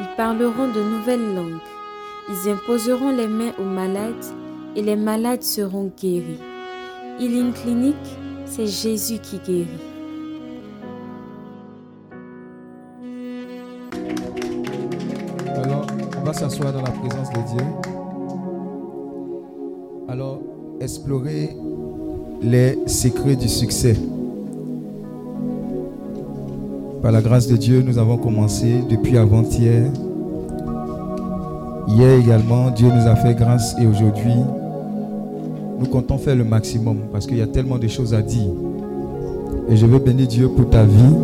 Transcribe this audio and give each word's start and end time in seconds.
ils 0.00 0.16
parleront 0.16 0.68
de 0.68 0.80
nouvelles 0.80 1.34
langues, 1.34 1.60
ils 2.28 2.50
imposeront 2.50 3.10
les 3.10 3.28
mains 3.28 3.52
aux 3.58 3.64
malades 3.64 4.24
et 4.76 4.82
les 4.82 4.96
malades 4.96 5.42
seront 5.42 5.92
guéris. 6.00 6.40
Healing 7.20 7.52
Clinic, 7.52 7.96
c'est 8.44 8.66
Jésus 8.66 9.18
qui 9.18 9.38
guérit. 9.38 9.68
Alors, 15.62 15.86
on 16.18 16.24
va 16.24 16.32
s'asseoir 16.32 16.72
dans 16.72 16.82
la 16.82 16.90
présence 16.90 17.30
de 17.30 17.56
Dieu. 17.56 17.66
Alors, 20.08 20.40
explorer 20.80 21.56
les 22.42 22.78
secrets 22.86 23.36
du 23.36 23.48
succès. 23.48 23.96
Par 27.04 27.12
la 27.12 27.20
grâce 27.20 27.48
de 27.48 27.58
Dieu, 27.58 27.84
nous 27.86 27.98
avons 27.98 28.16
commencé 28.16 28.82
depuis 28.88 29.18
avant-hier. 29.18 29.82
Hier 31.86 32.18
également, 32.18 32.70
Dieu 32.70 32.88
nous 32.88 33.06
a 33.06 33.14
fait 33.14 33.34
grâce 33.34 33.76
et 33.78 33.86
aujourd'hui, 33.86 34.32
nous 35.78 35.84
comptons 35.84 36.16
faire 36.16 36.34
le 36.34 36.44
maximum 36.44 36.96
parce 37.12 37.26
qu'il 37.26 37.36
y 37.36 37.42
a 37.42 37.46
tellement 37.46 37.76
de 37.76 37.88
choses 37.88 38.14
à 38.14 38.22
dire. 38.22 38.48
Et 39.68 39.76
je 39.76 39.84
veux 39.84 39.98
bénir 39.98 40.28
Dieu 40.28 40.48
pour 40.48 40.70
ta 40.70 40.84
vie. 40.84 41.14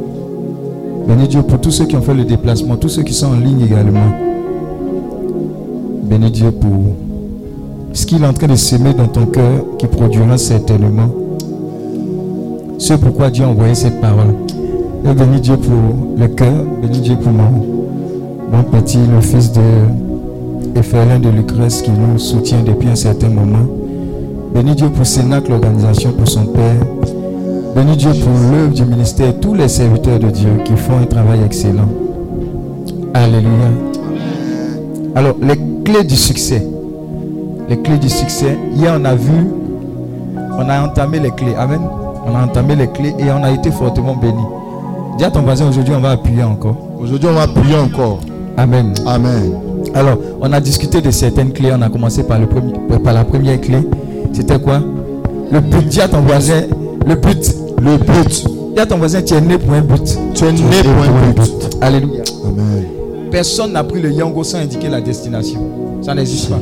Bénis 1.09 1.29
Dieu 1.29 1.43
pour 1.43 1.59
tous 1.59 1.71
ceux 1.71 1.87
qui 1.87 1.97
ont 1.97 2.03
fait 2.03 2.13
le 2.13 2.25
déplacement, 2.25 2.77
tous 2.77 2.91
ceux 2.91 3.03
qui 3.03 3.15
sont 3.15 3.29
en 3.29 3.41
ligne 3.41 3.63
également. 3.63 4.13
Bénis 6.03 6.31
Dieu 6.31 6.51
pour 6.51 6.95
ce 7.95 8.05
qu'il 8.05 8.23
est 8.23 8.27
en 8.27 8.35
train 8.35 8.49
de 8.49 8.55
s'aimer 8.55 8.93
dans 8.93 9.09
ton 9.09 9.25
cœur 9.25 9.65
qui 9.79 9.87
produira 9.87 10.37
certainement 10.37 11.09
ce 12.77 12.93
pourquoi 12.93 13.31
Dieu 13.31 13.45
a 13.47 13.49
envoyé 13.49 13.75
cette 13.75 13.99
parole. 14.03 14.50
Et 15.05 15.15
bénis 15.15 15.41
Dieu 15.41 15.57
pour 15.57 16.17
le 16.19 16.29
cœur, 16.29 16.65
bénis 16.83 17.01
Dieu 17.01 17.17
pour 17.17 17.33
mon, 17.33 17.51
mon 18.53 18.63
petit, 18.65 18.99
le 18.99 19.21
fils 19.21 19.51
de 19.53 19.61
Ephelin 20.77 21.19
de 21.19 21.31
Lucrèce 21.31 21.83
qui 21.83 21.91
nous 21.91 22.19
soutient 22.19 22.63
depuis 22.63 22.89
un 22.89 22.95
certain 22.95 23.29
moment. 23.29 23.67
Bénis 24.55 24.75
Dieu 24.75 24.89
pour 24.89 25.07
Sénac, 25.07 25.49
l'organisation, 25.49 26.13
pour 26.13 26.29
son 26.29 26.47
père. 26.47 26.87
Bénis 27.75 27.97
Dieu 27.97 28.11
pour 28.11 28.33
l'œuvre 28.53 28.75
du 28.75 28.85
ministère, 28.85 29.33
tous 29.41 29.55
les 29.55 29.69
serviteurs 29.69 30.19
de 30.19 30.29
Dieu 30.29 30.51
qui 30.65 30.77
font 30.77 30.99
un 30.99 31.07
travail 31.07 31.41
excellent. 31.47 31.89
Alléluia. 33.15 33.71
Alors, 35.15 35.37
les 35.41 35.57
clés 35.85 36.05
du 36.05 36.17
succès. 36.17 36.67
Les 37.69 37.79
clés 37.81 37.99
du 37.99 38.09
succès. 38.09 38.59
Hier, 38.77 38.99
on 39.01 39.05
a 39.05 39.15
vu, 39.15 39.47
on 40.59 40.69
a 40.69 40.83
entamé 40.83 41.21
les 41.21 41.31
clés. 41.31 41.55
Amen. 41.57 41.81
On 42.27 42.37
a 42.37 42.45
entamé 42.45 42.77
les 42.77 42.89
clés 42.89 43.15
et 43.19 43.31
on 43.31 43.43
a 43.43 43.51
été 43.51 43.71
fortement 43.71 44.15
bénis. 44.15 44.37
Dis 45.21 45.27
à 45.27 45.31
ton 45.31 45.43
voisin, 45.43 45.69
aujourd'hui, 45.69 45.93
on 45.95 46.01
va 46.01 46.13
appuyer 46.13 46.43
encore. 46.43 46.77
Aujourd'hui, 46.99 47.29
on 47.29 47.35
va 47.35 47.43
appuyer 47.43 47.77
encore. 47.77 48.21
Amen. 48.57 48.95
Amen. 49.05 49.53
Alors, 49.93 50.17
on 50.41 50.51
a 50.51 50.61
discuté 50.61 51.03
de 51.03 51.11
certaines 51.11 51.53
clés. 51.53 51.71
On 51.77 51.83
a 51.83 51.91
commencé 51.91 52.23
par, 52.23 52.39
le 52.39 52.47
premier, 52.47 52.73
par 53.05 53.13
la 53.13 53.23
première 53.23 53.61
clé. 53.61 53.87
C'était 54.33 54.59
quoi? 54.59 54.81
Le 55.53 55.61
but. 55.61 55.87
Dis 55.89 56.01
à 56.01 56.09
ton 56.09 56.23
voisin, 56.23 56.63
le 57.07 57.15
but. 57.17 57.55
Le 57.83 57.99
but. 57.99 58.47
Dis 58.75 58.81
à 58.81 58.87
ton 58.87 58.97
voisin, 58.97 59.21
tu 59.21 59.35
es 59.35 59.43
né 59.43 59.59
pour 59.59 59.75
un 59.75 59.83
but. 59.83 60.19
Tu 60.33 60.43
es 60.43 60.53
né 60.53 60.59
pour 60.83 61.03
un 61.03 61.33
but. 61.33 61.77
Alléluia. 61.83 62.23
Amen. 62.47 62.87
Personne 63.31 63.73
n'a 63.73 63.85
pris 63.85 64.01
le 64.01 64.11
yango 64.13 64.43
sans 64.43 64.61
indiquer 64.61 64.89
la 64.89 65.03
destination. 65.03 65.61
Ça 66.01 66.15
n'existe 66.15 66.49
pas. 66.49 66.57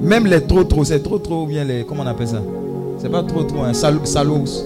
Même 0.00 0.26
les 0.26 0.40
trop 0.40 0.64
trop, 0.64 0.82
c'est 0.82 1.02
trop 1.02 1.18
trop 1.18 1.42
ou 1.42 1.46
bien 1.46 1.62
les. 1.62 1.84
Comment 1.84 2.04
on 2.04 2.06
appelle 2.06 2.28
ça? 2.28 2.40
C'est 2.96 3.10
pas 3.10 3.22
trop 3.22 3.42
trop, 3.42 3.70
salos. 3.74 4.64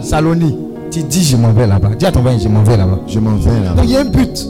Saloni. 0.00 0.67
Dis 1.02 1.24
je 1.24 1.36
m'en 1.36 1.52
vais 1.52 1.66
là-bas. 1.66 1.90
Dis 1.98 2.06
à 2.06 2.12
ton 2.12 2.22
voisin, 2.22 2.38
je 2.38 2.48
m'en 2.48 2.62
vais 2.62 2.76
là-bas. 2.76 3.00
Je 3.06 3.18
m'en 3.18 3.36
vais 3.36 3.50
là-bas. 3.64 3.74
Donc 3.76 3.84
il 3.84 3.90
y 3.92 3.96
a 3.96 4.00
un 4.00 4.04
but. 4.04 4.48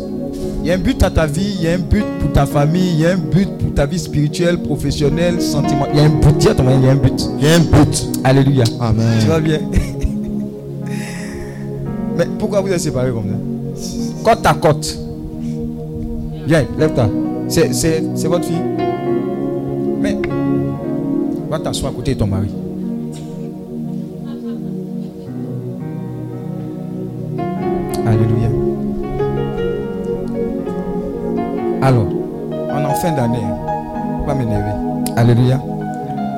Il 0.62 0.68
y 0.68 0.70
a 0.72 0.74
un 0.74 0.78
but 0.78 1.02
à 1.02 1.10
ta 1.10 1.26
vie, 1.26 1.54
il 1.58 1.62
y 1.64 1.68
a 1.68 1.72
un 1.74 1.78
but 1.78 2.04
pour 2.20 2.32
ta 2.32 2.44
famille, 2.44 2.90
il 2.94 3.00
y 3.00 3.06
a 3.06 3.12
un 3.12 3.16
but 3.16 3.48
pour 3.48 3.72
ta 3.74 3.86
vie 3.86 3.98
spirituelle, 3.98 4.58
professionnelle, 4.58 5.40
sentimentale. 5.40 5.92
Il 5.94 6.00
y 6.00 6.02
a 6.02 6.06
un 6.06 6.08
but. 6.10 6.36
Dis 6.36 6.48
à 6.48 6.54
ton 6.54 6.64
voisin, 6.64 6.78
il 6.80 6.84
y 6.84 6.88
a 6.88 6.92
un 6.92 6.96
but. 6.96 7.30
Il 7.38 7.44
y 7.44 7.48
a 7.48 7.54
un 7.54 7.60
but. 7.60 8.08
Alléluia. 8.24 8.64
Amen. 8.80 9.18
Tu 9.20 9.26
vas 9.26 9.40
bien 9.40 9.60
Mais 12.16 12.26
pourquoi 12.38 12.60
vous 12.60 12.72
êtes 12.72 12.80
séparés 12.80 13.12
comme 13.12 13.24
ça? 13.76 13.86
Côte 14.24 14.44
à 14.44 14.54
côte. 14.54 14.98
Viens, 16.46 16.64
lève-toi. 16.78 17.08
C'est, 17.48 17.72
c'est, 17.72 18.02
c'est 18.14 18.28
votre 18.28 18.44
fille 18.44 18.60
Mais, 20.00 20.18
va 21.48 21.58
t'asseoir 21.58 21.92
à 21.92 21.94
côté 21.94 22.14
de 22.14 22.18
ton 22.18 22.26
mari. 22.26 22.48
Alors, 31.88 32.04
on 32.70 32.80
est 32.82 32.84
en 32.84 32.94
fin 32.96 33.12
d'année. 33.12 33.38
Pas 34.26 34.34
m'énerver. 34.34 34.72
Alléluia. 35.16 35.58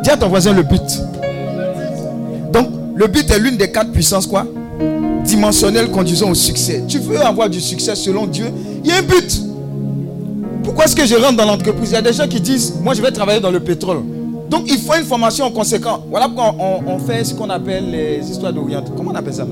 Dis 0.04 0.10
à 0.10 0.16
ton 0.16 0.28
voisin 0.28 0.52
le 0.52 0.62
but. 0.62 0.80
Donc, 2.52 2.68
le 2.94 3.06
but 3.08 3.28
est 3.28 3.38
l'une 3.40 3.56
des 3.56 3.72
quatre 3.72 3.90
puissances, 3.90 4.28
quoi? 4.28 4.46
Dimensionnelles 5.24 5.90
conduisant 5.90 6.30
au 6.30 6.34
succès. 6.36 6.84
Tu 6.86 7.00
veux 7.00 7.20
avoir 7.20 7.50
du 7.50 7.60
succès 7.60 7.96
selon 7.96 8.26
Dieu, 8.28 8.46
il 8.84 8.90
y 8.90 8.92
a 8.92 8.98
un 8.98 9.02
but. 9.02 9.42
Pourquoi 10.62 10.84
est-ce 10.84 10.94
que 10.94 11.04
je 11.04 11.16
rentre 11.16 11.36
dans 11.38 11.46
l'entreprise? 11.46 11.90
Il 11.90 11.94
y 11.94 11.96
a 11.96 12.02
des 12.02 12.12
gens 12.12 12.28
qui 12.28 12.40
disent, 12.40 12.76
moi 12.80 12.94
je 12.94 13.02
vais 13.02 13.10
travailler 13.10 13.40
dans 13.40 13.50
le 13.50 13.58
pétrole. 13.58 14.02
Donc 14.48 14.70
il 14.70 14.78
faut 14.78 14.94
une 14.94 15.04
formation 15.04 15.46
en 15.46 15.50
conséquent. 15.50 16.04
Voilà 16.10 16.26
pourquoi 16.28 16.54
on, 16.60 16.92
on 16.94 16.98
fait 17.00 17.24
ce 17.24 17.34
qu'on 17.34 17.50
appelle 17.50 17.90
les 17.90 18.20
histoires 18.30 18.52
d'orientation. 18.52 18.94
Comment 18.96 19.10
on 19.10 19.16
appelle 19.16 19.34
ça? 19.34 19.46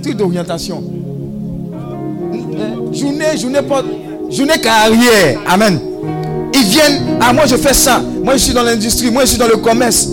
Truc 0.00 0.16
d'orientation. 0.16 0.80
Euh, 2.32 2.92
Journée, 2.92 3.36
journée, 3.36 3.62
porte- 3.62 3.84
journée 4.30 4.58
carrière. 4.60 5.38
Amen. 5.46 5.80
Ils 6.54 6.64
viennent, 6.64 7.18
ah 7.20 7.32
moi 7.32 7.44
je 7.46 7.56
fais 7.56 7.74
ça. 7.74 8.00
Moi 8.22 8.34
je 8.34 8.38
suis 8.42 8.52
dans 8.54 8.62
l'industrie, 8.62 9.10
moi 9.10 9.22
je 9.22 9.30
suis 9.30 9.38
dans 9.38 9.48
le 9.48 9.56
commerce. 9.56 10.08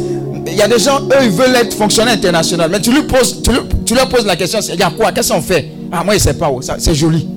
Il 0.48 0.56
y 0.56 0.62
a 0.62 0.68
des 0.68 0.80
gens, 0.80 1.02
eux, 1.02 1.24
ils 1.24 1.30
veulent 1.30 1.56
être 1.56 1.76
fonctionnaires 1.76 2.16
international. 2.16 2.70
Mais 2.72 2.82
tu, 2.82 2.92
lui 2.92 3.04
poses, 3.04 3.42
tu, 3.86 3.94
leur 3.94 4.10
poses 4.10 4.26
la 4.26 4.36
question, 4.36 4.60
il 4.74 4.80
y 4.80 4.84
a 4.84 4.90
quoi? 4.90 5.12
Qu'est-ce 5.12 5.32
qu'on 5.32 5.42
fait? 5.42 5.72
Ah, 5.92 6.04
moi, 6.04 6.16
il 6.16 6.18
ne 6.18 6.22
sait 6.22 6.34
pas. 6.34 6.50
oh, 6.52 6.62
ça, 6.62 6.76
c'est 6.80 6.96
joli. 6.96 7.28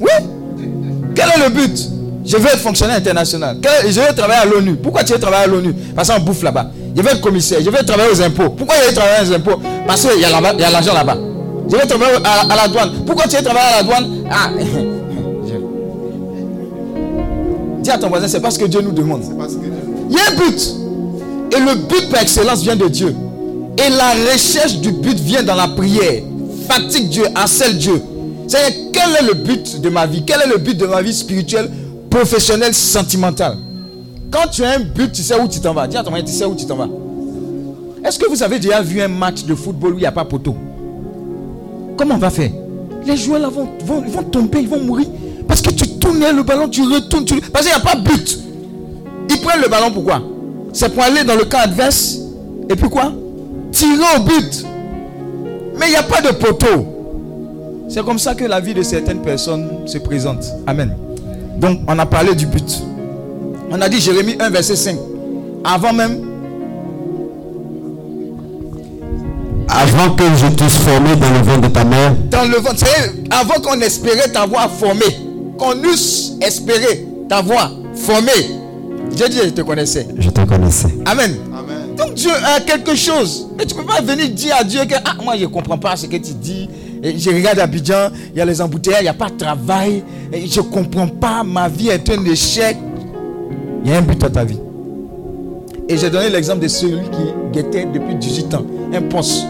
Oui. 0.00 0.10
Quel 1.14 1.26
est 1.26 1.44
le 1.44 1.50
but? 1.50 1.78
Je 2.24 2.36
veux 2.36 2.46
être 2.46 2.58
fonctionnaire 2.58 2.96
international. 2.96 3.58
Je 3.86 4.00
veux 4.00 4.14
travailler 4.14 4.40
à 4.42 4.44
l'ONU. 4.46 4.76
Pourquoi 4.76 5.02
tu 5.04 5.12
veux 5.12 5.18
travailler 5.18 5.44
à 5.44 5.46
l'ONU? 5.46 5.74
Parce 5.94 6.10
qu'on 6.10 6.20
bouffe 6.20 6.42
là-bas. 6.42 6.70
Je 6.94 7.02
veux 7.02 7.08
être 7.08 7.20
commissaire. 7.20 7.58
Je 7.64 7.70
veux 7.70 7.84
travailler 7.84 8.10
aux 8.12 8.22
impôts. 8.22 8.50
Pourquoi 8.50 8.76
je 8.82 8.88
veux 8.88 8.94
travailler 8.94 9.28
aux 9.30 9.32
impôts? 9.34 9.60
Parce 9.86 10.06
qu'il 10.06 10.20
y 10.20 10.24
a 10.24 10.70
l'argent 10.70 10.94
là-bas. 10.94 11.16
Je 11.70 11.76
veux 11.76 11.86
travailler 11.86 12.16
à, 12.24 12.56
la 12.56 12.68
douane. 12.68 12.90
Pourquoi 13.06 13.24
tu 13.28 13.36
veux 13.36 13.42
travailler 13.42 13.74
à 13.74 13.76
la 13.78 13.82
douane? 13.82 14.24
Ah, 14.30 14.50
je- 14.58 14.64
Dis 17.82 17.90
à 17.90 17.98
ton 17.98 18.08
voisin, 18.08 18.28
c'est 18.28 18.40
parce 18.40 18.58
que 18.58 18.64
Dieu 18.64 18.80
nous 18.80 18.92
demande. 18.92 19.22
Il 20.10 20.16
y 20.16 20.18
a 20.18 20.30
un 20.30 20.36
but. 20.36 20.74
Et 21.56 21.60
le 21.60 21.74
but 21.86 22.10
par 22.10 22.22
excellence 22.22 22.62
vient 22.62 22.76
de 22.76 22.88
Dieu. 22.88 23.14
Et 23.78 23.90
la 23.90 24.32
recherche 24.32 24.78
du 24.78 24.92
but 24.92 25.18
vient 25.18 25.42
dans 25.42 25.54
la 25.54 25.68
prière. 25.68 26.22
Fatigue 26.68 27.08
Dieu, 27.08 27.24
harcèle 27.34 27.78
Dieu. 27.78 28.02
C'est 28.46 28.92
quel 28.92 29.10
est 29.18 29.28
le 29.28 29.34
but 29.34 29.80
de 29.80 29.88
ma 29.88 30.06
vie? 30.06 30.22
Quel 30.26 30.40
est 30.42 30.48
le 30.48 30.58
but 30.58 30.76
de 30.76 30.86
ma 30.86 31.00
vie 31.02 31.14
spirituelle, 31.14 31.70
professionnelle, 32.10 32.74
sentimentale? 32.74 33.56
Quand 34.30 34.48
tu 34.50 34.64
as 34.64 34.70
un 34.72 34.80
but, 34.80 35.12
tu 35.12 35.22
sais 35.22 35.38
où 35.40 35.48
tu 35.48 35.60
t'en 35.60 35.72
vas. 35.72 35.86
Dis 35.86 35.96
à 35.96 36.02
ton 36.02 36.10
voisin, 36.10 36.24
tu 36.24 36.32
sais 36.32 36.44
où 36.44 36.54
tu 36.54 36.66
t'en 36.66 36.76
vas. 36.76 36.88
Est-ce 38.04 38.18
que 38.18 38.28
vous 38.28 38.42
avez 38.42 38.58
déjà 38.58 38.82
vu 38.82 39.00
un 39.00 39.08
match 39.08 39.44
de 39.44 39.54
football 39.54 39.94
où 39.94 39.96
il 39.96 40.00
n'y 40.00 40.06
a 40.06 40.12
pas 40.12 40.24
poteau? 40.24 40.54
Comment 41.96 42.14
on 42.14 42.18
va 42.18 42.30
faire? 42.30 42.50
Les 43.06 43.16
joueurs 43.16 43.40
là 43.40 43.48
vont, 43.48 43.68
vont, 43.84 44.02
vont 44.02 44.22
tomber, 44.22 44.60
ils 44.60 44.68
vont 44.68 44.80
mourir. 44.80 45.06
Tournes 46.08 46.36
le 46.36 46.42
ballon, 46.42 46.68
tu 46.70 46.82
retournes. 46.82 47.26
Tu... 47.26 47.38
Parce 47.52 47.66
qu'il 47.66 47.74
n'y 47.74 47.82
a 47.82 47.84
pas 47.84 47.94
de 47.94 48.00
but. 48.00 48.38
Ils 49.28 49.40
prennent 49.42 49.60
le 49.60 49.68
ballon 49.68 49.90
pourquoi? 49.92 50.22
C'est 50.72 50.88
pour 50.88 51.02
aller 51.02 51.22
dans 51.22 51.36
le 51.36 51.44
camp 51.44 51.58
adverse. 51.58 52.16
Et 52.70 52.76
puis 52.76 52.88
quoi? 52.88 53.12
Tirer 53.72 54.16
au 54.16 54.22
but. 54.22 54.64
Mais 55.78 55.86
il 55.88 55.90
n'y 55.90 55.96
a 55.96 56.02
pas 56.02 56.22
de 56.22 56.30
poteau. 56.30 56.86
C'est 57.90 58.02
comme 58.04 58.18
ça 58.18 58.34
que 58.34 58.44
la 58.46 58.58
vie 58.58 58.72
de 58.72 58.82
certaines 58.82 59.20
personnes 59.20 59.86
se 59.86 59.98
présente. 59.98 60.44
Amen. 60.66 60.96
Donc, 61.58 61.80
on 61.86 61.98
a 61.98 62.06
parlé 62.06 62.34
du 62.34 62.46
but. 62.46 62.82
On 63.70 63.78
a 63.78 63.88
dit 63.90 64.00
Jérémie 64.00 64.36
1, 64.40 64.48
verset 64.48 64.76
5. 64.76 64.96
Avant 65.62 65.92
même, 65.92 66.24
Avant 69.68 70.14
que 70.14 70.24
je 70.36 70.46
t'eusse 70.46 70.78
formé 70.78 71.14
dans 71.16 71.30
le 71.30 71.42
ventre 71.42 71.68
de 71.68 71.68
ta 71.68 71.84
mère, 71.84 72.14
dans 72.30 72.44
le 72.44 72.56
ventre, 72.56 72.84
avant 73.30 73.60
qu'on 73.60 73.78
espérait 73.82 74.28
t'avoir 74.32 74.70
formé. 74.70 75.04
Qu'on 75.58 75.82
eusse 75.84 76.34
espéré 76.40 77.06
t'avoir 77.28 77.72
formé. 77.94 78.32
Dieu 79.10 79.28
dit, 79.28 79.38
je 79.44 79.50
te 79.50 79.62
connaissais. 79.62 80.06
Je 80.18 80.30
te 80.30 80.40
connaissais. 80.44 80.94
Amen. 81.04 81.36
Amen. 81.52 81.96
Donc 81.96 82.14
Dieu 82.14 82.30
a 82.44 82.60
quelque 82.60 82.94
chose. 82.94 83.48
Mais 83.56 83.66
tu 83.66 83.74
ne 83.74 83.80
peux 83.80 83.86
pas 83.86 84.00
venir 84.00 84.28
dire 84.30 84.54
à 84.58 84.64
Dieu 84.64 84.84
que 84.84 84.94
ah, 85.04 85.14
moi 85.22 85.36
je 85.36 85.42
ne 85.42 85.46
comprends 85.48 85.78
pas 85.78 85.96
ce 85.96 86.06
que 86.06 86.16
tu 86.16 86.32
dis. 86.34 86.68
Et 87.02 87.18
je 87.18 87.30
regarde 87.30 87.58
Abidjan, 87.58 88.10
il 88.32 88.38
y 88.38 88.40
a 88.40 88.44
les 88.44 88.60
embouteillages, 88.60 89.00
il 89.00 89.04
n'y 89.04 89.08
a 89.08 89.14
pas 89.14 89.30
de 89.30 89.36
travail. 89.36 90.02
Et 90.32 90.46
je 90.46 90.60
ne 90.60 90.66
comprends 90.66 91.08
pas, 91.08 91.42
ma 91.44 91.68
vie 91.68 91.88
est 91.88 92.08
un 92.10 92.24
échec. 92.24 92.76
Il 93.84 93.90
y 93.90 93.94
a 93.94 93.98
un 93.98 94.02
but 94.02 94.22
à 94.22 94.30
ta 94.30 94.44
vie. 94.44 94.58
Et 95.88 95.96
j'ai 95.96 96.10
donné 96.10 96.28
l'exemple 96.28 96.60
de 96.60 96.68
celui 96.68 97.00
qui 97.10 97.52
guettait 97.52 97.86
depuis 97.86 98.14
18 98.14 98.54
ans, 98.54 98.66
un 98.92 99.02
poste. 99.02 99.44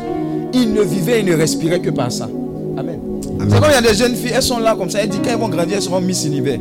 Il 0.53 0.73
ne 0.73 0.83
vivait, 0.83 1.21
il 1.21 1.27
ne 1.27 1.35
respirait 1.37 1.81
que 1.81 1.91
par 1.91 2.13
ça. 2.13 2.29
Amen. 2.77 3.08
C'est 3.41 3.61
comme 3.61 3.71
il 3.71 3.73
y 3.73 3.77
a 3.77 3.81
des 3.83 3.95
jeunes 3.95 4.15
filles, 4.15 4.33
elles 4.35 4.43
sont 4.43 4.59
là 4.59 4.75
comme 4.77 4.91
ça, 4.91 5.01
elles 5.01 5.09
disent 5.09 5.21
quand 5.23 5.31
elles 5.31 5.39
vont 5.39 5.49
grandir, 5.49 5.77
elles 5.77 5.83
seront 5.83 6.01
Miss 6.01 6.25
Univers. 6.25 6.59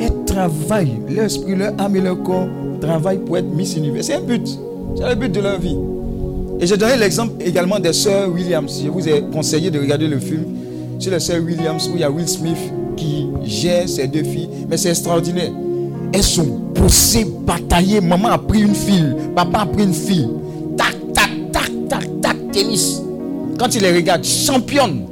Elles 0.00 0.24
travaillent, 0.26 1.00
leur 1.08 1.24
esprit, 1.24 1.54
leur 1.54 1.72
âme 1.78 1.96
et 1.96 2.00
leur 2.00 2.22
corps 2.22 2.48
travaillent 2.80 3.18
pour 3.18 3.36
être 3.36 3.48
Miss 3.52 3.76
Univers. 3.76 4.04
C'est 4.04 4.14
un 4.14 4.20
but. 4.20 4.46
C'est 4.96 5.08
le 5.08 5.14
but 5.14 5.30
de 5.30 5.40
leur 5.40 5.58
vie. 5.58 5.76
Et 6.60 6.66
j'ai 6.66 6.76
donné 6.76 6.96
l'exemple 6.96 7.34
également 7.40 7.78
des 7.78 7.92
sœurs 7.92 8.28
Williams. 8.30 8.80
Je 8.82 8.88
vous 8.88 9.08
ai 9.08 9.22
conseillé 9.32 9.70
de 9.70 9.78
regarder 9.78 10.08
le 10.08 10.18
film 10.18 10.44
sur 10.98 11.12
les 11.12 11.20
sœurs 11.20 11.42
Williams 11.42 11.88
où 11.88 11.94
il 11.94 12.00
y 12.00 12.04
a 12.04 12.10
Will 12.10 12.28
Smith 12.28 12.58
qui 12.96 13.28
gère 13.44 13.88
ces 13.88 14.08
deux 14.08 14.24
filles. 14.24 14.48
Mais 14.68 14.76
c'est 14.76 14.90
extraordinaire. 14.90 15.52
Elles 16.12 16.22
sont 16.22 16.46
bossées, 16.74 17.26
bataillées. 17.46 18.00
Maman 18.00 18.28
a 18.28 18.38
pris 18.38 18.62
une 18.62 18.74
fille, 18.74 19.14
papa 19.36 19.60
a 19.60 19.66
pris 19.66 19.84
une 19.84 19.94
fille. 19.94 20.28
Tac, 20.76 20.96
tac, 21.12 21.30
tac, 21.52 21.70
tac, 21.88 22.20
tac, 22.20 22.36
tennis. 22.50 23.02
Quand 23.58 23.74
il 23.74 23.82
les 23.82 23.92
regarde, 23.92 24.24
championne. 24.24 25.02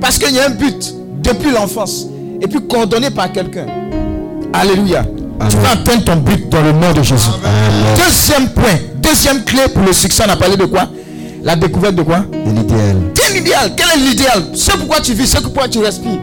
Parce 0.00 0.18
qu'il 0.18 0.34
y 0.34 0.38
a 0.38 0.46
un 0.46 0.50
but 0.50 0.94
depuis 1.22 1.50
l'enfance. 1.50 2.06
Et 2.40 2.46
puis 2.46 2.60
coordonné 2.66 3.10
par 3.10 3.32
quelqu'un. 3.32 3.66
Alléluia. 4.52 5.04
Tu 5.50 5.56
vas 5.56 5.70
atteindre 5.72 6.04
ton 6.04 6.16
but 6.16 6.48
dans 6.48 6.62
le 6.62 6.72
nom 6.72 6.92
de 6.94 7.02
Jésus. 7.02 7.28
Deuxième 7.96 8.48
point, 8.50 8.78
deuxième 9.02 9.44
clé 9.44 9.62
pour 9.72 9.82
le 9.82 9.92
succès, 9.92 10.24
on 10.26 10.30
a 10.30 10.36
parlé 10.36 10.56
de 10.56 10.64
quoi? 10.64 10.88
La 11.42 11.56
découverte 11.56 11.94
de 11.94 12.02
quoi? 12.02 12.20
De 12.32 12.50
l'idéal. 12.50 12.96
Quel 13.14 13.36
idéal? 13.36 13.72
Quel 13.76 13.86
est 13.88 14.08
l'idéal? 14.08 14.42
C'est 14.54 14.76
pourquoi 14.76 15.00
tu 15.00 15.12
vis, 15.12 15.26
c'est 15.26 15.42
pourquoi 15.42 15.68
tu 15.68 15.78
respires. 15.78 16.20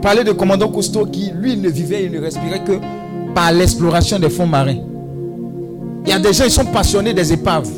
Parler 0.00 0.24
de 0.24 0.32
commandant 0.32 0.68
Cousteau 0.68 1.04
qui, 1.06 1.32
lui, 1.34 1.56
ne 1.56 1.68
vivait 1.68 2.04
et 2.04 2.08
ne 2.08 2.20
respirait 2.20 2.62
que 2.64 2.78
par 3.34 3.52
l'exploration 3.52 4.18
des 4.18 4.30
fonds 4.30 4.46
marins. 4.46 4.78
Il 6.04 6.10
y 6.10 6.12
a 6.12 6.18
des 6.18 6.32
gens, 6.32 6.44
ils 6.44 6.50
sont 6.50 6.64
passionnés 6.64 7.12
des 7.12 7.32
épaves. 7.32 7.68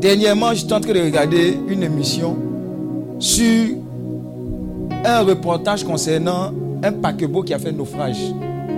Dernièrement, 0.00 0.52
j'étais 0.52 0.74
en 0.74 0.80
train 0.80 0.92
de 0.92 1.00
regarder 1.00 1.58
une 1.68 1.82
émission 1.82 2.36
sur 3.18 3.76
un 5.04 5.20
reportage 5.22 5.84
concernant 5.84 6.52
un 6.82 6.92
paquebot 6.92 7.42
qui 7.42 7.54
a 7.54 7.58
fait 7.58 7.72
naufrage. 7.72 8.18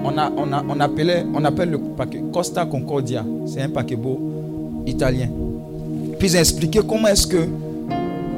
On, 0.04 0.80
appelle 0.80 1.70
le 1.70 1.78
paquet 1.78 2.22
Costa 2.32 2.64
Concordia. 2.64 3.24
C'est 3.46 3.62
un 3.62 3.68
paquebot 3.68 4.20
italien. 4.86 5.28
Puis 6.18 6.28
ils 6.28 6.36
expliqué 6.36 6.80
comment 6.86 7.08
est-ce 7.08 7.26
que 7.26 7.44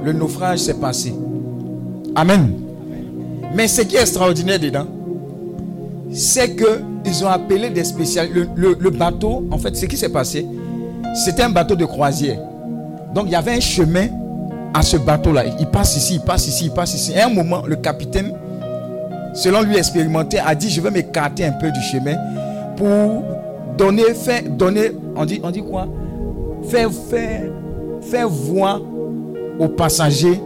le 0.04 0.12
naufrage 0.12 0.60
s'est 0.60 0.74
passé. 0.80 1.14
Amen. 2.14 2.52
Mais 3.54 3.68
ce 3.68 3.82
qui 3.82 3.96
est 3.96 4.00
extraordinaire 4.00 4.58
dedans, 4.58 4.86
c'est 6.10 6.54
que 6.54 6.80
ils 7.04 7.24
ont 7.24 7.28
appelé 7.28 7.70
des 7.70 7.84
spécialistes. 7.84 8.48
Le 8.56 8.90
bateau, 8.90 9.46
en 9.50 9.58
fait, 9.58 9.76
ce 9.76 9.86
qui 9.86 9.96
s'est 9.96 10.08
passé, 10.08 10.46
c'était 11.14 11.42
un 11.42 11.50
bateau 11.50 11.74
de 11.74 11.84
croisière. 11.84 12.38
Donc 13.14 13.26
il 13.26 13.32
y 13.32 13.36
avait 13.36 13.52
un 13.52 13.60
chemin 13.60 14.08
à 14.74 14.82
ce 14.82 14.96
bateau-là. 14.96 15.44
Il 15.58 15.66
passe 15.66 15.96
ici, 15.96 16.14
il 16.14 16.20
passe 16.20 16.46
ici, 16.46 16.66
il 16.66 16.70
passe 16.70 16.94
ici. 16.94 17.14
À 17.14 17.26
un 17.26 17.30
moment, 17.30 17.62
le 17.66 17.76
capitaine, 17.76 18.32
selon 19.34 19.62
lui 19.62 19.76
expérimenté, 19.76 20.38
a 20.38 20.54
dit 20.54 20.70
je 20.70 20.80
vais 20.80 20.90
m'écarter 20.90 21.44
un 21.44 21.52
peu 21.52 21.70
du 21.70 21.80
chemin 21.80 22.16
pour 22.76 23.24
donner, 23.76 24.14
faire, 24.14 24.42
donner, 24.50 24.92
on 25.16 25.24
dit, 25.24 25.40
on 25.42 25.50
dit 25.50 25.62
quoi? 25.62 25.88
Faire, 26.68 26.90
faire, 26.92 27.50
faire 28.02 28.28
voir 28.28 28.80
aux 29.58 29.68
passagers. 29.68 30.40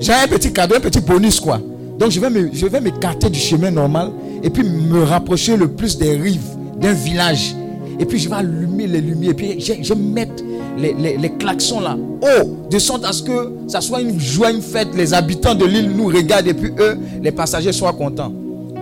J'ai 0.00 0.12
un 0.12 0.28
petit 0.28 0.52
cadeau, 0.52 0.76
un 0.76 0.80
petit 0.80 1.00
bonus 1.00 1.40
quoi. 1.40 1.60
Donc 1.98 2.10
je 2.10 2.20
vais 2.20 2.80
m'écarter 2.80 3.30
du 3.30 3.38
chemin 3.38 3.70
normal 3.70 4.10
et 4.42 4.50
puis 4.50 4.62
me 4.64 5.02
rapprocher 5.02 5.56
le 5.56 5.68
plus 5.68 5.96
des 5.96 6.14
rives 6.16 6.56
d'un 6.78 6.92
village. 6.92 7.54
Et 7.98 8.04
puis 8.04 8.18
je 8.18 8.28
vais 8.28 8.36
allumer 8.36 8.86
les 8.86 9.00
lumières. 9.00 9.30
Et 9.30 9.34
puis 9.34 9.60
je 9.60 9.94
vais 9.94 10.00
mettre 10.00 10.42
les, 10.76 11.16
les- 11.16 11.32
klaxons 11.32 11.80
là 11.80 11.96
haut, 11.96 12.68
de 12.70 12.78
sorte 12.78 13.04
à 13.04 13.12
ce 13.12 13.22
que 13.22 13.52
ça 13.68 13.80
soit 13.80 14.00
une 14.00 14.18
joie, 14.20 14.50
une 14.50 14.60
fête. 14.62 14.88
Les 14.96 15.14
habitants 15.14 15.54
de 15.54 15.64
l'île 15.64 15.90
nous 15.96 16.06
regardent 16.06 16.48
et 16.48 16.54
puis 16.54 16.70
eux, 16.78 16.98
les 17.22 17.32
passagers 17.32 17.72
soient 17.72 17.92
contents. 17.92 18.32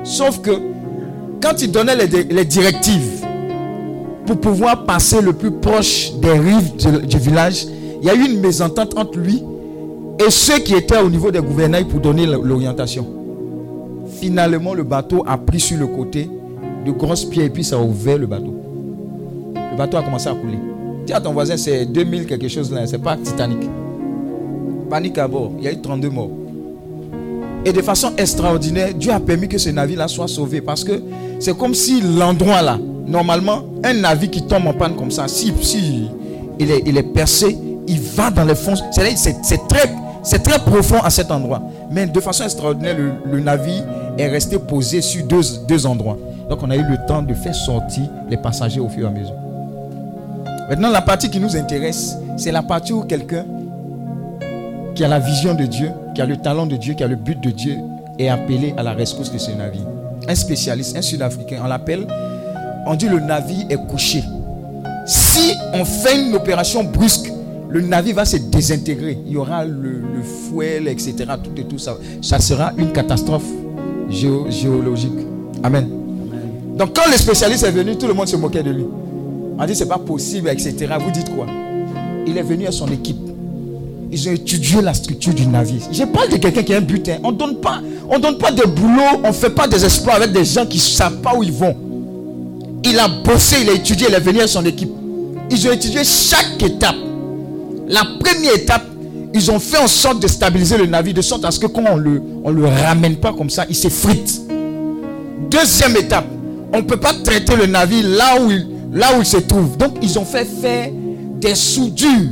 Sauf 0.03 0.41
que 0.41 0.51
quand 1.43 1.61
ils 1.63 1.71
donnaient 1.71 1.97
les, 1.97 2.25
les 2.25 2.45
directives 2.45 3.25
pour 4.27 4.39
pouvoir 4.39 4.85
passer 4.85 5.21
le 5.21 5.33
plus 5.33 5.51
proche 5.51 6.13
des 6.21 6.33
rives 6.33 6.77
du, 6.77 7.07
du 7.07 7.19
village, 7.19 7.67
il 8.01 8.07
y 8.07 8.11
a 8.11 8.15
eu 8.15 8.25
une 8.31 8.41
mésentente 8.41 8.97
entre 8.99 9.19
lui 9.19 9.43
et 10.25 10.31
ceux 10.31 10.59
qui 10.61 10.75
étaient 10.75 10.99
au 11.01 11.11
niveau 11.11 11.31
des 11.31 11.41
gouvernails 11.41 11.85
pour 11.85 12.01
donner 12.01 12.25
l'orientation. 12.27 13.07
Finalement, 14.21 14.75
le 14.75 14.83
bateau 14.85 15.23
a 15.27 15.37
pris 15.37 15.61
sur 15.61 15.77
le 15.79 15.87
côté 15.87 16.29
de 16.87 16.91
grosses 16.93 17.25
pierres 17.25 17.47
et 17.47 17.51
puis 17.51 17.65
ça 17.65 17.77
a 17.77 17.81
ouvert 17.83 18.17
le 18.19 18.27
bateau. 18.27 18.55
Le 19.73 19.77
bateau 19.77 19.97
a 19.97 20.03
commencé 20.03 20.29
à 20.29 20.35
couler. 20.35 20.59
Dis 21.07 21.13
à 21.13 21.21
ton 21.21 21.33
voisin, 21.33 21.57
c'est 21.57 21.85
2000 21.87 22.27
quelque 22.27 22.49
chose 22.49 22.73
là, 22.73 22.87
c'est 22.87 22.99
pas 22.99 23.17
Titanic. 23.17 23.59
Panique 24.89 25.19
à 25.19 25.29
bord, 25.29 25.53
il 25.59 25.65
y 25.65 25.69
a 25.69 25.73
eu 25.73 25.81
32 25.81 26.09
morts. 26.09 26.31
Et 27.65 27.73
de 27.73 27.83
façon 27.83 28.13
extraordinaire, 28.17 28.95
Dieu 28.95 29.11
a 29.13 29.21
permis 29.21 29.49
que 29.49 29.59
ce 29.59 29.71
navire-là 29.71 30.09
soit 30.09 30.29
sauvé 30.29 30.61
parce 30.61 30.85
que 30.85 31.03
c'est 31.41 31.57
comme 31.57 31.75
si 31.75 32.01
l'endroit 32.01 32.63
là, 32.63 32.79
normalement, 33.07 33.65
un 33.83 33.95
navire 33.95 34.31
qui 34.31 34.43
tombe 34.43 34.67
en 34.67 34.73
panne 34.75 34.97
comme 34.97 35.11
ça, 35.11 35.29
si, 35.29 35.53
si 35.63 36.09
il, 36.59 36.71
est, 36.71 36.83
il 36.87 36.97
est 36.97 37.03
percé, 37.03 37.57
il 37.87 38.01
va 38.01 38.31
dans 38.31 38.45
les 38.45 38.55
fonds. 38.55 38.75
C'est 38.93 39.69
très, 39.69 40.39
très 40.39 40.59
profond 40.65 40.99
à 41.03 41.11
cet 41.11 41.31
endroit. 41.31 41.63
Mais 41.91 42.07
de 42.07 42.21
façon 42.21 42.45
extraordinaire, 42.45 42.97
le, 42.99 43.13
le 43.31 43.41
navire 43.41 43.83
est 44.19 44.29
resté 44.29 44.59
posé 44.59 45.01
sur 45.01 45.25
deux, 45.27 45.41
deux 45.69 45.87
endroits. 45.87 46.19
Donc 46.49 46.61
on 46.63 46.71
a 46.71 46.77
eu 46.77 46.83
le 46.83 46.97
temps 47.07 47.23
de 47.23 47.35
faire 47.35 47.55
sortir 47.55 48.05
les 48.31 48.37
passagers 48.37 48.81
au 48.81 48.89
fur 48.89 49.05
et 49.05 49.09
à 49.09 49.11
mesure. 49.11 49.44
Maintenant, 50.69 50.91
la 50.91 51.03
partie 51.03 51.29
qui 51.31 51.41
nous 51.41 51.57
intéresse, 51.57 52.17
c'est 52.37 52.53
la 52.53 52.63
partie 52.63 52.93
où 52.93 53.03
quelqu'un 53.03 53.45
qui 54.95 55.05
a 55.05 55.09
la 55.09 55.19
vision 55.19 55.55
de 55.55 55.65
Dieu, 55.65 55.91
qui 56.15 56.23
a 56.23 56.27
le 56.27 56.37
talent 56.37 56.67
de 56.67 56.77
Dieu, 56.77 56.95
qui 56.95 57.03
a 57.03 57.07
le 57.09 57.17
but 57.17 57.39
de 57.41 57.51
Dieu, 57.51 57.77
est 58.19 58.29
appelé 58.29 58.75
à 58.77 58.83
la 58.83 58.93
rescousse 58.93 59.31
de 59.33 59.39
ce 59.39 59.51
navire. 59.51 59.87
Un 60.29 60.35
spécialiste, 60.35 60.97
un 60.97 61.03
Sud-Africain, 61.03 61.59
on 61.63 61.67
l'appelle, 61.67 62.07
on 62.87 62.95
dit 62.95 63.09
le 63.09 63.21
navire 63.21 63.67
est 63.69 63.87
couché. 63.89 64.23
Si 65.07 65.53
on 65.75 65.85
fait 65.85 66.19
une 66.29 66.35
opération 66.35 66.83
brusque, 66.85 67.31
le 67.69 67.81
navire 67.83 68.15
va 68.15 68.25
se 68.25 68.37
désintégrer. 68.37 69.19
Il 69.27 69.33
y 69.33 69.37
aura 69.37 69.65
le, 69.65 69.73
le 70.17 70.23
fouet, 70.23 70.81
etc. 70.87 71.15
Tout 71.43 71.51
et 71.61 71.65
tout 71.65 71.79
ça. 71.79 71.97
Ça 72.23 72.39
sera 72.39 72.73
une 72.79 72.93
catastrophe 72.93 73.45
géo- 74.09 74.49
géologique. 74.49 75.13
Amen. 75.63 75.89
Donc 76.79 76.95
quand 76.95 77.11
le 77.11 77.17
spécialiste 77.19 77.65
est 77.65 77.71
venu, 77.73 77.97
tout 77.97 78.07
le 78.07 78.15
monde 78.15 78.29
se 78.29 78.37
moquait 78.37 78.63
de 78.63 78.71
lui. 78.71 78.85
On 79.59 79.67
dit 79.67 79.75
c'est 79.75 79.87
pas 79.89 79.99
possible, 79.99 80.49
etc. 80.49 80.75
Vous 80.99 81.11
dites 81.11 81.35
quoi? 81.35 81.47
Il 82.27 82.37
est 82.37 82.43
venu 82.43 82.67
à 82.67 82.73
son 82.73 82.89
équipe. 82.89 83.17
Ils 84.11 84.29
ont 84.29 84.33
étudié 84.33 84.81
la 84.81 84.95
structure 84.95 85.35
du 85.35 85.47
navire. 85.47 85.83
Je 85.93 86.05
parle 86.05 86.29
de 86.29 86.37
quelqu'un 86.37 86.63
qui 86.63 86.73
a 86.75 86.79
un 86.79 86.81
but. 86.81 87.09
hein. 87.09 87.19
On 87.23 87.33
ne 87.33 87.37
donne 87.37 87.57
pas, 87.57 87.81
on 88.09 88.19
donne 88.19 88.39
pas 88.39 88.51
de 88.53 88.63
boulot, 88.63 89.21
on 89.25 89.33
fait 89.33 89.51
pas 89.51 89.67
des 89.67 89.85
exploits 89.85 90.15
avec 90.15 90.33
des 90.33 90.45
gens 90.45 90.67
qui 90.67 90.79
savent 90.79 91.21
pas 91.21 91.35
où 91.37 91.43
ils 91.43 91.53
vont. 91.53 91.75
Il 92.85 92.99
a 92.99 93.09
bossé, 93.09 93.57
il 93.63 93.71
a 93.71 93.73
étudié, 93.73 94.07
il 94.09 94.15
est 94.15 94.21
venu 94.21 94.41
à 94.41 94.47
son 94.47 94.65
équipe. 94.65 94.91
Ils 95.51 95.69
ont 95.69 95.73
étudié 95.73 96.05
chaque 96.05 96.63
étape. 96.63 96.97
La 97.89 98.03
première 98.21 98.55
étape, 98.55 98.85
ils 99.33 99.51
ont 99.51 99.59
fait 99.59 99.79
en 99.79 99.89
sorte 99.89 100.21
de 100.21 100.29
stabiliser 100.29 100.79
le 100.79 100.87
navire 100.87 101.15
de 101.15 101.23
sorte 101.23 101.45
à 101.45 101.51
ce 101.51 101.59
que 101.59 101.67
quand 101.67 101.83
on 101.91 101.97
le, 101.97 102.23
le 102.53 102.67
ramène 102.67 103.17
pas 103.17 103.33
comme 103.33 103.51
ça, 103.51 103.65
il 103.69 103.75
s'effrite. 103.75 104.41
Deuxième 105.51 105.97
étape, 105.97 106.27
on 106.73 106.79
ne 106.79 106.83
peut 106.83 106.97
pas 106.99 107.13
traiter 107.15 107.57
le 107.57 107.67
navire 107.67 108.07
là 108.07 108.41
où, 108.41 108.51
il, 108.51 108.67
là 108.95 109.09
où 109.17 109.21
il 109.21 109.27
se 109.27 109.39
trouve. 109.39 109.77
Donc 109.77 109.97
ils 110.01 110.19
ont 110.19 110.25
fait 110.25 110.45
faire 110.45 110.91
des 111.41 111.55
soudures 111.55 112.31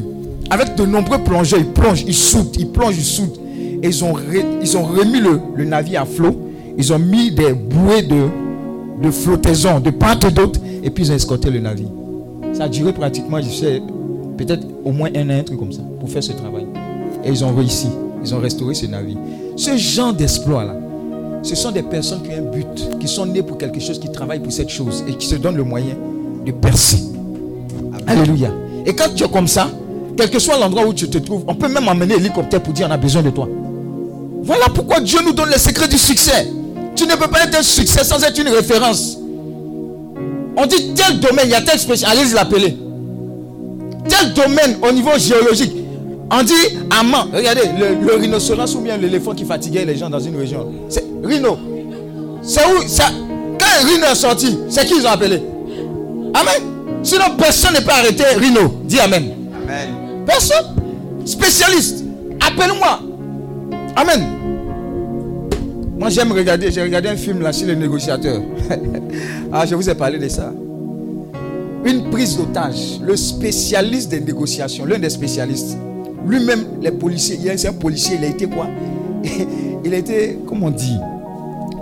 avec 0.48 0.74
de 0.76 0.86
nombreux 0.86 1.18
plongeurs. 1.18 1.58
Ils 1.58 1.66
plongent, 1.66 2.04
ils 2.06 2.14
soudent, 2.14 2.56
ils 2.58 2.68
plongent, 2.68 2.96
ils 2.96 3.04
soudent. 3.04 3.38
Ils 3.82 4.04
ont, 4.04 4.12
re- 4.12 4.44
ils 4.62 4.76
ont 4.76 4.84
remis 4.84 5.20
le, 5.20 5.64
navire 5.64 6.02
à 6.02 6.04
flot. 6.04 6.36
Ils 6.78 6.92
ont 6.92 6.98
mis 6.98 7.32
des 7.32 7.52
bouées 7.52 8.02
de, 8.02 9.10
flottaison 9.10 9.80
de 9.80 9.90
part 9.90 10.18
et 10.26 10.30
d'autre. 10.30 10.60
Et 10.84 10.90
puis 10.90 11.04
ils 11.04 11.12
ont 11.12 11.16
escorté 11.16 11.50
le 11.50 11.58
navire. 11.58 11.88
Ça 12.52 12.64
a 12.64 12.68
duré 12.68 12.92
pratiquement, 12.92 13.40
je 13.40 13.48
sais, 13.48 13.82
peut-être 14.36 14.64
au 14.84 14.92
moins 14.92 15.10
un 15.16 15.28
an, 15.30 15.40
un 15.40 15.42
truc 15.42 15.58
comme 15.58 15.72
ça, 15.72 15.82
pour 15.98 16.08
faire 16.08 16.22
ce 16.22 16.32
travail. 16.32 16.66
Et 17.24 17.30
ils 17.30 17.44
ont 17.44 17.54
réussi. 17.54 17.88
Ils 18.24 18.34
ont 18.34 18.38
restauré 18.38 18.74
ce 18.74 18.86
navire. 18.86 19.16
Ce 19.56 19.76
genre 19.76 20.12
d'exploit-là, 20.12 20.76
ce 21.42 21.56
sont 21.56 21.72
des 21.72 21.82
personnes 21.82 22.22
qui 22.22 22.30
ont 22.30 22.38
un 22.38 22.50
but, 22.52 22.98
qui 23.00 23.08
sont 23.08 23.26
nées 23.26 23.42
pour 23.42 23.58
quelque 23.58 23.80
chose, 23.80 23.98
qui 23.98 24.12
travaillent 24.12 24.40
pour 24.40 24.52
cette 24.52 24.68
chose 24.68 25.02
et 25.08 25.14
qui 25.14 25.26
se 25.26 25.34
donnent 25.34 25.56
le 25.56 25.64
moyen 25.64 25.96
de 26.44 26.52
percer. 26.52 26.98
Alléluia. 28.06 28.50
Et 28.86 28.94
quand 28.94 29.14
tu 29.14 29.24
es 29.24 29.28
comme 29.28 29.48
ça, 29.48 29.70
quel 30.16 30.30
que 30.30 30.38
soit 30.38 30.58
l'endroit 30.58 30.86
où 30.86 30.92
tu 30.92 31.08
te 31.08 31.18
trouves, 31.18 31.44
on 31.46 31.54
peut 31.54 31.68
même 31.68 31.88
emmener 31.88 32.16
l'hélicoptère 32.16 32.62
pour 32.62 32.72
dire 32.72 32.86
on 32.88 32.92
a 32.92 32.96
besoin 32.96 33.22
de 33.22 33.30
toi. 33.30 33.48
Voilà 34.42 34.66
pourquoi 34.74 35.00
Dieu 35.00 35.20
nous 35.24 35.32
donne 35.32 35.50
les 35.50 35.58
secrets 35.58 35.88
du 35.88 35.98
succès. 35.98 36.48
Tu 36.96 37.06
ne 37.06 37.14
peux 37.14 37.28
pas 37.28 37.44
être 37.44 37.58
un 37.58 37.62
succès 37.62 38.04
sans 38.04 38.22
être 38.22 38.38
une 38.38 38.48
référence. 38.48 39.18
On 40.56 40.66
dit 40.66 40.92
tel 40.94 41.20
domaine, 41.20 41.46
il 41.46 41.50
y 41.50 41.54
a 41.54 41.62
tel 41.62 41.78
spécialiste, 41.78 42.34
l'appeler. 42.34 42.76
Tel 44.08 44.32
domaine 44.34 44.76
au 44.82 44.92
niveau 44.92 45.16
géologique. 45.16 45.72
On 46.30 46.42
dit 46.42 46.78
amant. 46.90 47.26
Regardez, 47.32 47.62
le, 47.78 48.14
rhinocéros 48.16 48.74
ou 48.74 48.80
bien 48.80 48.96
l'éléphant 48.96 49.34
qui 49.34 49.44
fatiguait 49.44 49.84
les 49.84 49.96
gens 49.96 50.10
dans 50.10 50.20
une 50.20 50.36
région. 50.36 50.66
C'est 50.88 51.04
rhino. 51.22 51.56
C'est 52.42 52.64
où? 52.66 52.88
Ça, 52.88 53.10
Quand 53.58 53.66
un 53.80 53.86
rhino 53.86 54.06
est 54.10 54.14
sorti, 54.14 54.58
c'est 54.68 54.84
qui 54.86 54.94
ils 54.98 55.06
ont 55.06 55.10
appelé? 55.10 55.40
Amen. 56.34 56.62
Sinon, 57.02 57.36
personne 57.36 57.74
n'est 57.74 57.80
pas 57.80 57.96
arrêté 57.96 58.24
rhino. 58.38 58.80
Dis 58.84 59.00
amen. 59.00 59.32
Amen. 59.64 60.24
Personne. 60.26 60.76
Spécialiste. 61.24 62.04
Appelle-moi. 62.40 63.00
Amen. 63.96 64.22
Moi, 65.98 66.08
j'aime 66.10 66.32
regarder. 66.32 66.70
J'ai 66.70 66.82
regardé 66.82 67.08
un 67.08 67.16
film 67.16 67.42
là 67.42 67.52
sur 67.52 67.66
les 67.66 67.76
négociateurs. 67.76 68.40
ah, 69.52 69.66
je 69.66 69.74
vous 69.74 69.88
ai 69.88 69.94
parlé 69.94 70.18
de 70.18 70.28
ça. 70.28 70.52
Une 71.84 72.10
prise 72.10 72.36
d'otage. 72.36 73.00
Le 73.02 73.16
spécialiste 73.16 74.10
des 74.10 74.20
négociations, 74.20 74.84
l'un 74.84 74.98
des 74.98 75.10
spécialistes. 75.10 75.76
Lui-même, 76.26 76.64
les 76.80 76.92
policiers, 76.92 77.36
il 77.40 77.48
est 77.48 77.66
un 77.66 77.72
policier, 77.72 78.16
il 78.18 78.24
a 78.24 78.28
été 78.28 78.46
quoi? 78.46 78.68
Il 79.84 79.92
a 79.94 79.96
été, 79.96 80.38
comment 80.46 80.66
on 80.66 80.70
dit? 80.70 80.96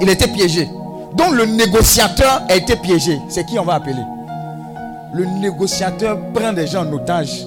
Il 0.00 0.08
a 0.08 0.12
été 0.12 0.26
piégé. 0.26 0.66
Donc 1.16 1.34
le 1.34 1.44
négociateur 1.44 2.42
a 2.48 2.56
été 2.56 2.76
piégé. 2.76 3.18
C'est 3.28 3.44
qui 3.44 3.58
on 3.58 3.64
va 3.64 3.74
appeler? 3.74 3.94
Le 5.12 5.24
négociateur 5.40 6.18
prend 6.32 6.52
des 6.52 6.66
gens 6.66 6.86
en 6.86 6.92
otage 6.92 7.46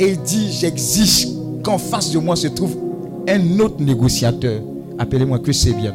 et 0.00 0.16
dit 0.16 0.50
J'exige 0.50 1.28
qu'en 1.62 1.78
face 1.78 2.10
de 2.10 2.18
moi 2.18 2.36
se 2.36 2.46
trouve 2.48 2.76
un 3.28 3.60
autre 3.60 3.80
négociateur. 3.80 4.60
Appelez-moi 4.98 5.38
que 5.40 5.52
c'est 5.52 5.72
bien. 5.72 5.94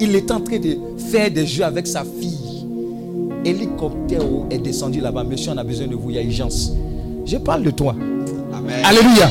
Il 0.00 0.14
est 0.14 0.30
en 0.30 0.40
train 0.40 0.58
de 0.58 0.78
faire 1.10 1.30
des 1.30 1.44
jeux 1.46 1.64
avec 1.64 1.86
sa 1.86 2.04
fille. 2.04 2.66
Hélicoptère 3.44 4.22
est 4.50 4.58
descendu 4.58 5.00
là-bas. 5.00 5.24
Monsieur, 5.24 5.52
on 5.54 5.58
a 5.58 5.64
besoin 5.64 5.86
de 5.88 5.96
vous. 5.96 6.10
Il 6.10 6.16
y 6.16 6.18
a 6.18 6.22
urgence. 6.22 6.72
Je 7.24 7.36
parle 7.38 7.62
de 7.64 7.70
toi. 7.70 7.96
Alléluia. 8.84 9.28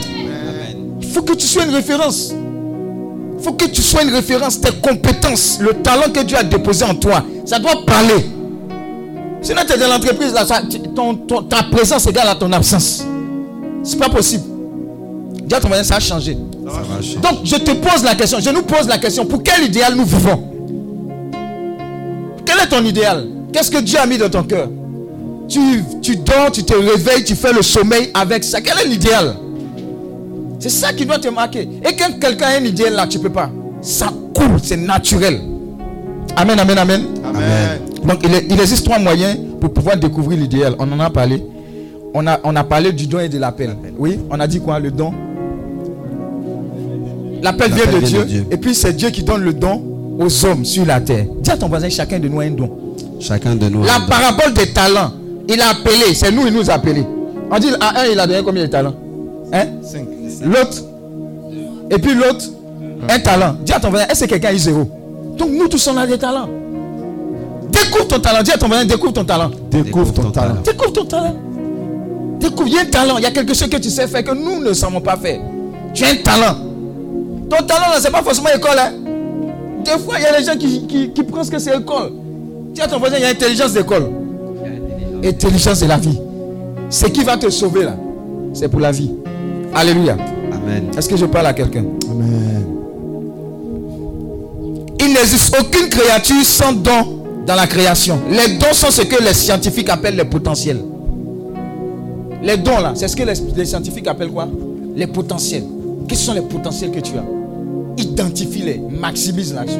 Il 1.01 1.07
faut 1.07 1.21
que 1.21 1.33
tu 1.33 1.45
sois 1.45 1.65
une 1.65 1.73
référence. 1.73 2.33
Il 3.37 3.43
faut 3.43 3.53
que 3.53 3.65
tu 3.65 3.81
sois 3.81 4.03
une 4.03 4.09
référence. 4.09 4.59
Tes 4.59 4.71
compétences, 4.81 5.59
le 5.61 5.73
talent 5.81 6.11
que 6.11 6.21
Dieu 6.23 6.37
a 6.37 6.43
déposé 6.43 6.83
en 6.83 6.95
toi, 6.95 7.23
ça 7.45 7.59
doit 7.59 7.85
parler. 7.85 8.25
Sinon, 9.47 9.61
tu 9.65 9.75
es 9.75 9.77
dans 9.77 9.87
l'entreprise, 9.87 10.33
là, 10.33 10.43
ta 10.45 11.63
présence 11.71 12.05
égale 12.05 12.27
à 12.27 12.35
ton 12.35 12.51
absence. 12.51 13.05
C'est 13.81 13.97
pas 13.97 14.09
possible. 14.09 14.43
Dis 15.45 15.55
à 15.55 15.61
ton 15.61 15.69
ça 15.83 15.95
a 15.95 15.99
changé. 16.01 16.33
Donc, 16.33 17.45
je 17.45 17.55
te 17.55 17.71
pose 17.71 18.03
la 18.03 18.15
question, 18.15 18.39
je 18.41 18.49
nous 18.49 18.63
pose 18.63 18.89
la 18.89 18.97
question, 18.97 19.25
pour 19.25 19.41
quel 19.41 19.63
idéal 19.63 19.95
nous 19.95 20.03
vivons? 20.03 20.43
Quel 22.45 22.59
est 22.59 22.67
ton 22.67 22.83
idéal? 22.83 23.25
Qu'est-ce 23.53 23.71
que 23.71 23.77
Dieu 23.77 23.97
a 23.97 24.05
mis 24.05 24.17
dans 24.17 24.29
ton 24.29 24.43
cœur? 24.43 24.67
Tu, 25.47 25.81
tu 26.01 26.17
dors, 26.17 26.51
tu 26.51 26.65
te 26.65 26.73
réveilles, 26.73 27.23
tu 27.23 27.35
fais 27.35 27.53
le 27.53 27.61
sommeil 27.61 28.09
avec 28.13 28.43
ça. 28.43 28.59
Quel 28.59 28.77
est 28.79 28.89
l'idéal? 28.89 29.33
C'est 30.59 30.67
ça 30.67 30.91
qui 30.91 31.05
doit 31.05 31.19
te 31.19 31.29
marquer. 31.29 31.69
Et 31.85 31.95
quand 31.95 32.19
quelqu'un 32.19 32.47
a 32.47 32.57
un 32.57 32.65
idéal 32.65 32.95
là, 32.95 33.07
tu 33.07 33.17
ne 33.17 33.23
peux 33.23 33.31
pas. 33.31 33.49
Ça 33.81 34.09
coule, 34.35 34.59
c'est 34.61 34.75
naturel. 34.75 35.39
Amen, 36.35 36.59
amen, 36.59 36.77
amen. 36.77 37.01
Amen. 37.23 37.79
Donc, 38.05 38.19
il, 38.23 38.59
existe 38.59 38.85
trois 38.85 38.99
moyens 38.99 39.37
pour 39.59 39.73
pouvoir 39.73 39.97
découvrir 39.97 40.39
l'idéal. 40.39 40.75
On 40.79 40.91
en 40.91 40.99
a 40.99 41.09
parlé. 41.09 41.43
On 42.13 42.25
a, 42.27 42.39
on 42.43 42.55
a 42.55 42.63
parlé 42.63 42.91
du 42.91 43.07
don 43.07 43.19
et 43.19 43.29
de 43.29 43.37
l'appel. 43.37 43.75
Oui, 43.97 44.19
on 44.29 44.39
a 44.39 44.47
dit 44.47 44.59
quoi 44.59 44.79
Le 44.79 44.91
don? 44.91 45.13
L'appel 47.41 47.71
vient, 47.71 47.85
de, 47.85 48.05
Dieu, 48.05 48.45
Et 48.49 48.57
puis 48.57 48.73
c'est 48.73 48.93
Dieu 48.93 49.09
qui 49.09 49.23
donne 49.23 49.41
le 49.41 49.53
don 49.53 49.81
aux 50.19 50.45
hommes 50.45 50.65
sur 50.65 50.85
la 50.85 50.99
terre. 50.99 51.25
Dis 51.41 51.51
à 51.51 51.57
ton 51.57 51.67
voisin, 51.69 51.89
chacun 51.89 52.19
de 52.19 52.27
nous 52.27 52.39
a 52.39 52.43
un 52.45 52.51
don. 52.51 52.69
Chacun 53.19 53.55
de 53.55 53.69
nous. 53.69 53.83
La 53.83 53.99
parabole 54.07 54.53
des 54.53 54.67
talents, 54.73 55.11
il 55.47 55.59
a 55.61 55.69
appelé, 55.69 56.13
c'est 56.13 56.31
nous, 56.31 56.47
il 56.47 56.53
nous 56.53 56.69
a 56.69 56.73
appelé. 56.73 57.05
On 57.51 57.59
dit 57.59 57.69
à 57.79 58.01
un, 58.01 58.05
il 58.11 58.19
a 58.19 58.27
donné 58.27 58.41
combien 58.43 58.63
de 58.63 58.67
talents? 58.67 58.95
Hein? 59.53 59.65
L'autre. 60.43 60.83
Et 61.89 61.97
puis 61.99 62.13
l'autre, 62.15 62.45
un 63.09 63.19
talent. 63.19 63.55
Dis 63.63 63.73
à 63.73 63.79
ton 63.79 63.89
voisin, 63.89 64.05
est-ce 64.09 64.25
que 64.25 64.29
quelqu'un 64.29 64.49
a 64.49 64.53
eu 64.53 64.57
zéro? 64.57 64.89
Donc 65.37 65.49
nous 65.51 65.67
tous, 65.67 65.87
on 65.87 65.97
a 65.97 66.07
des 66.07 66.17
talents. 66.17 66.49
Découvre 67.69 68.07
ton 68.07 68.19
talent. 68.19 68.43
Dis 68.43 68.51
à 68.51 68.57
ton 68.57 68.67
voisin, 68.67 68.85
découvre 68.85 69.13
ton 69.13 69.23
talent. 69.23 69.51
Découvre 69.69 70.13
ton 70.13 70.31
talent. 70.31 70.55
Découvre 70.63 70.93
ton 70.93 71.05
talent. 71.05 71.35
Découvre, 72.39 72.67
il 72.67 72.73
y 72.73 72.77
a 72.77 72.81
un 72.81 72.85
talent. 72.85 73.17
Il 73.17 73.23
y 73.23 73.27
a 73.27 73.31
quelque 73.31 73.53
chose 73.53 73.69
que 73.69 73.77
tu 73.77 73.89
sais 73.89 74.07
faire 74.07 74.23
que 74.23 74.31
nous 74.31 74.63
ne 74.63 74.73
savons 74.73 75.01
pas 75.01 75.17
faire. 75.17 75.39
Tu 75.93 76.03
as 76.03 76.09
un 76.09 76.15
talent. 76.15 76.55
Ton 77.49 77.65
talent, 77.65 77.85
ce 77.97 78.03
n'est 78.03 78.11
pas 78.11 78.23
forcément 78.23 78.49
école. 78.55 78.77
Hein. 78.77 78.91
Des 79.83 79.97
fois, 80.03 80.15
il 80.17 80.23
y 80.23 80.25
a 80.25 80.37
des 80.37 80.45
gens 80.45 80.57
qui, 80.57 81.11
qui, 81.13 81.23
pensent 81.23 81.49
que 81.49 81.59
c'est 81.59 81.75
école. 81.75 82.11
Dis 82.73 82.81
à 82.81 82.87
ton 82.87 82.99
voisin, 82.99 83.17
il 83.17 83.23
y 83.23 83.25
a 83.25 83.29
intelligence 83.29 83.73
d'école. 83.73 84.11
Intelligence 85.23 85.79
de 85.79 85.87
la 85.87 85.97
vie. 85.97 86.19
Ce 86.89 87.05
qui 87.07 87.23
va 87.23 87.37
te 87.37 87.49
sauver 87.49 87.83
là, 87.83 87.95
c'est 88.53 88.69
pour 88.69 88.79
la 88.79 88.91
vie. 88.91 89.11
Alléluia. 89.73 90.17
Amen. 90.51 90.91
Est-ce 90.97 91.09
que 91.09 91.17
je 91.17 91.25
parle 91.25 91.47
à 91.47 91.53
quelqu'un? 91.53 91.85
Amen. 92.09 92.76
Il 95.07 95.13
n'existe 95.13 95.55
aucune 95.57 95.87
créature 95.87 96.43
sans 96.43 96.73
don 96.73 97.23
dans 97.45 97.55
la 97.55 97.65
création. 97.65 98.19
Les 98.29 98.57
dons 98.57 98.73
sont 98.73 98.91
ce 98.91 99.03
que 99.03 99.23
les 99.23 99.33
scientifiques 99.33 99.87
appellent 99.87 100.17
les 100.17 100.25
potentiels. 100.25 100.81
Les 102.43 102.57
dons 102.57 102.79
là, 102.79 102.91
c'est 102.93 103.07
ce 103.07 103.15
que 103.15 103.23
les, 103.23 103.65
scientifiques 103.65 104.07
appellent 104.07 104.31
quoi? 104.31 104.49
Les 104.97 105.07
potentiels. 105.07 105.63
Quels 106.09 106.17
sont 106.17 106.33
les 106.33 106.41
potentiels 106.41 106.91
que 106.91 106.99
tu 106.99 107.13
as? 107.17 107.23
Identifie-les, 107.97 108.81
maximise 108.99 109.53
là-dessus. 109.53 109.79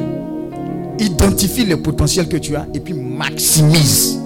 Identifie 0.98 1.66
les 1.66 1.76
potentiels 1.76 2.26
que 2.26 2.38
tu 2.38 2.56
as 2.56 2.66
et 2.72 2.80
puis 2.80 2.94
maximise. 2.94 4.18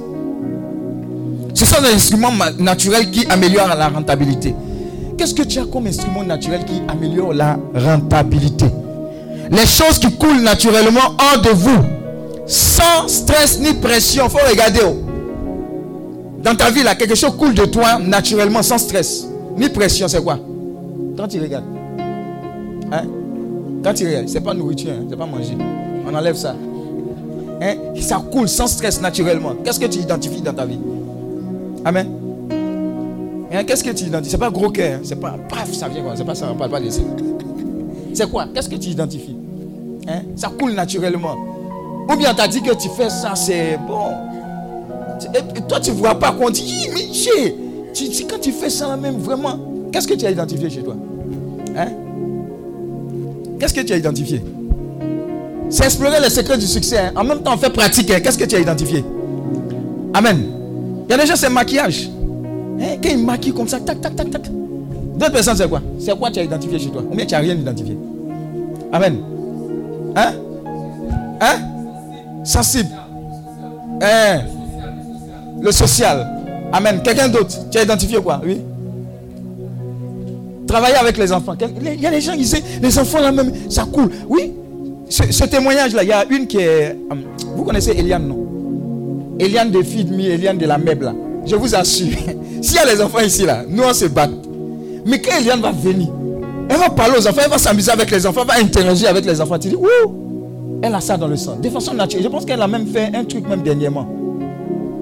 Ce 1.53 1.65
sont 1.65 1.83
des 1.83 1.95
instruments 1.95 2.31
naturels 2.61 3.11
qui 3.11 3.27
améliorent 3.27 3.75
la 3.75 3.89
rentabilité. 3.89 4.55
Qu'est-ce 5.19 5.35
que 5.35 5.43
tu 5.43 5.59
as 5.59 5.65
comme 5.65 5.89
instrument 5.89 6.23
naturel 6.23 6.65
qui 6.65 6.81
améliore 6.89 7.35
la 7.35 7.59
rentabilité? 7.75 8.67
Les 9.53 9.67
choses 9.67 9.99
qui 9.99 10.11
coulent 10.17 10.41
naturellement 10.41 11.15
hors 11.19 11.43
de 11.43 11.51
vous, 11.51 11.79
sans 12.47 13.07
stress 13.07 13.61
ni 13.61 13.75
pression. 13.75 14.29
Faut 14.31 14.39
regarder. 14.49 14.81
Oh. 14.83 14.97
Dans 16.43 16.57
ta 16.57 16.71
vie, 16.71 16.83
là, 16.83 16.95
quelque 16.95 17.15
chose 17.15 17.37
coule 17.37 17.55
de 17.55 17.67
toi 17.67 17.99
naturellement, 17.99 18.63
sans 18.63 18.79
stress 18.79 19.27
ni 19.59 19.69
pression. 19.69 20.09
C'est 20.09 20.23
quoi? 20.23 20.39
Quand 21.17 21.29
tu 21.29 21.39
regardes. 21.39 21.65
Hein? 22.91 23.03
Quand 23.85 23.93
tu 23.93 24.07
regardes, 24.07 24.29
c'est 24.29 24.41
pas 24.41 24.55
nourriture, 24.55 24.93
hein? 24.93 25.05
c'est 25.09 25.17
pas 25.17 25.27
manger. 25.27 25.57
On 26.11 26.15
enlève 26.15 26.37
ça. 26.37 26.57
Hein? 27.61 27.75
Ça 28.01 28.23
coule 28.33 28.49
sans 28.49 28.67
stress 28.67 29.03
naturellement. 29.03 29.55
Qu'est-ce 29.63 29.79
que 29.79 29.87
tu 29.87 29.99
identifies 29.99 30.41
dans 30.41 30.55
ta 30.55 30.65
vie? 30.65 30.79
Amen. 31.85 32.09
Hein, 33.53 33.65
qu'est-ce 33.65 33.85
que 33.85 33.91
tu 33.91 34.05
identifies? 34.05 34.31
C'est 34.31 34.39
pas 34.39 34.51
gros 34.51 34.71
cœur. 34.71 34.95
Hein. 34.97 35.01
C'est 35.05 35.21
pas 35.21 35.37
paf, 35.49 35.71
ça 35.73 35.89
vient 35.89 36.03
quoi. 36.03 36.15
C'est 36.17 36.25
pas 36.25 36.35
ça, 36.35 36.49
on 36.51 36.57
parle 36.57 36.71
pas 36.71 36.81
de 36.81 36.89
ça. 36.89 37.03
C'est 38.15 38.31
quoi? 38.31 38.47
Qu'est-ce 38.53 38.69
que 38.69 38.77
tu 38.77 38.91
identifies? 38.91 39.37
Hein? 40.09 40.23
Ça 40.37 40.51
coule 40.59 40.73
naturellement. 40.73 41.37
Ou 42.11 42.17
bien 42.17 42.35
tu 42.35 42.41
as 42.41 42.49
dit 42.49 42.63
que 42.63 42.75
tu 42.75 42.89
fais 42.89 43.11
ça, 43.11 43.35
c'est 43.35 43.79
bon. 43.87 44.11
Et 45.35 45.61
toi, 45.63 45.79
tu 45.81 45.91
ne 45.91 45.97
vois 45.97 46.17
pas 46.17 46.33
qu'on 46.33 46.51
dit, 46.51 46.89
mais 46.93 47.03
quand 48.29 48.41
tu 48.41 48.51
fais 48.53 48.71
ça 48.71 48.97
même, 48.97 49.19
vraiment, 49.19 49.59
qu'est-ce 49.93 50.09
que 50.09 50.15
tu 50.15 50.27
as 50.27 50.31
identifié 50.31 50.69
chez 50.69 50.83
toi? 50.83 50.97
Hein? 51.77 51.89
Qu'est-ce 53.59 53.75
que 53.75 53.83
tu 53.83 53.93
as 53.93 53.99
identifié? 53.99 54.43
C'est 55.71 55.85
explorer 55.85 56.21
les 56.21 56.31
secrets 56.31 56.59
du 56.59 56.67
succès. 56.67 57.13
En 57.15 57.23
même 57.25 57.41
temps, 57.41 57.55
on 57.55 57.57
fait 57.57 57.71
pratique. 57.71 58.09
Qu'est-ce 58.09 58.37
que 58.37 58.45
tu 58.45 58.57
as 58.57 58.61
identifié? 58.61 59.05
Amen. 60.13 60.43
Il 61.09 61.11
y 61.11 61.15
a 61.15 61.19
déjà 61.19 61.37
ces 61.37 61.49
maquillages. 61.49 62.11
Hein? 62.81 62.97
Quand 63.03 63.09
ils 63.09 63.25
maquillent 63.25 63.55
comme 63.55 63.69
ça, 63.69 63.79
tac, 63.79 64.01
tac, 64.01 64.17
tac, 64.17 64.31
tac. 64.31 64.43
D'autres 65.17 65.33
personnes, 65.33 65.57
c'est 65.57 65.69
quoi? 65.69 65.81
C'est 65.99 66.19
quoi 66.19 66.31
tu 66.31 66.41
as 66.41 66.43
identifié 66.43 66.79
chez 66.79 66.89
toi? 66.91 67.03
Ou 67.09 67.15
bien 67.15 67.25
tu 67.25 67.33
n'as 67.33 67.41
rien 67.41 67.55
identifié? 67.55 67.97
Amen. 68.93 69.17
Hein? 70.17 70.33
Hein? 71.41 71.59
Sensible. 72.45 72.91
Hein 74.01 74.41
Le 75.61 75.73
social. 75.73 76.27
Amen. 76.73 77.01
Quelqu'un 77.03 77.29
d'autre 77.29 77.57
Tu 77.71 77.79
as 77.79 77.83
identifié 77.83 78.21
quoi? 78.21 78.41
Oui 78.45 78.61
Travailler 80.67 80.97
avec 80.97 81.19
les 81.19 81.33
enfants. 81.33 81.55
Il 81.61 82.01
y 82.01 82.07
a 82.07 82.11
des 82.11 82.21
gens 82.21 82.33
qui 82.33 82.39
disent, 82.39 82.63
les 82.81 82.99
enfants 82.99 83.21
là 83.21 83.31
même, 83.31 83.53
ça 83.69 83.85
coule. 83.85 84.11
Oui. 84.29 84.53
Ce, 85.11 85.45
témoignage-là, 85.45 86.03
il 86.03 86.09
y 86.09 86.13
a 86.13 86.25
une 86.31 86.47
qui 86.47 86.57
est... 86.59 86.97
Hum, 87.11 87.25
vous 87.55 87.65
connaissez 87.65 87.91
Eliane, 87.91 88.27
non? 88.27 88.47
Eliane 89.39 89.71
de 89.71 89.83
Fidmi, 89.83 90.27
Eliane 90.27 90.57
de 90.57 90.65
la 90.65 90.79
Meuble. 90.79 91.13
Je 91.45 91.57
vous 91.57 91.75
assure. 91.75 92.17
S'il 92.63 92.77
y 92.77 92.79
a 92.79 92.87
les 92.87 93.03
enfants 93.03 93.21
ici, 93.21 93.45
là, 93.45 93.65
nous 93.69 93.83
on 93.83 93.93
se 93.93 94.07
bat. 94.07 94.29
Mais 95.05 95.21
quand 95.21 95.37
Eliane 95.39 95.61
va 95.61 95.73
venir, 95.73 96.09
elle 96.73 96.79
va 96.79 96.91
parler 96.91 97.19
aux 97.19 97.27
enfants, 97.27 97.43
elle 97.45 97.51
va 97.51 97.59
s'amuser 97.59 97.91
avec 97.91 98.11
les 98.11 98.27
enfants, 98.27 98.43
elle 98.43 98.49
va 98.49 98.67
interagir 98.67 99.09
avec 99.11 99.25
les 99.25 99.41
enfants. 99.41 99.59
Tu 99.59 99.69
dis, 99.69 99.77
ouh, 99.77 100.81
elle 100.83 100.95
a 100.95 101.01
ça 101.01 101.17
dans 101.17 101.29
le 101.29 101.37
sang. 101.37 101.57
De 101.57 101.69
façon 101.69 101.95
naturelle. 101.95 102.25
Je 102.25 102.29
pense 102.29 102.45
qu'elle 102.45 102.61
a 102.63 102.69
même 102.69 102.87
fait 102.87 103.11
un 103.15 103.25
truc 103.25 103.49
même 103.49 103.63
dernièrement. 103.63 104.07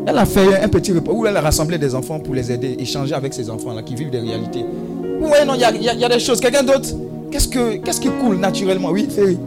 Elle 0.06 0.18
a 0.18 0.24
fait 0.24 0.62
un 0.62 0.68
petit 0.68 0.92
repas 0.92 1.12
où 1.12 1.26
elle 1.26 1.36
a 1.36 1.40
rassemblé 1.40 1.78
des 1.78 1.94
enfants 1.94 2.18
pour 2.18 2.34
les 2.34 2.50
aider, 2.50 2.76
échanger 2.78 3.14
avec 3.14 3.34
ces 3.34 3.48
enfants-là 3.50 3.82
qui 3.82 3.94
vivent 3.94 4.10
des 4.10 4.18
réalités. 4.18 4.64
Oui, 5.20 5.30
non, 5.46 5.54
il 5.54 5.60
y, 5.60 6.04
a, 6.04 6.08
des 6.08 6.18
choses. 6.18 6.40
Quelqu'un 6.40 6.62
d'autre 6.62 6.88
Qu'est-ce, 7.30 7.48
que, 7.48 7.76
qu'est-ce 7.76 8.00
qui 8.00 8.08
coule 8.08 8.38
naturellement? 8.38 8.90
Oui, 8.90 9.06
Ferry. 9.08 9.38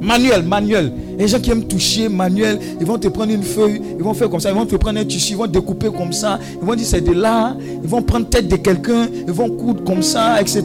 Manuel, 0.00 0.42
manuel. 0.42 0.92
Les 1.18 1.28
gens 1.28 1.40
qui 1.40 1.50
aiment 1.50 1.64
toucher, 1.64 2.08
manuel, 2.08 2.58
ils 2.80 2.86
vont 2.86 2.98
te 2.98 3.08
prendre 3.08 3.32
une 3.32 3.42
feuille, 3.42 3.80
ils 3.98 4.02
vont 4.02 4.14
faire 4.14 4.28
comme 4.28 4.40
ça, 4.40 4.50
ils 4.50 4.56
vont 4.56 4.66
te 4.66 4.76
prendre 4.76 4.98
un 4.98 5.04
tissu, 5.04 5.32
ils 5.32 5.36
vont 5.36 5.46
découper 5.46 5.88
comme 5.90 6.12
ça, 6.12 6.38
ils 6.60 6.66
vont 6.66 6.74
dire 6.74 6.86
c'est 6.86 7.00
de 7.00 7.12
là, 7.12 7.56
ils 7.82 7.88
vont 7.88 8.02
prendre 8.02 8.28
tête 8.28 8.48
de 8.48 8.56
quelqu'un, 8.56 9.08
ils 9.26 9.32
vont 9.32 9.48
coudre 9.48 9.84
comme 9.84 10.02
ça, 10.02 10.40
etc. 10.40 10.62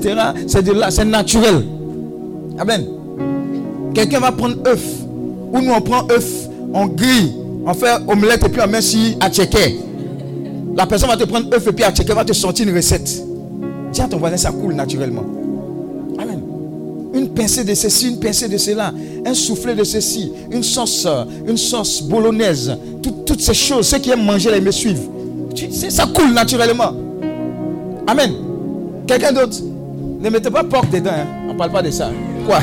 C'est 0.47 0.63
de 0.63 0.73
là, 0.73 0.91
c'est 0.91 1.05
naturel. 1.05 1.65
Amen. 2.59 2.85
Quelqu'un 3.93 4.19
va 4.19 4.31
prendre 4.31 4.57
œuf, 4.67 4.83
ou 5.53 5.61
nous 5.61 5.71
on 5.71 5.81
prend 5.81 6.07
œuf, 6.11 6.49
on 6.73 6.87
grille, 6.87 7.33
on 7.65 7.73
fait 7.73 7.93
omelette 8.07 8.43
et 8.45 8.49
puis 8.49 8.61
on 8.63 8.69
met 8.69 8.81
si 8.81 9.15
à. 9.19 9.29
La 10.75 10.85
personne 10.85 11.09
va 11.09 11.17
te 11.17 11.23
prendre 11.25 11.53
œuf 11.53 11.67
et 11.67 11.71
puis 11.71 11.83
à 11.83 12.13
va 12.13 12.25
te 12.25 12.33
sortir 12.33 12.67
une 12.67 12.75
recette. 12.75 13.23
Tiens 13.91 14.07
ton 14.07 14.17
voisin, 14.17 14.37
ça 14.37 14.51
coule 14.51 14.73
naturellement. 14.73 15.40
Une 17.13 17.29
pincée 17.29 17.63
de 17.63 17.73
ceci, 17.73 18.07
une 18.09 18.19
pincée 18.19 18.47
de 18.47 18.57
cela, 18.57 18.93
un 19.25 19.33
soufflet 19.33 19.75
de 19.75 19.83
ceci, 19.83 20.31
une 20.51 20.63
sauce, 20.63 21.07
une 21.47 21.57
sauce 21.57 22.01
bolognaise, 22.01 22.75
toutes 23.01 23.41
ces 23.41 23.53
choses, 23.53 23.87
ceux 23.87 23.97
qui 23.99 24.11
aiment 24.11 24.25
manger 24.25 24.49
là, 24.51 24.57
ils 24.57 24.63
me 24.63 24.71
suivent. 24.71 25.09
Ça 25.89 26.05
coule 26.07 26.33
naturellement. 26.33 26.93
Amen. 28.07 28.31
Quelqu'un 29.07 29.31
d'autre 29.33 29.57
Ne 30.21 30.29
mettez 30.29 30.49
pas 30.49 30.63
porc 30.63 30.85
dedans. 30.87 31.11
Hein. 31.13 31.27
On 31.49 31.53
ne 31.53 31.57
parle 31.57 31.71
pas 31.71 31.81
de 31.81 31.91
ça. 31.91 32.09
Quoi? 32.45 32.59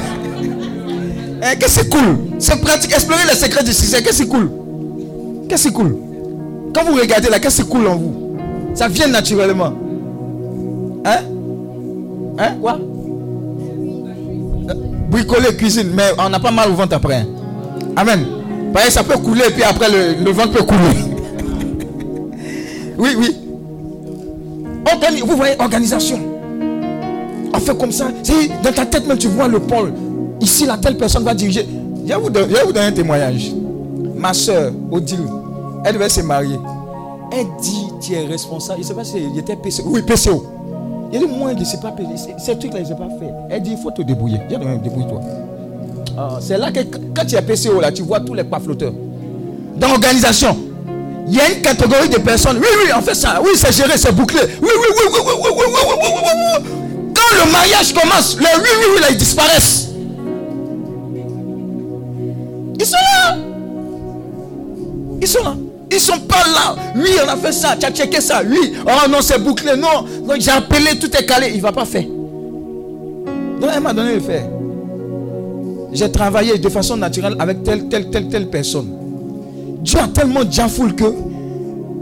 Hein, 1.43 1.55
Qu'est-ce 1.61 1.81
qui 1.81 1.89
coule? 1.91 2.19
C'est 2.39 2.61
pratique. 2.61 2.93
Explorer 2.93 3.25
les 3.29 3.37
secrets 3.37 3.65
du 3.65 3.73
succès. 3.73 4.03
Qu'est-ce 4.03 4.23
qui 4.23 4.29
coule? 4.29 4.51
Qu'est-ce 5.49 5.69
qui 5.69 5.75
coule? 5.75 5.97
Quand 6.75 6.85
vous 6.85 6.95
regardez 6.95 7.29
là, 7.29 7.39
qu'est-ce 7.39 7.63
qui 7.63 7.69
coule 7.69 7.87
en 7.87 7.97
vous? 7.97 8.37
Ça 8.75 8.89
vient 8.89 9.09
naturellement. 9.09 9.73
Hein? 11.05 11.19
Hein? 12.39 12.55
Quoi? 12.61 12.79
euh, 12.79 12.98
Bricoler, 15.09 15.57
cuisine, 15.57 15.91
mais 15.95 16.11
on 16.19 16.29
n'a 16.29 16.39
pas 16.39 16.51
mal 16.51 16.71
au 16.71 16.75
ventre 16.75 16.97
après. 16.97 17.27
Amen. 17.97 18.27
Pareil, 18.73 18.91
ça 18.91 19.03
peut 19.03 19.17
couler 19.17 19.45
puis 19.53 19.63
après 19.63 19.89
le, 19.91 20.25
le 20.25 20.31
ventre 20.31 20.53
peut 20.53 20.65
couler. 20.65 20.79
oui, 22.99 23.11
oui. 23.19 23.37
vous 25.27 25.37
voyez, 25.37 25.55
organisation. 25.59 26.21
On 27.55 27.61
fait 27.61 27.77
comme 27.77 27.93
ça. 27.93 28.09
Dans 28.63 28.73
ta 28.73 28.87
tête 28.87 29.07
même, 29.07 29.19
tu 29.19 29.29
vois 29.29 29.49
le 29.49 29.61
pôle. 29.61 29.93
Ici, 30.41 30.67
la 30.67 30.79
telle 30.79 30.97
personne 30.97 31.25
va 31.25 31.35
diriger. 31.35 31.67
Je 32.07 32.15
vais 32.15 32.21
vous, 32.21 32.31
donner 32.31 32.87
un 32.87 32.93
témoignage. 32.93 33.53
Ma 34.17 34.33
soeur, 34.33 34.73
Odile, 34.91 35.27
elle 35.85 35.95
devait 35.95 36.09
se 36.09 36.21
marier. 36.21 36.59
Elle 37.33 37.47
dit, 37.61 37.87
tu 38.01 38.15
es 38.15 38.27
responsable. 38.27 38.79
Je 38.79 38.85
ne 38.85 38.89
sais 38.89 38.95
pas 38.95 39.05
si 39.05 39.19
il 39.19 39.39
était 39.39 39.57
PCO. 39.57 39.83
Oui, 39.87 40.03
PCO. 40.03 40.47
Il 41.13 41.21
dit, 41.21 41.27
moi, 41.27 41.53
je 41.55 41.61
ne 41.61 41.65
sais 41.65 41.79
pas 41.79 41.91
payer. 41.91 42.17
Ces 42.39 42.59
trucs-là, 42.59 42.79
je 42.79 42.85
ne 42.85 42.89
sais 42.89 42.95
pas 42.95 43.09
faire. 43.19 43.35
Elle 43.49 43.63
dit, 43.63 43.73
il 43.73 43.79
faut 43.79 43.91
te 43.91 44.03
débrouiller. 44.03 44.41
Je 44.51 44.57
dis, 44.57 44.79
débrouille-toi. 44.83 45.21
Ah, 46.17 46.39
c'est 46.41 46.59
là 46.59 46.71
que 46.71 46.81
quand 47.15 47.25
tu 47.27 47.37
es 47.37 47.43
PCO, 47.43 47.81
là, 47.81 47.93
tu 47.93 48.03
vois 48.03 48.21
tous 48.21 48.35
les 48.35 48.45
pas 48.45 48.59
flotteurs. 48.59 48.93
Dans 49.77 49.89
l'organisation, 49.89 50.57
il 51.29 51.35
y 51.35 51.41
a 51.41 51.51
une 51.51 51.63
catégorie 51.63 52.09
de 52.09 52.19
personnes. 52.19 52.57
Oui, 52.59 52.67
oui, 52.85 52.91
on 52.97 53.01
fait 53.01 53.15
ça. 53.15 53.41
Oui, 53.43 53.51
c'est 53.55 53.73
géré, 53.73 53.97
c'est 53.97 54.13
bouclé. 54.13 54.41
Oui, 54.43 54.69
oui, 54.69 54.71
oui, 54.73 55.05
oui, 55.13 55.21
oui, 55.25 55.33
oui, 55.41 55.51
oui, 55.57 55.65
oui, 55.67 55.83
oui, 56.03 56.09
oui, 56.15 56.31
oui. 56.65 56.71
Quand 57.15 57.45
le 57.45 57.53
mariage 57.53 57.95
commence, 57.95 58.37
les 58.39 58.47
oui, 58.57 58.69
oui, 58.81 58.87
oui, 58.95 59.01
là, 59.01 59.07
ils 59.11 59.17
disparaissent. 59.17 59.89
Ils 62.79 62.87
sont 62.87 62.97
là. 62.97 63.37
Ils 65.21 65.29
sont 65.29 65.45
là. 65.45 65.55
Ils 65.91 66.01
sont 66.01 66.21
pas 66.21 66.45
là. 66.47 66.77
Oui, 66.97 67.11
on 67.25 67.29
a 67.29 67.37
fait 67.37 67.53
ça. 67.53 67.77
Tu 67.79 67.87
as 67.87 67.91
checké 67.91 68.21
ça. 68.21 68.43
Oui. 68.49 68.75
Oh 68.87 69.09
non, 69.09 69.19
c'est 69.21 69.39
bouclé. 69.39 69.73
Non. 69.77 70.05
Donc 70.27 70.41
j'ai 70.41 70.51
appelé, 70.51 70.99
tout 70.99 71.15
est 71.17 71.25
calé. 71.25 71.49
Il 71.51 71.57
ne 71.57 71.63
va 71.63 71.73
pas 71.73 71.85
faire. 71.85 72.05
Donc 72.05 73.71
elle 73.75 73.81
m'a 73.83 73.93
donné 73.93 74.15
le 74.15 74.21
faire. 74.21 74.49
J'ai 75.93 76.11
travaillé 76.13 76.59
de 76.59 76.69
façon 76.69 76.97
naturelle 76.97 77.37
avec 77.39 77.63
telle, 77.63 77.89
telle, 77.89 78.11
telle, 78.11 78.29
telle 78.29 78.49
personne. 78.49 78.89
Dieu 79.83 79.99
a 79.99 80.09
tellement 80.09 80.45
déjà 80.45 80.69
foule 80.69 80.95
que 80.95 81.13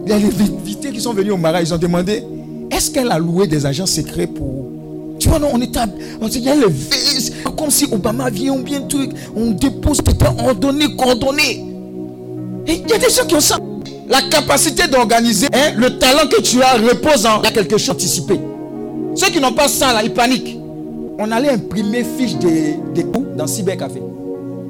les 0.06 0.14
invités 0.14 0.90
qui 0.90 1.00
sont 1.00 1.12
venus 1.12 1.32
au 1.32 1.36
mariage, 1.36 1.68
ils 1.68 1.74
ont 1.74 1.78
demandé 1.78 2.22
est-ce 2.70 2.90
qu'elle 2.90 3.10
a 3.10 3.18
loué 3.18 3.46
des 3.46 3.64
agents 3.64 3.86
secrets 3.86 4.26
pour. 4.26 4.66
Tu 5.18 5.28
vois, 5.28 5.38
non, 5.38 5.50
on 5.54 5.60
est 5.60 5.76
à. 5.76 5.86
Il 6.20 6.38
y 6.40 6.48
a 6.48 6.56
les 6.56 6.68
vis, 6.68 7.32
comme 7.56 7.70
si 7.70 7.86
Obama 7.90 8.28
vient 8.28 8.54
ou 8.54 8.62
bien 8.62 8.80
truc. 8.82 9.10
On 9.36 9.52
dépose, 9.52 10.02
peut 10.02 10.12
ordonné, 10.44 10.94
coordonné. 10.96 11.64
Il 12.66 12.88
y 12.88 12.92
a 12.92 12.98
des 12.98 13.08
gens 13.08 13.24
qui 13.26 13.34
ont 13.36 13.40
ça. 13.40 13.56
La 14.08 14.22
capacité 14.22 14.86
d'organiser, 14.86 15.48
hein, 15.52 15.72
le 15.76 15.98
talent 15.98 16.28
que 16.28 16.40
tu 16.40 16.62
as 16.62 16.74
repose 16.74 17.26
en 17.26 17.40
quelque 17.40 17.76
chose 17.76 17.90
anticipé. 17.90 18.38
Ceux 19.14 19.28
qui 19.30 19.40
n'ont 19.40 19.52
pas 19.52 19.68
ça, 19.68 19.92
là, 19.92 20.02
ils 20.02 20.12
paniquent. 20.12 20.58
On 21.18 21.30
allait 21.32 21.50
imprimer 21.50 22.04
fiche 22.04 22.36
des, 22.36 22.78
des 22.94 23.04
coups 23.04 23.36
dans 23.36 23.46
Cybercafé. 23.46 24.02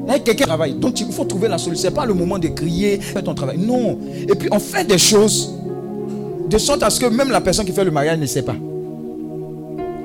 Là, 0.07 0.19
quelqu'un 0.21 0.47
travaille. 0.47 0.75
Donc, 0.75 1.01
il 1.01 1.13
faut 1.13 1.25
trouver 1.25 1.49
la 1.49 1.59
solution. 1.59 1.83
Ce 1.83 1.89
n'est 1.89 1.95
pas 1.95 2.07
le 2.07 2.15
moment 2.15 2.39
de 2.39 2.49
crier, 2.49 3.01
fais 3.01 3.23
ton 3.23 3.35
travail. 3.35 3.59
Non. 3.59 3.99
Et 4.29 4.35
puis, 4.37 4.49
on 4.53 4.61
fait 4.61 4.85
des 4.85 4.99
choses 4.99 5.53
de 6.49 6.59
sorte 6.59 6.83
à 6.85 6.91
ce 6.91 7.01
que 7.01 7.07
même 7.07 7.31
la 7.31 7.41
personne 7.41 7.67
qui 7.67 7.73
fait 7.73 7.85
le 7.85 7.91
mariage 7.91 8.19
ne 8.19 8.27
sait 8.27 8.43
pas. 8.43 8.55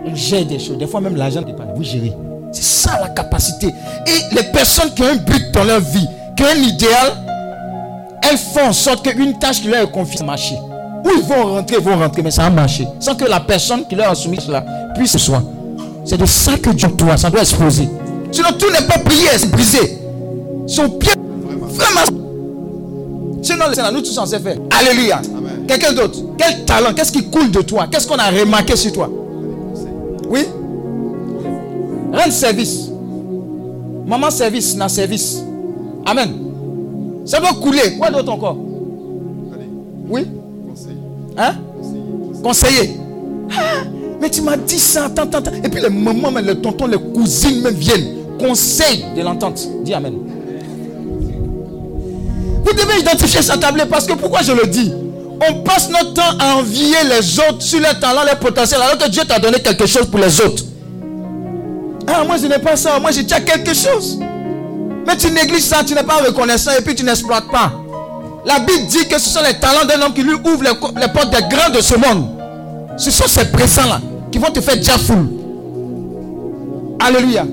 On 0.06 0.16
gère 0.16 0.46
des 0.46 0.58
choses. 0.58 0.78
Des 0.78 0.88
fois, 0.88 1.02
même 1.02 1.16
l'argent 1.16 1.42
n'est 1.42 1.54
pas. 1.54 1.68
Vous 1.76 1.84
gérez. 1.84 2.14
C'est 2.52 2.64
ça 2.64 3.00
la 3.00 3.10
capacité. 3.10 3.68
Et 3.68 4.36
les 4.36 4.44
personnes 4.52 4.92
qui 4.96 5.04
ont 5.04 5.08
un 5.08 5.16
but 5.16 5.52
dans 5.54 5.64
leur 5.64 5.80
vie, 5.80 6.08
qui 6.36 6.44
ont 6.44 6.48
un 6.48 6.64
idéal, 6.64 7.14
elles 8.30 8.38
font 8.38 8.68
en 8.68 8.74
sorte 8.74 9.04
qu'une 9.04 9.38
tâche 9.40 9.62
qui 9.62 9.68
leur 9.68 9.84
est 9.84 9.92
confiée 9.92 10.24
marche. 10.26 10.54
Où 11.04 11.10
ils 11.16 11.24
vont 11.24 11.56
rentrer, 11.56 11.78
ils 11.80 11.84
vont 11.84 11.98
rentrer, 11.98 12.22
mais 12.22 12.32
ça 12.32 12.44
va 12.44 12.50
marcher. 12.50 12.88
Sans 13.00 13.16
que 13.16 13.26
la 13.26 13.40
personne 13.40 13.86
qui 13.88 13.96
leur 13.96 14.12
a 14.12 14.16
soumis 14.16 14.40
cela 14.40 14.64
puisse 14.96 15.12
se 15.12 15.18
soigner. 15.18 15.48
C'est 16.06 16.18
de 16.18 16.26
ça 16.26 16.58
que 16.58 16.70
Dieu 16.72 16.88
doit, 16.90 17.18
ça 17.18 17.30
doit 17.30 17.42
exploser. 17.42 17.88
Sinon, 18.32 18.50
tout 18.58 18.72
n'est 18.72 18.88
pas 18.88 19.00
prié, 19.00 19.28
c'est 19.38 19.52
brisé. 19.52 20.00
Son 20.68 20.90
pied, 20.90 21.12
vraiment. 21.48 22.22
Sinon, 23.42 23.66
c'est 23.74 23.92
nous 23.92 24.02
tous 24.02 24.14
censés 24.14 24.40
faire. 24.40 24.58
Alléluia. 24.80 25.22
Quelqu'un 25.68 25.94
d'autre? 25.94 26.20
Quel 26.38 26.66
talent, 26.66 26.94
qu'est-ce 26.94 27.12
qui 27.12 27.24
coule 27.30 27.52
de 27.52 27.62
toi? 27.62 27.88
Qu'est-ce 27.92 28.08
qu'on 28.08 28.18
a 28.18 28.30
remarqué 28.30 28.76
sur 28.76 28.92
toi? 28.94 29.10
Oui? 30.30 30.46
Rendre 32.14 32.32
service. 32.32 32.90
Maman 34.06 34.30
service, 34.30 34.76
n'a 34.76 34.90
service. 34.90 35.44
Amen. 36.06 36.51
Ça 37.26 37.40
doit 37.40 37.54
couler. 37.54 37.98
Quoi 37.98 38.10
d'autre 38.10 38.32
encore? 38.32 38.58
Oui 40.10 40.28
Hein? 41.38 41.54
Conseiller. 42.44 42.98
Ah, 43.52 43.84
mais 44.20 44.30
tu 44.30 44.42
m'as 44.42 44.58
dit 44.58 44.80
ça, 44.80 45.10
tant, 45.10 45.28
tant, 45.28 45.40
Et 45.64 45.70
puis 45.70 45.82
les 45.82 45.90
mamans, 45.90 46.32
les 46.40 46.56
tontons, 46.56 46.88
les 46.88 46.98
cousines 46.98 47.62
même 47.62 47.74
viennent. 47.76 48.18
Conseil 48.40 49.06
de 49.16 49.22
l'entente. 49.22 49.68
Dis 49.84 49.94
Amen. 49.94 50.14
Vous 52.64 52.74
devez 52.74 53.00
identifier 53.00 53.42
sa 53.42 53.58
tablette 53.58 53.90
parce 53.90 54.06
que 54.06 54.14
pourquoi 54.14 54.42
je 54.42 54.52
le 54.54 54.68
dis? 54.68 54.92
On 55.50 55.62
passe 55.64 55.90
notre 55.90 56.14
temps 56.14 56.38
à 56.40 56.58
envier 56.58 56.98
les 57.10 57.40
autres 57.40 57.62
sur 57.62 57.80
leurs 57.80 58.00
talents, 58.00 58.24
leurs 58.24 58.40
potentiels, 58.40 58.82
alors 58.82 58.98
que 58.98 59.10
Dieu 59.10 59.24
t'a 59.28 59.40
donné 59.40 59.60
quelque 59.60 59.88
chose 59.88 60.06
pour 60.06 60.20
les 60.20 60.40
autres. 60.42 60.64
Ah, 62.08 62.24
moi 62.26 62.38
je 62.38 62.48
n'ai 62.48 62.60
pas 62.60 62.76
ça, 62.76 63.00
moi 63.00 63.12
j'ai 63.12 63.24
déjà 63.24 63.40
quelque 63.40 63.74
chose. 63.74 64.20
Mais 65.06 65.18
tu 65.18 65.32
négliges 65.32 65.64
ça, 65.64 65.84
tu 65.84 65.94
n'es 65.94 66.04
pas 66.04 66.18
reconnaissant 66.18 66.72
et 66.78 66.82
puis 66.82 66.96
tu 66.96 67.04
n'exploites 67.04 67.48
pas. 67.52 67.72
La 68.46 68.60
Bible 68.60 68.88
dit 68.88 69.08
que 69.08 69.20
ce 69.20 69.30
sont 69.30 69.44
les 69.44 69.60
talents 69.60 69.86
d'un 69.86 70.02
homme 70.06 70.14
qui 70.14 70.24
lui 70.24 70.34
ouvre 70.34 70.64
les, 70.64 71.08
portes 71.08 71.30
des 71.30 71.56
grands 71.56 71.70
de 71.74 71.82
ce 71.82 71.96
monde. 71.96 72.28
Ce 72.98 73.12
sont 73.12 73.28
ces 73.28 73.46
présents-là 73.52 74.00
qui 74.32 74.40
vont 74.40 74.52
te 74.52 74.62
faire 74.62 74.76
déjà 74.76 74.98
foule. 74.98 75.28
Alléluia. 77.00 77.46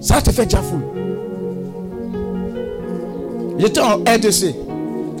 Ça 0.00 0.20
te 0.20 0.30
fait 0.30 0.44
déjà 0.44 0.62
foule. 0.62 0.82
J'étais 3.58 3.80
en 3.80 3.98
R2C. 4.00 4.54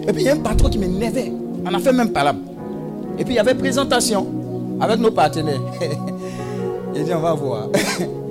Et 0.08 0.12
puis 0.12 0.22
il 0.22 0.26
y 0.26 0.28
a 0.28 0.34
un 0.34 0.38
patron 0.38 0.68
qui 0.68 0.78
m'énervait. 0.78 1.32
On 1.64 1.74
a 1.74 1.78
fait 1.78 1.92
même 1.92 2.10
pas 2.10 2.24
là. 2.24 2.34
Et 3.18 3.24
puis 3.24 3.34
il 3.34 3.36
y 3.36 3.40
avait 3.40 3.54
présentation 3.54 4.26
avec 4.80 4.98
nos 4.98 5.10
partenaires. 5.10 5.60
Il 6.94 7.04
dit 7.04 7.14
on 7.14 7.20
va 7.20 7.34
voir. 7.34 7.68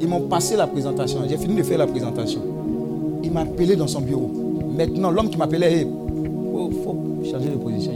Ils 0.00 0.08
m'ont 0.08 0.22
passé 0.22 0.56
la 0.56 0.66
présentation. 0.66 1.20
J'ai 1.28 1.38
fini 1.38 1.54
de 1.56 1.62
faire 1.62 1.78
la 1.78 1.86
présentation. 1.86 2.40
Il 3.22 3.30
m'a 3.32 3.40
appelé 3.40 3.76
dans 3.76 3.86
son 3.86 4.00
bureau. 4.00 4.30
Maintenant, 4.76 5.10
l'homme 5.10 5.30
qui 5.30 5.38
m'appelait, 5.38 5.82
il 5.82 5.86
faut, 6.84 6.96
changer 7.24 7.48
de 7.48 7.56
position. 7.56 7.92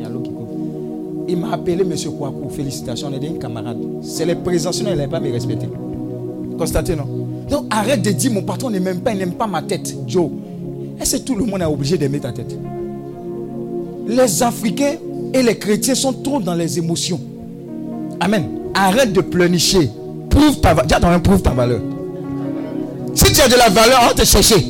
Il 1.29 1.37
m'a 1.37 1.53
appelé 1.53 1.83
M. 1.83 1.95
Kouakou. 2.19 2.49
Félicitations, 2.49 3.09
on 3.11 3.15
est 3.15 3.21
des 3.21 3.39
camarades. 3.39 3.79
C'est 4.03 4.25
les 4.25 4.35
présentations, 4.35 4.87
il 4.87 4.97
n'allait 4.97 5.09
pas 5.09 5.21
me 5.21 5.31
respecter. 5.31 5.69
Constatez, 6.59 6.97
non 6.97 7.05
Donc 7.49 7.67
arrête 7.71 8.03
de 8.03 8.11
dire 8.11 8.33
mon 8.33 8.43
patron 8.43 8.71
n'aime 8.71 9.01
pas, 9.01 9.13
il 9.13 9.19
n'aime 9.19 9.33
pas 9.35 9.47
ma 9.47 9.63
tête. 9.63 9.95
Joe, 10.07 10.31
est-ce 11.01 11.19
que 11.19 11.23
tout 11.23 11.35
le 11.35 11.45
monde 11.45 11.61
est 11.61 11.67
obligé 11.67 11.97
d'aimer 11.97 12.21
ta 12.21 12.33
tête? 12.33 12.57
Les 14.09 14.43
Africains 14.43 14.97
et 15.33 15.43
les 15.43 15.57
chrétiens 15.57 15.95
sont 15.95 16.13
trop 16.13 16.41
dans 16.41 16.55
les 16.55 16.79
émotions. 16.79 17.21
Amen. 18.19 18.45
Arrête 18.75 19.13
de 19.13 19.21
pleurnicher. 19.21 19.89
Prouve 20.31 20.61
ta 20.61 20.75
valeur. 20.75 21.23
prouve 21.23 21.43
ta 21.43 21.51
valeur. 21.51 21.81
Si 23.14 23.33
tu 23.33 23.40
as 23.40 23.49
de 23.49 23.57
la 23.57 23.69
valeur, 23.69 24.01
on 24.05 24.07
va 24.09 24.14
te 24.14 24.25
chercher. 24.25 24.64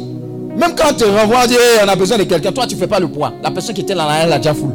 Même 0.56 0.74
quand 0.76 0.90
on 0.90 0.94
te 0.94 1.04
renvoie, 1.04 1.40
on, 1.48 1.86
on 1.86 1.88
a 1.88 1.96
besoin 1.96 2.18
de 2.18 2.24
quelqu'un, 2.24 2.52
toi 2.52 2.66
tu 2.66 2.74
ne 2.74 2.80
fais 2.80 2.86
pas 2.86 2.98
le 3.00 3.08
poids. 3.08 3.32
La 3.42 3.50
personne 3.50 3.74
qui 3.74 3.82
était 3.82 3.94
là, 3.94 4.08
elle 4.22 4.32
a 4.32 4.38
déjà 4.38 4.54
foule. 4.54 4.74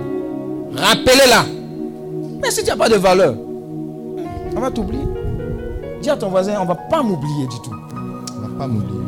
Rappelez-la. 0.76 1.46
Mais 2.42 2.52
si 2.52 2.64
tu 2.64 2.70
n'as 2.70 2.76
pas 2.76 2.90
de 2.90 2.96
valeur, 2.96 3.36
on 4.56 4.60
va 4.60 4.72
t'oublier. 4.72 5.04
Dis 6.02 6.10
à 6.10 6.16
ton 6.16 6.30
voisin, 6.30 6.54
on 6.60 6.64
ne 6.64 6.68
va 6.68 6.76
pas 6.76 7.02
m'oublier 7.02 7.48
du 7.48 7.56
tout. 7.64 7.72
On 8.38 8.42
ne 8.42 8.52
va 8.52 8.58
pas 8.60 8.68
m'oublier. 8.68 9.00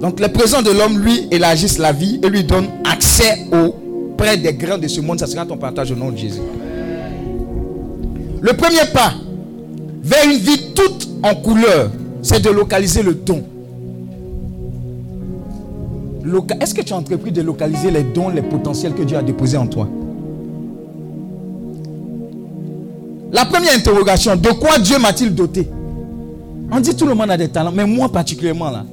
Donc 0.00 0.20
le 0.20 0.28
présent 0.28 0.62
de 0.62 0.70
l'homme, 0.70 0.98
lui, 0.98 1.26
élargisse 1.30 1.78
la 1.78 1.92
vie 1.92 2.20
et 2.22 2.28
lui 2.28 2.44
donne 2.44 2.68
accès 2.90 3.46
auprès 3.52 4.36
des 4.36 4.54
grains 4.54 4.78
de 4.78 4.88
ce 4.88 5.00
monde. 5.00 5.18
Ça 5.18 5.26
sera 5.26 5.44
ton 5.44 5.56
partage 5.56 5.90
au 5.90 5.96
nom 5.96 6.10
de 6.10 6.16
Jésus. 6.16 6.40
Le 8.40 8.52
premier 8.52 8.86
pas 8.92 9.12
vers 10.02 10.24
une 10.24 10.38
vie 10.38 10.72
toute 10.74 11.08
en 11.22 11.34
couleur, 11.34 11.90
c'est 12.22 12.42
de 12.42 12.50
localiser 12.50 13.02
le 13.02 13.14
don. 13.14 13.42
Est-ce 16.60 16.74
que 16.74 16.82
tu 16.82 16.92
as 16.92 16.96
entrepris 16.96 17.32
de 17.32 17.40
localiser 17.42 17.90
les 17.90 18.02
dons, 18.02 18.28
les 18.28 18.42
potentiels 18.42 18.94
que 18.94 19.02
Dieu 19.02 19.16
a 19.16 19.22
déposés 19.22 19.56
en 19.56 19.66
toi? 19.66 19.88
La 23.32 23.44
première 23.44 23.74
interrogation, 23.74 24.36
de 24.36 24.50
quoi 24.50 24.78
Dieu 24.78 24.98
m'a-t-il 24.98 25.34
doté? 25.34 25.68
On 26.70 26.80
dit 26.80 26.94
tout 26.94 27.06
le 27.06 27.14
monde 27.14 27.30
a 27.30 27.36
des 27.36 27.48
talents, 27.48 27.72
mais 27.72 27.86
moi 27.86 28.10
particulièrement 28.10 28.70
là. 28.70 28.84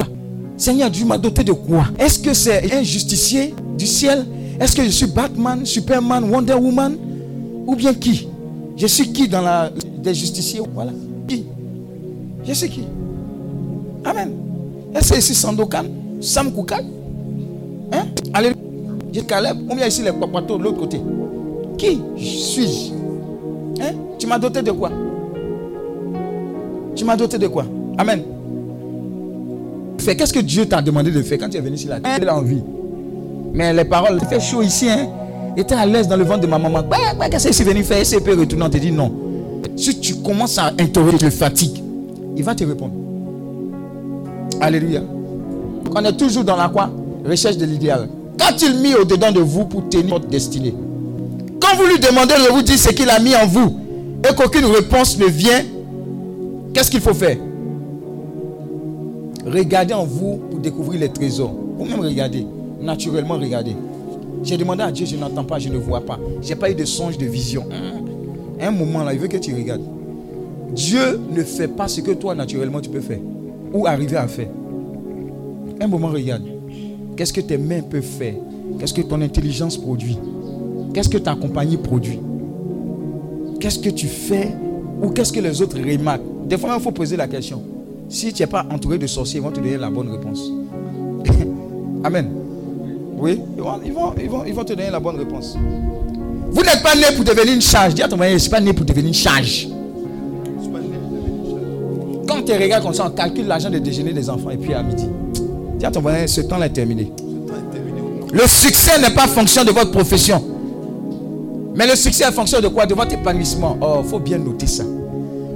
Seigneur, 0.57 0.89
Dieu 0.89 1.05
m'a 1.05 1.17
doté 1.17 1.43
de 1.43 1.51
quoi? 1.51 1.85
Est-ce 1.99 2.19
que 2.19 2.33
c'est 2.33 2.73
un 2.73 2.83
justicier 2.83 3.53
du 3.77 3.85
ciel? 3.85 4.25
Est-ce 4.59 4.75
que 4.75 4.83
je 4.83 4.89
suis 4.89 5.07
Batman, 5.07 5.65
Superman, 5.65 6.23
Wonder 6.31 6.53
Woman? 6.53 6.95
Ou 7.67 7.75
bien 7.75 7.93
qui? 7.93 8.29
Je 8.77 8.87
suis 8.87 9.11
qui 9.13 9.27
dans 9.27 9.41
la 9.41 9.69
des 9.97 10.13
justiciers? 10.13 10.61
Voilà. 10.73 10.91
Qui? 11.27 11.45
Je 12.45 12.53
suis 12.53 12.69
qui? 12.69 12.83
Amen. 14.03 14.31
Est-ce 14.93 15.13
que 15.13 15.19
ici 15.19 15.33
Sandokan? 15.33 15.85
Sam 16.21 16.51
Koukan? 16.51 16.83
Hein? 17.91 18.05
Alléluia. 18.33 18.57
J'ai 19.13 19.23
Caleb. 19.23 19.57
Ou 19.69 19.75
bien 19.75 19.87
ici 19.87 20.03
les 20.03 20.11
papatos 20.11 20.57
de 20.57 20.63
l'autre 20.63 20.79
côté 20.79 21.01
Qui 21.77 22.01
suis-je? 22.17 22.93
Hein? 23.81 23.93
Tu 24.19 24.27
m'as 24.27 24.39
doté 24.39 24.61
de 24.61 24.71
quoi? 24.71 24.91
Tu 26.95 27.05
m'as 27.05 27.15
doté 27.15 27.37
de 27.37 27.47
quoi? 27.47 27.65
Amen. 27.97 28.23
Qu'est-ce 29.97 30.33
que 30.33 30.39
Dieu 30.39 30.67
t'a 30.67 30.81
demandé 30.81 31.11
de 31.11 31.21
faire 31.23 31.39
quand 31.39 31.49
tu 31.49 31.57
es 31.57 31.61
venu 31.61 31.77
sur 31.77 31.89
la 31.89 31.99
terre 31.99 32.19
Tu 32.19 32.27
as 32.27 32.35
envie. 32.35 32.61
Mais 33.53 33.73
les 33.73 33.85
paroles, 33.85 34.19
il 34.21 34.27
fait 34.27 34.39
chaud 34.39 34.61
ici. 34.61 34.89
Hein? 34.89 35.07
Était 35.57 35.75
à 35.75 35.85
l'aise 35.85 36.07
dans 36.07 36.17
le 36.17 36.23
ventre 36.23 36.41
de 36.41 36.47
ma 36.47 36.57
maman. 36.57 36.81
Bah, 36.83 36.97
bah, 37.17 37.29
Qu'est-ce 37.29 37.47
que 37.47 37.53
c'est 37.53 37.63
venu 37.63 37.83
faire 37.83 38.03
peut 38.23 38.37
retourner. 38.37 38.65
On 38.65 38.69
te 38.69 38.77
dit 38.77 38.91
non. 38.91 39.11
Si 39.77 39.99
tu 39.99 40.15
commences 40.15 40.57
à 40.57 40.73
interroger, 40.79 41.17
le 41.21 41.29
fatigues. 41.29 41.81
Il 42.35 42.43
va 42.43 42.53
te 42.55 42.63
répondre. 42.63 42.93
Alléluia. 44.59 45.01
On 45.95 46.03
est 46.03 46.17
toujours 46.17 46.43
dans 46.43 46.55
la 46.57 46.67
quoi? 46.69 46.89
Recherche 47.25 47.57
de 47.57 47.65
l'idéal. 47.65 48.09
Qu'a-t-il 48.37 48.75
mis 48.79 48.93
au-dedans 48.93 49.31
de 49.31 49.39
vous 49.39 49.65
pour 49.65 49.87
tenir 49.87 50.15
votre 50.15 50.27
destinée? 50.27 50.75
Quand 51.59 51.77
vous 51.77 51.85
lui 51.85 51.99
demandez 51.99 52.33
de 52.33 52.53
vous 52.53 52.61
dire 52.61 52.77
ce 52.77 52.89
qu'il 52.89 53.09
a 53.09 53.19
mis 53.19 53.35
en 53.35 53.47
vous 53.47 53.79
et 54.29 54.35
qu'aucune 54.35 54.65
réponse 54.65 55.17
ne 55.17 55.25
vient, 55.25 55.63
qu'est-ce 56.73 56.91
qu'il 56.91 57.01
faut 57.01 57.13
faire? 57.13 57.37
Regardez 59.45 59.93
en 59.93 60.05
vous 60.05 60.37
pour 60.49 60.59
découvrir 60.59 60.99
les 60.99 61.09
trésors. 61.09 61.53
Vous-même 61.77 61.99
regardez. 62.01 62.45
Naturellement 62.81 63.35
regardez. 63.35 63.75
J'ai 64.45 64.57
demandé 64.57 64.83
à 64.83 64.91
Dieu, 64.91 65.07
je 65.07 65.15
n'entends 65.15 65.43
pas, 65.43 65.57
je 65.57 65.69
ne 65.69 65.77
vois 65.77 66.01
pas. 66.01 66.19
Je 66.41 66.49
n'ai 66.49 66.55
pas 66.55 66.69
eu 66.69 66.75
de 66.75 66.85
songe, 66.85 67.17
de 67.17 67.25
vision. 67.25 67.65
Un 68.61 68.71
moment 68.71 69.03
là, 69.03 69.13
il 69.13 69.19
veut 69.19 69.27
que 69.27 69.37
tu 69.37 69.53
regardes. 69.55 69.81
Dieu 70.73 71.19
ne 71.31 71.43
fait 71.43 71.67
pas 71.67 71.87
ce 71.87 72.01
que 72.01 72.11
toi 72.11 72.35
naturellement 72.35 72.79
tu 72.79 72.89
peux 72.89 73.01
faire. 73.01 73.19
Ou 73.73 73.87
arriver 73.87 74.17
à 74.17 74.27
faire. 74.27 74.49
Un 75.81 75.87
moment 75.87 76.09
regarde. 76.09 76.43
Qu'est-ce 77.17 77.33
que 77.33 77.41
tes 77.41 77.57
mains 77.57 77.81
peuvent 77.81 78.03
faire? 78.03 78.35
Qu'est-ce 78.79 78.93
que 78.93 79.01
ton 79.01 79.21
intelligence 79.21 79.77
produit? 79.77 80.17
Qu'est-ce 80.93 81.09
que 81.09 81.17
ta 81.17 81.35
compagnie 81.35 81.77
produit? 81.77 82.19
Qu'est-ce 83.59 83.79
que 83.79 83.89
tu 83.89 84.07
fais 84.07 84.53
Ou 85.01 85.09
qu'est-ce 85.09 85.33
que 85.33 85.39
les 85.39 85.61
autres 85.61 85.79
remarquent? 85.79 86.47
Des 86.47 86.57
fois, 86.57 86.75
il 86.77 86.81
faut 86.81 86.91
poser 86.91 87.17
la 87.17 87.27
question. 87.27 87.63
Si 88.09 88.31
tu 88.31 88.43
n'es 88.43 88.47
pas 88.47 88.65
entouré 88.71 88.99
de 88.99 89.07
sorciers, 89.07 89.39
ils 89.39 89.43
vont 89.43 89.51
te 89.51 89.59
donner 89.59 89.77
la 89.77 89.89
bonne 89.89 90.11
réponse. 90.11 90.51
Amen. 92.03 92.44
Oui, 93.17 93.39
ils 93.55 93.63
vont, 93.63 93.79
ils, 93.85 93.93
vont, 93.93 94.13
ils, 94.21 94.29
vont, 94.29 94.43
ils 94.45 94.53
vont 94.53 94.63
te 94.63 94.73
donner 94.73 94.89
la 94.91 94.99
bonne 94.99 95.17
réponse. 95.17 95.57
Vous 96.51 96.61
n'êtes 96.61 96.83
pas 96.83 96.95
né 96.95 97.03
pour 97.15 97.23
devenir 97.23 97.53
une 97.53 97.61
charge. 97.61 97.93
Dis 97.93 98.03
à 98.03 98.07
ton 98.07 98.17
voisin, 98.17 98.31
je 98.31 98.35
ne 98.35 98.39
suis 98.39 98.49
pas 98.49 98.59
né 98.59 98.73
pour 98.73 98.85
devenir 98.85 99.07
une 99.07 99.13
charge. 99.13 99.67
Quand 102.27 102.41
tu 102.43 102.53
regardes 102.53 102.83
comme 102.83 102.93
ça, 102.93 103.07
on 103.07 103.11
calcule 103.11 103.47
l'argent 103.47 103.69
de 103.69 103.77
déjeuner 103.77 104.13
des 104.13 104.29
enfants 104.29 104.49
et 104.49 104.57
puis 104.57 104.73
à 104.73 104.83
midi. 104.83 105.05
Dis 105.77 105.85
à 105.85 105.91
ton 105.91 106.01
voisin, 106.01 106.27
ce 106.27 106.41
temps-là 106.41 106.65
est 106.65 106.69
terminé. 106.69 107.11
Le 108.33 108.47
succès 108.47 108.99
n'est 108.99 109.13
pas 109.13 109.27
fonction 109.27 109.63
de 109.63 109.71
votre 109.71 109.91
profession. 109.91 110.43
Mais 111.75 111.87
le 111.87 111.95
succès 111.95 112.25
est 112.27 112.31
fonction 112.31 112.59
de 112.61 112.67
quoi? 112.67 112.85
De 112.85 112.93
votre 112.93 113.13
épanouissement. 113.13 113.77
Oh, 113.81 114.01
il 114.03 114.09
faut 114.09 114.19
bien 114.19 114.37
noter 114.37 114.67
ça. 114.67 114.83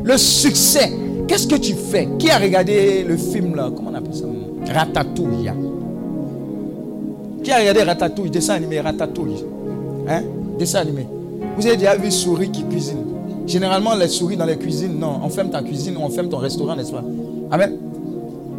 Le 0.04 0.18
succès, 0.18 0.92
qu'est-ce 1.28 1.48
que 1.48 1.56
tu 1.56 1.74
fais? 1.74 2.08
Qui 2.18 2.30
a 2.30 2.38
regardé 2.38 3.04
le 3.04 3.18
film 3.18 3.56
là? 3.56 3.70
Comment 3.76 3.92
on 3.92 3.96
appelle 3.96 4.16
ça? 4.16 4.26
Ratatouille. 4.74 5.52
Qui 7.44 7.52
a 7.52 7.60
regardé 7.60 7.84
Ratatouille 7.84 8.30
Dessin 8.30 8.56
animé 8.56 8.80
Ratatouille. 8.80 9.44
Hein? 10.08 10.24
Dessin 10.58 10.80
animé. 10.80 11.08
Vous 11.58 11.66
avez 11.66 11.78
déjà 11.78 11.96
vu 11.96 12.12
souris 12.12 12.50
qui 12.52 12.64
cuisine? 12.64 13.06
Généralement, 13.48 13.96
les 13.96 14.08
souris 14.08 14.38
dans 14.38 14.46
les 14.46 14.58
cuisines, 14.58 15.00
non. 15.00 15.22
On 15.24 15.30
ferme 15.30 15.50
ta 15.50 15.62
cuisine 15.62 15.98
ou 15.98 16.02
on 16.02 16.10
ferme 16.10 16.30
ton 16.30 16.38
restaurant, 16.38 16.76
n'est-ce 16.76 16.92
pas? 16.92 17.04
Amen. 17.52 17.78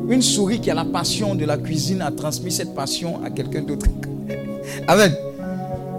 Une 0.09 0.23
souris 0.23 0.61
qui 0.61 0.71
a 0.71 0.75
la 0.75 0.85
passion 0.85 1.35
de 1.35 1.45
la 1.45 1.57
cuisine 1.57 2.03
a 2.03 2.11
transmis 2.11 2.51
cette 2.51 2.75
passion 2.75 3.21
à 3.25 3.31
quelqu'un 3.31 3.63
d'autre. 3.63 3.87
Amen. 4.89 5.15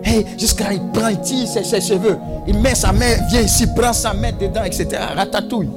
Hey, 0.03 0.25
jusqu'à 0.37 0.73
il 0.73 0.81
prend, 0.91 1.07
il 1.07 1.21
tire 1.21 1.47
ses, 1.47 1.79
cheveux, 1.79 2.17
il 2.47 2.57
met 2.57 2.75
sa 2.75 2.91
main, 2.91 3.15
vient 3.29 3.41
ici, 3.41 3.65
prend 3.67 3.93
sa 3.93 4.13
main 4.13 4.31
dedans, 4.31 4.63
etc. 4.63 4.87
Ratatouille. 5.15 5.69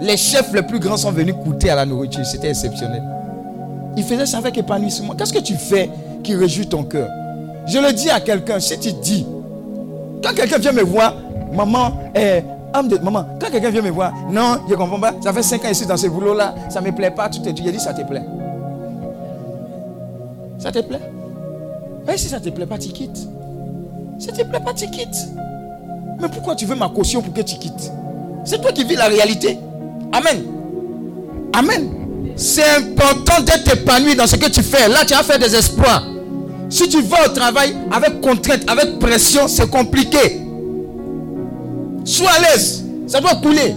Les 0.00 0.16
chefs 0.16 0.52
les 0.52 0.62
plus 0.62 0.78
grands 0.78 0.96
sont 0.96 1.12
venus 1.12 1.34
goûter 1.34 1.70
à 1.70 1.76
la 1.76 1.86
nourriture. 1.86 2.24
C'était 2.24 2.48
exceptionnel. 2.48 3.02
Il 3.96 4.02
faisait 4.02 4.26
ça 4.26 4.38
avec 4.38 4.56
épanouissement. 4.58 5.14
Qu'est-ce 5.14 5.32
que 5.32 5.40
tu 5.40 5.54
fais 5.54 5.90
qui 6.22 6.34
réjouit 6.34 6.66
ton 6.66 6.84
cœur 6.84 7.08
Je 7.66 7.78
le 7.78 7.92
dis 7.92 8.10
à 8.10 8.20
quelqu'un, 8.20 8.60
si 8.60 8.78
tu 8.78 8.92
dis, 8.92 9.26
quand 10.22 10.34
quelqu'un 10.34 10.58
vient 10.58 10.72
me 10.72 10.82
voir, 10.82 11.14
maman, 11.52 11.92
eh, 12.14 12.42
maman, 13.02 13.24
quand 13.40 13.50
quelqu'un 13.50 13.70
vient 13.70 13.82
me 13.82 13.90
voir, 13.90 14.12
non, 14.30 14.58
je 14.66 14.72
ne 14.72 14.78
comprends 14.78 15.00
pas, 15.00 15.14
ça 15.22 15.32
fait 15.32 15.42
5 15.42 15.64
ans 15.64 15.70
ici 15.70 15.86
dans 15.86 15.96
ce 15.96 16.06
boulot-là, 16.06 16.54
ça 16.68 16.80
ne 16.80 16.86
me 16.86 16.92
plaît 16.92 17.10
pas, 17.10 17.28
tu 17.28 17.40
te 17.40 17.48
dis, 17.48 17.62
j'ai 17.64 17.72
dit, 17.72 17.80
ça 17.80 17.94
te 17.94 18.02
plaît. 18.02 18.22
Ça 20.58 20.72
te 20.72 20.80
plaît? 20.80 21.00
Mais 22.06 22.16
si 22.16 22.28
ça 22.28 22.38
ne 22.38 22.44
te 22.44 22.50
plaît 22.50 22.66
pas, 22.66 22.78
tu 22.78 22.88
quittes. 22.88 23.28
Si 24.18 24.26
ça 24.26 24.32
ne 24.32 24.38
te 24.38 24.42
plaît 24.42 24.60
pas, 24.60 24.74
tu 24.74 24.88
quittes. 24.90 25.28
Mais 26.20 26.28
pourquoi 26.28 26.56
tu 26.56 26.66
veux 26.66 26.74
ma 26.74 26.88
caution 26.88 27.22
pour 27.22 27.32
que 27.32 27.42
tu 27.42 27.56
quittes? 27.56 27.92
C'est 28.44 28.60
toi 28.60 28.72
qui 28.72 28.82
vis 28.84 28.96
la 28.96 29.06
réalité. 29.06 29.58
Amen. 30.12 30.42
Amen. 31.52 31.97
C'est 32.36 32.76
important 32.76 33.42
d'être 33.42 33.74
épanoui 33.74 34.14
dans 34.14 34.26
ce 34.26 34.36
que 34.36 34.48
tu 34.48 34.62
fais. 34.62 34.88
Là, 34.88 35.04
tu 35.06 35.14
as 35.14 35.22
fait 35.22 35.38
des 35.38 35.54
espoirs. 35.54 36.04
Si 36.70 36.88
tu 36.88 37.02
vas 37.02 37.26
au 37.26 37.30
travail 37.30 37.74
avec 37.90 38.20
contrainte, 38.20 38.60
avec 38.66 38.98
pression, 38.98 39.48
c'est 39.48 39.68
compliqué. 39.70 40.40
Sois 42.04 42.30
à 42.30 42.40
l'aise. 42.40 42.84
Ça 43.06 43.20
doit 43.20 43.36
couler. 43.36 43.74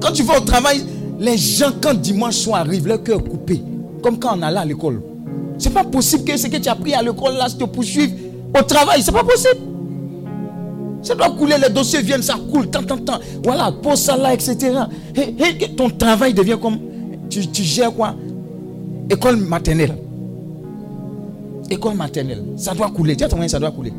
Quand 0.00 0.12
tu 0.12 0.22
vas 0.22 0.38
au 0.38 0.40
travail, 0.40 0.82
les 1.20 1.36
gens, 1.36 1.72
quand 1.80 1.94
dimanche 1.94 2.36
soir 2.36 2.60
arrive, 2.60 2.86
leur 2.86 3.02
cœur 3.02 3.22
coupé. 3.22 3.62
Comme 4.02 4.18
quand 4.18 4.36
on 4.38 4.42
allait 4.42 4.58
à 4.58 4.64
l'école. 4.64 5.02
C'est 5.58 5.72
pas 5.72 5.84
possible 5.84 6.24
que 6.24 6.36
ce 6.36 6.48
que 6.48 6.56
tu 6.56 6.68
as 6.68 6.72
appris 6.72 6.94
à 6.94 7.02
l'école 7.02 7.34
là 7.34 7.48
te 7.48 7.64
poursuive 7.64 8.12
au 8.58 8.62
travail. 8.62 9.02
C'est 9.02 9.12
pas 9.12 9.22
possible. 9.22 9.60
Ça 11.02 11.14
doit 11.14 11.30
couler, 11.30 11.56
les 11.60 11.68
dossiers 11.72 12.00
viennent, 12.00 12.22
ça 12.22 12.34
coule, 12.50 12.68
tant, 12.70 12.82
tant, 12.82 12.96
tant. 12.98 13.18
Voilà, 13.44 13.72
pose 13.72 14.00
ça 14.00 14.16
là, 14.16 14.32
etc. 14.32 14.56
Et, 15.16 15.34
et 15.64 15.68
ton 15.74 15.90
travail 15.90 16.32
devient 16.32 16.58
comme. 16.60 16.78
Tu, 17.40 17.62
gères 17.62 17.94
quoi 17.94 18.14
École 19.08 19.36
maternelle. 19.36 19.96
École 21.70 21.94
maternelle. 21.94 22.44
Ça 22.56 22.74
doit 22.74 22.90
couler. 22.90 23.16
Dis 23.16 23.24
à 23.24 23.28
ton 23.28 23.36
moyen, 23.36 23.48
ça 23.48 23.58
doit 23.58 23.70
couler. 23.70 23.92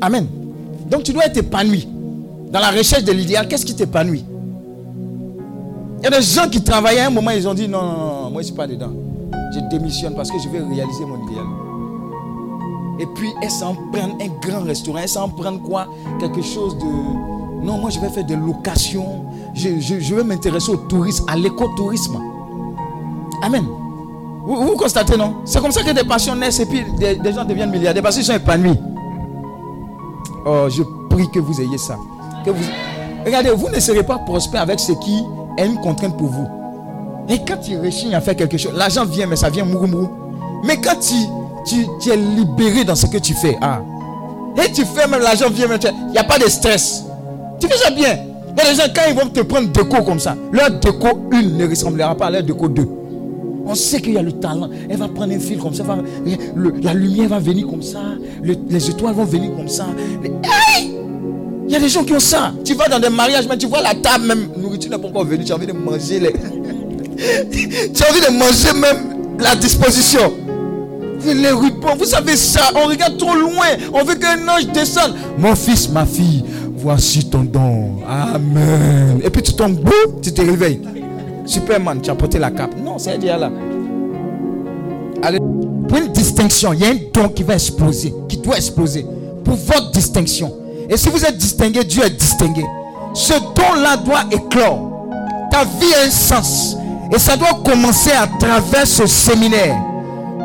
Amen. 0.00 0.26
Donc 0.90 1.04
tu 1.04 1.12
dois 1.12 1.26
être 1.26 1.36
épanoui. 1.36 1.86
Dans 2.50 2.58
la 2.58 2.70
recherche 2.70 3.04
de 3.04 3.12
l'idéal, 3.12 3.46
qu'est-ce 3.46 3.64
qui 3.64 3.76
t'épanouit? 3.76 4.24
Il 5.98 6.04
y 6.04 6.06
a 6.06 6.10
des 6.10 6.22
gens 6.22 6.48
qui 6.48 6.62
travaillaient 6.62 7.02
à 7.02 7.06
un 7.06 7.10
moment, 7.10 7.30
ils 7.30 7.46
ont 7.46 7.54
dit 7.54 7.68
non, 7.68 7.82
non, 7.82 7.92
non, 7.92 8.30
moi 8.30 8.32
je 8.32 8.38
ne 8.38 8.42
suis 8.44 8.54
pas 8.54 8.66
dedans. 8.66 8.90
Je 9.54 9.60
démissionne 9.70 10.14
parce 10.14 10.30
que 10.30 10.38
je 10.38 10.48
vais 10.48 10.58
réaliser 10.58 11.04
mon 11.04 11.28
idéal. 11.28 11.44
Et 12.98 13.06
puis, 13.14 13.28
elle 13.40 13.50
s'en 13.50 13.74
prendre 13.92 14.16
un 14.20 14.48
grand 14.48 14.62
restaurant, 14.62 14.98
elle 14.98 15.08
s'en 15.08 15.28
prendre 15.28 15.62
quoi? 15.62 15.88
Quelque 16.18 16.42
chose 16.42 16.76
de. 16.78 17.64
Non, 17.64 17.78
moi 17.78 17.90
je 17.90 18.00
vais 18.00 18.08
faire 18.08 18.24
des 18.24 18.36
locations. 18.36 19.26
Je, 19.60 19.98
je, 20.00 20.14
vais 20.14 20.24
m'intéresser 20.24 20.70
au 20.70 20.76
tourisme, 20.76 21.26
à 21.28 21.36
l'écotourisme. 21.36 22.18
Amen. 23.42 23.66
Vous, 24.46 24.74
constatez, 24.74 25.18
non? 25.18 25.36
C'est 25.44 25.60
comme 25.60 25.70
ça 25.70 25.82
que 25.82 25.90
des 25.90 26.04
passions 26.04 26.34
naissent 26.34 26.60
et 26.60 26.66
puis 26.66 26.82
des, 26.98 27.32
gens 27.32 27.44
deviennent 27.44 27.70
milliardaires 27.70 28.02
parce 28.02 28.16
qu'ils 28.16 28.24
sont 28.24 28.34
épanouis. 28.34 28.78
Oh, 30.46 30.66
je 30.70 30.82
prie 31.10 31.30
que 31.30 31.40
vous 31.40 31.60
ayez 31.60 31.76
ça. 31.76 31.98
Regardez, 33.26 33.50
vous 33.50 33.68
ne 33.68 33.78
serez 33.80 34.02
pas 34.02 34.18
prospère 34.18 34.62
avec 34.62 34.80
ce 34.80 34.92
qui 34.92 35.22
est 35.58 35.66
une 35.66 35.78
contrainte 35.80 36.16
pour 36.16 36.28
vous. 36.28 36.48
Et 37.28 37.38
quand 37.46 37.58
tu 37.58 37.78
rechignes 37.78 38.14
à 38.14 38.22
faire 38.22 38.34
quelque 38.34 38.56
chose, 38.56 38.72
l'argent 38.74 39.04
vient, 39.04 39.26
mais 39.26 39.36
ça 39.36 39.50
vient 39.50 39.66
mourou 39.66 39.86
mourou. 39.86 40.08
Mais 40.64 40.78
quand 40.78 40.98
tu, 40.98 41.14
tu, 41.66 41.86
tu, 42.00 42.08
es 42.10 42.16
libéré 42.16 42.84
dans 42.84 42.94
ce 42.94 43.06
que 43.06 43.18
tu 43.18 43.34
fais, 43.34 43.58
ah, 43.60 43.80
et 44.56 44.72
tu 44.72 44.86
fais 44.86 45.06
même 45.06 45.20
l'argent 45.20 45.50
vient, 45.50 45.68
il 45.68 46.12
n'y 46.12 46.18
a 46.18 46.24
pas 46.24 46.38
de 46.38 46.48
stress. 46.48 47.04
Tu 47.60 47.68
fais 47.68 47.76
ça 47.76 47.90
bien. 47.90 48.29
Il 48.62 48.66
y 48.66 48.68
a 48.68 48.72
des 48.74 48.80
gens, 48.80 48.88
quand 48.94 49.02
ils 49.08 49.14
vont 49.14 49.28
te 49.28 49.40
prendre 49.40 49.68
déco 49.68 50.02
comme 50.02 50.18
ça, 50.20 50.36
leur 50.52 50.70
déco 50.70 51.08
1 51.32 51.42
ne 51.42 51.68
ressemblera 51.68 52.14
pas 52.14 52.26
à 52.26 52.30
leur 52.30 52.42
déco 52.42 52.68
2. 52.68 52.86
On 53.66 53.74
sait 53.74 54.00
qu'il 54.00 54.14
y 54.14 54.18
a 54.18 54.22
le 54.22 54.32
talent. 54.32 54.68
Elle 54.88 54.96
va 54.96 55.08
prendre 55.08 55.32
un 55.32 55.38
fil 55.38 55.58
comme 55.58 55.74
ça. 55.74 55.82
va- 55.84 55.98
le- 56.56 56.74
la 56.82 56.92
lumière 56.94 57.28
va 57.28 57.38
venir 57.38 57.66
comme 57.68 57.82
ça. 57.82 58.00
le- 58.42 58.56
les 58.68 58.90
étoiles 58.90 59.14
vont 59.14 59.24
venir 59.24 59.54
comme 59.56 59.68
ça. 59.68 59.86
Il 61.66 61.72
y 61.72 61.76
a 61.76 61.78
des 61.80 61.88
gens 61.88 62.02
qui 62.04 62.12
ont 62.12 62.20
ça. 62.20 62.52
Tu 62.64 62.74
vas 62.74 62.88
dans 62.88 62.98
des 62.98 63.10
mariages, 63.10 63.46
mais 63.48 63.56
tu 63.56 63.66
vois 63.66 63.80
la 63.82 63.94
table, 63.94 64.26
même 64.26 64.48
nourriture 64.56 64.90
n'est 64.90 64.98
pas 64.98 65.08
encore 65.08 65.24
venue. 65.24 65.44
Tu 65.44 65.52
as 65.52 65.56
envie 65.56 65.66
de 65.66 65.72
manger 65.72 66.18
les. 66.18 66.32
tu 67.92 68.02
as 68.02 68.10
envie 68.10 68.20
de 68.20 68.32
manger 68.38 68.72
même 68.80 69.16
la 69.38 69.54
disposition. 69.54 70.32
Les 71.24 71.50
rubans, 71.50 71.96
vous 71.98 72.06
savez 72.06 72.34
ça, 72.34 72.62
on 72.74 72.88
regarde 72.88 73.18
trop 73.18 73.34
loin, 73.34 73.66
on 73.92 74.02
veut 74.04 74.14
qu'un 74.14 74.38
ange 74.48 74.66
descende. 74.72 75.14
Mon 75.38 75.54
fils, 75.54 75.88
ma 75.90 76.06
fille, 76.06 76.42
voici 76.82 77.24
ton 77.28 77.42
don. 77.44 77.98
Amen. 78.08 79.20
Et 79.22 79.30
puis 79.30 79.42
tu 79.42 79.52
tombes, 79.52 79.76
boum, 79.76 80.20
tu 80.22 80.32
te 80.32 80.40
réveilles. 80.40 80.80
Superman, 81.44 82.00
tu 82.00 82.10
as 82.10 82.14
porté 82.14 82.38
la 82.38 82.50
cape. 82.50 82.74
Non, 82.82 82.98
c'est 82.98 83.18
déjà 83.18 83.36
là. 83.36 83.50
Allez. 85.22 85.38
Pour 85.88 85.98
une 85.98 86.12
distinction, 86.12 86.72
il 86.72 86.80
y 86.80 86.84
a 86.84 86.88
un 86.88 86.98
don 87.12 87.28
qui 87.28 87.42
va 87.42 87.54
exploser, 87.54 88.14
qui 88.28 88.36
doit 88.38 88.56
exploser. 88.56 89.04
Pour 89.44 89.56
votre 89.56 89.90
distinction. 89.90 90.52
Et 90.88 90.96
si 90.96 91.08
vous 91.08 91.24
êtes 91.24 91.36
distingué, 91.36 91.82
Dieu 91.84 92.04
est 92.04 92.10
distingué. 92.10 92.64
Ce 93.14 93.32
don-là 93.32 93.96
doit 93.96 94.24
éclore. 94.30 95.08
Ta 95.50 95.64
vie 95.64 95.92
a 95.94 96.06
un 96.06 96.10
sens. 96.10 96.76
Et 97.12 97.18
ça 97.18 97.36
doit 97.36 97.60
commencer 97.64 98.10
à 98.12 98.26
travers 98.38 98.86
ce 98.86 99.06
séminaire. 99.06 99.76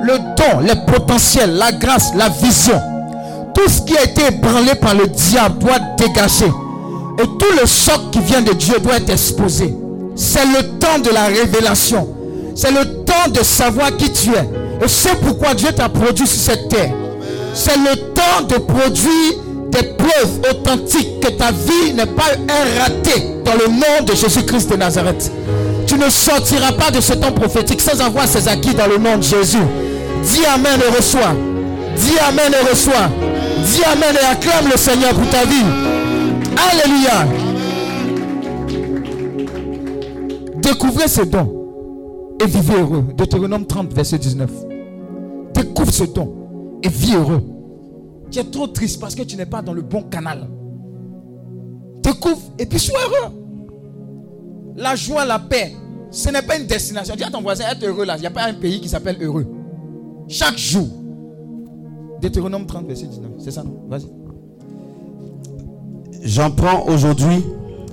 Le 0.02 0.17
don, 0.36 0.60
les 0.62 0.76
potentiels, 0.91 1.56
la 1.56 1.71
grâce, 1.71 2.13
la 2.15 2.30
vision. 2.30 2.82
Tout 3.56 3.70
ce 3.70 3.82
qui 3.82 3.98
a 3.98 4.04
été 4.04 4.28
ébranlé 4.28 4.76
par 4.76 4.94
le 4.94 5.08
diable 5.08 5.60
doit 5.60 5.80
dégager. 5.98 6.52
Et 7.18 7.24
tout 7.24 7.60
le 7.60 7.65
choc 7.65 8.12
qui 8.12 8.20
vient 8.20 8.41
de 8.41 8.54
Dieu 8.54 8.76
doit 8.80 8.98
être 8.98 9.10
exposé. 9.10 9.74
C'est 10.15 10.46
le 10.46 10.78
temps 10.80 11.00
de 11.00 11.10
la 11.10 11.26
révélation. 11.26 12.08
C'est 12.56 12.72
le 12.72 13.04
temps 13.04 13.30
de 13.32 13.44
savoir 13.44 13.96
qui 13.98 14.12
tu 14.12 14.32
es. 14.32 14.50
Et 14.84 14.88
c'est 14.88 15.15
pourquoi 15.22 15.54
Dieu 15.54 15.72
t'a 15.72 15.89
produit 15.89 16.28
sur 16.28 16.39
cette 16.54 16.70
terre. 16.70 16.91
C'est 17.54 17.78
le 17.78 17.96
temps 18.13 18.41
de 18.48 18.56
produire 18.58 19.34
des 19.72 19.84
preuves 19.84 20.39
authentiques 20.50 21.20
que 21.22 21.30
ta 21.30 21.52
vie 21.52 21.94
n'est 21.94 22.06
pas 22.06 22.32
un 22.50 22.82
raté 22.82 23.24
dans 23.44 23.54
le 23.54 23.68
nom 23.68 24.06
de 24.06 24.13
Jésus-Christ 24.13 24.70
de 24.72 24.76
Nazareth. 24.76 25.32
Tu 25.88 25.96
ne 25.96 26.10
sortiras 26.10 26.72
pas 26.74 26.91
de 26.91 27.00
ce 27.00 27.13
temps 27.13 27.32
prophétique 27.32 27.82
sans 27.82 28.02
avoir 28.02 28.28
ses 28.28 28.48
acquis 28.48 28.74
dans 28.74 28.88
le 28.88 28.98
nom 28.98 29.18
de 29.18 29.24
Jésus. 29.24 29.58
Dis 30.24 30.46
Amen 30.46 30.80
et 30.86 30.96
reçois. 30.98 31.34
Dis 31.98 32.18
Amen 32.28 32.54
et 32.54 32.70
reçois. 32.70 33.10
Dis 33.65 33.84
Amen 33.84 34.15
et 34.21 34.25
acclame 34.25 34.69
le 34.71 34.78
Seigneur 34.78 35.13
pour 35.13 35.30
ta 35.30 35.43
vie. 35.45 35.65
Alléluia. 36.71 37.25
Découvrez 40.62 41.08
ce 41.08 41.21
don 41.21 42.36
et 42.41 42.45
vivez 42.45 42.75
heureux. 42.80 43.06
Deutéronome 43.15 43.65
30, 43.65 43.93
verset 43.93 44.17
19. 44.19 44.49
Découvre 45.54 45.91
ce 45.91 46.04
don 46.04 46.80
et 46.84 46.89
vis 46.89 47.15
heureux. 47.15 47.43
Tu 48.32 48.39
es 48.39 48.43
trop 48.43 48.67
triste 48.67 48.99
parce 48.99 49.15
que 49.15 49.23
tu 49.23 49.36
n'es 49.36 49.45
pas 49.45 49.62
dans 49.62 49.73
le 49.73 49.82
bon 49.82 50.04
canal. 50.04 50.47
Découvre 52.04 52.41
et 52.60 52.65
puis 52.65 52.80
sois 52.80 52.99
heureux. 52.99 53.34
La 54.75 54.95
joie, 54.95 55.25
la 55.25 55.39
paix, 55.39 55.73
ce 56.12 56.30
n'est 56.30 56.41
pas 56.41 56.58
une 56.58 56.67
destination. 56.67 57.15
Dis 57.15 57.23
à 57.23 57.32
ton 57.32 57.41
voisin, 57.41 57.65
être 57.71 57.84
heureux 57.84 58.06
là. 58.06 58.15
Il 58.17 58.21
n'y 58.21 58.28
a 58.28 58.32
pas 58.32 58.43
un 58.43 58.54
pays 58.54 58.80
qui 58.80 58.89
s'appelle 58.89 59.17
heureux. 59.21 59.47
Chaque 60.28 60.58
jour. 60.58 60.88
Deutéronome 62.29 62.65
30, 62.65 62.88
verset 62.88 63.05
19. 63.05 63.31
C'est 63.39 63.51
ça, 63.51 63.63
non? 63.63 63.75
Vas-y. 63.88 64.07
J'en 66.23 66.49
prends 66.49 66.83
aujourd'hui 66.88 67.43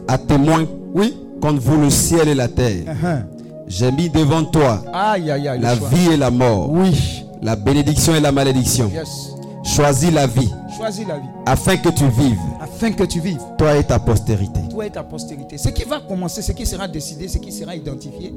à 0.08 0.16
témoin 0.18 0.64
Oui. 0.94 1.14
contre 1.40 1.60
vous 1.60 1.78
le 1.80 1.90
ciel 1.90 2.28
et 2.28 2.34
la 2.34 2.48
terre. 2.48 2.84
Uh-huh. 2.86 3.24
J'ai 3.68 3.92
mis 3.92 4.08
devant 4.08 4.44
toi 4.44 4.82
Aïe, 4.92 5.30
aïe, 5.30 5.48
aïe. 5.48 5.58
le 5.58 5.64
la 5.64 5.76
choix. 5.76 5.88
vie 5.88 6.12
et 6.12 6.16
la 6.16 6.30
mort, 6.30 6.70
Oui. 6.70 7.24
la 7.42 7.56
bénédiction 7.56 8.14
et 8.14 8.20
la 8.20 8.32
malédiction. 8.32 8.90
Yes. 8.92 9.34
Choisis 9.64 10.10
la 10.12 10.26
vie 10.26 10.50
Choisis 10.76 11.06
la 11.06 11.18
vie. 11.18 11.26
afin 11.46 11.76
que 11.76 11.88
tu 11.90 12.04
vives, 12.08 12.38
Afin 12.60 12.90
que 12.92 13.04
tu 13.04 13.20
vives. 13.20 13.38
toi 13.58 13.76
et 13.76 13.84
ta 13.84 13.98
postérité. 13.98 14.60
Toi 14.70 14.86
et 14.86 14.90
ta 14.90 15.02
postérité. 15.04 15.56
Ce 15.58 15.68
qui 15.68 15.84
va 15.84 16.00
commencer, 16.00 16.42
ce 16.42 16.52
qui 16.52 16.64
sera 16.66 16.88
décidé, 16.88 17.28
ce 17.28 17.38
qui 17.38 17.52
sera 17.52 17.76
identifié, 17.76 18.32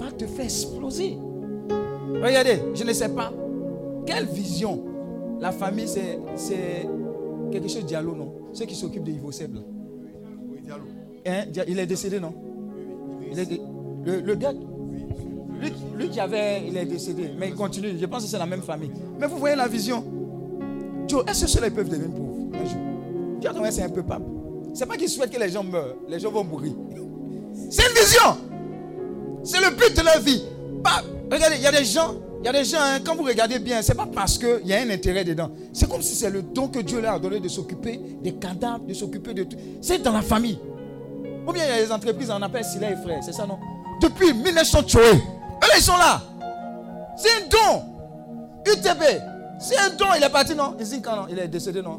va 0.00 0.10
te 0.16 0.26
faire 0.26 0.44
exploser. 0.44 1.18
Regardez, 2.22 2.62
je 2.74 2.84
ne 2.84 2.92
sais 2.92 3.08
pas. 3.08 3.32
Quelle 4.06 4.26
vision 4.26 4.78
La 5.40 5.52
famille, 5.52 5.88
c'est, 5.88 6.88
quelque 7.50 7.68
chose 7.68 7.82
de 7.82 7.88
dialogue, 7.88 8.16
non? 8.18 8.32
Ceux 8.52 8.64
qui 8.66 8.74
s'occupent 8.74 9.04
de 9.04 9.10
Ivo 9.12 9.30
Seb, 9.32 9.54
là. 9.54 9.60
Hein, 11.26 11.46
Dia- 11.50 11.64
Il 11.68 11.78
est 11.78 11.86
décédé, 11.86 12.20
non? 12.20 12.34
Il 13.30 13.38
est 13.38 13.46
dé- 13.46 13.60
le, 14.04 14.20
le 14.20 14.34
gars, 14.34 14.52
lui, 14.52 15.72
lui 15.96 16.08
qui 16.10 16.20
avait, 16.20 16.66
il 16.66 16.76
est 16.76 16.84
décédé, 16.84 17.30
mais 17.38 17.48
il 17.48 17.54
continue. 17.54 17.96
Je 17.98 18.06
pense 18.06 18.24
que 18.24 18.28
c'est 18.28 18.38
la 18.38 18.46
même 18.46 18.62
famille. 18.62 18.90
Mais 19.18 19.26
vous 19.26 19.38
voyez 19.38 19.56
la 19.56 19.66
vision. 19.66 20.04
Joe, 21.08 21.24
est-ce 21.28 21.44
que 21.44 21.50
ceux-là 21.50 21.70
peuvent 21.70 21.88
devenir 21.88 22.10
pauvres? 22.10 22.48
Un 22.54 22.64
jour 22.64 22.78
Dieu 23.40 23.50
c'est 23.70 23.82
un 23.82 23.88
peu 23.90 24.02
pape. 24.02 24.22
C'est 24.74 24.86
pas 24.86 24.96
qu'il 24.96 25.08
souhaite 25.08 25.30
que 25.30 25.38
les 25.38 25.48
gens 25.50 25.62
meurent, 25.64 25.96
les 26.08 26.18
gens 26.18 26.30
vont 26.30 26.44
mourir. 26.44 26.72
C'est 27.70 27.82
une 27.88 27.94
vision. 27.94 28.36
C'est 29.42 29.60
le 29.60 29.70
but 29.76 29.96
de 29.96 30.02
leur 30.02 30.20
vie. 30.20 30.42
Pas- 30.82 31.02
regardez, 31.30 31.56
il 31.56 31.62
y 31.62 31.66
a 31.66 31.72
des 31.72 31.84
gens, 31.84 32.14
il 32.44 32.48
y 32.48 32.50
a 32.50 32.52
des 32.52 32.64
gens, 32.64 32.76
hein, 32.78 32.98
quand 33.02 33.16
vous 33.16 33.22
regardez 33.22 33.58
bien, 33.58 33.80
c'est 33.80 33.94
pas 33.94 34.04
parce 34.04 34.36
qu'il 34.36 34.66
y 34.66 34.74
a 34.74 34.80
un 34.82 34.90
intérêt 34.90 35.24
dedans. 35.24 35.50
C'est 35.72 35.88
comme 35.88 36.02
si 36.02 36.14
c'est 36.14 36.28
le 36.28 36.42
don 36.42 36.68
que 36.68 36.80
Dieu 36.80 37.00
leur 37.00 37.14
a 37.14 37.18
donné 37.18 37.40
de 37.40 37.48
s'occuper 37.48 37.98
des 38.22 38.34
cadavres, 38.34 38.84
de 38.84 38.92
s'occuper 38.92 39.32
de 39.32 39.44
tout. 39.44 39.56
C'est 39.80 40.02
dans 40.02 40.12
la 40.12 40.20
famille. 40.20 40.58
Ou 41.48 41.52
bien 41.52 41.64
il 41.64 41.70
y 41.70 41.72
a 41.80 41.86
des 41.86 41.90
entreprises, 41.90 42.30
on 42.30 42.42
appelle 42.42 42.62
Silla 42.62 42.90
et 42.90 42.96
Frères, 42.96 43.24
c'est 43.24 43.32
ça 43.32 43.46
non? 43.46 43.56
Depuis 43.98 44.34
1900 44.34 44.80
Eux 44.94 45.20
ils 45.74 45.82
sont 45.82 45.96
là. 45.96 46.20
C'est 47.16 47.30
un 47.30 47.48
don. 47.48 47.82
UTB, 48.66 49.02
c'est 49.58 49.78
un 49.78 49.96
don. 49.96 50.08
Il 50.14 50.22
est 50.22 50.28
parti, 50.28 50.54
non? 50.54 50.76
Izinka, 50.78 51.16
non? 51.16 51.26
Il 51.30 51.38
est 51.38 51.48
décédé, 51.48 51.80
non? 51.80 51.98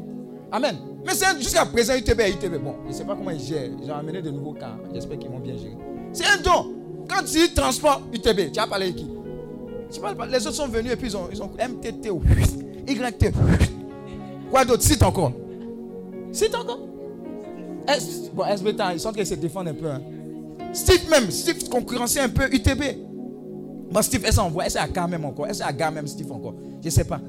Amen. 0.52 0.76
Mais 1.04 1.14
c'est 1.14 1.36
jusqu'à 1.38 1.66
présent, 1.66 1.96
UTB 1.96 2.20
est 2.20 2.30
UTB. 2.30 2.62
Bon, 2.62 2.76
je 2.84 2.90
ne 2.90 2.92
sais 2.92 3.04
pas 3.04 3.16
comment 3.16 3.32
ils 3.32 3.40
gèrent. 3.40 3.70
Ont 3.88 3.98
amené 3.98 4.22
de 4.22 4.30
nouveaux 4.30 4.52
cas. 4.52 4.76
J'espère 4.94 5.18
qu'ils 5.18 5.30
vont 5.30 5.40
bien 5.40 5.56
gérer. 5.56 5.76
C'est 6.12 6.26
un 6.26 6.40
don. 6.40 6.72
Quand 7.08 7.24
tu 7.24 7.52
transportes 7.52 8.02
UTB, 8.14 8.52
tu 8.52 8.60
as 8.60 8.68
parlé 8.68 8.86
avec 8.86 8.96
qui? 8.96 9.15
Tu 9.90 10.00
parles 10.00 10.16
pas. 10.16 10.26
Les 10.26 10.46
autres 10.46 10.56
sont 10.56 10.68
venus 10.68 10.92
et 10.92 10.96
puis 10.96 11.08
ils 11.08 11.16
ont, 11.16 11.28
ils 11.32 11.42
ont 11.42 11.50
MTT, 11.50 12.10
ou 12.10 12.20
YT. 12.88 13.32
Quoi 14.50 14.64
d'autre? 14.64 14.82
Cite 14.82 15.02
encore. 15.02 15.32
Cite 16.32 16.54
encore. 16.54 16.80
S, 17.88 18.30
bon, 18.34 18.44
SBT, 18.44 18.80
ils 18.94 19.00
sont 19.00 19.08
en 19.08 19.12
train 19.12 19.22
de 19.22 19.26
se 19.26 19.34
défendre 19.34 19.70
un 19.70 19.74
peu. 19.74 19.88
hein. 19.88 20.00
Steve 20.72 21.08
même, 21.08 21.30
Steve 21.30 21.68
concurrençait 21.68 22.20
un 22.20 22.28
peu 22.28 22.44
UTB. 22.52 22.82
Bon, 23.90 24.02
Steve, 24.02 24.24
est-ce 24.24 24.40
qu'on 24.40 24.50
voit 24.50 24.66
Est-ce 24.66 24.78
à 24.78 24.88
Ghana 24.88 25.06
même 25.06 25.24
encore 25.24 25.46
Est-ce 25.46 25.62
à 25.62 25.72
Ghana 25.72 25.92
même 25.92 26.06
Steve 26.08 26.30
encore 26.32 26.54
Je 26.82 26.86
ne 26.86 26.90
sais 26.90 27.04
pas. 27.04 27.20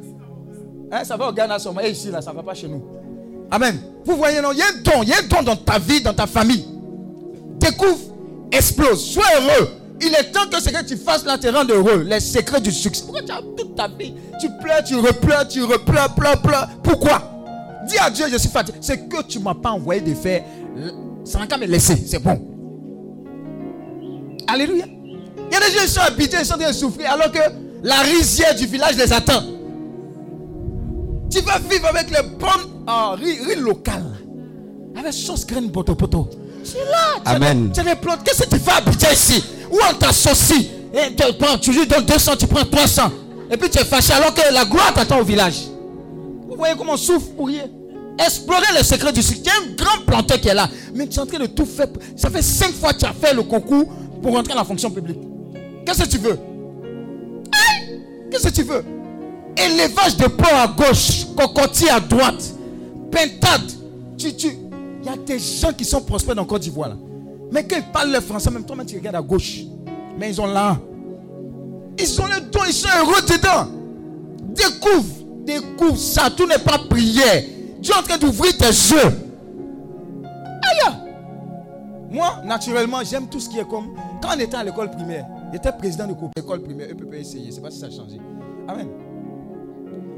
Hein, 0.91 1.03
ça 1.03 1.15
va 1.15 1.29
au 1.29 1.33
Ghana 1.33 1.59
seulement. 1.59 1.81
Et 1.81 1.91
ici, 1.91 2.09
là, 2.09 2.21
ça 2.21 2.31
ne 2.31 2.35
va 2.37 2.43
pas 2.43 2.55
chez 2.55 2.67
nous. 2.67 2.83
Amen. 3.51 3.79
Vous 4.03 4.15
voyez, 4.17 4.41
non 4.41 4.51
Il 4.51 4.57
y 4.57 4.61
a 4.61 4.65
un 4.65 4.81
don. 4.83 5.03
Il 5.03 5.09
y 5.09 5.13
a 5.13 5.17
un 5.19 5.27
don 5.27 5.43
dans 5.43 5.55
ta 5.55 5.77
vie, 5.77 6.01
dans 6.01 6.13
ta 6.13 6.25
famille. 6.25 6.65
Découvre, 7.59 7.99
explose. 8.51 9.03
Sois 9.05 9.23
heureux. 9.35 9.69
Il 10.01 10.13
est 10.13 10.31
temps 10.31 10.47
que 10.51 10.61
ce 10.61 10.69
que 10.69 10.83
tu 10.85 10.95
fasses 10.95 11.25
là 11.25 11.37
te 11.37 11.47
rende 11.47 11.71
heureux. 11.71 12.03
Les 12.03 12.19
secrets 12.19 12.61
du 12.61 12.71
succès. 12.71 13.03
Pourquoi 13.03 13.23
tu 13.23 13.31
as 13.31 13.41
toute 13.57 13.75
ta 13.75 13.87
vie 13.87 14.13
Tu 14.39 14.47
pleures, 14.61 14.83
tu 14.83 14.95
repleures, 14.95 15.47
tu 15.47 15.63
repleures, 15.63 16.13
pleures, 16.13 16.41
pleures. 16.41 16.67
Pourquoi? 16.83 17.21
Dis 17.87 17.97
à 17.97 18.09
Dieu, 18.09 18.25
je 18.31 18.37
suis 18.37 18.49
fatigué. 18.49 18.77
C'est 18.81 19.07
que 19.07 19.23
tu 19.23 19.39
ne 19.39 19.43
m'as 19.43 19.55
pas 19.55 19.71
envoyé 19.71 20.01
de 20.01 20.13
faire. 20.13 20.43
Ça 21.23 21.39
n'a 21.39 21.47
qu'à 21.47 21.57
me 21.57 21.65
laisser. 21.65 21.95
C'est 22.05 22.19
bon. 22.19 22.39
Alléluia. 24.47 24.85
Il 24.87 25.53
y 25.53 25.55
a 25.55 25.59
des 25.59 25.73
gens 25.75 25.81
qui 25.81 25.89
sont 25.89 26.01
habités, 26.01 26.37
ils 26.39 26.45
sont 26.45 26.55
en 26.55 26.57
train 26.57 26.69
de 26.69 26.75
souffrir, 26.75 27.11
alors 27.11 27.31
que 27.31 27.39
la 27.83 28.01
rizière 28.01 28.53
du 28.55 28.65
village 28.65 28.97
les 28.97 29.11
attend. 29.11 29.41
Tu 31.29 31.39
vas 31.41 31.59
vivre 31.59 31.87
avec 31.87 32.09
les 32.09 32.21
bonnes 32.37 32.77
ah, 32.87 33.15
riz, 33.19 33.39
riz 33.45 33.59
local. 33.59 34.03
Avec 34.97 35.13
sauce 35.13 35.45
graine 35.45 35.71
poto 35.71 35.93
poto. 35.93 36.29
C'est 36.71 36.79
là. 36.79 37.21
Amen. 37.25 37.69
des 37.69 37.95
plantes. 37.95 38.19
Qu'est-ce 38.23 38.43
que 38.43 38.49
tu 38.55 38.59
fais 38.59 38.71
habiter 38.71 39.07
ici? 39.13 39.43
Où 39.71 39.77
on 39.89 39.93
t'associe 39.93 40.65
Et 40.93 41.15
tu, 41.15 41.33
prends, 41.39 41.57
tu 41.57 41.71
lui 41.71 41.87
donnes 41.87 42.05
200, 42.05 42.33
tu 42.37 42.47
prends 42.47 42.65
300. 42.65 43.11
Et 43.49 43.57
puis 43.57 43.69
tu 43.69 43.79
es 43.79 43.85
fâché 43.85 44.13
alors 44.13 44.33
que 44.33 44.41
la 44.53 44.65
gloire 44.65 44.93
t'attend 44.93 45.19
au 45.19 45.23
village. 45.23 45.61
Vous 46.49 46.55
voyez 46.57 46.75
comment 46.77 46.93
on 46.93 46.97
souffre 46.97 47.27
pour 47.35 47.47
rien 47.47 47.65
Explorer 48.19 48.65
le 48.77 48.83
secret 48.83 49.13
du 49.13 49.21
succès. 49.21 49.43
Il 49.43 49.47
y 49.47 49.49
a 49.49 49.53
un 49.53 49.75
grand 49.75 50.05
planteur 50.05 50.39
qui 50.41 50.47
est 50.47 50.53
là. 50.53 50.67
Mais 50.95 51.07
tu 51.07 51.17
es 51.17 51.21
en 51.21 51.25
train 51.25 51.39
de 51.39 51.45
tout 51.45 51.65
faire. 51.65 51.87
Ça 52.15 52.29
fait 52.29 52.41
5 52.41 52.73
fois 52.73 52.93
que 52.93 52.99
tu 52.99 53.05
as 53.05 53.13
fait 53.13 53.33
le 53.33 53.43
concours 53.43 53.85
pour 54.21 54.33
rentrer 54.33 54.53
dans 54.53 54.59
la 54.59 54.65
fonction 54.65 54.89
publique. 54.89 55.19
Qu'est-ce 55.85 56.03
que 56.03 56.09
tu 56.09 56.17
veux? 56.17 56.37
Hein? 57.53 57.85
Qu'est-ce 58.31 58.47
que 58.47 58.53
tu 58.53 58.63
veux? 58.63 58.83
Élevage 59.55 60.17
de 60.17 60.27
port 60.27 60.53
à 60.53 60.67
gauche, 60.67 61.25
cocotier 61.35 61.89
à 61.89 61.99
droite, 61.99 62.43
pentade. 63.11 63.71
Tu, 64.17 64.35
tu. 64.35 64.66
Y 65.07 65.09
a 65.09 65.15
des 65.15 65.39
gens 65.39 65.71
qui 65.71 65.85
sont 65.85 66.01
prospères 66.01 66.35
dans 66.35 66.43
Côte 66.43 66.63
d'Ivoire. 66.63 66.97
Mais 67.49 67.65
quand 67.65 67.77
ils 67.77 67.91
parlent 67.93 68.11
le 68.11 68.19
français, 68.19 68.51
même 68.51 68.65
toi, 68.65 68.75
même 68.75 68.85
tu 68.85 68.97
regardes 68.97 69.15
à 69.15 69.21
gauche. 69.21 69.61
Mais 70.19 70.31
ils 70.31 70.41
ont 70.41 70.47
là. 70.47 70.77
Ils 71.97 72.21
ont 72.21 72.25
le 72.25 72.41
don, 72.51 72.59
ils 72.67 72.73
sont 72.73 72.89
heureux 72.99 73.21
dedans. 73.21 73.71
Découvre, 74.53 75.45
découvre 75.45 75.97
ça. 75.97 76.29
Tout 76.29 76.45
n'est 76.45 76.59
pas 76.59 76.77
prière. 76.89 77.41
Dieu 77.79 77.93
est 77.93 77.97
en 77.97 78.03
train 78.03 78.17
d'ouvrir 78.17 78.57
tes 78.57 78.65
yeux. 78.65 79.11
Aïe! 80.25 80.93
Moi, 82.11 82.41
naturellement, 82.43 82.99
j'aime 83.09 83.27
tout 83.29 83.39
ce 83.39 83.47
qui 83.47 83.59
est 83.59 83.67
comme. 83.67 83.95
Quand 84.21 84.29
on 84.35 84.39
était 84.39 84.57
à 84.57 84.63
l'école 84.65 84.91
primaire, 84.91 85.25
J'étais 85.53 85.71
président 85.71 86.07
de 86.07 86.13
l'école 86.35 86.61
primaire, 86.61 86.89
EPP 86.89 87.13
essayer. 87.13 87.43
Je 87.45 87.47
ne 87.47 87.51
sais 87.53 87.61
pas 87.61 87.71
si 87.71 87.79
ça 87.79 87.85
a 87.85 87.89
changé. 87.89 88.19
Amen. 88.67 88.89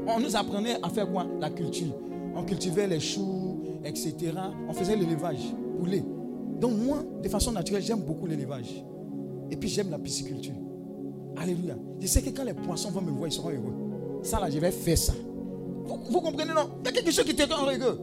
On 0.06 0.18
nous 0.18 0.34
apprenait 0.34 0.76
à 0.82 0.88
faire 0.88 1.08
quoi? 1.10 1.24
La 1.38 1.50
culture. 1.50 1.94
On 2.34 2.42
cultivait 2.42 2.88
les 2.88 2.98
choux, 3.00 3.49
etc. 3.84 4.14
On 4.68 4.72
faisait 4.72 4.96
l'élevage, 4.96 5.54
poulet. 5.78 6.04
Donc 6.60 6.72
moi, 6.76 7.02
de 7.22 7.28
façon 7.28 7.52
naturelle, 7.52 7.82
j'aime 7.82 8.00
beaucoup 8.00 8.26
l'élevage. 8.26 8.84
Et 9.50 9.56
puis 9.56 9.68
j'aime 9.68 9.90
la 9.90 9.98
pisciculture. 9.98 10.54
Alléluia. 11.36 11.74
Je 12.00 12.06
sais 12.06 12.22
que 12.22 12.30
quand 12.30 12.44
les 12.44 12.54
poissons 12.54 12.90
vont 12.90 13.00
me 13.00 13.10
voir, 13.10 13.28
ils 13.28 13.32
seront 13.32 13.50
heureux. 13.50 13.74
Ça 14.22 14.38
là, 14.38 14.50
je 14.50 14.58
vais 14.58 14.70
faire 14.70 14.98
ça. 14.98 15.14
Vous, 16.10 16.20
comprenez, 16.20 16.52
non? 16.52 16.70
Il 16.80 16.86
y 16.86 16.88
a 16.88 16.92
quelque 16.92 17.10
chose 17.10 17.24
qui 17.24 17.34
te 17.34 17.42
rend 17.52 17.64
heureux. 17.66 17.98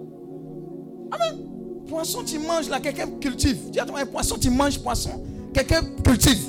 Amen. 1.11 1.45
Poisson, 1.87 2.23
tu 2.25 2.37
manges 2.39 2.69
là, 2.69 2.79
quelqu'un 2.79 3.07
cultive. 3.21 3.69
Dis 3.69 3.79
à 3.79 3.85
toi, 3.85 3.99
un 3.99 4.05
poisson, 4.05 4.35
tu 4.37 4.49
manges 4.49 4.79
poisson, 4.79 5.23
quelqu'un 5.53 5.81
cultive. 6.03 6.39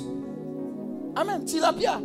Amen. 1.15 1.45
Tilapia. 1.45 2.01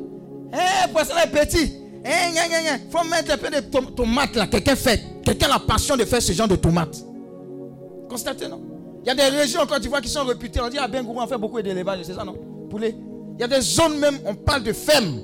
Eh, 0.54 0.92
poisson 0.92 1.14
est 1.24 1.32
petit. 1.32 1.74
Eh, 2.06 2.34
gna. 2.34 2.78
faut 2.90 3.08
mettre 3.10 3.32
un 3.32 3.38
peu 3.38 3.50
de 3.50 3.62
tom- 3.62 3.92
tomates 3.96 4.36
là. 4.36 4.46
Quelqu'un 4.48 4.76
fait. 4.76 5.02
Quelqu'un 5.24 5.46
a 5.48 5.50
la 5.50 5.60
passion 5.60 5.96
de 5.96 6.04
faire 6.06 6.22
ce 6.22 6.34
genre 6.34 6.48
de 6.48 6.58
tomates. 6.58 7.04
Non? 8.50 8.62
Il 9.04 9.08
y 9.08 9.10
a 9.12 9.16
des 9.16 9.36
régions 9.36 9.62
en 9.62 9.66
Côte 9.66 9.82
d'Ivoire 9.82 10.02
qui 10.02 10.10
sont 10.10 10.24
réputées. 10.24 10.62
On 10.62 10.70
dit 10.70 10.78
à 10.78 10.88
Bengourou, 10.88 11.20
on 11.22 11.28
fait 11.28 11.38
beaucoup 11.38 11.62
d'élevage, 11.62 12.00
c'est 12.04 12.14
ça, 12.14 12.24
non? 12.24 12.36
Poulet. 12.70 12.96
Il 13.38 13.42
y 13.42 13.44
a 13.44 13.48
des 13.48 13.62
zones 13.62 13.98
même, 14.00 14.16
on 14.26 14.36
parle 14.36 14.64
de 14.64 14.72
ferme. 14.74 15.20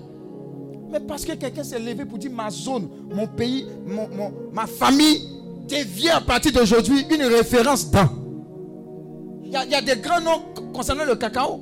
Mais 0.91 0.99
parce 0.99 1.23
que 1.23 1.33
quelqu'un 1.33 1.63
s'est 1.63 1.77
levé 1.79 2.03
pour 2.05 2.17
dire 2.17 2.31
ma 2.31 2.49
zone, 2.49 2.89
mon 3.13 3.27
pays, 3.27 3.65
mon- 3.85 4.09
ma 4.51 4.65
famille 4.65 5.21
devient 5.69 6.09
à 6.09 6.21
partir 6.21 6.51
d'aujourd'hui 6.51 7.05
une 7.11 7.21
référence 7.23 7.89
dans. 7.91 8.09
Il 9.43 9.51
y, 9.51 9.55
a, 9.55 9.65
il 9.65 9.71
y 9.71 9.75
a 9.75 9.81
des 9.81 9.95
grands 10.01 10.19
noms 10.21 10.41
concernant 10.73 11.05
le 11.05 11.15
cacao. 11.15 11.59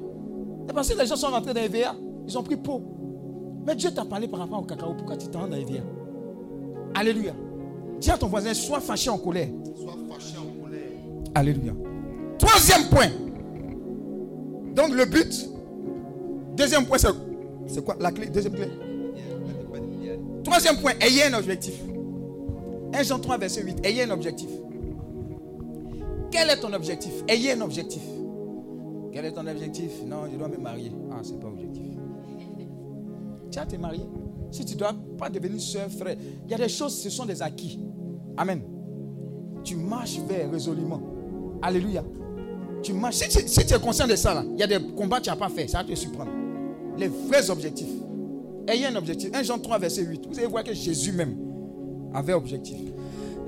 C'est 0.65 0.73
parce 0.73 0.89
que 0.89 0.97
les 0.97 1.05
gens 1.05 1.15
sont 1.17 1.27
rentrés 1.27 1.53
dans 1.53 1.61
EVA. 1.61 1.93
Ils 2.27 2.37
ont 2.37 2.43
pris 2.43 2.55
peau. 2.57 2.81
Mais 3.65 3.75
Dieu 3.75 3.91
t'a 3.91 4.05
parlé 4.05 4.27
par 4.29 4.39
rapport 4.39 4.59
au 4.59 4.63
cacao. 4.65 4.93
Pourquoi 4.93 5.17
tu 5.17 5.27
t'en 5.27 5.41
rends 5.41 5.47
dans 5.47 5.57
EVA 5.57 5.79
Alléluia. 6.95 7.33
Dis 7.99 8.09
à 8.11 8.17
ton 8.17 8.27
voisin, 8.27 8.53
sois 8.53 8.79
fâché 8.79 9.09
en 9.09 9.17
colère. 9.17 9.49
Sois 9.77 9.93
fâché 10.09 10.37
en 10.37 10.41
colère. 10.41 10.56
Alléluia. 11.35 11.73
Troisième 12.37 12.89
point. 12.89 13.09
Donc 14.75 14.91
le 14.91 15.05
but. 15.05 15.49
Deuxième 16.55 16.85
point, 16.85 16.97
c'est 17.67 17.83
quoi? 17.83 17.95
La 17.99 18.11
clé 18.11 18.27
Deuxième 18.27 18.53
clé? 18.53 18.67
Troisième 20.43 20.77
point, 20.77 20.93
ayez 21.01 21.25
un 21.25 21.37
objectif. 21.37 21.75
1 22.93 23.03
Jean 23.03 23.19
3, 23.19 23.37
verset 23.37 23.63
8. 23.63 23.85
Ayez 23.85 24.03
un 24.03 24.11
objectif. 24.11 24.49
Quel 26.31 26.49
est 26.49 26.59
ton 26.59 26.73
objectif? 26.73 27.11
Ayez 27.27 27.53
un 27.53 27.61
objectif. 27.61 28.01
Quel 29.11 29.25
est 29.25 29.33
ton 29.33 29.45
objectif? 29.47 29.91
Non, 30.05 30.23
je 30.31 30.37
dois 30.37 30.47
me 30.47 30.57
marier. 30.57 30.91
Ah, 31.11 31.19
c'est 31.23 31.39
pas 31.39 31.47
objectif. 31.47 31.83
Tu 33.51 33.59
as 33.59 33.65
te 33.65 33.75
marier. 33.75 34.05
Si 34.51 34.63
tu 34.63 34.73
ne 34.75 34.79
dois 34.79 34.93
pas 35.17 35.29
devenir 35.29 35.59
soeur, 35.59 35.89
frère, 35.89 36.15
il 36.45 36.51
y 36.51 36.53
a 36.53 36.57
des 36.57 36.69
choses, 36.69 36.95
ce 37.01 37.09
sont 37.09 37.25
des 37.25 37.41
acquis. 37.41 37.79
Amen. 38.37 38.61
Tu 39.63 39.75
marches 39.75 40.19
vers 40.27 40.49
résolument. 40.49 41.01
Alléluia. 41.61 42.03
Tu 42.83 42.93
marches. 42.93 43.15
Si 43.15 43.29
tu, 43.29 43.47
si 43.47 43.65
tu 43.65 43.73
es 43.73 43.79
conscient 43.79 44.07
de 44.07 44.15
ça, 44.15 44.33
là, 44.33 44.43
il 44.53 44.59
y 44.59 44.63
a 44.63 44.67
des 44.67 44.79
combats 44.95 45.17
que 45.19 45.23
tu 45.25 45.29
n'as 45.29 45.35
pas 45.35 45.49
fait. 45.49 45.67
Ça 45.67 45.79
va 45.79 45.83
te 45.83 45.95
surprendre. 45.95 46.31
Les 46.97 47.07
vrais 47.07 47.49
objectifs. 47.49 47.87
Ayez 48.67 48.85
un 48.87 48.95
objectif. 48.95 49.29
1 49.33 49.43
Jean 49.43 49.57
3, 49.59 49.79
verset 49.79 50.01
8. 50.03 50.21
Vous 50.31 50.37
allez 50.37 50.47
voir 50.47 50.63
que 50.63 50.73
Jésus 50.73 51.11
même 51.11 51.35
avait 52.13 52.33
objectif. 52.33 52.77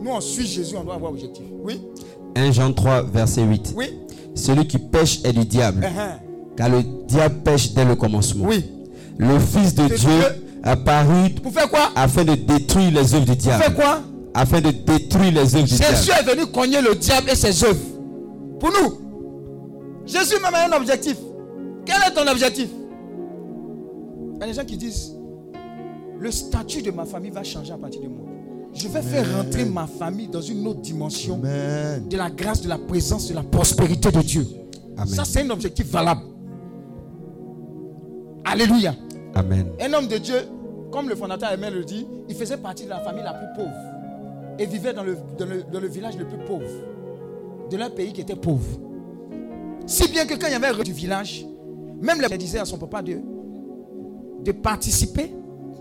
Nous, 0.01 0.09
on 0.11 0.21
suit 0.21 0.47
Jésus, 0.47 0.75
on 0.77 0.83
doit 0.83 0.95
avoir 0.95 1.11
objectif. 1.11 1.43
Oui? 1.63 1.81
1 2.35 2.51
Jean 2.51 2.71
3, 2.73 3.03
verset 3.03 3.43
8. 3.43 3.73
Oui 3.75 3.93
Celui 4.33 4.65
qui 4.67 4.77
pêche 4.77 5.19
est 5.25 5.33
du 5.33 5.45
diable, 5.45 5.83
Uh-huh. 5.85 6.55
car 6.55 6.69
le 6.69 6.83
diable 7.07 7.35
pêche 7.43 7.73
dès 7.73 7.83
le 7.85 7.95
commencement. 7.95 8.45
Oui. 8.47 8.63
Le 9.17 9.37
Fils 9.39 9.75
de 9.75 9.87
Dieu 9.87 9.97
Dieu. 9.97 10.23
apparu 10.63 11.31
Pour 11.43 11.51
faire 11.51 11.69
quoi? 11.69 11.91
afin 11.95 12.23
de 12.23 12.35
détruire 12.35 12.91
les 12.91 13.13
œuvres 13.13 13.25
du 13.25 13.35
Pour 13.35 13.41
faire 13.51 13.59
diable. 13.59 13.75
quoi? 13.75 13.99
Afin 14.33 14.61
de 14.61 14.71
détruire 14.71 15.33
les 15.33 15.55
œuvres 15.55 15.65
du 15.65 15.75
Jésus 15.75 16.05
diable. 16.05 16.29
est 16.29 16.35
venu 16.35 16.45
cogner 16.51 16.81
le 16.81 16.95
diable 16.95 17.29
et 17.31 17.35
ses 17.35 17.63
œuvres. 17.65 17.79
Pour 18.59 18.69
nous. 18.71 20.05
Jésus 20.05 20.35
même 20.41 20.53
a 20.53 20.65
un 20.67 20.77
objectif. 20.77 21.17
Quel 21.85 21.95
est 22.07 22.13
ton 22.13 22.27
objectif? 22.29 22.69
Il 24.35 24.39
y 24.39 24.43
a 24.43 24.47
des 24.47 24.53
gens 24.53 24.65
qui 24.65 24.77
disent 24.77 25.15
le 26.19 26.31
statut 26.31 26.81
de 26.81 26.91
ma 26.91 27.05
famille 27.05 27.31
va 27.31 27.43
changer 27.43 27.71
à 27.73 27.77
partir 27.77 28.01
de 28.01 28.07
moi. 28.07 28.25
Je 28.73 28.87
vais 28.87 29.01
faire 29.01 29.25
rentrer 29.37 29.65
ma 29.65 29.87
famille 29.87 30.27
dans 30.27 30.41
une 30.41 30.65
autre 30.67 30.81
dimension 30.81 31.35
Amen. 31.35 32.07
de 32.07 32.17
la 32.17 32.29
grâce, 32.29 32.61
de 32.61 32.69
la 32.69 32.77
présence, 32.77 33.27
de 33.29 33.33
la 33.33 33.41
prospérité 33.43 34.11
de 34.11 34.21
Dieu. 34.21 34.45
Amen. 34.97 35.07
Ça, 35.07 35.23
c'est 35.25 35.41
un 35.41 35.49
objectif 35.49 35.87
valable. 35.89 36.21
Alléluia. 38.45 38.95
Amen. 39.35 39.67
Un 39.81 39.93
homme 39.93 40.07
de 40.07 40.17
Dieu, 40.17 40.35
comme 40.91 41.09
le 41.09 41.15
fondateur 41.15 41.51
Aimé 41.51 41.69
le 41.71 41.83
dit, 41.83 42.05
il 42.27 42.35
faisait 42.35 42.57
partie 42.57 42.85
de 42.85 42.89
la 42.89 42.99
famille 42.99 43.23
la 43.23 43.33
plus 43.33 43.47
pauvre. 43.55 43.75
Et 44.57 44.65
vivait 44.65 44.93
dans 44.93 45.03
le, 45.03 45.17
dans 45.37 45.45
le- 45.45 45.63
dans 45.71 45.79
le 45.79 45.87
village 45.87 46.17
le 46.17 46.25
plus 46.25 46.37
pauvre. 46.45 46.65
De 47.69 47.77
leur 47.77 47.93
pays 47.93 48.11
qui 48.13 48.21
était 48.21 48.35
pauvre. 48.35 48.79
Si 49.85 50.07
bien 50.09 50.25
que 50.25 50.33
quand 50.35 50.47
il 50.47 50.53
y 50.53 50.55
avait 50.55 50.83
du 50.83 50.93
village, 50.93 51.45
même 52.01 52.21
les 52.21 52.37
disait 52.37 52.59
à 52.59 52.65
son 52.65 52.77
papa 52.77 53.01
de, 53.01 53.19
de 54.43 54.51
participer. 54.51 55.31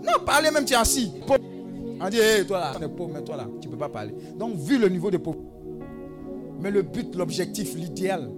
Non, 0.03 0.23
parler 0.25 0.51
même, 0.51 0.65
tu 0.65 0.73
es 0.73 0.77
assis. 0.77 1.11
On 2.01 2.09
dit, 2.09 2.17
hé, 2.17 2.45
toi 2.45 2.59
là, 2.59 2.73
on 2.79 2.81
est 2.81 2.89
pauvre, 2.89 3.11
mais 3.13 3.21
toi 3.23 3.35
là, 3.35 3.47
tu 3.61 3.67
ne 3.67 3.73
peux 3.73 3.79
pas 3.79 3.89
parler. 3.89 4.13
Donc, 4.37 4.55
vu 4.55 4.77
le 4.77 4.87
niveau 4.87 5.11
de 5.11 5.17
pauvreté. 5.17 5.45
Mais 6.61 6.71
le 6.71 6.81
but, 6.81 7.15
l'objectif, 7.15 7.75
l'idéal 7.75 8.29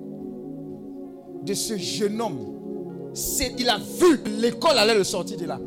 de 1.43 1.53
ce 1.53 1.77
jeune 1.77 2.21
homme, 2.21 2.39
c'est 3.13 3.53
il 3.57 3.67
a 3.67 3.77
vu 3.77 4.19
l'école 4.39 4.77
allait 4.77 4.95
le 4.95 5.03
sortir 5.03 5.37
de 5.37 5.45
là. 5.45 5.59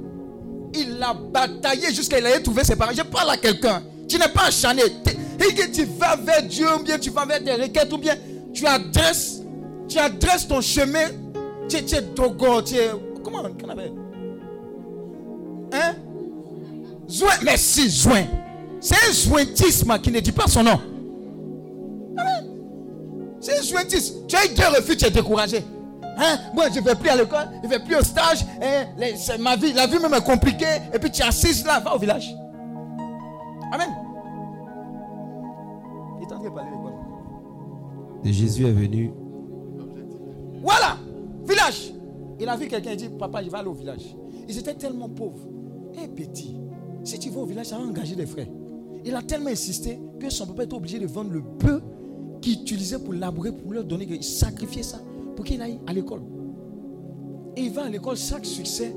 Il 0.73 1.01
a 1.03 1.15
bataillé 1.15 1.93
jusqu'à 1.93 2.19
il 2.19 2.27
allait 2.27 2.41
trouver 2.43 2.65
ses 2.65 2.77
parents. 2.77 2.93
Je 2.93 3.03
parle 3.03 3.31
à 3.31 3.37
quelqu'un. 3.37 3.83
Tu 4.09 4.19
n'es 4.19 4.29
pas 4.29 4.47
acharné. 4.49 4.83
Et 4.83 5.55
que 5.55 5.71
tu 5.71 5.85
vas 5.85 6.17
vers 6.17 6.43
Dieu 6.43 6.67
ou 6.75 6.83
bien 6.83 6.99
tu 6.99 7.11
vas 7.11 7.27
vers 7.27 7.43
tes 7.43 7.55
requêtes 7.55 7.93
ou 7.93 7.99
bien 7.99 8.15
tu 8.53 8.67
adresses, 8.67 9.43
tu 9.89 9.99
adresses 9.99 10.47
ton 10.47 10.61
chemin. 10.61 11.09
Tu 11.69 11.77
es, 11.77 11.83
tu 11.83 11.97
tu 12.65 12.77
es. 12.77 12.91
Comment 13.23 13.39
on 13.41 13.69
appelle? 13.69 13.93
Hein? 15.73 15.95
Zoin. 17.09 17.35
Merci, 17.43 17.89
Zoin. 17.89 18.25
C'est 18.81 18.97
un 19.09 19.13
zointisme 19.13 19.99
qui 19.99 20.11
ne 20.11 20.21
dit 20.21 20.33
pas 20.33 20.47
son 20.47 20.63
nom. 20.63 20.79
C'est 23.41 23.59
un 23.59 23.63
zointisme. 23.63 24.27
Tu 24.29 24.37
as 24.37 24.47
eu 24.47 24.49
deux 24.55 24.77
refus, 24.77 24.97
tu 24.97 25.07
es 25.07 25.11
découragé. 25.11 25.65
Hein? 26.17 26.39
Moi, 26.55 26.67
je 26.73 26.81
ne 26.81 26.85
vais 26.85 26.95
plus 26.95 27.09
à 27.09 27.17
l'école, 27.17 27.49
je 27.63 27.67
ne 27.67 27.73
vais 27.73 27.79
plus 27.79 27.97
au 27.97 28.03
stage. 28.03 28.45
Hein? 28.63 28.87
Ma 29.39 29.57
vie, 29.57 29.73
la 29.73 29.87
vie 29.87 29.99
même 29.99 30.15
est 30.15 30.25
compliquée. 30.25 30.81
Et 30.93 30.99
puis 30.99 31.11
tu 31.11 31.23
es 31.23 31.25
assise 31.25 31.65
là, 31.65 31.81
va 31.81 31.95
au 31.95 31.99
village. 31.99 32.35
Amen. 33.75 33.89
Il 36.17 36.23
est 36.23 36.33
en 36.33 36.39
train 36.39 36.45
de 36.49 36.55
parler 36.55 36.71
de 36.71 36.77
quoi? 36.77 36.93
Et 38.25 38.33
Jésus 38.33 38.65
est 38.67 38.73
venu. 38.73 39.13
Voilà, 40.63 40.97
village. 41.45 41.93
Il 42.39 42.49
a 42.49 42.57
vu 42.57 42.69
quelqu'un, 42.69 42.93
il 42.93 42.97
dit, 42.97 43.09
papa, 43.09 43.43
je 43.43 43.51
vais 43.51 43.59
aller 43.59 43.69
au 43.69 43.73
village. 43.73 44.17
Ils 44.49 44.57
étaient 44.57 44.75
tellement 44.75 45.09
pauvres. 45.09 45.49
Eh 46.01 46.07
petit, 46.07 46.57
si 47.03 47.19
tu 47.19 47.31
vas 47.31 47.41
au 47.41 47.47
village, 47.47 47.67
ça 47.67 47.77
va 47.77 47.85
engager 47.85 48.15
des 48.15 48.27
frères. 48.27 48.47
Il 49.05 49.15
a 49.15 49.23
tellement 49.23 49.51
insisté 49.51 49.99
que 50.21 50.31
son 50.31 50.47
papa 50.47 50.65
était 50.65 50.75
obligé 50.75 51.01
de 51.01 51.07
vendre 51.07 51.33
le 51.33 51.41
bœuf 51.41 51.83
qu'il 52.41 52.61
utilisait 52.61 53.01
pour 53.01 53.13
labourer, 53.13 53.51
pour 53.51 53.73
leur 53.73 53.85
donner, 53.85 54.07
il 54.09 54.23
sacrifiait 54.23 54.85
ça 54.85 55.01
pour 55.35 55.45
qu'il 55.45 55.61
aille 55.61 55.81
à 55.87 55.93
l'école. 55.93 56.23
Et 57.57 57.63
il 57.63 57.73
va 57.73 57.85
à 57.85 57.89
l'école, 57.89 58.17
chaque 58.17 58.47
succès 58.47 58.95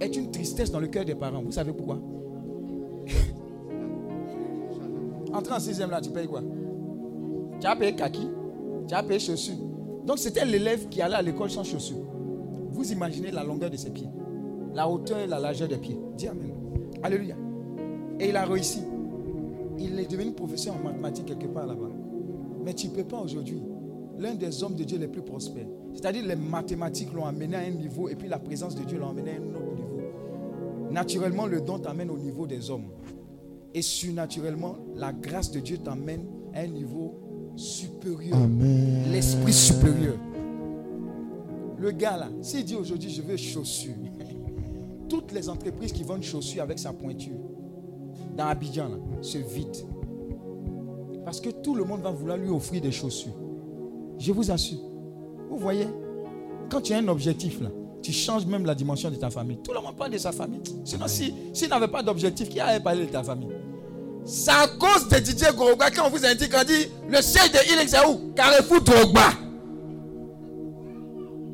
est 0.00 0.16
une 0.16 0.32
tristesse 0.32 0.72
dans 0.72 0.80
le 0.80 0.88
cœur 0.88 1.04
des 1.04 1.14
parents. 1.14 1.42
Vous 1.42 1.52
savez 1.52 1.72
pourquoi? 1.72 2.00
Entrer 5.36 5.54
en 5.54 5.60
sixième 5.60 5.90
là, 5.90 6.00
tu 6.00 6.08
payes 6.08 6.26
quoi? 6.26 6.40
Tu 7.60 7.66
as 7.66 7.76
payé 7.76 7.94
kaki, 7.94 8.26
tu 8.88 8.94
as 8.94 9.02
payé 9.02 9.20
chaussures. 9.20 9.56
Donc 10.06 10.18
c'était 10.18 10.46
l'élève 10.46 10.88
qui 10.88 11.02
allait 11.02 11.16
à 11.16 11.20
l'école 11.20 11.50
sans 11.50 11.62
chaussures. 11.62 12.06
Vous 12.70 12.90
imaginez 12.90 13.30
la 13.30 13.44
longueur 13.44 13.68
de 13.68 13.76
ses 13.76 13.90
pieds, 13.90 14.08
la 14.72 14.88
hauteur 14.88 15.18
et 15.18 15.26
la 15.26 15.38
largeur 15.38 15.68
des 15.68 15.76
pieds. 15.76 15.98
Dis 16.16 16.26
Amen. 16.28 16.54
Alléluia. 17.02 17.36
Et 18.18 18.30
il 18.30 18.36
a 18.36 18.46
réussi. 18.46 18.80
Il 19.78 20.00
est 20.00 20.10
devenu 20.10 20.32
professeur 20.32 20.74
en 20.74 20.82
mathématiques 20.82 21.26
quelque 21.26 21.48
part 21.48 21.66
là-bas. 21.66 21.90
Mais 22.64 22.72
tu 22.72 22.88
ne 22.88 22.92
peux 22.94 23.04
pas 23.04 23.18
aujourd'hui. 23.20 23.62
L'un 24.18 24.34
des 24.34 24.62
hommes 24.62 24.74
de 24.74 24.84
Dieu 24.84 24.96
les 24.96 25.08
plus 25.08 25.20
prospères. 25.20 25.66
C'est-à-dire 25.92 26.24
les 26.24 26.36
mathématiques 26.36 27.12
l'ont 27.12 27.26
amené 27.26 27.56
à 27.56 27.60
un 27.60 27.70
niveau 27.70 28.08
et 28.08 28.14
puis 28.14 28.28
la 28.28 28.38
présence 28.38 28.74
de 28.74 28.84
Dieu 28.84 28.98
l'a 28.98 29.08
amené 29.08 29.32
à 29.32 29.34
un 29.34 29.54
autre 29.54 29.74
niveau. 29.74 30.00
Naturellement, 30.90 31.44
le 31.44 31.60
don 31.60 31.78
t'amène 31.78 32.10
au 32.10 32.16
niveau 32.16 32.46
des 32.46 32.70
hommes. 32.70 32.86
Et 33.76 33.82
surnaturellement, 33.82 34.74
la 34.94 35.12
grâce 35.12 35.50
de 35.50 35.60
Dieu 35.60 35.76
t'amène 35.76 36.24
à 36.54 36.60
un 36.60 36.66
niveau 36.66 37.52
supérieur. 37.56 38.38
L'esprit 39.12 39.52
supérieur. 39.52 40.16
Le 41.78 41.90
gars 41.90 42.16
là, 42.16 42.30
s'il 42.40 42.64
dit 42.64 42.74
aujourd'hui 42.74 43.10
je 43.10 43.20
veux 43.20 43.36
chaussures, 43.36 43.92
toutes 45.10 45.30
les 45.32 45.50
entreprises 45.50 45.92
qui 45.92 46.04
vendent 46.04 46.22
chaussures 46.22 46.62
avec 46.62 46.78
sa 46.78 46.94
pointure 46.94 47.36
dans 48.34 48.46
Abidjan 48.46 48.88
là, 48.88 48.96
se 49.20 49.36
vident. 49.36 49.86
Parce 51.26 51.38
que 51.38 51.50
tout 51.50 51.74
le 51.74 51.84
monde 51.84 52.00
va 52.00 52.10
vouloir 52.10 52.38
lui 52.38 52.48
offrir 52.48 52.80
des 52.80 52.92
chaussures. 52.92 53.36
Je 54.18 54.32
vous 54.32 54.50
assure. 54.50 54.80
Vous 55.50 55.58
voyez, 55.58 55.86
quand 56.70 56.80
tu 56.80 56.94
as 56.94 56.96
un 56.96 57.08
objectif 57.08 57.60
là, 57.60 57.68
tu 58.00 58.12
changes 58.12 58.46
même 58.46 58.64
la 58.64 58.74
dimension 58.74 59.10
de 59.10 59.16
ta 59.16 59.28
famille. 59.28 59.58
Tout 59.62 59.74
le 59.74 59.82
monde 59.82 59.96
parle 59.96 60.12
de 60.12 60.18
sa 60.18 60.32
famille. 60.32 60.60
Sinon, 60.82 61.08
si, 61.08 61.34
s'il 61.52 61.68
n'avait 61.68 61.88
pas 61.88 62.02
d'objectif, 62.02 62.48
qui 62.48 62.58
allait 62.58 62.80
parler 62.80 63.04
de 63.04 63.10
ta 63.10 63.22
famille? 63.22 63.50
C'est 64.26 64.50
à 64.50 64.66
cause 64.66 65.08
de 65.08 65.18
Didier 65.20 65.52
Drogba 65.52 65.88
quand 65.92 66.08
on 66.08 66.10
vous 66.10 66.26
indique, 66.26 66.52
on 66.52 66.64
dit 66.64 66.88
le 67.08 67.22
siège 67.22 67.52
de 67.52 67.58
Healing, 67.58 67.86
c'est 67.86 68.04
où? 68.04 68.32
Carrefour 68.34 68.80
Drogba. 68.80 69.20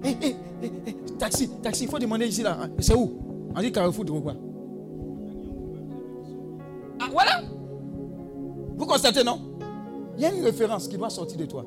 Eh, 0.05 0.17
eh, 0.23 0.37
eh, 0.87 0.95
taxi, 1.19 1.51
taxi, 1.63 1.85
il 1.85 1.91
faut 1.91 1.99
demander 1.99 2.27
ici 2.27 2.43
là. 2.43 2.57
C'est 2.79 2.95
où? 2.95 3.13
On 3.55 3.61
dit 3.61 3.71
Carrefour 3.71 4.07
Drogba. 4.07 4.35
Ah, 6.99 7.09
voilà. 7.13 7.43
Vous 8.75 8.87
constatez, 8.87 9.23
non? 9.23 9.39
Il 10.17 10.23
y 10.23 10.25
a 10.25 10.33
une 10.33 10.43
référence 10.43 10.89
qui 10.89 10.97
doit 10.97 11.11
sortir 11.11 11.37
de 11.37 11.45
toi. 11.45 11.67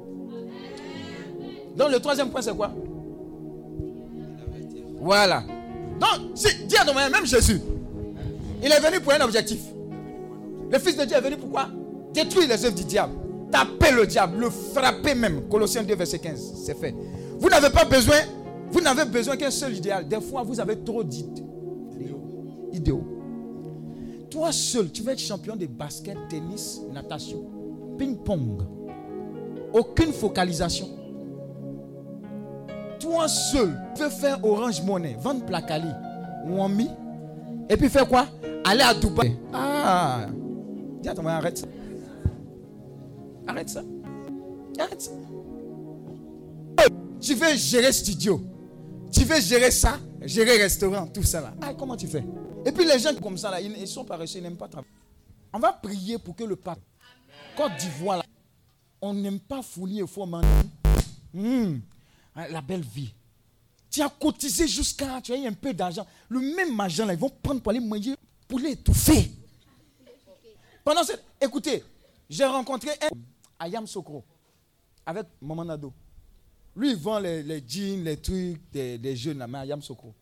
Donc 1.77 1.91
le 1.91 1.99
troisième 1.99 2.31
point, 2.31 2.41
c'est 2.41 2.55
quoi? 2.55 2.71
Voilà. 4.99 5.43
Donc, 5.99 6.31
si, 6.33 6.65
dis 6.65 6.77
à 6.77 7.09
même 7.09 7.25
Jésus, 7.27 7.61
il 8.63 8.71
est 8.71 8.79
venu 8.79 8.99
pour 9.01 9.13
un 9.13 9.21
objectif. 9.21 9.59
Le 10.72 10.80
Fils 10.80 10.97
de 10.97 11.05
Dieu 11.05 11.18
est 11.18 11.22
venu 11.22 11.38
pourquoi? 11.38 11.68
Détruire 12.13 12.47
les 12.47 12.66
œuvres 12.66 12.76
du 12.76 12.84
diable. 12.84 13.13
Taper 13.51 13.91
le 13.91 14.07
diable, 14.07 14.39
le 14.39 14.49
frapper 14.49 15.16
même. 15.16 15.47
Colossiens 15.49 15.84
2, 15.84 15.95
verset 15.95 16.20
15. 16.20 16.53
C'est 16.63 16.78
fait. 16.78 16.95
Vous 17.39 17.49
n'avez 17.49 17.70
pas 17.70 17.86
besoin, 17.86 18.18
vous 18.72 18.82
n'avez 18.82 19.05
besoin 19.05 19.38
qu'un 19.38 19.51
seul 19.51 19.76
idéal. 19.76 20.07
Des 20.07 20.22
fois, 20.22 20.43
vous 20.43 20.59
avez 20.59 20.78
trop 20.80 21.03
d'idéaux. 21.03 21.45
Idéaux. 22.72 23.03
Toi 24.30 24.51
seul, 24.51 24.91
tu 24.91 25.01
vas 25.03 25.13
être 25.13 25.20
champion 25.20 25.55
de 25.55 25.66
basket, 25.66 26.18
tennis, 26.30 26.82
natation, 26.91 27.45
ping-pong. 27.97 28.63
Aucune 29.72 30.11
focalisation. 30.11 30.88
Toi 32.99 33.28
seul, 33.28 33.78
tu 33.95 34.03
peux 34.03 34.09
faire 34.09 34.43
Orange 34.43 34.82
Money, 34.84 35.16
vendre 35.22 35.45
Placali, 35.45 35.88
Wami, 36.49 36.89
et 37.70 37.78
puis 37.78 37.88
faire 37.88 38.07
quoi? 38.07 38.26
Aller 38.66 38.82
à 38.82 38.93
Dubaï. 38.93 39.38
Ah 39.53 40.26
Arrête 41.07 41.57
ça. 41.57 41.67
Arrête 43.47 43.69
ça. 43.69 43.83
Arrête 44.79 45.01
ça. 45.01 45.11
Tu 47.21 47.33
veux 47.33 47.55
gérer 47.55 47.91
studio. 47.91 48.41
Tu 49.11 49.23
veux 49.23 49.39
gérer 49.39 49.71
ça, 49.71 49.99
gérer 50.21 50.57
restaurant, 50.57 51.07
tout 51.07 51.23
ça 51.23 51.41
là. 51.41 51.53
Ah, 51.61 51.73
comment 51.73 51.95
tu 51.95 52.07
fais? 52.07 52.23
Et 52.65 52.71
puis 52.71 52.85
les 52.85 52.99
gens 52.99 53.15
comme 53.15 53.37
ça 53.37 53.49
là, 53.49 53.61
ils, 53.61 53.71
ils 53.77 53.87
sont 53.87 54.03
paresseux, 54.03 54.39
ils 54.39 54.43
n'aiment 54.43 54.57
pas 54.57 54.67
travailler. 54.67 54.93
On 55.53 55.59
va 55.59 55.71
prier 55.71 56.17
pour 56.17 56.35
que 56.35 56.43
le 56.43 56.55
pape, 56.55 56.79
Côte 57.55 57.71
d'Ivoire, 57.79 58.23
on 59.01 59.13
n'aime 59.13 59.39
pas 59.39 59.61
fournir 59.61 60.05
et 60.05 60.25
manger. 60.25 60.47
Hmm, 61.33 61.79
la 62.35 62.61
belle 62.61 62.83
vie. 62.83 63.13
Tu 63.89 64.01
as 64.01 64.09
cotisé 64.09 64.67
jusqu'à, 64.67 65.21
tu 65.21 65.31
as 65.31 65.37
eu 65.37 65.47
un 65.47 65.53
peu 65.53 65.73
d'argent. 65.73 66.05
Le 66.27 66.39
même 66.41 66.77
argent 66.79 67.05
là, 67.05 67.13
ils 67.13 67.19
vont 67.19 67.31
prendre 67.41 67.61
pour 67.61 67.69
aller 67.69 67.79
manger, 67.79 68.15
pour 68.47 68.59
l'étouffer. 68.59 69.31
Pendant 70.86 71.03
cette, 71.03 71.23
écoutez, 71.41 71.83
j'ai 72.29 72.45
rencontré 72.45 72.91
un 72.91 73.09
à 73.57 73.67
Yamsokro 73.67 74.23
avec 75.03 75.25
Maman 75.41 75.65
Nado. 75.65 75.91
Lui, 76.75 76.91
il 76.91 76.95
vend 76.95 77.17
les, 77.17 77.41
les 77.41 77.63
jeans, 77.67 78.03
les 78.03 78.17
trucs 78.17 78.61
des, 78.71 79.15
jeunes 79.15 79.39
là, 79.39 79.47
mais 79.47 79.57
à 79.57 79.65
Yamsokro. 79.65 80.13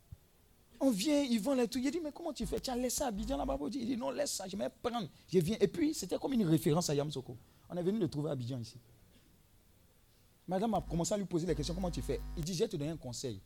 On 0.80 0.89
vient, 0.89 1.22
il 1.22 1.39
vend 1.41 1.53
les 1.53 1.68
trucs. 1.68 1.84
Il 1.84 1.91
dit, 1.91 1.99
mais 2.01 2.14
comment 2.14 2.32
tu 2.32 2.45
fais? 2.45 2.61
Tu 2.61 2.70
as 2.70 2.78
laissé 2.78 3.03
à 3.03 3.07
Abidjan 3.07 3.36
là-bas? 3.38 3.57
Il 3.74 3.86
dit, 3.86 3.97
non, 3.97 4.09
laisse 4.11 4.32
ça, 4.32 4.47
je 4.47 4.55
vais 4.55 4.70
prendre. 4.82 5.09
Je 5.28 5.39
viens. 5.39 5.57
Et 5.59 5.68
puis, 5.68 5.93
c'était 5.93 6.18
comme 6.18 6.32
une 6.32 6.45
référence 6.47 6.89
à 6.89 6.95
Yamsoko. 6.95 7.36
On 7.70 7.76
est 7.76 7.84
venu 7.84 7.99
le 7.99 8.07
trouver 8.07 8.30
à 8.30 8.34
Abidjan 8.34 8.59
ici. 8.59 8.78
Madame 10.47 10.74
a 10.76 10.82
commencé 10.82 11.14
à 11.14 11.18
lui 11.18 11.26
poser 11.26 11.45
la 11.45 11.55
question, 11.55 11.74
comment 11.74 11.91
tu 11.91 12.01
fais? 12.01 12.22
Il 12.38 12.43
dit, 12.43 12.53
je 12.53 12.59
vais 12.59 12.70
te 12.70 12.78
donner 12.78 12.91
un 12.91 12.97
conseil. 12.97 13.41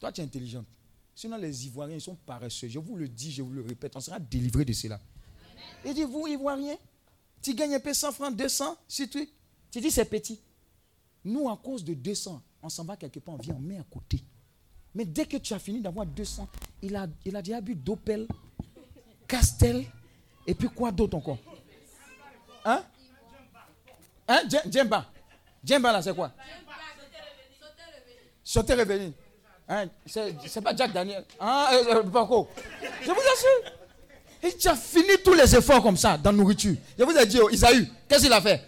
Toi, 0.00 0.10
tu 0.10 0.20
es 0.20 0.24
intelligente. 0.24 0.66
Sinon, 1.14 1.36
les 1.36 1.66
Ivoiriens, 1.66 1.96
ils 1.96 2.00
sont 2.00 2.16
paresseux. 2.16 2.66
Je 2.68 2.80
vous 2.80 2.96
le 2.96 3.08
dis, 3.08 3.30
je 3.30 3.42
vous 3.42 3.52
le 3.52 3.62
répète, 3.62 3.94
on 3.94 4.00
sera 4.00 4.18
délivré 4.18 4.64
de 4.64 4.72
cela. 4.72 5.00
Il 5.84 5.94
dit, 5.94 6.04
vous, 6.04 6.26
Ivoiriens, 6.26 6.76
tu 7.42 7.54
gagnes 7.54 7.74
un 7.74 7.80
peu 7.80 7.94
100 7.94 8.12
francs, 8.12 8.34
200, 8.36 8.76
si 8.88 9.08
tu, 9.08 9.28
tu 9.70 9.80
dis 9.80 9.90
c'est 9.90 10.04
petit. 10.04 10.40
Nous, 11.24 11.48
à 11.48 11.56
cause 11.56 11.84
de 11.84 11.94
200, 11.94 12.40
on 12.62 12.68
s'en 12.68 12.84
va 12.84 12.96
quelque 12.96 13.20
part, 13.20 13.34
on 13.34 13.38
vient, 13.38 13.54
on 13.56 13.60
met 13.60 13.78
à 13.78 13.84
côté. 13.90 14.22
Mais 14.94 15.04
dès 15.04 15.26
que 15.26 15.36
tu 15.36 15.52
as 15.54 15.58
fini 15.58 15.80
d'avoir 15.80 16.06
200, 16.06 16.48
il 16.82 16.96
a, 16.96 17.06
il 17.24 17.36
a 17.36 17.42
déjà 17.42 17.60
bu 17.60 17.74
d'Opel, 17.74 18.26
Castel, 19.26 19.84
et 20.46 20.54
puis 20.54 20.68
quoi 20.68 20.90
d'autre 20.90 21.16
encore? 21.16 21.38
Hein? 22.64 22.82
Hein? 24.26 24.42
Djem- 24.48 24.70
Djemba. 24.72 25.06
Djemba 25.64 25.92
là, 25.92 26.02
c'est 26.02 26.14
quoi? 26.14 26.32
Sauter 28.42 28.74
revenu. 28.74 29.12
Hein, 29.68 29.86
c'est 30.06 30.62
pas 30.62 30.74
Jack 30.74 30.92
Daniel. 30.92 31.24
Hein, 31.38 31.66
euh, 31.72 31.94
euh, 31.96 32.02
Paco. 32.04 32.48
Je 33.02 33.06
vous 33.10 33.12
assure. 33.12 33.72
Et 34.42 34.56
tu 34.56 34.68
as 34.68 34.76
fini 34.76 35.08
tous 35.24 35.34
les 35.34 35.54
efforts 35.56 35.82
comme 35.82 35.96
ça 35.96 36.16
dans 36.16 36.30
la 36.30 36.36
nourriture. 36.36 36.76
Je 36.98 37.04
vous 37.04 37.10
ai 37.16 37.26
dit, 37.26 37.38
oh, 37.42 37.50
Isaïe, 37.50 37.88
qu'est-ce 38.08 38.22
qu'il 38.24 38.32
a 38.32 38.40
fait? 38.40 38.62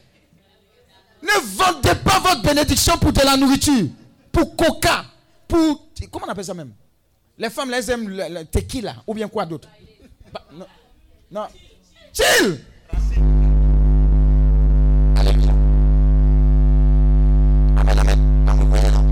Ne 1.22 1.28
vendez 1.56 1.94
pas 2.02 2.18
votre 2.18 2.42
bénédiction 2.42 2.96
pour 2.98 3.12
de 3.12 3.20
la 3.20 3.36
nourriture, 3.36 3.86
pour 4.32 4.56
coca, 4.56 5.04
pour. 5.46 5.86
Comment 6.10 6.26
on 6.26 6.30
appelle 6.30 6.44
ça 6.44 6.54
même? 6.54 6.72
Les 7.38 7.50
femmes, 7.50 7.72
elles 7.74 7.90
aiment 7.90 8.08
le, 8.08 8.22
le 8.30 8.44
tequila 8.44 8.96
ou 9.06 9.14
bien 9.14 9.28
quoi 9.28 9.46
d'autre? 9.46 9.68
Bah, 10.32 10.44
Non. 10.52 10.66
non. 11.30 11.46
Chill 12.12 12.58
Alléluia. 15.16 15.50
Amen, 17.76 17.98
amen. 17.98 18.44
Non, 18.44 18.54
vous 18.54 18.68
voyez, 18.68 18.90
non 18.90 19.06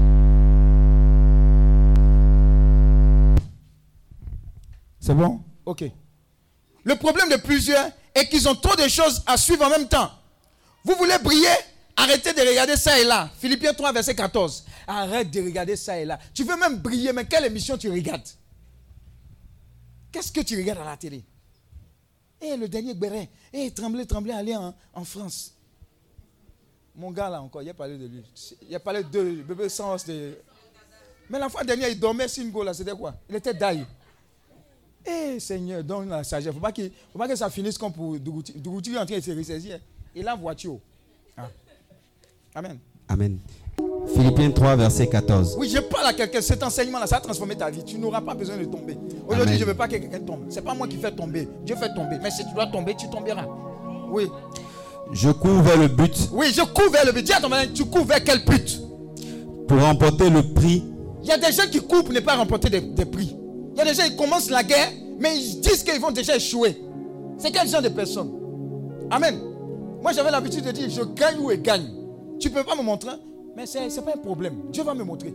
C'est 5.00 5.14
bon? 5.14 5.40
Ok. 5.64 5.84
Le 6.84 6.96
problème 6.96 7.28
de 7.28 7.36
plusieurs 7.36 7.90
est 8.14 8.28
qu'ils 8.28 8.48
ont 8.48 8.54
trop 8.54 8.76
de 8.76 8.88
choses 8.88 9.22
à 9.26 9.36
suivre 9.36 9.64
en 9.64 9.70
même 9.70 9.88
temps. 9.88 10.10
Vous 10.84 10.94
voulez 10.94 11.18
briller 11.22 11.48
Arrêtez 12.00 12.32
de 12.32 12.40
regarder 12.40 12.76
ça 12.76 12.96
et 13.00 13.04
là. 13.04 13.28
Philippiens 13.40 13.74
3, 13.74 13.92
verset 13.92 14.14
14. 14.14 14.64
Arrête 14.86 15.32
de 15.32 15.42
regarder 15.42 15.74
ça 15.74 15.98
et 15.98 16.04
là. 16.04 16.16
Tu 16.32 16.44
veux 16.44 16.56
même 16.56 16.76
briller, 16.78 17.12
mais 17.12 17.26
quelle 17.26 17.44
émission 17.46 17.76
tu 17.76 17.90
regardes 17.90 18.22
Qu'est-ce 20.12 20.30
que 20.30 20.40
tu 20.42 20.56
regardes 20.56 20.78
à 20.78 20.84
la 20.84 20.96
télé 20.96 21.24
Eh, 22.40 22.56
le 22.56 22.68
dernier 22.68 22.94
béret. 22.94 23.28
Eh, 23.52 23.72
tremblez, 23.72 24.06
tremblez, 24.06 24.32
allez 24.32 24.54
en, 24.54 25.04
France. 25.04 25.54
Mon 26.94 27.10
gars 27.10 27.28
là 27.28 27.42
encore, 27.42 27.62
il 27.62 27.68
a 27.68 27.74
parlé 27.74 27.98
de 27.98 28.06
lui. 28.06 28.22
Il 28.68 28.74
a 28.76 28.80
parlé 28.80 29.02
de 29.02 29.42
bébé 29.42 29.68
sans 29.68 29.94
os 29.94 30.04
de. 30.06 30.38
Mais 31.28 31.40
la 31.40 31.48
fois 31.48 31.64
dernière, 31.64 31.88
il 31.88 31.98
dormait 31.98 32.28
sur 32.28 32.44
une 32.44 32.52
go 32.52 32.62
là, 32.62 32.74
c'était 32.74 32.92
quoi 32.92 33.14
Il 33.28 33.34
était 33.34 33.54
daille. 33.54 33.84
Eh 35.10 35.40
Seigneur, 35.40 35.82
donne 35.82 36.08
la 36.08 36.24
sagesse. 36.24 36.46
Il 36.46 36.48
ne 36.48 36.52
faut 36.54 36.60
pas 36.60 36.72
que, 36.72 36.82
faut 37.12 37.18
pas 37.18 37.28
que 37.28 37.36
ça 37.36 37.48
finisse 37.50 37.78
comme 37.78 37.92
pour 37.92 38.18
Dougouti. 38.18 38.52
Dougouti 38.56 38.94
est 38.94 38.98
en 38.98 39.06
train 39.06 39.16
de 39.16 39.22
se 39.22 39.30
ressaisir. 39.30 39.78
Il 40.14 40.26
a 40.26 40.34
voiture. 40.34 40.78
Ah. 41.36 41.48
Amen. 42.54 42.78
Amen. 43.08 43.38
Philippiens 44.14 44.50
3, 44.50 44.76
verset 44.76 45.06
14. 45.06 45.56
Oui, 45.58 45.68
je 45.68 45.78
parle 45.78 46.06
à 46.06 46.12
quelqu'un. 46.12 46.40
Cet 46.40 46.62
enseignement-là, 46.62 47.06
ça 47.06 47.16
a 47.16 47.20
transformé 47.20 47.56
ta 47.56 47.70
vie. 47.70 47.84
Tu 47.84 47.98
n'auras 47.98 48.20
pas 48.20 48.34
besoin 48.34 48.56
de 48.56 48.64
tomber. 48.64 48.96
Aujourd'hui, 49.26 49.54
je 49.54 49.60
ne 49.60 49.66
veux 49.66 49.74
pas 49.74 49.86
que 49.86 49.92
quelqu'un 49.96 50.20
tombe. 50.20 50.46
Ce 50.50 50.56
n'est 50.56 50.62
pas 50.62 50.74
moi 50.74 50.88
qui 50.88 50.96
fais 50.96 51.12
tomber. 51.12 51.48
Dieu 51.64 51.76
fait 51.76 51.94
tomber. 51.94 52.18
Mais 52.22 52.30
si 52.30 52.44
tu 52.46 52.52
dois 52.54 52.66
tomber, 52.66 52.94
tu 52.96 53.08
tomberas. 53.08 53.46
Oui. 54.10 54.26
Je 55.12 55.30
cours 55.30 55.62
vers 55.62 55.78
le 55.78 55.88
but 55.88 56.28
Oui, 56.32 56.46
je 56.52 56.60
cours 56.62 56.90
vers 56.90 57.06
le 57.06 57.12
but. 57.12 57.24
Dis 57.24 57.32
à 57.32 57.40
ton 57.40 57.48
mari, 57.48 57.72
tu 57.72 57.84
cours 57.84 58.04
vers 58.04 58.22
quel 58.22 58.44
but? 58.44 58.80
Pour 59.66 59.80
remporter 59.80 60.28
le 60.28 60.42
prix 60.54 60.82
Il 61.22 61.28
y 61.28 61.32
a 61.32 61.38
des 61.38 61.52
gens 61.52 61.68
qui 61.70 61.80
courent 61.80 62.04
pour 62.04 62.12
ne 62.12 62.20
pas 62.20 62.36
remporter 62.36 62.68
des, 62.70 62.80
des 62.80 63.04
prix. 63.04 63.37
Il 63.78 63.84
y 63.84 63.88
a 63.88 63.92
des 63.92 63.94
gens 63.94 64.08
qui 64.08 64.16
commencent 64.16 64.50
la 64.50 64.64
guerre, 64.64 64.88
mais 65.20 65.36
ils 65.38 65.60
disent 65.60 65.84
qu'ils 65.84 66.00
vont 66.00 66.10
déjà 66.10 66.34
échouer. 66.34 66.82
C'est 67.38 67.52
quel 67.52 67.68
genre 67.68 67.80
de 67.82 67.88
personne? 67.88 68.28
Amen. 69.08 69.38
Moi, 70.02 70.12
j'avais 70.12 70.32
l'habitude 70.32 70.64
de 70.64 70.72
dire, 70.72 70.90
je 70.90 71.02
gagne 71.02 71.38
ou 71.38 71.50
je 71.50 71.56
gagne. 71.56 71.88
Tu 72.40 72.48
ne 72.48 72.54
peux 72.54 72.64
pas 72.64 72.74
me 72.74 72.82
montrer, 72.82 73.12
mais 73.56 73.66
ce 73.66 73.78
n'est 73.78 73.88
pas 74.04 74.14
un 74.14 74.18
problème. 74.18 74.54
Dieu 74.72 74.82
va 74.82 74.94
me 74.94 75.04
montrer. 75.04 75.32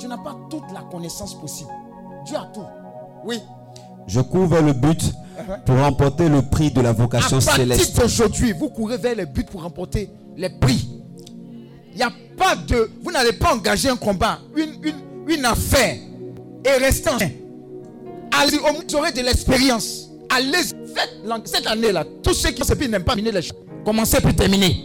Tu 0.00 0.08
n'as 0.08 0.18
pas 0.18 0.36
toute 0.50 0.64
la 0.74 0.82
connaissance 0.90 1.40
possible. 1.40 1.70
Dieu 2.26 2.36
a 2.36 2.48
tout. 2.52 2.64
Oui. 3.24 3.38
Je 4.08 4.20
cours 4.20 4.46
vers 4.46 4.62
le 4.62 4.72
but 4.72 5.00
pour 5.64 5.76
remporter 5.76 6.28
le 6.28 6.42
prix 6.42 6.70
de 6.72 6.80
la 6.80 6.88
À 6.90 6.92
vocation 6.92 7.38
partir 7.38 7.54
céleste. 7.54 7.96
d'aujourd'hui, 7.96 8.52
vous 8.52 8.70
courez 8.70 8.96
vers 8.96 9.14
les 9.14 9.26
buts 9.26 9.44
pour 9.44 9.62
remporter 9.62 10.10
les 10.36 10.48
prix. 10.50 10.88
Il 11.92 11.96
n'y 11.96 12.02
a 12.02 12.10
pas 12.36 12.56
de. 12.56 12.90
Vous 13.02 13.12
n'allez 13.12 13.32
pas 13.32 13.54
engager 13.54 13.88
un 13.88 13.96
combat, 13.96 14.38
une, 14.56 14.74
une, 14.82 15.34
une 15.36 15.44
affaire 15.44 15.96
et 16.64 16.70
rester 16.84 17.10
en. 17.10 17.18
Allez, 18.38 18.58
au 18.58 18.62
moins, 18.62 18.72
vous 18.88 18.96
aurez 18.96 19.12
de 19.12 19.20
l'expérience. 19.20 20.08
Allez, 20.28 20.62
faites 20.94 21.18
cette 21.44 21.66
année-là. 21.66 22.04
Tous 22.22 22.34
ceux 22.34 22.50
qui 22.50 22.62
n'aiment 22.88 23.02
pas 23.02 23.14
terminer 23.14 23.32
les 23.32 23.42
choses, 23.42 23.58
commencez 23.84 24.20
pour 24.20 24.34
terminer. 24.34 24.84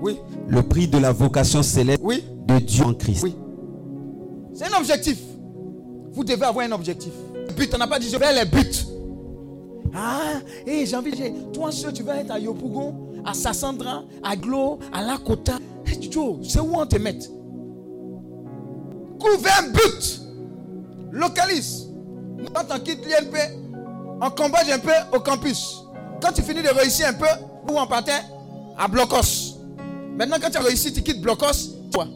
Oui, 0.00 0.18
Le 0.48 0.62
prix 0.62 0.88
de 0.88 0.98
la 0.98 1.12
vocation 1.12 1.62
céleste 1.62 2.00
oui, 2.02 2.22
de 2.46 2.58
Dieu 2.58 2.84
en 2.84 2.94
Christ. 2.94 3.22
oui. 3.22 3.34
C'est 4.52 4.72
un 4.72 4.78
objectif. 4.78 5.18
Vous 6.12 6.24
devez 6.24 6.44
avoir 6.44 6.66
un 6.66 6.72
objectif. 6.72 7.12
Le 7.34 7.52
but, 7.54 7.72
on 7.74 7.78
n'a 7.78 7.86
pas 7.86 7.98
dit 7.98 8.08
je 8.08 8.16
vais 8.16 8.32
les 8.34 8.44
buts. 8.44 8.76
Ah, 9.94 10.40
et 10.66 10.84
j'ai 10.86 10.96
envie 10.96 11.10
de 11.12 11.16
dire, 11.16 11.32
toi 11.52 11.70
seul, 11.70 11.92
tu 11.92 12.02
vas 12.02 12.16
être 12.16 12.30
à 12.32 12.38
Yopougon, 12.38 12.94
à 13.24 13.32
Sassandra, 13.32 14.02
à 14.22 14.34
Glo, 14.36 14.78
à 14.92 15.02
Lakota. 15.02 15.58
Hey, 15.86 16.10
Joe, 16.10 16.38
c'est 16.42 16.60
où 16.60 16.74
on 16.74 16.86
te 16.86 16.96
met? 16.96 17.18
Trouve 19.18 19.46
un 19.58 19.68
but. 19.70 20.20
Localise. 21.14 21.88
Quand 22.52 22.64
on 22.74 22.80
quitte 22.80 23.06
l'INP, 23.06 23.36
on 24.20 24.30
combat 24.30 24.58
un 24.72 24.78
peu 24.78 25.16
au 25.16 25.20
campus. 25.20 25.84
Quand 26.20 26.32
tu 26.32 26.42
finis 26.42 26.62
de 26.62 26.68
réussir 26.68 27.06
un 27.08 27.12
peu, 27.12 27.26
ou 27.72 27.78
en 27.78 27.86
patin, 27.86 28.18
à 28.76 28.88
Blocos. 28.88 29.58
Maintenant, 30.18 30.36
quand 30.42 30.50
tu 30.50 30.58
as 30.58 30.62
réussi, 30.62 30.92
tu 30.92 31.02
quittes 31.02 31.20
Blocos, 31.20 31.88
toi. 31.92 32.06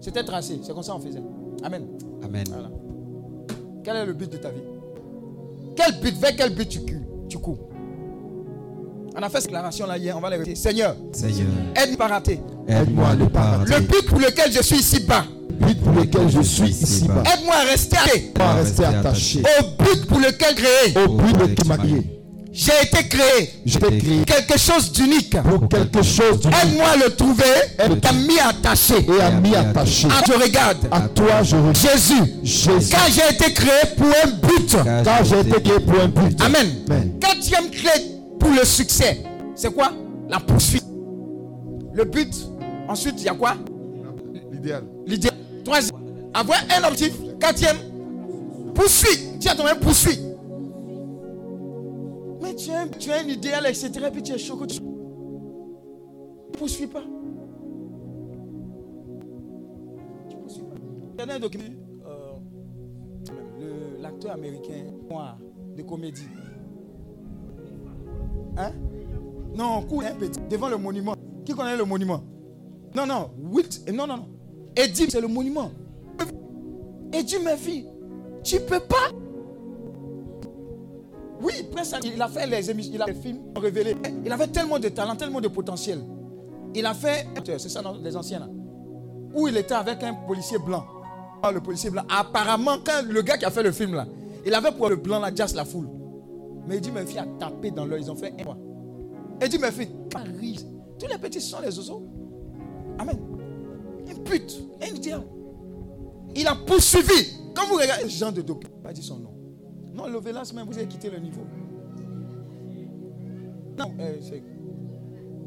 C'était 0.00 0.24
tracé. 0.24 0.60
C'est 0.62 0.74
comme 0.74 0.82
ça 0.82 0.92
qu'on 0.92 1.00
faisait. 1.00 1.22
Amen. 1.62 1.86
Amen. 2.24 2.44
Voilà. 2.48 2.68
Quel 3.84 3.96
est 3.96 4.06
le 4.06 4.12
but 4.12 4.30
de 4.30 4.36
ta 4.38 4.50
vie? 4.50 4.62
Quel 5.76 6.00
but, 6.00 6.16
vers 6.16 6.36
quel 6.36 6.54
but 6.54 6.68
tu, 6.68 6.80
tu 7.28 7.38
cours? 7.38 7.58
On 9.14 9.22
a 9.22 9.28
fait 9.28 9.38
cette 9.40 9.50
déclaration 9.50 9.86
là 9.86 9.98
hier, 9.98 10.16
on 10.16 10.20
va 10.20 10.30
les 10.30 10.36
répéter. 10.36 10.56
Seigneur, 10.56 10.96
Seigneur, 11.12 11.46
aide-moi 11.76 11.96
pas 11.98 12.06
rater. 12.08 12.40
aide-moi 12.66 13.08
à 13.08 13.14
ne 13.14 13.26
pas 13.26 13.58
Le 13.64 13.72
rater 13.72 13.86
but 13.86 14.06
pour 14.06 14.18
lequel 14.18 14.50
je 14.50 14.62
suis 14.62 14.78
ici 14.78 15.00
bas, 15.00 15.24
Le 15.41 15.41
but 15.52 15.80
pour 15.80 15.92
lequel 15.92 16.28
je 16.30 16.40
suis 16.42 16.68
ici-bas. 16.70 17.22
aide-moi 17.34 17.54
à 17.54 17.70
rester 17.70 17.96
attaché 17.96 18.20
Pas 18.34 18.52
rester 18.54 18.84
attaché 18.84 19.42
au 19.60 19.82
but 19.82 20.06
pour 20.06 20.18
lequel 20.18 20.54
créé. 20.54 21.04
au 21.06 21.08
but 21.16 21.36
de 21.38 21.46
qui 21.54 21.68
m'a 21.68 21.76
créé. 21.78 22.18
J'ai 22.54 22.72
été 22.82 23.08
créé 23.08 23.50
quelque 24.26 24.58
chose 24.58 24.92
d'unique. 24.92 25.34
pour 25.42 25.68
quelque 25.70 26.02
chose 26.02 26.40
d'unique 26.40 26.56
Aide-moi 26.62 26.86
à 26.86 26.96
le 26.96 27.16
trouver 27.16 27.44
et 27.78 27.98
t'as 27.98 28.12
mis 28.12 28.38
attaché. 28.38 28.94
et 29.08 29.20
à 29.22 29.30
m'y 29.30 29.54
attacher. 29.56 30.08
Ah, 30.10 30.22
je 30.26 30.32
regarde. 30.34 30.76
À 30.90 31.00
toi, 31.02 31.42
je 31.42 31.56
regarde. 31.56 31.76
Jésus, 31.76 32.22
Jésus. 32.42 32.90
car 32.90 33.06
j'ai 33.08 33.34
été 33.34 33.52
créé 33.54 33.94
pour 33.96 34.06
un 34.06 34.28
but. 34.46 34.76
Car 35.04 35.24
j'ai 35.24 35.40
été 35.40 35.62
créé 35.62 35.80
pour 35.80 35.98
un 35.98 36.08
but. 36.08 36.38
Amen. 36.42 36.66
Amen. 36.90 37.12
Quatrième 37.18 37.70
clé 37.70 37.90
pour 38.38 38.50
le 38.50 38.64
succès, 38.66 39.22
c'est 39.54 39.72
quoi? 39.72 39.92
La 40.28 40.38
poursuite. 40.38 40.84
Le 41.94 42.04
but. 42.04 42.34
Ensuite, 42.88 43.14
il 43.18 43.24
y 43.24 43.28
a 43.30 43.34
quoi? 43.34 43.54
L'idéal. 44.52 44.82
L'idée. 45.06 45.30
Avoir 46.34 46.58
un 46.76 46.84
objectif. 46.88 47.20
Quatrième, 47.38 47.76
poursuite. 48.74 49.38
Tu 49.40 49.48
as 49.48 49.54
ton 49.54 49.64
même 49.64 49.78
poursuite. 49.80 50.20
Mais 52.42 52.54
tu 52.54 52.70
as, 52.70 52.82
un- 53.20 53.28
idéal, 53.28 53.66
etc. 53.66 53.90
Puis 54.12 54.22
tu 54.22 54.32
es 54.32 54.38
chaud 54.38 54.56
que 54.56 54.64
tu 54.66 54.80
ne 54.80 56.56
poursuis 56.56 56.86
pas. 56.86 57.02
Tu 60.28 60.36
poursuis 60.36 60.62
pas. 60.62 60.74
Regardez 61.12 61.32
un 61.34 61.40
documentaire. 61.40 61.72
euh, 63.60 63.98
L'acteur 64.00 64.32
américain 64.32 64.84
noir 65.08 65.38
de 65.76 65.82
comédie. 65.82 66.26
Hein? 68.56 68.72
Non, 69.56 69.82
cool, 69.82 70.04
un 70.06 70.14
petit. 70.14 70.40
Devant 70.50 70.68
le 70.68 70.76
monument. 70.78 71.14
Qui 71.44 71.52
connaît 71.54 71.76
le 71.76 71.84
monument? 71.84 72.22
Non, 72.94 73.06
non. 73.06 73.30
Wilt. 73.50 73.82
Non, 73.92 74.06
non, 74.06 74.16
non. 74.16 74.24
Eddie, 74.76 75.06
c'est 75.10 75.20
le 75.20 75.28
monument. 75.28 75.70
Eddie 77.12 77.38
Murphy, 77.38 77.86
tu 78.42 78.58
peux 78.60 78.80
pas. 78.80 79.10
Oui, 81.42 81.52
Prince, 81.72 81.94
il 82.04 82.20
a 82.22 82.28
fait 82.28 82.46
les 82.46 82.70
émissions, 82.70 82.92
il 82.94 83.02
a 83.02 83.06
fait 83.06 83.12
les 83.12 83.20
films 83.20 83.40
révélés. 83.56 83.96
Il 84.24 84.30
avait 84.30 84.46
tellement 84.46 84.78
de 84.78 84.88
talent, 84.88 85.16
tellement 85.16 85.40
de 85.40 85.48
potentiel. 85.48 86.00
Il 86.74 86.86
a 86.86 86.94
fait, 86.94 87.26
c'est 87.44 87.68
ça, 87.68 87.82
les 88.02 88.16
anciens 88.16 88.38
là, 88.38 88.48
où 89.34 89.48
il 89.48 89.56
était 89.56 89.74
avec 89.74 90.02
un 90.02 90.14
policier 90.14 90.58
blanc. 90.58 90.84
Ah, 91.42 91.50
le 91.50 91.60
policier 91.60 91.90
blanc. 91.90 92.04
Apparemment, 92.08 92.76
quand 92.84 93.02
le 93.06 93.20
gars 93.22 93.36
qui 93.36 93.44
a 93.44 93.50
fait 93.50 93.64
le 93.64 93.72
film 93.72 93.94
là, 93.94 94.06
il 94.46 94.54
avait 94.54 94.72
pour 94.72 94.88
le 94.88 94.96
blanc 94.96 95.18
là, 95.18 95.34
just 95.34 95.56
la 95.56 95.64
foule. 95.64 95.88
Mais 96.66 96.76
Eddie 96.76 96.92
Murphy 96.92 97.18
a 97.18 97.26
tapé 97.38 97.72
dans 97.72 97.84
l'œil. 97.84 98.02
Ils 98.02 98.10
ont 98.10 98.16
fait 98.16 98.32
un 98.40 98.44
mois. 98.44 98.56
Eddie 99.40 99.58
Murphy, 99.58 99.88
Paris. 100.08 100.64
Tous 100.98 101.08
les 101.08 101.18
petits 101.18 101.40
sont 101.40 101.60
les 101.60 101.76
oiseaux. 101.76 102.04
Amen. 102.98 103.18
Un 104.08 104.14
but, 104.22 104.62
un 104.80 104.94
idéal. 104.94 105.22
Il 106.34 106.46
a 106.46 106.54
poursuivi. 106.54 107.38
Quand 107.54 107.66
vous 107.66 107.74
regardez 107.74 108.08
genre 108.08 108.32
de 108.32 108.42
document, 108.42 108.74
pas 108.82 108.92
dit 108.92 109.02
son 109.02 109.18
nom. 109.18 109.34
Non, 109.94 110.06
le 110.08 110.18
Vélas 110.18 110.52
même, 110.54 110.66
vous 110.66 110.76
avez 110.78 110.88
quitté 110.88 111.10
le 111.10 111.18
niveau. 111.18 111.42
Non, 113.78 113.92
euh, 114.00 114.16
c'est 114.20 114.42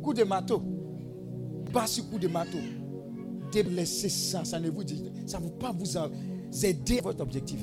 coup 0.02 0.14
de 0.14 0.24
marteau. 0.24 0.62
Pas 1.74 1.88
sur 1.88 2.10
coup 2.10 2.20
de 2.20 2.28
marteau. 2.28 2.60
Délaissez 3.52 4.10
ça, 4.10 4.44
ça 4.44 4.60
ne 4.60 4.70
vous 4.70 4.84
dit, 4.84 5.12
ça 5.26 5.40
ne 5.40 5.50
pas 5.50 5.72
vous 5.72 5.86
aider 6.66 7.00
à 7.00 7.02
votre 7.02 7.22
objectif. 7.22 7.60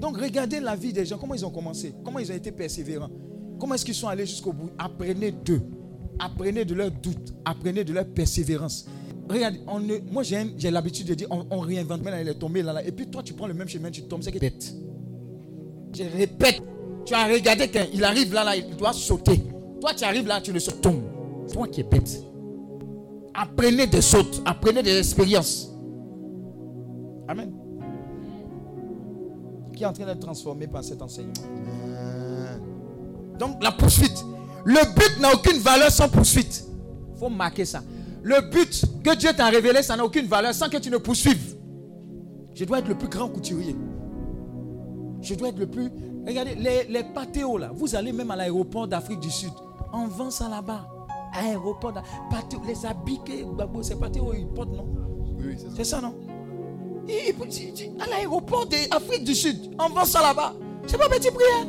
Donc 0.00 0.18
regardez 0.18 0.60
la 0.60 0.74
vie 0.74 0.92
des 0.92 1.06
gens, 1.06 1.16
comment 1.18 1.34
ils 1.34 1.46
ont 1.46 1.50
commencé, 1.50 1.94
comment 2.04 2.18
ils 2.18 2.30
ont 2.32 2.34
été 2.34 2.50
persévérants, 2.50 3.10
comment 3.58 3.74
est-ce 3.74 3.84
qu'ils 3.84 3.94
sont 3.94 4.08
allés 4.08 4.26
jusqu'au 4.26 4.52
bout? 4.52 4.70
Apprenez 4.76 5.30
d'eux, 5.30 5.62
apprenez 6.18 6.64
de 6.64 6.74
leurs 6.74 6.90
doutes, 6.90 7.32
apprenez 7.44 7.84
de 7.84 7.92
leur 7.92 8.06
persévérance. 8.06 8.86
Regardez, 9.28 9.60
on 9.66 9.80
ne- 9.80 9.98
moi 10.10 10.22
j'ai 10.22 10.70
l'habitude 10.70 11.06
de 11.06 11.14
dire, 11.14 11.28
on, 11.30 11.44
on 11.50 11.60
réinvente, 11.60 12.02
maintenant 12.02 12.18
il 12.20 12.28
est 12.28 12.34
tombé 12.34 12.62
là, 12.62 12.72
là, 12.72 12.84
et 12.84 12.90
puis 12.92 13.06
toi 13.06 13.22
tu 13.22 13.32
prends 13.34 13.46
le 13.46 13.54
même 13.54 13.68
chemin, 13.68 13.90
tu 13.90 14.02
tombes, 14.02 14.22
c'est 14.22 14.32
que 14.32 14.38
bête. 14.38 14.74
Je 15.94 16.02
répète, 16.04 16.60
tu 17.04 17.14
as 17.14 17.26
regardé 17.26 17.68
quand 17.68 17.84
il 17.92 18.02
arrive 18.04 18.32
là, 18.34 18.44
là, 18.44 18.56
il 18.56 18.76
doit 18.76 18.92
sauter. 18.92 19.42
Toi 19.80 19.92
tu 19.94 20.04
arrives 20.04 20.26
là, 20.26 20.40
tu 20.40 20.52
le 20.52 20.58
sautes, 20.60 20.80
tombes. 20.80 21.02
C'est 21.46 21.54
toi 21.54 21.68
qui 21.68 21.80
es 21.80 21.84
bête. 21.84 22.22
Apprenez 23.34 23.86
des 23.86 24.02
sautes, 24.02 24.42
apprenez 24.44 24.82
des 24.82 24.98
expériences. 24.98 25.70
Amen. 27.28 27.52
Qui 29.74 29.84
est 29.84 29.86
en 29.86 29.92
train 29.92 30.04
d'être 30.04 30.20
transformé 30.20 30.66
par 30.66 30.84
cet 30.84 31.00
enseignement? 31.00 31.32
Donc 33.38 33.62
la 33.62 33.72
poursuite. 33.72 34.24
Le 34.64 34.94
but 34.94 35.20
n'a 35.20 35.32
aucune 35.32 35.58
valeur 35.60 35.90
sans 35.90 36.08
poursuite. 36.08 36.64
Il 37.14 37.18
faut 37.18 37.28
marquer 37.30 37.64
ça. 37.64 37.82
Le 38.22 38.40
but 38.50 38.84
que 39.04 39.16
Dieu 39.16 39.30
t'a 39.36 39.46
révélé, 39.48 39.82
ça 39.82 39.96
n'a 39.96 40.04
aucune 40.04 40.26
valeur 40.26 40.54
sans 40.54 40.68
que 40.68 40.76
tu 40.76 40.90
ne 40.90 40.98
poursuives. 40.98 41.56
Je 42.54 42.64
dois 42.64 42.78
être 42.78 42.88
le 42.88 42.94
plus 42.96 43.08
grand 43.08 43.28
couturier. 43.28 43.74
Je 45.20 45.34
dois 45.34 45.48
être 45.48 45.58
le 45.58 45.66
plus... 45.66 45.90
Regardez, 46.26 46.54
les, 46.54 46.84
les 46.84 47.02
pâtéos 47.04 47.58
là, 47.58 47.70
vous 47.74 47.94
allez 47.96 48.12
même 48.12 48.30
à 48.30 48.36
l'aéroport 48.36 48.86
d'Afrique 48.86 49.20
du 49.20 49.30
Sud. 49.30 49.52
On 49.92 50.06
vend 50.06 50.30
ça 50.30 50.48
là-bas. 50.48 50.86
Aéroport, 51.34 51.94
pâtéo, 52.30 52.60
les 52.66 52.84
habits 52.86 53.18
que 53.24 53.42
Gbagbo, 53.42 53.82
ces 53.82 53.96
pâtéos, 53.96 54.32
ils 54.36 54.46
portent, 54.48 54.70
non? 54.76 54.86
Oui, 55.38 55.54
c'est 55.56 55.64
ça. 55.68 55.72
c'est 55.76 55.84
ça, 55.84 56.00
non? 56.00 56.14
À 58.00 58.06
l'aéroport 58.10 58.66
d'Afrique 58.66 59.24
du 59.24 59.34
Sud, 59.34 59.74
on 59.80 59.88
vend 59.88 60.04
ça 60.04 60.20
là-bas. 60.22 60.54
C'est 60.86 60.98
pas 60.98 61.08
petit 61.08 61.30
prix, 61.30 61.44
hein? 61.60 61.66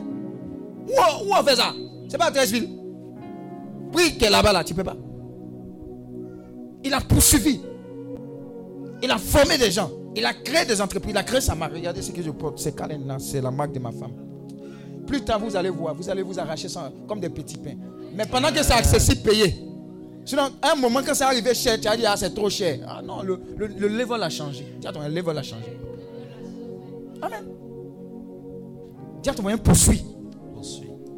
Où, 0.87 0.91
on- 0.91 1.29
où 1.29 1.33
on 1.39 1.43
fait 1.43 1.55
ça? 1.55 1.73
C'est 2.09 2.17
pas 2.17 2.25
à 2.25 2.31
Treichville. 2.31 2.69
Prix 3.91 4.17
qui 4.17 4.25
est 4.25 4.29
là-bas, 4.29 4.51
là, 4.53 4.63
tu 4.63 4.73
peux 4.73 4.83
pas. 4.83 4.95
Il 6.83 6.93
a 6.93 7.01
poursuivi. 7.01 7.61
Il 9.01 9.11
a 9.11 9.17
formé 9.17 9.57
des 9.57 9.71
gens. 9.71 9.89
Il 10.15 10.25
a 10.25 10.33
créé 10.33 10.65
des 10.65 10.79
entreprises. 10.81 11.11
Il 11.11 11.17
a 11.17 11.23
créé 11.23 11.41
sa 11.41 11.55
marque. 11.55 11.73
Regardez 11.73 12.01
ce 12.01 12.11
que 12.11 12.21
je 12.21 12.29
porte. 12.31 12.59
C'est 12.59 12.75
Kalen, 12.75 13.05
là. 13.07 13.17
C'est 13.19 13.41
la 13.41 13.51
marque 13.51 13.71
de 13.71 13.79
ma 13.79 13.91
femme. 13.91 14.13
Plus 15.07 15.21
tard, 15.21 15.39
vous 15.39 15.55
allez 15.55 15.69
voir. 15.69 15.95
Vous 15.95 16.09
allez 16.09 16.21
vous 16.21 16.39
arracher 16.39 16.67
comme 17.07 17.19
des 17.19 17.29
petits 17.29 17.57
pains. 17.57 17.75
Mais 18.15 18.25
pendant 18.25 18.49
que 18.49 18.61
c'est 18.63 18.73
accessible, 18.73 19.21
payez. 19.21 19.55
Sinon, 20.25 20.43
à 20.61 20.71
un 20.71 20.75
moment, 20.75 21.01
quand 21.05 21.13
ça 21.13 21.27
arrivé 21.27 21.53
cher, 21.53 21.79
tu 21.81 21.87
as 21.87 21.97
dit, 21.97 22.05
ah, 22.05 22.15
c'est 22.15 22.33
trop 22.33 22.49
cher. 22.49 22.79
Ah 22.87 23.01
non, 23.01 23.21
le, 23.23 23.39
le, 23.57 23.67
le 23.67 23.87
level 23.89 24.23
a 24.23 24.29
changé. 24.29 24.65
Dis 24.79 24.87
à 24.87 24.93
ton 24.93 25.01
le 25.01 25.09
level 25.09 25.37
a 25.37 25.43
changé. 25.43 25.77
Amen. 27.21 27.43
Dis 29.21 29.29
à 29.29 29.33
ton 29.33 29.41
moyen, 29.41 29.57
poursuis. 29.57 30.03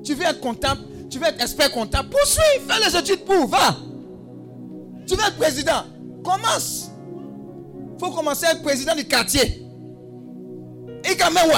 Tu 0.03 0.13
veux 0.13 0.23
être 0.23 0.39
comptable, 0.39 0.81
tu 1.09 1.17
veux 1.17 1.25
être 1.25 1.41
expert 1.41 1.71
comptable, 1.71 2.09
poursuis, 2.09 2.41
fais 2.67 2.89
les 2.89 2.95
études 2.95 3.25
pour, 3.25 3.47
va. 3.47 3.75
Tu 5.07 5.15
veux 5.15 5.23
être 5.23 5.37
président, 5.37 5.83
commence. 6.23 6.89
faut 7.99 8.11
commencer 8.11 8.45
à 8.45 8.51
être 8.53 8.63
président 8.63 8.95
du 8.95 9.05
quartier. 9.05 9.63
Et 11.03 11.15
quand 11.15 11.31
même, 11.31 11.51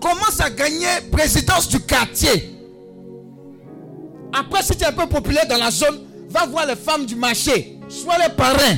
commence 0.00 0.40
à 0.40 0.50
gagner 0.50 0.86
présidence 1.10 1.68
du 1.68 1.80
quartier. 1.80 2.52
Après, 4.32 4.62
si 4.62 4.76
tu 4.76 4.82
es 4.82 4.86
un 4.86 4.92
peu 4.92 5.06
populaire 5.06 5.46
dans 5.46 5.56
la 5.56 5.70
zone, 5.70 6.00
va 6.28 6.46
voir 6.46 6.66
les 6.66 6.76
femmes 6.76 7.06
du 7.06 7.14
marché. 7.14 7.78
Sois 7.88 8.18
les 8.18 8.34
parrains. 8.34 8.76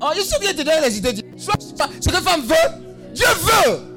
Oh, 0.00 0.08
ils 0.16 0.22
sont 0.22 0.40
bien 0.40 0.52
te 0.52 0.62
donner 0.62 0.80
les 0.84 0.98
idées. 0.98 1.14
Sois 1.36 1.54
ce 1.58 2.08
que 2.08 2.16
femme 2.16 2.42
veut, 2.42 3.12
Dieu 3.14 3.26
veut. 3.40 3.92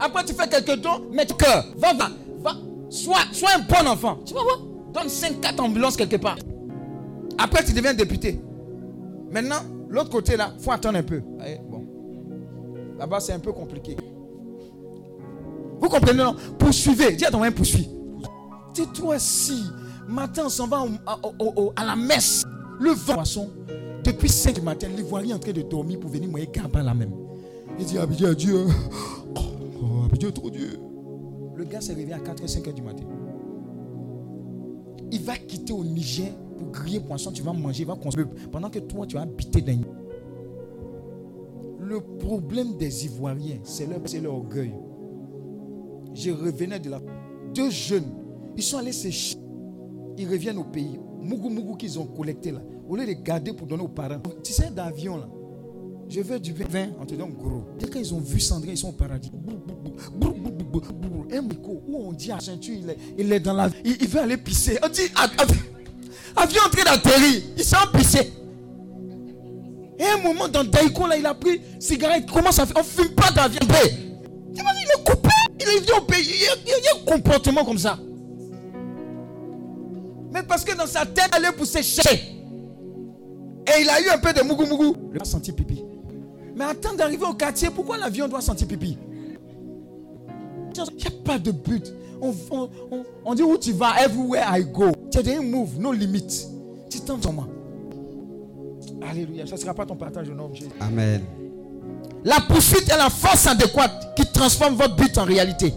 Après, 0.00 0.24
tu 0.24 0.32
fais 0.32 0.48
quelques 0.48 0.80
dons, 0.80 1.00
mets 1.12 1.26
ton 1.26 1.34
cœur. 1.34 1.64
Va, 1.76 1.92
va, 1.92 2.10
va. 2.40 2.52
Sois, 2.88 3.18
un 3.54 3.58
bon 3.60 3.88
enfant. 3.88 4.18
Tu 4.24 4.32
vas 4.32 4.42
voir. 4.42 4.58
Donne 4.92 5.08
5, 5.08 5.40
4 5.40 5.60
ambulances 5.60 5.96
quelque 5.96 6.16
part. 6.16 6.36
Après, 7.38 7.64
tu 7.64 7.72
deviens 7.72 7.94
député. 7.94 8.40
Maintenant, 9.30 9.60
l'autre 9.88 10.10
côté 10.10 10.36
là, 10.36 10.52
faut 10.58 10.72
attendre 10.72 10.98
un 10.98 11.02
peu. 11.02 11.22
Eh, 11.46 11.58
bon. 11.70 11.84
Là-bas, 12.98 13.20
c'est 13.20 13.32
un 13.32 13.38
peu 13.38 13.52
compliqué. 13.52 13.96
Vous 15.80 15.88
comprenez, 15.88 16.22
non? 16.22 16.34
Poursuivez. 16.58 17.12
Dis 17.14 17.24
à 17.24 17.30
ton 17.30 17.40
poursuis. 17.52 17.88
Dis-toi 18.74 19.18
si, 19.18 19.62
matin, 20.08 20.42
on 20.46 20.48
s'en 20.48 20.66
va 20.66 20.80
au- 20.82 20.88
à, 21.06 21.18
au- 21.38 21.52
au- 21.66 21.72
à 21.76 21.84
la 21.84 21.96
messe. 21.96 22.44
Le 22.80 22.90
vent, 22.90 23.14
poisson, 23.14 23.48
depuis 24.04 24.28
5 24.28 24.54
du 24.56 24.60
matin, 24.60 24.88
l'ivoirien 24.88 25.30
est 25.30 25.34
en 25.34 25.38
train 25.38 25.52
de 25.52 25.62
dormir 25.62 25.98
pour 26.00 26.10
venir 26.10 26.28
moyer 26.28 26.48
Gaba 26.52 26.82
là 26.82 26.94
même. 26.94 27.12
Il 27.78 27.84
dit, 27.86 27.98
Abidjan, 27.98 28.30
adieu. 28.30 28.66
Oh, 29.36 29.40
oh, 29.82 30.04
Abidjan, 30.06 30.30
trop 30.32 30.50
Dieu. 30.50 30.78
Le 31.54 31.64
gars 31.64 31.80
s'est 31.80 31.92
réveillé 31.94 32.14
à 32.14 32.18
4 32.20 32.46
5 32.48 32.66
heures 32.66 32.74
du 32.74 32.82
matin. 32.82 33.04
Il 35.10 35.22
va 35.22 35.36
quitter 35.36 35.72
au 35.72 35.84
Niger 35.84 36.32
pour 36.58 36.70
griller 36.70 37.00
poisson. 37.00 37.30
Tu 37.32 37.42
vas 37.42 37.52
manger, 37.52 37.84
va 37.84 37.94
consommer. 37.94 38.26
Pendant 38.50 38.70
que 38.70 38.78
toi, 38.80 39.06
tu 39.06 39.14
vas 39.16 39.22
habiter 39.22 39.60
dans. 39.60 39.80
Le 41.80 42.00
problème 42.18 42.76
des 42.76 43.06
Ivoiriens, 43.06 43.60
c'est 43.62 43.86
leur, 43.86 44.00
leur 44.22 44.34
orgueil. 44.34 44.74
Je 46.14 46.30
revenais 46.30 46.78
de 46.78 46.90
la... 46.90 47.00
Deux 47.54 47.70
jeunes, 47.70 48.04
ils 48.56 48.62
sont 48.62 48.78
allés 48.78 48.92
se 48.92 49.08
Ils 50.18 50.28
reviennent 50.28 50.58
au 50.58 50.64
pays. 50.64 50.98
Mougou 51.22 51.48
Mougou 51.48 51.76
qu'ils 51.76 51.98
ont 51.98 52.06
collecté 52.06 52.50
là. 52.50 52.60
Au 52.88 52.96
lieu 52.96 53.06
de 53.06 53.12
garder 53.12 53.52
pour 53.52 53.66
donner 53.66 53.82
aux 53.82 53.88
parents. 53.88 54.20
Tu 54.42 54.52
sais, 54.52 54.70
d'avion 54.70 55.16
là. 55.16 55.28
Je 56.08 56.22
veux 56.22 56.40
du 56.40 56.52
vin, 56.52 56.88
on 57.00 57.04
te 57.04 57.14
donne 57.14 57.34
gros. 57.34 57.64
Dès 57.78 57.86
quand 57.86 57.98
ils 57.98 58.14
ont 58.14 58.20
vu 58.20 58.40
Sandrine, 58.40 58.72
ils 58.72 58.78
sont 58.78 58.88
au 58.88 58.92
paradis. 58.92 59.30
Un 61.30 61.42
micro 61.42 61.82
où 61.86 61.96
on 61.96 62.12
dit 62.12 62.32
à 62.32 62.40
ceinture, 62.40 62.74
il 62.74 62.88
est, 62.88 62.96
il 63.18 63.32
est 63.32 63.40
dans 63.40 63.52
la. 63.52 63.68
Il, 63.84 64.08
veut 64.08 64.20
aller 64.20 64.38
pisser. 64.38 64.78
On 64.82 64.88
dit, 64.88 65.02
av- 65.14 65.30
av- 65.38 65.77
avion 66.36 66.60
en 66.66 66.70
train 66.70 66.84
d'atterrir. 66.84 67.42
Il 67.56 67.64
s'est 67.64 67.76
pissé. 67.92 68.32
Et 69.98 70.04
un 70.04 70.18
moment, 70.22 70.48
dans 70.48 70.64
Daiko, 70.64 71.06
là, 71.06 71.16
il 71.16 71.26
a 71.26 71.34
pris 71.34 71.60
cigarette. 71.80 72.24
Il 72.26 72.32
commence 72.32 72.58
à 72.58 72.66
faire. 72.66 72.76
On 72.76 72.80
ne 72.80 72.84
fume 72.84 73.14
pas 73.14 73.30
d'avion. 73.30 73.60
T'imagines, 73.60 74.82
il 74.84 75.00
est 75.00 75.04
coupé. 75.04 75.28
Il 75.60 75.68
est 75.68 75.80
venu 75.80 75.92
au 75.98 76.02
pays. 76.02 76.24
Il 76.24 76.42
y, 76.42 76.46
a, 76.46 76.54
il 76.66 77.00
un 77.00 77.04
comportement 77.04 77.64
comme 77.64 77.78
ça. 77.78 77.98
Mais 80.32 80.42
parce 80.42 80.64
que 80.64 80.76
dans 80.76 80.86
sa 80.86 81.04
tête, 81.04 81.30
elle 81.36 81.46
est 81.46 81.52
pour 81.52 81.66
sécher. 81.66 82.36
Et 83.66 83.82
il 83.82 83.90
a 83.90 84.00
eu 84.00 84.08
un 84.08 84.18
peu 84.18 84.32
de 84.32 84.42
mougou 84.42 84.66
mougou. 84.66 84.96
Il 85.14 85.20
a 85.20 85.24
senti 85.24 85.52
pipi. 85.52 85.82
Mais 86.54 86.64
attends 86.64 86.94
d'arriver 86.94 87.24
au 87.24 87.34
quartier, 87.34 87.70
pourquoi 87.70 87.98
l'avion 87.98 88.28
doit 88.28 88.40
sentir 88.40 88.66
pipi? 88.66 88.96
Il 90.74 90.96
n'y 90.96 91.06
a 91.06 91.10
pas 91.24 91.38
de 91.38 91.50
but. 91.50 91.92
On, 92.20 92.34
on- 92.50 92.68
on- 92.90 93.04
on 93.24 93.34
dit 93.34 93.42
où 93.42 93.56
tu 93.58 93.72
vas, 93.72 94.02
everywhere 94.04 94.44
I 94.58 94.64
go. 94.64 94.92
Tu 95.10 95.18
as 95.18 95.40
move, 95.40 95.78
no 95.78 95.92
limit. 95.92 96.26
Tu 96.90 96.98
moi. 97.32 97.48
Alléluia. 99.08 99.46
Ça 99.46 99.54
ne 99.54 99.60
sera 99.60 99.74
pas 99.74 99.86
ton 99.86 99.96
partage 99.96 100.28
au 100.28 100.34
nom 100.34 100.48
de 100.48 100.54
Jésus. 100.56 100.70
Amen. 100.80 101.22
La 102.24 102.40
poursuite 102.40 102.88
est 102.88 102.96
la 102.96 103.10
force 103.10 103.46
adéquate 103.46 104.14
qui 104.16 104.24
transforme 104.32 104.74
votre 104.74 104.96
but 104.96 105.16
en 105.18 105.24
réalité. 105.24 105.72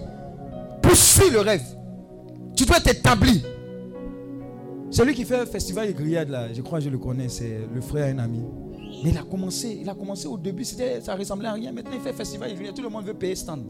Poursuis 0.81 1.29
le 1.29 1.39
rêve. 1.41 1.61
Tu 2.55 2.65
dois 2.65 2.79
t'établir. 2.79 3.41
Celui 4.89 5.13
qui 5.13 5.23
fait 5.23 5.37
le 5.39 5.45
festival 5.45 5.87
des 5.87 5.93
grillades 5.93 6.29
là, 6.29 6.51
je 6.51 6.61
crois 6.61 6.79
que 6.79 6.85
je 6.85 6.89
le 6.89 6.97
connais, 6.97 7.29
c'est 7.29 7.59
le 7.73 7.79
frère 7.79 8.07
et 8.07 8.11
un 8.11 8.19
ami. 8.19 8.41
Mais 9.03 9.11
il 9.11 9.17
a 9.17 9.23
commencé, 9.23 9.77
il 9.81 9.89
a 9.89 9.93
commencé 9.95 10.27
au 10.27 10.37
début, 10.37 10.65
ça 10.65 11.15
ressemblait 11.15 11.47
à 11.47 11.53
rien. 11.53 11.71
Maintenant 11.71 11.91
il 11.93 12.01
fait 12.01 12.11
festival 12.11 12.49
des 12.49 12.55
grillades, 12.55 12.75
tout 12.75 12.81
le 12.83 12.89
monde 12.89 13.05
veut 13.05 13.13
payer 13.13 13.35
stand. 13.35 13.63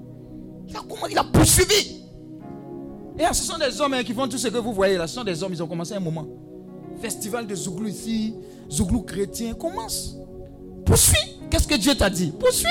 Il 0.67 0.75
a, 0.75 0.79
comment- 0.87 1.05
il 1.07 1.17
a 1.17 1.23
poursuivi. 1.23 2.00
Et 3.17 3.23
là, 3.23 3.33
ce 3.33 3.43
sont 3.43 3.57
des 3.57 3.79
hommes 3.81 3.93
hein, 3.93 4.03
qui 4.03 4.13
font 4.13 4.27
tout 4.27 4.37
ce 4.37 4.47
que 4.47 4.57
vous 4.57 4.73
voyez 4.73 4.97
là. 4.97 5.07
Ce 5.07 5.15
sont 5.15 5.23
des 5.23 5.41
hommes, 5.43 5.53
ils 5.53 5.61
ont 5.61 5.67
commencé 5.67 5.93
un 5.93 5.99
moment. 5.99 6.25
Festival 7.01 7.45
de 7.47 7.55
Zouglou 7.55 7.87
ici, 7.87 8.35
Zouglou 8.69 9.01
chrétien, 9.01 9.53
commence. 9.53 10.17
Poursuis. 10.85 11.37
Qu'est-ce 11.49 11.67
que 11.67 11.75
Dieu 11.75 11.93
t'a 11.95 12.09
dit? 12.09 12.31
Poursuis. 12.39 12.67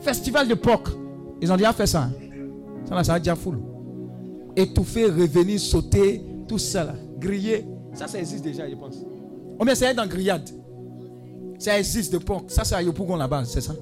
Festival 0.00 0.48
de 0.48 0.54
porc. 0.54 0.84
Ils 1.40 1.50
ont 1.52 1.56
déjà 1.56 1.72
fait 1.72 1.86
ça. 1.86 2.02
hein. 2.04 2.12
Ça 2.88 2.94
là, 2.94 3.04
ça 3.04 3.14
a 3.14 3.18
déjà 3.18 3.34
full. 3.34 3.58
Étouffer, 4.56 5.06
revenir, 5.06 5.58
sauter, 5.58 6.22
tout 6.46 6.58
ça 6.58 6.84
là. 6.84 6.94
Griller. 7.18 7.66
Ça, 7.94 8.06
ça 8.06 8.18
existe 8.18 8.44
déjà, 8.44 8.68
je 8.68 8.74
pense. 8.74 8.96
Oh, 9.58 9.64
mais 9.64 9.74
c'est 9.74 9.94
dans 9.94 10.06
grillade. 10.06 10.48
Ça 11.58 11.78
existe 11.78 12.12
de 12.12 12.18
porc. 12.18 12.44
Ça, 12.48 12.64
c'est 12.64 12.74
à 12.74 12.82
Yopougon 12.82 13.16
là-bas, 13.16 13.44
c'est 13.44 13.60
ça? 13.60 13.74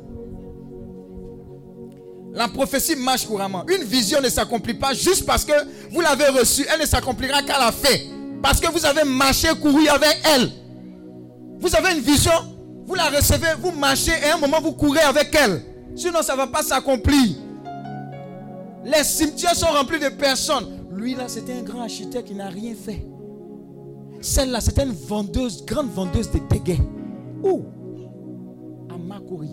La 2.32 2.48
prophétie 2.48 2.96
marche 2.96 3.26
couramment. 3.26 3.64
Une 3.68 3.84
vision 3.84 4.20
ne 4.20 4.28
s'accomplit 4.28 4.74
pas 4.74 4.94
juste 4.94 5.26
parce 5.26 5.44
que 5.44 5.52
vous 5.90 6.00
l'avez 6.00 6.28
reçue. 6.28 6.64
Elle 6.72 6.80
ne 6.80 6.86
s'accomplira 6.86 7.42
qu'à 7.42 7.58
la 7.58 7.72
fin. 7.72 7.96
Parce 8.42 8.60
que 8.60 8.70
vous 8.70 8.84
avez 8.86 9.04
marché, 9.04 9.48
couru 9.60 9.88
avec 9.88 10.16
elle. 10.34 10.50
Vous 11.58 11.74
avez 11.76 11.92
une 11.92 12.00
vision, 12.00 12.32
vous 12.86 12.94
la 12.94 13.10
recevez, 13.10 13.48
vous 13.60 13.72
marchez 13.72 14.12
et 14.24 14.30
à 14.30 14.36
un 14.36 14.38
moment 14.38 14.60
vous 14.62 14.72
courez 14.72 15.00
avec 15.00 15.34
elle. 15.34 15.62
Sinon, 15.94 16.22
ça 16.22 16.32
ne 16.32 16.38
va 16.38 16.46
pas 16.46 16.62
s'accomplir. 16.62 17.36
Les 18.84 19.04
cimetières 19.04 19.54
sont 19.54 19.66
remplis 19.66 19.98
de 19.98 20.08
personnes. 20.08 20.86
Lui 20.92 21.14
là, 21.14 21.28
c'était 21.28 21.52
un 21.52 21.62
grand 21.62 21.82
architecte 21.82 22.28
qui 22.28 22.34
n'a 22.34 22.48
rien 22.48 22.74
fait. 22.74 23.04
Celle-là, 24.22 24.60
c'était 24.60 24.84
une 24.84 24.92
vendeuse, 24.92 25.64
grande 25.66 25.90
vendeuse 25.90 26.30
de 26.30 26.38
dégâts. 26.48 26.80
Où 27.42 27.64
À 28.90 28.96
Makori, 28.96 29.50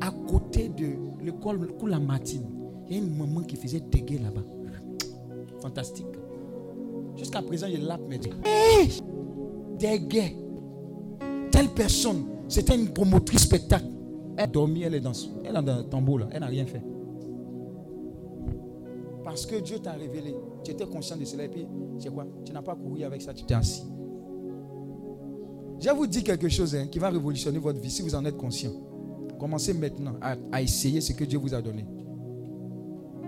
à 0.00 0.10
côté 0.10 0.68
de 0.70 0.96
l'école 1.30 1.66
Koulamatine, 1.78 2.46
il 2.88 2.96
y 2.96 3.00
a 3.00 3.02
une 3.02 3.16
maman 3.16 3.42
qui 3.42 3.56
faisait 3.56 3.80
dégâts 3.80 4.20
là-bas. 4.22 4.42
Fantastique. 5.60 6.06
Jusqu'à 7.16 7.42
présent, 7.42 7.66
il 7.66 7.84
lappe 7.84 8.06
mes. 8.08 8.20
Hey 8.44 8.88
Dégâts. 9.78 10.32
Telle 11.50 11.68
personne, 11.68 12.24
c'était 12.48 12.74
une 12.74 12.88
promotrice 12.88 13.42
spectacle. 13.42 13.86
Elle 14.36 14.44
a 14.44 14.46
dormi, 14.46 14.82
elle 14.82 14.94
est 14.94 15.00
dans, 15.00 15.12
elle 15.44 15.56
est 15.56 15.62
dans 15.62 15.76
le 15.76 15.82
tambour 15.84 16.20
là, 16.20 16.28
elle 16.32 16.40
n'a 16.40 16.46
rien 16.46 16.66
fait. 16.66 16.82
Parce 19.24 19.44
que 19.44 19.56
Dieu 19.60 19.78
t'a 19.78 19.92
révélé. 19.92 20.34
Tu 20.64 20.72
étais 20.72 20.86
conscient 20.86 21.16
de 21.16 21.24
cela 21.24 21.44
et 21.44 21.48
puis, 21.48 21.66
c'est 21.98 22.12
quoi? 22.12 22.26
Tu 22.44 22.52
n'as 22.52 22.62
pas 22.62 22.74
couru 22.74 23.04
avec 23.04 23.22
ça, 23.22 23.32
tu 23.34 23.44
t'es 23.44 23.54
assis. 23.54 23.84
Je 25.78 25.90
vous 25.90 26.06
dire 26.06 26.24
quelque 26.24 26.48
chose 26.48 26.74
hein, 26.74 26.86
qui 26.90 26.98
va 26.98 27.08
révolutionner 27.08 27.58
votre 27.58 27.80
vie 27.80 27.90
si 27.90 28.02
vous 28.02 28.14
en 28.14 28.24
êtes 28.24 28.36
conscient. 28.36 28.72
Commencez 29.40 29.72
maintenant 29.72 30.16
à, 30.20 30.60
essayer 30.60 31.00
ce 31.00 31.14
que 31.14 31.24
Dieu 31.24 31.38
vous 31.38 31.54
a 31.54 31.62
donné. 31.62 31.86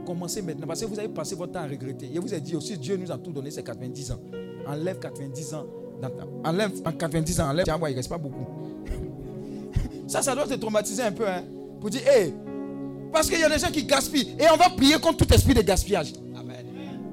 Commencez 0.05 0.43
maintenant 0.43 0.67
parce 0.67 0.83
que 0.83 0.85
vous 0.87 0.99
avez 0.99 1.09
passé 1.09 1.35
votre 1.35 1.53
temps 1.53 1.61
à 1.61 1.67
regretter. 1.67 2.11
Et 2.15 2.19
vous 2.19 2.31
avez 2.31 2.43
dit 2.43 2.55
aussi 2.55 2.77
Dieu 2.77 2.99
nous 2.99 3.11
a 3.11 3.17
tout 3.17 3.33
donné, 3.33 3.51
c'est 3.51 3.63
90 3.63 4.13
ans. 4.13 4.21
Enlève 4.67 4.99
90 4.99 5.55
ans. 5.55 5.65
dans 6.03 6.11
ta- 6.11 6.51
Enlève 6.51 6.71
en 6.85 6.93
90 6.93 7.41
ans, 7.41 7.49
enlève. 7.49 7.65
Tiens, 7.65 7.79
moi, 7.79 7.89
il 7.89 7.93
ne 7.95 7.97
reste 7.97 8.11
pas 8.11 8.19
beaucoup. 8.19 8.45
Ça, 10.07 10.21
ça 10.21 10.35
doit 10.35 10.47
te 10.47 10.55
traumatiser 10.55 11.03
un 11.03 11.13
peu. 11.13 11.27
Hein, 11.27 11.45
pour 11.81 11.89
dire, 11.89 12.03
hé, 12.07 12.35
parce 13.11 13.31
qu'il 13.31 13.41
y 13.41 13.45
a 13.45 13.49
des 13.49 13.59
gens 13.59 13.71
qui 13.71 13.85
gaspillent. 13.85 14.37
Et 14.39 14.45
on 14.53 14.57
va 14.57 14.69
prier 14.69 14.99
contre 15.01 15.25
tout 15.25 15.33
esprit 15.33 15.55
de 15.55 15.63
gaspillage. 15.63 16.13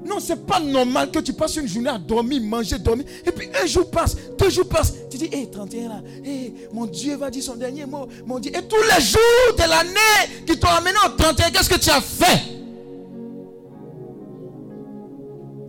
Non, 0.04 0.16
c'est 0.18 0.46
pas 0.46 0.60
normal 0.60 1.10
que 1.10 1.18
tu 1.18 1.32
passes 1.32 1.56
une 1.56 1.68
journée 1.68 1.90
à 1.90 1.98
dormir, 1.98 2.40
manger, 2.42 2.78
dormir. 2.78 3.04
Et 3.26 3.30
puis 3.30 3.48
un 3.62 3.66
jour 3.66 3.90
passe, 3.90 4.16
deux 4.38 4.48
jours 4.48 4.68
passent. 4.68 4.94
Tu 5.10 5.18
dis, 5.18 5.28
hé, 5.30 5.50
31 5.50 5.88
là, 5.88 6.02
hé, 6.24 6.54
mon 6.72 6.86
Dieu 6.86 7.16
va 7.16 7.30
dire 7.30 7.42
son 7.42 7.56
dernier 7.56 7.84
mot. 7.84 8.06
Mon 8.24 8.38
Dieu. 8.38 8.50
Et 8.50 8.62
tous 8.62 8.82
les 8.82 9.04
jours 9.04 9.56
de 9.56 9.68
l'année 9.68 10.44
qui 10.46 10.58
t'ont 10.58 10.68
amené 10.68 10.96
au 11.06 11.10
31, 11.10 11.50
qu'est-ce 11.50 11.68
que 11.68 11.78
tu 11.78 11.90
as 11.90 12.00
fait? 12.00 12.40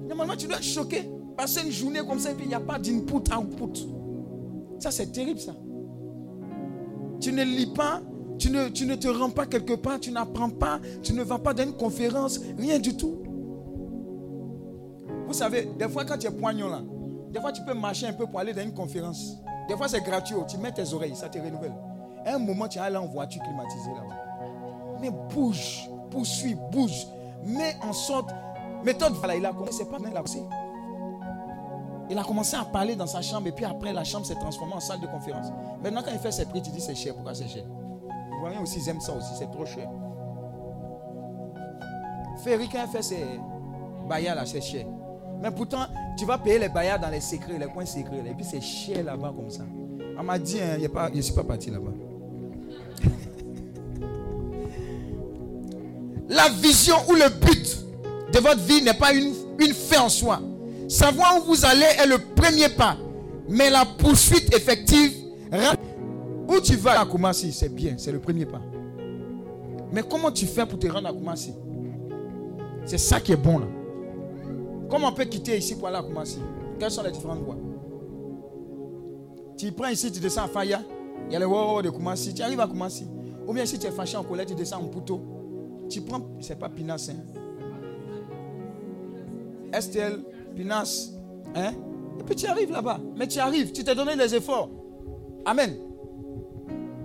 Normalement, 0.08 0.36
tu 0.38 0.48
dois 0.48 0.58
être 0.58 0.64
choqué. 0.64 1.10
Passer 1.36 1.62
une 1.66 1.72
journée 1.72 2.02
comme 2.08 2.20
ça 2.20 2.32
et 2.32 2.34
puis 2.34 2.46
il 2.46 2.50
n'y 2.50 2.56
a 2.56 2.60
pas 2.60 2.80
d'input, 2.80 3.16
output. 3.16 3.88
Ça, 4.80 4.92
c'est 4.92 5.12
terrible, 5.12 5.40
ça. 5.40 5.56
Tu 7.20 7.32
ne 7.34 7.44
lis 7.44 7.68
pas, 7.68 8.02
tu 8.40 8.50
ne, 8.50 8.70
tu 8.70 8.86
ne 8.86 8.96
te 8.96 9.08
rends 9.08 9.30
pas 9.30 9.46
quelque 9.46 9.74
part, 9.74 10.00
tu 10.00 10.12
n'apprends 10.12 10.50
pas, 10.50 10.80
tu 11.04 11.14
ne 11.14 11.24
vas 11.24 11.38
pas 11.38 11.54
dans 11.54 11.64
une 11.64 11.74
conférence, 11.74 12.40
rien 12.58 12.80
du 12.80 12.96
tout. 12.96 13.22
Vous 15.32 15.38
savez, 15.38 15.64
des 15.80 15.88
fois 15.88 16.04
quand 16.04 16.18
tu 16.18 16.28
es 16.28 16.30
poignon 16.30 16.68
là, 16.68 16.82
des 17.30 17.40
fois 17.40 17.54
tu 17.54 17.62
peux 17.64 17.74
marcher 17.74 18.06
un 18.06 18.12
peu 18.12 18.28
pour 18.28 18.42
aller 18.42 18.54
dans 18.54 18.64
une 18.64 18.74
conférence. 18.74 19.38
Des 19.70 19.78
fois 19.78 19.88
c'est 19.88 20.02
gratuit, 20.02 20.36
oh, 20.38 20.44
tu 20.46 20.58
mets 20.58 20.74
tes 20.74 20.94
oreilles, 20.94 21.16
ça 21.16 21.30
te 21.30 21.40
renouvelle. 21.40 21.72
À 22.26 22.36
un 22.36 22.38
moment, 22.38 22.68
tu 22.68 22.80
allé 22.80 22.98
en 22.98 23.06
voiture 23.06 23.42
climatisée 23.42 23.92
là-bas. 23.92 25.00
Mais 25.00 25.10
bouge, 25.34 25.90
poursuis, 26.10 26.58
bouge. 26.70 27.08
Mets 27.46 27.78
en 27.82 27.94
sorte. 27.94 28.30
Méthode, 28.84 29.14
voilà, 29.14 29.38
il 29.38 29.46
a 29.46 29.54
commencé, 29.54 29.86
pas. 29.86 30.00
Il 32.10 32.18
a 32.18 32.24
commencé 32.26 32.58
à 32.58 32.66
parler 32.66 32.98
dans 32.98 33.08
sa 33.08 33.22
chambre 33.22 33.48
et 33.48 33.54
puis 33.54 33.64
après 33.64 33.94
la 33.94 34.04
chambre 34.04 34.26
s'est 34.26 34.36
transformée 34.36 34.74
en 34.74 34.82
salle 34.82 35.00
de 35.00 35.08
conférence. 35.08 35.48
Maintenant 35.82 36.02
quand 36.04 36.12
il 36.12 36.20
fait 36.20 36.34
ses 36.34 36.46
prix, 36.46 36.62
tu 36.62 36.72
dis 36.72 36.82
c'est 36.82 36.94
cher. 36.94 37.14
Pourquoi 37.14 37.34
c'est 37.34 37.48
cher? 37.48 37.64
Les 37.64 38.36
Ivoiriens 38.36 38.62
aussi 38.62 38.80
ils 38.80 38.90
aiment 38.90 39.00
ça 39.00 39.14
aussi, 39.14 39.34
c'est 39.40 39.50
trop 39.50 39.66
cher. 39.66 39.90
Ferry 42.44 42.68
quand 42.68 42.84
il 42.86 42.92
fait 42.92 43.02
ses 43.02 43.26
baillards 44.10 44.36
là, 44.36 44.46
c'est 44.46 44.60
cher. 44.60 44.86
Mais 45.42 45.50
pourtant, 45.52 45.88
tu 46.18 46.26
vas 46.26 46.38
payer 46.38 46.60
les 46.60 46.70
baillards 46.70 47.00
dans 47.00 47.10
les 47.10 47.20
secrets, 47.20 47.58
les 47.58 47.66
coins 47.66 47.86
secrets. 47.86 48.22
et 48.30 48.34
puis 48.34 48.46
c'est 48.50 48.62
cher 48.62 49.04
là-bas 49.04 49.34
comme 49.36 49.50
ça. 49.50 49.64
On 50.18 50.24
m'a 50.24 50.38
dit, 50.38 50.60
hein, 50.60 50.78
je 50.80 50.88
ne 51.18 51.22
suis 51.22 51.34
pas 51.34 51.44
parti 51.44 51.72
là-bas. 51.72 51.92
La 56.30 56.48
vision 56.50 56.96
ou 57.10 57.14
le 57.14 57.28
but 57.44 57.80
de 58.32 58.40
votre 58.40 58.62
vie 58.62 58.82
n'est 58.84 58.94
pas 58.94 59.14
une, 59.14 59.34
une 59.60 59.74
fin 59.74 60.04
en 60.04 60.10
soi. 60.10 60.40
Savoir 60.88 61.38
où 61.38 61.46
vous 61.46 61.66
allez 61.66 61.88
est 62.02 62.06
le 62.06 62.20
premier 62.20 62.70
pas. 62.70 62.96
Mais 63.50 63.70
la 63.70 63.84
poursuite 63.86 64.54
effective, 64.56 65.12
où 66.48 66.60
tu 66.62 66.76
vas 66.76 67.02
à 67.02 67.06
Koumassi, 67.06 67.52
c'est 67.52 67.74
bien, 67.74 67.96
c'est 67.98 68.12
le 68.12 68.20
premier 68.20 68.46
pas. 68.46 68.62
Mais 69.92 70.04
comment 70.04 70.32
tu 70.32 70.46
fais 70.46 70.66
pour 70.66 70.80
te 70.80 70.88
rendre 70.88 71.10
à 71.10 71.12
Koumassi 71.12 71.54
C'est 72.86 72.98
ça 72.98 73.20
qui 73.20 73.32
est 73.34 73.38
bon 73.38 73.60
là. 73.60 73.66
Comment 74.92 75.08
on 75.08 75.14
peut 75.14 75.24
quitter 75.24 75.58
ici 75.58 75.78
pour 75.78 75.88
aller 75.88 75.98
à 75.98 76.04
Koumassi 76.04 76.40
Quelles 76.78 76.92
sont 76.92 77.02
les 77.02 77.12
différentes 77.12 77.44
voies? 77.44 77.56
Tu 79.58 79.72
prends 79.72 79.88
ici, 79.88 80.12
tu 80.12 80.20
descends 80.20 80.44
à 80.44 80.48
Faya. 80.50 80.82
Il 81.28 81.34
y 81.34 81.36
a 81.38 81.40
le 81.40 81.46
Woro 81.46 81.82
de 81.82 81.90
Koumassi. 81.90 82.34
Tu 82.34 82.42
arrives 82.42 82.60
à 82.60 82.68
Koumassi. 82.68 83.08
Ou 83.48 83.54
bien 83.54 83.66
si 83.66 83.80
tu 83.80 83.88
es 83.88 83.92
fâché 83.92 84.18
en 84.18 84.24
colère, 84.24 84.46
tu 84.46 84.54
descends 84.54 84.82
en 84.82 84.88
Pouto. 84.88 85.22
Tu 85.90 86.02
prends, 86.02 86.22
c'est 86.42 86.60
pas 86.60 86.68
Pinas. 86.68 87.10
Hein? 87.10 87.16
Estelle, 89.72 90.20
Pinas. 90.56 91.14
Hein? 91.56 91.72
Et 92.20 92.24
puis 92.24 92.36
tu 92.36 92.48
arrives 92.48 92.72
là-bas. 92.72 93.00
Mais 93.16 93.28
tu 93.28 93.40
arrives, 93.40 93.72
tu 93.72 93.86
t'es 93.86 93.96
donné 93.96 94.18
les 94.18 94.36
efforts. 94.36 94.70
Amen. 95.46 95.74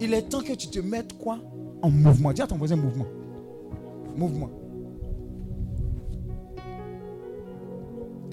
Il 0.01 0.13
est 0.13 0.23
temps 0.23 0.43
que 0.43 0.55
tu 0.55 0.67
te 0.69 0.81
mettes 0.81 1.17
quoi? 1.19 1.39
En 1.83 1.91
mouvement. 1.91 2.33
Dis 2.33 2.43
à 2.43 2.49
ton 2.49 2.57
voisin 2.57 2.75
mouvement. 2.75 3.07
Mouvement. 4.17 4.51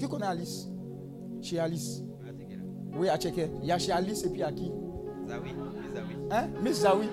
Qui 0.04 0.10
connaît 0.10 0.26
Alice 0.26 0.68
Chez 1.40 1.58
Alice. 1.58 2.02
Oui, 2.94 3.08
à 3.08 3.16
Tchéké. 3.16 3.48
Il 3.62 3.68
y 3.68 3.72
a 3.72 3.78
chez 3.78 3.90
Alice 3.90 4.22
et 4.22 4.28
puis 4.28 4.42
à 4.42 4.52
qui? 4.52 4.70
Hein? 6.30 6.48
Miss 6.62 6.82
Zawi. 6.82 7.08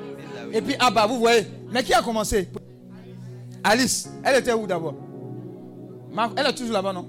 Et 0.52 0.62
puis 0.62 0.76
Abba, 0.78 1.08
vous 1.08 1.20
voyez. 1.20 1.48
Mais 1.72 1.84
qui 1.84 1.94
a 1.94 2.02
commencé? 2.02 2.50
Alice. 3.64 4.10
Elle 4.24 4.40
était 4.40 4.52
où 4.52 4.68
d'abord? 4.68 4.96
Elle 6.36 6.46
est 6.46 6.54
toujours 6.54 6.74
là-bas, 6.74 6.92
non? 6.92 7.08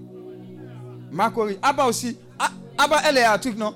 Marcory. 1.11 1.59
Abba 1.61 1.87
aussi. 1.87 2.17
Ah, 2.39 2.51
Abba, 2.79 2.99
elle 3.09 3.19
est 3.19 3.25
à 3.25 3.37
truc, 3.39 3.59
non? 3.59 3.75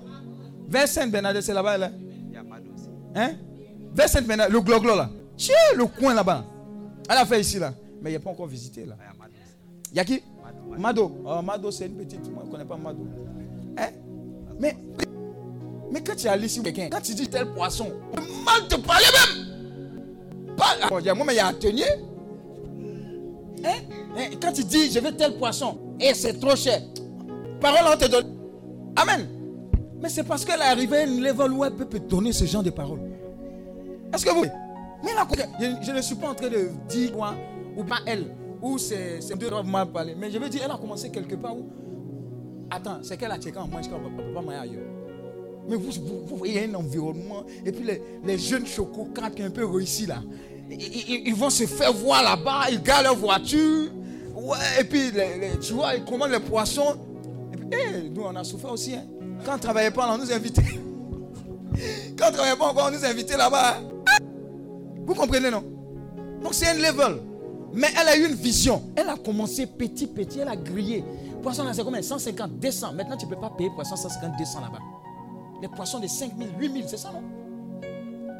Vers 0.68 0.86
Sainte-Bernadette, 0.86 1.42
c'est 1.42 1.54
là-bas, 1.54 1.74
elle 1.74 1.82
est. 1.82 3.18
Hein? 3.18 3.30
Vers 3.92 4.08
Sainte-Bernadette, 4.08 4.52
le 4.52 4.60
glo-glo 4.60 4.94
là. 4.94 5.10
Tiens, 5.36 5.54
le 5.76 5.86
coin 5.86 6.14
là-bas. 6.14 6.44
Elle 7.10 7.16
a 7.16 7.26
fait 7.26 7.40
ici 7.40 7.58
là. 7.58 7.74
Mais 8.00 8.10
il 8.10 8.12
n'y 8.12 8.16
a 8.16 8.20
pas 8.20 8.30
encore 8.30 8.46
visité 8.46 8.86
là. 8.86 8.96
Il 9.90 9.96
y 9.96 10.00
a 10.00 10.04
qui? 10.04 10.22
Mado. 10.78 11.10
Oh, 11.24 11.42
Mado, 11.42 11.70
c'est 11.70 11.86
une 11.86 11.94
petite. 11.94 12.30
Moi, 12.30 12.42
je 12.42 12.46
ne 12.46 12.52
connais 12.52 12.64
pas 12.64 12.76
Mado. 12.76 13.06
Hein 13.78 13.88
Mais, 14.58 14.76
mais 15.90 16.02
quand 16.02 16.16
tu 16.16 16.26
es 16.26 16.30
allé 16.30 16.48
quelqu'un, 16.48 16.88
quand 16.90 17.00
tu 17.00 17.14
dis 17.14 17.28
tel 17.28 17.52
poisson, 17.52 17.92
mal 18.44 18.68
te 18.68 18.76
parler 18.76 19.06
même. 19.14 20.56
Pas, 20.56 20.76
a 20.88 21.14
moi, 21.14 21.26
mais 21.26 21.34
il 21.34 21.36
y 21.36 21.40
a. 21.40 21.48
Hein 23.64 24.32
Quand 24.40 24.52
tu 24.52 24.64
dis 24.64 24.90
je 24.90 25.00
veux 25.00 25.12
tel 25.12 25.36
poisson, 25.36 25.78
et 26.00 26.14
c'est 26.14 26.38
trop 26.40 26.56
cher. 26.56 26.82
Parole, 27.60 27.92
on 27.94 27.96
te 27.96 28.10
donne. 28.10 28.34
Amen. 28.96 29.28
Mais 30.00 30.08
c'est 30.08 30.24
parce 30.24 30.44
qu'elle 30.44 30.60
est 30.60 30.64
arrivée 30.64 30.98
à 30.98 31.02
un 31.02 31.20
level 31.20 31.52
où 31.52 31.64
elle 31.64 31.74
peut 31.74 31.98
donner 31.98 32.32
ce 32.32 32.44
genre 32.44 32.62
de 32.62 32.70
paroles. 32.70 33.00
Est-ce 34.12 34.24
que 34.24 34.30
vous. 34.30 34.44
Mais 35.04 35.14
là, 35.14 35.26
je, 35.60 35.86
je 35.86 35.92
ne 35.92 36.00
suis 36.02 36.14
pas 36.14 36.28
en 36.28 36.34
train 36.34 36.48
de 36.48 36.70
dire 36.88 37.12
quoi, 37.12 37.34
ou 37.76 37.84
pas 37.84 37.98
elle, 38.06 38.26
c'est 38.78 39.20
c'est 39.20 39.36
deux 39.38 39.48
doivent 39.50 39.66
mal 39.66 39.86
parler. 39.88 40.14
Mais 40.18 40.30
je 40.30 40.38
veux 40.38 40.48
dire, 40.48 40.62
elle 40.64 40.70
a 40.70 40.76
commencé 40.78 41.10
quelque 41.10 41.34
part 41.36 41.56
où. 41.56 41.66
Attends, 42.70 42.98
c'est 43.02 43.16
qu'elle 43.16 43.30
a 43.30 43.38
checké 43.38 43.58
en 43.58 43.66
moins, 43.68 43.80
je 43.82 43.88
ne 43.88 43.94
peux 43.94 44.34
pas 44.34 44.40
manger 44.42 44.56
ailleurs. 44.56 44.82
Mais 45.68 45.76
vous, 45.76 45.90
vous, 46.26 46.36
voyez 46.36 46.64
un 46.68 46.74
environnement, 46.74 47.44
et 47.64 47.72
puis 47.72 47.84
les, 47.84 48.00
les 48.24 48.38
jeunes 48.38 48.66
chocos, 48.66 49.08
quand 49.14 49.28
un 49.40 49.50
peu 49.50 49.64
réussis 49.66 50.06
là, 50.06 50.22
ils, 50.70 51.26
ils- 51.28 51.34
vont 51.34 51.50
se 51.50 51.64
faire 51.66 51.92
voir 51.92 52.22
là-bas, 52.22 52.70
ils 52.70 52.80
garent 52.82 53.02
leur 53.02 53.16
voiture, 53.16 53.90
et 54.80 54.84
puis 54.84 55.10
tu 55.60 55.72
vois, 55.72 55.94
ils 55.96 56.04
commandent 56.04 56.30
les 56.30 56.40
poissons. 56.40 56.96
Et 57.52 57.56
puis, 57.56 57.68
eh, 57.72 58.10
nous 58.10 58.22
on 58.22 58.34
a 58.36 58.44
souffert 58.44 58.72
aussi. 58.72 58.94
Hein. 58.94 59.04
Quand 59.44 59.52
on 59.52 59.56
ne 59.56 59.60
travaillait 59.60 59.90
pas, 59.90 60.08
on 60.12 60.18
nous 60.18 60.32
invitait. 60.32 60.62
Quand 62.16 62.26
on 62.26 62.30
ne 62.30 62.34
travaillait 62.34 62.56
pas 62.56 62.66
encore, 62.70 62.88
on 62.88 62.96
nous 62.96 63.04
invitait 63.04 63.36
là-bas. 63.36 63.78
hein. 63.78 64.18
Vous 65.04 65.14
comprenez, 65.14 65.50
non? 65.50 65.62
Donc 66.42 66.54
c'est 66.54 66.66
un 66.68 66.74
level. 66.74 67.22
Mais 67.76 67.88
elle 68.00 68.08
a 68.08 68.16
eu 68.16 68.26
une 68.26 68.34
vision. 68.34 68.82
Elle 68.96 69.10
a 69.10 69.16
commencé 69.16 69.66
petit, 69.66 70.06
petit, 70.06 70.40
elle 70.40 70.48
a 70.48 70.56
grillé. 70.56 71.04
Poisson 71.42 71.62
là, 71.62 71.74
c'est 71.74 71.84
combien? 71.84 72.00
150, 72.00 72.58
200. 72.58 72.94
Maintenant, 72.94 73.18
tu 73.18 73.26
ne 73.26 73.30
peux 73.30 73.40
pas 73.40 73.50
payer 73.50 73.70
poisson 73.74 73.96
150, 73.96 74.32
200 74.38 74.60
là-bas. 74.62 74.78
Les 75.60 75.68
poissons 75.68 76.00
de 76.00 76.06
5 76.06 76.32
000, 76.38 76.50
8 76.58 76.72
000, 76.72 76.84
c'est 76.88 76.96
ça, 76.96 77.12
non? 77.12 77.22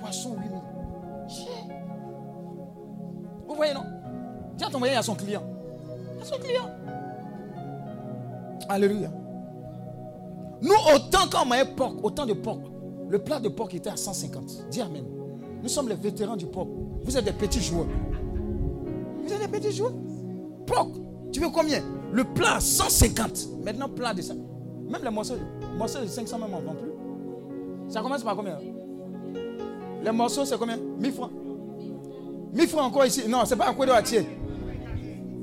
Poisson 0.01 0.37
8 0.39 0.49
000. 0.49 0.63
Chier. 1.29 1.47
Vous 3.47 3.55
voyez, 3.55 3.75
non? 3.75 3.85
À 4.61 4.71
ton 4.71 4.83
à 4.83 5.03
son 5.03 5.15
client. 5.15 5.43
À 6.21 6.25
son 6.25 6.39
client. 6.39 6.71
Alléluia. 8.71 9.11
Nous, 10.63 10.75
autant 10.95 11.29
quand 11.31 11.43
on 11.43 11.47
mangeait 11.47 11.67
porc, 11.67 11.95
autant 12.03 12.25
de 12.25 12.33
porc, 12.33 12.61
le 13.09 13.19
plat 13.19 13.39
de 13.39 13.51
porc 13.51 13.69
était 13.75 13.91
à 13.91 13.97
150. 13.97 14.71
Dis 14.71 14.81
Amen. 14.81 15.05
Nous 15.63 15.69
sommes 15.69 15.91
les 15.91 15.95
vétérans 15.95 16.37
du 16.37 16.47
porc. 16.47 16.69
Vous 17.03 17.17
êtes 17.19 17.25
des 17.25 17.33
petits 17.33 17.61
joueurs. 17.61 17.87
Vous 19.27 19.33
êtes 19.33 19.41
des 19.41 19.49
petits 19.49 19.73
joueurs. 19.75 19.93
Porc, 20.67 20.91
tu 21.33 21.41
veux 21.41 21.49
combien? 21.49 21.83
Le 22.13 22.23
plat, 22.25 22.61
150. 22.61 23.49
Maintenant, 23.65 23.89
plat 23.89 24.15
de 24.15 24.23
ça. 24.23 24.35
Même 24.35 25.03
les 25.03 25.11
morceaux, 25.11 25.35
morceaux 25.77 26.01
de 26.01 26.07
500 26.07 26.39
même, 26.39 26.49
on 26.55 26.61
ne 26.61 26.67
vend 26.67 26.75
plus. 26.75 27.93
Ça 27.93 28.01
commence 28.03 28.23
par 28.23 28.37
combien? 28.37 28.57
Les 30.03 30.13
morceaux, 30.13 30.45
c'est 30.45 30.57
combien? 30.57 30.77
1000 30.77 31.13
francs. 31.13 31.33
1000 32.53 32.69
francs 32.69 32.85
encore 32.85 33.05
ici. 33.05 33.23
Non, 33.29 33.45
c'est 33.45 33.57
pas 33.57 33.69
à 33.69 33.75
quoi 33.75 33.87
de 33.87 33.91
Atier. 33.91 34.27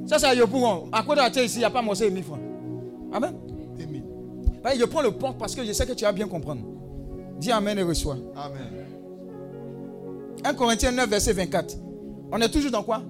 Ça, 0.06 0.18
c'est 0.18 0.28
à 0.28 0.34
Yopougon. 0.34 0.88
À 0.92 1.04
quoi 1.04 1.16
de 1.16 1.22
Atier 1.22 1.44
ici, 1.44 1.58
il 1.58 1.60
n'y 1.60 1.66
a 1.66 1.70
pas 1.70 1.82
morceau 1.82 2.06
de 2.06 2.10
1000 2.10 2.24
francs. 2.24 2.40
Amen. 3.12 3.36
Ouais, 4.64 4.78
je 4.80 4.86
prends 4.86 5.02
le 5.02 5.12
porc 5.12 5.36
parce 5.38 5.54
que 5.54 5.66
je 5.66 5.74
sais 5.74 5.86
que 5.86 5.92
tu 5.92 6.06
vas 6.06 6.14
bien 6.14 6.28
comprendre. 6.28 6.62
Dis 7.38 7.52
Amen 7.52 7.78
et 7.78 7.84
reçois. 7.84 8.16
Amen. 8.34 8.86
1 10.46 10.54
Corinthiens 10.54 10.92
9, 10.94 11.10
verset 11.10 11.34
24. 11.34 11.76
On 12.32 12.40
est 12.40 12.50
toujours 12.50 12.72
dans 12.72 12.84
quoi? 12.84 13.02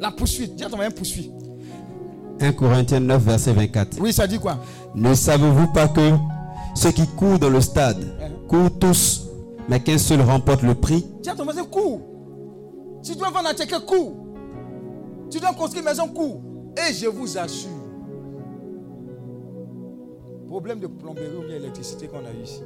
La 0.00 0.10
poursuite. 0.10 0.54
Dis 0.56 0.64
à 0.64 0.68
ton 0.68 0.76
voisin 0.76 0.90
poursuite. 0.90 1.32
1 2.40 2.52
Corinthiens 2.52 3.00
9, 3.00 3.22
verset 3.22 3.52
24. 3.52 3.98
Oui, 4.00 4.12
ça 4.12 4.26
dit 4.26 4.38
quoi? 4.38 4.58
Ne 4.94 5.14
savez-vous 5.14 5.68
pas 5.72 5.88
que 5.88 6.12
ceux 6.74 6.90
qui 6.92 7.06
courent 7.06 7.38
dans 7.38 7.48
le 7.48 7.60
stade 7.60 8.04
courent 8.46 8.78
tous, 8.78 9.26
mais 9.68 9.80
qu'un 9.80 9.98
seul 9.98 10.20
remporte 10.20 10.62
le 10.62 10.74
prix? 10.74 11.06
Dis 11.22 11.30
à 11.30 11.34
ton 11.34 11.44
voisin, 11.44 11.64
cours. 11.64 12.00
Tu 13.02 13.14
dois 13.14 13.30
vendre 13.30 13.48
un 13.48 13.54
ticket, 13.54 13.76
cours. 13.86 14.16
Tu 15.30 15.40
dois 15.40 15.52
construire 15.54 15.82
une 15.82 15.88
maison, 15.88 16.08
cours. 16.08 16.40
Et 16.76 16.92
je 16.92 17.06
vous 17.06 17.38
assure, 17.38 17.70
problème 20.46 20.78
de 20.78 20.86
plomberie 20.86 21.26
ou 21.36 21.46
bien 21.46 21.56
électricité 21.56 22.06
qu'on 22.06 22.18
a 22.18 22.32
eu 22.38 22.42
ici. 22.44 22.62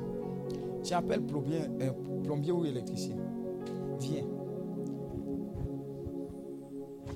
Tu 0.82 0.94
appelles 0.94 1.22
plombier, 1.22 1.60
euh, 1.80 1.90
plombier 2.24 2.52
ou 2.52 2.64
électricien? 2.64 3.14
Viens. 4.00 4.24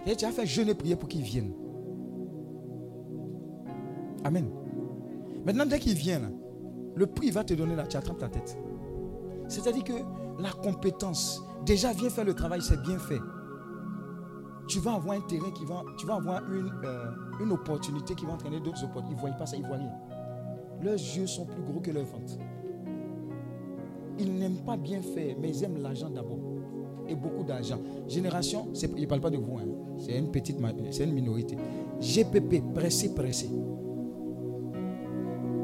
Et 0.06 0.16
tu 0.16 0.24
as 0.24 0.32
fait 0.32 0.46
jeûner 0.46 0.74
prier 0.74 0.96
pour 0.96 1.08
qu'il 1.08 1.22
vienne. 1.22 1.52
Amen. 4.24 4.48
Maintenant, 5.44 5.66
dès 5.66 5.78
qu'il 5.78 5.94
vient, 5.94 6.18
là, 6.18 6.28
le 6.94 7.06
prix 7.06 7.30
va 7.30 7.44
te 7.44 7.54
donner 7.54 7.76
là, 7.76 7.86
tu 7.86 7.96
attrapes 7.96 8.18
ta 8.18 8.28
tête. 8.28 8.58
C'est-à-dire 9.48 9.84
que 9.84 9.92
la 10.42 10.50
compétence, 10.50 11.42
déjà 11.64 11.92
viens 11.92 12.10
faire 12.10 12.24
le 12.24 12.34
travail, 12.34 12.60
c'est 12.62 12.80
bien 12.82 12.98
fait. 12.98 13.20
Tu 14.66 14.78
vas 14.78 14.94
avoir 14.94 15.16
un 15.16 15.20
terrain 15.20 15.50
qui 15.50 15.66
va, 15.66 15.82
tu 15.98 16.06
vas 16.06 16.14
avoir 16.14 16.42
une, 16.50 16.72
euh, 16.84 17.10
une 17.40 17.52
opportunité 17.52 18.14
qui 18.14 18.24
va 18.24 18.32
entraîner 18.32 18.60
d'autres 18.60 18.82
opportunités. 18.84 19.12
Ils 19.12 19.24
ne 19.24 19.28
voient 19.28 19.38
pas 19.38 19.46
ça, 19.46 19.56
ils 19.56 19.62
ne 19.62 19.68
voient 19.68 19.76
rien. 19.76 19.92
Leurs 20.82 20.94
yeux 20.94 21.26
sont 21.26 21.44
plus 21.44 21.62
gros 21.62 21.80
que 21.80 21.90
leurs 21.90 22.06
ventes. 22.06 22.38
Ils 24.18 24.34
n'aiment 24.38 24.64
pas 24.64 24.76
bien 24.76 25.02
faire, 25.02 25.36
mais 25.38 25.50
ils 25.50 25.64
aiment 25.64 25.82
l'argent 25.82 26.08
d'abord. 26.08 26.38
Et 27.08 27.14
beaucoup 27.14 27.44
d'argent. 27.44 27.78
Génération, 28.08 28.68
il 28.96 29.02
ne 29.02 29.06
parle 29.06 29.20
pas 29.20 29.30
de 29.30 29.36
vous, 29.36 29.58
hein. 29.58 29.66
c'est 29.98 30.16
une 30.16 30.30
petite 30.30 30.56
c'est 30.90 31.04
une 31.04 31.12
minorité. 31.12 31.56
GPP, 32.00 32.62
pressé, 32.74 33.14
pressé. 33.14 33.48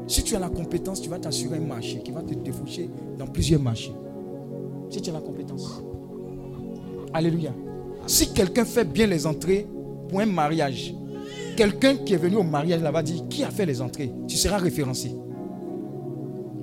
Si 0.07 0.23
tu 0.23 0.35
as 0.35 0.39
la 0.39 0.49
compétence, 0.49 1.01
tu 1.01 1.09
vas 1.09 1.19
t'assurer 1.19 1.57
un 1.57 1.61
marché 1.61 1.99
qui 2.03 2.11
va 2.11 2.21
te 2.21 2.33
défoucher 2.33 2.89
dans 3.17 3.27
plusieurs 3.27 3.61
marchés. 3.61 3.93
Si 4.89 5.01
tu 5.01 5.09
as 5.09 5.13
la 5.13 5.21
compétence. 5.21 5.81
Alléluia. 7.13 7.53
Si 8.07 8.33
quelqu'un 8.33 8.65
fait 8.65 8.85
bien 8.85 9.07
les 9.07 9.25
entrées 9.25 9.67
pour 10.09 10.19
un 10.19 10.25
mariage, 10.25 10.93
quelqu'un 11.55 11.95
qui 11.95 12.13
est 12.13 12.17
venu 12.17 12.35
au 12.37 12.43
mariage 12.43 12.81
là-bas 12.81 13.03
dit 13.03 13.23
qui 13.29 13.43
a 13.43 13.49
fait 13.49 13.65
les 13.65 13.81
entrées, 13.81 14.11
tu 14.27 14.37
seras 14.37 14.57
référencé. 14.57 15.15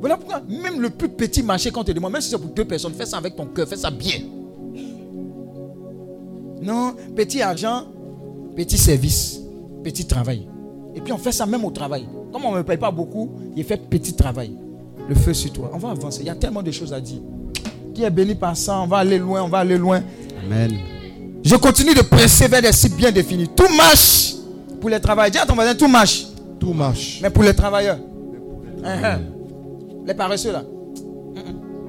Voilà 0.00 0.16
pourquoi 0.16 0.42
même 0.48 0.80
le 0.80 0.90
plus 0.90 1.08
petit 1.08 1.42
marché 1.42 1.70
quand 1.70 1.80
on 1.80 1.84
te 1.84 1.92
demande, 1.92 2.12
même 2.12 2.20
si 2.20 2.30
c'est 2.30 2.38
pour 2.38 2.50
deux 2.50 2.64
personnes, 2.64 2.92
fais 2.92 3.06
ça 3.06 3.16
avec 3.16 3.34
ton 3.34 3.46
cœur, 3.46 3.66
fais 3.66 3.76
ça 3.76 3.90
bien. 3.90 4.20
Non, 6.62 6.94
petit 7.14 7.42
argent, 7.42 7.84
petit 8.56 8.78
service, 8.78 9.40
petit 9.84 10.06
travail. 10.06 10.46
Et 10.94 11.00
puis 11.00 11.12
on 11.12 11.18
fait 11.18 11.32
ça 11.32 11.46
même 11.46 11.64
au 11.64 11.70
travail. 11.70 12.06
Comme 12.32 12.44
on 12.44 12.52
ne 12.52 12.58
me 12.58 12.62
paye 12.62 12.76
pas 12.76 12.90
beaucoup, 12.90 13.30
il 13.56 13.64
fait 13.64 13.76
petit 13.76 14.12
travail. 14.14 14.52
Le 15.08 15.14
feu 15.14 15.32
sur 15.32 15.52
toi. 15.52 15.70
On 15.72 15.78
va 15.78 15.90
avancer. 15.90 16.20
Il 16.20 16.26
y 16.26 16.30
a 16.30 16.34
tellement 16.34 16.62
de 16.62 16.70
choses 16.70 16.92
à 16.92 17.00
dire. 17.00 17.20
Qui 17.94 18.02
est 18.04 18.10
béni 18.10 18.34
par 18.34 18.56
ça, 18.56 18.80
on 18.80 18.86
va 18.86 18.98
aller 18.98 19.18
loin, 19.18 19.42
on 19.42 19.48
va 19.48 19.58
aller 19.58 19.78
loin. 19.78 20.02
Amen. 20.44 20.72
Je 21.42 21.56
continue 21.56 21.94
de 21.94 22.02
presser 22.02 22.46
vers 22.48 22.60
des 22.60 22.72
cibles 22.72 22.96
bien 22.96 23.10
définies. 23.10 23.48
Tout 23.48 23.72
marche 23.76 24.34
pour 24.80 24.90
les 24.90 25.00
travailleurs. 25.00 25.30
Dis 25.32 25.38
à 25.38 25.46
ton 25.46 25.54
voisin, 25.54 25.74
tout 25.74 25.88
marche. 25.88 26.26
Tout 26.60 26.72
marche. 26.72 27.20
Mais 27.22 27.30
pour 27.30 27.42
les 27.42 27.54
travailleurs. 27.54 27.98
Hein. 28.84 29.20
Les 30.04 30.14
paresseux 30.14 30.52
là. 30.52 30.62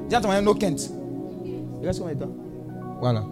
Dis 0.07 0.15
à 0.15 0.21
ton 0.21 0.27
voisin, 0.27 0.41
no 0.41 0.53
Kent. 0.53 0.89
Il 1.81 1.87
reste 1.87 1.99
combien 1.99 2.15
de 2.15 2.19
temps 2.21 2.31
Voilà. 3.01 3.25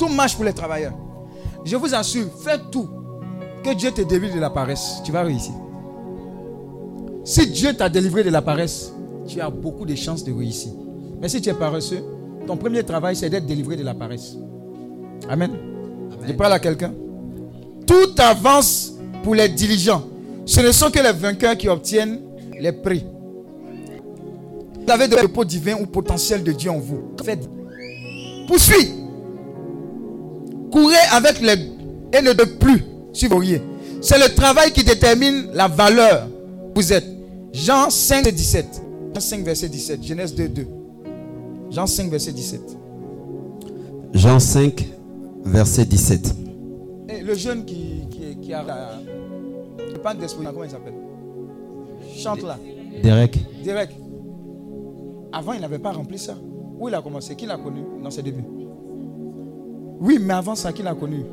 Tout 0.00 0.08
marche 0.08 0.34
pour 0.34 0.46
les 0.46 0.54
travailleurs. 0.54 0.94
Je 1.62 1.76
vous 1.76 1.94
assure, 1.94 2.24
faites 2.42 2.70
tout. 2.70 2.88
Que 3.62 3.74
Dieu 3.74 3.90
te 3.90 4.00
délivre 4.00 4.34
de 4.34 4.40
la 4.40 4.48
paresse. 4.48 5.02
Tu 5.04 5.12
vas 5.12 5.22
réussir. 5.22 5.52
Si 7.22 7.46
Dieu 7.48 7.74
t'a 7.74 7.90
délivré 7.90 8.24
de 8.24 8.30
la 8.30 8.40
paresse, 8.40 8.94
tu 9.28 9.42
as 9.42 9.50
beaucoup 9.50 9.84
de 9.84 9.94
chances 9.94 10.24
de 10.24 10.32
réussir. 10.32 10.72
Mais 11.20 11.28
si 11.28 11.42
tu 11.42 11.50
es 11.50 11.54
paresseux, 11.54 12.02
ton 12.46 12.56
premier 12.56 12.82
travail, 12.82 13.14
c'est 13.14 13.28
d'être 13.28 13.44
délivré 13.44 13.76
de 13.76 13.84
la 13.84 13.92
paresse. 13.92 14.38
Amen. 15.28 15.50
Je 16.26 16.32
parle 16.32 16.54
à 16.54 16.58
quelqu'un. 16.58 16.94
Tout 17.86 18.14
avance 18.16 18.94
pour 19.22 19.34
les 19.34 19.50
diligents. 19.50 20.04
Ce 20.46 20.62
ne 20.62 20.72
sont 20.72 20.90
que 20.90 20.98
les 20.98 21.12
vainqueurs 21.12 21.58
qui 21.58 21.68
obtiennent 21.68 22.20
les 22.58 22.72
prix. 22.72 23.04
Vous 24.82 24.90
avez 24.90 25.08
de 25.08 25.16
repos 25.16 25.44
divin 25.44 25.74
ou 25.74 25.84
potentiel 25.84 26.42
de 26.42 26.52
Dieu 26.52 26.70
en 26.70 26.78
vous. 26.78 27.02
Faites. 27.22 27.46
Poursuis. 28.48 28.99
Courez 30.70 30.94
avec 31.12 31.40
les 31.40 31.54
et 32.12 32.22
ne 32.22 32.32
de 32.32 32.44
plus 32.44 32.84
suivriez. 33.12 33.62
C'est 34.00 34.18
le 34.18 34.34
travail 34.34 34.72
qui 34.72 34.82
détermine 34.84 35.48
la 35.52 35.68
valeur 35.68 36.26
que 36.74 36.80
vous 36.80 36.92
êtes. 36.92 37.06
Jean 37.52 37.90
5, 37.90 38.28
17. 38.28 38.82
Jean 39.14 39.20
5, 39.20 39.44
verset 39.44 39.68
17. 39.68 40.02
Genèse 40.04 40.34
2, 40.34 40.48
2. 40.48 40.66
Jean 41.70 41.86
5, 41.86 42.10
verset 42.10 42.32
17. 42.32 42.60
Jean 44.14 44.38
5, 44.38 44.86
verset 45.44 45.84
17. 45.84 46.34
Et 47.08 47.22
le 47.22 47.34
jeune 47.34 47.64
qui, 47.64 48.04
qui, 48.10 48.36
qui 48.40 48.52
a 48.54 48.62
la. 48.62 49.00
le 49.92 49.98
pan 49.98 50.14
d'esprit, 50.14 50.44
comment 50.46 50.64
il 50.64 50.70
s'appelle? 50.70 50.94
Chante 52.16 52.42
là. 52.42 52.58
Derek, 53.02 53.38
Direct. 53.62 53.92
Avant, 55.32 55.52
il 55.52 55.60
n'avait 55.60 55.78
pas 55.78 55.92
rempli 55.92 56.18
ça. 56.18 56.34
Où 56.78 56.88
il 56.88 56.94
a 56.94 57.02
commencé? 57.02 57.36
Qui 57.36 57.46
l'a 57.46 57.56
connu 57.56 57.80
dans 58.02 58.10
ses 58.10 58.22
débuts? 58.22 58.44
Oui, 60.00 60.18
mais 60.20 60.34
avant 60.34 60.54
ça, 60.54 60.72
qui 60.72 60.82
l'a 60.82 60.94
connu? 60.94 61.24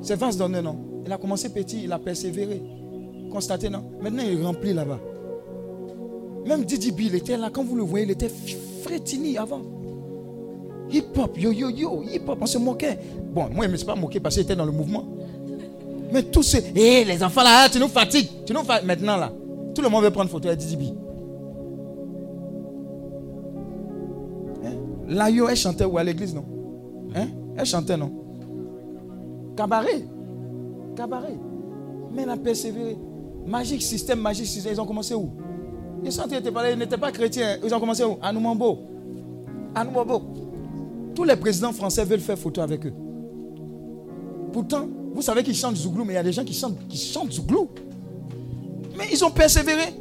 C'est 0.00 0.14
Vance 0.16 0.36
Donner, 0.36 0.62
non? 0.62 0.76
Il 1.04 1.12
a 1.12 1.18
commencé 1.18 1.48
petit, 1.48 1.82
il 1.84 1.92
a 1.92 1.98
persévéré. 1.98 2.62
Constaté, 3.30 3.68
non? 3.68 3.82
Maintenant, 4.00 4.22
il 4.28 4.42
remplit 4.44 4.72
là-bas. 4.72 4.98
Même 6.46 6.64
Didi 6.64 6.92
B, 6.92 7.00
il 7.00 7.14
était 7.16 7.36
là. 7.36 7.50
Quand 7.52 7.64
vous 7.64 7.74
le 7.76 7.82
voyez, 7.82 8.04
il 8.04 8.10
était 8.12 8.30
frétini 8.82 9.36
avant. 9.36 9.60
Hip-hop, 10.90 11.36
yo, 11.36 11.50
yo, 11.50 11.68
yo, 11.70 12.02
hip-hop, 12.04 12.38
on 12.40 12.46
se 12.46 12.58
moquait. 12.58 12.96
Bon, 13.34 13.48
moi, 13.52 13.62
je 13.64 13.66
ne 13.66 13.72
me 13.72 13.76
suis 13.76 13.86
pas 13.86 13.96
moqué 13.96 14.20
parce 14.20 14.36
qu'il 14.36 14.44
était 14.44 14.54
dans 14.54 14.64
le 14.64 14.70
mouvement. 14.70 15.04
Mais 16.12 16.22
tous 16.22 16.44
ces. 16.44 16.58
Hé, 16.76 17.04
les 17.04 17.20
enfants 17.24 17.42
là, 17.42 17.68
tu 17.68 17.80
nous 17.80 17.88
fatigues. 17.88 18.28
Tu 18.46 18.52
nous 18.52 18.62
fa- 18.62 18.80
Maintenant 18.82 19.16
là, 19.16 19.32
tout 19.74 19.82
le 19.82 19.88
monde 19.88 20.04
veut 20.04 20.10
prendre 20.12 20.30
photo 20.30 20.46
avec 20.46 20.60
Didi 20.60 20.76
B. 20.76 20.82
Hein? 24.64 24.74
Layo, 25.08 25.48
elle 25.48 25.56
chantait 25.56 25.84
où? 25.84 25.98
À 25.98 26.04
l'église, 26.04 26.32
non? 26.34 26.44
Hein? 27.16 27.26
Elle 27.56 27.66
chantait, 27.66 27.96
non? 27.96 28.12
Cabaret. 29.56 30.04
Cabaret. 30.96 31.36
Mais 32.12 32.22
elle 32.22 32.30
a 32.30 32.36
persévéré. 32.36 32.96
Magique 33.46 33.82
système, 33.82 34.20
magique 34.20 34.46
système. 34.46 34.72
Ils 34.74 34.80
ont 34.80 34.86
commencé 34.86 35.14
où? 35.14 35.30
Ils 36.04 36.12
sont 36.12 36.24
ils 36.30 36.36
étaient 36.36 36.50
pas, 36.50 36.70
ils 36.70 36.78
n'étaient 36.78 36.98
pas 36.98 37.12
chrétiens. 37.12 37.56
Ils 37.64 37.74
ont 37.74 37.80
commencé 37.80 38.04
où? 38.04 38.18
À 38.20 38.32
Noumambo. 38.32 38.78
À 39.74 39.84
Noumambo. 39.84 40.22
Tous 41.14 41.24
les 41.24 41.36
présidents 41.36 41.72
français 41.72 42.04
veulent 42.04 42.20
faire 42.20 42.38
photo 42.38 42.60
avec 42.60 42.84
eux. 42.86 42.92
Pourtant, 44.52 44.86
vous 45.14 45.22
savez 45.22 45.42
qu'ils 45.42 45.54
chantent 45.54 45.76
Zouglou, 45.76 46.04
mais 46.04 46.12
il 46.12 46.16
y 46.16 46.18
a 46.18 46.22
des 46.22 46.32
gens 46.32 46.44
qui 46.44 46.54
chantent, 46.54 46.78
qui 46.88 46.98
chantent 46.98 47.32
Zouglou. 47.32 47.68
Mais 48.98 49.04
ils 49.12 49.24
ont 49.24 49.30
persévéré. 49.30 49.94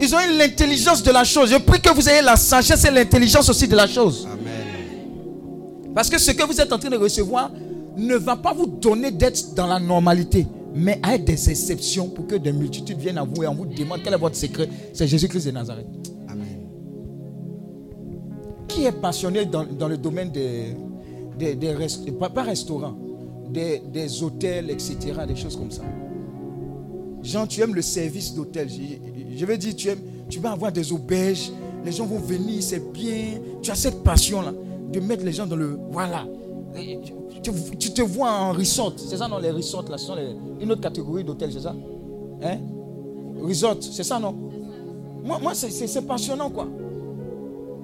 Ils 0.00 0.14
ont 0.14 0.18
eu 0.18 0.36
l'intelligence 0.38 1.02
de 1.02 1.10
la 1.10 1.24
chose. 1.24 1.50
Je 1.50 1.56
prie 1.58 1.80
que 1.80 1.92
vous 1.92 2.08
ayez 2.08 2.22
la 2.22 2.36
sagesse 2.36 2.84
et 2.84 2.90
l'intelligence 2.90 3.48
aussi 3.48 3.66
de 3.66 3.76
la 3.76 3.86
chose. 3.86 4.28
Parce 5.94 6.08
que 6.10 6.18
ce 6.18 6.32
que 6.32 6.44
vous 6.46 6.60
êtes 6.60 6.72
en 6.72 6.78
train 6.78 6.90
de 6.90 6.96
recevoir 6.96 7.50
ne 7.96 8.16
va 8.16 8.36
pas 8.36 8.52
vous 8.52 8.66
donner 8.66 9.10
d'être 9.12 9.54
dans 9.54 9.66
la 9.66 9.78
normalité, 9.78 10.46
mais 10.74 10.98
à 11.02 11.14
être 11.14 11.24
des 11.24 11.50
exceptions 11.50 12.08
pour 12.08 12.26
que 12.26 12.34
des 12.34 12.52
multitudes 12.52 12.98
viennent 12.98 13.18
à 13.18 13.24
vous 13.24 13.42
et 13.44 13.46
on 13.46 13.54
vous 13.54 13.66
demande 13.66 14.00
quel 14.02 14.14
est 14.14 14.18
votre 14.18 14.36
secret. 14.36 14.68
C'est 14.92 15.06
Jésus-Christ 15.06 15.46
de 15.46 15.50
Nazareth. 15.52 15.86
Qui 18.68 18.84
est 18.86 18.92
passionné 18.92 19.44
dans, 19.44 19.64
dans 19.64 19.88
le 19.88 19.96
domaine 19.96 20.30
des, 20.30 20.74
des, 21.38 21.54
des 21.54 21.72
rest- 21.72 22.10
pas, 22.18 22.28
pas 22.28 22.42
restaurants, 22.42 22.96
des, 23.50 23.80
des 23.92 24.22
hôtels, 24.22 24.70
etc., 24.70 24.96
des 25.28 25.36
choses 25.36 25.56
comme 25.56 25.70
ça 25.70 25.82
Jean, 27.22 27.46
tu 27.46 27.60
aimes 27.62 27.74
le 27.74 27.82
service 27.82 28.34
d'hôtel. 28.34 28.68
Je, 28.68 29.36
je 29.38 29.46
veux 29.46 29.56
dire, 29.56 29.74
tu 29.76 29.88
aimes, 29.88 29.98
tu 30.28 30.40
vas 30.40 30.50
avoir 30.50 30.72
des 30.72 30.92
auberges, 30.92 31.50
les 31.84 31.92
gens 31.92 32.04
vont 32.04 32.18
venir, 32.18 32.62
c'est 32.62 32.92
bien. 32.92 33.38
Tu 33.62 33.70
as 33.70 33.74
cette 33.76 34.02
passion-là 34.02 34.52
de 35.00 35.00
mettre 35.00 35.24
les 35.24 35.32
gens 35.32 35.46
dans 35.46 35.56
le. 35.56 35.78
Voilà. 35.90 36.26
Tu, 37.42 37.92
te 37.92 38.02
vois 38.02 38.30
en 38.32 38.52
resort. 38.52 38.94
C'est 38.96 39.16
ça, 39.16 39.28
non 39.28 39.38
Les 39.38 39.50
resorts, 39.50 39.84
là, 39.90 39.98
sont 39.98 40.16
une 40.60 40.72
autre 40.72 40.80
catégorie 40.80 41.22
d'hôtel, 41.24 41.52
c'est 41.52 41.60
ça? 41.60 41.74
Hein? 42.42 42.58
Resort, 43.40 43.76
c'est 43.80 44.02
ça, 44.02 44.18
non? 44.18 44.34
Moi, 45.24 45.38
moi 45.40 45.54
c'est- 45.54 46.06
passionnant, 46.06 46.50
quoi. 46.50 46.66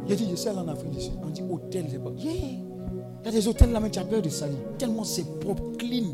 J'ai 0.09 0.17
dit, 0.17 0.27
je 0.31 0.37
suis 0.37 0.49
allé 0.49 0.59
en 0.59 0.69
Afrique. 0.69 1.13
On 1.25 1.29
dit 1.31 1.43
hôtel, 1.49 1.87
c'est 1.91 2.03
pas. 2.03 2.11
Il 2.19 3.27
y 3.27 3.29
a 3.29 3.31
des 3.31 3.47
hôtels 3.47 3.71
là, 3.71 3.81
mais 3.81 3.91
tu 3.91 3.99
as 3.99 4.05
peur 4.05 4.23
de 4.23 4.29
salir. 4.31 4.57
Tellement 4.79 5.05
c'est 5.05 5.39
propre, 5.41 5.63
clean. 5.79 6.07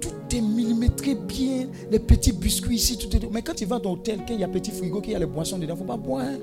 Tout 0.00 0.36
est 0.36 0.40
millimétré 0.40 1.14
bien. 1.14 1.66
Les 1.90 1.98
petits 1.98 2.32
biscuits 2.32 2.76
ici, 2.76 2.98
tout 2.98 3.14
est. 3.16 3.28
Mais 3.32 3.42
quand 3.42 3.54
tu 3.54 3.64
vas 3.64 3.78
dans 3.78 3.90
l'hôtel, 3.90 4.24
qu'il 4.26 4.38
y 4.38 4.44
a 4.44 4.48
petit 4.48 4.70
frigo, 4.70 5.00
qu'il 5.00 5.12
y 5.12 5.16
a 5.16 5.18
les 5.18 5.26
boissons 5.26 5.56
dedans, 5.58 5.74
il 5.74 5.80
ne 5.80 5.86
faut 5.86 5.90
pas 5.90 5.96
boire. 5.96 6.24
hein. 6.26 6.38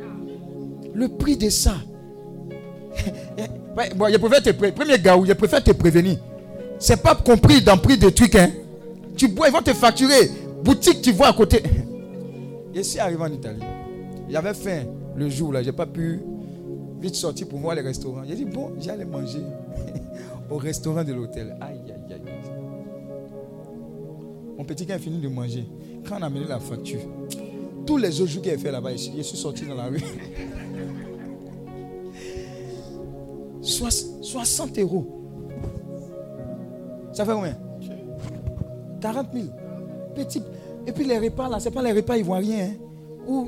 Le 0.94 1.08
prix 1.10 1.38
de 1.38 1.50
ça. 1.50 1.76
Bon, 3.96 4.08
je 4.12 4.18
préfère 4.18 4.44
te 4.44 4.50
pré- 4.50 4.72
Premier 4.74 5.00
gars, 5.00 5.18
je 5.26 5.32
préfère 5.34 5.64
te 5.64 5.72
prévenir. 5.72 6.18
C'est 6.80 7.02
pas 7.02 7.16
compris 7.16 7.62
dans 7.62 7.76
le 7.76 7.82
prix 7.82 7.98
des 7.98 8.12
trucs. 8.12 8.36
Hein. 8.36 8.50
Tu 9.16 9.28
bois, 9.30 9.48
ils 9.48 9.54
vont 9.54 9.62
te 9.62 9.72
facturer. 9.74 10.30
Boutique, 10.64 11.02
tu 11.02 11.12
vois 11.14 11.28
à 11.28 11.34
côté. 11.34 11.64
Je 12.76 12.82
suis 12.82 13.00
arrivé 13.00 13.22
en 13.22 13.32
Italie. 13.32 13.62
J'avais 14.30 14.54
faim 14.54 14.84
le 15.16 15.30
jour 15.30 15.52
là, 15.54 15.62
j'ai 15.64 15.72
pas 15.72 15.86
pu 15.86 16.20
vite 17.02 17.16
sortir 17.16 17.48
pour 17.48 17.60
voir 17.60 17.76
les 17.76 17.82
restaurants. 17.82 18.22
J'ai 18.28 18.36
dit 18.36 18.46
bon, 18.46 18.72
j'allais 18.80 19.06
manger 19.06 19.40
au 20.50 20.58
restaurant 20.58 21.04
de 21.04 21.14
l'hôtel. 21.14 21.56
Aïe 21.62 21.80
aïe 21.88 22.14
aïe. 22.14 22.22
Mon 24.58 24.64
petit 24.66 24.86
gars 24.86 24.96
a 24.96 25.00
fini 25.00 25.20
de 25.20 25.28
manger. 25.30 25.66
Quand 26.08 26.18
on 26.20 26.22
a 26.22 26.26
amené 26.28 26.46
la 26.48 26.60
facture, 26.60 27.00
tous 27.86 27.98
les 27.98 28.22
autres 28.22 28.32
jours 28.32 28.42
qu'il 28.44 28.52
a 28.54 28.58
fait 28.58 28.72
là-bas, 28.72 28.92
je 28.96 29.22
suis 29.22 29.38
sorti 29.38 29.66
dans 29.66 29.76
la 29.76 29.86
rue. 29.86 30.04
Soix- 33.62 33.90
60 34.22 34.78
euros. 34.80 35.06
Ça 37.14 37.26
fait 37.26 37.34
combien? 37.34 37.56
40 39.02 39.28
000. 39.34 39.46
Petit. 40.16 40.44
Et 40.88 40.92
puis 40.92 41.06
les 41.06 41.18
repas 41.18 41.50
là, 41.50 41.60
ce 41.60 41.66
n'est 41.70 41.76
pas 41.76 41.82
les 41.84 41.92
repas 41.94 42.18
ivoiriens. 42.18 42.66
Hein. 42.66 42.74
Où 43.28 43.48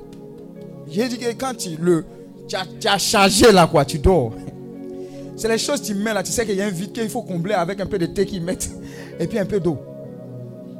j'ai 0.89 1.07
dit 1.07 1.17
que 1.17 1.31
quand 1.33 1.55
tu, 1.57 1.69
le, 1.79 2.05
tu, 2.47 2.55
as, 2.55 2.65
tu 2.79 2.87
as 2.87 2.97
chargé 2.97 3.51
là, 3.51 3.67
quoi, 3.67 3.85
tu 3.85 3.99
dors. 3.99 4.31
C'est 5.35 5.47
les 5.47 5.57
choses 5.57 5.81
que 5.81 5.87
tu 5.87 5.95
mets 5.95 6.13
là. 6.13 6.21
Tu 6.23 6.31
sais 6.31 6.45
qu'il 6.45 6.55
y 6.55 6.61
a 6.61 6.65
un 6.65 6.69
vide 6.71 6.91
qu'il 6.91 7.09
faut 7.09 7.23
combler 7.23 7.53
avec 7.53 7.79
un 7.79 7.85
peu 7.85 7.97
de 7.97 8.05
thé 8.05 8.25
qu'ils 8.25 8.43
mettent 8.43 8.69
et 9.19 9.27
puis 9.27 9.39
un 9.39 9.45
peu 9.45 9.59
d'eau. 9.59 9.77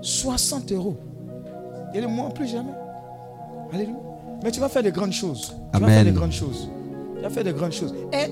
60 0.01 0.71
euros. 0.71 0.97
Et 1.93 2.01
le 2.01 2.07
moins 2.07 2.29
plus 2.29 2.47
jamais. 2.47 2.71
Alléluia. 3.73 3.95
Mais 4.43 4.51
tu 4.51 4.59
vas 4.59 4.69
faire 4.69 4.83
de 4.83 4.89
grandes 4.89 5.11
choses. 5.13 5.53
Tu 5.73 5.79
vas 5.79 5.87
faire 5.87 6.05
de 6.05 6.11
grandes 6.11 6.31
choses. 6.31 6.69
Tu 7.15 7.21
vas 7.21 7.29
faire 7.29 7.43
de 7.43 7.51
grandes 7.51 7.71
choses. 7.71 7.93
Et 8.13 8.31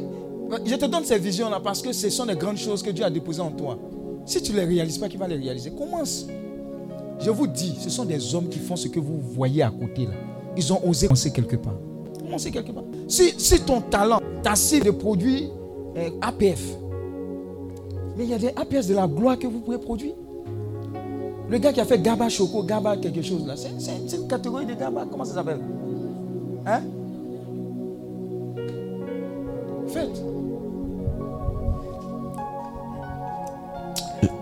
je 0.66 0.76
te 0.76 0.86
donne 0.86 1.04
ces 1.04 1.20
visions-là 1.20 1.60
parce 1.60 1.82
que 1.82 1.92
ce 1.94 2.10
sont 2.10 2.26
des 2.26 2.36
grandes 2.36 2.58
choses 2.58 2.82
que 2.82 2.90
Dieu 2.90 3.06
a 3.06 3.10
déposées 3.10 3.42
en 3.42 3.52
toi. 3.52 3.78
Si 4.26 4.42
tu 4.42 4.52
ne 4.52 4.58
les 4.58 4.66
réalises 4.66 4.98
pas, 4.98 5.08
qu'il 5.10 5.20
va 5.20 5.28
les 5.28 5.36
réaliser? 5.36 5.72
Commence. 5.72 6.28
Je 7.20 7.30
vous 7.30 7.48
dis, 7.48 7.76
ce 7.80 7.90
sont 7.90 8.06
des 8.06 8.34
hommes 8.34 8.48
qui 8.48 8.60
font 8.60 8.76
ce 8.76 8.88
que 8.88 9.00
vous 9.00 9.20
voyez 9.20 9.62
à 9.64 9.72
côté 9.72 10.06
là. 10.06 10.14
Ils 10.56 10.74
ont 10.74 10.80
osé 10.88 11.08
commencer 11.08 11.32
quelque 11.32 11.56
part. 11.56 11.76
Commencer 12.20 12.52
quelque 12.52 12.72
part. 12.72 12.84
Si, 13.08 13.34
ton 13.66 13.82
talent, 13.82 14.20
ta 14.42 14.56
cible 14.56 14.86
de 14.86 14.92
produits 14.92 15.50
euh, 15.98 16.10
APF, 16.22 16.64
mais 18.18 18.24
il 18.26 18.30
y 18.30 18.34
a 18.34 18.38
des 18.38 18.50
APS 18.50 18.88
de 18.88 18.96
la 18.96 19.08
gloire 19.08 19.38
que 19.38 19.48
vous 19.48 19.60
pouvez 19.60 19.78
produire. 19.78 20.14
Le 21.50 21.58
gars 21.58 21.74
qui 21.74 21.82
a 21.82 21.86
fait 21.86 22.02
Gaba 22.02 22.30
Choco, 22.30 22.64
Gaba 22.64 22.98
quelque 22.98 23.22
chose 23.22 23.46
là, 23.46 23.56
c'est 23.58 24.16
une 24.16 24.28
catégorie 24.28 24.66
de 24.66 24.74
Gaba. 24.74 25.08
Comment 25.10 25.26
ça 25.26 25.36
s'appelle? 25.36 25.60
Hein? 26.66 26.82
Faites. 29.88 30.22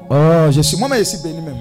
Oh, 0.10 0.52
je 0.52 0.62
suis. 0.62 0.78
Moi-même, 0.78 1.00
je 1.00 1.04
suis 1.04 1.18
béni 1.24 1.42
même. 1.42 1.58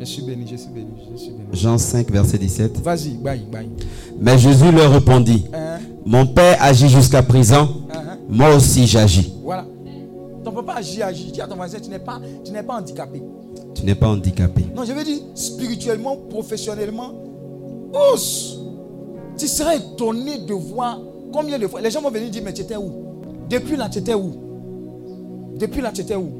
Je 0.00 0.04
suis 0.06 0.22
béni, 0.22 0.46
je 0.50 0.56
suis 0.56 0.70
béni, 0.70 0.86
je 1.12 1.16
suis 1.18 1.30
béni. 1.30 1.44
Jean 1.52 1.76
5, 1.76 2.10
verset 2.10 2.38
17. 2.38 2.78
Vas-y, 2.80 3.10
bye, 3.10 3.40
bye. 3.52 3.68
Mais 4.18 4.38
Jésus 4.38 4.72
leur 4.72 4.90
répondit, 4.92 5.44
Hein, 5.52 5.78
Mon 6.06 6.26
Père 6.26 6.56
agit 6.62 6.88
jusqu'à 6.88 7.22
présent, 7.22 7.68
hein, 7.92 8.16
moi 8.28 8.54
aussi 8.54 8.86
j'agis. 8.86 9.34
Voilà. 9.44 9.66
Ton 10.42 10.52
papa 10.52 10.76
agit, 10.78 11.02
agit. 11.02 11.32
Dis 11.32 11.40
à 11.42 11.46
ton 11.46 11.56
voisin, 11.56 11.78
tu 11.78 11.90
n'es 11.90 11.98
pas, 11.98 12.18
tu 12.42 12.50
n'es 12.50 12.62
pas 12.62 12.76
handicapé. 12.76 13.22
Tu 13.74 13.84
n'es 13.84 13.94
pas 13.94 14.08
handicapé. 14.08 14.64
Non, 14.74 14.84
je 14.86 14.92
veux 14.94 15.04
dire, 15.04 15.18
spirituellement, 15.34 16.16
professionnellement, 16.30 17.12
ose. 18.14 18.58
Tu 19.36 19.46
serais 19.46 19.76
étonné 19.76 20.38
de 20.38 20.54
voir 20.54 20.98
combien 21.30 21.58
de 21.58 21.66
fois. 21.66 21.82
Les 21.82 21.90
gens 21.90 22.00
vont 22.00 22.10
venir 22.10 22.30
dire, 22.30 22.42
mais 22.42 22.54
tu 22.54 22.62
étais 22.62 22.76
où? 22.76 22.90
Depuis 23.50 23.76
là, 23.76 23.90
tu 23.90 23.98
étais 23.98 24.14
où? 24.14 24.32
Depuis 25.60 25.80
là, 25.82 25.90
tu 25.92 26.00
étais 26.00 26.16
où? 26.16 26.30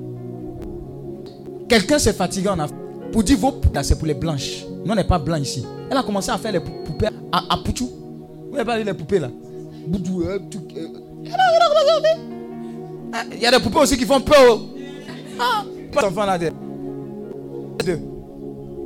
Quelqu'un 1.68 1.98
s'est 1.98 2.14
fatigué 2.14 2.48
en 2.48 2.58
Afrique 2.58 2.78
pour 3.12 3.22
dire, 3.22 3.36
vos 3.38 3.52
c'est 3.82 3.96
pour 3.98 4.06
les 4.06 4.14
blanches. 4.14 4.64
Nous, 4.84 4.90
on 4.90 4.94
n'est 4.94 5.04
pas 5.04 5.18
blanc 5.18 5.36
ici. 5.36 5.64
Elle 5.90 5.96
a 5.98 6.02
commencé 6.02 6.30
à 6.30 6.38
faire 6.38 6.52
les 6.52 6.60
pou- 6.60 6.70
poupées 6.86 7.08
à, 7.30 7.38
à 7.52 7.56
Pouchou. 7.58 7.88
Vous 8.48 8.52
n'avez 8.56 8.64
pas 8.64 8.78
vu 8.78 8.84
les 8.84 8.94
poupées 8.94 9.18
là? 9.18 9.28
Boudou, 9.86 10.22
euh, 10.22 10.38
tout, 10.50 10.62
euh. 10.76 10.86
Ah, 13.12 13.22
Il 13.32 13.40
y 13.42 13.46
a 13.46 13.50
des 13.50 13.58
poupées 13.62 13.78
aussi 13.80 13.96
qui 13.98 14.04
font 14.06 14.20
peur. 14.20 14.36
oh. 14.52 14.60
Ah, 15.38 15.64
pas 15.92 16.02
d'enfants 16.02 16.24
là. 16.26 16.38
des- 16.38 16.50
2. 17.84 17.98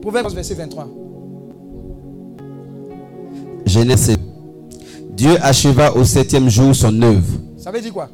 Proverbe 0.03 0.27
11, 0.27 0.35
verset 0.35 0.55
23. 0.55 0.89
Genèse 3.67 4.17
Dieu 5.17 5.37
acheva 5.43 5.93
au 5.97 6.05
septième 6.05 6.49
jour 6.49 6.75
son 6.75 7.01
œuvre. 7.03 7.23
Ça 7.57 7.71
veut 7.71 7.81
dire 7.81 7.93
quoi? 7.93 8.09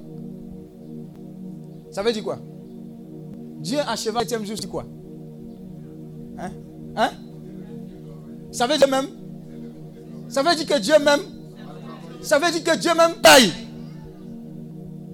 Ça 1.91 2.03
veut 2.03 2.13
dire 2.13 2.23
quoi? 2.23 2.39
Dieu 3.61 3.79
acheva 3.87 4.21
le 4.21 4.29
septième 4.29 4.47
jour, 4.47 4.57
c'est 4.61 4.69
quoi? 4.69 4.87
Hein? 6.39 6.51
Hein? 6.97 7.11
Ça 8.51 8.67
veut 8.67 8.79
dire 8.79 8.89
même? 8.89 9.07
Ça 10.29 10.43
veut 10.43 10.55
dire 10.55 10.67
que 10.67 10.79
Dieu 10.81 10.99
même? 10.99 11.21
Ça 12.23 12.39
veut 12.39 12.51
dire 12.53 12.65
que 12.65 12.77
Dieu 12.79 12.95
même 12.95 13.15
taille? 13.21 13.53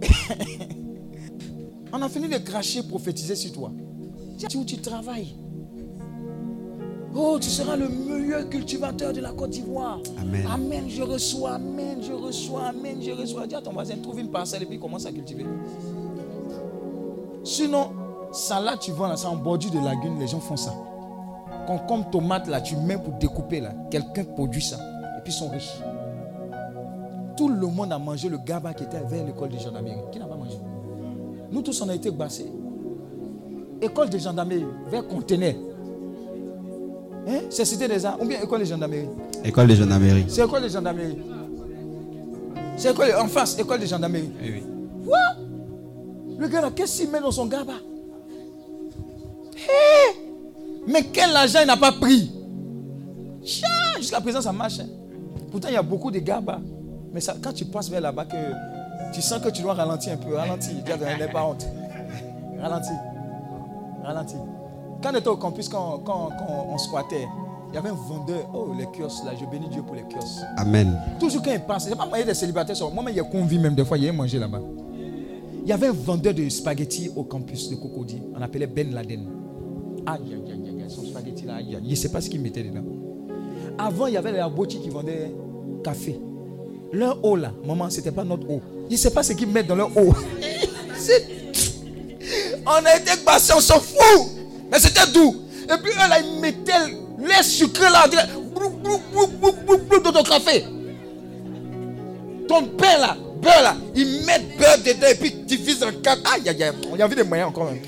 On 1.92 2.02
a 2.02 2.08
fini 2.08 2.28
de 2.28 2.38
cracher, 2.38 2.82
prophétiser 2.82 3.34
sur 3.34 3.52
toi. 3.52 3.72
Tu 4.38 4.56
où 4.56 4.64
tu 4.64 4.78
travailles? 4.78 5.34
Oh, 7.14 7.38
tu 7.40 7.48
seras 7.48 7.76
le 7.76 7.88
meilleur 7.88 8.48
cultivateur 8.50 9.14
de 9.14 9.20
la 9.20 9.32
Côte 9.32 9.50
d'Ivoire. 9.50 10.00
Amen. 10.20 10.46
Amen, 10.46 10.84
je 10.88 11.02
reçois, 11.02 11.54
amen, 11.54 12.02
je 12.02 12.12
reçois, 12.12 12.66
amen, 12.66 12.98
je 13.00 13.12
reçois. 13.12 13.46
Dis 13.46 13.54
à 13.54 13.62
ton 13.62 13.72
voisin, 13.72 13.96
trouve 13.96 14.20
une 14.20 14.30
parcelle 14.30 14.64
et 14.64 14.66
puis 14.66 14.78
commence 14.78 15.06
à 15.06 15.12
cultiver. 15.12 15.46
Sinon, 17.46 17.90
ça 18.32 18.60
là, 18.60 18.76
tu 18.76 18.90
vois, 18.90 19.06
là, 19.06 19.16
c'est 19.16 19.28
en 19.28 19.36
bordure 19.36 19.70
de 19.70 19.78
lagune, 19.78 20.18
les 20.18 20.26
gens 20.26 20.40
font 20.40 20.56
ça. 20.56 20.74
Concombre, 21.68 22.10
tomate, 22.10 22.48
là, 22.48 22.60
tu 22.60 22.74
mets 22.74 22.98
pour 22.98 23.12
découper, 23.14 23.60
là. 23.60 23.70
Quelqu'un 23.88 24.24
produit 24.24 24.60
ça. 24.60 24.76
Et 24.76 25.22
puis 25.22 25.32
ils 25.32 25.36
sont 25.36 25.48
riches. 25.48 25.78
Tout 27.36 27.48
le 27.48 27.66
monde 27.68 27.92
a 27.92 28.00
mangé 28.00 28.28
le 28.28 28.38
gaba 28.38 28.74
qui 28.74 28.82
était 28.82 28.98
vers 28.98 29.24
l'école 29.24 29.50
de 29.50 29.58
gendarmerie. 29.58 29.94
Qui 30.10 30.18
n'a 30.18 30.26
pas 30.26 30.34
mangé? 30.34 30.58
Nous 31.52 31.62
tous, 31.62 31.80
on 31.82 31.88
a 31.88 31.94
été 31.94 32.10
bassés. 32.10 32.50
École 33.80 34.10
de 34.10 34.18
gendarmerie, 34.18 34.66
vers 34.88 35.06
conteneur. 35.06 35.54
Hein? 37.28 37.40
C'est 37.48 37.64
cité 37.64 37.86
des 37.86 38.04
arts. 38.04 38.20
Ou 38.20 38.26
bien 38.26 38.40
école 38.40 38.60
de 38.60 38.64
gendarmerie 38.64 39.08
École 39.44 39.68
de 39.68 39.74
gendarmerie. 39.76 40.24
C'est 40.26 40.44
école 40.44 40.64
de 40.64 40.68
gendarmerie. 40.68 41.18
C'est 42.76 42.90
école 42.90 43.14
en 43.20 43.28
face, 43.28 43.56
école 43.56 43.78
de 43.78 43.86
gendarmerie. 43.86 44.32
Oui, 44.42 44.50
oui. 44.52 44.64
Quoi 45.06 45.45
Le 46.38 46.48
gars 46.48 46.60
là, 46.60 46.70
qu'est-ce 46.74 47.00
qu'il 47.02 47.10
met 47.10 47.20
dans 47.20 47.30
son 47.30 47.46
gaba 47.46 47.72
Mais 50.86 51.02
quel 51.12 51.34
argent 51.34 51.60
il 51.62 51.66
n'a 51.66 51.76
pas 51.76 51.92
pris? 51.92 52.30
Jusqu'à 53.98 54.20
présent, 54.20 54.40
ça 54.40 54.52
marche. 54.52 54.80
hein. 54.80 54.86
Pourtant, 55.50 55.68
il 55.68 55.74
y 55.74 55.78
a 55.78 55.82
beaucoup 55.82 56.10
de 56.10 56.18
gaba. 56.18 56.60
Mais 57.12 57.20
ça, 57.20 57.34
quand 57.42 57.52
tu 57.52 57.64
passes 57.64 57.88
vers 57.88 58.00
là-bas, 58.00 58.26
que 58.26 58.36
tu 59.14 59.22
sens 59.22 59.40
que 59.40 59.48
tu 59.48 59.62
dois 59.62 59.74
ralentir 59.74 60.12
un 60.12 60.16
peu. 60.16 60.34
Ralentis. 60.34 60.74
N'aie 61.18 61.28
pas 61.32 61.44
honte. 61.46 61.66
Ralentis. 62.60 62.88
Ralentis. 64.04 64.36
Quand 65.02 65.10
on 65.12 65.16
était 65.18 65.28
au 65.28 65.36
campus, 65.36 65.68
quand, 65.68 65.98
quand- 66.04 66.28
quand 66.38 66.66
on 66.70 66.78
squattait, 66.78 67.26
il 67.70 67.74
y 67.74 67.78
avait 67.78 67.88
un 67.88 67.94
vendeur. 67.94 68.48
Oh, 68.54 68.68
les 68.78 68.86
kiosques 68.86 69.24
là, 69.24 69.32
je 69.38 69.44
bénis 69.46 69.68
Dieu 69.68 69.82
pour 69.82 69.94
les 69.94 70.02
kiosques. 70.02 70.42
Amen. 70.56 71.00
Toujours 71.18 71.42
quand 71.42 71.52
il 71.52 71.60
passe, 71.60 71.84
c'est 71.88 71.96
pas 71.96 72.06
moyen 72.06 72.24
des 72.24 72.34
célibataires. 72.34 72.76
sur- 72.76 72.90
Moi-même, 72.92 73.14
il 73.14 73.16
y 73.16 73.20
a 73.20 73.24
convié 73.24 73.58
même 73.58 73.74
des 73.74 73.84
fois, 73.84 73.96
il 73.98 74.04
y 74.04 74.08
a 74.08 74.12
mangé 74.12 74.38
là-bas. 74.38 74.60
Il 75.66 75.70
y 75.70 75.72
avait 75.72 75.88
un 75.88 75.92
vendeur 75.92 76.32
de 76.32 76.48
spaghettis 76.48 77.10
au 77.16 77.24
campus 77.24 77.68
de 77.68 77.74
Cocody. 77.74 78.22
On 78.32 78.40
appelait 78.40 78.68
Ben 78.68 78.94
Laden. 78.94 79.26
Aïe, 80.06 80.20
aïe, 80.24 80.40
aïe, 80.46 80.62
aïe, 80.64 80.82
aïe, 80.82 80.88
son 80.88 81.04
spaghetti 81.04 81.44
là, 81.44 81.56
aïe, 81.56 81.74
aïe. 81.74 81.82
Il 81.82 81.90
ne 81.90 81.94
sait 81.96 82.08
pas 82.08 82.20
ce 82.20 82.30
qu'il 82.30 82.40
mettait 82.40 82.62
dedans. 82.62 82.84
Avant, 83.76 84.06
il 84.06 84.14
y 84.14 84.16
avait 84.16 84.30
les 84.30 84.38
aboutis 84.38 84.78
qui 84.78 84.90
vendaient 84.90 85.32
café. 85.82 86.20
Leur 86.92 87.18
eau 87.24 87.34
là, 87.34 87.52
maman, 87.66 87.90
c'était 87.90 88.12
pas 88.12 88.22
notre 88.22 88.48
eau. 88.48 88.62
Il 88.88 88.92
ne 88.92 88.96
sait 88.96 89.10
pas 89.10 89.24
ce 89.24 89.32
qu'ils 89.32 89.48
mettent 89.48 89.66
dans 89.66 89.74
leur 89.74 89.90
eau. 89.96 90.14
On 92.64 92.84
a 92.84 92.96
été 92.96 93.16
passé, 93.24 93.52
on 93.56 93.60
s'en 93.60 93.80
fout. 93.80 94.28
Mais 94.70 94.78
c'était 94.78 95.10
doux. 95.12 95.34
Et 95.64 95.82
puis 95.82 95.90
eux 95.90 96.08
là, 96.08 96.20
ils 96.20 96.40
mettaient 96.40 96.94
lait 97.18 97.42
sucré 97.42 97.90
là, 97.90 98.06
brou, 98.54 98.70
brou, 98.70 99.00
brou, 99.12 99.26
brou, 99.26 99.52
brou, 99.66 99.78
brou, 99.78 99.98
dans 99.98 100.12
ton 100.12 100.22
café. 100.22 100.64
Ton 102.46 102.66
pain 102.68 102.98
là, 102.98 103.16
beurre 103.40 103.62
là, 103.62 103.76
ils 103.94 104.24
mettent 104.24 104.56
beurre 104.58 104.78
dedans 104.78 105.06
et 105.10 105.14
puis 105.14 105.34
ils 105.36 105.44
divisent 105.44 105.82
en 105.82 105.92
quatre. 106.02 106.20
Aïe, 106.32 106.48
aïe, 106.48 106.62
aïe. 106.62 106.72
On 106.90 106.98
a 106.98 107.04
envie 107.04 107.16
de 107.16 107.22
moyens 107.22 107.48
encore 107.50 107.66
même. 107.66 107.78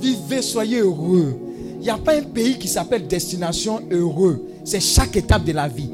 Vivez, 0.00 0.42
soyez 0.42 0.80
heureux. 0.80 1.38
Il 1.76 1.82
n'y 1.82 1.90
a 1.90 1.98
pas 1.98 2.14
un 2.16 2.22
pays 2.22 2.58
qui 2.58 2.68
s'appelle 2.68 3.06
destination 3.06 3.80
heureux. 3.90 4.40
C'est 4.64 4.80
chaque 4.80 5.16
étape 5.16 5.44
de 5.44 5.52
la 5.52 5.68
vie. 5.68 5.90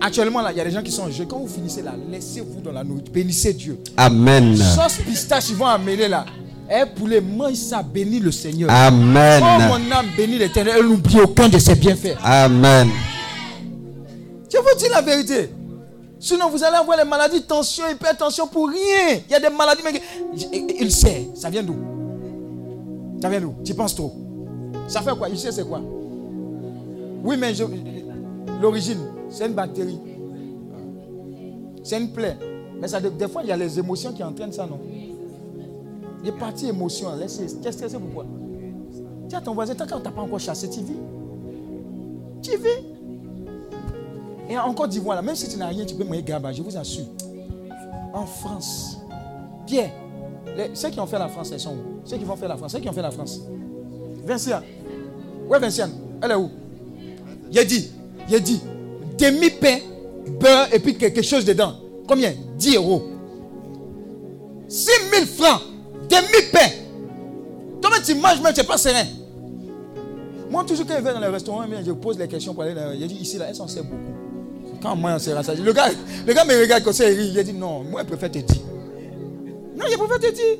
Actuellement, 0.00 0.40
là, 0.40 0.50
il 0.52 0.58
y 0.58 0.60
a 0.60 0.64
des 0.64 0.70
gens 0.70 0.82
qui 0.82 0.90
sont 0.90 1.02
en 1.02 1.10
jeu. 1.10 1.26
Quand 1.28 1.38
vous 1.38 1.46
finissez 1.46 1.82
là, 1.82 1.94
laissez-vous 2.10 2.60
dans 2.62 2.72
la 2.72 2.82
nourriture. 2.82 3.12
Bénissez 3.12 3.52
Dieu. 3.52 3.78
Amen. 3.96 4.56
Sauce 4.56 4.98
pistache, 5.06 5.50
ils 5.50 5.56
vont 5.56 5.66
amener 5.66 6.08
là. 6.08 6.24
Eh, 6.72 6.86
poulet, 6.86 7.20
mange 7.20 7.54
ça, 7.54 7.82
bénis 7.82 8.20
le 8.20 8.30
Seigneur. 8.30 8.70
Oh, 8.72 8.74
Amen. 8.86 9.42
mon 9.68 9.92
âme, 9.92 10.06
bénis 10.16 10.38
l'éternel. 10.38 10.74
Elle 10.78 10.86
n'oublie 10.86 11.20
aucun 11.20 11.48
de 11.48 11.58
ses 11.58 11.74
bienfaits. 11.74 12.16
Amen. 12.22 12.88
Je 14.52 14.58
vous 14.58 14.78
dis 14.78 14.88
la 14.90 15.00
vérité. 15.00 15.50
Sinon, 16.18 16.50
vous 16.50 16.62
allez 16.62 16.76
avoir 16.76 16.98
les 16.98 17.04
maladies, 17.04 17.42
tension, 17.42 17.84
hypertension 17.88 18.46
pour 18.46 18.68
rien. 18.68 19.20
Il 19.26 19.32
y 19.32 19.34
a 19.34 19.40
des 19.40 19.48
maladies, 19.48 19.82
mais 19.84 20.02
il 20.52 20.76
il 20.80 20.92
sait. 20.92 21.30
Ça 21.34 21.48
vient 21.48 21.62
d'où? 21.62 21.76
Ça 23.22 23.28
vient 23.30 23.40
d'où? 23.40 23.54
Tu 23.64 23.74
penses 23.74 23.94
trop. 23.94 24.12
Ça 24.86 25.00
fait 25.00 25.16
quoi? 25.16 25.28
Il 25.28 25.38
sait 25.38 25.52
c'est 25.52 25.66
quoi? 25.66 25.80
Oui, 27.22 27.36
mais 27.38 27.52
l'origine, 28.60 29.00
c'est 29.30 29.46
une 29.46 29.54
bactérie. 29.54 29.98
C'est 31.82 31.98
une 31.98 32.12
plaie. 32.12 32.36
Mais 32.80 32.88
ça, 32.88 33.00
des, 33.00 33.28
fois, 33.28 33.42
il 33.42 33.48
y 33.48 33.52
a 33.52 33.56
les 33.56 33.78
émotions 33.78 34.12
qui 34.12 34.22
entraînent 34.22 34.52
ça, 34.52 34.66
non? 34.66 34.80
Les 36.22 36.32
parties 36.32 36.68
émotions, 36.68 37.14
laissez. 37.16 37.46
Qu'est-ce 37.62 37.82
que 37.82 37.88
c'est 37.88 37.98
pourquoi 37.98 38.26
Tiens, 39.28 39.40
ton 39.40 39.54
voisin, 39.54 39.74
tant 39.74 39.86
qu'on 39.86 40.00
t'a 40.00 40.10
pas 40.10 40.22
encore 40.22 40.40
chassé, 40.40 40.68
tu 40.68 40.80
vis? 40.80 40.96
Tu 42.42 42.50
vis? 42.58 42.99
Et 44.50 44.58
en 44.58 44.74
Côte 44.74 44.90
d'Ivoire, 44.90 45.22
même 45.22 45.36
si 45.36 45.48
tu 45.48 45.56
n'as 45.56 45.68
rien, 45.68 45.84
tu 45.84 45.94
peux 45.94 46.02
manger 46.02 46.24
gaba, 46.24 46.52
je 46.52 46.60
vous 46.60 46.76
assure. 46.76 47.04
En 48.12 48.26
France, 48.26 48.98
Pierre, 49.64 49.92
ceux 50.74 50.90
qui 50.90 50.98
ont 50.98 51.06
fait 51.06 51.20
la 51.20 51.28
France, 51.28 51.52
elles 51.52 51.60
sont 51.60 51.70
où? 51.70 52.00
Ceux 52.04 52.16
qui 52.16 52.24
vont 52.24 52.34
faire 52.34 52.48
la 52.48 52.56
France, 52.56 52.72
ceux 52.72 52.80
qui 52.80 52.88
ont 52.88 52.92
fait 52.92 53.00
la 53.00 53.12
France. 53.12 53.38
Vinciane. 54.26 54.64
Ouais, 55.48 55.60
Vinciane, 55.60 55.92
elle 56.20 56.32
est 56.32 56.34
où? 56.34 56.50
Il 57.52 57.60
a 57.60 57.64
dit, 57.64 57.90
il 58.28 58.34
a 58.34 58.40
dit, 58.40 58.60
demi-pain, 59.16 59.78
beurre 60.40 60.74
et 60.74 60.80
puis 60.80 60.96
quelque 60.96 61.22
chose 61.22 61.44
dedans. 61.44 61.74
Combien? 62.08 62.34
10 62.58 62.74
euros. 62.74 63.02
6 64.66 64.90
000 65.12 65.26
francs, 65.26 65.62
demi-pain. 66.08 66.74
Toi, 67.80 67.90
tu 68.04 68.16
manges 68.16 68.42
même, 68.42 68.52
tu 68.52 68.60
n'es 68.60 68.66
pas 68.66 68.78
serein. 68.78 69.06
Moi, 70.50 70.64
toujours 70.64 70.86
quand 70.86 70.96
je 70.96 71.02
vais 71.02 71.12
dans 71.12 71.20
les 71.20 71.28
restaurants, 71.28 71.64
je 71.86 71.92
pose 71.92 72.18
les 72.18 72.26
questions 72.26 72.52
pour 72.52 72.64
aller. 72.64 72.74
Il 72.98 73.06
dit 73.06 73.14
ici, 73.14 73.38
là, 73.38 73.46
elle 73.48 73.54
s'en 73.54 73.68
sait 73.68 73.82
beaucoup. 73.82 73.96
Quand 74.82 74.96
moi, 74.96 75.12
on 75.14 75.18
s'est 75.18 75.34
rassasié. 75.34 75.62
Le 75.62 75.72
gars, 75.72 75.88
le 76.26 76.32
gars 76.32 76.44
me 76.44 76.58
regarde 76.60 76.82
comme 76.82 76.92
ça, 76.92 77.08
il 77.10 77.44
dit 77.44 77.52
non, 77.52 77.84
moi, 77.84 78.02
je 78.02 78.06
préfère 78.08 78.30
te 78.30 78.38
dire. 78.38 78.62
Non, 79.76 79.84
je 79.90 79.96
préfère 79.96 80.18
te 80.18 80.34
dire. 80.34 80.58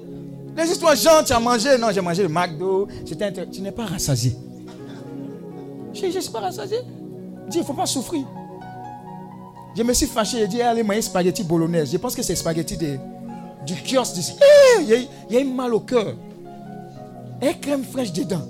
Les 0.57 0.71
histoires, 0.71 0.97
Jean, 0.97 1.23
tu 1.25 1.33
as 1.33 1.41
mangé. 1.41 1.79
Non, 1.79 1.89
j'ai 1.93 2.01
mangé 2.01 2.23
le 2.23 2.29
McDo. 2.29 2.89
Tu 3.07 3.63
n'es 3.63 3.73
pas 3.73 3.87
rassasié. 3.87 4.35
Je 5.95 6.07
ne 6.07 6.11
suis 6.11 6.31
pas 6.31 6.41
rassasié. 6.41 6.79
Dis, 7.49 7.59
il 7.59 7.61
ne 7.61 7.65
faut 7.67 7.73
pas 7.73 7.87
souffrir. 7.87 8.25
Je 9.77 9.83
me 9.83 9.93
suis 9.93 10.07
fâché. 10.07 10.39
J'ai 10.39 10.49
dit, 10.49 10.63
allez 10.63 10.83
manger 10.83 11.03
spaghetti 11.03 11.43
bolognaise. 11.45 11.91
Je 11.93 11.97
pense 11.97 12.15
que 12.15 12.23
c'est 12.23 12.35
spaghetti 12.37 12.77
de, 12.77 12.97
du 13.65 13.75
kiosque. 13.83 14.17
Eh, 14.19 14.83
Il 14.83 15.09
y, 15.31 15.35
y 15.35 15.37
a 15.37 15.41
eu 15.41 15.45
mal 15.45 15.73
au 15.75 15.81
cœur. 15.81 16.15
Et 17.41 17.55
crème 17.59 17.85
fraîche 17.85 18.13
dedans. 18.13 18.43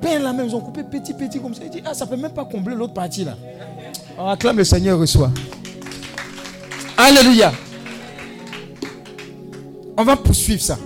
Pain 0.00 0.18
là 0.18 0.32
même, 0.32 0.46
ils 0.46 0.54
ont 0.54 0.60
coupé 0.60 0.82
petit, 0.82 1.12
petit 1.12 1.40
comme 1.40 1.54
ça. 1.54 1.62
Il 1.64 1.70
dit, 1.70 1.82
ah, 1.84 1.92
ça 1.92 2.04
ne 2.04 2.10
peut 2.10 2.16
même 2.16 2.32
pas 2.32 2.44
combler 2.44 2.74
l'autre 2.74 2.94
partie 2.94 3.24
là. 3.24 3.36
On 4.22 4.26
acclame 4.28 4.58
le 4.58 4.64
Seigneur 4.64 4.98
reçoit. 4.98 5.30
Alléluia. 6.98 7.52
On 9.96 10.04
va 10.04 10.14
poursuivre 10.16 10.60
ça. 10.60 10.78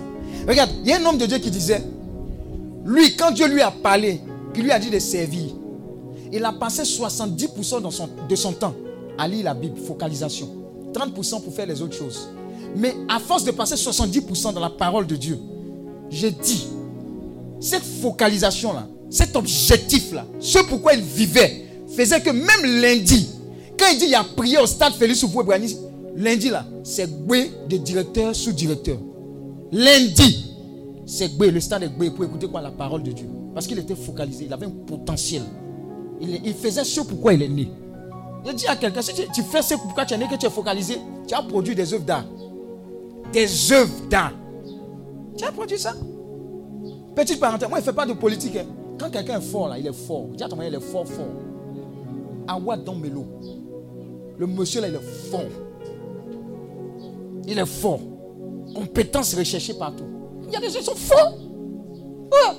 Regarde, 0.47 0.69
il 0.83 0.89
y 0.89 0.93
a 0.93 0.99
un 1.01 1.05
homme 1.05 1.17
de 1.17 1.25
Dieu 1.25 1.39
qui 1.39 1.51
disait, 1.51 1.83
lui, 2.85 3.17
quand 3.17 3.31
Dieu 3.31 3.47
lui 3.47 3.61
a 3.61 3.71
parlé, 3.71 4.21
qui 4.53 4.61
lui 4.61 4.71
a 4.71 4.79
dit 4.79 4.89
de 4.89 4.99
servir, 4.99 5.49
il 6.31 6.45
a 6.45 6.53
passé 6.53 6.83
70% 6.85 7.81
dans 7.81 7.91
son- 7.91 8.07
de 8.29 8.35
son 8.37 8.53
temps 8.53 8.73
à 9.17 9.27
lire 9.27 9.43
la 9.43 9.53
Bible, 9.53 9.77
focalisation. 9.85 10.47
30% 10.93 11.41
pour 11.41 11.53
faire 11.53 11.65
les 11.67 11.81
autres 11.81 11.97
choses. 11.97 12.29
Mais 12.77 12.93
à 13.09 13.19
force 13.19 13.43
de 13.43 13.51
passer 13.51 13.75
70% 13.75 14.53
dans 14.53 14.61
la 14.61 14.69
parole 14.69 15.07
de 15.07 15.15
Dieu, 15.17 15.37
j'ai 16.09 16.31
dit, 16.31 16.67
cette 17.59 17.83
focalisation-là, 18.01 18.87
cet 19.09 19.35
objectif-là, 19.35 20.25
ce 20.39 20.59
pourquoi 20.59 20.93
il 20.93 21.01
vivait, 21.01 21.64
faisait 21.95 22.21
que 22.21 22.29
même 22.29 22.81
lundi, 22.81 23.27
quand 23.77 23.85
il 23.91 23.97
dit 23.99 24.05
il 24.09 24.15
a 24.15 24.23
prié 24.23 24.57
au 24.57 24.65
stade 24.65 24.93
Félix 24.93 25.23
Oufoué-Brani, 25.23 25.77
lundi 26.15 26.49
là, 26.49 26.65
c'est 26.83 27.09
Gbé 27.09 27.51
de 27.69 27.77
directeur 27.77 28.35
sous-directeur. 28.35 28.97
Lundi, 29.71 30.53
c'est 31.05 31.29
Gbé, 31.35 31.51
le 31.51 31.59
stade 31.59 31.83
est 31.83 31.89
Gbé 31.89 32.11
pour 32.11 32.23
écouter 32.25 32.47
quoi 32.47 32.61
La 32.61 32.71
parole 32.71 33.03
de 33.03 33.11
Dieu. 33.11 33.27
Parce 33.53 33.67
qu'il 33.67 33.79
était 33.79 33.95
focalisé, 33.95 34.45
il 34.45 34.53
avait 34.53 34.65
un 34.65 34.71
potentiel. 34.71 35.43
Il, 36.21 36.53
faisait 36.53 36.83
ce 36.83 37.01
pourquoi 37.01 37.33
il 37.33 37.41
est 37.41 37.49
né. 37.49 37.69
Je 38.45 38.51
dis 38.51 38.67
à 38.67 38.75
quelqu'un, 38.75 39.01
si 39.01 39.13
tu, 39.13 39.43
fais 39.43 39.61
ce 39.61 39.73
pourquoi 39.75 40.05
tu 40.05 40.13
es 40.13 40.17
né, 40.17 40.27
que 40.31 40.35
tu 40.35 40.45
es 40.45 40.49
focalisé, 40.49 40.97
tu 41.27 41.33
as 41.33 41.41
produit 41.41 41.75
des 41.75 41.93
œuvres 41.93 42.05
d'art. 42.05 42.25
Des 43.33 43.71
œuvres 43.71 44.07
d'art. 44.09 44.33
Tu 45.37 45.43
as 45.43 45.51
produit 45.51 45.77
ça 45.77 45.93
Petite 47.15 47.39
parenthèse, 47.39 47.67
moi 47.69 47.79
je 47.79 47.81
ne 47.83 47.85
fais 47.85 47.95
pas 47.95 48.05
de 48.05 48.13
politique. 48.13 48.55
hein. 48.55 48.65
Quand 48.99 49.09
quelqu'un 49.09 49.39
est 49.39 49.43
fort, 49.43 49.67
là, 49.67 49.77
il 49.77 49.87
est 49.87 49.93
fort. 49.93 50.27
Dis 50.35 50.43
à 50.43 50.47
ton 50.47 50.61
il 50.61 50.73
est 50.73 50.79
fort, 50.79 51.05
fort. 51.07 51.25
Awa 52.47 52.77
dans 52.77 52.95
Melo. 52.95 53.25
Le 54.37 54.47
monsieur, 54.47 54.81
là, 54.81 54.87
il 54.87 54.95
est 54.95 55.29
fort. 55.31 55.41
Il 57.47 57.57
est 57.59 57.65
fort. 57.65 57.99
Compétence 58.73 59.33
recherchée 59.35 59.73
partout. 59.73 60.05
Il 60.47 60.53
y 60.53 60.55
a 60.55 60.59
des 60.59 60.69
gens 60.69 60.79
qui 60.79 60.85
sont 60.85 60.95
forts. 60.95 61.37
Ouais. 62.31 62.55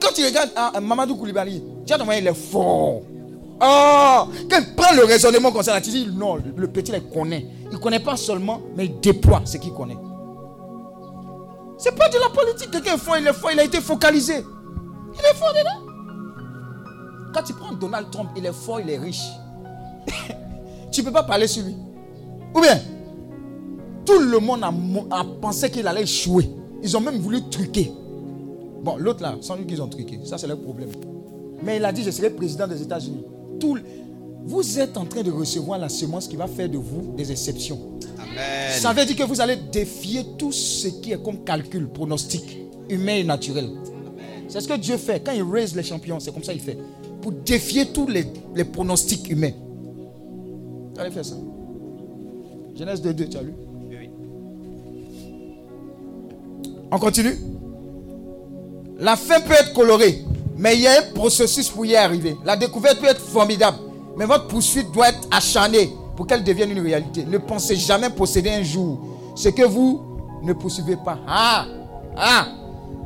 Quand 0.00 0.12
tu 0.14 0.24
regardes 0.24 0.50
ah, 0.56 0.72
ah, 0.74 0.80
Mamadou 0.80 1.16
Koulibaly, 1.16 1.62
ton 1.86 2.04
mari, 2.04 2.18
il 2.20 2.26
est 2.26 2.34
fort. 2.34 3.02
Oh, 3.60 4.28
quand 4.48 4.58
il 4.60 4.74
prend 4.76 4.94
le 4.94 5.04
raisonnement 5.04 5.50
comme 5.50 5.62
ça, 5.62 5.80
tu 5.80 5.90
dis 5.90 6.06
non, 6.14 6.36
le, 6.56 6.68
petit, 6.68 6.92
il 6.92 7.02
connaît. 7.08 7.46
Il 7.70 7.76
ne 7.76 7.82
connaît 7.82 8.00
pas 8.00 8.16
seulement, 8.16 8.60
mais 8.76 8.86
il 8.86 9.00
déploie 9.00 9.42
ce 9.44 9.56
qu'il 9.56 9.72
connaît. 9.72 9.96
C'est 11.76 11.94
pas 11.94 12.08
de 12.08 12.18
la 12.18 12.28
politique. 12.30 12.70
Quelqu'un 12.70 12.94
est 12.94 12.98
fort, 12.98 13.18
il 13.18 13.26
est 13.26 13.32
fort, 13.32 13.50
il 13.52 13.58
a 13.60 13.64
été 13.64 13.80
focalisé. 13.80 14.44
Il 15.14 15.20
est 15.20 15.34
fort 15.34 15.52
dedans. 15.52 15.87
Quand 17.38 17.44
tu 17.44 17.52
prends 17.52 17.72
Donald 17.72 18.10
Trump, 18.10 18.30
il 18.36 18.44
est 18.46 18.52
fort, 18.52 18.80
il 18.80 18.90
est 18.90 18.98
riche. 18.98 19.28
tu 20.90 21.02
ne 21.02 21.06
peux 21.06 21.12
pas 21.12 21.22
parler 21.22 21.46
sur 21.46 21.62
lui. 21.62 21.76
Ou 22.52 22.60
bien, 22.60 22.80
tout 24.04 24.18
le 24.18 24.40
monde 24.40 24.64
a, 24.64 25.24
pensé 25.40 25.70
qu'il 25.70 25.86
allait 25.86 26.02
échouer. 26.02 26.50
Ils 26.82 26.96
ont 26.96 27.00
même 27.00 27.18
voulu 27.18 27.48
truquer. 27.48 27.92
Bon, 28.82 28.96
l'autre 28.96 29.22
là, 29.22 29.36
sans 29.40 29.54
lui 29.54 29.66
qu'ils 29.66 29.80
ont 29.80 29.86
truqué. 29.86 30.18
Ça, 30.24 30.36
c'est 30.36 30.48
leur 30.48 30.58
problème. 30.58 30.88
Mais 31.62 31.76
il 31.76 31.84
a 31.84 31.92
dit, 31.92 32.02
je 32.02 32.10
serai 32.10 32.30
président 32.30 32.66
des 32.66 32.82
États-Unis. 32.82 33.24
Tout 33.60 33.78
Vous 34.44 34.80
êtes 34.80 34.96
en 34.96 35.04
train 35.04 35.22
de 35.22 35.30
recevoir 35.30 35.78
la 35.78 35.88
semence 35.88 36.26
qui 36.26 36.34
va 36.34 36.48
faire 36.48 36.68
de 36.68 36.78
vous 36.78 37.14
des 37.16 37.30
exceptions. 37.30 37.78
Amen. 38.16 38.80
Ça 38.80 38.92
veut 38.92 39.04
dire 39.04 39.14
que 39.14 39.22
vous 39.22 39.40
allez 39.40 39.54
défier 39.54 40.26
tout 40.36 40.50
ce 40.50 40.88
qui 40.88 41.12
est 41.12 41.22
comme 41.22 41.44
calcul, 41.44 41.88
pronostic, 41.88 42.58
humain 42.88 43.14
et 43.14 43.24
naturel. 43.24 43.70
C'est 44.48 44.60
ce 44.60 44.66
que 44.66 44.76
Dieu 44.76 44.96
fait. 44.96 45.24
Quand 45.24 45.30
il 45.32 45.44
raise 45.44 45.76
les 45.76 45.84
champions, 45.84 46.18
c'est 46.18 46.32
comme 46.34 46.42
ça 46.42 46.52
qu'il 46.52 46.62
fait. 46.62 46.78
Pour 47.22 47.32
défier 47.32 47.86
tous 47.86 48.06
les, 48.06 48.26
les 48.54 48.64
pronostics 48.64 49.28
humains. 49.30 49.52
Vous 50.94 51.00
allez 51.00 51.10
faire 51.10 51.24
ça. 51.24 51.34
Genèse 52.76 53.02
2.2, 53.02 53.28
tu 53.28 53.36
as 53.36 53.42
lu? 53.42 53.54
On 56.90 56.98
continue? 56.98 57.36
La 58.98 59.14
fin 59.16 59.40
peut 59.40 59.52
être 59.52 59.72
colorée, 59.74 60.24
mais 60.56 60.74
il 60.74 60.80
y 60.82 60.86
a 60.86 60.98
un 61.00 61.12
processus 61.14 61.68
pour 61.68 61.84
y 61.86 61.94
arriver. 61.94 62.36
La 62.44 62.56
découverte 62.56 62.98
peut 62.98 63.06
être 63.06 63.20
formidable, 63.20 63.76
mais 64.16 64.24
votre 64.24 64.46
poursuite 64.48 64.90
doit 64.92 65.10
être 65.10 65.28
acharnée 65.30 65.92
pour 66.16 66.26
qu'elle 66.26 66.42
devienne 66.42 66.70
une 66.72 66.80
réalité. 66.80 67.24
Ne 67.24 67.38
pensez 67.38 67.76
jamais 67.76 68.10
posséder 68.10 68.50
un 68.50 68.62
jour 68.62 68.98
ce 69.36 69.50
que 69.50 69.62
vous 69.62 70.00
ne 70.42 70.52
poursuivez 70.52 70.96
pas. 70.96 71.18
Ah 71.28 71.66
Ah 72.16 72.48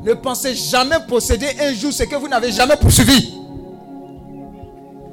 Ne 0.03 0.13
pensez 0.13 0.55
jamais 0.55 0.97
posséder 1.07 1.47
un 1.61 1.73
jour 1.73 1.91
ce 1.93 2.03
que 2.03 2.15
vous 2.15 2.27
n'avez 2.27 2.51
jamais 2.51 2.77
poursuivi. 2.77 3.33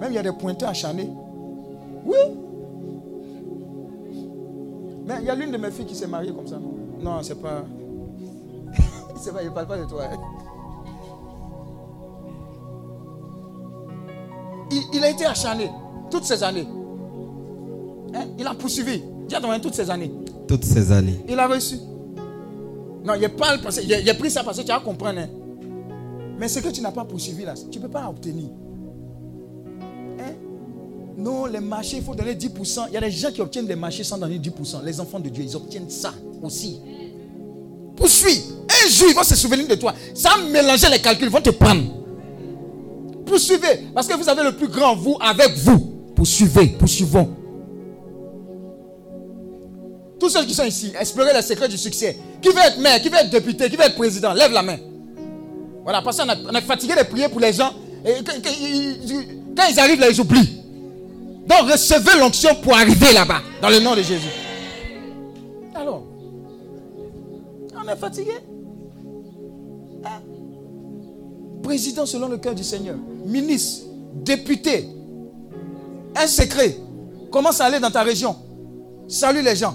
Même 0.01 0.11
il 0.13 0.15
y 0.15 0.19
a 0.19 0.23
des 0.23 0.33
pointeurs 0.33 0.71
acharnés. 0.71 1.11
Oui. 2.07 2.17
Mais 5.07 5.15
il 5.21 5.27
y 5.27 5.31
a 5.31 5.35
l'une 5.35 5.51
de 5.53 5.57
mes 5.59 5.71
filles 5.71 5.85
qui 5.87 5.95
s'est 5.95 6.07
mariée 6.07 6.33
comme 6.33 6.47
ça. 6.47 6.57
Non, 6.59 7.17
Non, 7.17 7.23
c'est 7.23 7.41
pas. 7.41 7.65
c'est 9.21 9.33
pas, 9.33 9.43
je 9.45 9.49
parle 9.51 9.67
pas 9.67 9.79
de 9.79 9.85
toi. 9.85 10.03
hein. 10.11 10.17
Il, 14.73 14.83
il 14.95 15.05
a 15.05 15.11
été 15.11 15.25
acharné 15.27 15.71
toutes 16.11 16.25
ces 16.25 16.43
années. 16.43 16.67
Hein? 18.15 18.25
Il 18.39 18.47
a 18.47 18.55
poursuivi. 18.55 19.03
Mari, 19.43 19.61
toutes 19.61 19.75
ces 19.75 19.89
années. 19.91 20.13
Toutes 20.49 20.65
ces 20.65 20.91
années. 20.93 21.25
Il 21.29 21.39
a 21.39 21.47
reçu. 21.47 21.77
Non, 23.05 23.15
il 23.21 23.29
parle 23.31 23.61
parce 23.63 23.79
a, 23.79 23.83
il 23.83 24.11
a 24.11 24.15
pris 24.15 24.31
ça 24.31 24.43
parce 24.45 24.59
que 24.59 24.63
tu 24.63 24.69
vas 24.69 24.81
comprendre. 24.81 25.21
hein. 25.21 25.29
Mais 26.39 26.49
ce 26.49 26.59
que 26.61 26.69
tu 26.69 26.81
n'as 26.81 26.91
pas 26.91 27.05
poursuivi 27.05 27.45
là, 27.45 27.55
tu 27.71 27.79
ne 27.79 27.85
peux 27.85 27.91
pas 27.91 28.09
obtenir. 28.09 28.49
Non, 31.21 31.45
les 31.45 31.61
marchés, 31.61 31.99
il 31.99 32.03
faut 32.03 32.15
donner 32.15 32.35
10%. 32.35 32.87
Il 32.89 32.95
y 32.95 32.97
a 32.97 33.01
des 33.01 33.11
gens 33.11 33.31
qui 33.31 33.43
obtiennent 33.43 33.67
des 33.67 33.77
marchés 33.77 34.03
sans 34.05 34.17
donner 34.17 34.39
10%. 34.39 34.83
Les 34.85 34.99
enfants 35.01 35.21
de 35.21 35.29
Dieu, 35.29 35.45
ils 35.45 35.55
obtiennent 35.55 35.91
ça 35.91 36.15
aussi. 36.43 36.81
Poursuis. 37.95 38.43
Un 38.69 38.89
jour, 38.89 39.09
ils 39.11 39.15
vont 39.15 39.23
se 39.23 39.37
souvenir 39.37 39.69
de 39.69 39.75
toi. 39.75 39.93
Sans 40.15 40.39
mélanger 40.51 40.89
les 40.91 40.99
calculs, 40.99 41.27
ils 41.27 41.31
vont 41.31 41.43
te 41.43 41.51
prendre. 41.51 41.83
Poursuivez. 43.27 43.89
Parce 43.95 44.07
que 44.07 44.15
vous 44.15 44.29
avez 44.31 44.43
le 44.45 44.53
plus 44.53 44.69
grand 44.69 44.97
vous 44.97 45.19
avec 45.21 45.55
vous. 45.59 45.79
Poursuivez. 46.17 46.69
Poursuivons. 46.69 47.37
Tous 50.19 50.31
ceux 50.31 50.45
qui 50.45 50.55
sont 50.55 50.65
ici, 50.65 50.93
explorer 50.99 51.35
les 51.35 51.43
secrets 51.43 51.69
du 51.69 51.77
succès. 51.77 52.19
Qui 52.41 52.49
veut 52.49 52.63
être 52.67 52.79
maire, 52.79 53.01
qui 53.01 53.11
veut 53.11 53.17
être 53.17 53.31
député, 53.31 53.69
qui 53.69 53.77
veut 53.77 53.85
être 53.85 53.97
président, 53.97 54.33
lève 54.33 54.53
la 54.53 54.63
main. 54.63 54.79
Voilà, 55.83 56.01
parce 56.01 56.17
qu'on 56.17 56.55
est 56.55 56.61
fatigué 56.63 56.95
de 56.95 57.05
prier 57.05 57.29
pour 57.29 57.41
les 57.41 57.53
gens. 57.53 57.73
Quand 58.05 59.65
ils 59.71 59.81
arrivent 59.81 60.01
là, 60.01 60.11
ils 60.11 60.21
oublient. 60.21 60.60
Donc 61.51 61.69
recevez 61.69 62.17
l'onction 62.17 62.55
pour 62.63 62.77
arriver 62.77 63.13
là-bas, 63.13 63.41
dans 63.61 63.71
le 63.71 63.81
nom 63.81 63.97
de 63.97 64.03
Jésus. 64.03 64.31
Alors, 65.75 66.05
on 67.77 67.89
est 67.89 67.97
fatigué. 67.97 68.35
Hein? 70.05 70.21
Président 71.61 72.07
selon 72.07 72.29
le 72.29 72.39
cœur 72.39 72.55
du 72.55 72.63
Seigneur, 72.63 72.95
ministre, 73.27 73.87
député, 74.15 74.89
un 76.15 76.29
secret. 76.29 76.77
Commence 77.33 77.61
à 77.61 77.65
aller 77.67 77.81
dans 77.81 77.91
ta 77.91 78.03
région? 78.05 78.37
Salue 79.09 79.43
les 79.43 79.57
gens. 79.57 79.75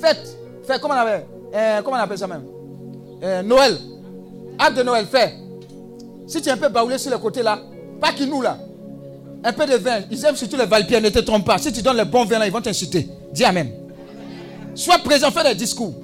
Faites. 0.00 0.36
Faites, 0.64 0.80
comment 0.80 0.94
on 0.94 0.98
appelle, 0.98 1.26
euh, 1.54 1.82
comment 1.82 1.98
on 1.98 2.00
appelle 2.00 2.18
ça 2.18 2.26
même? 2.26 2.42
Euh, 3.22 3.42
Noël. 3.42 3.78
Acte 4.58 4.76
de 4.78 4.82
Noël, 4.82 5.06
fais. 5.06 5.34
Si 6.26 6.42
tu 6.42 6.48
es 6.48 6.52
un 6.52 6.56
peu 6.56 6.68
baoulé 6.68 6.98
sur 6.98 7.12
le 7.12 7.18
côté 7.18 7.44
là, 7.44 7.60
pas 8.00 8.12
qui 8.12 8.26
nous 8.26 8.42
là. 8.42 8.58
Un 9.44 9.52
peu 9.52 9.66
de 9.66 9.76
vin. 9.76 10.00
Ils 10.10 10.24
aiment 10.24 10.36
surtout 10.36 10.56
les 10.56 10.66
valpiers, 10.66 11.00
ne 11.00 11.08
te 11.08 11.18
trompe 11.20 11.44
pas. 11.44 11.58
Si 11.58 11.72
tu 11.72 11.82
donnes 11.82 11.96
le 11.96 12.04
bon 12.04 12.24
vin 12.24 12.38
là, 12.38 12.46
ils 12.46 12.52
vont 12.52 12.60
t'insulter. 12.60 13.08
Dis 13.32 13.44
Amen. 13.44 13.70
Sois 14.74 14.98
présent, 14.98 15.30
fais 15.30 15.44
des 15.44 15.54
discours. 15.54 15.94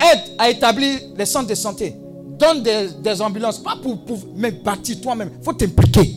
Aide 0.00 0.20
à 0.38 0.50
établir 0.50 1.00
les 1.16 1.26
centres 1.26 1.48
de 1.48 1.54
santé. 1.54 1.94
Donne 2.38 2.62
des, 2.62 3.20
ambulances. 3.22 3.58
Pas 3.58 3.76
pour, 3.76 3.98
pour 4.04 4.18
mais 4.36 4.50
bâtir 4.50 5.00
toi-même. 5.00 5.30
Il 5.40 5.44
faut 5.44 5.52
t'impliquer. 5.52 6.14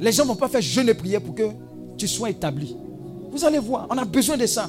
Les 0.00 0.12
gens 0.12 0.24
ne 0.24 0.28
vont 0.28 0.36
pas 0.36 0.48
faire 0.48 0.60
jeûne 0.62 0.88
et 0.88 0.94
prière 0.94 1.20
pour 1.20 1.34
que 1.34 1.42
tu 1.96 2.08
sois 2.08 2.30
établi. 2.30 2.76
Vous 3.30 3.44
allez 3.44 3.58
voir, 3.58 3.86
on 3.90 3.96
a 3.96 4.04
besoin 4.04 4.36
de 4.36 4.46
ça. 4.46 4.68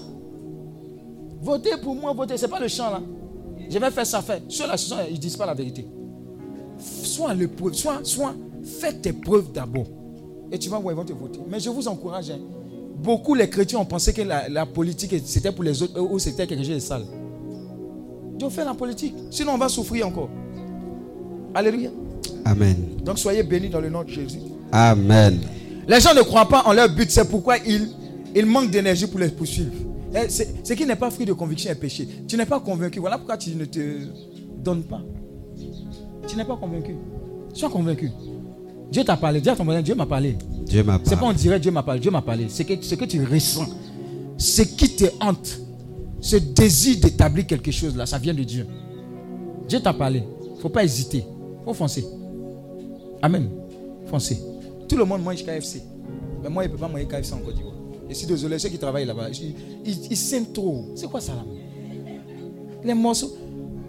Votez 1.41 1.77
pour 1.81 1.95
moi, 1.95 2.13
votez. 2.13 2.37
Ce 2.37 2.45
n'est 2.45 2.51
pas 2.51 2.59
le 2.59 2.67
chant 2.67 2.89
là. 2.89 3.01
Je 3.69 3.77
vais 3.79 3.91
faire 3.91 4.05
ça. 4.05 4.23
Ceux-là, 4.47 4.77
ce 4.77 4.89
sont- 4.89 4.95
ils 5.09 5.13
ne 5.15 5.19
disent 5.19 5.35
pas 5.35 5.45
la 5.45 5.53
vérité. 5.53 5.85
Sois 7.03 7.31
à 7.31 7.33
l'épreuve, 7.33 7.73
sois, 7.73 7.99
sois, 8.03 8.33
fais 8.63 8.93
tes 8.93 9.13
preuves 9.13 9.51
d'abord. 9.51 9.87
Et 10.53 10.59
tu 10.59 10.69
vas 10.69 10.77
voir, 10.79 10.93
ils 10.93 10.95
vont 10.97 11.03
te 11.03 11.11
voter. 11.13 11.39
Mais 11.49 11.59
je 11.59 11.69
vous 11.69 11.87
encourage. 11.87 12.29
hein. 12.29 12.37
Beaucoup 13.03 13.33
les 13.33 13.49
chrétiens 13.49 13.79
ont 13.79 13.85
pensé 13.85 14.13
que 14.13 14.21
la, 14.21 14.47
la 14.47 14.65
politique 14.65 15.13
c'était 15.25 15.51
pour 15.51 15.63
les 15.63 15.81
autres 15.81 15.99
ou 15.99 16.19
c'était 16.19 16.45
quelque 16.47 16.63
chose 16.63 16.75
de 16.75 16.79
sale. 16.79 17.03
Dieu 18.37 18.49
fait 18.49 18.63
la 18.63 18.73
politique. 18.75 19.13
Sinon, 19.31 19.53
on 19.53 19.57
va 19.57 19.67
souffrir 19.67 20.07
encore. 20.07 20.29
Alléluia. 21.55 21.89
Amen. 22.45 22.75
Donc, 23.03 23.17
soyez 23.19 23.43
bénis 23.43 23.69
dans 23.69 23.79
le 23.81 23.89
nom 23.89 24.03
de 24.03 24.09
Jésus. 24.09 24.39
Amen. 24.71 25.39
Les 25.87 25.99
gens 25.99 26.13
ne 26.13 26.21
croient 26.21 26.47
pas 26.47 26.63
en 26.65 26.73
leur 26.73 26.87
but, 26.89 27.09
c'est 27.11 27.27
pourquoi 27.29 27.57
ils, 27.57 27.89
ils 28.35 28.45
manquent 28.45 28.71
d'énergie 28.71 29.07
pour 29.07 29.19
les 29.19 29.29
poursuivre. 29.29 29.71
Eh, 30.15 30.29
Ce 30.29 30.73
qui 30.73 30.85
n'est 30.85 30.95
pas 30.95 31.09
fruit 31.11 31.25
de 31.25 31.33
conviction 31.33 31.71
est 31.71 31.75
péché. 31.75 32.07
Tu 32.27 32.37
n'es 32.37 32.45
pas 32.45 32.59
convaincu. 32.59 32.99
Voilà 32.99 33.17
pourquoi 33.17 33.37
tu 33.37 33.55
ne 33.55 33.65
te 33.65 33.79
donnes 34.63 34.83
pas. 34.83 35.01
Tu 36.27 36.35
n'es 36.37 36.45
pas 36.45 36.55
convaincu. 36.55 36.95
Sois 37.53 37.69
convaincu. 37.69 38.11
Dieu 38.93 39.03
t'a 39.03 39.17
parlé. 39.17 39.41
Dis 39.41 39.49
à 39.49 39.55
ton 39.55 39.63
voisin, 39.65 39.81
Dieu 39.81 39.95
m'a 39.95 40.05
parlé. 40.05 40.37
Dieu 40.67 40.83
m'a 40.83 40.99
C'est 41.03 41.15
pas 41.15 41.23
on 41.23 41.25
parlé. 41.29 41.37
dirait 41.39 41.59
Dieu 41.59 41.71
m'a 41.71 41.81
parlé. 41.81 41.99
Dieu 41.99 42.11
m'a 42.11 42.21
parlé. 42.21 42.45
C'est 42.47 42.63
que, 42.63 42.79
ce 42.85 42.93
que 42.93 43.05
tu 43.05 43.23
ressens. 43.25 43.65
Ce 44.37 44.61
qui 44.61 44.95
te 44.95 45.05
hante. 45.19 45.59
Ce 46.21 46.35
désir 46.37 46.97
d'établir 47.01 47.47
quelque 47.47 47.71
chose 47.71 47.95
là, 47.97 48.05
ça 48.05 48.19
vient 48.19 48.35
de 48.35 48.43
Dieu. 48.43 48.67
Dieu 49.67 49.79
t'a 49.81 49.93
parlé. 49.93 50.23
Il 50.51 50.55
ne 50.57 50.61
faut 50.61 50.69
pas 50.69 50.83
hésiter. 50.83 51.25
Il 51.25 51.65
faut 51.65 51.73
foncer. 51.73 52.05
Amen. 53.21 53.49
Foncez. 54.05 54.39
Tout 54.87 54.95
le 54.95 55.05
monde 55.05 55.23
mange 55.23 55.43
KFC. 55.43 55.81
Mais 56.43 56.49
moi, 56.49 56.63
il 56.63 56.67
ne 56.67 56.73
peut 56.73 56.79
pas 56.79 56.87
manger 56.87 57.05
KFC 57.07 57.33
en 57.33 57.39
Côte 57.39 57.55
d'Ivoire. 57.55 57.73
Et 58.09 58.13
si 58.13 58.27
désolé, 58.27 58.59
ceux 58.59 58.69
qui 58.69 58.77
travaillent 58.77 59.05
là-bas, 59.07 59.29
ils, 59.31 59.55
ils, 59.85 60.11
ils 60.11 60.17
s'aiment 60.17 60.51
trop. 60.53 60.91
C'est 60.95 61.07
quoi 61.09 61.19
ça 61.19 61.33
là? 61.33 61.43
Les 62.83 62.93
morceaux. 62.93 63.33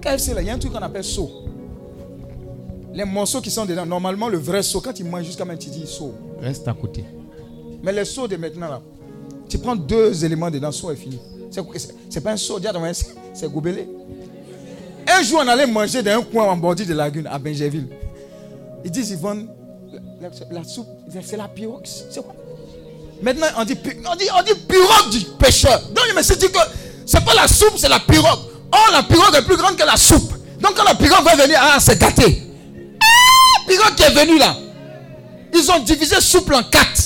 KFC 0.00 0.32
là, 0.34 0.40
il 0.40 0.46
y 0.46 0.50
a 0.50 0.54
un 0.54 0.58
truc 0.58 0.72
qu'on 0.72 0.78
appelle 0.78 1.04
saut. 1.04 1.30
Les 2.94 3.04
morceaux 3.04 3.40
qui 3.40 3.50
sont 3.50 3.64
dedans, 3.64 3.84
normalement, 3.84 4.28
le 4.28 4.38
vrai 4.38 4.62
saut, 4.62 4.80
quand 4.80 4.98
il 4.98 5.04
mange 5.06 5.24
jusqu'à 5.24 5.44
même, 5.44 5.58
tu 5.58 5.68
dis 5.68 5.84
saut. 5.86 6.14
Reste 6.40 6.68
à 6.68 6.72
côté. 6.72 7.04
Mais 7.82 7.92
le 7.92 8.04
saut 8.04 8.28
de 8.28 8.36
maintenant 8.36 8.68
là, 8.68 8.80
tu 9.48 9.58
prends 9.58 9.76
deux 9.76 10.24
éléments 10.24 10.50
dedans, 10.50 10.70
saut 10.72 10.90
est 10.90 10.96
fini. 10.96 11.18
C'est- 11.50 11.60
C'est 11.76 11.94
c'est 12.08 12.20
pas 12.20 12.32
un 12.32 12.36
voisin, 12.36 12.92
c'est- 12.92 13.14
c'est 13.34 13.50
goubelé. 13.50 13.88
Un 15.06 15.22
jour, 15.22 15.40
on 15.44 15.48
allait 15.48 15.66
manger 15.66 16.02
dans 16.02 16.18
un 16.18 16.22
coin 16.22 16.44
en 16.44 16.56
bordure 16.56 16.86
de 16.86 16.94
lagune 16.94 17.26
à 17.26 17.38
Benjerville. 17.38 17.88
Ils 18.84 18.90
disent, 18.90 19.10
ils 19.10 19.18
vendent 19.18 19.48
la, 19.92 20.28
la- 20.28 20.58
la 20.60 20.64
soupe, 20.64 20.86
c'est 21.22 21.36
la 21.36 21.48
pirogue. 21.48 21.82
C'est 21.84 22.22
quoi? 22.22 22.34
Maintenant, 23.22 23.46
on 23.58 23.64
dit, 23.64 23.76
on 24.10 24.16
dit, 24.16 24.24
on 24.38 24.42
dit 24.42 24.54
pirogue 24.68 25.10
du 25.10 25.20
pêcheur. 25.38 25.80
Donc, 25.94 26.04
me 26.16 26.22
suis 26.22 26.36
dit 26.36 26.46
que 26.46 26.58
c'est 27.06 27.24
pas 27.24 27.34
la 27.34 27.48
soupe, 27.48 27.74
c'est 27.76 27.88
la 27.88 28.00
pirogue. 28.00 28.40
Oh, 28.72 28.92
la 28.92 29.02
pirogue 29.02 29.34
est 29.36 29.44
plus 29.44 29.56
grande 29.56 29.76
que 29.76 29.84
la 29.84 29.96
soupe. 29.96 30.32
Donc, 30.60 30.74
quand 30.74 30.84
la 30.84 30.94
pirogue 30.94 31.24
va 31.24 31.36
venir, 31.36 31.58
ah, 31.60 31.78
c'est 31.80 31.98
gâté. 32.00 32.42
Pirogue 33.66 33.94
qui 33.96 34.02
est 34.02 34.14
venu 34.24 34.38
là. 34.38 34.56
Ils 35.52 35.70
ont 35.70 35.80
divisé 35.80 36.20
souple 36.20 36.54
en 36.54 36.62
quatre. 36.62 37.00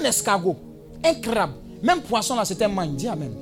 Un 0.00 0.04
escargot, 0.04 0.56
un 1.04 1.14
crabe, 1.14 1.52
même 1.82 2.00
poisson 2.02 2.34
là, 2.34 2.44
c'était 2.44 2.64
un 2.64 2.68
mangue. 2.68 2.96
Dis 2.96 3.08
amen. 3.08 3.32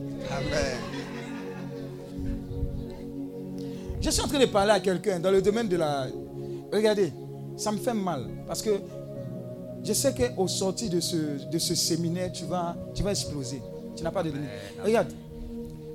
Je 4.01 4.11
suis 4.11 4.21
en 4.21 4.27
train 4.27 4.41
de 4.41 4.47
parler 4.47 4.73
à 4.73 4.81
quelqu'un 4.81 5.21
dans 5.21 5.31
le 5.31 5.41
domaine 5.41 5.69
de 5.69 5.77
la. 5.77 6.07
Regardez, 6.73 7.13
ça 7.57 7.71
me 7.71 7.79
fait 7.79 7.95
mal 7.95 8.27
parce 8.47 8.61
que 8.63 8.71
je 9.85 9.93
sais 9.93 10.15
qu'au 10.15 10.49
sorti 10.49 10.89
de 10.89 11.01
ce, 11.01 11.49
de 11.51 11.59
ce 11.59 11.75
séminaire, 11.75 12.33
tu 12.33 12.45
vas, 12.45 12.77
tu 12.95 13.03
vas 13.03 13.11
exploser. 13.11 13.63
Tu 13.97 14.03
n'as 14.03 14.11
pas 14.11 14.23
de 14.23 14.31
limite. 14.31 14.49
Regarde, 14.85 15.13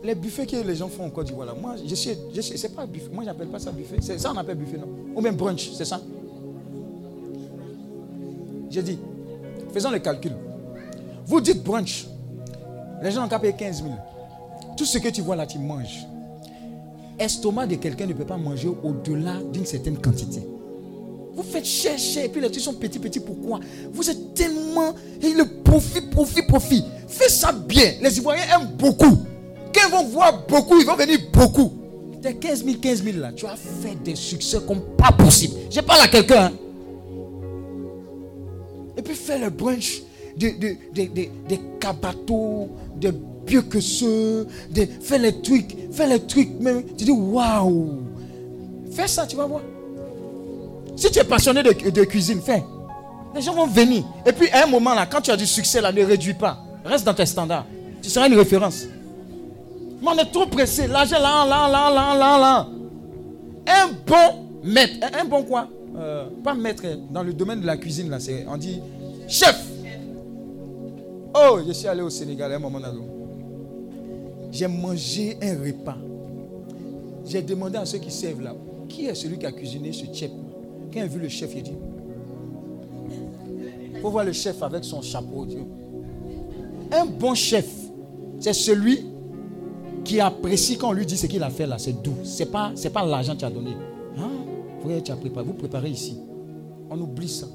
les 0.04 0.16
buffets 0.16 0.46
que 0.46 0.58
les 0.58 0.76
gens 0.76 0.88
font 0.88 1.06
en 1.06 1.10
Côte 1.10 1.28
d'Ivoire, 1.28 1.56
moi, 1.60 1.76
je 1.86 1.96
sais, 1.96 2.18
je 2.34 2.42
sais, 2.42 2.58
c'est 2.58 2.76
pas 2.76 2.86
buffet. 2.86 3.10
Moi, 3.12 3.24
j'appelle 3.26 3.48
pas 3.48 3.60
ça 3.60 3.72
buffet. 3.72 4.02
Ça, 4.02 4.32
on 4.32 4.38
appelle 4.38 4.58
buffet, 4.58 4.78
non 4.78 4.88
Ou 5.16 5.22
même 5.22 5.36
brunch, 5.36 5.72
c'est 5.74 5.86
ça 5.86 6.00
J'ai 8.70 8.84
dit, 8.84 9.00
faisons 9.74 9.92
le 9.92 10.00
calcul. 10.00 10.34
Vous 11.26 11.42
dites 11.42 11.64
brunch, 11.64 12.08
les 13.02 13.12
gens 13.12 13.26
ont 13.26 13.40
payer 13.40 13.54
15 13.54 13.84
000. 13.84 13.90
Tout 14.78 14.86
ce 14.86 14.98
que 15.00 15.10
tu 15.10 15.22
vois 15.22 15.36
là, 15.36 15.46
tu 15.46 15.60
manges. 15.60 16.06
Estomac 17.20 17.66
de 17.68 17.76
quelqu'un 17.76 18.06
ne 18.06 18.14
peut 18.14 18.26
pas 18.26 18.38
manger 18.38 18.70
au-delà 18.84 19.42
d'une 19.52 19.66
certaine 19.66 19.98
quantité. 19.98 20.42
Vous 21.34 21.44
faites 21.44 21.66
chercher, 21.66 22.26
et 22.26 22.30
puis 22.30 22.42
les 22.42 22.50
trucs 22.50 22.64
sont 22.64 22.74
petits, 22.74 23.00
petits. 23.00 23.20
Pourquoi? 23.20 23.60
Vous 23.92 24.10
êtes 24.10 24.34
tellement. 24.34 24.94
Et 25.22 25.34
le 25.34 25.62
profit, 25.64 26.02
profit, 26.02 26.44
profit. 26.44 26.84
Fais 27.08 27.30
ça 27.30 27.52
bien. 27.52 27.94
Les 28.02 28.18
Ivoiriens 28.18 28.44
aiment 28.56 28.72
beaucoup. 28.78 29.18
Ils 29.86 29.92
vont 29.92 30.06
voir 30.06 30.46
beaucoup, 30.48 30.80
ils 30.80 30.86
vont 30.86 30.96
venir 30.96 31.20
beaucoup. 31.32 31.72
Tes 32.22 32.34
15 32.36 32.64
000, 32.66 32.78
15 32.82 33.04
000 33.04 33.18
là, 33.20 33.32
tu 33.32 33.46
as 33.46 33.56
fait 33.56 33.96
des 34.04 34.16
succès 34.16 34.58
comme 34.68 34.82
pas 34.98 35.12
possible. 35.12 35.54
Je 35.70 35.80
parle 35.82 36.02
à 36.02 36.08
quelqu'un. 36.08 36.46
hein. 36.46 36.52
Et 38.98 39.02
puis 39.02 39.14
fais 39.16 39.38
le 39.38 39.50
brunch 39.50 40.02
de, 40.36 40.48
de, 40.50 40.76
de, 40.94 41.02
de- 41.14 41.30
des 41.48 41.60
cabatos, 41.80 42.68
des 42.96 43.12
pieux 43.46 43.62
que 43.62 43.80
ceux, 43.80 44.48
de, 44.72 44.88
fais 45.02 45.20
les 45.20 45.42
trucs, 45.42 45.76
fais 45.92 46.08
les 46.08 46.20
trucs 46.20 46.60
même. 46.60 46.84
Tu 46.98 47.06
dis 47.06 47.12
waouh. 47.12 48.00
Fais 48.92 49.08
ça, 49.08 49.28
tu 49.28 49.36
vas 49.36 49.46
voir. 49.46 49.62
Si 50.96 51.12
tu 51.12 51.20
es 51.20 51.24
passionné 51.24 51.62
de, 51.62 51.90
de 51.92 52.04
cuisine, 52.04 52.42
fais. 52.42 52.64
Les 53.36 53.42
gens 53.42 53.54
vont 53.54 53.68
venir. 53.68 54.04
Et 54.26 54.32
puis 54.32 54.50
à 54.50 54.64
un 54.64 54.68
moment 54.68 54.96
là, 54.96 55.06
quand 55.06 55.22
tu 55.22 55.30
as 55.30 55.38
du 55.38 55.46
succès 55.46 55.80
là, 55.80 55.92
ne 55.92 56.04
réduis 56.04 56.34
pas. 56.34 56.58
Reste 56.84 57.06
dans 57.06 57.14
tes 57.14 57.26
standards. 57.28 57.68
Tu 58.02 58.10
seras 58.10 58.28
une 58.28 58.34
référence. 58.36 58.86
Mais 60.02 60.08
on 60.10 60.18
est 60.18 60.32
trop 60.32 60.46
pressé. 60.46 60.88
L'argent 60.88 61.20
là, 61.20 61.46
là, 61.48 61.70
là, 61.70 61.90
là, 61.90 62.18
là, 62.18 62.40
là. 62.40 62.68
Un 63.68 63.90
bon 64.06 64.46
maître. 64.64 65.08
Un, 65.20 65.26
bon 65.26 65.44
quoi? 65.44 65.68
Euh, 65.98 66.28
Pas 66.44 66.54
maître. 66.54 66.84
Dans 67.12 67.24
le 67.24 67.34
domaine 67.34 67.62
de 67.62 67.66
la 67.66 67.78
cuisine 67.78 68.10
là, 68.10 68.20
c'est, 68.20 68.46
on 68.48 68.58
dit 68.58 68.80
chef. 69.28 69.66
Oh, 71.36 71.60
je 71.68 71.72
suis 71.74 71.88
allé 71.88 72.02
au 72.02 72.10
Sénégal 72.10 72.52
à 72.52 72.56
un 72.56 72.60
moment 72.60 72.80
donné. 72.80 73.00
J'ai 74.52 74.68
mangé 74.68 75.38
un 75.42 75.56
repas. 75.64 75.98
J'ai 77.26 77.42
demandé 77.42 77.78
à 77.78 77.86
ceux 77.86 77.98
qui 77.98 78.10
servent 78.10 78.42
là, 78.42 78.56
qui 78.88 79.06
est 79.06 79.14
celui 79.16 79.38
qui 79.38 79.46
a 79.46 79.52
cuisiné 79.52 79.92
ce 79.92 80.06
chef? 80.14 80.32
Quand 80.94 81.00
il 81.00 81.02
a 81.02 81.08
vu 81.08 81.20
le 81.20 81.28
chef, 81.28 81.52
il 81.54 81.60
a 81.60 81.62
dit, 81.64 81.74
faut 84.02 84.10
voir 84.10 84.24
le 84.24 84.32
chef 84.32 84.64
avec 84.64 84.86
son 84.86 85.02
chapeau. 85.02 85.46
Un 86.92 87.06
bon 87.06 87.36
chef, 87.36 87.68
c'est 88.40 88.54
celui 88.54 89.06
qui 90.08 90.22
apprécie 90.22 90.78
quand 90.78 90.90
on 90.90 90.94
lui 90.94 91.06
dit 91.06 91.18
ce 91.18 91.28
qu'il 91.28 91.44
a 91.44 91.50
fait 91.50 91.68
là, 91.68 91.78
c'est 91.78 92.02
doux. 92.02 92.16
Ce 92.24 92.40
n'est 92.40 92.50
pas, 92.50 92.72
c'est 92.76 92.90
pas 92.90 93.06
l'argent 93.06 93.34
que 93.34 93.40
tu 93.40 93.46
as 93.46 93.50
donné. 93.50 93.72
Hein? 94.18 94.30
Vous 94.82 95.54
préparez 95.54 95.90
ici. 95.90 96.18
On 96.90 97.00
oublie 97.00 97.28
ça. 97.28 97.48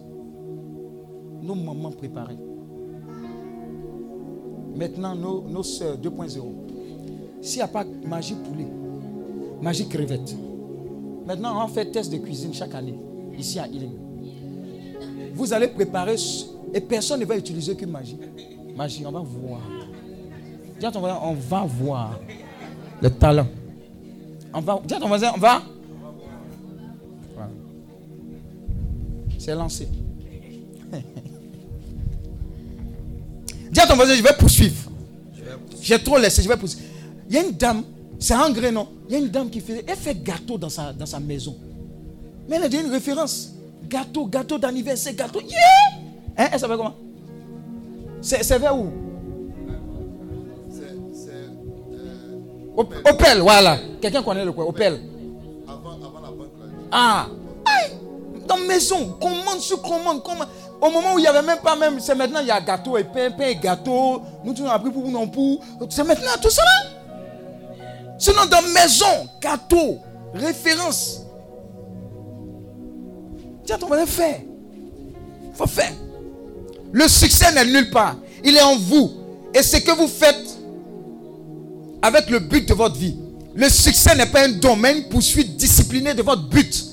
Nos 1.40 1.54
mamans 1.54 1.90
préparaient. 1.90 2.36
Maintenant, 4.76 5.14
nos, 5.14 5.42
nos 5.48 5.62
soeurs 5.62 5.96
2.0. 5.96 6.40
S'il 7.40 7.56
n'y 7.56 7.62
a 7.62 7.68
pas 7.68 7.84
magie 8.06 8.34
poulet, 8.34 8.68
magie 9.60 9.88
crevette. 9.88 10.36
Maintenant, 11.26 11.64
on 11.64 11.68
fait 11.68 11.90
test 11.90 12.12
de 12.12 12.18
cuisine 12.18 12.52
chaque 12.52 12.74
année, 12.74 12.98
ici 13.38 13.58
à 13.58 13.66
Ilim. 13.66 13.92
Vous 15.34 15.52
allez 15.52 15.68
préparer 15.68 16.16
et 16.74 16.80
personne 16.80 17.20
ne 17.20 17.24
va 17.24 17.36
utiliser 17.36 17.74
que 17.74 17.86
magie. 17.86 18.18
Magie, 18.76 19.04
on 19.06 19.12
va 19.12 19.20
voir. 19.20 19.60
On 21.22 21.34
va 21.34 21.64
voir 21.64 22.20
le 23.02 23.10
talent. 23.10 23.46
On 24.54 24.60
va, 24.60 24.80
dis 24.86 24.94
à 24.94 25.00
ton 25.00 25.08
voisin, 25.08 25.32
on 25.34 25.38
va. 25.38 25.60
Voilà. 27.34 27.50
C'est 29.38 29.54
lancé. 29.54 29.88
dis 33.70 33.80
à 33.80 33.86
ton 33.86 33.96
voisin, 33.96 34.14
je 34.14 34.22
vais 34.22 34.34
poursuivre. 34.38 34.90
J'ai 35.80 35.98
trop 36.02 36.16
laissé, 36.18 36.42
je 36.42 36.48
vais 36.48 36.56
poursuivre. 36.56 36.84
Il 37.28 37.34
y 37.34 37.38
a 37.38 37.42
une 37.42 37.52
dame, 37.52 37.82
c'est 38.20 38.36
Angré, 38.36 38.70
non? 38.70 38.88
Il 39.08 39.14
y 39.14 39.16
a 39.16 39.18
une 39.18 39.30
dame 39.30 39.50
qui 39.50 39.60
fait, 39.60 39.84
elle 39.86 39.96
fait 39.96 40.22
gâteau 40.22 40.56
dans 40.56 40.68
sa, 40.68 40.92
dans 40.92 41.06
sa 41.06 41.18
maison. 41.18 41.56
Mais 42.48 42.56
elle 42.56 42.64
a 42.64 42.68
déjà 42.68 42.82
une 42.84 42.90
référence. 42.90 43.54
Gâteau, 43.88 44.26
gâteau 44.26 44.58
d'anniversaire, 44.58 45.14
gâteau. 45.14 45.40
Yeah! 45.40 45.58
Hein, 46.38 46.48
elle 46.52 46.60
s'appelle 46.60 46.76
comment? 46.76 46.94
C'est 48.20 48.58
vers 48.58 48.78
où? 48.78 49.01
Op- 52.76 52.94
Opel, 53.08 53.40
voilà. 53.40 53.78
Quelqu'un 54.00 54.22
connaît 54.22 54.44
le 54.44 54.52
quoi 54.52 54.66
Opel. 54.66 55.00
avant, 55.68 55.90
avant 55.92 56.20
la 56.22 56.28
banque. 56.30 56.48
Ah 56.90 57.26
Aïe 57.66 57.92
Dans 58.48 58.56
maison, 58.58 59.16
commande 59.20 59.60
sur 59.60 59.80
commande, 59.82 60.22
commande. 60.22 60.48
Au 60.80 60.90
moment 60.90 61.14
où 61.14 61.18
il 61.18 61.22
n'y 61.22 61.28
avait 61.28 61.42
même 61.42 61.58
pas 61.60 61.76
même, 61.76 62.00
c'est 62.00 62.14
maintenant 62.14 62.40
il 62.40 62.46
y 62.48 62.50
a 62.50 62.60
gâteau 62.60 62.96
et 62.96 63.04
pain, 63.04 63.30
pain 63.30 63.48
et 63.48 63.54
gâteau. 63.56 64.22
Nous 64.44 64.52
tous 64.54 64.62
on 64.62 64.68
a 64.68 64.78
pris 64.78 64.90
pour 64.90 65.08
non 65.08 65.28
pour. 65.28 65.60
C'est 65.90 66.02
maintenant 66.04 66.32
tout 66.40 66.50
ça 66.50 66.62
là. 66.64 66.90
Sinon 68.18 68.46
dans 68.50 68.62
maison, 68.72 69.28
gâteau, 69.40 69.98
référence. 70.34 71.20
Tiens, 73.64 73.78
ton 73.78 73.86
voisin, 73.86 74.06
fais. 74.06 74.46
faut 75.54 75.66
faire. 75.66 75.92
Le 76.90 77.06
succès 77.08 77.52
n'est 77.52 77.64
nulle 77.64 77.90
part. 77.90 78.16
Il 78.44 78.56
est 78.56 78.62
en 78.62 78.76
vous. 78.76 79.10
Et 79.54 79.62
ce 79.62 79.76
que 79.76 79.92
vous 79.92 80.08
faites 80.08 80.51
avec 82.02 82.28
le 82.28 82.40
but 82.40 82.68
de 82.68 82.74
votre 82.74 82.96
vie. 82.96 83.16
Le 83.54 83.68
succès 83.68 84.14
n'est 84.16 84.26
pas 84.26 84.44
un 84.44 84.50
don, 84.50 84.76
mais 84.76 84.98
une 84.98 85.04
poursuite 85.04 85.56
disciplinée 85.56 86.14
de 86.14 86.22
votre 86.22 86.48
but. 86.48 86.84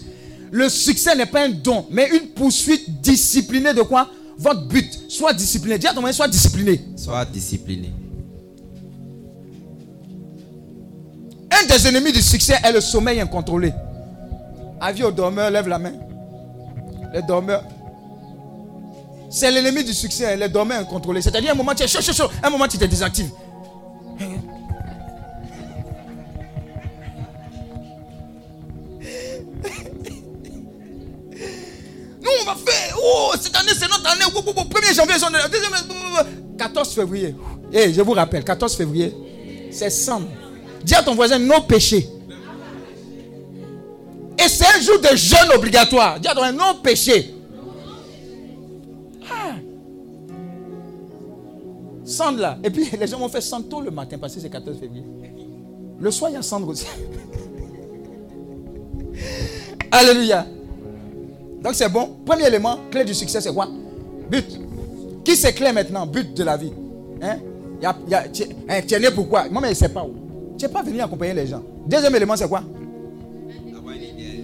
Le 0.51 0.69
succès 0.69 1.15
n'est 1.15 1.25
pas 1.25 1.45
un 1.45 1.49
don, 1.49 1.85
mais 1.89 2.07
une 2.09 2.27
poursuite 2.29 3.01
disciplinée 3.01 3.73
de 3.73 3.81
quoi? 3.81 4.09
Votre 4.37 4.67
but. 4.67 4.87
Sois 5.09 5.33
discipliné. 5.33 5.77
Dis 5.77 5.87
à 5.87 5.93
ton 5.93 6.01
voisin, 6.01 6.15
sois 6.15 6.27
discipliné. 6.27 6.81
Sois 6.95 7.25
discipliné. 7.25 7.91
Un 11.51 11.65
des 11.67 11.87
ennemis 11.87 12.11
du 12.11 12.21
succès 12.21 12.55
est 12.63 12.71
le 12.71 12.81
sommeil 12.81 13.19
incontrôlé. 13.19 13.73
Avis 14.79 15.03
aux 15.03 15.11
dormeurs, 15.11 15.51
lève 15.51 15.67
la 15.67 15.79
main. 15.79 15.93
Les 17.13 17.21
dormeurs. 17.21 17.63
C'est 19.29 19.51
l'ennemi 19.51 19.83
du 19.83 19.93
succès, 19.93 20.35
les 20.35 20.49
dormeurs 20.49 20.79
incontrôlés. 20.79 21.21
C'est-à-dire, 21.21 21.51
un 21.51 21.55
moment, 21.55 21.75
tu 21.75 21.83
es 21.83 21.87
chaud, 21.87 22.01
chaud, 22.01 22.13
chaud. 22.13 22.29
Un 22.41 22.49
moment, 22.49 22.67
tu 22.67 22.77
te 22.77 22.85
désactives. 22.85 23.29
On 32.41 32.45
va 32.45 32.55
faire? 32.55 32.97
Oh, 33.01 33.31
cette 33.39 33.55
année, 33.55 33.71
c'est 33.77 33.87
notre 33.89 34.07
année. 34.11 34.25
Oh, 34.35 34.41
oh, 34.45 34.53
oh, 34.55 34.61
1er 34.63 34.93
janvier, 34.95 35.15
c'est 35.17 35.29
notre- 35.29 35.49
deuxième- 35.49 36.57
14 36.57 36.93
février. 36.93 37.35
Eh, 37.71 37.93
je 37.93 38.01
vous 38.01 38.11
rappelle, 38.13 38.43
14 38.43 38.75
février, 38.75 39.13
c'est 39.71 39.89
Sam. 39.89 40.25
Dis 40.83 40.95
à 40.95 41.03
ton 41.03 41.15
voisin, 41.15 41.39
nos 41.39 41.61
péchés. 41.61 42.09
Et 44.37 44.47
c'est 44.47 44.65
un 44.65 44.81
jour 44.81 44.99
de 44.99 45.15
jeûne 45.15 45.51
obligatoire. 45.55 46.19
Dis 46.19 46.27
à 46.27 46.33
ton 46.33 46.41
voisin, 46.41 46.55
non 46.57 46.75
péché. 46.81 47.33
Ah. 49.29 49.55
Cendre 52.05 52.39
là. 52.39 52.57
Et 52.63 52.69
puis 52.69 52.89
les 52.99 53.07
gens 53.07 53.19
vont 53.19 53.29
faire 53.29 53.43
cendre 53.43 53.67
tôt 53.69 53.81
le 53.81 53.91
matin 53.91 54.17
parce 54.17 54.33
que 54.33 54.39
c'est 54.41 54.49
14 54.49 54.79
février. 54.79 55.03
Le 55.99 56.11
soir, 56.11 56.31
il 56.31 56.35
y 56.35 56.37
a 56.37 56.41
cendre 56.41 56.67
aussi. 56.69 56.85
Alléluia. 59.91 60.45
Donc 61.63 61.75
c'est 61.75 61.89
bon. 61.89 62.17
Premier 62.25 62.47
élément, 62.47 62.79
clé 62.91 63.03
du 63.03 63.13
succès, 63.13 63.41
c'est 63.41 63.53
quoi? 63.53 63.67
But. 64.29 64.45
Qui 65.23 65.35
c'est 65.35 65.53
clair 65.53 65.73
maintenant? 65.73 66.05
But 66.05 66.33
de 66.35 66.43
la 66.43 66.57
vie. 66.57 66.71
Hein? 67.21 67.37
Y 67.81 67.85
a- 67.85 67.95
hein, 68.69 68.81
tu 68.87 68.93
es 68.93 68.99
né 68.99 69.07
pourquoi 69.13 69.47
Moi, 69.49 69.61
mais 69.61 69.67
je 69.69 69.73
ne 69.73 69.77
sais 69.77 69.89
pas 69.89 70.03
où. 70.03 70.13
Tu 70.57 70.65
n'es 70.65 70.71
pas 70.71 70.81
venu 70.83 70.99
accompagner 71.01 71.33
les 71.33 71.47
gens. 71.47 71.63
Deuxième 71.87 72.15
élément, 72.15 72.35
c'est 72.35 72.47
quoi? 72.47 72.63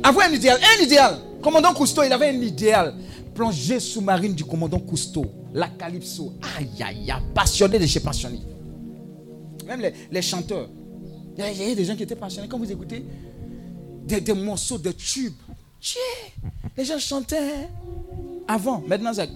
Avoir 0.04 0.28
un 0.30 0.34
idéal. 0.34 0.58
Un 0.80 0.84
idéal. 0.84 1.18
Commandant 1.42 1.74
Cousteau, 1.74 2.04
il 2.04 2.12
avait 2.14 2.30
un 2.30 2.42
idéal. 2.42 2.94
Plongée 3.34 3.80
sous-marine 3.80 4.34
du 4.34 4.46
commandant 4.46 4.80
Cousteau. 4.80 5.26
La 5.54 5.68
Calypso. 5.68 6.34
Aïe, 6.58 6.68
aïe, 6.84 7.12
aïe. 7.12 7.22
Passionné 7.34 7.80
de 7.80 7.86
chez 7.86 8.00
passionné. 8.00 8.40
Même 9.68 9.82
les, 9.82 9.94
les 10.12 10.22
chanteurs. 10.22 10.70
Il 11.38 11.44
y, 11.44 11.70
y 11.70 11.72
a 11.72 11.76
des 11.76 11.84
gens 11.86 11.96
qui 11.96 12.04
étaient 12.04 12.16
passionnés. 12.16 12.48
Quand 12.48 12.58
vous 12.60 12.72
écoutez 12.72 13.04
des, 14.06 14.22
des 14.22 14.34
morceaux, 14.34 14.78
des 14.78 14.94
tubes. 14.94 15.34
Tchè. 15.82 16.00
Les 16.78 16.84
gens 16.84 17.00
chantaient 17.00 17.70
avant. 18.48 18.84
Maintenant, 18.86 19.14
c'est. 19.14 19.30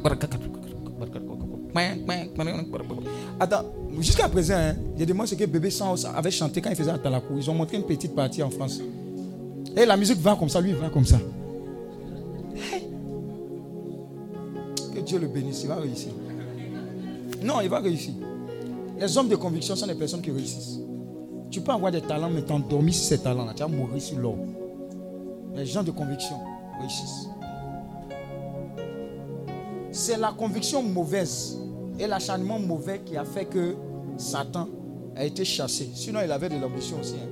Attends, 3.40 3.64
jusqu'à 4.00 4.28
présent, 4.28 4.56
hein, 4.56 4.76
je 4.98 5.06
demande 5.06 5.28
ce 5.28 5.36
que 5.36 5.46
Bébé 5.46 5.70
Sans 5.70 6.06
avait 6.06 6.32
chanté 6.32 6.62
quand 6.62 6.70
il 6.70 6.76
faisait 6.76 6.92
Atalakou. 6.92 7.38
Ils 7.38 7.50
ont 7.50 7.54
montré 7.54 7.78
une 7.78 7.84
petite 7.84 8.14
partie 8.14 8.44
en 8.44 8.50
France. 8.50 8.82
Et 9.78 9.86
la 9.86 9.96
musique 9.96 10.20
va 10.20 10.36
comme 10.36 10.50
ça, 10.50 10.60
lui, 10.60 10.72
il 10.72 10.76
va 10.76 10.90
comme 10.90 11.06
ça. 11.06 11.20
Hey. 12.56 12.88
Que 14.94 15.00
Dieu 15.00 15.20
le 15.20 15.28
bénisse, 15.28 15.62
il 15.64 15.70
va 15.70 15.76
réussir. 15.76 16.12
Non, 17.42 17.62
il 17.62 17.70
va 17.70 17.80
réussir. 17.80 18.14
Les 19.00 19.18
hommes 19.18 19.30
de 19.30 19.38
conviction 19.38 19.78
sont 19.78 19.88
des 19.88 19.96
personnes 19.96 20.22
qui 20.22 20.32
réussissent. 20.32 20.80
Tu 21.50 21.62
peux 21.62 21.72
avoir 21.72 21.92
des 21.92 22.02
talents, 22.02 22.30
mais 22.30 22.42
t'endormir 22.42 22.94
sur 22.94 23.06
ces 23.06 23.20
talents-là. 23.20 23.54
Tu 23.56 23.62
vas 23.62 23.70
mourir 23.70 24.02
sur 24.02 24.20
l'or. 24.20 24.36
Les 25.56 25.66
gens 25.66 25.84
de 25.84 25.92
conviction 25.92 26.36
C'est 29.92 30.18
la 30.18 30.32
conviction 30.32 30.82
mauvaise 30.84 31.58
et 32.00 32.08
l'acharnement 32.08 32.60
mauvais 32.60 33.00
qui 33.06 33.18
a 33.18 33.26
fait 33.26 33.46
que 33.46 33.76
Satan 34.18 34.68
a 35.16 35.26
été 35.26 35.44
chassé. 35.44 35.90
Sinon, 35.94 36.20
il 36.24 36.32
avait 36.32 36.50
de 36.50 36.58
l'ambition 36.58 36.98
aussi. 37.00 37.16
hein. 37.16 37.30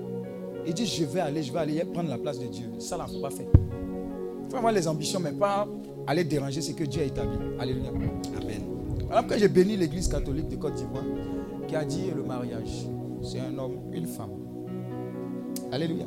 Il 0.66 0.74
dit, 0.74 0.86
je 0.86 1.06
vais 1.06 1.22
aller, 1.22 1.44
je 1.44 1.54
vais 1.54 1.60
aller 1.60 1.84
prendre 1.86 2.10
la 2.10 2.18
place 2.18 2.40
de 2.40 2.48
Dieu. 2.48 2.66
Ça, 2.80 2.98
là, 2.98 3.06
il 3.08 3.14
ne 3.14 3.18
faut 3.18 3.24
pas 3.24 3.30
faire. 3.34 3.46
Il 3.54 4.52
faut 4.52 4.58
avoir 4.58 4.74
les 4.74 4.88
ambitions, 4.88 5.20
mais 5.20 5.32
pas 5.32 5.68
aller 6.06 6.24
déranger 6.24 6.62
ce 6.62 6.72
que 6.74 6.84
Dieu 6.84 7.02
a 7.02 7.06
établi. 7.06 7.38
Alléluia. 7.60 7.90
Amen. 7.90 8.62
Voilà 9.06 9.22
pourquoi 9.22 9.38
j'ai 9.38 9.48
béni 9.48 9.78
l'église 9.78 10.08
catholique 10.10 10.50
de 10.50 10.58
Côte 10.58 10.74
d'Ivoire 10.76 11.04
qui 11.68 11.76
a 11.76 11.86
dit 11.86 12.12
le 12.16 12.24
mariage, 12.24 12.88
c'est 13.22 13.40
un 13.40 13.58
homme, 13.58 13.78
une 13.94 14.08
femme. 14.08 14.32
Alléluia. 15.72 16.06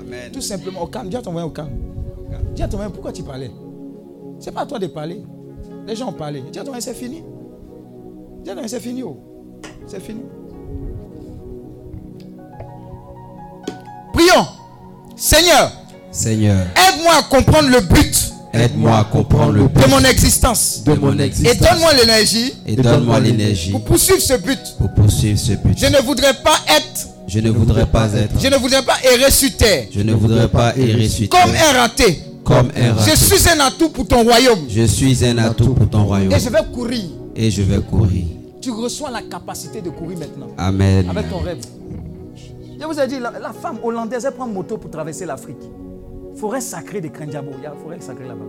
Amen. 0.00 0.30
Tout 0.32 0.40
simplement, 0.40 0.82
au 0.82 0.86
calme. 0.86 1.08
À 1.14 1.22
ton 1.22 1.32
voisin 1.32 1.46
au 1.46 1.50
calme. 1.50 1.70
Dis 2.54 2.62
à 2.62 2.66
voisin 2.66 2.90
pourquoi 2.90 3.12
tu 3.12 3.22
parlais? 3.22 3.50
C'est 4.38 4.52
pas 4.52 4.62
à 4.62 4.66
toi 4.66 4.78
de 4.78 4.86
parler. 4.86 5.22
Les 5.86 5.96
gens 5.96 6.08
ont 6.08 6.12
parlé. 6.12 6.42
Dis 6.52 6.58
à 6.58 6.62
voisin 6.64 6.80
c'est 6.80 6.94
fini. 6.94 7.22
Dis 8.44 8.50
à 8.50 8.54
voisin 8.54 8.68
c'est 8.68 8.80
fini. 8.80 9.02
oh. 9.02 9.16
C'est 9.86 10.00
fini. 10.00 10.20
Prions. 14.12 14.46
Seigneur, 15.16 15.72
Seigneur, 16.10 16.66
aide-moi 16.76 17.12
à 17.18 17.22
comprendre 17.24 17.68
le 17.68 17.80
but 17.80 18.32
aide-moi 18.52 18.98
à 18.98 19.04
comprendre 19.04 19.52
le 19.52 19.62
de 19.62 19.68
but 19.68 19.88
mon 19.88 20.00
existence. 20.04 20.82
de 20.84 20.94
mon 20.94 21.16
Et 21.18 21.22
existence 21.22 21.58
donne-moi 21.70 21.92
l'énergie 21.94 22.54
et 22.66 22.74
donne-moi 22.76 23.20
l'énergie 23.20 23.70
pour 23.70 23.84
poursuivre 23.84 24.20
ce 24.20 24.34
but. 24.38 24.58
pour 24.78 24.92
poursuivre 24.94 25.38
ce 25.38 25.52
but. 25.52 25.76
Je 25.78 25.86
ne 25.86 25.98
voudrais 26.02 26.34
pas 26.34 26.56
être, 26.68 27.06
Je 27.32 27.38
ne 27.38 27.50
voudrais 27.50 27.86
pas 27.86 28.12
être, 28.14 28.40
je 28.40 28.48
ne 28.48 28.56
voudrais 28.56 28.82
pas 28.82 28.96
errer 29.04 29.30
sur 29.30 29.56
terre 29.56 29.86
je 29.92 30.00
ne 30.00 30.12
voudrais 30.14 30.48
pas 30.48 30.76
errer 30.76 31.08
sur 31.08 31.28
comme 31.28 31.52
terre 31.52 31.74
un 31.76 31.80
raté. 31.82 32.18
comme 32.42 32.68
un 32.76 32.94
Je 32.94 33.10
raté. 33.10 33.16
suis 33.16 33.48
un 33.48 33.60
atout 33.60 33.90
pour 33.90 34.06
ton 34.08 34.22
royaume 34.24 34.58
Je 34.68 34.82
suis 34.82 35.24
un 35.24 35.38
atout 35.38 35.74
pour 35.74 35.88
ton 35.88 36.04
royaume 36.04 36.32
et 36.32 36.40
je 36.40 36.48
vais 36.50 36.64
courir. 36.72 37.04
et 37.36 37.50
je 37.50 37.62
vais 37.62 37.80
courir. 37.80 38.24
Tu 38.60 38.70
reçois 38.72 39.10
la 39.10 39.22
capacité 39.22 39.80
de 39.80 39.90
courir 39.90 40.18
maintenant 40.18 40.48
Amen. 40.58 41.08
avec 41.08 41.30
ton 41.30 41.38
rêve. 41.38 41.58
Je 42.80 42.84
vous 42.86 42.98
ai 42.98 43.06
dit, 43.06 43.18
la, 43.20 43.30
la 43.38 43.52
femme 43.52 43.78
hollandaise, 43.82 44.24
elle 44.26 44.32
prend 44.34 44.46
moto 44.48 44.76
pour 44.78 44.90
traverser 44.90 45.24
l'Afrique. 45.26 45.62
Forêt 46.36 46.60
sacrée 46.62 47.00
de 47.00 47.08
Krendiabo. 47.08 47.50
Il 47.58 47.62
y 47.62 47.66
a 47.66 47.74
forêt 47.82 48.00
sacrée 48.00 48.26
là-bas. 48.26 48.44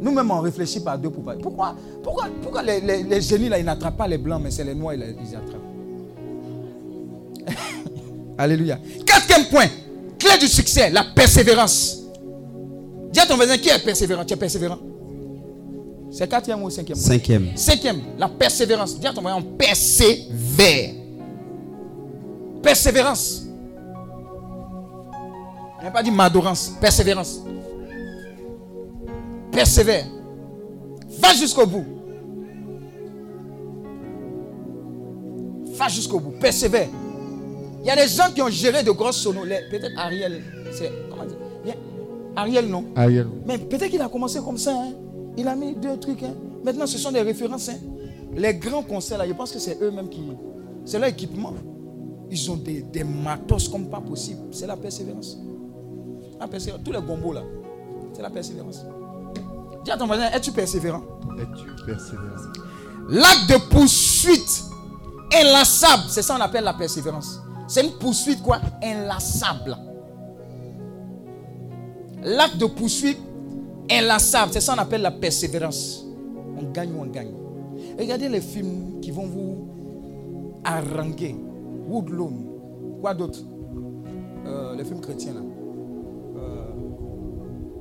Nous-mêmes, 0.00 0.30
on 0.30 0.40
réfléchit 0.40 0.80
par 0.80 0.96
deux 0.98 1.10
pour 1.10 1.24
pas. 1.24 1.34
Pourquoi, 1.42 1.74
pourquoi, 2.02 2.26
pourquoi 2.42 2.62
les, 2.62 2.80
les- 2.80 3.02
les 3.02 3.20
génies 3.20 3.48
là, 3.48 3.58
ils 3.58 3.64
n'attrapent 3.64 3.96
pas 3.96 4.06
les 4.08 4.18
blancs, 4.18 4.40
mais 4.42 4.50
c'est 4.50 4.62
les 4.64 4.74
noirs, 4.74 4.94
ils 4.94 5.00
les 5.00 5.16
ils 5.28 5.34
attrapent? 5.36 5.60
Alléluia. 8.38 8.78
Quatrième 9.06 9.46
point, 9.48 9.66
clé 10.18 10.38
du 10.38 10.48
succès, 10.48 10.90
la 10.90 11.04
persévérance. 11.04 12.02
Dis 13.12 13.20
à 13.20 13.26
ton 13.26 13.36
voisin 13.36 13.56
qui 13.56 13.68
est 13.68 13.78
persévérant? 13.84 14.24
Tu 14.24 14.34
es 14.34 14.36
persévérant? 14.36 14.78
C'est 16.10 16.28
quatrième 16.28 16.62
ou 16.62 16.70
cinquième? 16.70 16.98
Cinquième. 16.98 17.56
Cinquième, 17.56 18.00
la 18.18 18.28
persévérance. 18.28 18.98
Dis 18.98 19.06
à 19.06 19.12
ton 19.12 19.22
voisin, 19.22 19.38
on 19.38 19.42
persévère. 19.42 20.94
Persévérance. 22.62 23.42
Je 25.80 25.84
n'ai 25.86 25.92
pas 25.92 26.02
dit 26.02 26.10
madorance, 26.10 26.72
persévérance. 26.80 27.40
Persévère. 29.52 30.06
Va 31.20 31.32
jusqu'au 31.34 31.66
bout. 31.66 31.84
Va 35.76 35.88
jusqu'au 35.88 36.20
bout. 36.20 36.32
Persévère. 36.40 36.88
Il 37.86 37.88
y 37.88 37.92
a 37.92 37.94
des 37.96 38.08
gens 38.08 38.32
qui 38.34 38.42
ont 38.42 38.48
géré 38.48 38.82
de 38.82 38.90
grosses 38.90 39.18
sonos. 39.18 39.44
Les- 39.44 39.60
Peut-être 39.70 39.96
Ariel. 39.96 40.42
C'est, 40.72 40.90
comment 41.08 41.24
dire? 41.24 41.36
Ariel, 42.34 42.66
non 42.68 42.84
Ariel. 42.96 43.28
mais 43.46 43.58
peut-être 43.58 43.90
qu'il 43.90 44.02
a 44.02 44.08
commencé 44.08 44.40
comme 44.40 44.58
ça. 44.58 44.72
hein. 44.72 44.92
Il 45.36 45.46
a 45.46 45.54
mis 45.54 45.72
deux 45.76 45.96
trucs. 45.98 46.22
hein. 46.24 46.34
Maintenant, 46.64 46.86
ce 46.86 46.98
sont 46.98 47.12
des 47.12 47.22
références. 47.22 47.68
hein. 47.68 47.76
Les 48.34 48.54
grands 48.54 48.82
concerts, 48.82 49.18
là, 49.18 49.26
je 49.28 49.32
pense 49.34 49.52
que 49.52 49.60
c'est 49.60 49.78
eux-mêmes 49.80 50.08
qui. 50.08 50.20
C'est 50.84 50.98
leur 50.98 51.08
équipement. 51.08 51.54
Ils 52.28 52.50
ont 52.50 52.56
des, 52.56 52.82
des 52.82 53.04
matos 53.04 53.68
comme 53.68 53.88
pas 53.88 54.00
possible. 54.00 54.40
C'est 54.50 54.66
la 54.66 54.76
persévérance. 54.76 55.38
La 56.40 56.48
persévérance. 56.48 56.82
Tous 56.84 56.90
les 56.92 57.00
gombos, 57.00 57.32
là. 57.32 57.42
C'est 58.12 58.22
la 58.22 58.30
persévérance. 58.30 58.84
Dis 59.84 59.92
à 59.92 59.96
ton 59.96 60.06
voisin, 60.08 60.28
es-tu 60.34 60.50
persévérant? 60.50 61.02
Es-tu 61.38 61.84
persévérant? 61.86 62.34
L'acte 63.08 63.48
de 63.48 63.58
poursuite 63.70 64.64
inlassable, 65.32 66.02
c'est 66.08 66.22
ça 66.22 66.34
qu'on 66.34 66.40
appelle 66.42 66.64
la 66.64 66.74
persévérance. 66.74 67.40
C'est 67.68 67.84
une 67.84 67.92
poursuite 67.92 68.42
quoi? 68.42 68.58
Inlassable. 68.82 69.76
L'acte 72.22 72.58
de 72.58 72.66
poursuite 72.66 73.18
inlassable, 73.90 74.52
c'est 74.52 74.60
ça 74.60 74.74
qu'on 74.74 74.80
appelle 74.80 75.02
la 75.02 75.10
persévérance. 75.10 76.04
On 76.58 76.70
gagne 76.70 76.92
ou 76.92 77.02
on 77.02 77.06
gagne. 77.06 77.32
Regardez 77.98 78.28
les 78.28 78.40
films 78.40 79.00
qui 79.00 79.10
vont 79.10 79.26
vous 79.26 79.68
haranguer. 80.64 81.36
Woodlawn. 81.88 82.44
Quoi 83.00 83.14
d'autre? 83.14 83.38
Euh, 84.46 84.74
Les 84.76 84.84
films 84.84 85.00
chrétiens 85.00 85.34
là. 85.34 85.40
Euh, 86.36 86.64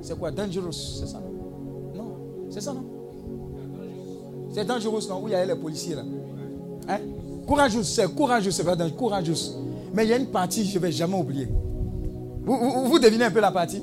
c'est 0.01 0.17
quoi? 0.17 0.31
Dangerous, 0.31 0.71
c'est 0.71 1.07
ça? 1.07 1.19
Non 1.95 2.03
Non, 2.03 2.15
c'est 2.49 2.61
ça 2.61 2.73
non? 2.73 2.83
C'est 4.51 4.65
dangereux, 4.65 4.99
non? 5.09 5.21
Où 5.23 5.27
il 5.27 5.31
y 5.31 5.35
a 5.35 5.45
les 5.45 5.55
policiers 5.55 5.95
là. 5.95 6.03
Hein? 6.87 6.99
Courageux, 7.47 7.83
c'est 7.83 8.07
courageux, 8.13 8.51
c'est 8.51 8.63
pas. 8.63 8.75
Courageux. 8.91 9.33
Mais 9.95 10.05
il 10.05 10.09
y 10.09 10.13
a 10.13 10.17
une 10.17 10.27
partie, 10.27 10.65
je 10.65 10.77
ne 10.77 10.83
vais 10.83 10.91
jamais 10.91 11.15
oublier. 11.15 11.47
Vous, 12.43 12.57
vous- 12.57 12.85
vous 12.89 12.99
devinez 12.99 13.25
un 13.25 13.31
peu 13.31 13.39
la 13.39 13.51
partie? 13.51 13.81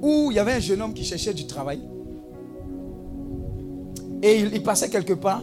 Où 0.00 0.30
il 0.30 0.36
y 0.36 0.38
avait 0.38 0.54
un 0.54 0.58
jeune 0.58 0.80
homme 0.80 0.94
qui 0.94 1.04
cherchait 1.04 1.34
du 1.34 1.46
travail. 1.46 1.80
Et 4.22 4.40
il, 4.40 4.62
passait 4.62 4.88
quelque 4.88 5.12
part. 5.12 5.42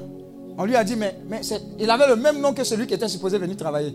On 0.57 0.65
lui 0.65 0.75
a 0.75 0.83
dit, 0.83 0.95
mais, 0.95 1.15
mais 1.29 1.41
il 1.77 1.89
avait 1.89 2.07
le 2.07 2.15
même 2.15 2.39
nom 2.41 2.53
que 2.53 2.63
celui 2.63 2.87
qui 2.87 2.93
était 2.93 3.07
supposé 3.07 3.37
venir 3.37 3.55
travailler. 3.55 3.93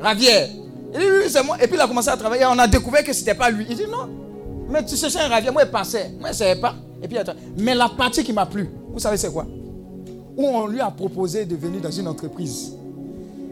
Ravière. 0.00 0.48
Il 0.92 0.98
dit, 0.98 1.06
oui, 1.06 1.24
c'est 1.28 1.44
moi. 1.44 1.56
Et 1.62 1.66
puis 1.66 1.76
il 1.76 1.80
a 1.80 1.86
commencé 1.86 2.08
à 2.08 2.16
travailler. 2.16 2.44
On 2.46 2.58
a 2.58 2.66
découvert 2.66 3.04
que 3.04 3.12
ce 3.12 3.20
n'était 3.20 3.34
pas 3.34 3.50
lui. 3.50 3.66
Il 3.70 3.76
dit, 3.76 3.84
non. 3.90 4.08
Mais 4.70 4.84
tu 4.84 4.96
cherchais 4.96 5.20
un 5.20 5.28
ravière. 5.28 5.52
Moi, 5.52 5.62
il 5.64 5.70
passait. 5.70 6.10
Moi, 6.18 6.28
je 6.28 6.32
ne 6.32 6.38
savais 6.38 6.60
pas. 6.60 6.74
Et 7.02 7.08
puis. 7.08 7.16
Mais 7.58 7.74
la 7.74 7.88
partie 7.88 8.24
qui 8.24 8.32
m'a 8.32 8.46
plu, 8.46 8.68
vous 8.92 8.98
savez, 8.98 9.16
c'est 9.16 9.32
quoi? 9.32 9.46
Où 10.36 10.46
on 10.46 10.66
lui 10.66 10.80
a 10.80 10.90
proposé 10.90 11.44
de 11.44 11.54
venir 11.54 11.80
dans 11.80 11.90
une 11.90 12.08
entreprise. 12.08 12.72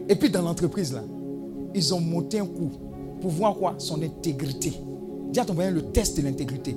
Et 0.07 0.15
puis, 0.15 0.29
dans 0.29 0.41
l'entreprise, 0.41 0.93
là, 0.93 1.01
ils 1.73 1.93
ont 1.93 1.99
monté 1.99 2.39
un 2.39 2.45
coup 2.45 2.71
pour 3.21 3.31
voir 3.31 3.55
quoi? 3.55 3.75
Son 3.77 4.01
intégrité. 4.01 4.73
Dis 5.31 5.39
à 5.39 5.45
ton 5.45 5.53
voisin 5.53 5.71
le 5.71 5.83
test 5.91 6.17
de 6.17 6.23
l'intégrité. 6.23 6.75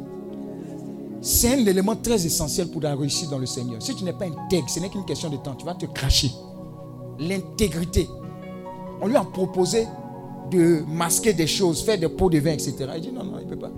C'est 1.20 1.54
un 1.54 1.66
élément 1.66 1.96
très 1.96 2.26
essentiel 2.26 2.68
pour 2.68 2.80
la 2.80 2.96
réussite 2.96 3.30
dans 3.30 3.38
le 3.38 3.46
Seigneur. 3.46 3.80
Si 3.80 3.94
tu 3.94 4.04
n'es 4.04 4.12
pas 4.12 4.26
intègre, 4.26 4.68
ce 4.68 4.80
n'est 4.80 4.88
qu'une 4.88 5.04
question 5.04 5.30
de 5.30 5.36
temps. 5.36 5.54
Tu 5.54 5.64
vas 5.64 5.74
te 5.74 5.86
cracher. 5.86 6.32
L'intégrité. 7.20 8.08
On 9.00 9.06
lui 9.06 9.16
a 9.16 9.24
proposé 9.24 9.86
de 10.50 10.82
masquer 10.88 11.32
des 11.32 11.46
choses, 11.46 11.82
faire 11.82 11.98
des 11.98 12.08
pots 12.08 12.28
de 12.28 12.38
vin, 12.38 12.52
etc. 12.52 12.74
Il 12.96 13.00
dit 13.00 13.12
non, 13.12 13.24
non, 13.24 13.38
il 13.40 13.46
ne 13.46 13.50
peut 13.50 13.58
pas. 13.58 13.70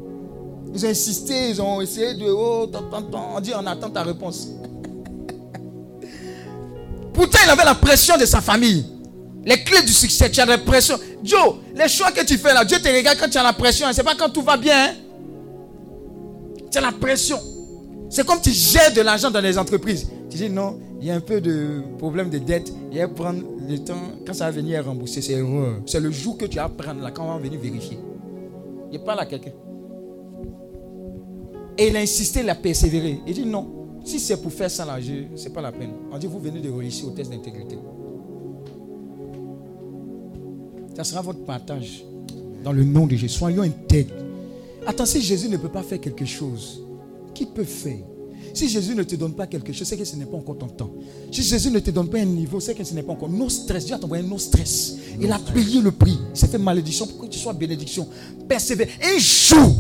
Ils 0.74 0.86
ont 0.86 0.88
insisté, 0.88 1.50
ils 1.50 1.60
ont 1.60 1.80
essayé 1.80 2.14
de. 2.14 2.30
Oh, 2.30 2.66
tant, 2.66 2.82
tant, 2.90 3.02
tant. 3.02 3.34
On 3.36 3.40
dit 3.40 3.52
on 3.54 3.66
attend 3.66 3.90
ta 3.90 4.02
réponse. 4.02 4.48
Pourtant, 7.12 7.38
il 7.44 7.50
avait 7.50 7.64
la 7.64 7.74
pression 7.74 8.16
de 8.16 8.24
sa 8.24 8.40
famille. 8.40 8.84
Les 9.46 9.62
clés 9.62 9.82
du 9.82 9.92
succès, 9.92 10.30
tu 10.30 10.40
as 10.40 10.46
la 10.46 10.58
pression. 10.58 10.96
Joe, 11.22 11.56
les 11.74 11.88
choix 11.88 12.10
que 12.12 12.24
tu 12.24 12.38
fais 12.38 12.54
là, 12.54 12.64
Dieu 12.64 12.78
te 12.78 12.88
regarde 12.88 13.18
quand 13.18 13.28
tu 13.28 13.36
as 13.38 13.42
la 13.42 13.52
pression. 13.52 13.86
Ce 13.92 13.98
n'est 13.98 14.02
pas 14.04 14.14
quand 14.14 14.30
tout 14.30 14.42
va 14.42 14.56
bien. 14.56 14.90
hein. 14.90 14.94
Tu 16.70 16.78
as 16.78 16.80
la 16.80 16.92
pression. 16.92 17.38
C'est 18.08 18.24
comme 18.26 18.40
tu 18.40 18.50
gères 18.52 18.92
de 18.92 19.00
l'argent 19.02 19.30
dans 19.30 19.40
les 19.40 19.58
entreprises. 19.58 20.08
Tu 20.30 20.36
dis 20.38 20.50
non, 20.50 20.78
il 21.00 21.06
y 21.06 21.10
a 21.10 21.14
un 21.14 21.20
peu 21.20 21.40
de 21.40 21.82
problème 21.98 22.30
de 22.30 22.38
dette. 22.38 22.72
Il 22.90 22.98
va 22.98 23.08
prendre 23.08 23.42
le 23.68 23.78
temps. 23.78 24.12
Quand 24.26 24.32
ça 24.32 24.46
va 24.46 24.50
venir 24.50 24.84
rembourser, 24.84 25.20
c'est. 25.20 25.36
C'est 25.86 26.00
le 26.00 26.10
jour 26.10 26.38
que 26.38 26.46
tu 26.46 26.56
vas 26.56 26.68
prendre 26.68 27.02
là, 27.02 27.10
quand 27.10 27.24
on 27.24 27.34
va 27.34 27.38
venir 27.38 27.60
vérifier. 27.60 27.98
Il 28.92 29.00
parle 29.00 29.20
à 29.20 29.26
quelqu'un. 29.26 29.52
Et 31.76 31.88
il 31.88 31.96
a 31.96 32.00
insisté, 32.00 32.40
il 32.40 32.48
a 32.48 32.54
persévéré. 32.54 33.20
Il 33.26 33.34
dit 33.34 33.44
non, 33.44 33.66
si 34.04 34.20
c'est 34.20 34.40
pour 34.40 34.52
faire 34.52 34.70
ça 34.70 34.84
là, 34.84 34.96
ce 35.02 35.42
n'est 35.44 35.50
pas 35.54 35.60
la 35.60 35.72
peine. 35.72 35.90
On 36.12 36.18
dit 36.18 36.26
vous 36.28 36.38
venez 36.38 36.60
de 36.60 36.70
réussir 36.70 37.08
au 37.08 37.10
test 37.10 37.30
d'intégrité. 37.30 37.76
Ça 40.94 41.04
sera 41.04 41.22
votre 41.22 41.40
partage 41.40 42.04
dans 42.62 42.72
le 42.72 42.84
nom 42.84 43.06
de 43.06 43.16
Jésus. 43.16 43.34
Soyons 43.34 43.62
intègres. 43.62 44.14
Attends, 44.86 45.06
si 45.06 45.20
Jésus 45.20 45.48
ne 45.48 45.56
peut 45.56 45.68
pas 45.68 45.82
faire 45.82 46.00
quelque 46.00 46.24
chose, 46.24 46.82
qui 47.34 47.46
peut 47.46 47.64
faire? 47.64 47.98
Si 48.52 48.68
Jésus 48.68 48.94
ne 48.94 49.02
te 49.02 49.16
donne 49.16 49.32
pas 49.32 49.48
quelque 49.48 49.72
chose, 49.72 49.88
c'est 49.88 49.96
que 49.96 50.04
ce 50.04 50.14
n'est 50.14 50.26
pas 50.26 50.36
encore 50.36 50.56
ton 50.56 50.68
temps. 50.68 50.90
Si 51.32 51.42
Jésus 51.42 51.70
ne 51.70 51.80
te 51.80 51.90
donne 51.90 52.08
pas 52.08 52.18
un 52.18 52.24
niveau, 52.24 52.60
c'est 52.60 52.74
que 52.74 52.84
ce 52.84 52.94
n'est 52.94 53.02
pas 53.02 53.12
encore. 53.12 53.28
No 53.28 53.48
stress. 53.48 53.86
Dieu 53.86 53.96
a 53.96 54.04
envoyé 54.04 54.22
no 54.22 54.38
stress. 54.38 54.96
Il 55.20 55.32
a 55.32 55.40
payé 55.40 55.80
le 55.80 55.90
prix. 55.90 56.16
C'est 56.32 56.48
fait 56.48 56.58
malédiction 56.58 57.06
pour 57.08 57.18
que 57.18 57.26
tu 57.26 57.38
sois 57.38 57.52
bénédiction. 57.52 58.06
Persévère. 58.48 58.86
Un 59.02 59.18
jour, 59.18 59.74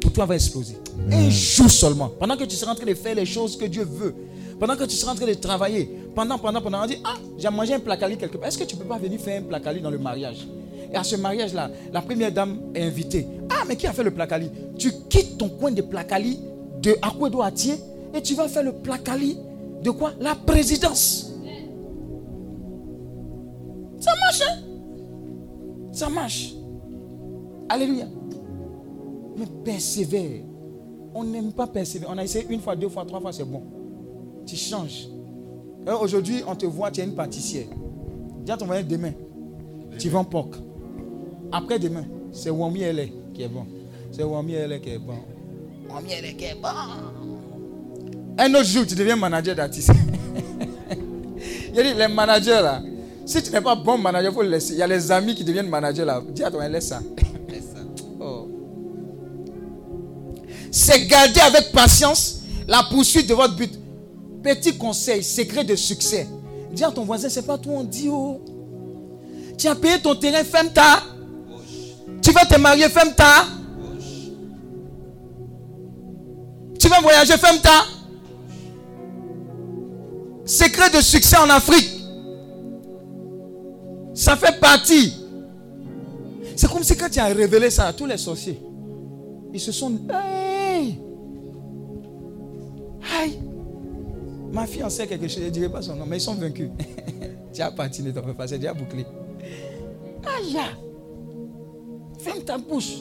pour 0.00 0.12
toi 0.12 0.26
va 0.26 0.36
exploser. 0.36 0.76
Un 1.10 1.28
jour 1.28 1.68
seulement. 1.68 2.10
Pendant 2.20 2.36
que 2.36 2.44
tu 2.44 2.54
seras 2.54 2.70
en 2.70 2.76
train 2.76 2.86
de 2.86 2.94
faire 2.94 3.16
les 3.16 3.26
choses 3.26 3.56
que 3.56 3.64
Dieu 3.64 3.84
veut. 3.84 4.14
Pendant 4.62 4.76
que 4.76 4.84
tu 4.84 4.94
seras 4.94 5.10
en 5.10 5.16
train 5.16 5.26
de 5.26 5.34
travailler. 5.34 5.90
Pendant, 6.14 6.38
pendant, 6.38 6.60
pendant. 6.62 6.84
On 6.84 6.86
dit, 6.86 6.98
ah, 7.02 7.16
j'ai 7.36 7.50
mangé 7.50 7.74
un 7.74 7.80
placali 7.80 8.16
quelque 8.16 8.36
part. 8.36 8.46
Est-ce 8.46 8.56
que 8.56 8.62
tu 8.62 8.76
ne 8.76 8.80
peux 8.80 8.86
pas 8.86 8.96
venir 8.96 9.18
faire 9.18 9.40
un 9.40 9.42
placali 9.42 9.80
dans 9.80 9.90
le 9.90 9.98
mariage? 9.98 10.46
Et 10.92 10.94
à 10.94 11.02
ce 11.02 11.16
mariage-là, 11.16 11.68
la 11.92 12.00
première 12.00 12.30
dame 12.30 12.60
est 12.72 12.84
invitée. 12.84 13.26
Ah, 13.50 13.64
mais 13.66 13.74
qui 13.74 13.88
a 13.88 13.92
fait 13.92 14.04
le 14.04 14.12
placali? 14.12 14.48
Tu 14.78 14.92
quittes 15.08 15.36
ton 15.36 15.48
coin 15.48 15.72
de 15.72 15.82
placali 15.82 16.38
de 16.80 16.96
Akwedo 17.02 17.42
Atier 17.42 17.74
et 18.14 18.22
tu 18.22 18.36
vas 18.36 18.46
faire 18.46 18.62
le 18.62 18.72
placali 18.74 19.36
de 19.82 19.90
quoi? 19.90 20.12
La 20.20 20.36
présidence. 20.36 21.32
Ça 23.98 24.12
marche, 24.14 24.42
hein? 24.48 24.58
Ça 25.90 26.08
marche. 26.08 26.54
Alléluia. 27.68 28.06
Mais 29.36 29.46
persévère. 29.64 30.44
On 31.16 31.24
n'aime 31.24 31.50
pas 31.50 31.66
persévérer. 31.66 32.12
On 32.14 32.16
a 32.16 32.22
essayé 32.22 32.46
une 32.48 32.60
fois, 32.60 32.76
deux 32.76 32.88
fois, 32.88 33.04
trois 33.04 33.20
fois, 33.20 33.32
c'est 33.32 33.42
bon. 33.42 33.81
Tu 34.46 34.56
changes. 34.56 35.08
Euh, 35.88 35.96
Aujourd'hui, 35.98 36.42
on 36.46 36.54
te 36.54 36.66
voit, 36.66 36.90
tu 36.90 37.00
es 37.00 37.04
une 37.04 37.14
pâtissière. 37.14 37.66
Dis 38.44 38.52
à 38.52 38.56
ton 38.56 38.66
voisin 38.66 38.82
demain, 38.82 39.12
tu 39.98 40.08
vends 40.08 40.24
porc. 40.24 40.50
Après 41.50 41.78
demain, 41.78 42.04
c'est 42.32 42.50
Wami 42.50 42.80
qui 43.34 43.42
est 43.42 43.48
bon. 43.48 43.66
C'est 44.10 44.22
Wami 44.22 44.52
LA 44.54 44.78
qui 44.78 44.90
est 44.90 44.98
bon. 44.98 45.14
Wami 45.88 46.34
qui 46.36 46.44
est 46.44 46.54
bon. 46.60 46.68
Un 48.38 48.54
autre 48.54 48.64
jour, 48.64 48.86
tu 48.86 48.94
deviens 48.94 49.16
manager 49.16 49.54
d'artiste. 49.54 49.90
Il 51.70 51.76
y 51.76 51.80
a 51.80 51.82
dit, 51.82 51.98
les 51.98 52.08
managers 52.08 52.60
là, 52.62 52.82
si 53.24 53.42
tu 53.42 53.50
n'es 53.50 53.60
pas 53.60 53.74
bon 53.74 53.96
manager, 53.98 54.30
il 54.30 54.34
faut 54.34 54.42
le 54.42 54.48
laisser. 54.50 54.74
Il 54.74 54.78
y 54.78 54.82
a 54.82 54.86
les 54.86 55.10
amis 55.10 55.34
qui 55.34 55.44
deviennent 55.44 55.68
managers 55.68 56.04
là. 56.04 56.22
Dis 56.34 56.42
à 56.42 56.50
ton 56.50 56.56
voisin, 56.56 56.70
laisse 56.72 56.88
ça. 56.88 57.00
Oh. 58.24 58.46
C'est 60.70 61.06
garder 61.08 61.40
avec 61.40 61.72
patience 61.72 62.42
la 62.68 62.84
poursuite 62.88 63.28
de 63.28 63.34
votre 63.34 63.56
but. 63.56 63.72
Petit 64.42 64.76
conseil, 64.76 65.22
secret 65.22 65.64
de 65.64 65.76
succès. 65.76 66.26
Dis 66.72 66.84
à 66.84 66.90
ton 66.90 67.04
voisin, 67.04 67.28
c'est 67.28 67.46
pas 67.46 67.58
tout 67.58 67.70
on 67.70 67.84
dit. 67.84 68.08
Oh. 68.10 68.40
Tu 69.56 69.68
as 69.68 69.74
payé 69.74 70.00
ton 70.00 70.14
terrain, 70.14 70.42
ferme 70.42 70.70
ta. 70.70 71.02
Tu 72.20 72.32
vas 72.32 72.44
te 72.44 72.58
marier, 72.58 72.88
ferme 72.88 73.12
ta. 73.14 73.46
Tu 76.78 76.88
vas 76.88 77.00
voyager, 77.00 77.36
ferme 77.36 77.58
ta. 77.60 77.84
Secret 80.44 80.90
de 80.90 81.00
succès 81.00 81.36
en 81.36 81.48
Afrique. 81.48 81.88
Ça 84.14 84.36
fait 84.36 84.58
partie. 84.58 85.12
C'est 86.56 86.70
comme 86.70 86.82
si 86.82 86.96
quand 86.96 87.08
tu 87.08 87.18
as 87.18 87.26
révélé 87.26 87.70
ça 87.70 87.86
à 87.86 87.92
tous 87.92 88.06
les 88.06 88.16
sorciers, 88.16 88.60
ils 89.52 89.60
se 89.60 89.72
sont. 89.72 89.92
Hey! 90.10 90.98
Aïe! 93.20 93.38
Ma 94.52 94.66
fille 94.66 94.84
en 94.84 94.90
sait 94.90 95.06
quelque 95.06 95.28
chose, 95.28 95.40
je 95.40 95.44
ne 95.46 95.50
dirai 95.50 95.70
pas 95.70 95.80
son 95.80 95.96
nom, 95.96 96.04
mais 96.06 96.18
ils 96.18 96.20
sont 96.20 96.34
vaincus. 96.34 96.68
tu 97.52 97.62
as 97.62 97.70
patiné, 97.70 98.12
t'en 98.12 98.22
fais 98.22 98.34
pas, 98.34 98.46
c'est 98.46 98.58
déjà 98.58 98.74
bouclé. 98.74 99.06
Aïe! 100.26 100.58
Ferme 102.18 102.42
ta 102.42 102.58
bouche. 102.58 102.98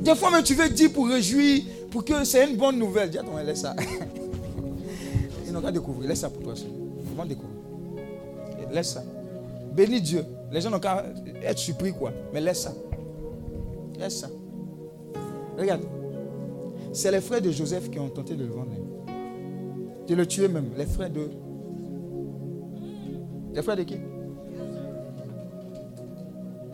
Des 0.00 0.14
fois 0.14 0.30
même 0.30 0.42
tu 0.42 0.54
veux 0.54 0.68
dire 0.68 0.92
pour 0.92 1.08
réjouir, 1.08 1.62
pour 1.90 2.04
que 2.04 2.24
c'est 2.24 2.48
une 2.48 2.56
bonne 2.56 2.78
nouvelle. 2.78 3.10
Dis 3.10 3.18
ton 3.18 3.36
laisse 3.36 3.60
ça. 3.60 3.74
Ils 5.46 5.52
n'ont 5.52 5.60
qu'à 5.60 5.72
découvrir. 5.72 6.08
Laisse 6.08 6.20
ça 6.20 6.30
pour 6.30 6.42
toi 6.42 6.56
seul. 6.56 6.68
Ils 6.68 7.16
vont 7.16 7.24
découvrir. 7.24 7.56
Laisse 8.70 8.88
ça. 8.92 9.02
Bénis 9.72 10.00
Dieu. 10.00 10.24
Les 10.50 10.60
gens 10.60 10.70
n'ont 10.70 10.80
qu'à 10.80 11.04
être 11.42 11.58
surpris, 11.58 11.92
quoi. 11.92 12.12
Mais 12.32 12.40
laisse 12.40 12.62
ça. 12.62 12.74
Laisse 13.98 14.18
ça. 14.20 14.28
Regarde. 15.58 15.82
C'est 16.92 17.10
les 17.10 17.20
frères 17.20 17.42
de 17.42 17.50
Joseph 17.50 17.90
qui 17.90 17.98
ont 17.98 18.08
tenté 18.08 18.34
de 18.34 18.44
le 18.44 18.50
vendre. 18.52 18.72
De 20.08 20.14
le 20.14 20.26
tuer 20.26 20.48
même. 20.48 20.70
Les 20.76 20.86
frères 20.86 21.10
de. 21.10 21.28
Les 23.54 23.62
frères 23.62 23.76
de 23.76 23.82
qui? 23.82 23.98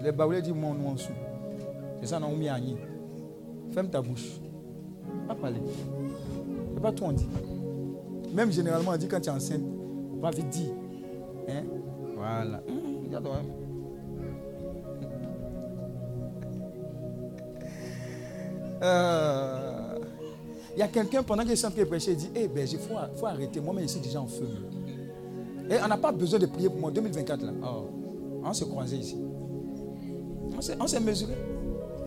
Les 0.03 0.13
baoulés 0.13 0.41
disent 0.41 0.53
Mon 0.55 0.75
nom 0.75 0.91
en 0.91 0.93
dessous. 0.95 1.13
C'est 2.01 2.07
ça, 2.07 2.21
Naomi 2.21 2.49
Agni. 2.49 2.77
Ferme 3.73 3.89
ta 3.89 4.01
bouche. 4.01 4.41
Pas 5.27 5.35
parler. 5.35 5.61
C'est 6.75 6.81
pas 6.81 6.93
tout 6.93 7.05
on 7.05 7.13
dit. 7.13 7.27
Même 8.33 8.53
généralement, 8.53 8.93
on 8.93 8.97
dit 8.97 9.09
quand 9.09 9.21
tu 9.21 9.29
es 9.29 9.33
enceinte, 9.33 9.63
on 10.17 10.21
va 10.21 10.31
vite 10.31 10.49
dire. 10.51 10.73
Hein? 11.49 11.63
Voilà. 12.17 12.63
Hum, 12.69 13.05
regarde. 13.05 13.29
Euh, 18.83 19.74
Il 20.77 20.81
y 20.81 20.83
a 20.83 20.89
quelqu'un 20.89 21.23
pendant 21.23 21.45
que 21.45 21.51
je 21.51 21.55
suis 21.55 21.67
en 21.67 21.71
train 21.71 21.83
de 21.83 21.87
prêcher, 21.87 22.13
il 22.13 22.17
dit 22.17 22.31
Eh 22.35 22.49
ben, 22.49 22.67
il 22.71 22.79
faut, 22.79 23.27
arrêter. 23.27 23.61
Moi-même, 23.61 23.85
je 23.85 23.93
suis 23.93 24.01
déjà 24.01 24.21
en 24.21 24.27
feu. 24.27 24.49
Et 25.71 25.75
on 25.83 25.89
n'a 25.89 25.97
pas 25.97 26.13
besoin 26.13 26.39
de 26.39 26.47
prier 26.47 26.69
pour 26.69 26.81
moi. 26.81 26.91
2024, 26.91 27.43
là. 27.43 27.53
Oh, 27.63 27.89
on 28.45 28.53
s'est 28.53 28.67
croisés 28.67 28.97
ici. 28.97 29.17
On 30.57 30.87
s'est- 30.87 31.01
mesuré. 31.01 31.35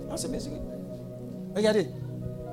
On 0.10 0.18
s'est 0.18 0.28
mesuré. 0.28 0.58
Regardez, 1.56 1.88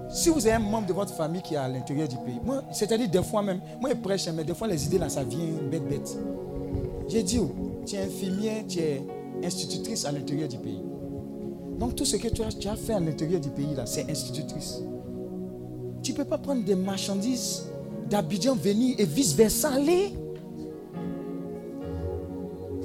si 0.09 0.28
vous 0.28 0.47
avez 0.47 0.57
un 0.57 0.59
membre 0.61 0.86
de 0.86 0.93
votre 0.93 1.12
famille 1.15 1.43
qui 1.43 1.55
est 1.55 1.59
à 1.59 1.69
l'intérieur 1.69 2.09
du 2.09 2.16
pays, 2.16 2.41
moi, 2.45 2.62
c'est-à-dire 2.73 3.09
des 3.09 3.23
fois 3.23 3.43
même, 3.43 3.61
moi 3.81 3.91
je 3.91 3.97
prêche, 3.97 4.28
mais 4.28 4.45
des 4.45 4.55
fois 4.55 4.66
les 4.66 4.85
idées 4.86 4.99
là, 4.99 5.09
ça 5.09 5.23
vient 5.24 5.47
bête 5.70 5.86
bête. 5.89 6.16
J'ai 7.09 7.23
dit, 7.23 7.39
oh, 7.39 7.51
tu 7.85 7.97
es 7.97 8.03
infirmière, 8.03 8.65
tu 8.66 8.78
es 8.78 9.03
institutrice 9.45 10.05
à 10.05 10.12
l'intérieur 10.12 10.49
du 10.49 10.59
pays. 10.59 10.82
Donc 11.78 11.97
tout 11.97 12.05
ce 12.05 12.16
que 12.16 12.28
tu 12.28 12.43
as, 12.43 12.49
tu 12.49 12.69
as 12.69 12.77
fait 12.77 12.95
à 12.95 13.01
l'intérieur 13.01 13.41
du 13.41 13.51
pays 13.51 13.74
là, 13.74 13.85
c'est 13.85 14.09
institutrice. 14.11 14.81
Tu 16.05 16.13
ne 16.13 16.19
peux 16.19 16.25
pas 16.27 16.37
prendre 16.37 16.63
des 16.63 16.77
marchandises 16.77 17.65
d'Abidjan 18.11 18.55
venir 18.55 18.95
et 18.99 19.07
vice-versa 19.07 19.71
aller. 19.71 20.13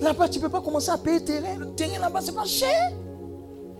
Là-bas, 0.01 0.29
tu 0.29 0.39
ne 0.39 0.43
peux 0.45 0.49
pas 0.49 0.61
commencer 0.61 0.89
à 0.89 0.97
payer 0.97 1.21
terrain. 1.21 1.57
Le 1.59 1.67
terrain 1.71 1.99
là-bas, 1.99 2.21
c'est 2.23 2.33
pas 2.33 2.45
cher. 2.45 2.93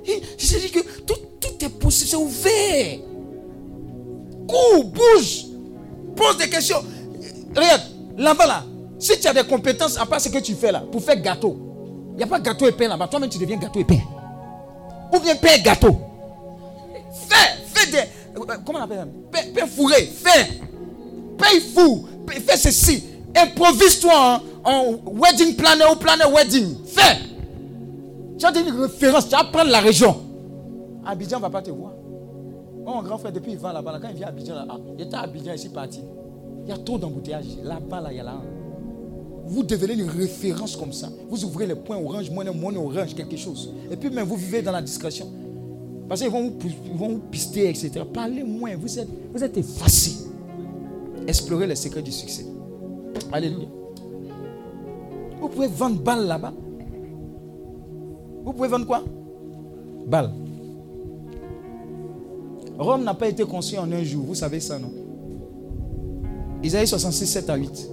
Dit 0.03 0.71
que 0.71 0.79
tout, 1.03 1.15
tout 1.39 1.65
est 1.65 1.69
possible, 1.69 2.09
c'est 2.09 2.17
ouvert. 2.17 2.99
Cours, 4.45 4.83
bouge, 4.83 5.45
pose 6.17 6.37
des 6.37 6.49
questions. 6.49 6.83
Regarde, 7.55 7.83
là-bas, 8.17 8.45
là, 8.45 8.65
si 8.97 9.17
tu 9.17 9.27
as 9.27 9.33
des 9.33 9.45
compétences 9.45 9.97
à 9.97 10.05
part 10.05 10.19
ce 10.19 10.27
que 10.27 10.39
tu 10.39 10.53
fais 10.53 10.73
là, 10.73 10.83
pour 10.91 11.01
faire 11.01 11.21
gâteau, 11.21 11.55
il 12.11 12.17
n'y 12.17 12.23
a 12.23 12.27
pas 12.27 12.41
gâteau 12.41 12.67
et 12.67 12.73
pain 12.73 12.89
là-bas. 12.89 13.07
Toi-même, 13.07 13.29
tu 13.29 13.37
deviens 13.37 13.57
gâteau 13.57 13.79
et 13.79 13.85
pain. 13.85 14.01
Ou 15.13 15.19
bien 15.19 15.37
pain 15.37 15.55
et 15.57 15.61
gâteau. 15.61 16.08
Comment 18.65 18.79
on 18.79 18.81
appelle 18.83 19.07
ça? 19.33 19.41
Pain 19.53 19.67
fourré, 19.67 20.05
fais. 20.05 20.61
Pain 21.37 21.59
fou, 21.73 22.05
fais 22.27 22.57
ceci. 22.57 23.03
Improvise-toi 23.35 24.11
en, 24.63 24.69
en 24.69 24.97
wedding 25.13 25.55
planner 25.55 25.85
ou 25.91 25.95
planner 25.95 26.25
wedding. 26.33 26.75
Fais. 26.85 27.17
Tu 28.37 28.45
as 28.45 28.57
une 28.57 28.81
référence, 28.81 29.25
tu 29.25 29.35
vas 29.35 29.43
prendre 29.43 29.69
la 29.69 29.79
région. 29.79 30.15
Abidjan 31.05 31.37
ne 31.37 31.41
va 31.41 31.49
pas 31.49 31.61
te 31.61 31.71
voir. 31.71 31.91
Mon 32.85 33.03
grand 33.03 33.17
frère, 33.17 33.31
depuis 33.31 33.51
il 33.51 33.57
va 33.57 33.73
là-bas, 33.73 33.91
là, 33.93 33.99
quand 34.01 34.09
il 34.09 34.15
vient 34.15 34.27
à 34.27 34.29
Abidjan, 34.29 34.53
ah, 34.69 34.77
il 34.97 35.03
était 35.05 35.15
à 35.15 35.21
Abidjan, 35.21 35.53
ici 35.53 35.69
parti. 35.69 36.01
Il 36.63 36.69
y 36.69 36.71
a 36.71 36.77
trop 36.77 36.97
d'embouteillages. 36.97 37.45
Là-bas, 37.63 38.01
là, 38.01 38.11
il 38.11 38.17
y 38.17 38.19
a 38.19 38.23
là. 38.23 38.41
Vous 39.45 39.63
devenez 39.63 39.93
une 39.93 40.09
référence 40.09 40.75
comme 40.75 40.93
ça. 40.93 41.09
Vous 41.29 41.43
ouvrez 41.43 41.67
les 41.67 41.75
points 41.75 41.97
orange, 41.97 42.29
monnaie, 42.29 42.51
monnaie 42.51 42.77
orange, 42.77 43.15
quelque 43.15 43.37
chose. 43.37 43.73
Et 43.91 43.95
puis 43.95 44.09
même, 44.09 44.25
vous 44.27 44.35
vivez 44.35 44.61
dans 44.61 44.71
la 44.71 44.81
discrétion. 44.81 45.27
Parce 46.09 46.21
qu'ils 46.21 46.31
vont 46.31 46.51
vous, 46.95 47.19
pister, 47.29 47.69
etc. 47.69 48.01
Parlez 48.11 48.43
moins. 48.43 48.75
Vous 48.75 48.97
êtes, 48.97 49.07
vous 49.31 49.43
êtes 49.43 49.55
effacés. 49.55 50.25
Explorez 51.27 51.67
les 51.67 51.75
secrets 51.75 52.01
du 52.01 52.11
succès. 52.11 52.47
Alléluia. 53.31 53.67
Vous 55.39 55.47
pouvez 55.47 55.67
vendre 55.67 56.01
balle 56.01 56.25
là-bas. 56.25 56.53
Vous 58.43 58.53
pouvez 58.53 58.67
vendre 58.67 58.87
quoi? 58.87 59.03
Balle. 60.07 60.31
Rome 62.79 63.03
n'a 63.03 63.13
pas 63.13 63.27
été 63.27 63.45
construit 63.45 63.77
en 63.77 63.91
un 63.91 64.03
jour. 64.03 64.25
Vous 64.25 64.35
savez 64.35 64.59
ça, 64.59 64.79
non? 64.79 64.91
Isaïe 66.63 66.87
66, 66.87 67.27
7 67.27 67.49
à 67.51 67.55
8. 67.55 67.89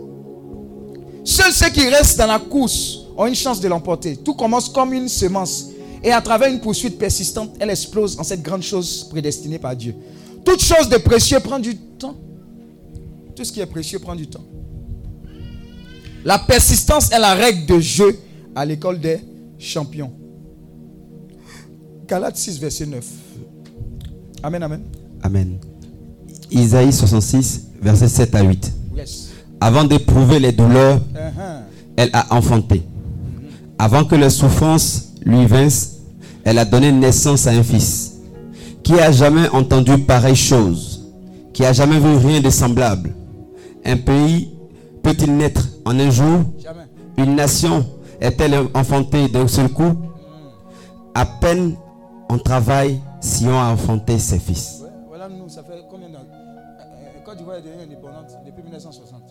Seuls 1.22 1.52
ceux 1.52 1.68
qui 1.68 1.86
restent 1.88 2.18
dans 2.18 2.26
la 2.26 2.38
course 2.38 3.00
ont 3.16 3.26
une 3.26 3.34
chance 3.34 3.60
de 3.60 3.68
l'emporter. 3.68 4.16
Tout 4.16 4.34
commence 4.34 4.70
comme 4.70 4.94
une 4.94 5.08
semence. 5.08 5.70
Et 6.02 6.12
à 6.12 6.20
travers 6.20 6.48
une 6.50 6.60
poursuite 6.60 6.98
persistante, 6.98 7.54
elle 7.58 7.70
explose 7.70 8.18
en 8.18 8.22
cette 8.22 8.42
grande 8.42 8.62
chose 8.62 9.04
prédestinée 9.10 9.58
par 9.58 9.74
Dieu. 9.74 9.94
Toute 10.44 10.62
chose 10.62 10.88
de 10.88 10.96
précieux 10.98 11.40
prend 11.40 11.58
du 11.58 11.76
temps. 11.76 12.14
Tout 13.34 13.44
ce 13.44 13.52
qui 13.52 13.60
est 13.60 13.66
précieux 13.66 13.98
prend 13.98 14.14
du 14.14 14.26
temps. 14.28 14.44
La 16.24 16.38
persistance 16.38 17.10
est 17.12 17.18
la 17.18 17.34
règle 17.34 17.66
de 17.66 17.78
jeu 17.80 18.18
à 18.54 18.64
l'école 18.64 19.00
des 19.00 19.18
champions. 19.58 20.12
Galates 22.08 22.36
6, 22.36 22.58
verset 22.60 22.86
9. 22.86 23.04
Amen, 24.42 24.62
amen. 24.62 24.82
Amen. 25.22 25.58
Isaïe 26.50 26.92
66, 26.92 27.68
versets 27.82 28.08
7 28.08 28.34
à 28.34 28.42
8. 28.42 28.72
Yes. 28.96 29.28
Avant 29.60 29.84
d'éprouver 29.84 30.38
les 30.38 30.52
douleurs, 30.52 31.00
Uh-huh. 31.14 31.62
elle 31.96 32.10
a 32.12 32.34
enfanté. 32.34 32.82
Avant 33.78 34.04
que 34.04 34.14
les 34.14 34.30
souffrances 34.30 35.05
lui 35.26 35.44
vinssent, 35.46 35.98
elle 36.44 36.58
a 36.58 36.64
donné 36.64 36.92
naissance 36.92 37.46
à 37.46 37.50
un 37.50 37.62
fils. 37.62 38.14
Qui 38.82 38.94
a 39.00 39.10
jamais 39.10 39.48
entendu 39.48 39.98
pareille 39.98 40.36
chose 40.36 41.04
Qui 41.52 41.64
a 41.64 41.72
jamais 41.72 41.98
vu 41.98 42.16
rien 42.16 42.40
de 42.40 42.50
semblable 42.50 43.14
Un 43.84 43.96
pays 43.96 44.54
peut-il 45.02 45.36
naître 45.36 45.66
en 45.84 45.98
un 45.98 46.10
jour? 46.10 46.40
Jamais. 46.62 46.84
Une 47.18 47.34
nation 47.34 47.84
est-elle 48.20 48.54
enfantée 48.74 49.28
d'un 49.28 49.48
seul 49.48 49.68
coup? 49.68 49.92
À 51.14 51.26
peine 51.26 51.74
on 52.28 52.38
travaille 52.38 53.00
si 53.20 53.46
on 53.46 53.58
a 53.58 53.72
enfanté 53.72 54.18
ses 54.18 54.38
fils. 54.38 54.80
Ouais, 54.82 54.90
Voilà, 55.08 55.28
nous, 55.28 55.48
ça 55.48 55.62
fait 55.62 55.82
combien 55.90 56.08
d'années? 56.08 56.24
Euh, 56.28 56.82
euh, 56.82 57.24
Côte 57.24 57.36
d'Ivoire 57.38 57.56
est 57.56 57.62
devenue 57.62 57.82
indépendante 57.82 58.36
depuis 58.44 58.62
1960. 58.62 59.22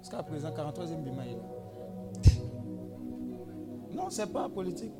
Jusqu'à 0.00 0.22
présent, 0.22 0.48
43e 0.48 1.02
Bima 1.02 1.22
est 1.26 1.32
là. 1.32 2.32
Non, 3.94 4.06
c'est 4.10 4.30
pas 4.32 4.48
politique. 4.48 4.92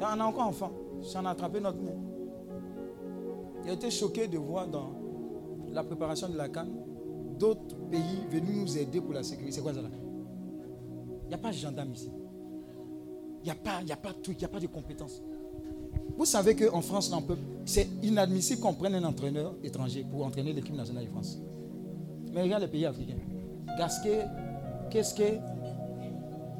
On 0.00 0.20
a 0.20 0.24
encore 0.24 0.46
enfant. 0.46 0.72
J'en 1.12 1.24
ai 1.24 1.28
attrapé 1.28 1.60
notre 1.60 1.78
main. 1.78 1.92
J'ai 3.64 3.72
été 3.72 3.90
choqué 3.90 4.26
de 4.26 4.38
voir 4.38 4.66
dans 4.66 4.92
la 5.70 5.84
préparation 5.84 6.28
de 6.28 6.36
la 6.36 6.48
canne 6.48 6.70
d'autres 7.38 7.76
pays 7.90 8.26
venus 8.30 8.56
nous 8.56 8.78
aider 8.78 9.00
pour 9.00 9.14
la 9.14 9.22
sécurité. 9.22 9.52
C'est 9.56 9.62
quoi 9.62 9.74
ça 9.74 9.82
là? 9.82 9.88
Il 11.24 11.28
n'y 11.28 11.34
a 11.34 11.38
pas 11.38 11.50
de 11.50 11.56
gendarme 11.56 11.92
ici. 11.92 12.10
Il 13.42 13.44
n'y 13.44 13.50
a 13.50 13.54
pas, 13.54 13.80
a 13.90 13.96
pas 13.96 14.12
de 14.12 14.20
truc, 14.20 14.36
il 14.38 14.40
n'y 14.40 14.44
a 14.44 14.48
pas 14.48 14.60
de 14.60 14.66
compétences. 14.66 15.22
Vous 16.16 16.26
savez 16.26 16.54
qu'en 16.54 16.82
France, 16.82 17.10
c'est 17.64 17.88
inadmissible 18.02 18.60
qu'on 18.60 18.74
prenne 18.74 18.94
un 18.94 19.04
entraîneur 19.04 19.54
étranger 19.62 20.04
pour 20.10 20.24
entraîner 20.24 20.52
l'équipe 20.52 20.74
nationale 20.74 21.04
de 21.04 21.10
France. 21.10 21.38
Mais 22.32 22.42
regarde 22.42 22.62
les 22.62 22.68
pays 22.68 22.84
africains. 22.84 23.16
Gasquet, 23.78 24.26
Keske, 24.90 25.40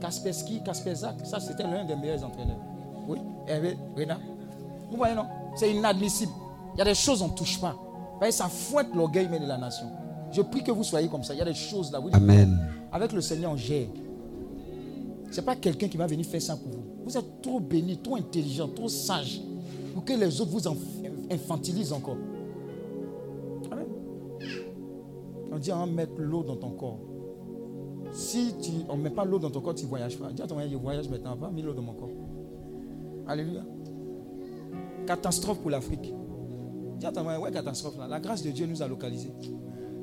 Kaspersky, 0.01 0.63
Kasperzak, 0.63 1.27
ça 1.27 1.41
c'était 1.41 1.65
l'un 1.65 1.85
des 1.85 1.97
meilleurs 1.97 2.25
entraîneurs. 2.25 2.70
Oui, 3.09 3.19
Hervé, 3.47 3.77
Renard. 3.97 4.21
Vous 4.91 4.97
voyez, 4.97 5.15
non? 5.15 5.27
C'est 5.57 5.73
inadmissible. 5.73 6.33
Il 6.75 6.79
y 6.79 6.83
a 6.83 6.85
des 6.85 6.95
choses 6.95 7.21
qu'on 7.21 7.29
ne 7.29 7.35
touche 7.35 7.61
pas. 7.61 7.73
Vous 7.73 8.19
voyez, 8.19 8.33
ça 8.33 8.49
fouette 8.49 8.95
l'orgueil 8.95 9.29
même 9.29 9.43
de 9.43 9.49
la 9.49 9.59
nation. 9.59 9.87
Je 10.33 10.43
prie 10.43 10.63
que 10.63 10.71
vous 10.71 10.85
soyez 10.85 11.09
comme 11.09 11.25
ça. 11.25 11.35
Il 11.35 11.39
y 11.39 11.43
a 11.43 11.45
des 11.45 11.55
choses 11.55 11.91
là. 11.91 11.99
Vous 11.99 12.07
dites, 12.07 12.15
Amen. 12.17 12.59
avec 12.93 13.13
le 13.13 13.21
Seigneur, 13.21 13.53
on 13.53 13.57
gère. 13.57 13.89
Ce 15.31 15.37
n'est 15.41 15.47
pas 15.47 15.57
quelqu'un 15.57 15.89
qui 15.89 15.97
va 15.97 16.07
venir 16.07 16.25
faire 16.27 16.43
ça 16.43 16.57
pour 16.57 16.71
vous. 16.71 16.85
Vous 17.05 17.17
êtes 17.17 17.43
trop 17.43 17.61
béni, 17.61 17.97
trop 17.99 18.17
intelligent, 18.17 18.69
trop 18.69 18.89
sage 18.89 19.41
pour 19.95 20.05
que 20.05 20.13
les 20.13 20.41
autres 20.41 20.51
vous 20.51 20.63
infantilisent 21.31 21.93
encore. 21.93 22.17
Amen. 23.71 23.87
On 25.53 25.59
dit 25.59 25.73
on 25.73 25.79
va 25.79 25.87
mettre 25.87 26.13
l'eau 26.19 26.43
dans 26.43 26.57
ton 26.57 26.71
corps. 26.71 26.99
Si 28.13 28.55
tu, 28.61 28.71
on 28.89 28.97
ne 28.97 29.03
met 29.03 29.11
pas 29.11 29.25
l'eau 29.25 29.39
dans 29.39 29.51
ton 29.51 29.61
corps, 29.61 29.75
tu 29.75 29.85
ne 29.85 29.89
voyages 29.89 30.19
pas. 30.19 30.33
Dis 30.33 30.43
à 30.43 30.47
ton 30.47 30.57
voyage 30.79 31.09
maintenant, 31.09 31.37
pas 31.37 31.51
mis 31.51 31.63
l'eau 31.63 31.75
dans 31.75 31.83
mon 31.83 31.93
corps. 31.95 32.11
Alléluia. 33.27 33.65
Catastrophe 35.07 35.61
pour 35.61 35.71
l'Afrique. 35.71 36.13
Ouais, 37.03 37.51
catastrophe 37.53 37.97
là. 37.99 38.07
La 38.07 38.21
grâce 38.21 38.43
de 38.43 38.51
Dieu 38.51 38.67
nous 38.67 38.83
a 38.83 38.89
localisés. 38.89 39.33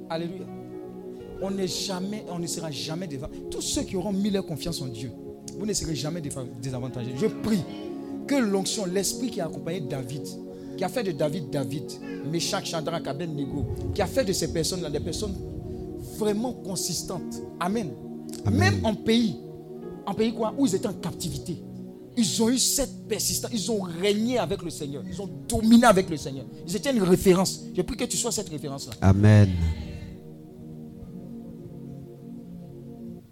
Alléluia. 0.09 0.45
On 1.41 1.51
n'est 1.51 1.67
jamais, 1.67 2.25
on 2.29 2.39
ne 2.39 2.47
sera 2.47 2.71
jamais 2.71 3.07
devant. 3.07 3.27
Tous 3.51 3.61
ceux 3.61 3.83
qui 3.83 3.95
auront 3.95 4.11
mis 4.11 4.31
leur 4.31 4.45
confiance 4.45 4.81
en 4.81 4.87
Dieu, 4.87 5.11
vous 5.57 5.65
ne 5.65 5.73
serez 5.73 5.95
jamais 5.95 6.21
désavantagés. 6.61 7.13
Je 7.15 7.27
prie 7.27 7.63
que 8.25 8.35
l'onction, 8.35 8.85
l'esprit 8.85 9.29
qui 9.29 9.39
a 9.39 9.45
accompagné 9.45 9.81
David, 9.81 10.25
qui 10.75 10.83
a 10.83 10.89
fait 10.89 11.03
de 11.03 11.11
David 11.11 11.49
David, 11.51 11.83
Meshach, 12.31 12.65
Shadrach, 12.65 13.07
Abednego, 13.07 13.65
qui 13.93 14.01
a 14.01 14.07
fait 14.07 14.25
de 14.25 14.33
ces 14.33 14.51
personnes-là 14.51 14.89
des 14.89 14.99
personnes 14.99 15.35
vraiment 16.17 16.53
consistantes. 16.53 17.41
Amen. 17.59 17.89
Même 18.51 18.83
en 18.83 18.95
pays, 18.95 19.37
en 20.05 20.13
pays 20.13 20.33
quoi, 20.33 20.53
où 20.57 20.65
ils 20.65 20.75
étaient 20.75 20.87
en 20.87 20.93
captivité, 20.93 21.57
ils 22.17 22.41
ont 22.41 22.49
eu 22.49 22.57
cette 22.57 23.07
persistance, 23.07 23.51
ils 23.53 23.71
ont 23.71 23.81
régné 23.81 24.39
avec 24.39 24.63
le 24.63 24.71
Seigneur, 24.71 25.03
ils 25.07 25.21
ont 25.21 25.29
dominé 25.47 25.85
avec 25.85 26.09
le 26.09 26.17
Seigneur. 26.17 26.45
Ils 26.67 26.75
étaient 26.75 26.91
une 26.91 27.03
référence. 27.03 27.61
Je 27.75 27.81
prie 27.83 27.95
que 27.95 28.05
tu 28.05 28.17
sois 28.17 28.31
cette 28.31 28.49
référence-là. 28.49 28.93
Amen. 29.01 29.49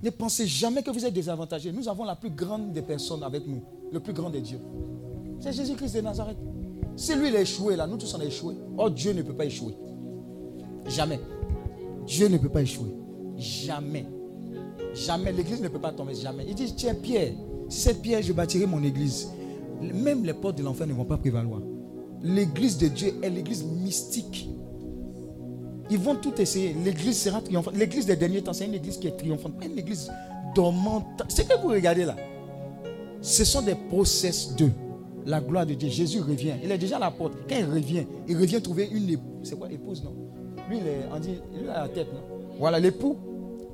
Ne 0.04 0.10
pensez 0.12 0.46
jamais 0.46 0.84
que 0.84 0.92
vous 0.92 1.04
êtes 1.04 1.14
désavantagé. 1.14 1.72
Nous 1.72 1.90
avons 1.90 2.04
la 2.04 2.16
plus 2.16 2.30
grande 2.30 2.74
des 2.74 2.84
personnes 2.84 3.24
avec 3.24 3.48
nous, 3.48 3.64
le 3.92 4.00
plus 4.00 4.14
grand 4.14 4.30
des 4.30 4.42
dieux. 4.42 4.60
C'est 5.40 5.52
Jésus-Christ 5.52 5.96
de 5.96 6.02
Nazareth. 6.02 6.38
Si 6.96 7.16
lui 7.16 7.30
il 7.30 7.36
a 7.36 7.42
échoué 7.42 7.76
là, 7.76 7.88
nous 7.88 7.98
tous 7.98 8.14
on 8.14 8.20
a 8.20 8.26
échoué. 8.26 8.56
Oh 8.78 8.90
Dieu 8.90 9.14
ne 9.14 9.24
peut 9.24 9.34
pas 9.34 9.46
échouer. 9.46 9.76
Jamais. 10.88 11.20
Dieu 12.06 12.28
ne 12.28 12.38
peut 12.38 12.50
pas 12.50 12.62
échouer. 12.62 12.96
Jamais. 13.36 14.06
Jamais. 14.94 15.32
L'église 15.32 15.62
ne 15.62 15.70
peut 15.70 15.82
pas 15.82 15.92
tomber. 15.92 16.14
Jamais. 16.14 16.46
Il 16.48 16.54
dit, 16.54 16.72
tiens 16.76 16.94
Pierre, 16.94 17.34
cette 17.70 18.02
pierre, 18.02 18.22
je 18.22 18.34
bâtirai 18.34 18.66
mon 18.66 18.84
église. 18.84 19.30
Même 19.82 20.24
les 20.24 20.34
portes 20.34 20.58
de 20.58 20.64
l'enfer 20.64 20.88
ne 20.88 20.94
vont 20.94 21.06
pas 21.06 21.18
prévaloir. 21.18 21.62
L'église 22.22 22.78
de 22.78 22.88
Dieu 22.88 23.14
est 23.22 23.30
l'église 23.30 23.64
mystique. 23.64 24.50
Ils 25.90 26.00
vont 26.00 26.16
tout 26.16 26.34
essayer. 26.42 26.74
L'église 26.74 27.20
sera 27.20 27.42
triomphante. 27.42 27.76
L'église 27.76 28.06
des 28.06 28.16
derniers 28.16 28.42
temps, 28.42 28.54
c'est 28.54 28.66
une 28.66 28.74
église 28.74 28.98
qui 28.98 29.08
est 29.08 29.18
triomphante. 29.18 29.60
Pas 29.60 29.66
une 29.66 29.78
église 29.78 30.10
dormante. 30.56 31.24
Ce 31.28 31.42
que 31.42 31.62
vous 31.62 31.68
regardez 31.68 32.06
là, 32.06 32.16
ce 33.22 33.44
sont 33.44 33.62
des 33.62 33.76
process 33.76 34.56
de 34.56 34.70
la 35.26 35.42
gloire 35.42 35.66
de 35.66 35.74
Dieu. 35.74 35.90
Jésus 35.90 36.22
revient. 36.22 36.54
Il 36.64 36.72
est 36.72 36.78
déjà 36.78 36.98
à 36.98 37.00
la 37.00 37.12
porte. 37.12 37.34
Quand 37.48 37.58
il 37.60 37.66
revient, 37.66 38.06
il 38.28 38.38
revient 38.38 38.62
trouver 38.62 38.90
une 38.92 39.10
épouse. 39.10 39.26
C'est 39.44 39.60
quoi 39.60 39.72
épouse, 39.72 40.04
non? 40.04 40.16
Lui, 40.70 40.80
on 41.14 41.20
dit, 41.20 41.36
il 41.62 41.70
a 41.70 41.82
la 41.84 41.90
tête, 41.90 42.08
non? 42.12 42.22
Voilà, 42.58 42.80
l'époux, 42.80 43.18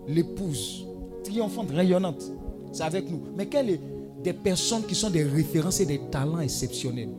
l'épouse, 0.07 0.85
triomphante, 1.23 1.69
rayonnante. 1.71 2.23
C'est 2.71 2.83
avec 2.83 3.09
nous. 3.09 3.21
Mais 3.35 3.45
quelles 3.47 3.79
des 4.23 4.33
personnes 4.33 4.83
qui 4.83 4.95
sont 4.95 5.09
des 5.09 5.23
références 5.23 5.79
et 5.79 5.85
des 5.85 5.99
talents 6.11 6.39
exceptionnels? 6.39 7.09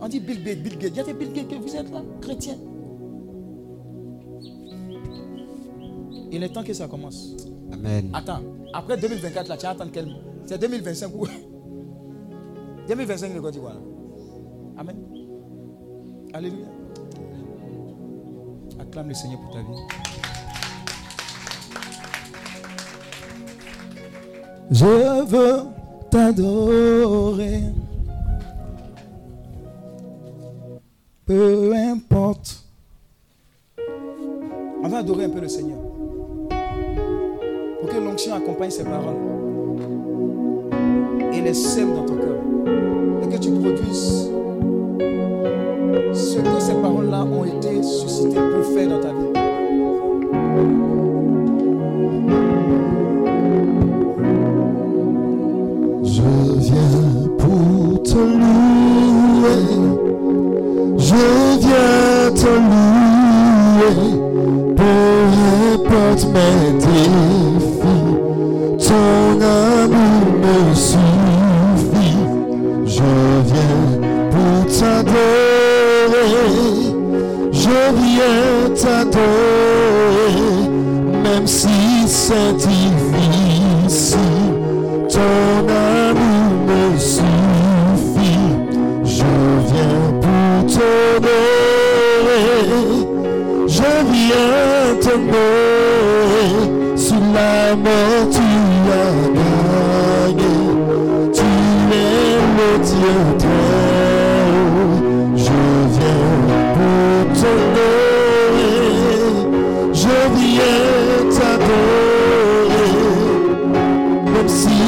On 0.00 0.08
dit 0.08 0.20
Bill 0.20 0.42
Gates, 0.42 0.62
Bill 0.62 0.78
Gates. 0.78 0.90
Il 0.92 0.96
y 0.96 1.00
a 1.00 1.04
des 1.04 1.12
Bill 1.14 1.32
Gates 1.32 1.48
que 1.48 1.54
vous 1.56 1.76
êtes 1.76 1.90
là, 1.90 2.02
chrétiens. 2.20 2.56
Il 6.32 6.42
est 6.42 6.48
temps 6.48 6.62
que 6.62 6.72
ça 6.72 6.86
commence. 6.86 7.36
Amen. 7.72 8.10
Attends, 8.12 8.40
après 8.72 8.96
2024, 8.96 9.48
là, 9.48 9.56
tu 9.56 9.64
vas 9.64 9.70
attendre 9.70 9.90
quel 9.92 10.08
C'est 10.46 10.58
2025 10.58 11.12
ou 11.14 11.26
2025 12.88 13.34
le 13.34 13.40
Côte 13.42 13.52
d'Ivoire. 13.52 13.76
Amen. 14.76 14.96
Alléluia. 16.32 16.66
Acclame 18.78 19.08
le 19.08 19.14
Seigneur 19.14 19.40
pour 19.40 19.50
ta 19.50 19.58
vie. 19.60 20.39
Je 24.70 25.24
veux 25.24 25.62
t'adorer. 26.10 27.60
Peu 31.26 31.72
importe. 31.74 32.64
On 34.82 34.88
va 34.88 34.98
adorer 34.98 35.24
un 35.24 35.30
peu 35.30 35.40
le 35.40 35.48
Seigneur 35.48 35.78
pour 37.80 37.88
que 37.88 37.96
l'onction 37.96 38.34
accompagne 38.34 38.70
ces 38.70 38.84
paroles 38.84 39.16
et 41.32 41.40
les 41.40 41.54
sème 41.54 41.94
dans 41.94 42.04
ton 42.04 42.16
cœur 42.16 42.38
et 43.22 43.28
que 43.28 43.38
tu 43.38 43.50
produises 43.50 44.30
ce 46.12 46.38
que 46.38 46.60
ces 46.60 46.74
paroles-là 46.74 47.24
ont 47.24 47.44
été 47.44 47.82
suscitées 47.82 48.36
pour 48.36 48.64
faire 48.74 48.88
dans 48.88 49.00
ta 49.00 49.08
vie. 49.08 49.29
Je 60.98 61.24
viens 61.60 62.30
te 62.34 62.52
louer. 62.68 63.98
Peu 64.76 64.98
importe 65.72 66.24
mes 66.34 66.64
défis, 66.78 68.12
ton 68.88 69.40
amour 69.40 70.24
me 70.42 70.56
suffit. 70.74 72.22
Je 72.84 73.10
viens 73.46 73.82
pour 74.30 74.60
t'adorer. 74.66 76.40
Je 77.52 77.78
viens 78.00 78.74
t'adorer, 78.74 80.40
même 81.22 81.46
si 81.46 81.78
c'est 82.06 82.56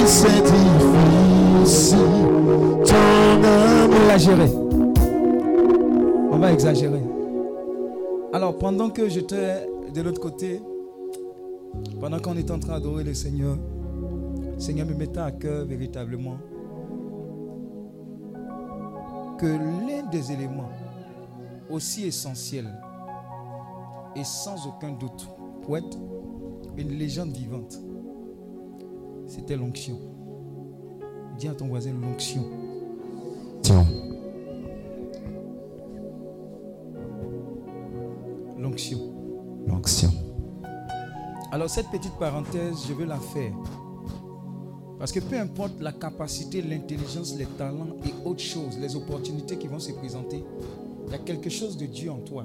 sanctifie 0.06 0.72
ton 2.84 3.42
amour. 3.44 3.96
Exagérer. 4.04 4.50
On 6.30 6.38
va 6.38 6.52
exagérer. 6.52 7.02
Alors, 8.32 8.58
pendant 8.58 8.90
que 8.90 9.08
j'étais 9.08 9.66
de 9.94 10.02
l'autre 10.02 10.20
côté, 10.20 10.60
pendant 12.00 12.18
qu'on 12.18 12.36
est 12.36 12.50
en 12.50 12.58
train 12.58 12.74
d'adorer 12.74 13.04
le 13.04 13.14
Seigneur, 13.14 13.56
le 14.54 14.60
Seigneur 14.60 14.86
me 14.86 14.94
mettait 14.94 15.20
à 15.20 15.30
cœur 15.30 15.64
véritablement 15.64 16.36
que 19.38 19.46
l'un 19.46 20.08
des 20.10 20.32
éléments 20.32 20.70
aussi 21.70 22.06
essentiels 22.06 22.70
et 24.14 24.24
sans 24.24 24.66
aucun 24.66 24.92
doute 24.92 25.26
pour 25.62 25.76
être 25.76 25.98
une 26.76 26.90
légende 26.98 27.32
vivante, 27.32 27.78
c'était 29.32 29.56
l'onction. 29.56 29.98
Dis 31.38 31.48
à 31.48 31.54
ton 31.54 31.68
voisin 31.68 31.92
l'onction. 31.94 32.44
Tiens. 33.62 33.86
L'onction. 38.58 38.98
L'onction. 39.66 40.10
Alors 41.50 41.70
cette 41.70 41.88
petite 41.90 42.12
parenthèse, 42.18 42.76
je 42.86 42.92
veux 42.92 43.06
la 43.06 43.16
faire. 43.16 43.54
Parce 44.98 45.12
que 45.12 45.20
peu 45.20 45.38
importe 45.38 45.80
la 45.80 45.92
capacité, 45.92 46.60
l'intelligence, 46.60 47.34
les 47.36 47.46
talents 47.46 47.96
et 48.04 48.28
autres 48.28 48.42
choses, 48.42 48.78
les 48.78 48.94
opportunités 48.94 49.56
qui 49.56 49.66
vont 49.66 49.80
se 49.80 49.92
présenter, 49.92 50.44
il 51.06 51.12
y 51.12 51.14
a 51.14 51.18
quelque 51.18 51.48
chose 51.48 51.78
de 51.78 51.86
Dieu 51.86 52.10
en 52.10 52.18
toi 52.18 52.44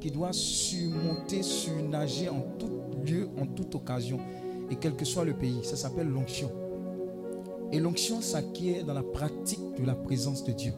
qui 0.00 0.12
doit 0.12 0.32
surmonter, 0.32 1.42
surnager 1.42 2.28
en 2.28 2.42
tout 2.58 2.70
lieu, 3.04 3.28
en 3.40 3.46
toute 3.46 3.74
occasion, 3.74 4.20
et 4.70 4.76
quel 4.76 4.94
que 4.94 5.04
soit 5.04 5.24
le 5.24 5.34
pays. 5.34 5.60
Ça 5.62 5.76
s'appelle 5.76 6.08
l'onction. 6.08 6.50
Et 7.72 7.80
l'onction 7.80 8.20
s'acquiert 8.20 8.84
dans 8.84 8.94
la 8.94 9.02
pratique 9.02 9.60
de 9.80 9.86
la 9.86 9.94
présence 9.94 10.44
de 10.44 10.52
Dieu. 10.52 10.72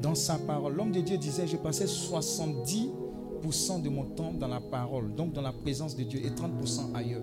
Dans 0.00 0.14
sa 0.14 0.34
parole, 0.34 0.74
l'homme 0.74 0.92
de 0.92 1.00
Dieu 1.00 1.16
disait, 1.16 1.46
je 1.46 1.56
passais 1.56 1.86
70% 1.86 3.82
de 3.82 3.88
mon 3.88 4.04
temps 4.04 4.32
dans 4.32 4.48
la 4.48 4.60
parole, 4.60 5.14
donc 5.14 5.32
dans 5.32 5.42
la 5.42 5.52
présence 5.52 5.96
de 5.96 6.04
Dieu, 6.04 6.20
et 6.24 6.30
30% 6.30 6.94
ailleurs. 6.94 7.22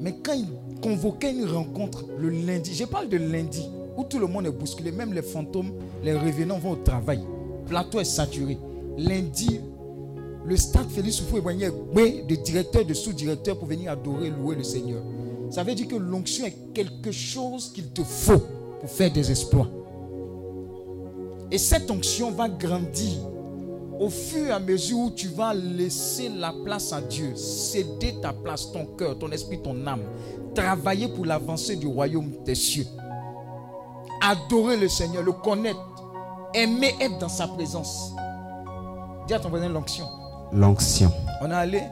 Mais 0.00 0.16
quand 0.20 0.32
il 0.32 0.48
convoquait 0.80 1.32
une 1.32 1.44
rencontre 1.44 2.04
le 2.18 2.30
lundi, 2.30 2.74
je 2.74 2.84
parle 2.84 3.08
de 3.08 3.18
lundi, 3.18 3.68
où 3.96 4.02
tout 4.02 4.18
le 4.18 4.26
monde 4.26 4.46
est 4.46 4.50
bousculé, 4.50 4.90
même 4.90 5.12
les 5.12 5.22
fantômes, 5.22 5.72
les 6.02 6.14
revenants 6.14 6.58
vont 6.58 6.72
au 6.72 6.76
travail. 6.76 7.20
Plateau 7.66 8.00
est 8.00 8.04
saturé. 8.04 8.58
Lundi, 8.98 9.60
le 10.44 10.56
stade 10.56 10.88
Félix 10.90 11.16
Soufou 11.16 11.38
est 11.38 12.22
de 12.26 12.34
directeur, 12.36 12.84
de 12.84 12.94
sous-directeur 12.94 13.58
pour 13.58 13.68
venir 13.68 13.92
adorer, 13.92 14.30
louer 14.30 14.56
le 14.56 14.64
Seigneur. 14.64 15.02
Ça 15.50 15.62
veut 15.62 15.74
dire 15.74 15.86
que 15.86 15.96
l'onction 15.96 16.46
est 16.46 16.72
quelque 16.72 17.12
chose 17.12 17.70
qu'il 17.72 17.90
te 17.90 18.02
faut 18.02 18.42
pour 18.80 18.90
faire 18.90 19.12
des 19.12 19.30
exploits. 19.30 19.68
Et 21.50 21.58
cette 21.58 21.90
onction 21.90 22.30
va 22.30 22.48
grandir 22.48 23.18
au 24.00 24.08
fur 24.08 24.46
et 24.46 24.50
à 24.50 24.58
mesure 24.58 24.98
où 24.98 25.10
tu 25.10 25.28
vas 25.28 25.54
laisser 25.54 26.28
la 26.28 26.52
place 26.64 26.92
à 26.92 27.00
Dieu, 27.00 27.36
céder 27.36 28.14
ta 28.20 28.32
place, 28.32 28.72
ton 28.72 28.86
cœur, 28.86 29.18
ton 29.18 29.30
esprit, 29.30 29.60
ton 29.62 29.86
âme, 29.86 30.02
travailler 30.54 31.08
pour 31.08 31.24
l'avancée 31.24 31.76
du 31.76 31.86
royaume 31.86 32.32
des 32.44 32.54
cieux. 32.54 32.86
Adorer 34.22 34.76
le 34.76 34.88
Seigneur, 34.88 35.22
le 35.22 35.32
connaître, 35.32 35.78
aimer 36.54 36.94
être 37.00 37.18
dans 37.18 37.28
sa 37.28 37.46
présence. 37.46 38.12
Dis 39.28 39.34
à 39.34 39.38
ton 39.38 39.50
voisin 39.50 39.68
l'onction. 39.68 40.06
L'onction. 40.52 41.10
On 41.40 41.50
est 41.50 41.54
allé, 41.54 41.82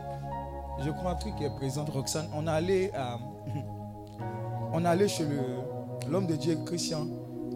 je 0.85 0.91
crois 0.91 1.12
un 1.12 1.15
truc 1.15 1.35
qui 1.37 1.45
est 1.45 1.51
présent, 1.57 1.85
Roxane, 1.87 2.27
on 2.37 2.47
est 2.47 2.51
allé, 2.51 2.91
à- 2.95 3.19
on 4.73 4.85
est 4.85 4.89
allé 4.89 5.09
chez 5.09 5.24
le- 5.24 6.11
l'homme 6.11 6.27
de 6.27 6.37
Dieu, 6.37 6.59
Christian 6.66 7.07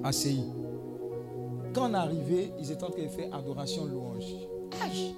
ACI. 0.02 0.44
Quand 1.74 1.90
on 1.90 1.94
est 1.94 1.98
arrivé, 1.98 2.52
ils 2.58 2.70
étaient 2.70 2.84
en 2.84 2.90
train 2.90 3.02
de 3.02 3.08
faire 3.08 3.34
adoration, 3.34 3.84
louange. 3.84 4.24
Aïe. 4.82 5.14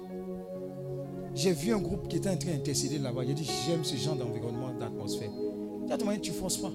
J'ai 1.35 1.51
vu 1.53 1.71
un 1.73 1.77
groupe 1.79 2.07
qui 2.07 2.17
était 2.17 2.29
en 2.31 2.37
train 2.37 2.51
d'intercéder 2.51 2.97
là-bas. 2.97 3.21
J'ai 3.27 3.33
dit, 3.35 3.49
j'aime 3.67 3.83
ce 3.83 3.95
genre 3.95 4.15
d'environnement, 4.15 4.69
d'atmosphère. 4.77 5.29
À 5.89 5.97
tu 5.97 6.31
ne 6.31 6.35
forces 6.35 6.57
pas. 6.57 6.71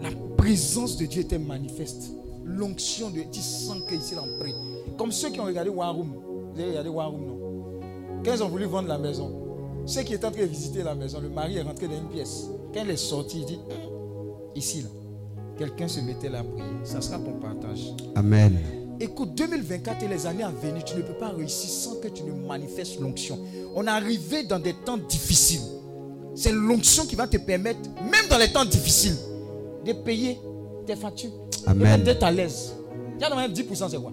La 0.00 0.08
présence 0.36 0.96
de 0.96 1.04
Dieu 1.06 1.22
était 1.22 1.38
manifeste. 1.38 2.12
L'onction 2.44 3.10
de 3.10 3.20
tu 3.30 3.40
sens 3.40 3.78
qu'ici, 3.88 4.14
l'on 4.14 4.38
prie. 4.38 4.54
Comme 4.96 5.10
ceux 5.12 5.30
qui 5.30 5.40
ont 5.40 5.44
regardé 5.44 5.68
War 5.70 5.94
Room. 5.94 6.14
Vous 6.54 6.60
avez 6.60 6.70
regardé 6.70 6.88
War 6.88 7.10
Room, 7.10 7.26
non? 7.26 7.39
Quand 8.24 8.34
ils 8.34 8.42
ont 8.42 8.48
voulu 8.48 8.66
vendre 8.66 8.88
la 8.88 8.98
maison, 8.98 9.32
ceux 9.86 10.02
qui 10.02 10.14
étaient 10.14 10.26
en 10.26 10.30
train 10.30 10.42
de 10.42 10.46
visiter 10.46 10.82
la 10.82 10.94
maison, 10.94 11.20
le 11.20 11.30
mari 11.30 11.56
est 11.56 11.62
rentré 11.62 11.88
dans 11.88 11.96
une 11.96 12.08
pièce. 12.08 12.46
Quand 12.74 12.82
il 12.84 12.90
est 12.90 12.96
sorti, 12.96 13.40
il 13.40 13.46
dit 13.46 13.60
Ici, 14.54 14.82
là, 14.82 14.88
quelqu'un 15.58 15.88
se 15.88 16.00
mettait 16.00 16.28
là 16.28 16.40
à 16.40 16.44
prier. 16.44 16.64
Ça 16.84 17.00
sera 17.00 17.18
ton 17.18 17.32
partage. 17.32 17.94
Amen. 18.14 18.58
Écoute, 19.00 19.34
2024 19.34 20.02
et 20.02 20.08
les 20.08 20.26
années 20.26 20.42
à 20.42 20.50
venir, 20.50 20.84
tu 20.84 20.94
ne 20.96 21.02
peux 21.02 21.14
pas 21.14 21.30
réussir 21.30 21.70
sans 21.70 22.00
que 22.00 22.08
tu 22.08 22.22
ne 22.24 22.32
manifestes 22.32 23.00
l'onction. 23.00 23.38
On 23.74 23.86
est 23.86 23.90
arrivé 23.90 24.42
dans 24.42 24.58
des 24.58 24.74
temps 24.74 24.98
difficiles. 24.98 25.62
C'est 26.34 26.52
l'onction 26.52 27.06
qui 27.06 27.16
va 27.16 27.26
te 27.26 27.38
permettre, 27.38 27.80
même 28.02 28.28
dans 28.28 28.38
les 28.38 28.52
temps 28.52 28.64
difficiles, 28.64 29.16
de 29.86 29.92
payer 29.94 30.38
tes 30.86 30.96
factures. 30.96 31.30
Amen. 31.66 32.00
Et 32.00 32.04
d'être 32.04 32.22
à 32.22 32.30
l'aise. 32.30 32.74
Il 33.16 33.22
y 33.22 33.24
a 33.24 33.34
même 33.34 33.52
10%, 33.52 33.90
c'est 33.90 33.98
quoi? 33.98 34.12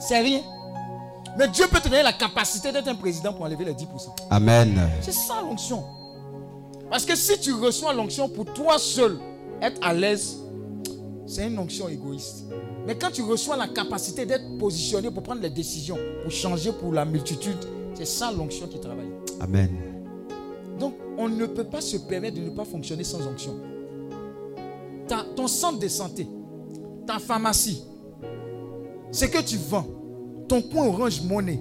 C'est 0.00 0.20
rien. 0.20 0.40
Mais 1.38 1.48
Dieu 1.48 1.66
peut 1.68 1.80
te 1.80 1.88
donner 1.88 2.02
la 2.02 2.12
capacité 2.12 2.70
d'être 2.70 2.86
un 2.88 2.94
président 2.94 3.32
pour 3.32 3.44
enlever 3.44 3.64
les 3.64 3.72
10%. 3.72 3.86
Amen. 4.30 4.78
C'est 5.00 5.12
ça 5.12 5.40
l'onction. 5.42 5.82
Parce 6.90 7.04
que 7.04 7.16
si 7.16 7.38
tu 7.40 7.52
reçois 7.52 7.92
l'onction 7.92 8.28
pour 8.28 8.44
toi 8.52 8.78
seul, 8.78 9.18
être 9.60 9.78
à 9.82 9.92
l'aise, 9.92 10.36
c'est 11.26 11.46
une 11.48 11.58
onction 11.58 11.88
égoïste. 11.88 12.44
Mais 12.86 12.94
quand 12.96 13.10
tu 13.10 13.22
reçois 13.22 13.56
la 13.56 13.66
capacité 13.66 14.26
d'être 14.26 14.58
positionné 14.58 15.10
pour 15.10 15.22
prendre 15.22 15.40
les 15.40 15.50
décisions, 15.50 15.96
pour 16.22 16.30
changer 16.30 16.70
pour 16.72 16.92
la 16.92 17.04
multitude, 17.04 17.56
c'est 17.94 18.04
ça 18.06 18.30
l'onction 18.30 18.66
qui 18.68 18.78
travaille. 18.78 19.10
Amen. 19.40 19.70
Donc, 20.78 20.94
on 21.18 21.28
ne 21.28 21.46
peut 21.46 21.64
pas 21.64 21.80
se 21.80 21.96
permettre 21.96 22.36
de 22.36 22.42
ne 22.42 22.50
pas 22.50 22.64
fonctionner 22.64 23.04
sans 23.04 23.26
onction. 23.26 23.54
Ta- 25.08 25.24
ton 25.34 25.48
centre 25.48 25.78
de 25.78 25.88
santé, 25.88 26.28
ta 27.06 27.18
pharmacie, 27.18 27.82
ce 29.10 29.24
que 29.26 29.42
tu 29.42 29.56
vends, 29.56 29.86
ton 30.48 30.62
coin 30.62 30.86
orange 30.86 31.22
monnaie, 31.22 31.58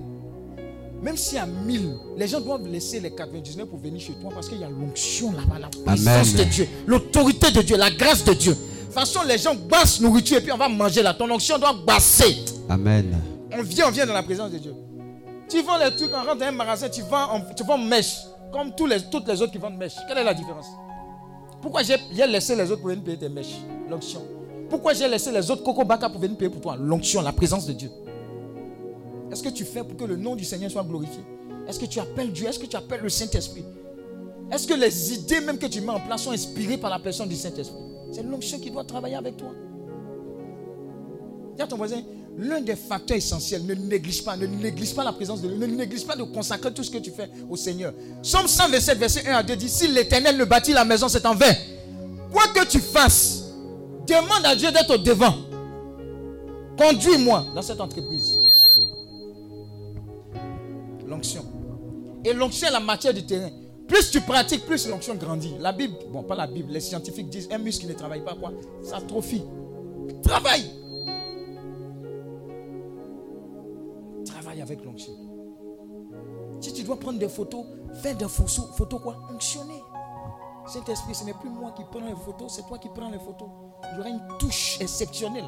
même 1.02 1.18
s'il 1.18 1.36
y 1.36 1.40
a 1.40 1.46
1000, 1.46 1.96
les 2.18 2.28
gens 2.28 2.40
doivent 2.40 2.68
laisser 2.68 3.00
les 3.00 3.12
99 3.12 3.68
pour 3.68 3.80
venir 3.80 4.00
chez 4.00 4.14
toi 4.14 4.30
parce 4.34 4.48
qu'il 4.48 4.60
y 4.60 4.64
a 4.64 4.70
l'onction 4.70 5.32
là-bas, 5.34 5.60
la 5.60 5.68
présence 5.70 6.34
Amen. 6.34 6.38
de 6.38 6.44
Dieu, 6.50 6.68
l'autorité 6.88 7.52
de 7.52 7.62
Dieu, 7.62 7.76
la 7.78 7.92
grâce 7.92 8.24
de 8.24 8.34
Dieu. 8.34 8.54
De 8.54 8.58
toute 8.86 8.94
façon, 8.94 9.20
les 9.28 9.38
gens 9.38 9.56
bassent 9.56 10.00
nourriture 10.00 10.38
et 10.38 10.42
puis 10.42 10.52
on 10.52 10.58
va 10.58 10.70
manger 10.70 11.02
là. 11.02 11.14
Ton 11.14 11.30
onction 11.32 11.58
doit 11.58 11.74
basser. 11.86 12.38
Amen. 12.70 13.16
On 13.52 13.64
vient, 13.64 13.88
on 13.88 13.92
vient 13.92 14.06
dans 14.06 14.14
la 14.14 14.24
présence 14.24 14.52
de 14.52 14.60
Dieu. 14.60 14.74
Tu 15.50 15.62
vends 15.64 15.78
les 15.78 15.94
trucs, 15.96 16.12
on 16.14 16.24
rentre 16.26 16.38
dans 16.38 16.46
un 16.46 16.52
magasin, 16.52 16.88
tu 16.90 17.02
vends, 17.02 17.32
en- 17.34 17.54
tu 17.56 17.64
vends 17.64 17.78
mèche, 17.78 18.18
comme 18.52 18.74
tous 18.76 18.86
les, 18.86 19.02
toutes 19.12 19.28
les 19.28 19.42
autres 19.42 19.52
qui 19.52 19.58
vendent 19.58 19.78
mèche. 19.78 19.96
Quelle 20.08 20.20
est 20.20 20.24
la 20.24 20.34
différence? 20.34 20.68
Pourquoi 21.62 21.82
j'ai 21.84 21.96
j'ai 22.16 22.28
laissé 22.28 22.56
les 22.56 22.70
autres 22.72 22.82
pour 22.82 22.90
venir 22.90 23.04
payer 23.04 23.18
tes 23.18 23.30
mèches? 23.30 23.56
L'onction. 23.90 24.22
Pourquoi 24.70 24.94
j'ai 24.94 25.08
laissé 25.08 25.32
les 25.32 25.50
autres 25.52 25.64
coco 25.64 25.84
baka 25.84 26.10
pour 26.10 26.22
venir 26.22 26.38
payer 26.38 26.50
pour 26.50 26.62
toi? 26.62 26.76
L'onction, 26.80 27.22
la 27.22 27.32
présence 27.34 27.66
de 27.66 27.74
Dieu. 27.74 27.90
Est-ce 29.34 29.42
que 29.42 29.50
tu 29.50 29.66
fais 29.66 29.84
pour 29.84 29.98
que 29.98 30.06
le 30.06 30.16
nom 30.16 30.36
du 30.36 30.46
Seigneur 30.46 30.70
soit 30.70 30.84
glorifié? 30.84 31.24
Est-ce 31.68 31.80
que 31.80 31.88
tu 31.88 32.00
appelles 32.00 32.32
Dieu? 32.32 32.48
Est-ce 32.48 32.60
que 32.60 32.68
tu 32.68 32.76
appelles 32.78 33.02
le 33.02 33.10
Saint-Esprit? 33.10 33.66
Est-ce 34.52 34.68
que 34.68 34.76
les 34.76 35.14
idées 35.14 35.42
même 35.42 35.58
que 35.58 35.66
tu 35.66 35.82
mets 35.82 35.90
en 35.90 36.00
place 36.00 36.22
sont 36.22 36.32
inspirées 36.32 36.78
par 36.78 36.92
la 36.92 37.00
personne 37.00 37.28
du 37.28 37.36
Saint-Esprit? 37.36 37.82
C'est 38.12 38.22
l'onction 38.22 38.60
qui 38.60 38.70
doit 38.70 38.84
travailler 38.84 39.16
avec 39.16 39.38
toi. 39.38 39.50
Dis 41.58 41.68
ton 41.68 41.78
voisin, 41.78 42.04
l'un 42.38 42.62
des 42.62 42.76
facteurs 42.76 43.18
essentiels, 43.18 43.66
ne 43.66 43.74
néglige 43.74 44.24
pas, 44.24 44.38
ne 44.38 44.46
néglige 44.46 44.94
pas 44.94 45.04
la 45.04 45.14
présence 45.14 45.42
de 45.42 45.48
Dieu, 45.48 45.58
ne 45.58 45.66
néglige 45.66 46.06
pas 46.06 46.16
de 46.16 46.22
consacrer 46.22 46.72
tout 46.72 46.84
ce 46.84 46.92
que 46.92 47.00
tu 47.00 47.10
fais 47.10 47.28
au 47.50 47.56
Seigneur. 47.56 47.92
Somme 48.22 48.48
127, 48.48 48.98
verset 49.00 49.28
1 49.28 49.34
à 49.34 49.42
2 49.42 49.56
dit, 49.56 49.68
si 49.68 49.88
l'Éternel 49.88 50.38
ne 50.38 50.46
bâtit 50.46 50.74
la 50.74 50.86
maison, 50.86 51.08
c'est 51.08 51.26
en 51.26 51.34
vain. 51.34 51.54
Quoi 52.32 52.44
que 52.54 52.68
tu 52.68 52.80
fasses, 52.80 53.46
demande 54.06 54.46
à 54.46 54.56
Dieu 54.56 54.72
d'être 54.72 54.94
au 54.94 54.98
devant. 55.00 55.34
Conduis-moi 56.78 57.48
dans 57.56 57.64
cette 57.64 57.82
entreprise. 57.82 58.33
L'onction. 61.14 61.46
Et 62.26 62.34
l'onction 62.34 62.68
est 62.68 62.72
la 62.72 62.80
matière 62.80 63.14
du 63.14 63.24
terrain. 63.24 63.52
Plus 63.88 64.10
tu 64.10 64.20
pratiques, 64.22 64.66
plus 64.66 64.88
l'onction 64.88 65.14
grandit. 65.14 65.54
La 65.60 65.72
Bible, 65.72 65.96
bon, 66.12 66.24
pas 66.24 66.34
la 66.36 66.48
Bible, 66.48 66.72
les 66.72 66.80
scientifiques 66.80 67.30
disent 67.30 67.48
un 67.52 67.60
muscle 67.60 67.86
ne 67.86 67.94
travaille 67.94 68.24
pas, 68.24 68.34
quoi? 68.34 68.52
Ça 68.82 68.98
atrophie. 68.98 69.44
Travaille. 70.24 70.72
Travaille 74.26 74.62
avec 74.62 74.84
l'onction. 74.84 75.14
Si 76.60 76.74
tu 76.74 76.84
dois 76.84 76.98
prendre 77.00 77.20
des 77.20 77.30
photos, 77.30 77.64
fais 78.02 78.16
des 78.16 78.28
photos, 78.28 78.66
photos 78.76 79.00
quoi? 79.00 79.18
Onctionner. 79.32 79.84
Saint-Esprit, 80.66 81.14
ce 81.14 81.26
n'est 81.26 81.34
plus 81.34 81.50
moi 81.50 81.74
qui 81.78 81.84
prends 81.92 82.08
les 82.08 82.16
photos, 82.16 82.54
c'est 82.56 82.66
toi 82.66 82.80
qui 82.80 82.90
prends 82.90 83.12
les 83.12 83.20
photos. 83.20 83.50
Il 83.92 83.98
y 83.98 84.00
aura 84.00 84.10
une 84.10 84.38
touche 84.40 84.80
exceptionnelle. 84.82 85.48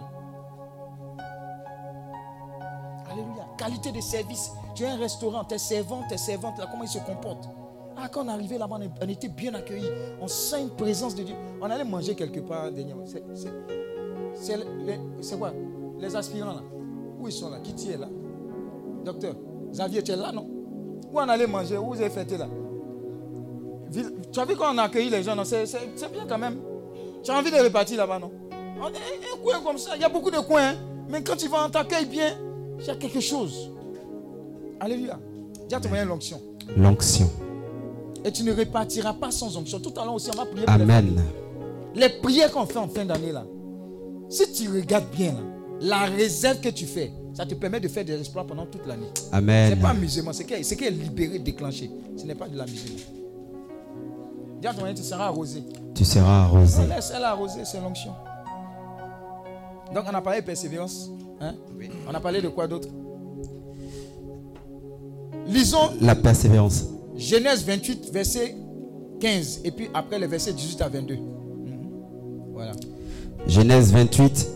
Qualité 3.66 3.92
de 3.92 4.00
service. 4.02 4.52
Tu 4.76 4.86
as 4.86 4.92
un 4.92 4.98
restaurant, 4.98 5.44
tes 5.44 5.58
servantes, 5.58 6.04
tes 6.08 6.18
servantes, 6.18 6.60
là, 6.60 6.68
comment 6.70 6.84
ils 6.84 6.90
se 6.90 7.00
comportent 7.00 7.50
Ah, 7.98 8.08
quand 8.10 8.24
on 8.24 8.30
est 8.30 8.32
arrivé 8.32 8.60
là-bas, 8.60 8.78
on 9.02 9.10
était 9.10 9.28
bien 9.30 9.56
accueillis. 9.56 9.90
On 10.22 10.28
sent 10.28 10.62
une 10.62 10.70
présence 10.70 11.16
de 11.16 11.24
Dieu. 11.24 11.36
On 11.60 11.66
allait 11.72 11.84
manger 11.84 12.14
quelque 12.14 12.42
part 12.42 12.72
dernièrement. 12.72 13.06
C'est- 13.08 13.24
quoi? 15.40 15.52
Les 15.98 16.16
aspirants 16.16 16.54
là. 16.54 16.62
Où 17.20 17.28
ils 17.28 17.32
sont 17.32 17.50
là? 17.50 17.58
Kitty 17.60 17.92
est 17.92 17.98
là? 17.98 18.08
Docteur, 19.04 19.34
Xavier, 19.72 20.04
tu 20.04 20.12
es 20.12 20.16
là, 20.16 20.32
non? 20.32 20.48
Où 21.12 21.20
on 21.20 21.28
allait 21.28 21.48
manger? 21.48 21.78
Où 21.78 21.86
vous 21.88 22.00
avez 22.02 22.10
fêté 22.12 22.38
là? 22.38 22.48
Tu 24.32 24.40
as 24.40 24.46
vu 24.46 24.56
quand 24.56 24.76
on 24.76 24.78
a 24.78 24.84
accueilli 24.84 25.10
les 25.10 25.24
gens, 25.24 25.44
c'est 25.44 25.64
bien 26.12 26.26
quand 26.30 26.38
même. 26.38 26.60
Tu 27.24 27.32
as 27.32 27.36
envie 27.38 27.50
de 27.50 27.58
repartir 27.58 27.98
là-bas, 27.98 28.20
non? 28.20 28.32
On 28.80 28.90
est 28.90 29.34
un 29.34 29.38
coin 29.42 29.62
comme 29.64 29.78
ça. 29.80 29.96
Il 29.96 30.02
y 30.02 30.06
a 30.06 30.10
beaucoup 30.10 30.30
de 30.30 30.38
coins. 30.40 30.70
hein. 30.74 30.76
Mais 31.10 31.24
quand 31.24 31.36
tu 31.38 31.48
vas, 31.48 31.66
on 31.66 31.70
t'accueille 31.70 32.06
bien. 32.06 32.38
Il 32.80 32.86
y 32.86 32.90
a 32.90 32.96
quelque 32.96 33.20
chose. 33.20 33.72
Alléluia. 34.80 35.20
Dis 35.68 35.76
à 35.76 35.80
ton 35.80 35.90
moyen 35.90 36.06
l'onction. 36.06 36.42
L'onction. 36.78 37.30
Et 38.24 38.32
tu 38.32 38.44
ne 38.44 38.54
repartiras 38.54 39.14
pas 39.14 39.32
sans 39.32 39.56
onction. 39.58 39.80
Tout 39.80 39.94
à 40.00 40.04
l'heure 40.04 40.14
aussi, 40.16 40.30
on 40.34 40.38
va 40.38 40.46
prier 40.46 40.66
pour 40.66 40.74
Amen. 40.74 41.22
les 41.96 42.10
prières 42.10 42.52
qu'on 42.52 42.66
fait 42.66 42.80
en 42.80 42.88
fin 42.88 43.06
d'année 43.06 43.32
là, 43.32 43.46
si 44.30 44.52
tu 44.52 44.70
regardes 44.70 45.10
bien 45.16 45.34
là, 45.34 45.40
la 45.80 45.98
réserve 46.06 46.60
que 46.60 46.70
tu 46.70 46.86
fais, 46.86 47.12
ça 47.34 47.46
te 47.46 47.54
permet 47.54 47.80
de 47.80 47.88
faire 47.88 48.04
des 48.06 48.18
exploits 48.18 48.46
pendant 48.46 48.66
toute 48.66 48.86
l'année. 48.88 49.10
Ce 49.16 49.30
n'est 49.30 49.38
Amen. 49.38 49.80
pas 49.80 49.90
amusement, 49.90 50.34
c'est 50.34 50.46
qui 50.46 50.54
est, 50.54 50.64
c'est 50.64 50.76
qui 50.76 50.86
est 50.86 50.92
libéré, 50.92 51.38
déclenché. 51.40 51.92
Ce 52.18 52.26
n'est 52.26 52.36
pas 52.36 52.48
de 52.48 52.58
l'amusement. 52.58 52.96
Dis 54.62 54.68
à 54.68 54.74
ton 54.74 54.82
mari, 54.82 54.96
tu 54.96 55.04
seras 55.04 55.26
arrosé. 55.26 55.64
Tu 55.94 56.04
seras 56.06 56.44
arrosé. 56.44 56.88
Laisse 56.88 57.12
elle 57.16 57.24
arroser, 57.24 57.64
c'est 57.66 57.80
l'onction. 57.80 58.12
Donc 59.94 60.04
on 60.10 60.14
a 60.16 60.22
parlé 60.22 60.42
de 60.42 60.46
persévérance. 60.46 61.10
Hein? 61.42 61.56
On 62.10 62.14
a 62.14 62.20
parlé 62.20 62.42
de 62.42 62.50
quoi 62.50 62.68
d'autre? 62.68 62.88
Lisons 65.48 65.92
La 66.02 66.16
persévérance. 66.16 66.86
Genèse 67.16 67.64
28, 67.66 68.10
verset 68.12 68.56
15. 69.20 69.62
Et 69.64 69.72
puis 69.72 69.88
après 69.94 70.20
les 70.20 70.28
versets 70.28 70.54
18 70.54 70.82
à 70.82 70.90
22. 70.90 71.16
Mhm. 71.16 71.22
Voilà. 72.54 72.72
Genèse 73.48 73.92
28, 73.92 74.48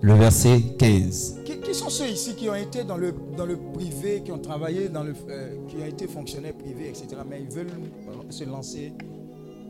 le 0.00 0.14
verset 0.14 0.60
15. 0.78 1.40
Qui, 1.44 1.60
qui 1.60 1.74
sont 1.74 1.90
ceux 1.90 2.08
ici 2.08 2.34
qui 2.34 2.48
ont 2.48 2.54
été 2.54 2.84
dans 2.84 2.96
le, 2.96 3.14
dans 3.36 3.44
le 3.46 3.56
privé, 3.56 4.22
qui 4.24 4.32
ont 4.32 4.38
travaillé 4.38 4.88
dans 4.88 5.02
le, 5.04 5.14
euh, 5.28 5.56
qui 5.68 5.76
ont 5.76 5.86
été 5.86 6.06
fonctionnaires 6.06 6.54
privés, 6.54 6.88
etc. 6.88 7.08
Mais 7.28 7.42
ils 7.42 7.54
veulent 7.54 7.66
euh, 8.08 8.30
se 8.30 8.44
lancer 8.44 8.92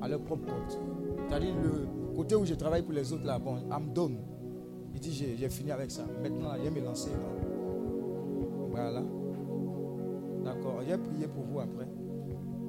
à 0.00 0.08
leur 0.08 0.20
propre 0.20 0.46
compte. 0.46 0.78
C'est-à-dire 1.28 1.54
le 1.62 1.86
côté 2.16 2.34
où 2.36 2.44
je 2.46 2.54
travaille 2.54 2.82
pour 2.82 2.92
les 2.92 3.12
autres 3.12 3.24
là, 3.26 3.38
bon, 3.38 3.56
I'm 3.70 3.92
done. 3.92 4.18
Il 4.96 5.00
dit 5.00 5.12
j'ai 5.12 5.36
j'ai 5.38 5.48
fini 5.50 5.70
avec 5.70 5.90
ça. 5.90 6.02
Maintenant, 6.22 6.48
je 6.58 6.68
vais 6.70 6.80
me 6.80 6.84
lancer. 6.84 7.10
Voilà. 8.70 9.02
D'accord. 10.44 10.80
Je 10.84 10.90
vais 10.92 10.98
prier 10.98 11.26
pour 11.26 11.44
vous 11.44 11.60
après. 11.60 11.86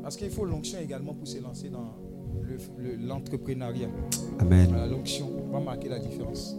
Parce 0.04 0.16
qu'il 0.18 0.30
faut 0.30 0.46
l'onction 0.46 0.78
également 0.84 1.14
pour 1.14 1.28
se 1.28 1.40
lancer 1.42 1.70
dans 1.70 1.96
le- 2.44 2.58
le- 2.84 3.08
l'entrepreneuriat. 3.08 3.88
Amen. 4.40 4.68
Voilà, 4.70 4.88
l'onction 4.88 5.30
va 5.52 5.60
marquer 5.60 5.90
la 5.90 6.00
différence. 6.00 6.56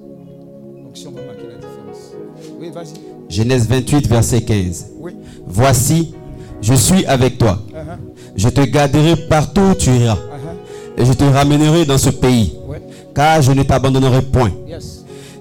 L'onction 0.82 1.10
va 1.12 1.22
marquer 1.26 1.46
la 1.48 1.56
différence. 1.56 2.14
Oui, 2.58 2.70
vas-y. 2.70 2.94
Genèse 3.28 3.68
28, 3.68 4.06
verset 4.08 4.40
15. 4.42 4.92
Oui. 4.98 5.12
Voici, 5.46 6.14
je 6.62 6.74
suis 6.74 7.04
avec 7.06 7.36
toi. 7.38 7.58
Uh-huh, 7.72 7.98
Je 8.36 8.48
te 8.48 8.60
garderai 8.62 9.16
partout 9.28 9.60
où 9.72 9.74
tu 9.74 9.90
iras. 9.90 10.14
uh-huh. 10.16 11.00
Et 11.02 11.04
je 11.04 11.12
te 11.12 11.24
ramènerai 11.24 11.84
dans 11.84 11.98
ce 11.98 12.10
pays. 12.10 12.56
Ouais. 12.66 12.82
Car 13.14 13.42
je 13.42 13.52
ne 13.52 13.62
t'abandonnerai 13.62 14.22
point. 14.22 14.52
Yes. 14.66 14.97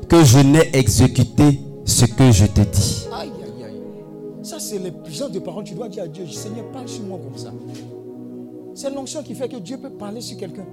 Que 0.09 0.23
je 0.23 0.39
n'ai 0.39 0.75
exécuté 0.75 1.59
ce 1.85 2.05
que 2.05 2.31
je 2.31 2.45
t'ai 2.45 2.65
dit. 2.65 3.07
Aïe, 3.13 3.29
aïe, 3.43 3.63
aïe. 3.65 3.81
Ça, 4.41 4.59
c'est 4.59 4.79
les 4.79 4.93
genres 5.11 5.29
de 5.29 5.39
paroles 5.39 5.65
tu 5.65 5.73
dois 5.73 5.89
dire 5.89 6.03
à 6.03 6.07
Dieu. 6.07 6.25
Seigneur, 6.27 6.71
parle 6.71 6.87
sur 6.87 7.03
moi 7.03 7.19
comme 7.21 7.37
ça. 7.37 7.53
C'est 8.73 8.89
l'onction 8.89 9.23
qui 9.23 9.35
fait 9.35 9.49
que 9.49 9.57
Dieu 9.57 9.77
peut 9.77 9.89
parler 9.89 10.21
sur 10.21 10.37
quelqu'un. 10.37 10.65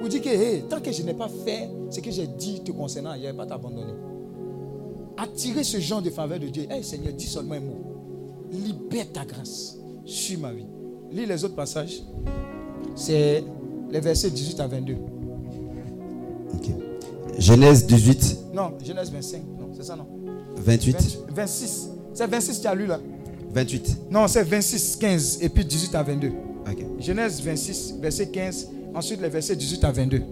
Vous 0.00 0.08
dire 0.08 0.22
que 0.22 0.28
hey, 0.28 0.62
tant 0.68 0.80
que 0.80 0.92
je 0.92 1.02
n'ai 1.02 1.14
pas 1.14 1.28
fait 1.28 1.68
ce 1.90 2.00
que 2.00 2.10
j'ai 2.10 2.26
dit 2.26 2.62
te 2.62 2.72
concernant, 2.72 3.14
je 3.14 3.20
ne 3.20 3.26
vais 3.26 3.32
pas 3.32 3.46
t'abandonner. 3.46 3.92
Attirer 5.16 5.64
ce 5.64 5.78
genre 5.78 6.00
de 6.02 6.10
faveur 6.10 6.38
de 6.38 6.46
Dieu. 6.48 6.66
Hey, 6.70 6.82
Seigneur, 6.82 7.12
dis 7.12 7.26
seulement 7.26 7.54
un 7.54 7.60
mot. 7.60 8.48
Libère 8.50 9.12
ta 9.12 9.24
grâce 9.24 9.76
sur 10.04 10.38
ma 10.38 10.52
vie. 10.52 10.66
Lis 11.10 11.26
les 11.26 11.44
autres 11.44 11.54
passages. 11.54 12.02
C'est 12.94 13.44
les 13.90 14.00
versets 14.00 14.30
18 14.30 14.60
à 14.60 14.66
22. 14.66 14.96
Ok. 16.54 16.70
Genèse 17.38 17.86
18, 17.86 18.38
Non, 18.54 18.72
Genèse 18.84 19.10
25. 19.10 19.42
Non, 19.58 19.68
c'est 19.74 19.84
ça, 19.84 19.96
non 19.96 20.06
28. 20.56 20.96
20 21.28 21.34
26. 21.34 21.88
C'est 22.14 22.26
26 22.26 22.56
que 22.58 22.62
tu 22.62 22.68
as 22.68 22.74
lu 22.74 22.86
là. 22.86 23.00
28. 23.52 23.98
Non, 24.10 24.26
c'est 24.28 24.42
26, 24.42 24.96
15 24.96 25.38
et 25.42 25.48
puis 25.48 25.64
18 25.64 25.94
à 25.94 26.02
22. 26.02 26.28
Ok. 26.68 26.84
Genèse 27.00 27.40
26, 27.42 27.96
verset 28.00 28.28
15. 28.28 28.68
Ensuite, 28.94 29.20
les 29.20 29.28
versets 29.28 29.56
18 29.56 29.84
à 29.84 29.92
22. 29.92 30.22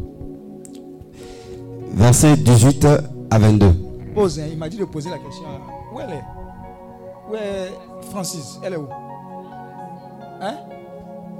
Verset 1.94 2.36
18 2.36 2.86
à 3.30 3.38
22. 3.38 3.72
Pose, 4.14 4.38
hein, 4.40 4.44
il 4.50 4.58
m'a 4.58 4.68
dit 4.68 4.76
de 4.76 4.84
poser 4.84 5.10
la 5.10 5.18
question. 5.18 5.44
Où 5.94 6.00
elle 6.00 6.10
est? 6.10 6.22
Où 7.30 7.34
est 7.34 8.08
Francis? 8.10 8.58
Elle 8.62 8.74
est 8.74 8.76
où? 8.76 8.86
Hein? 10.40 10.56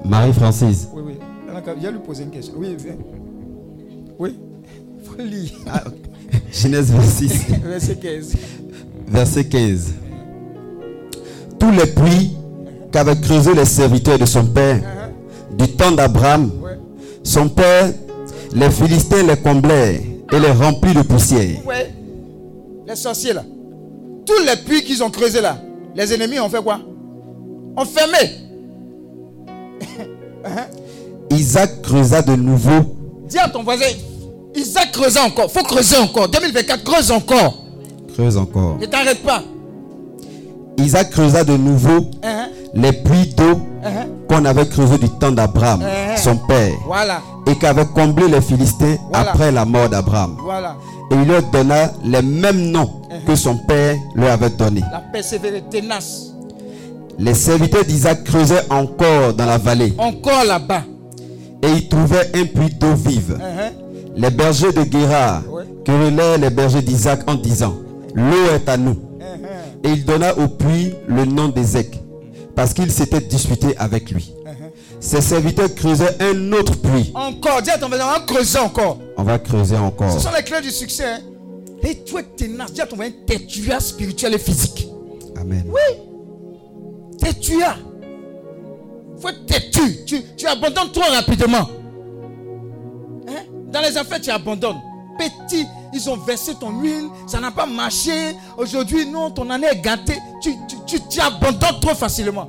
Marie-Francis. 0.05 0.89
Oui, 0.95 1.03
oui. 1.07 1.19
Il 1.79 1.87
a 1.87 1.91
lui 1.91 1.99
poser 2.01 2.25
une 2.25 2.31
question. 2.31 2.55
Oui, 2.57 2.77
viens. 2.79 2.97
Oui 4.19 4.39
Lire. 5.19 5.53
Genèse 6.53 6.91
26, 6.93 7.33
Verset 7.65 7.97
15. 7.97 8.33
verset 9.09 9.45
15. 9.45 9.93
Tous 11.59 11.71
les 11.71 11.87
puits 11.87 12.33
qu'avaient 12.91 13.19
creusés 13.21 13.55
les 13.55 13.65
serviteurs 13.65 14.19
de 14.19 14.25
son 14.27 14.45
père, 14.47 14.81
du 15.57 15.69
temps 15.69 15.93
d'Abraham, 15.93 16.51
Ouais. 16.63 16.79
son 17.23 17.49
père, 17.49 17.91
les 18.55 18.71
Philistins 18.71 19.23
les 19.27 19.37
comblèrent 19.37 20.01
et 20.33 20.41
les 20.41 20.51
remplit 20.51 20.95
de 20.95 21.03
poussière. 21.03 21.65
Ouais. 21.67 21.93
Les 22.87 22.97
sorciers 22.97 23.33
là. 23.35 23.45
Tous 24.27 24.43
les 24.47 24.57
puits 24.65 24.83
qu'ils 24.85 25.03
ont 25.03 25.11
creusés 25.11 25.41
là, 25.41 25.59
les 25.95 26.13
ennemis 26.15 26.39
ont 26.41 26.49
fait 26.49 26.63
quoi? 26.63 26.81
Ont 27.77 27.85
fermé. 27.85 28.19
Isaac 31.31 31.83
creusa 31.83 32.23
de 32.23 32.35
nouveau 32.37 32.97
Dis 33.29 33.39
à 33.39 33.49
ton 33.49 33.63
voisin, 33.63 33.87
Isaac 34.55 34.93
creuse 34.93 35.17
encore. 35.17 35.51
faut 35.51 35.63
creuser 35.63 35.97
encore. 35.99 36.29
2024, 36.29 36.85
creuse 36.85 37.11
encore. 37.11 37.63
Creuse 38.15 38.37
encore. 38.37 38.77
Ne 38.81 38.87
t'arrête 38.87 39.23
pas. 39.23 39.43
Isaac 40.79 41.11
creusa 41.11 41.45
de 41.45 41.57
nouveau 41.57 42.07
Hein, 42.23 42.49
les 42.75 42.93
puits 42.93 43.27
d'eau 43.37 43.61
hein. 43.85 44.07
qu'on 44.29 44.45
avait 44.45 44.67
creusés 44.69 44.99
du 44.99 45.09
temps 45.09 45.31
d'Abraham, 45.33 45.83
Eh. 45.83 46.17
son 46.19 46.37
père, 46.37 46.73
Voilà, 46.87 47.21
et 47.47 47.55
qu'avaient 47.57 47.87
comblé 47.87 48.27
les 48.29 48.41
Philistins 48.41 48.97
Voilà. 49.11 49.31
après 49.31 49.53
la 49.53 49.65
mort 49.65 49.89
d'Abraham. 49.89 50.37
voilà. 50.43 50.77
Et 51.11 51.15
il 51.15 51.27
leur 51.29 51.43
donna 51.51 51.93
les 52.05 52.23
mêmes 52.23 52.71
noms 52.71 52.91
que 53.27 53.35
son 53.37 53.57
père 53.57 53.97
leur 54.15 54.31
avait 54.33 54.49
donnés. 54.51 54.83
La 54.91 55.01
persévérance 55.01 55.63
tenace. 55.71 56.33
Les 57.19 57.35
serviteurs 57.35 57.85
d'Isaac 57.85 58.25
creusaient 58.25 58.65
encore 58.71 59.35
dans 59.35 59.45
la 59.47 59.59
vallée 59.59 59.93
Encore 59.99 60.45
là-bas. 60.47 60.83
et 61.63 61.69
ils 61.69 61.89
trouvaient 61.89 62.31
un 62.35 62.45
puits 62.47 62.75
d'eau 62.75 62.95
vive. 62.95 63.39
Les 64.17 64.31
bergers 64.31 64.73
de 64.73 64.83
Guérard 64.83 65.43
Ouais. 65.51 65.65
querellaient 65.85 66.39
les 66.39 66.51
bergers 66.51 66.83
d'Isaac 66.83 67.21
en 67.29 67.35
disant 67.35 67.75
L'eau 68.15 68.51
est 68.55 68.69
à 68.69 68.77
nous. 68.77 68.97
Et 69.85 69.89
il 69.91 70.05
donna 70.05 70.37
au 70.39 70.49
puits 70.49 70.95
le 71.09 71.25
nom 71.25 71.49
d'Ézec 71.49 71.99
parce 72.55 72.73
qu'il 72.75 72.91
s'était 72.93 73.21
disputé 73.21 73.77
avec 73.79 74.11
lui. 74.11 74.35
Ses 75.01 75.21
serviteurs 75.21 75.75
creusaient 75.75 76.17
un 76.21 76.53
autre 76.53 76.77
puits. 76.77 77.11
Encore, 77.15 77.61
dis 77.63 77.71
à 77.71 77.79
ton 77.79 77.89
voisin, 77.89 78.05
on 78.07 78.13
va 78.13 78.21
creuser 78.27 78.59
encore. 78.59 78.99
On 79.17 79.23
va 79.25 79.39
creuser 79.39 79.77
encore. 79.77 80.13
Ce 80.13 80.21
sont 80.21 80.29
les 80.37 80.45
clés 80.45 80.61
du 80.61 80.71
succès. 80.71 81.05
hein. 81.05 81.19
Et 81.83 82.05
tu 82.05 82.17
es 82.19 82.23
tenace. 82.23 82.73
Dis 82.73 82.81
à 82.83 82.87
ton 82.87 82.95
voisin, 82.97 83.11
spirituel 83.81 84.35
et 84.35 84.39
physique. 84.39 84.89
Amen. 85.41 85.65
T'es 87.19 87.33
tu 87.35 87.61
as. 87.63 87.77
Faut 89.21 89.29
être 89.31 89.47
têtu. 89.47 90.05
Tu, 90.07 90.23
tu 90.37 90.47
abandonnes 90.47 90.93
trop 90.93 91.11
rapidement. 91.13 91.69
Dans 93.73 93.81
les 93.81 93.97
affaires, 93.97 94.21
tu 94.21 94.31
abandonnes. 94.31 94.81
Petit, 95.19 95.67
ils 95.93 96.11
ont 96.11 96.17
versé 96.17 96.55
ton 96.55 96.81
huile, 96.81 97.09
ça 97.27 97.41
n'a 97.41 97.51
pas 97.51 97.67
marché. 97.67 98.37
Aujourd'hui, 98.57 99.07
non, 99.07 99.31
ton 99.31 99.49
année 99.51 99.67
est 99.71 99.81
gâtée. 99.81 100.19
Tu, 100.41 100.55
tu, 100.87 101.01
tu, 101.09 101.21
abandonnes 101.21 101.81
trop 101.81 101.95
facilement. 101.95 102.49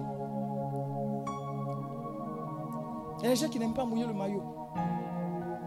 Il 3.20 3.26
y 3.26 3.28
a 3.28 3.30
des 3.30 3.36
gens 3.36 3.50
qui 3.50 3.60
n'aiment 3.60 3.74
pas 3.74 3.86
mouiller 3.86 4.06
le 4.06 4.14
maillot. 4.14 4.44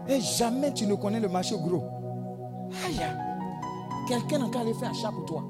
Et 0.07 0.21
jamais 0.21 0.73
tu 0.73 0.85
ne 0.85 0.95
connais 0.95 1.19
le 1.19 1.27
marché 1.27 1.55
gros. 1.57 1.83
Aïe, 2.85 3.01
quelqu'un 4.07 4.49
qu'à 4.49 4.59
aller 4.59 4.73
faire 4.73 4.91
achat 4.91 5.11
pour 5.11 5.25
toi. 5.25 5.43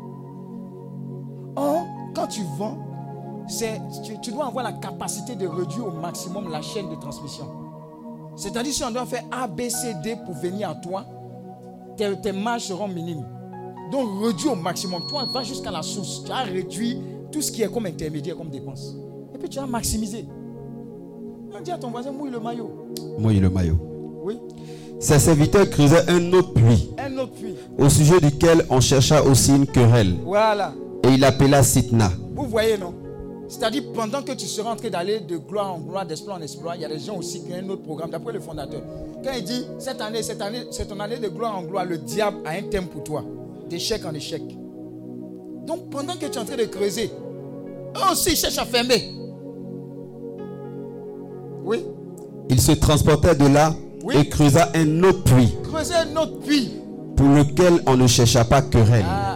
Or, 1.55 1.85
quand 2.15 2.27
tu 2.27 2.43
vends, 2.57 2.77
tu 4.21 4.31
dois 4.31 4.47
avoir 4.47 4.63
la 4.63 4.73
capacité 4.73 5.35
de 5.35 5.47
réduire 5.47 5.87
au 5.87 5.91
maximum 5.91 6.49
la 6.49 6.61
chaîne 6.61 6.89
de 6.89 6.95
transmission. 6.95 7.66
C'est-à-dire, 8.37 8.71
si 8.73 8.83
on 8.83 8.91
doit 8.91 9.05
faire 9.05 9.23
A, 9.31 9.47
B, 9.47 9.61
C, 9.67 9.93
D 10.03 10.15
pour 10.25 10.35
venir 10.35 10.69
à 10.69 10.75
toi, 10.75 11.03
tes, 11.97 12.15
tes 12.21 12.31
marges 12.31 12.63
seront 12.65 12.87
minimes. 12.87 13.25
Donc, 13.91 14.07
réduis 14.23 14.47
au 14.49 14.55
maximum. 14.55 15.01
Toi, 15.07 15.25
va 15.33 15.43
jusqu'à 15.43 15.71
la 15.71 15.81
source. 15.81 16.23
Tu 16.23 16.31
as 16.31 16.43
réduit 16.43 17.01
tout 17.31 17.41
ce 17.41 17.51
qui 17.51 17.63
est 17.63 17.71
comme 17.71 17.85
intermédiaire, 17.87 18.37
comme 18.37 18.49
dépense. 18.49 18.95
Et 19.33 19.37
puis, 19.37 19.49
tu 19.49 19.59
as 19.59 19.65
maximisé. 19.67 20.25
On 21.57 21.61
dit 21.61 21.71
à 21.71 21.77
ton 21.77 21.89
voisin, 21.89 22.11
mouille 22.11 22.29
le 22.31 22.39
maillot. 22.39 22.69
Mouille 23.17 23.39
le 23.39 23.49
maillot. 23.49 23.77
Oui. 24.23 24.37
Ses 24.99 25.19
serviteurs 25.19 25.69
creusaient 25.69 26.09
un 26.09 26.33
autre 26.33 26.53
puits, 26.53 26.89
Un 26.97 27.17
autre 27.19 27.33
puits. 27.33 27.55
au 27.77 27.87
sujet 27.89 28.19
duquel 28.19 28.65
on 28.69 28.81
chercha 28.81 29.23
aussi 29.23 29.55
une 29.55 29.65
querelle. 29.67 30.15
Voilà. 30.25 30.73
Et 31.03 31.09
il 31.13 31.23
appela 31.23 31.63
Sitna. 31.63 32.11
Vous 32.35 32.45
voyez, 32.45 32.77
non? 32.77 32.93
C'est-à-dire, 33.49 33.83
pendant 33.93 34.21
que 34.21 34.33
tu 34.33 34.45
seras 34.45 34.71
en 34.73 34.75
train 34.75 34.89
d'aller 34.89 35.21
de 35.21 35.37
gloire 35.37 35.73
en 35.73 35.79
gloire, 35.79 36.05
d'exploit 36.05 36.35
en 36.35 36.41
exploit, 36.41 36.75
il 36.75 36.81
y 36.81 36.85
a 36.85 36.89
des 36.89 36.99
gens 36.99 37.15
aussi 37.17 37.41
qui 37.43 37.53
ont 37.53 37.55
un 37.55 37.69
autre 37.69 37.83
programme, 37.83 38.09
d'après 38.09 38.33
le 38.33 38.39
fondateur. 38.41 38.81
Quand 39.23 39.31
il 39.37 39.43
dit, 39.43 39.63
cette 39.79 40.01
année, 40.01 40.21
cette 40.21 40.41
année, 40.41 40.63
c'est 40.71 40.85
ton 40.87 40.99
année 40.99 41.17
de 41.17 41.29
gloire 41.29 41.57
en 41.57 41.63
gloire, 41.63 41.85
le 41.85 41.97
diable 41.97 42.37
a 42.45 42.51
un 42.51 42.63
thème 42.63 42.87
pour 42.87 43.03
toi. 43.03 43.23
D'échec 43.69 44.05
en 44.05 44.13
échec. 44.13 44.41
Donc, 45.65 45.89
pendant 45.89 46.13
que 46.13 46.25
tu 46.25 46.31
es 46.33 46.37
en 46.37 46.45
train 46.45 46.55
de 46.57 46.65
creuser, 46.65 47.09
eux 47.95 48.11
aussi, 48.11 48.35
cherchent 48.35 48.57
à 48.57 48.65
fermer. 48.65 49.11
Oui. 51.63 51.83
Il 52.49 52.61
se 52.61 52.71
transportait 52.73 53.35
de 53.35 53.47
là 53.47 53.73
Oui. 54.03 54.15
et 54.17 54.29
creusa 54.29 54.69
un 54.73 55.03
autre 55.03 55.23
puits, 55.23 55.53
Creuser 55.63 55.95
un 55.95 56.15
autre 56.15 56.39
puits. 56.39 56.71
pour 57.17 57.27
lequel 57.27 57.81
on 57.85 57.97
ne 57.97 58.07
chercha 58.07 58.45
pas 58.45 58.61
querelle. 58.61 59.03
Ah, 59.05 59.26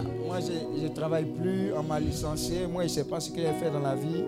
travaille 1.02 1.24
plus, 1.24 1.72
on 1.76 1.82
m'a 1.82 1.98
licencié. 1.98 2.64
Moi, 2.68 2.82
je 2.84 2.88
ne 2.88 2.92
sais 2.94 3.04
pas 3.04 3.18
ce 3.18 3.28
que 3.30 3.38
j'ai 3.38 3.52
fait 3.54 3.72
dans 3.72 3.80
la 3.80 3.96
vie. 3.96 4.22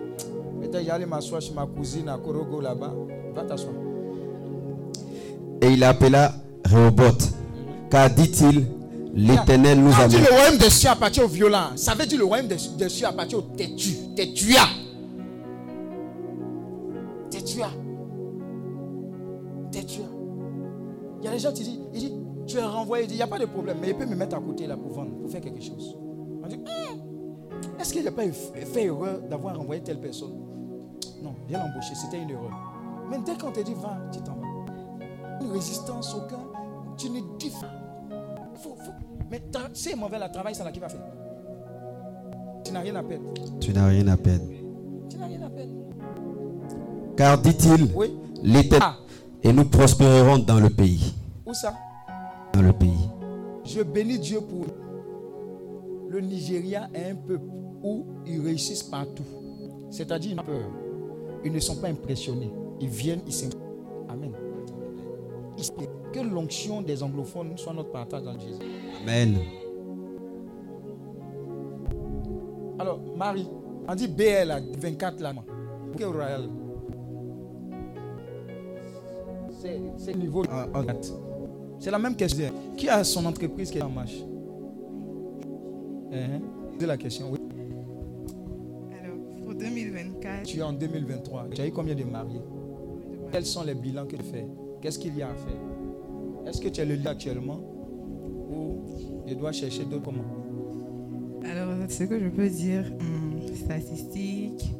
Peut-être 0.59 0.85
j'allais 0.85 1.05
m'asseoir 1.05 1.39
chez 1.39 1.53
ma 1.53 1.65
cousine 1.65 2.09
à 2.09 2.17
Korogo 2.17 2.59
là-bas. 2.59 2.93
Va 3.33 3.43
t'asseoir. 3.43 3.75
Et 5.61 5.71
il 5.71 5.81
appela 5.85 6.33
Rehoboth. 6.69 7.31
Car 7.89 8.09
dit-il, 8.09 8.65
l'Éternel 9.13 9.79
nous 9.79 9.93
a 9.93 10.05
dit 10.09 10.17
le 10.17 10.27
royaume 10.29 10.57
des 10.57 10.69
cieux 10.69 10.89
appartient 10.89 11.21
aux 11.21 11.29
violents, 11.29 11.77
ça 11.77 11.93
veut 11.93 12.05
dire 12.05 12.19
le 12.19 12.25
royaume 12.25 12.49
des 12.49 12.89
cieux 12.89 13.07
appartient 13.07 13.35
aux 13.35 13.41
têtus, 13.41 13.95
têtuas. 14.13 14.67
Têtuas. 17.31 17.71
Têtuas. 19.71 20.03
Il 21.21 21.25
y 21.25 21.27
a 21.29 21.31
des 21.31 21.39
gens 21.39 21.53
qui 21.53 21.63
disent, 21.63 21.79
il 21.93 21.99
dit, 22.01 22.13
tu 22.45 22.57
es 22.57 22.63
renvoyé, 22.63 23.05
il 23.05 23.07
dit, 23.07 23.13
il 23.13 23.17
n'y 23.17 23.23
a 23.23 23.27
pas 23.27 23.39
de 23.39 23.45
problème, 23.45 23.77
mais 23.79 23.91
il 23.91 23.95
peut 23.95 24.05
me 24.05 24.15
mettre 24.15 24.35
à 24.35 24.41
côté 24.41 24.67
là 24.67 24.75
pour 24.75 24.91
vendre, 24.91 25.11
pour 25.21 25.31
faire 25.31 25.39
quelque 25.39 25.63
chose. 25.63 25.95
On 26.45 26.47
dit, 26.47 26.55
Hum, 26.57 26.99
est-ce 27.79 27.93
qu'il 27.93 28.03
n'a 28.03 28.11
pas 28.11 28.23
fait 28.31 28.83
erreur 28.85 29.19
d'avoir 29.29 29.57
renvoyé 29.57 29.81
telle 29.81 29.99
personne? 29.99 30.33
Non, 31.23 31.33
viens 31.47 31.59
l'embaucher, 31.65 31.95
c'était 31.95 32.21
une 32.21 32.29
erreur. 32.29 32.51
Mais 33.09 33.17
dès 33.25 33.35
qu'on 33.37 33.51
te 33.51 33.61
dit, 33.61 33.73
va, 33.73 33.97
tu 34.11 34.19
t'en 34.21 34.33
vas. 34.33 35.43
Une 35.43 35.51
résistance, 35.51 36.13
aucun, 36.15 36.39
tu 36.97 37.09
ne 37.09 37.19
dis 37.39 37.49
pas. 37.49 37.71
Faut- 38.55 38.75
faut- 38.77 38.91
Mais 39.31 39.41
c'est 39.73 39.95
mauvais 39.95 40.19
la 40.19 40.29
travail, 40.29 40.53
c'est 40.55 40.63
là 40.63 40.71
qui 40.71 40.79
va 40.79 40.89
faire. 40.89 41.01
Tu 42.63 42.71
n'as 42.71 42.79
rien 42.79 42.95
à 42.95 43.03
perdre. 43.03 43.25
Tu 43.59 43.73
n'as 43.73 43.87
rien 43.87 44.07
à 44.07 44.17
perdre. 44.17 44.45
Tu 45.09 45.17
n'as 45.17 45.27
rien 45.27 45.41
à 45.43 45.49
perdre. 45.49 45.71
Car 47.15 47.37
dit-il, 47.39 47.91
Oui. 47.95 48.13
l'Éternel. 48.43 48.79
Ah, 48.81 48.95
Et 49.43 49.53
nous 49.53 49.65
prospérerons 49.65 50.39
dans 50.39 50.59
le 50.59 50.69
pays. 50.69 51.13
où 51.45 51.53
ça? 51.53 51.73
Dans 52.53 52.61
le 52.61 52.73
pays. 52.73 53.09
Je 53.63 53.81
bénis 53.83 54.17
Dieu 54.19 54.41
pour 54.41 54.65
le 56.15 56.21
Nigeria 56.21 56.89
est 56.93 57.11
un 57.11 57.15
peuple 57.15 57.45
où 57.83 58.05
ils 58.25 58.39
réussissent 58.41 58.83
partout. 58.83 59.23
C'est-à-dire, 59.89 60.31
ils 60.31 60.35
n'ont 60.35 60.43
pas 60.43 60.51
peur. 60.51 60.69
Ils 61.43 61.51
ne 61.51 61.59
sont 61.59 61.75
pas 61.75 61.87
impressionnés. 61.89 62.51
Ils 62.79 62.87
viennent, 62.87 63.21
ils 63.27 63.33
s'impressionnent. 63.33 63.61
Amen. 64.09 64.31
Que 66.13 66.19
l'onction 66.21 66.81
des 66.81 67.03
anglophones 67.03 67.57
soit 67.57 67.73
notre 67.73 67.91
partage 67.91 68.23
dans 68.23 68.39
Jésus. 68.39 68.59
Amen. 69.03 69.37
Alors, 72.79 72.99
Marie, 73.17 73.47
on 73.87 73.95
dit 73.95 74.07
BL 74.07 74.51
à 74.51 74.59
24 74.77 75.19
là. 75.21 75.33
Quel 75.97 76.07
royal? 76.07 76.49
C'est 79.97 80.13
le 80.13 80.19
niveau 80.19 80.43
en- 80.45 80.79
en 80.79 80.83
date. 80.83 81.11
C'est 81.79 81.91
la 81.91 81.99
même 81.99 82.15
question. 82.15 82.49
Qui 82.77 82.87
a 82.87 83.03
son 83.03 83.25
entreprise 83.25 83.69
qui 83.71 83.77
est 83.77 83.81
en 83.81 83.89
marche? 83.89 84.17
C'est 86.79 86.85
la 86.87 86.97
question. 86.97 87.31
Oui. 87.31 87.39
Alors, 89.01 89.17
pour 89.43 89.55
2024, 89.55 90.43
Tu 90.43 90.59
es 90.59 90.61
en 90.61 90.73
2023. 90.73 91.47
Tu 91.53 91.61
as 91.61 91.67
eu 91.67 91.71
combien 91.71 91.95
de 91.95 92.03
mariés? 92.03 92.41
Quels 93.31 93.45
sont 93.45 93.63
les 93.63 93.75
bilans 93.75 94.05
que 94.05 94.15
tu 94.15 94.23
fais? 94.23 94.45
Qu'est-ce 94.81 94.99
qu'il 94.99 95.15
y 95.17 95.21
a 95.21 95.29
à 95.29 95.33
faire? 95.35 96.47
Est-ce 96.47 96.61
que 96.61 96.67
tu 96.69 96.81
es 96.81 96.85
le 96.85 96.95
lieu 96.95 97.07
actuellement? 97.07 97.59
Ou 98.51 98.81
je 99.27 99.33
dois 99.33 99.51
chercher 99.51 99.83
d'autres 99.85 100.03
comment? 100.03 100.23
Alors 101.43 101.69
ce 101.89 102.03
que 102.03 102.19
je 102.19 102.27
peux 102.29 102.49
dire, 102.49 102.83
hum, 102.99 103.39
statistique, 103.55 104.73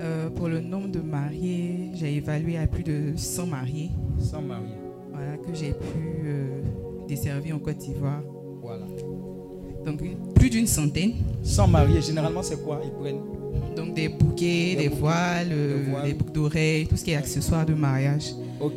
euh, 0.00 0.30
pour 0.30 0.48
le 0.48 0.60
nombre 0.60 0.88
de 0.88 1.00
mariés, 1.00 1.90
j'ai 1.94 2.16
évalué 2.16 2.56
à 2.58 2.66
plus 2.66 2.82
de 2.82 3.12
100 3.16 3.46
mariés 3.46 3.90
Sans 4.18 4.40
mariés. 4.42 4.74
voilà, 5.12 5.36
que 5.36 5.52
j'ai 5.54 5.72
pu 5.72 6.22
euh, 6.24 6.62
desservir 7.06 7.56
en 7.56 7.58
Côte 7.58 7.76
d'Ivoire. 7.78 8.22
Donc 9.86 10.00
plus 10.34 10.50
d'une 10.50 10.66
centaine. 10.66 11.12
Sans 11.42 11.66
mariés, 11.66 12.02
généralement 12.02 12.42
c'est 12.42 12.62
quoi 12.62 12.80
Ils 12.84 12.90
prennent? 12.90 13.20
Donc 13.76 13.94
des 13.94 14.08
bouquets, 14.08 14.74
Des 14.76 14.76
des, 14.76 14.88
bouquets, 14.88 15.00
voiles, 15.00 15.48
euh, 15.52 15.84
des 15.84 15.90
voiles. 15.90 16.06
des 16.08 16.14
boucles 16.14 16.32
d'oreilles, 16.32 16.86
tout 16.86 16.96
ce 16.96 17.04
qui 17.04 17.10
est 17.12 17.16
accessoires 17.16 17.64
de 17.66 17.74
mariage. 17.74 18.32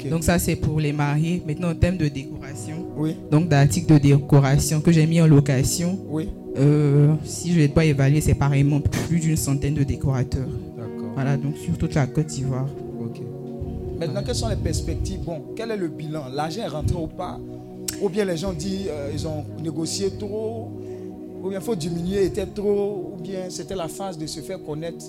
Donc 0.09 0.23
ça 0.23 0.39
c'est 0.39 0.55
pour 0.55 0.79
les 0.79 0.93
mariés. 0.93 1.43
Maintenant 1.45 1.71
en 1.71 1.75
termes 1.75 1.97
de 1.97 2.07
décoration, 2.07 2.87
oui, 2.95 3.15
donc 3.29 3.49
d'articles 3.49 3.91
de 3.93 3.97
décoration 3.97 4.79
que 4.81 4.91
j'ai 4.91 5.05
mis 5.05 5.19
en 5.21 5.27
location, 5.27 5.99
oui. 6.09 6.29
euh, 6.57 7.13
si 7.25 7.53
je 7.53 7.67
dois 7.67 7.83
évaluer, 7.85 8.21
c'est 8.21 8.33
pareillement 8.35 8.79
plus 8.79 9.19
d'une 9.19 9.35
centaine 9.35 9.73
de 9.73 9.83
décorateurs. 9.83 10.47
D'accord. 10.77 11.11
Voilà, 11.15 11.35
donc 11.37 11.57
sur 11.57 11.77
toute 11.77 11.95
la 11.95 12.07
Côte 12.07 12.27
d'Ivoire. 12.27 12.67
Ok. 13.01 13.19
Maintenant, 13.99 14.23
quelles 14.25 14.35
sont 14.35 14.47
les 14.49 14.55
perspectives? 14.55 15.19
Bon, 15.25 15.41
quel 15.55 15.71
est 15.71 15.77
le 15.77 15.87
bilan? 15.89 16.23
L'argent 16.33 16.61
est 16.61 16.67
rentré 16.67 16.95
ou 16.97 17.07
pas? 17.07 17.37
Ou 18.01 18.09
bien 18.09 18.25
les 18.25 18.37
gens 18.37 18.53
disent 18.53 18.87
euh, 18.89 19.11
ils 19.13 19.27
ont 19.27 19.43
négocié 19.61 20.11
trop? 20.17 20.71
Ou 21.43 21.49
bien 21.49 21.59
il 21.59 21.63
faut 21.63 21.75
diminuer, 21.75 22.25
était 22.25 22.45
trop 22.45 23.13
Ou 23.17 23.21
bien 23.21 23.41
c'était 23.49 23.75
la 23.75 23.87
phase 23.87 24.17
de 24.17 24.25
se 24.25 24.39
faire 24.39 24.63
connaître 24.63 25.05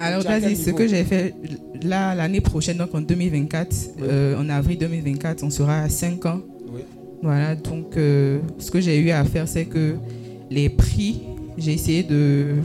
Alors, 0.00 0.22
vas-y, 0.22 0.54
ce 0.54 0.70
que 0.70 0.86
j'ai 0.86 1.02
fait 1.04 1.34
là, 1.82 2.14
l'année 2.14 2.40
prochaine, 2.42 2.76
donc 2.76 2.94
en 2.94 3.00
2024, 3.00 3.74
Oui. 3.74 4.02
euh, 4.08 4.36
en 4.38 4.48
avril 4.50 4.78
2024, 4.78 5.42
on 5.44 5.50
sera 5.50 5.80
à 5.80 5.88
5 5.88 6.26
ans. 6.26 6.40
Oui. 6.72 6.82
Voilà, 7.22 7.54
donc 7.56 7.96
euh, 7.96 8.38
ce 8.58 8.70
que 8.70 8.80
j'ai 8.80 8.98
eu 9.00 9.10
à 9.10 9.24
faire, 9.24 9.48
c'est 9.48 9.64
que 9.64 9.94
les 10.50 10.68
prix, 10.68 11.22
j'ai 11.56 11.72
essayé 11.72 12.02
de, 12.04 12.56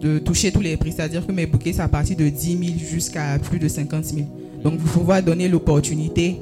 de 0.00 0.18
toucher 0.18 0.50
tous 0.52 0.60
les 0.60 0.76
prix, 0.76 0.92
c'est-à-dire 0.92 1.26
que 1.26 1.32
mes 1.32 1.46
bouquets, 1.46 1.72
c'est 1.72 1.80
à 1.82 1.88
partir 1.88 2.16
de 2.16 2.28
10 2.28 2.58
000 2.58 2.78
jusqu'à 2.78 3.38
plus 3.38 3.58
de 3.58 3.68
50 3.68 4.04
000. 4.04 4.26
Donc, 4.62 4.74
vous 4.78 4.98
pouvoir 4.98 5.22
donner 5.22 5.48
l'opportunité 5.48 6.36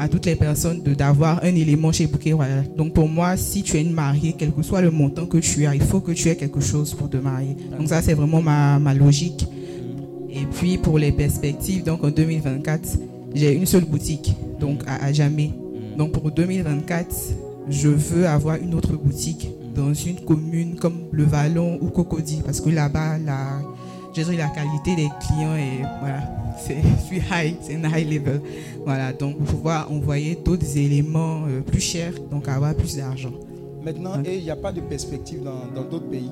à 0.00 0.08
toutes 0.08 0.24
les 0.24 0.34
personnes 0.34 0.80
d'avoir 0.82 1.44
un 1.44 1.54
élément 1.54 1.92
chez 1.92 2.06
Bouquet 2.06 2.32
Royal. 2.32 2.64
Donc, 2.74 2.94
pour 2.94 3.06
moi, 3.06 3.36
si 3.36 3.62
tu 3.62 3.76
es 3.76 3.82
une 3.82 3.92
mariée, 3.92 4.34
quel 4.36 4.50
que 4.50 4.62
soit 4.62 4.80
le 4.80 4.90
montant 4.90 5.26
que 5.26 5.36
tu 5.36 5.66
as, 5.66 5.74
il 5.74 5.82
faut 5.82 6.00
que 6.00 6.12
tu 6.12 6.28
aies 6.30 6.36
quelque 6.36 6.60
chose 6.60 6.94
pour 6.94 7.10
te 7.10 7.18
marier. 7.18 7.54
Donc, 7.78 7.88
ça, 7.88 8.00
c'est 8.00 8.14
vraiment 8.14 8.40
ma, 8.40 8.78
ma 8.78 8.94
logique. 8.94 9.46
Et 10.30 10.46
puis, 10.50 10.78
pour 10.78 10.98
les 10.98 11.12
perspectives, 11.12 11.84
donc 11.84 12.02
en 12.02 12.10
2024, 12.10 12.98
j'ai 13.34 13.54
une 13.54 13.66
seule 13.66 13.84
boutique, 13.84 14.34
donc 14.58 14.82
à, 14.86 15.12
jamais. 15.12 15.50
Donc, 15.98 16.12
pour 16.12 16.30
2024, 16.30 17.14
je 17.68 17.88
veux 17.88 18.26
avoir 18.26 18.56
une 18.56 18.74
autre 18.74 18.94
boutique 18.94 19.50
dans 19.74 19.92
une 19.92 20.20
commune 20.20 20.76
comme 20.76 21.08
Le 21.12 21.24
Vallon 21.24 21.78
ou 21.82 21.88
Cocody, 21.88 22.40
parce 22.42 22.62
que 22.62 22.70
là-bas, 22.70 23.18
la, 23.18 23.60
la 24.16 24.48
qualité 24.48 24.96
des 24.96 25.08
clients 25.20 25.56
est, 25.56 25.84
voilà, 26.00 26.39
c'est 26.58 26.76
c'est 27.08 27.16
high, 27.30 27.54
c'est 27.60 27.76
un 27.76 27.88
high 27.96 28.10
level. 28.10 28.40
Voilà, 28.84 29.12
donc 29.12 29.38
pouvoir 29.38 29.90
envoyer 29.90 30.36
d'autres 30.44 30.76
éléments 30.76 31.44
euh, 31.48 31.60
plus 31.60 31.80
chers, 31.80 32.14
donc 32.30 32.48
avoir 32.48 32.74
plus 32.74 32.96
d'argent. 32.96 33.32
Maintenant, 33.82 34.22
et 34.24 34.36
il 34.36 34.44
n'y 34.44 34.50
a 34.50 34.56
pas 34.56 34.72
de 34.72 34.80
perspective 34.80 35.42
dans 35.42 35.82
d'autres 35.88 36.08
pays? 36.08 36.30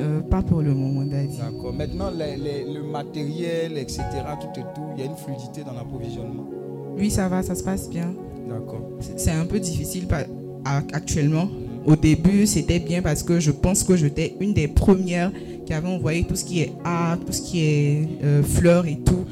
Euh, 0.00 0.20
pas 0.20 0.42
pour 0.42 0.62
le 0.62 0.72
moment, 0.74 1.02
David. 1.04 1.38
D'accord. 1.38 1.72
Maintenant, 1.74 2.10
les- 2.10 2.36
les- 2.36 2.72
le 2.72 2.82
matériel, 2.82 3.76
etc., 3.76 4.00
tout 4.40 4.58
et 4.58 4.64
tout, 4.74 4.82
il 4.96 5.00
y 5.00 5.06
a 5.06 5.10
une 5.10 5.16
fluidité 5.16 5.62
dans 5.64 5.72
l'approvisionnement? 5.74 6.48
Oui, 6.98 7.10
ça 7.10 7.28
va, 7.28 7.42
ça 7.42 7.54
se 7.54 7.62
passe 7.62 7.88
bien. 7.88 8.14
D'accord. 8.48 8.82
C'est- 9.16 9.30
un 9.30 9.44
peu 9.44 9.60
difficile 9.60 10.06
actuellement. 10.92 11.48
Au 11.86 11.96
début, 11.96 12.46
c'était 12.46 12.78
bien 12.78 13.00
parce 13.00 13.22
que 13.22 13.40
je 13.40 13.50
pense 13.50 13.82
que 13.84 13.96
j'étais 13.96 14.34
une 14.40 14.52
des 14.52 14.68
premières 14.68 15.32
qui 15.70 15.74
avait 15.74 15.86
envoyé 15.88 16.24
tout 16.24 16.34
ce 16.34 16.44
qui 16.44 16.60
est 16.62 16.72
art, 16.84 17.16
tout 17.24 17.32
ce 17.32 17.40
qui 17.42 17.60
est 17.64 18.08
euh, 18.24 18.42
fleurs 18.42 18.86
et 18.86 18.98
tout. 19.04 19.24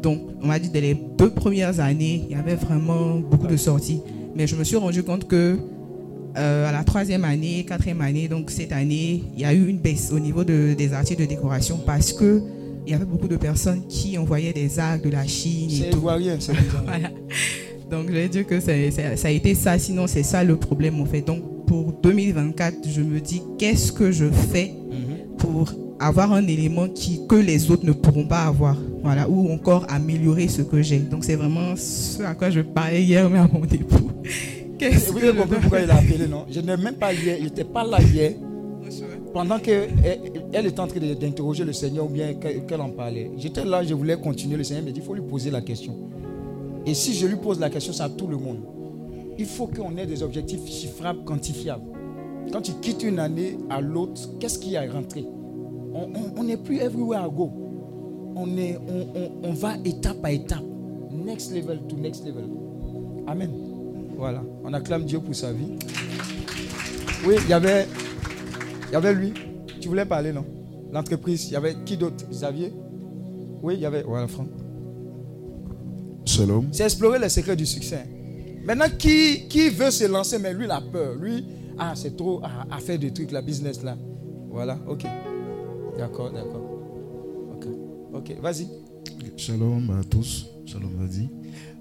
Donc, 0.00 0.20
on 0.40 0.46
m'a 0.46 0.60
dit 0.60 0.68
dès 0.68 0.80
les 0.80 0.94
deux 1.18 1.30
premières 1.30 1.80
années, 1.80 2.22
il 2.30 2.36
y 2.36 2.38
avait 2.38 2.54
vraiment 2.54 3.16
beaucoup 3.16 3.48
de 3.48 3.56
sorties. 3.56 4.00
Mais 4.36 4.46
je 4.46 4.54
me 4.54 4.62
suis 4.62 4.76
rendu 4.76 5.02
compte 5.02 5.26
que 5.26 5.58
euh, 6.38 6.68
à 6.68 6.72
la 6.72 6.84
troisième 6.84 7.24
année, 7.24 7.64
quatrième 7.68 8.00
année, 8.00 8.28
donc 8.28 8.50
cette 8.52 8.70
année, 8.72 9.24
il 9.34 9.40
y 9.40 9.44
a 9.44 9.52
eu 9.52 9.66
une 9.66 9.78
baisse 9.78 10.12
au 10.12 10.20
niveau 10.20 10.44
de- 10.44 10.74
des 10.78 10.92
articles 10.92 11.20
de 11.22 11.26
décoration 11.26 11.80
parce 11.84 12.12
que 12.12 12.40
il 12.86 12.92
y 12.92 12.94
avait 12.94 13.04
beaucoup 13.04 13.28
de 13.28 13.36
personnes 13.36 13.82
qui 13.88 14.16
envoyaient 14.18 14.52
des 14.52 14.78
arcs 14.78 15.02
de 15.04 15.10
la 15.10 15.26
Chine 15.26 15.68
C'est 15.68 15.90
ivoirien, 15.96 16.36
c'est. 16.38 16.52
Voilà. 16.86 17.10
Donc, 17.90 18.06
je 18.08 18.12
vais 18.12 18.28
dire 18.28 18.46
que 18.46 18.60
ça 18.60 18.70
a 18.72 19.30
été 19.30 19.54
ça. 19.54 19.78
Sinon, 19.80 20.06
c'est 20.06 20.22
ça 20.22 20.42
le 20.44 20.56
problème, 20.56 21.00
en 21.00 21.06
fait. 21.06 21.22
Donc, 21.22 21.42
pour 21.66 21.92
2024, 22.02 22.88
je 22.88 23.00
me 23.02 23.20
dis, 23.20 23.42
qu'est-ce 23.58 23.90
que 23.92 24.10
je 24.12 24.26
fais 24.30 24.72
Mhm. 24.90 25.11
Pour 25.42 25.72
avoir 25.98 26.32
un 26.32 26.46
élément 26.46 26.88
qui, 26.88 27.26
que 27.26 27.34
les 27.34 27.70
autres 27.70 27.84
ne 27.84 27.92
pourront 27.92 28.26
pas 28.26 28.44
avoir. 28.44 28.76
Voilà, 29.02 29.28
ou 29.28 29.52
encore 29.52 29.84
améliorer 29.88 30.46
ce 30.46 30.62
que 30.62 30.80
j'ai. 30.80 31.00
Donc 31.00 31.24
c'est 31.24 31.34
vraiment 31.34 31.74
ce 31.76 32.22
à 32.22 32.34
quoi 32.34 32.50
je 32.50 32.60
parlais 32.60 33.02
hier, 33.02 33.28
mais 33.28 33.40
à 33.40 33.48
mon. 33.52 33.60
Qu'est-ce 34.78 35.10
Vous 35.10 35.18
que 35.18 35.26
avez 35.26 35.36
je 35.36 35.42
compris 35.42 35.58
pourquoi 35.60 35.80
il 35.80 35.90
a 35.90 35.96
appelé, 35.96 36.28
non? 36.28 36.46
Je 36.50 36.60
n'ai 36.60 36.76
même 36.76 36.94
pas 36.94 37.12
hier, 37.12 37.40
n'était 37.40 37.64
pas 37.64 37.84
là 37.84 38.00
hier. 38.00 38.32
Pendant 39.32 39.58
qu'elle 39.58 39.88
elle 40.52 40.66
était 40.66 40.80
en 40.80 40.86
train 40.86 41.00
d'interroger 41.00 41.64
le 41.64 41.72
Seigneur 41.72 42.04
ou 42.04 42.08
bien 42.08 42.34
qu'elle 42.34 42.80
en 42.80 42.90
parlait. 42.90 43.30
J'étais 43.38 43.64
là, 43.64 43.82
je 43.82 43.94
voulais 43.94 44.16
continuer. 44.16 44.56
Le 44.56 44.64
Seigneur 44.64 44.84
m'a 44.84 44.90
dit 44.92 45.00
il 45.00 45.06
faut 45.06 45.14
lui 45.14 45.22
poser 45.22 45.50
la 45.50 45.62
question. 45.62 45.96
Et 46.86 46.94
si 46.94 47.14
je 47.14 47.26
lui 47.26 47.36
pose 47.36 47.58
la 47.58 47.70
question, 47.70 47.92
c'est 47.92 48.02
à 48.02 48.08
tout 48.08 48.26
le 48.26 48.36
monde. 48.36 48.60
Il 49.38 49.46
faut 49.46 49.66
qu'on 49.66 49.96
ait 49.96 50.06
des 50.06 50.22
objectifs 50.22 50.66
chiffrables, 50.66 51.24
quantifiables. 51.24 51.84
Quand 52.50 52.62
tu 52.62 52.72
quittes 52.80 53.02
une 53.02 53.18
année 53.18 53.58
à 53.70 53.80
l'autre, 53.80 54.38
qu'est-ce 54.38 54.58
qui 54.58 54.74
est 54.74 54.88
rentré? 54.88 55.24
On 56.36 56.42
n'est 56.44 56.56
plus 56.56 56.78
everywhere 56.78 57.26
I 57.26 57.30
go. 57.34 57.50
On, 58.34 58.56
est, 58.56 58.78
on, 58.88 59.18
on- 59.18 59.48
on 59.50 59.52
va 59.52 59.74
étape 59.84 60.24
à 60.24 60.32
étape. 60.32 60.62
Next 61.10 61.52
level 61.54 61.80
to 61.88 61.96
next 61.96 62.24
level. 62.26 62.44
Amen. 63.26 63.50
Voilà. 64.16 64.42
On 64.64 64.72
acclame 64.72 65.04
Dieu 65.04 65.20
pour 65.20 65.34
sa 65.34 65.52
vie. 65.52 65.76
Oui, 67.26 67.34
il 67.44 67.50
y 67.50 67.52
avait, 67.52 67.86
il 68.88 68.92
y 68.92 68.96
avait 68.96 69.12
lui. 69.14 69.32
Tu 69.80 69.88
voulais 69.88 70.06
parler, 70.06 70.32
non? 70.32 70.44
L'entreprise. 70.90 71.46
Il 71.48 71.52
y 71.52 71.56
avait 71.56 71.74
qui 71.84 71.96
d'autre? 71.96 72.24
Xavier? 72.30 72.72
Oui, 73.62 73.74
il 73.74 73.80
y 73.80 73.86
avait. 73.86 74.02
Voilà, 74.02 74.26
Franck. 74.28 74.48
Shalom. 76.24 76.68
C'est 76.72 76.84
explorer 76.84 77.18
les 77.18 77.28
secrets 77.28 77.56
du 77.56 77.66
succès. 77.66 78.06
Maintenant, 78.64 78.86
qui, 78.98 79.48
qui 79.48 79.68
veut 79.70 79.90
se 79.90 80.04
lancer, 80.04 80.38
mais 80.38 80.54
lui, 80.54 80.64
il 80.64 80.70
a 80.70 80.80
peur. 80.80 81.14
Lui, 81.16 81.44
ah, 81.78 81.92
c'est 81.94 82.16
trop 82.16 82.40
à, 82.42 82.74
à 82.74 82.78
faire 82.78 82.98
des 82.98 83.10
trucs, 83.12 83.30
la 83.32 83.42
business 83.42 83.82
là. 83.82 83.96
Voilà, 84.50 84.78
ok. 84.88 85.04
D'accord, 85.98 86.30
d'accord. 86.32 86.62
Ok, 87.54 87.66
ok, 88.14 88.36
vas-y. 88.42 88.66
Shalom 89.36 89.90
à 89.98 90.04
tous. 90.04 90.46
Shalom 90.66 90.90
Vadi. 90.98 91.28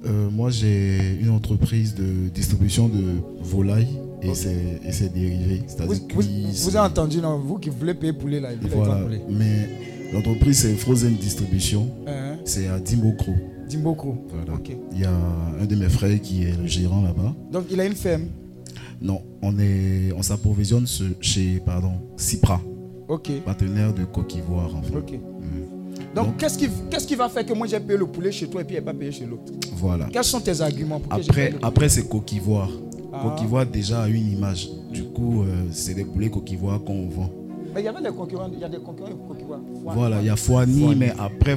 Euh, 0.05 0.29
moi, 0.31 0.49
j'ai 0.49 1.17
une 1.21 1.29
entreprise 1.29 1.93
de 1.93 2.29
distribution 2.29 2.87
de 2.89 3.19
volailles 3.41 3.99
et, 4.21 4.33
ses, 4.33 4.79
et 4.83 4.91
ses 4.91 5.09
dérivés. 5.09 5.59
Vous, 5.59 5.63
C'est-à-dire 5.67 6.01
vous, 6.15 6.21
vous 6.51 6.75
avez 6.77 6.87
entendu, 6.89 7.19
non? 7.19 7.37
Vous 7.39 7.57
qui 7.59 7.69
voulez 7.69 7.93
payer 7.93 8.13
poulet 8.13 8.39
là, 8.39 8.49
il 8.53 8.67
Voilà. 8.69 8.95
poulet. 9.03 9.21
Mais 9.29 9.69
l'entreprise, 10.13 10.59
c'est 10.59 10.73
Frozen 10.75 11.13
Distribution. 11.15 11.87
Hein, 12.07 12.37
C'est 12.45 12.67
à 12.67 12.79
Dimokro. 12.79 13.33
Dimboko. 13.69 14.25
Voilà. 14.29 14.53
Ok. 14.55 14.75
Il 14.91 14.99
y 14.99 15.05
a 15.05 15.13
un 15.61 15.65
de 15.65 15.75
mes 15.75 15.87
frères 15.89 16.19
qui 16.19 16.43
est 16.43 16.57
le 16.57 16.65
gérant 16.67 17.01
là-bas. 17.03 17.33
Donc, 17.51 17.65
il 17.71 17.79
a 17.79 17.85
une 17.85 17.95
ferme. 17.95 18.23
Non, 19.01 19.21
on 19.41 19.57
est, 19.59 20.11
on 20.15 20.21
s'approvisionne 20.21 20.85
chez, 21.19 21.59
pardon, 21.65 21.93
Cipra, 22.17 22.61
Ok, 23.07 23.31
partenaire 23.43 23.93
de 23.93 24.05
Coq 24.05 24.27
d'Ivoire 24.27 24.75
en 24.75 24.81
fait. 24.83 24.95
ok. 24.95 25.11
Mm. 25.13 26.15
Donc, 26.15 26.25
Donc- 26.27 26.37
qu'est-ce 26.37 26.57
qui, 26.57 26.69
qu'est-ce 26.89 27.07
qui 27.07 27.15
va 27.15 27.27
faire 27.29 27.45
que 27.45 27.53
moi 27.53 27.65
j'ai 27.67 27.79
payé 27.79 27.97
le 27.97 28.05
poulet 28.05 28.31
chez 28.31 28.47
toi 28.47 28.61
et 28.61 28.63
puis 28.63 28.75
il 28.75 28.79
n'a 28.79 28.85
pas 28.85 28.97
payé 28.97 29.11
chez 29.11 29.25
l'autre? 29.25 29.51
Voilà. 29.75 30.07
Quels 30.11 30.23
sont 30.23 30.39
tes 30.39 30.61
arguments 30.61 30.99
pour 30.99 31.13
Après, 31.13 31.53
après 31.61 31.89
c'est 31.89 32.07
Coq 32.07 32.25
d'Ivoire. 32.25 32.69
Ah. 33.13 33.21
Coq 33.23 33.35
d'Ivoire 33.39 33.65
déjà 33.65 34.03
a 34.03 34.07
une 34.07 34.27
image. 34.33 34.69
Du 34.91 35.03
coup, 35.03 35.43
euh, 35.43 35.47
c'est 35.71 35.93
des 35.93 36.05
poulets 36.05 36.29
Coq 36.29 36.43
d'Ivoire 36.43 36.81
qu'on 36.83 37.07
vend. 37.09 37.29
Mais 37.73 37.81
il 37.81 37.85
y 37.85 37.87
avait 37.87 38.01
des 38.01 38.09
concurrents, 38.15 38.49
il 38.53 38.59
y 38.59 38.63
a 38.65 38.69
des 38.69 38.79
concurrents 38.79 39.09
Côte 39.27 39.37
Voilà, 39.85 40.19
il 40.21 40.25
y 40.27 40.29
a 40.29 40.35
Foani. 40.35 40.93
mais 40.95 41.13
après 41.17 41.55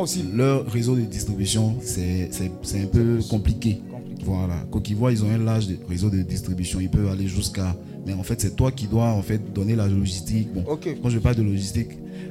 aussi. 0.00 0.24
leur 0.34 0.64
réseau 0.66 0.94
de 0.94 1.00
distribution, 1.02 1.74
c'est 1.82 2.28
c'est- 2.30 2.52
c'est 2.62 2.82
un 2.82 2.86
peu 2.86 3.18
compliqué. 3.28 3.82
Voilà. 4.24 4.54
D'Ivoire, 4.82 5.12
ils 5.12 5.24
ont 5.24 5.30
un 5.30 5.38
large 5.38 5.66
réseau 5.88 6.10
de 6.10 6.22
distribution. 6.22 6.80
Ils 6.80 6.90
peuvent 6.90 7.08
aller 7.08 7.26
jusqu'à. 7.28 7.76
Mais 8.06 8.12
en 8.14 8.22
fait, 8.22 8.40
c'est 8.40 8.56
toi 8.56 8.70
qui 8.72 8.86
dois 8.86 9.08
en 9.10 9.22
fait 9.22 9.52
donner 9.52 9.76
la 9.76 9.86
logistique. 9.88 10.48
Bon, 10.54 10.64
Ok. 10.68 10.88
quand 11.02 11.10
je 11.10 11.18
parle 11.18 11.36
de 11.36 11.42
logistique, 11.42 11.88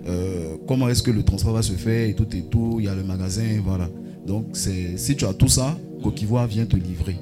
euh, 0.08 0.56
comment 0.68 0.90
est-ce 0.90 1.04
que 1.04 1.12
le 1.12 1.24
transport 1.24 1.54
va 1.54 1.62
se 1.62 1.74
faire 1.74 2.10
et 2.10 2.14
tout 2.16 2.28
et 2.36 2.42
tout? 2.44 2.78
Il 2.80 2.86
y 2.86 2.88
a 2.88 2.96
le 2.96 3.04
magasin, 3.04 3.44
voilà. 3.64 3.90
Donc, 4.26 4.48
c'est 4.54 4.98
si 4.98 5.16
tu 5.16 5.26
as 5.26 5.34
tout 5.34 5.48
ça, 5.48 5.78
d'Ivoire 6.16 6.48
vient 6.48 6.66
te 6.66 6.76
livrer. 6.76 7.18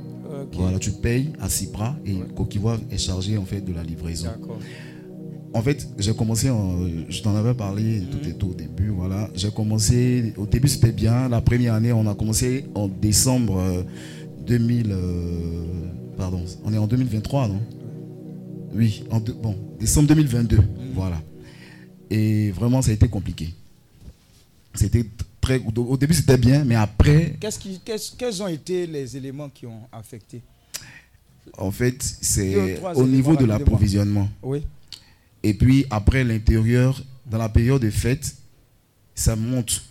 Voilà, 0.53 0.79
tu 0.79 0.91
payes 0.91 1.29
à 1.41 1.49
Cipra 1.49 1.95
et 2.05 2.13
Coq 2.35 2.47
d'Ivoire 2.47 2.77
est 2.89 2.97
chargé 2.97 3.37
en 3.37 3.43
fait 3.45 3.59
de 3.61 3.73
la 3.73 3.83
livraison. 3.83 4.29
En 5.53 5.61
fait, 5.61 5.87
j'ai 5.97 6.13
commencé, 6.13 6.49
en- 6.49 6.77
je 7.09 7.21
t'en 7.21 7.35
avais 7.35 7.53
parlé 7.53 8.01
tout 8.11 8.27
et 8.29 8.33
tout 8.33 8.49
au 8.49 8.53
début, 8.53 8.89
voilà. 8.89 9.29
J'ai 9.33 9.49
commencé, 9.49 10.33
au 10.37 10.45
début 10.45 10.67
c'était 10.67 10.91
bien. 10.91 11.27
La 11.29 11.41
première 11.41 11.73
année, 11.73 11.91
on 11.91 12.05
a 12.07 12.13
commencé 12.13 12.65
en 12.75 12.87
décembre 12.87 13.57
euh, 13.59 13.83
2000, 14.47 14.87
euh, 14.91 15.65
pardon, 16.17 16.43
on 16.63 16.73
est 16.73 16.77
en 16.77 16.87
2023, 16.87 17.47
non? 17.47 17.61
Oui, 18.73 19.03
en 19.11 19.19
deux- 19.19 19.33
bon, 19.33 19.55
décembre 19.79 20.07
2022, 20.09 20.59
voilà. 20.93 21.21
Et 22.09 22.51
vraiment, 22.51 22.81
ça 22.81 22.91
a 22.91 22.93
été 22.93 23.07
compliqué. 23.07 23.53
C'était 24.73 25.05
très, 25.41 25.59
au 25.75 25.97
début 25.97 26.13
c'était 26.13 26.37
bien, 26.37 26.63
mais 26.63 26.75
après, 26.75 27.35
Qu'est-ce 27.39 27.59
qui, 27.59 27.81
quels 28.17 28.43
ont 28.43 28.47
été 28.47 28.85
les 28.87 29.17
éléments 29.17 29.49
qui 29.49 29.65
ont 29.65 29.81
affecté? 29.91 30.41
En 31.57 31.71
fait, 31.71 32.01
c'est 32.21 32.79
au 32.95 33.07
niveau 33.07 33.35
de 33.35 33.45
l'approvisionnement. 33.45 34.29
Oui. 34.43 34.63
Et 35.43 35.53
puis 35.53 35.85
après 35.89 36.23
l'intérieur, 36.23 37.01
dans 37.25 37.37
la 37.37 37.49
période 37.49 37.81
de 37.81 37.89
fête, 37.89 38.35
ça 39.15 39.35
monte. 39.35 39.83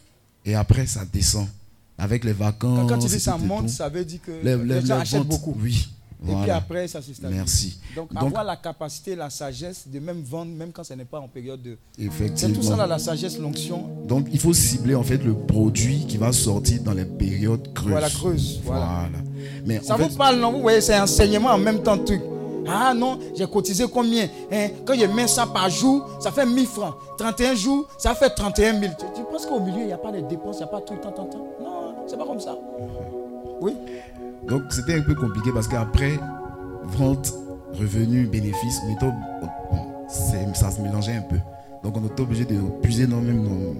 Et 0.44 0.54
après, 0.54 0.86
ça 0.86 1.04
descend. 1.04 1.48
Avec 1.98 2.24
les 2.24 2.32
vacances. 2.32 2.78
Quand, 2.81 2.86
quand 2.94 2.98
tu 2.98 3.09
dis 3.09 3.20
ça 3.20 3.36
monte, 3.39 3.68
ça 3.70 3.89
veut 3.89 4.05
dire 4.05 4.20
que 4.23 4.31
les, 4.43 4.56
les, 4.56 4.81
les- 4.81 4.86
gens 4.86 4.98
achètent 4.98 5.18
ventes, 5.20 5.28
beaucoup. 5.28 5.56
Oui. 5.60 5.89
Et 6.28 6.35
puis 6.43 6.51
après, 6.51 6.89
ça 6.89 7.01
se 7.02 7.12
stabilise. 7.12 7.36
Merci. 7.39 7.78
Donc, 7.94 8.12
Donc- 8.12 8.23
avoir 8.27 8.43
la 8.43 8.56
capacité, 8.56 9.14
la 9.14 9.28
sagesse 9.31 9.86
de 9.86 9.98
même 10.01 10.23
vendre, 10.23 10.51
même 10.52 10.73
quand 10.73 10.82
ce 10.82 10.94
n'est 10.94 11.05
pas 11.05 11.20
en 11.20 11.28
période 11.28 11.62
de. 11.62 11.77
C'est 11.97 12.05
Effectivement. 12.05 12.55
tout 12.55 12.62
ça 12.62 12.74
là, 12.77 12.86
la 12.86 12.98
sagesse, 12.98 13.39
l'onction. 13.39 13.86
Donc 14.06 14.27
il 14.32 14.39
faut 14.40 14.55
cibler 14.55 14.94
en 14.94 15.02
fait 15.02 15.18
le 15.23 15.35
produit 15.35 16.06
qui 16.06 16.16
va 16.16 16.32
sortir 16.32 16.82
dans 16.82 16.93
les 16.94 17.05
périodes 17.05 17.73
creuses. 17.74 17.90
Voilà, 17.90 18.10
creuse, 18.10 18.60
voilà. 18.64 19.02
Mais 19.66 19.81
Ça 19.82 19.97
vous 19.97 20.09
fait, 20.09 20.16
parle, 20.16 20.40
non? 20.40 20.52
Vous 20.52 20.62
voyez, 20.62 20.81
c'est 20.81 20.98
enseignement 20.98 21.51
en 21.51 21.59
même 21.59 21.82
temps, 21.82 21.98
truc. 21.98 22.23
Ah 22.68 22.93
non, 22.94 23.20
j'ai 23.36 23.47
cotisé 23.47 23.85
combien? 23.86 24.28
Hein, 24.51 24.68
Quand 24.85 24.94
je 24.98 25.06
mets 25.06 25.28
ça 25.28 25.47
par 25.47 25.70
jour, 25.70 26.05
ça 26.20 26.32
fait 26.32 26.44
1000 26.47 26.66
francs. 26.66 26.94
31 27.18 27.55
jours, 27.55 27.86
ça 27.98 28.12
fait 28.14 28.31
31 28.31 28.81
000. 28.81 28.93
Tu, 28.98 29.05
tu 29.14 29.23
penses 29.31 29.47
qu'au 29.47 29.60
milieu, 29.60 29.82
il 29.82 29.86
n'y 29.86 29.93
a 29.93 29.98
pas 29.98 30.10
de 30.10 30.20
dépenses, 30.23 30.56
il 30.56 30.59
n'y 30.59 30.64
a 30.64 30.66
pas 30.66 30.81
tout, 30.81 30.94
tant, 31.01 31.12
tant, 31.12 31.27
tant? 31.27 31.47
Non, 31.62 31.85
c'est 32.06 32.16
pas 32.16 32.26
comme 32.26 32.40
ça. 32.40 32.56
Oui. 33.60 33.74
donc 34.46 34.62
c'était 34.70 34.94
un 34.94 35.02
peu 35.02 35.14
compliqué 35.14 35.50
parce 35.52 35.66
qu'après, 35.68 36.18
vente, 36.84 37.32
revenu, 37.72 38.26
bénéfice, 38.26 38.80
on 38.86 38.92
était, 38.92 39.06
ça 40.54 40.70
se 40.70 40.80
mélangeait 40.80 41.16
un 41.16 41.22
peu. 41.22 41.36
Donc 41.82 41.96
on 41.96 42.06
était 42.06 42.20
obligé 42.20 42.44
de 42.44 42.58
puiser 42.82 43.06
dans 43.06 43.20
même 43.20 43.42
nos, 43.42 43.74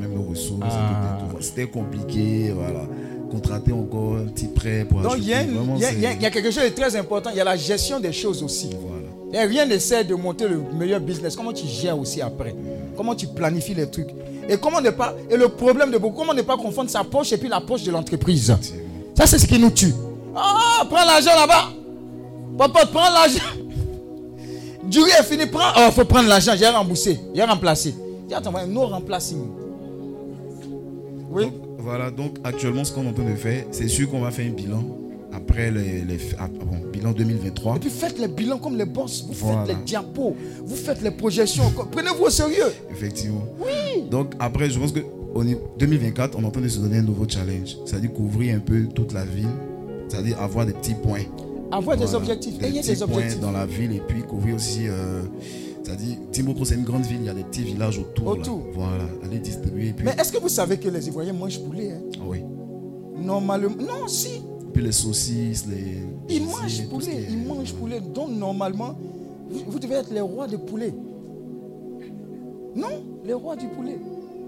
même 0.00 0.14
nos 0.14 0.22
ressources. 0.22 0.62
Ah. 0.70 1.18
C'était 1.40 1.66
compliqué, 1.66 2.52
voilà. 2.54 2.82
Contracter 3.30 3.72
encore 3.72 4.16
un 4.16 4.26
petit 4.26 4.46
prêt 4.46 4.86
pour 4.88 5.02
Donc 5.02 5.16
il 5.18 5.24
y, 5.24 5.30
y 5.30 5.34
y 5.34 6.22
y 6.22 6.26
a 6.26 6.30
quelque 6.30 6.50
chose 6.50 6.64
de 6.64 6.68
très 6.70 6.94
important. 6.96 7.30
Il 7.30 7.36
y 7.36 7.40
a 7.40 7.44
la 7.44 7.56
gestion 7.56 8.00
des 8.00 8.12
choses 8.12 8.42
aussi. 8.42 8.70
Voilà. 8.80 9.07
Et 9.32 9.38
rien 9.44 9.66
n'essaie 9.66 10.04
de 10.04 10.14
monter 10.14 10.48
le 10.48 10.62
meilleur 10.74 11.00
business. 11.00 11.36
Comment 11.36 11.52
tu 11.52 11.66
gères 11.66 11.98
aussi 11.98 12.22
après? 12.22 12.54
Comment 12.96 13.14
tu 13.14 13.26
planifies 13.26 13.74
les 13.74 13.88
trucs? 13.90 14.08
Et 14.48 14.56
comment 14.56 14.80
ne 14.80 14.90
pas 14.90 15.14
Et 15.30 15.36
le 15.36 15.48
problème 15.48 15.90
de 15.90 15.98
beaucoup, 15.98 16.18
comment 16.20 16.32
ne 16.32 16.42
pas 16.42 16.56
confondre 16.56 16.88
sa 16.88 17.04
poche 17.04 17.32
et 17.32 17.36
puis 17.36 17.48
la 17.48 17.60
poche 17.60 17.82
de 17.82 17.90
l'entreprise? 17.90 18.56
Ça, 19.14 19.26
c'est 19.26 19.38
ce 19.38 19.46
qui 19.46 19.58
nous 19.58 19.70
tue. 19.70 19.92
Ah, 20.34 20.84
prends 20.88 21.04
l'argent 21.04 21.34
là-bas. 21.34 21.68
Papa, 22.56 22.86
prends 22.86 23.10
l'argent. 23.10 23.40
Du 24.84 25.00
riz 25.00 25.10
est 25.20 25.22
fini, 25.22 25.44
prends. 25.44 25.72
Oh, 25.76 25.90
faut 25.90 26.06
prendre 26.06 26.30
l'argent. 26.30 26.52
J'ai 26.56 26.66
remboursé. 26.66 27.20
J'ai 27.34 27.42
remplacé. 27.42 27.94
Attends, 28.32 28.52
nous 28.66 28.86
remplaçons. 28.86 29.48
Oui. 31.30 31.52
Voilà, 31.78 32.10
donc 32.10 32.36
actuellement, 32.42 32.84
ce 32.84 32.92
qu'on 32.92 33.04
est 33.04 33.08
en 33.08 33.12
train 33.12 33.30
de 33.30 33.34
faire, 33.34 33.64
c'est 33.70 33.88
sûr 33.88 34.10
qu'on 34.10 34.20
va 34.20 34.30
faire 34.30 34.46
un 34.46 34.54
bilan 34.54 34.82
après 35.32 35.70
les, 35.70 36.02
les- 36.02 36.18
ah, 36.38 36.48
bon, 36.48 36.88
bilan 36.92 37.12
2023. 37.12 37.76
Et 37.76 37.78
puis 37.80 37.90
faites 37.90 38.18
les 38.18 38.28
bilans 38.28 38.58
comme 38.58 38.76
les 38.76 38.84
boss. 38.86 39.24
Vous 39.28 39.34
Voilà. 39.34 39.64
faites 39.66 39.76
les 39.76 39.82
diapos. 39.84 40.34
Vous 40.64 40.76
faites 40.76 41.02
les 41.02 41.10
projections. 41.10 41.64
Prenez-vous 41.90 42.24
au 42.24 42.30
sérieux. 42.30 42.72
Effectivement. 42.90 43.44
Donc 44.10 44.32
après, 44.38 44.70
je 44.70 44.78
pense 44.78 44.92
que 44.92 45.00
au 45.34 45.44
niveau 45.44 45.60
2024, 45.78 46.36
on 46.38 46.42
est 46.42 46.46
en 46.46 46.50
train 46.50 46.62
de 46.62 46.68
se 46.68 46.78
donner 46.80 46.98
un 46.98 47.02
nouveau 47.02 47.26
challenge. 47.28 47.76
C'est-à-dire 47.84 48.12
couvrir 48.12 48.56
un 48.56 48.60
peu 48.60 48.84
toute 48.94 49.12
la 49.12 49.24
ville. 49.24 49.48
C'est-à-dire 50.08 50.40
avoir 50.40 50.64
des 50.64 50.72
petits 50.72 50.94
points. 50.94 51.24
Avoir 51.70 51.96
des 51.98 52.14
objectifs. 52.14 52.54
Ayez 52.62 52.80
petits 52.80 52.92
des 52.92 53.02
objectifs. 53.02 53.38
points 53.40 53.46
dans 53.52 53.52
la 53.52 53.66
ville 53.66 53.92
et 53.92 54.02
puis 54.08 54.22
couvrir 54.22 54.54
aussi. 54.56 54.88
euh, 54.88 55.22
c'est-à-dire, 55.82 56.16
Timbuktu, 56.32 56.64
c'est 56.66 56.74
une 56.74 56.84
grande 56.84 57.04
ville, 57.06 57.18
il 57.20 57.26
y 57.26 57.28
a 57.30 57.34
des 57.34 57.44
petits 57.44 57.62
villages 57.62 57.98
autour. 57.98 58.24
là. 58.34 58.40
Autour. 58.40 58.62
Voilà, 58.74 59.04
aller 59.24 59.38
distribuer. 59.38 59.92
Puis, 59.94 60.04
Mais 60.04 60.14
est-ce 60.18 60.32
que 60.32 60.38
vous 60.38 60.48
savez 60.48 60.76
que 60.78 60.88
les 60.88 61.06
Ivoiriens 61.08 61.32
mangent 61.34 61.60
poulet 61.60 61.92
hein? 61.92 62.00
Ah 62.16 62.24
oui. 62.26 62.42
Normalement. 63.16 63.70
Non, 63.78 64.06
si. 64.06 64.42
Puis 64.78 64.86
les 64.86 64.92
saucisses, 64.92 65.66
les. 65.66 66.04
Ils 66.32 66.44
mangent 66.44 66.88
poulet. 66.88 67.26
Ils 67.28 67.38
mangent 67.38 67.74
poulet. 67.74 68.00
Donc 68.00 68.30
normalement, 68.30 68.96
vous, 69.50 69.72
vous 69.72 69.78
devez 69.80 69.96
être 69.96 70.12
les 70.12 70.20
rois 70.20 70.46
de 70.46 70.56
poulet. 70.56 70.94
Non, 72.76 73.02
les 73.24 73.32
rois 73.32 73.56
du 73.56 73.66
poulet. 73.66 73.98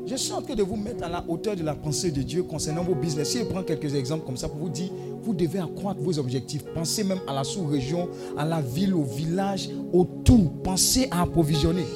Je 0.06 0.14
suis 0.14 0.32
en 0.32 0.40
train 0.40 0.54
de 0.54 0.62
vous 0.62 0.76
mettre 0.76 1.02
à 1.02 1.08
la 1.08 1.24
hauteur 1.26 1.56
de 1.56 1.64
la 1.64 1.74
pensée 1.74 2.12
de 2.12 2.22
Dieu 2.22 2.44
concernant 2.44 2.84
vos 2.84 2.94
business. 2.94 3.30
Si 3.30 3.38
je 3.38 3.42
prends 3.42 3.64
quelques 3.64 3.92
exemples 3.96 4.24
comme 4.24 4.36
ça 4.36 4.48
pour 4.48 4.60
vous 4.60 4.68
dire, 4.68 4.90
vous 5.20 5.34
devez 5.34 5.58
accroître 5.58 5.98
vos 6.00 6.16
objectifs. 6.20 6.62
Pensez 6.76 7.02
même 7.02 7.18
à 7.26 7.32
la 7.32 7.42
sous-région, 7.42 8.08
à 8.38 8.44
la 8.44 8.60
ville, 8.60 8.94
au 8.94 9.02
village, 9.02 9.68
au 9.92 10.04
tout. 10.04 10.48
Pensez 10.62 11.08
à 11.10 11.22
approvisionner. 11.22 11.86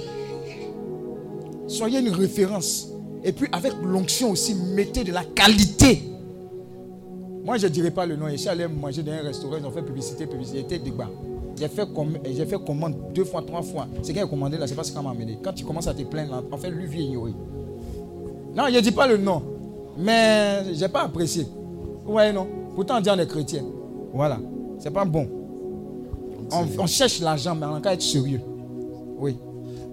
Soyez 1.68 2.00
une 2.00 2.08
référence. 2.08 2.88
Et 3.22 3.30
puis 3.30 3.46
avec 3.52 3.74
l'onction 3.80 4.32
aussi, 4.32 4.56
mettez 4.74 5.04
de 5.04 5.12
la 5.12 5.22
qualité. 5.22 6.13
Moi, 7.44 7.58
je 7.58 7.66
ne 7.66 7.72
dirais 7.72 7.90
pas 7.90 8.06
le 8.06 8.16
nom. 8.16 8.28
Je 8.28 8.36
suis 8.36 8.48
allé 8.48 8.66
manger 8.66 9.02
dans 9.02 9.12
un 9.12 9.22
restaurant, 9.22 9.56
ils 9.60 9.66
ont 9.66 9.70
fait 9.70 9.82
publicité, 9.82 10.26
publicité, 10.26 10.78
débat. 10.78 11.08
J'ai 11.56 11.68
fait, 11.68 11.86
j'ai 12.32 12.46
fait 12.46 12.64
commande 12.64 12.94
deux 13.14 13.24
fois, 13.24 13.42
trois 13.42 13.62
fois. 13.62 13.86
Ce 14.02 14.08
qu'il 14.10 14.18
a 14.18 14.26
commandé 14.26 14.56
là, 14.58 14.66
c'est 14.66 14.74
pas 14.74 14.82
ce 14.82 14.92
qu'on 14.92 15.02
m'a 15.02 15.10
amené. 15.10 15.38
Quand 15.42 15.52
tu 15.52 15.64
commences 15.64 15.86
à 15.86 15.94
te 15.94 16.02
plaindre, 16.02 16.42
en 16.50 16.56
fait, 16.56 16.70
lui, 16.70 16.86
vient 16.86 17.02
ignorer. 17.04 17.32
Non, 18.56 18.64
je 18.70 18.76
ne 18.76 18.80
dis 18.80 18.90
pas 18.92 19.06
le 19.06 19.18
nom. 19.18 19.42
Mais 19.98 20.74
je 20.74 20.80
n'ai 20.80 20.88
pas 20.88 21.02
apprécié. 21.04 21.46
Ouais, 22.06 22.32
non. 22.32 22.46
Pourtant, 22.74 22.98
on 22.98 23.00
dit 23.00 23.10
on 23.10 23.18
est 23.18 23.26
chrétien. 23.28 23.62
Voilà. 24.12 24.38
C'est 24.78 24.90
pas 24.90 25.04
bon. 25.04 25.28
On, 26.52 26.66
on 26.82 26.86
cherche 26.86 27.20
l'argent, 27.20 27.54
mais 27.54 27.66
on 27.66 27.74
a 27.76 27.80
qu'à 27.80 27.92
être 27.94 28.02
sérieux. 28.02 28.40
Oui, 29.18 29.36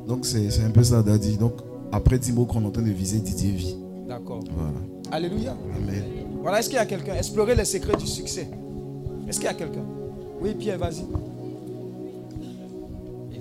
Donc 0.08 0.26
c'est 0.26 0.50
c'est 0.50 0.64
un 0.64 0.72
peu 0.72 0.84
ça, 0.84 1.04
Daddy. 1.04 1.38
Donc 1.38 1.54
après 1.92 2.18
Timbo, 2.18 2.48
on 2.56 2.62
est 2.62 2.66
en 2.66 2.72
train 2.72 2.82
de 2.82 2.90
viser 2.90 3.20
Didier 3.20 3.52
Vie. 3.52 3.76
d'accord. 4.08 4.40
Voilà. 4.56 4.72
Alléluia. 5.12 5.56
Amen. 5.78 6.04
Voilà, 6.42 6.60
est-ce 6.60 6.70
qu'il 6.70 6.78
y 6.78 6.82
a 6.82 6.86
quelqu'un? 6.86 7.16
Explorer 7.16 7.56
les 7.56 7.66
secrets 7.66 7.96
du 7.96 8.08
succès. 8.08 8.48
Est-ce 9.28 9.38
qu'il 9.40 9.46
y 9.46 9.52
a 9.52 9.54
quelqu'un? 9.54 9.84
Oui, 10.42 10.54
Pierre, 10.56 10.80
vas-y. 10.80 11.06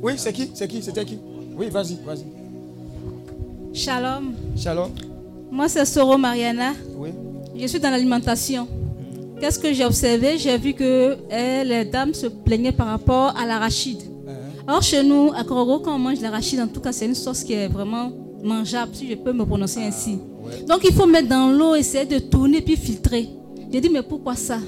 Oui, 0.03 0.13
c'est 0.17 0.33
qui? 0.33 0.51
C'est 0.55 0.69
qui? 0.69 0.83
C'était 0.83 1.05
qui? 1.05 1.19
Oui, 1.57 1.69
vas-y, 1.71 1.97
vas-y. 2.05 2.25
Shalom, 3.73 4.35
Shalom. 4.57 4.91
moi 5.51 5.69
c'est 5.69 5.85
Soro 5.85 6.19
Mariana. 6.19 6.73
Oui. 6.97 7.11
Je 7.57 7.67
suis 7.67 7.79
dans 7.79 7.91
l'alimentation. 7.91 8.67
Qu'est-ce 9.41 9.59
que 9.59 9.73
j'ai 9.73 9.85
observé? 9.85 10.39
J'ai 10.39 10.59
vu 10.59 10.75
que 10.75 11.17
eh, 11.31 11.65
les 11.65 11.85
dames 11.85 12.13
se 12.13 12.27
plaignaient 12.27 12.73
par 12.73 12.89
rapport 12.89 13.35
à 13.37 13.47
l'arachide. 13.47 14.03
Or, 14.69 14.83
chez 14.83 15.03
nous, 15.03 15.33
à 15.35 15.43
Korogo, 15.45 15.81
quand 15.81 15.95
on 15.95 15.99
mange 15.99 16.21
l'arachide, 16.21 16.61
en 16.61 16.69
tout 16.69 16.81
cas, 16.81 16.93
c'est 16.93 17.07
une 17.07 17.15
sauce 17.15 17.43
qui 17.43 17.55
est 17.55 17.67
vraiment 17.69 18.13
mangeable, 18.43 18.93
si 18.95 19.09
je 19.09 19.15
peux 19.15 19.33
me 19.33 19.45
prononcer 19.45 19.81
ainsi. 19.81 20.19
Donc, 20.69 20.81
il 20.85 20.93
faut 20.93 21.07
mettre 21.07 21.29
dans 21.29 21.51
l'eau, 21.51 21.75
essayer 21.75 22.05
de 22.07 22.19
tourner 22.19 22.61
puis 22.61 22.77
filtrer. 22.77 23.29
J'ai 23.73 23.81
dit, 23.81 23.89
mais 23.89 24.03
pourquoi 24.03 24.35
ça? 24.35 24.59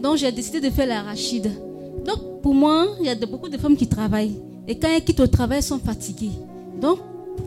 Donc, 0.00 0.16
j'ai 0.16 0.30
décidé 0.32 0.60
de 0.60 0.70
faire 0.70 0.86
l'arachide. 0.86 1.50
Donc, 2.04 2.40
pour 2.42 2.54
moi, 2.54 2.86
il 3.00 3.06
y 3.06 3.08
a 3.10 3.14
de- 3.14 3.26
beaucoup 3.26 3.48
de 3.48 3.56
femmes 3.58 3.76
qui 3.76 3.86
travaillent. 3.86 4.36
Et 4.68 4.76
quand 4.78 4.88
elles 4.88 5.02
quittent 5.04 5.20
au 5.20 5.26
travail, 5.26 5.58
elles 5.58 5.64
sont 5.64 5.78
fatiguées. 5.78 6.30
Donc, 6.80 6.98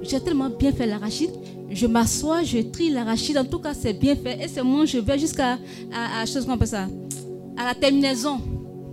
j'ai 0.04 0.20
tellement 0.20 0.50
bien 0.50 0.72
fait 0.72 0.86
l'arachide. 0.86 1.32
Je 1.72 1.88
m'assois, 1.88 2.44
je 2.44 2.60
trie 2.60 2.90
l'arachide. 2.92 3.38
En 3.38 3.46
tout 3.46 3.60
cas, 3.60 3.74
c'est 3.74 3.94
bien 3.94 4.16
fait. 4.16 4.40
Et 4.44 4.48
c'est 4.48 4.64
moi, 4.64 4.86
je 4.86 4.98
vais 5.00 5.18
jusqu'à 5.20 5.54
à, 5.94 6.22
à, 6.22 6.26
chose 6.26 6.46
qu'on 6.46 6.54
appelle 6.54 6.68
ça, 6.68 6.88
à 7.58 7.66
la 7.66 7.76
terminaison. 7.76 8.40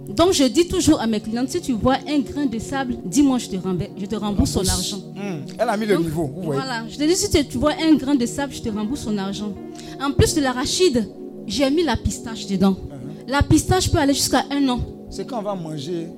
Donc, 0.08 0.32
je 0.32 0.44
dis 0.44 0.68
toujours 0.68 1.00
à 1.00 1.06
mes 1.06 1.20
clientes, 1.20 1.48
si 1.50 1.60
tu 1.60 1.72
vois 1.72 1.96
un 2.08 2.18
grain 2.20 2.46
de 2.46 2.58
sable, 2.58 2.96
dis-moi, 3.04 3.38
je 3.38 3.48
te 3.48 3.56
rembourse, 3.56 3.90
je 3.98 4.06
te 4.06 4.14
rembourse 4.16 4.50
son 4.50 4.60
argent. 4.68 4.98
Elle 5.58 5.68
a 5.68 5.76
mis 5.76 5.86
le 5.86 5.96
niveau. 5.96 6.30
Vous 6.34 6.42
voyez. 6.42 6.60
Voilà, 6.60 6.82
je 6.88 6.96
te 6.96 7.02
dis, 7.04 7.16
si 7.16 7.30
tu, 7.46 7.58
vois 7.58 7.72
un 7.82 7.94
grain 7.94 8.14
de 8.14 8.26
sable, 8.26 8.52
je 8.52 8.60
te 8.62 8.68
rembourse 8.68 9.00
son 9.00 9.16
argent. 9.18 9.52
En 10.02 10.12
plus 10.12 10.34
de 10.34 10.40
l'arachide, 10.40 11.08
j'ai 11.46 11.70
mis 11.70 11.82
la 11.84 11.96
pistache 11.96 12.46
dedans. 12.46 12.72
Uh-huh. 12.72 13.30
La 13.30 13.42
pistache 13.42 13.90
peut 13.90 13.98
aller 13.98 14.14
jusqu'à 14.14 14.44
un 14.50 14.68
an. 14.68 14.80
C'est 15.10 15.24
quand 15.26 15.38
on 15.38 15.42
va 15.42 15.54
manger. 15.54 16.08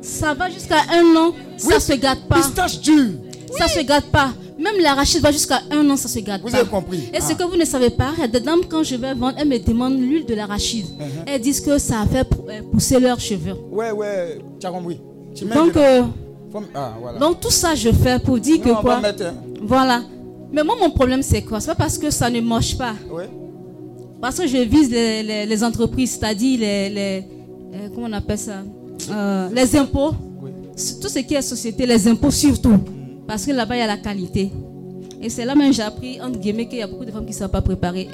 Ça 0.00 0.34
va 0.34 0.50
jusqu'à 0.50 0.80
un 0.92 1.16
an, 1.16 1.32
ça 1.56 1.68
Oui, 1.76 1.80
se 1.80 1.92
gâte 1.94 2.26
pas. 2.28 2.36
Pistache 2.36 2.80
dure. 2.80 3.12
Ça 3.56 3.68
se 3.68 3.80
gâte 3.80 4.06
pas. 4.06 4.32
Même 4.58 4.74
l'arachide 4.80 5.20
va 5.22 5.32
jusqu'à 5.32 5.60
un 5.70 5.88
an, 5.90 5.96
ça 5.96 6.08
se 6.08 6.18
gâte 6.18 6.40
Vous 6.42 6.50
pas. 6.50 6.58
avez 6.58 6.68
compris. 6.68 7.08
Et 7.14 7.20
ce 7.20 7.32
Ah. 7.32 7.34
que 7.34 7.44
vous 7.44 7.56
ne 7.56 7.64
savez 7.64 7.90
pas, 7.90 8.12
des 8.32 8.40
dames, 8.40 8.60
quand 8.68 8.82
je 8.82 8.96
vais 8.96 9.14
vendre, 9.14 9.34
elles 9.38 9.48
me 9.48 9.58
demandent 9.58 9.98
l'huile 9.98 10.26
de 10.26 10.34
l'arachide. 10.34 10.86
Uh-huh. 10.86 11.22
Elles 11.26 11.40
disent 11.40 11.60
que 11.60 11.78
ça 11.78 12.00
a 12.00 12.06
fait 12.06 12.26
euh, 12.48 12.62
pousser 12.70 13.00
leurs 13.00 13.20
cheveux. 13.20 13.54
Ouais, 13.70 13.90
ouais, 13.92 14.38
tu 14.60 14.66
as 14.66 14.70
compris. 14.70 15.00
Tu 15.34 15.44
Donc, 15.46 15.76
euh, 15.76 16.02
Ah, 16.74 16.94
voilà. 17.00 17.18
donc 17.18 17.40
tout 17.40 17.50
ça, 17.50 17.74
je 17.74 17.90
fais 17.90 18.18
pour 18.18 18.38
dire 18.38 18.58
Non, 18.64 18.74
que 18.76 18.80
quoi? 18.80 19.00
mettre. 19.00 19.24
Voilà. 19.62 20.02
Mais 20.52 20.62
moi, 20.62 20.74
mon 20.80 20.90
problème, 20.90 21.22
c'est 21.22 21.42
quoi? 21.42 21.60
C'est 21.60 21.68
pas 21.68 21.74
parce 21.74 21.96
que 21.98 22.10
ça 22.10 22.28
ne 22.28 22.40
marche 22.40 22.76
pas. 22.76 22.94
Ouais. 23.10 23.28
Parce 24.20 24.38
que 24.38 24.46
je 24.46 24.58
vise 24.58 24.90
les, 24.90 25.22
les- 25.22 25.46
les 25.46 25.64
entreprises, 25.64 26.12
c'est-à-dire 26.18 26.60
les, 26.60 26.88
les- 26.90 27.24
euh, 27.74 27.88
comment 27.94 28.06
on 28.08 28.12
appelle 28.12 28.38
ça? 28.38 28.62
Euh, 29.10 29.48
Les 29.54 29.74
impôts. 29.76 30.12
Oui. 30.42 30.50
Tout 31.00 31.08
ce 31.08 31.18
qui 31.20 31.34
est 31.34 31.42
société, 31.42 31.86
les 31.86 32.06
impôts 32.06 32.30
surtout. 32.30 32.78
Parce 33.26 33.44
que 33.46 33.52
là-bas, 33.52 33.76
il 33.76 33.80
y 33.80 33.82
a 33.82 33.86
la 33.86 33.96
qualité. 33.96 34.50
Et 35.20 35.28
c'est 35.30 35.44
là 35.44 35.54
même 35.54 35.70
que 35.70 35.76
j'ai 35.76 35.82
appris, 35.82 36.20
entre 36.20 36.38
guillemets, 36.38 36.66
qu'il 36.68 36.78
y 36.78 36.82
a 36.82 36.86
beaucoup 36.86 37.04
de 37.04 37.10
femmes 37.10 37.24
qui 37.24 37.30
ne 37.32 37.36
savent 37.36 37.50
pas 37.50 37.62
préparer. 37.62 38.08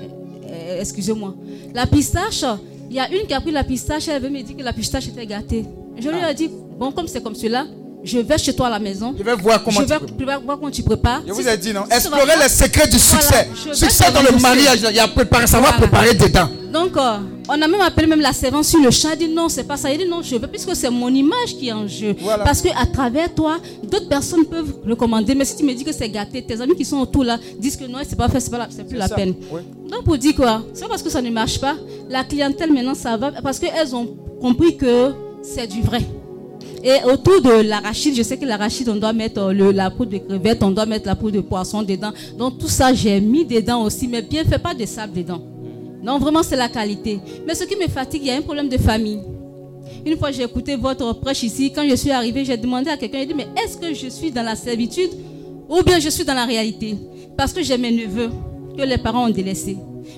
Euh, 0.49 0.81
Excusez-moi. 0.81 1.35
La 1.75 1.87
pistache, 1.87 2.45
il 2.91 2.97
y 2.97 3.01
a 3.01 3.11
une 3.11 3.27
qui 3.27 3.35
a 3.35 3.41
pris 3.41 3.51
la 3.51 3.65
pistache, 3.65 4.09
elle 4.09 4.23
veut 4.23 4.31
me 4.31 4.41
dire 4.43 4.57
que 4.57 4.63
la 4.63 4.73
pistache 4.73 5.09
était 5.09 5.27
gâtée. 5.27 5.65
Je 5.99 6.09
lui 6.09 6.19
ai 6.19 6.35
dit, 6.35 6.49
bon, 6.79 6.93
comme 6.93 7.09
c'est 7.09 7.23
comme 7.23 7.35
cela, 7.35 7.67
je 8.05 8.19
vais 8.19 8.39
chez 8.39 8.55
toi 8.55 8.69
à 8.69 8.71
la 8.71 8.79
maison. 8.79 9.15
Je 9.19 9.23
vais 9.23 9.35
voir 9.35 9.63
comment 9.63 9.81
je 9.81 9.87
tu 9.87 9.93
vais 9.93 9.99
prépares. 9.99 10.41
voir 10.43 10.59
comment 10.59 10.71
tu 10.71 10.83
prépares. 10.83 11.23
Je 11.27 11.33
vous 11.33 11.49
ai 11.49 11.57
dit 11.57 11.73
non. 11.73 11.85
va 11.89 11.97
Explorer 11.97 12.33
les 12.43 12.49
secrets 12.49 12.87
du 12.89 12.97
Voilà, 12.97 13.23
succès. 13.23 13.49
vais 13.69 13.75
succès 13.75 14.13
dans 14.13 14.23
le 14.23 14.41
mariage, 14.41 14.81
il 14.89 14.97
y 14.97 15.01
a 15.01 15.09
préparé, 15.09 15.47
ça 15.47 15.59
va 15.61 15.71
Voilà. 15.71 15.79
préparer 15.79 16.15
dedans. 16.15 16.49
Donc, 16.73 16.97
euh, 16.99 17.17
on 17.49 17.53
a 17.63 17.67
même 17.67 17.81
appelé 17.81 18.07
même 18.07 18.21
la 18.21 18.33
servante 18.35 18.65
sur 18.65 18.79
le. 18.79 18.89
Elle 19.11 19.19
dit 19.19 19.29
non, 19.29 19.49
c'est 19.49 19.65
pas 19.65 19.77
ça. 19.79 19.91
Il 19.91 19.99
dit 19.99 20.07
non, 20.07 20.21
je 20.23 20.37
veux, 20.37 20.47
puisque 20.47 20.77
c'est 20.77 20.91
mon 20.91 21.09
image 21.09 21.57
qui 21.59 21.69
est 21.69 21.73
en 21.73 21.87
jeu. 21.89 22.15
Voilà. 22.21 22.45
Parce 22.45 22.61
que 22.61 22.69
à 22.69 22.85
travers 22.87 23.35
toi, 23.35 23.57
d'autres 23.83 24.09
personnes 24.09 24.45
peuvent 24.45 24.75
recommander. 24.87 25.35
Mais 25.35 25.47
si 25.47 25.57
tu 25.57 25.65
me 25.65 25.73
dis 25.73 25.83
que 25.83 25.93
c'est 25.93 26.11
gâté, 26.11 26.43
tes 26.43 26.61
amis 26.61 26.77
qui 26.77 26.85
sont 26.85 26.99
autour 26.99 27.25
là 27.25 27.39
disent 27.59 27.77
que 27.77 27.85
non, 27.85 27.99
c'est 28.07 28.17
pas 28.17 28.29
fait, 28.29 28.39
c'est 28.41 28.51
pas 28.51 28.59
la- 28.59 28.69
c'est 28.71 28.85
plus 28.85 28.93
C'est 28.97 28.99
la 28.99 29.09
ça, 29.09 29.15
peine. 29.15 29.35
oui. 29.51 29.63
Donc, 29.91 30.05
pour 30.05 30.19
dire 30.19 30.35
quoi? 30.37 30.63
C'est 30.75 30.83
pas 30.83 30.89
parce 30.91 31.03
que 31.03 31.09
ça 31.11 31.23
ne 31.23 31.31
marche 31.31 31.59
pas. 31.59 31.75
La 32.11 32.23
clientèle 32.23 32.71
maintenant, 32.73 32.95
ça 32.95 33.17
va. 33.17 33.33
Parce 33.43 33.59
qu'elles 33.59 33.95
ont 33.95 34.07
compris 34.41 34.77
que 34.77 35.13
c'est 35.43 35.67
du 35.67 35.81
vrai. 35.81 36.01
Et 36.83 37.05
autour 37.05 37.41
de 37.43 37.63
l'arachide, 37.63 38.15
je 38.15 38.23
sais 38.23 38.37
que 38.37 38.45
l'arachide, 38.45 38.89
on 38.89 38.97
doit 38.97 39.13
mettre 39.13 39.41
euh, 39.41 39.73
la 39.73 39.91
poudre 39.91 40.13
de 40.13 40.19
crevette, 40.19 40.63
on 40.63 40.71
doit 40.71 40.87
mettre 40.87 41.07
la 41.07 41.17
poudre 41.17 41.37
de 41.37 41.41
poisson 41.41 41.83
dedans. 41.83 42.13
Donc 42.37 42.59
tout 42.59 42.69
ça, 42.69 42.95
j'ai 42.95 43.21
mis 43.21 43.45
dedans 43.45 43.83
aussi, 43.83 44.07
mais 44.07 44.23
bien 44.23 44.45
fait, 44.45 44.59
pas 44.59 44.75
de 44.75 44.87
sable 44.87 45.13
dedans. 45.15 45.43
Non, 46.03 46.19
vraiment, 46.19 46.43
c'est 46.43 46.57
la 46.57 46.69
qualité. 46.69 47.19
Mais 47.47 47.55
ce 47.55 47.65
qui 47.65 47.77
me 47.77 47.89
fatigue, 47.89 48.23
il 48.23 48.29
y 48.29 48.31
a 48.31 48.37
un 48.37 48.43
problème 48.43 48.69
de 48.69 48.79
famille. 48.79 49.21
Une 50.07 50.17
fois, 50.17 50.31
j'ai 50.31 50.45
écouté 50.45 50.77
votre 50.77 51.13
prêche 51.15 51.43
ici. 51.43 51.73
Quand 51.73 51.87
je 51.89 51.97
suis 51.97 52.11
arrivée, 52.11 52.45
j'ai 52.45 52.57
demandé 52.57 52.91
à 52.91 52.97
quelqu'un, 52.97 53.19
il 53.19 53.29
dit, 53.29 53.35
mais 53.35 53.49
est-ce 53.63 53.77
que 53.77 53.93
je 53.93 54.09
suis 54.09 54.31
dans 54.31 54.45
la 54.45 54.55
servitude 54.55 55.11
ou 55.69 55.83
bien 55.83 55.99
je 55.99 56.09
suis 56.09 56.25
dans 56.25 56.35
la 56.35 56.45
réalité? 56.45 56.97
Parce 57.37 57.53
que 57.53 57.63
j'ai 57.63 57.77
mes 57.77 57.91
neveux 57.91 58.31
que 58.77 58.83
les 58.83 58.99
parents 58.99 59.27
ont 59.27 59.31
délaissés. 59.31 59.77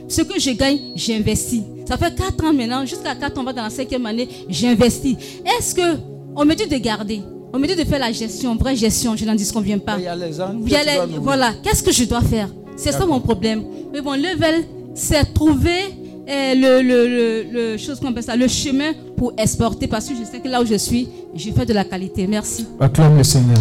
Ce 0.08 0.22
que 0.22 0.38
je 0.38 0.50
gagne, 0.50 0.78
j'investis. 0.94 1.62
Ça 1.86 1.96
fait 1.96 2.14
4 2.14 2.44
ans 2.44 2.52
maintenant, 2.52 2.84
jusqu'à 2.84 3.14
4 3.14 3.38
ans, 3.38 3.40
on 3.40 3.44
va 3.44 3.52
dans 3.52 3.62
la 3.62 3.70
cinquième 3.70 4.06
année, 4.06 4.28
j'investis. 4.48 5.16
Est-ce 5.44 5.74
que 5.74 5.98
on 6.40 6.44
me 6.46 6.54
dit 6.54 6.66
de 6.66 6.76
garder 6.78 7.20
On 7.52 7.58
me 7.58 7.66
dit 7.66 7.76
de 7.76 7.84
faire 7.84 7.98
la 7.98 8.12
gestion, 8.12 8.54
vraie 8.56 8.76
gestion, 8.76 9.14
je 9.16 9.24
n'en 9.24 9.34
disconviens 9.34 9.78
pas. 9.78 9.96
Il 9.98 10.04
y 10.04 10.08
a 10.08 10.16
les 10.16 10.40
ânes 10.40 10.62
Il 10.64 10.72
y 10.72 10.76
a 10.76 10.82
les- 10.84 11.18
voilà, 11.18 11.52
qu'est-ce 11.62 11.82
que 11.82 11.92
je 11.92 12.04
dois 12.04 12.22
faire? 12.22 12.48
C'est 12.76 12.92
ça 12.92 13.04
mon 13.06 13.20
problème. 13.20 13.62
Mais 13.92 14.00
bon, 14.00 14.12
level, 14.12 14.64
c'est 14.94 15.34
trouver 15.34 15.80
euh, 16.28 16.54
le, 16.54 16.72
le, 16.90 16.98
le, 17.08 17.42
le- 17.72 17.76
chose 17.76 17.98
qu'on 18.00 18.08
appelle 18.08 18.22
ça, 18.22 18.36
le 18.36 18.48
chemin 18.48 18.92
pour 19.16 19.32
exporter. 19.36 19.86
Parce 19.88 20.06
que 20.08 20.14
je 20.14 20.24
sais 20.30 20.38
que 20.40 20.48
là 20.48 20.62
où 20.62 20.64
je 20.64 20.76
suis, 20.76 21.08
je 21.34 21.50
fais 21.50 21.66
de 21.66 21.72
la 21.74 21.84
qualité. 21.84 22.26
Merci. 22.26 22.66
Acclame 22.78 23.16
le 23.18 23.24
Seigneur. 23.24 23.58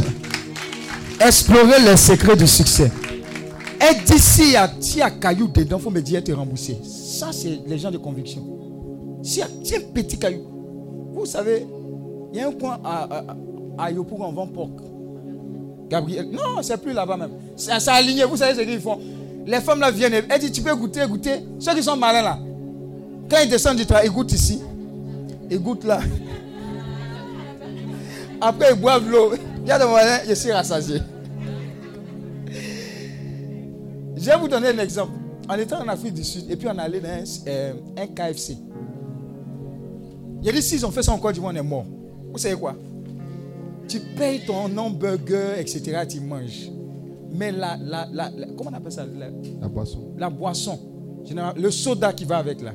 Explorer 1.19 1.81
les 1.85 1.97
secrets 1.97 2.37
du 2.37 2.47
succès. 2.47 2.91
Et 3.81 3.95
d'ici, 4.05 4.53
s'il 4.79 4.99
y 4.99 5.01
a 5.01 5.09
caillou 5.11 5.47
dedans, 5.47 5.77
il 5.79 5.83
faut 5.83 5.89
me 5.89 6.01
dire, 6.01 6.23
te 6.23 6.31
rembourser. 6.31 6.77
Ça, 6.83 7.29
c'est 7.31 7.59
les 7.67 7.77
gens 7.77 7.91
de 7.91 7.97
conviction. 7.97 8.41
S'il 9.23 9.39
y 9.39 9.41
a 9.43 9.47
s'il 9.63 9.73
y 9.73 9.77
a 9.77 9.79
un 9.79 9.91
petit 9.93 10.17
caillou, 10.17 10.43
vous 11.13 11.25
savez, 11.25 11.65
il 12.33 12.39
y 12.39 12.41
a 12.41 12.47
un 12.47 12.51
coin 12.51 12.79
à, 12.83 13.03
à, 13.03 13.23
à 13.85 13.91
Yopo 13.91 14.15
où 14.17 14.23
on 14.23 14.31
vend 14.31 14.47
porc. 14.47 14.69
Gabriel, 15.89 16.29
non, 16.31 16.61
c'est 16.61 16.81
plus 16.81 16.93
là-bas 16.93 17.17
même. 17.17 17.31
C'est 17.55 17.79
c'est 17.79 17.91
aligné, 17.91 18.23
vous 18.25 18.37
savez 18.37 18.53
ce 18.53 18.67
qu'ils 18.67 18.79
font. 18.79 18.99
Les 19.45 19.61
femmes 19.61 19.79
là 19.79 19.89
viennent, 19.89 20.13
elles 20.29 20.39
disent, 20.39 20.51
tu 20.51 20.61
peux 20.61 20.75
goûter, 20.75 21.05
goûter. 21.07 21.39
Ceux 21.57 21.73
qui 21.73 21.81
sont 21.81 21.95
malins 21.95 22.21
là, 22.21 22.37
quand 23.29 23.37
ils 23.43 23.49
descendent 23.49 23.77
du 23.77 23.85
travail, 23.85 24.07
ils 24.07 24.13
goûtent 24.13 24.31
ici, 24.31 24.61
ils 25.49 25.59
goûtent 25.59 25.85
là. 25.85 25.99
Après, 28.41 28.71
ils 28.71 28.79
boivent 28.79 29.09
l'eau. 29.09 29.31
Il 29.61 29.67
y 29.67 29.71
a 29.71 29.79
des 29.79 29.85
moyens, 29.85 30.21
je 30.27 30.33
suis 30.33 30.51
rassasié. 30.51 31.01
Je 34.15 34.25
vais 34.25 34.37
vous 34.37 34.47
donner 34.47 34.69
un 34.69 34.77
exemple. 34.77 35.13
On 35.49 35.55
était 35.55 35.75
en 35.75 35.87
Afrique 35.87 36.13
du 36.13 36.23
Sud 36.23 36.49
et 36.51 36.55
puis 36.55 36.67
on 36.67 36.77
allait 36.77 36.99
dans 36.99 37.07
un, 37.07 37.23
euh, 37.47 37.73
un 37.97 38.07
KFC. 38.07 38.57
Il 40.43 40.49
a 40.49 40.51
dit, 40.51 40.61
s'ils 40.61 40.85
ont 40.85 40.91
fait 40.91 41.03
ça 41.03 41.11
en 41.11 41.17
Côte 41.17 41.33
d'Ivoire, 41.33 41.53
on 41.53 41.57
est 41.57 41.63
mort. 41.63 41.85
Vous 42.31 42.37
savez 42.37 42.55
quoi? 42.55 42.75
Tu 43.87 43.99
payes 43.99 44.41
ton 44.45 44.75
hamburger, 44.77 45.57
etc., 45.59 46.01
tu 46.07 46.19
manges. 46.21 46.69
Mais 47.31 47.51
la, 47.51 47.77
la, 47.77 48.07
la, 48.11 48.29
la- 48.35 48.47
comment 48.57 48.69
on 48.71 48.77
appelle 48.77 48.91
ça? 48.91 49.05
La, 49.05 49.67
boisson. 49.67 49.99
la 50.17 50.29
boisson, 50.29 50.79
le 51.55 51.71
soda 51.71 52.13
qui 52.13 52.25
va 52.25 52.37
avec 52.37 52.61
là. 52.61 52.73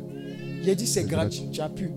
Il 0.63 0.71
a 0.71 0.75
dit 0.75 0.87
c'est 0.87 1.05
gratuit, 1.05 1.49
tu 1.53 1.61
as 1.61 1.69
pu. 1.69 1.91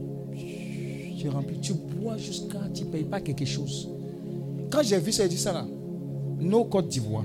Tu 1.20 1.30
remplis, 1.30 1.60
tu 1.60 1.74
bois 1.74 2.18
jusqu'à, 2.18 2.60
tu 2.74 2.84
ne 2.84 2.90
payes 2.90 3.04
pas 3.04 3.22
quelque 3.22 3.46
chose. 3.46 3.90
Quand 4.70 4.84
j'ai 4.84 5.00
vu 5.00 5.12
ça, 5.12 5.24
il 5.24 5.30
dit 5.30 5.38
ça 5.38 5.52
là, 5.54 5.66
nos 6.40 6.66
Côte 6.66 6.88
d'Ivoire, 6.90 7.24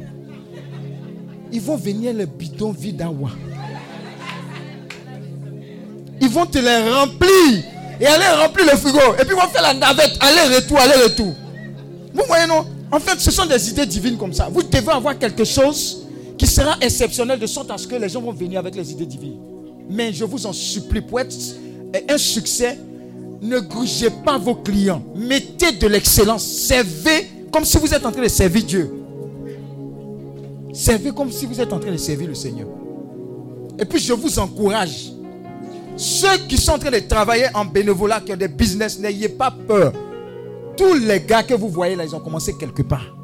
ils 1.53 1.61
vont 1.61 1.77
venir 1.77 2.15
les 2.15 2.25
bidons 2.27 2.73
vides 2.73 2.97
d'Awa. 2.97 3.31
Ils 6.21 6.29
vont 6.29 6.47
te 6.47 6.59
les 6.59 6.91
remplir 6.91 7.65
et 8.03 8.07
aller 8.07 8.43
remplir 8.43 8.67
le 8.67 8.77
frigo. 8.77 8.99
Et 9.21 9.25
puis 9.25 9.35
vont 9.35 9.49
faire 9.49 9.63
la 9.63 9.75
navette, 9.75 10.19
aller-retour, 10.19 10.79
aller-retour. 10.79 11.35
Vous 12.13 12.23
voyez 12.27 12.49
non? 12.49 12.67
En 12.91 12.99
fait, 12.99 13.21
ce 13.21 13.31
sont 13.31 13.47
des 13.47 13.71
idées 13.71 13.87
divines 13.87 14.19
comme 14.19 14.33
ça. 14.33 14.49
Vous 14.53 14.63
devez 14.63 14.91
avoir 14.91 15.17
quelque 15.17 15.45
chose 15.45 16.05
qui 16.37 16.47
sera 16.47 16.77
exceptionnel 16.81 17.39
de 17.39 17.47
sorte 17.47 17.71
à 17.71 17.79
ce 17.79 17.87
que 17.87 17.95
les 17.95 18.09
gens 18.09 18.21
vont 18.21 18.33
venir 18.33 18.59
avec 18.59 18.75
les 18.75 18.91
idées 18.91 19.07
divines. 19.07 19.39
Mais 19.89 20.13
je 20.13 20.25
vous 20.25 20.45
en 20.47 20.53
supplie, 20.53 21.01
pour 21.01 21.21
être 21.21 21.35
un 22.09 22.19
succès, 22.19 22.77
ne 23.41 23.61
grugez 23.61 24.11
pas 24.11 24.37
vos 24.37 24.57
clients. 24.57 25.03
Mettez 25.15 25.73
de 25.73 25.87
l'excellence. 25.87 26.45
Servez 26.45 27.31
comme 27.53 27.65
si 27.65 27.79
vous 27.79 27.95
êtes 27.95 28.05
en 28.05 28.11
train 28.11 28.23
de 28.23 28.29
servir 28.29 28.65
Dieu. 28.65 28.91
Servez 30.73 31.13
comme 31.13 31.31
si 31.31 31.47
vous 31.47 31.61
êtes 31.61 31.73
en 31.73 31.79
train 31.79 31.93
de 31.93 31.97
servir 31.97 32.27
le 32.27 32.35
Seigneur. 32.35 32.69
Et 33.79 33.85
puis 33.85 34.01
je 34.01 34.13
vous 34.13 34.39
encourage. 34.41 35.13
Ceux 35.97 36.39
qui 36.49 36.57
sont 36.57 36.73
en 36.73 36.79
train 36.79 36.91
de 36.91 36.99
travailler 37.01 37.47
en 37.55 37.65
bénévolat, 37.65 38.21
qui 38.21 38.33
ont 38.33 38.37
des 38.37 38.49
business, 38.49 38.99
n'ayez 38.99 39.29
pas 39.29 39.51
peur. 39.51 39.93
Tous 40.77 40.95
les 40.95 41.21
gars 41.21 41.43
que 41.43 41.55
vous 41.55 41.69
voyez 41.69 41.97
là, 41.97 42.05
ils 42.05 42.15
ont 42.15 42.21
commencé 42.21 42.57
quelque 42.57 42.83
part. 42.83 43.15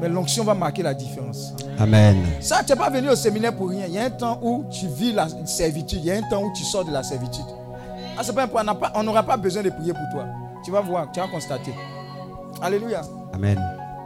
Mais 0.00 0.08
l'onction 0.08 0.42
va 0.42 0.54
marquer 0.54 0.82
la 0.82 0.94
différence. 0.94 1.52
Amen. 1.78 2.16
Ça, 2.40 2.62
tu 2.66 2.72
n'es 2.72 2.78
pas 2.78 2.90
venu 2.90 3.08
au 3.10 3.14
séminaire 3.14 3.54
pour 3.54 3.68
rien. 3.68 3.84
Il 3.86 3.94
y 3.94 3.98
a 3.98 4.04
un 4.04 4.10
temps 4.10 4.40
où 4.42 4.64
tu 4.70 4.88
vis 4.88 5.12
la 5.12 5.28
servitude. 5.46 6.00
Il 6.02 6.06
y 6.06 6.10
a 6.10 6.16
un 6.16 6.28
temps 6.28 6.42
où 6.42 6.52
tu 6.52 6.64
sors 6.64 6.84
de 6.84 6.90
la 6.90 7.02
servitude. 7.02 7.44
Ah, 8.18 8.22
c'est 8.24 8.34
pas 8.34 8.44
un 8.44 8.48
point. 8.48 8.64
On 8.94 9.02
n'aura 9.04 9.22
pas 9.22 9.36
besoin 9.36 9.62
de 9.62 9.70
prier 9.70 9.92
pour 9.92 10.08
toi. 10.12 10.26
Tu 10.64 10.70
vas 10.70 10.80
voir, 10.80 11.06
tu 11.12 11.20
vas 11.20 11.28
constater. 11.28 11.72
Alléluia. 12.60 13.02
Amen. 13.32 13.60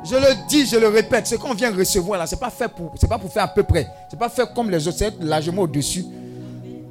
Je 0.04 0.14
le 0.14 0.48
dis, 0.48 0.66
je 0.66 0.76
le 0.76 0.88
répète, 0.88 1.26
ce 1.26 1.34
qu'on 1.34 1.54
vient 1.54 1.74
recevoir 1.74 2.18
là, 2.18 2.26
c'est 2.26 2.38
pas 2.38 2.50
fait 2.50 2.68
pour, 2.68 2.92
c'est 2.94 3.08
pas 3.08 3.18
pour 3.18 3.32
faire 3.32 3.44
à 3.44 3.48
peu 3.48 3.64
près. 3.64 3.88
C'est 4.08 4.18
pas 4.18 4.28
fait 4.28 4.46
comme 4.54 4.70
les 4.70 4.86
autres, 4.86 4.98
c'est 4.98 5.06
être 5.06 5.22
largement 5.22 5.62
au-dessus. 5.62 6.04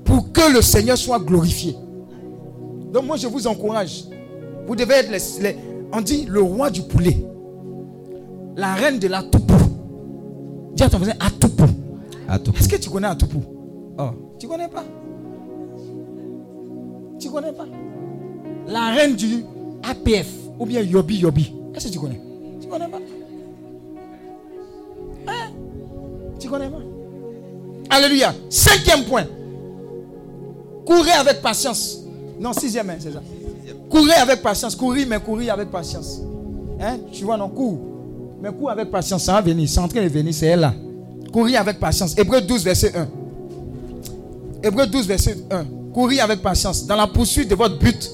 Pour 0.06 0.32
que 0.32 0.54
le 0.54 0.62
Seigneur 0.62 0.98
soit 0.98 1.20
glorifié. 1.20 1.76
Donc 2.94 3.06
moi 3.06 3.18
je 3.18 3.28
vous 3.28 3.46
encourage. 3.48 4.06
Vous 4.68 4.76
devez 4.76 4.94
être 4.96 5.12
les, 5.12 5.42
les- 5.44 5.58
on 5.92 6.02
dit 6.02 6.26
le 6.30 6.42
roi 6.42 6.70
du 6.70 6.82
poulet, 6.84 7.18
la 8.56 8.74
reine 8.74 9.00
de 9.00 9.08
la 9.08 9.22
toupou. 9.24 9.54
Dis 10.74 10.84
à 10.84 10.90
ton 10.90 10.98
voisin 10.98 11.14
Atoupou. 11.20 11.66
Est-ce 12.58 12.68
que 12.70 12.76
tu 12.78 12.90
connais 12.90 13.08
Atoupou 13.08 13.42
Oh, 13.98 14.10
tu 14.40 14.48
connais 14.48 14.68
pas? 14.68 14.84
Tu 17.20 17.30
connais 17.30 17.52
pas? 17.54 17.66
La 18.68 18.88
reine 18.92 19.16
du 19.16 19.46
APF 19.84 20.28
ou 20.60 20.66
bien 20.66 20.82
Yobi 20.82 21.18
Yobi. 21.18 21.54
Est-ce 21.74 21.88
que 21.88 21.94
tu 21.94 22.00
connais? 22.00 22.20
Tu 22.62 22.68
connais 22.68 22.88
pas? 22.88 23.00
Hein? 25.28 25.52
Tu 26.40 26.50
connais 26.50 26.70
pas? 26.70 26.82
Alléluia. 27.90 28.34
Cinquième 28.50 29.04
point. 29.06 29.26
Courez 30.86 31.12
avec 31.12 31.42
patience. 31.42 32.00
Non, 32.40 32.54
sixième, 32.54 32.90
hein, 32.90 32.98
c'est 33.00 33.12
ça. 33.12 33.22
Courez 33.90 34.14
avec 34.14 34.42
patience. 34.42 34.76
Courir, 34.76 35.08
mais 35.10 35.20
courir 35.20 35.54
avec 35.54 35.70
patience. 35.70 36.22
Hein? 36.80 36.98
Tu 37.12 37.24
vois, 37.24 37.38
non, 37.38 37.50
cours. 37.50 37.80
Mais 38.42 38.50
cours 38.50 38.70
avec 38.70 38.92
patience. 38.92 39.24
Ça 39.24 39.34
va 39.34 39.42
venir. 39.42 39.68
C'est 39.68 39.80
en 39.80 39.88
train 39.88 40.04
de 40.04 40.10
venir. 40.10 40.34
C'est 40.34 40.48
elle 40.48 40.60
là. 40.60 40.74
Courir 41.32 41.62
avec 41.62 41.80
patience. 41.80 42.16
Hébreu 42.18 42.42
12, 42.42 42.64
verset 42.64 42.94
1. 42.96 43.08
Hébreu 44.64 44.86
12, 44.86 45.08
verset 45.08 45.38
1. 45.50 45.66
Courir 45.94 46.24
avec 46.24 46.42
patience. 46.42 46.86
Dans 46.86 46.96
la 46.96 47.08
poursuite 47.08 47.50
de 47.50 47.56
votre 47.56 47.78
but, 47.80 48.12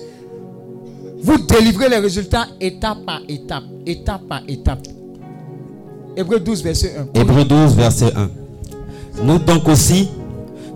vous 1.22 1.38
délivrez 1.38 1.90
les 1.90 1.98
résultats 1.98 2.48
étape 2.60 3.06
par 3.06 3.22
étape. 3.28 3.64
Étape 3.86 4.22
par 4.28 4.42
étape. 4.48 4.88
Hébreu 6.16 6.40
12, 6.40 6.64
verset 6.64 6.96
1. 7.16 7.20
Hébreu 7.20 7.44
12, 7.44 7.76
verset 7.76 8.14
1. 8.16 8.30
Nous 9.24 9.40
donc 9.40 9.68
aussi, 9.68 10.10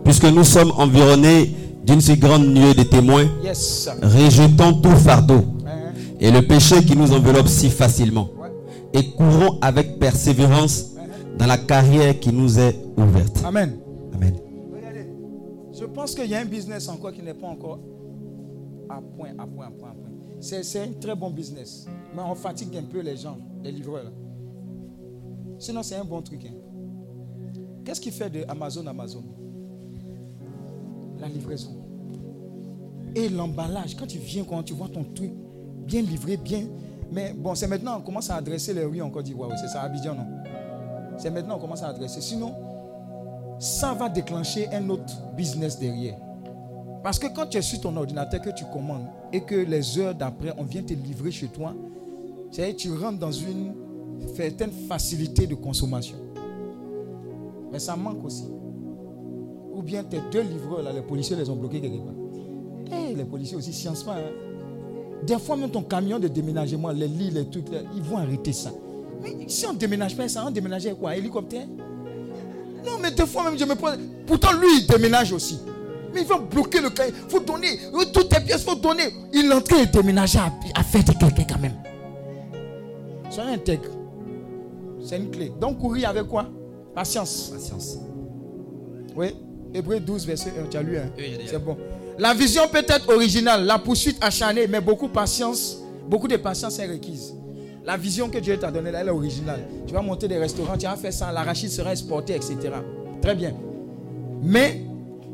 puisque 0.04 0.26
nous 0.26 0.44
sommes 0.44 0.72
environnés 0.78 1.56
d'une 1.86 2.02
si 2.02 2.18
grande 2.18 2.48
nuée 2.48 2.74
de 2.74 2.84
témoins, 2.84 3.26
Yes. 3.44 3.90
rejetons 4.02 4.74
tout 4.82 4.90
fardeau 4.95 5.41
Hein? 5.66 5.94
et 6.20 6.32
le 6.32 6.41
péché 6.41 6.84
qui 6.84 6.95
nous 6.95 7.12
enveloppe 7.14 7.48
si 7.48 7.70
facilement. 7.70 8.30
Et 8.94 9.12
courons 9.12 9.57
avec 9.62 9.99
persévérance 9.99 10.91
dans 11.38 11.45
la 11.48 11.57
carrière 11.57 12.18
qui 12.20 12.32
nous 12.32 12.57
est 12.60 12.76
ouverte. 12.98 13.41
Amen. 13.44 13.78
Amen. 14.14 14.36
Regardez, 14.74 15.07
je 15.78 15.86
pense 15.86 16.16
qu'il 16.16 16.28
y 16.30 16.36
a 16.36 16.40
un 16.40 16.45
business 16.45 16.88
encore 16.88 17.12
qui 17.12 17.22
n'est 17.22 17.34
pas 17.34 17.48
encore 17.48 17.80
à 18.90 19.02
point, 19.02 19.30
à 19.38 19.45
point, 19.45 19.66
à 19.68 19.72
point, 19.72 19.90
à 19.90 19.94
point. 19.94 20.10
C'est, 20.40 20.80
un 20.80 20.91
très 20.99 21.16
bon 21.16 21.30
business. 21.32 21.88
Mais 22.16 22.22
on 22.22 22.36
fatigue 22.36 22.76
un 22.78 22.84
peu 22.84 23.02
les 23.02 23.18
gens, 23.18 23.38
les 23.64 23.72
livreurs. 23.72 24.12
Sinon, 25.60 25.84
c'est 25.84 25.95
un 25.95 26.03
bon 26.06 26.22
truc. 26.22 26.41
hein. 26.45 26.53
Qu'est-ce 27.84 27.99
qui 28.02 28.12
fait 28.12 28.30
de 28.30 28.44
Amazon 28.48 28.86
Amazon? 28.88 29.24
La 31.20 31.28
livraison. 31.28 31.72
Et 33.16 33.30
l'emballage. 33.30 33.96
Quand 33.96 34.08
tu 34.08 34.18
viens, 34.18 34.44
quand 34.44 34.64
tu 34.64 34.74
vois 34.74 34.90
ton 34.90 35.04
truc 35.04 35.32
bien 35.86 36.02
livré, 36.02 36.38
bien. 36.38 36.64
Mais 37.12 37.34
bon, 37.34 37.56
c'est 37.56 37.68
maintenant 37.68 37.98
on 38.00 38.02
commence 38.02 38.30
à 38.30 38.36
adresser 38.36 38.74
les 38.74 38.84
rues 38.84 39.02
en 39.02 39.10
Côte 39.10 39.26
d'Ivoire. 39.26 39.52
C'est 39.58 39.68
ça, 39.68 39.82
Abidjan, 39.82 40.16
non? 40.16 40.26
C'est 41.18 41.30
maintenant 41.30 41.58
on 41.58 41.60
commence 41.60 41.84
à 41.84 41.88
adresser. 41.90 42.22
Sinon, 42.22 42.54
ça 43.60 43.94
va 43.94 44.10
déclencher 44.10 44.68
un 44.74 44.90
autre 44.90 45.14
business 45.36 45.80
derrière. 45.80 46.18
Parce 47.04 47.20
que 47.20 47.28
quand 47.28 47.46
tu 47.46 47.58
es 47.58 47.62
sur 47.62 47.80
ton 47.82 47.96
ordinateur, 47.96 48.42
que 48.42 48.50
tu 48.50 48.66
commandes 48.66 49.06
et 49.32 49.42
que 49.42 49.56
les 49.56 50.00
heures 50.00 50.16
d'après, 50.16 50.54
on 50.58 50.64
vient 50.64 50.82
te 50.82 50.94
livrer 50.94 51.32
chez 51.32 51.48
toi, 51.48 51.74
tu 52.52 52.94
rentres 52.94 53.20
dans 53.20 53.32
une 53.32 53.74
certaine 54.36 54.72
facilité 54.72 55.46
de 55.46 55.56
consommation. 55.56 56.18
Mais 57.72 57.80
ça 57.80 57.96
manque 57.96 58.24
aussi. 58.26 58.50
Bien 59.86 60.03
tes 60.03 60.20
deux 60.32 60.41
livreurs, 60.41 60.82
là, 60.82 60.91
les 60.91 61.02
policiers 61.02 61.36
les 61.36 61.49
ont 61.49 61.56
bloqués 61.56 61.80
quelque 61.80 61.98
part. 61.98 62.14
Eh, 62.91 63.14
les 63.16 63.24
policiers 63.26 63.56
aussi, 63.57 63.72
science 63.72 64.03
pas. 64.03 64.16
hein. 64.16 64.32
Des 65.24 65.38
fois, 65.40 65.56
même 65.57 65.70
ton 65.70 65.84
camion 65.84 66.20
de 66.20 66.28
déménagement, 66.28 66.90
les 66.90 67.07
lits, 67.07 67.30
les 67.32 67.45
trucs, 67.49 67.70
là, 67.72 67.80
ils 67.95 68.02
vont 68.02 68.18
arrêter 68.18 68.52
ça. 68.53 68.72
Mais 69.22 69.36
si 69.48 69.66
on 69.68 69.74
ne 69.74 69.78
déménage 69.78 70.16
pas 70.18 70.28
ça, 70.28 70.44
on 70.48 70.52
déménage 70.52 70.86
avec 70.86 70.99
quoi 70.99 71.16
Hélicoptère? 71.16 71.68
Non, 72.86 72.94
mais 73.02 73.12
des 73.12 73.26
fois 73.26 73.44
même, 73.44 73.57
je 73.57 73.66
me 73.66 73.76
pose. 73.76 73.94
Pourtant, 74.28 74.53
lui, 74.53 74.68
il 74.82 74.88
déménage 74.88 75.32
aussi. 75.34 75.60
Mais 76.14 76.22
il 76.22 76.28
va 76.28 76.38
bloquer 76.38 76.82
le 76.82 76.90
cahier. 76.91 77.14
Il 77.26 77.30
faut 77.32 77.40
donner. 77.40 77.80
euh, 77.94 78.06
Toutes 78.14 78.30
tes 78.30 78.40
pièces, 78.41 78.62
il 78.68 78.70
faut 78.70 78.76
donner. 78.80 79.03
Il 79.34 79.45
est 79.45 79.53
en 79.53 79.62
train 79.62 79.84
de 79.84 79.91
déménager 79.91 80.40
à, 80.40 80.52
à 80.80 80.84
faire 80.84 81.03
de 81.03 81.12
quelqu'un 81.12 81.44
quand 81.49 81.60
même. 81.60 81.74
Soyez 83.30 83.52
intègre. 83.56 83.90
C'est 85.03 85.18
une 85.18 85.30
clé. 85.32 85.52
Donc, 85.60 85.80
courir 85.80 86.10
avec 86.10 86.28
quoi? 86.28 86.45
Patience. 86.94 87.49
Patience. 87.53 87.98
Oui. 89.16 89.36
Hébreu 89.76 90.00
12, 90.00 90.26
verset 90.26 90.54
1. 90.58 90.70
Tu 90.70 90.78
as 90.78 90.82
lu, 90.82 90.98
hein? 90.98 91.10
C'est 91.46 91.64
bon. 91.64 91.78
La 92.18 92.34
vision 92.34 92.64
peut 92.72 92.86
être 92.88 93.10
originale, 93.14 93.66
la 93.66 93.78
poursuite 93.78 94.18
acharnée, 94.24 94.68
mais 94.68 94.80
beaucoup 94.80 95.08
de 95.08 95.12
patience, 95.12 95.78
beaucoup 96.08 96.30
de 96.30 96.38
patience 96.38 96.80
est 96.80 96.88
requise. 96.88 97.34
La 97.84 97.98
vision 97.98 98.30
que 98.30 98.38
Dieu 98.38 98.58
t'a 98.58 98.72
donnée, 98.72 98.90
là, 98.90 99.02
elle 99.02 99.10
est 99.10 99.12
originale. 99.12 99.60
Tu 99.86 99.94
vas 99.94 100.02
monter 100.02 100.30
des 100.30 100.38
restaurants, 100.38 100.78
tu 100.78 100.86
vas 100.86 100.96
faire 100.96 101.12
ça, 101.12 101.32
l'arachide 101.32 101.70
sera 101.70 101.92
exporté, 101.92 102.36
etc. 102.36 102.58
Très 103.22 103.36
bien. 103.36 103.54
Mais 104.42 104.82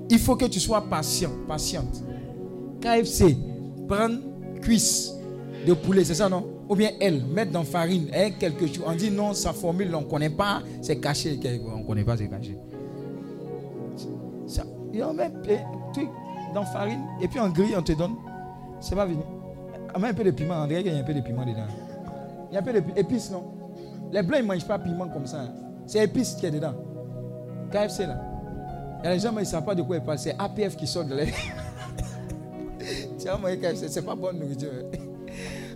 il 0.09 0.17
faut 0.17 0.35
que 0.35 0.45
tu 0.45 0.59
sois 0.59 0.81
patient, 0.81 1.31
patiente. 1.47 2.03
KFC, 2.81 3.37
prendre 3.87 4.17
cuisse 4.59 5.11
de 5.67 5.73
poulet, 5.73 6.03
c'est 6.03 6.15
ça 6.15 6.29
non? 6.29 6.47
Ou 6.67 6.75
bien 6.75 6.91
elle, 6.99 7.23
mettre 7.25 7.51
dans 7.51 7.63
farine, 7.63 8.07
avec 8.11 8.39
quelque 8.39 8.65
chose. 8.65 8.81
On 8.87 8.95
dit 8.95 9.11
non, 9.11 9.33
sa 9.33 9.53
formule, 9.53 9.93
on 9.93 10.01
ne 10.01 10.05
connaît 10.05 10.29
pas, 10.29 10.63
c'est 10.81 10.97
caché. 10.97 11.39
On 11.73 11.79
ne 11.79 11.85
connaît 11.85 12.03
pas, 12.03 12.17
c'est 12.17 12.27
caché. 12.27 12.57
Ça, 14.91 14.97
et 14.97 15.03
on 15.03 15.13
met 15.13 15.25
un 15.25 16.53
dans 16.53 16.65
farine 16.65 16.99
et 17.21 17.27
puis 17.27 17.39
en 17.39 17.49
grille, 17.49 17.73
on 17.77 17.81
te 17.81 17.93
donne. 17.93 18.15
C'est 18.79 18.95
pas 18.95 19.05
venu. 19.05 19.19
On 19.95 19.99
met 19.99 20.09
un 20.09 20.13
peu 20.13 20.23
de 20.23 20.31
piment, 20.31 20.63
on 20.63 20.67
dirait 20.67 20.83
qu'il 20.83 20.93
y 20.93 20.95
a 20.95 20.99
un 20.99 21.03
peu 21.03 21.13
de 21.13 21.21
piment 21.21 21.45
dedans. 21.45 21.67
Il 22.49 22.55
y 22.55 22.57
a 22.57 22.59
un 22.59 22.63
peu 22.63 22.73
d'épices, 22.73 23.31
non? 23.31 23.43
Les 24.11 24.21
blancs, 24.21 24.39
ils 24.41 24.43
ne 24.43 24.47
mangent 24.53 24.67
pas 24.67 24.79
piment 24.79 25.07
comme 25.07 25.25
ça. 25.25 25.41
hein. 25.41 25.49
C'est 25.85 26.03
épices 26.03 26.33
qui 26.35 26.45
est 26.45 26.51
dedans. 26.51 26.73
KFC, 27.71 28.05
là. 28.05 28.21
Il 28.99 29.05
y 29.05 29.07
a 29.07 29.13
les 29.13 29.19
gens, 29.19 29.31
mais 29.31 29.41
ils 29.41 29.45
ne 29.45 29.49
savent 29.49 29.63
pas 29.65 29.75
de 29.75 29.81
quoi 29.81 29.95
ils 29.97 30.03
parlent. 30.03 30.19
C'est 30.19 30.35
APF 30.37 30.75
qui 30.75 30.85
sort 30.87 31.05
de 31.05 31.15
là. 31.15 31.23
tu 33.19 33.25
vas 33.25 33.37
manger 33.37 33.57
KFC, 33.59 33.87
c'est 33.87 34.01
pas 34.01 34.15
bonne 34.15 34.39
nourriture. 34.39 34.69
hein. 34.93 34.97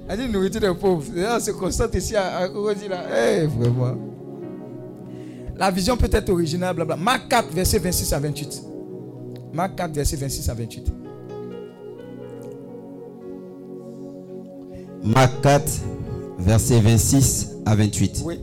Elle 0.10 0.20
dit 0.20 0.32
nourriture 0.32 0.62
des 0.62 0.74
pauvres. 0.74 1.06
On 1.36 1.40
se 1.40 1.52
constate 1.52 1.96
ici 1.96 2.16
à, 2.16 2.38
à 2.38 2.48
là. 2.48 3.04
Eh, 3.42 3.46
vraiment. 3.48 3.96
La 5.58 5.72
vision 5.72 5.96
peut 5.96 6.10
être 6.12 6.30
originale, 6.30 6.76
blabla. 6.76 6.98
Marc 6.98 7.28
4, 7.30 7.52
verset 7.54 7.80
26 7.80 8.12
à 8.14 8.20
28. 8.20 8.64
Marc 9.56 9.76
4, 9.78 9.92
verset 9.96 10.18
26 10.18 10.50
à 10.50 10.54
28. 10.54 10.94
Marc 15.04 15.42
4, 15.42 15.72
verset 16.40 16.80
26 16.82 17.48
à 17.66 17.76
28. 17.76 18.22
Oui. 18.26 18.40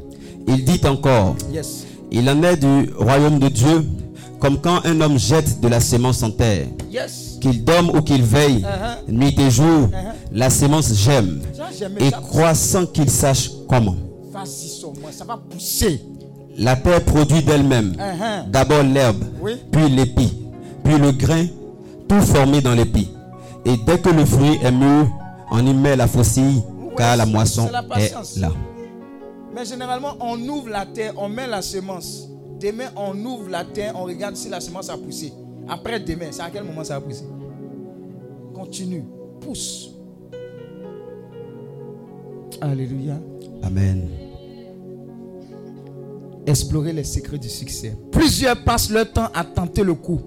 Il 0.48 0.64
dit 0.64 0.80
encore, 0.86 1.36
Yes. 1.52 1.84
il 2.10 2.28
en 2.30 2.42
est 2.42 2.56
du 2.56 2.90
royaume 2.96 3.38
de 3.38 3.48
Dieu 3.48 3.84
comme 4.40 4.58
quand 4.60 4.84
un 4.84 5.00
homme 5.00 5.18
jette 5.18 5.60
de 5.60 5.68
la 5.68 5.80
sémence 5.80 6.22
en 6.22 6.30
terre. 6.30 6.66
Yes. 6.90 7.38
Qu'il 7.40 7.62
dorme 7.64 7.90
ou 7.90 8.00
qu'il 8.02 8.22
veille, 8.22 8.62
Uh-huh. 8.64 9.12
nuit 9.12 9.38
et 9.38 9.50
jour, 9.50 9.88
Uh-huh. 9.88 10.12
la 10.32 10.48
sémence 10.50 10.92
gemme 10.94 11.40
et 12.00 12.10
croît 12.10 12.54
sans 12.54 12.86
qu'il 12.86 13.10
sache 13.10 13.50
comment. 13.68 13.96
Ça 15.12 15.24
va 15.24 15.36
pousser. 15.36 16.00
La 16.58 16.74
terre 16.76 17.04
produit 17.04 17.42
d'elle-même 17.42 17.92
Uh-huh. 17.98 18.50
d'abord 18.50 18.82
l'herbe, 18.82 19.22
Oui. 19.40 19.52
puis 19.70 19.88
l'épi, 19.88 20.28
puis 20.84 20.98
le 20.98 21.12
grain, 21.12 21.46
tout 22.08 22.20
formé 22.20 22.60
dans 22.60 22.74
l'épi. 22.74 23.08
Et 23.64 23.76
dès 23.76 23.98
que 23.98 24.10
le 24.10 24.24
fruit 24.24 24.58
est 24.62 24.72
mûr, 24.72 25.06
on 25.50 25.64
y 25.66 25.74
met 25.74 25.96
la 25.96 26.06
faucille 26.06 26.62
car 26.96 27.16
la 27.16 27.26
moisson 27.26 27.68
est 27.96 28.38
là. 28.38 28.50
Mais 29.54 29.64
généralement, 29.64 30.16
on 30.20 30.38
ouvre 30.48 30.70
la 30.70 30.86
terre, 30.86 31.12
on 31.16 31.28
met 31.28 31.46
la 31.46 31.62
semence. 31.62 32.28
Demain, 32.58 32.86
on 32.96 33.16
ouvre 33.24 33.50
la 33.50 33.64
terre, 33.64 33.92
on 33.96 34.04
regarde 34.04 34.36
si 34.36 34.48
la 34.48 34.60
semence 34.60 34.88
a 34.88 34.96
poussé. 34.96 35.32
Après 35.68 36.00
demain, 36.00 36.28
c'est 36.30 36.42
à 36.42 36.50
quel 36.50 36.64
moment 36.64 36.84
ça 36.84 36.96
a 36.96 37.00
poussé? 37.00 37.24
Continue, 38.54 39.04
pousse. 39.40 39.90
Alléluia. 42.60 43.14
Amen. 43.62 44.08
Explorer 46.46 46.92
les 46.92 47.04
secrets 47.04 47.38
du 47.38 47.48
succès. 47.48 47.96
Plusieurs 48.10 48.62
passent 48.64 48.90
leur 48.90 49.10
temps 49.12 49.28
à 49.34 49.44
tenter 49.44 49.84
le 49.84 49.94
coup, 49.94 50.20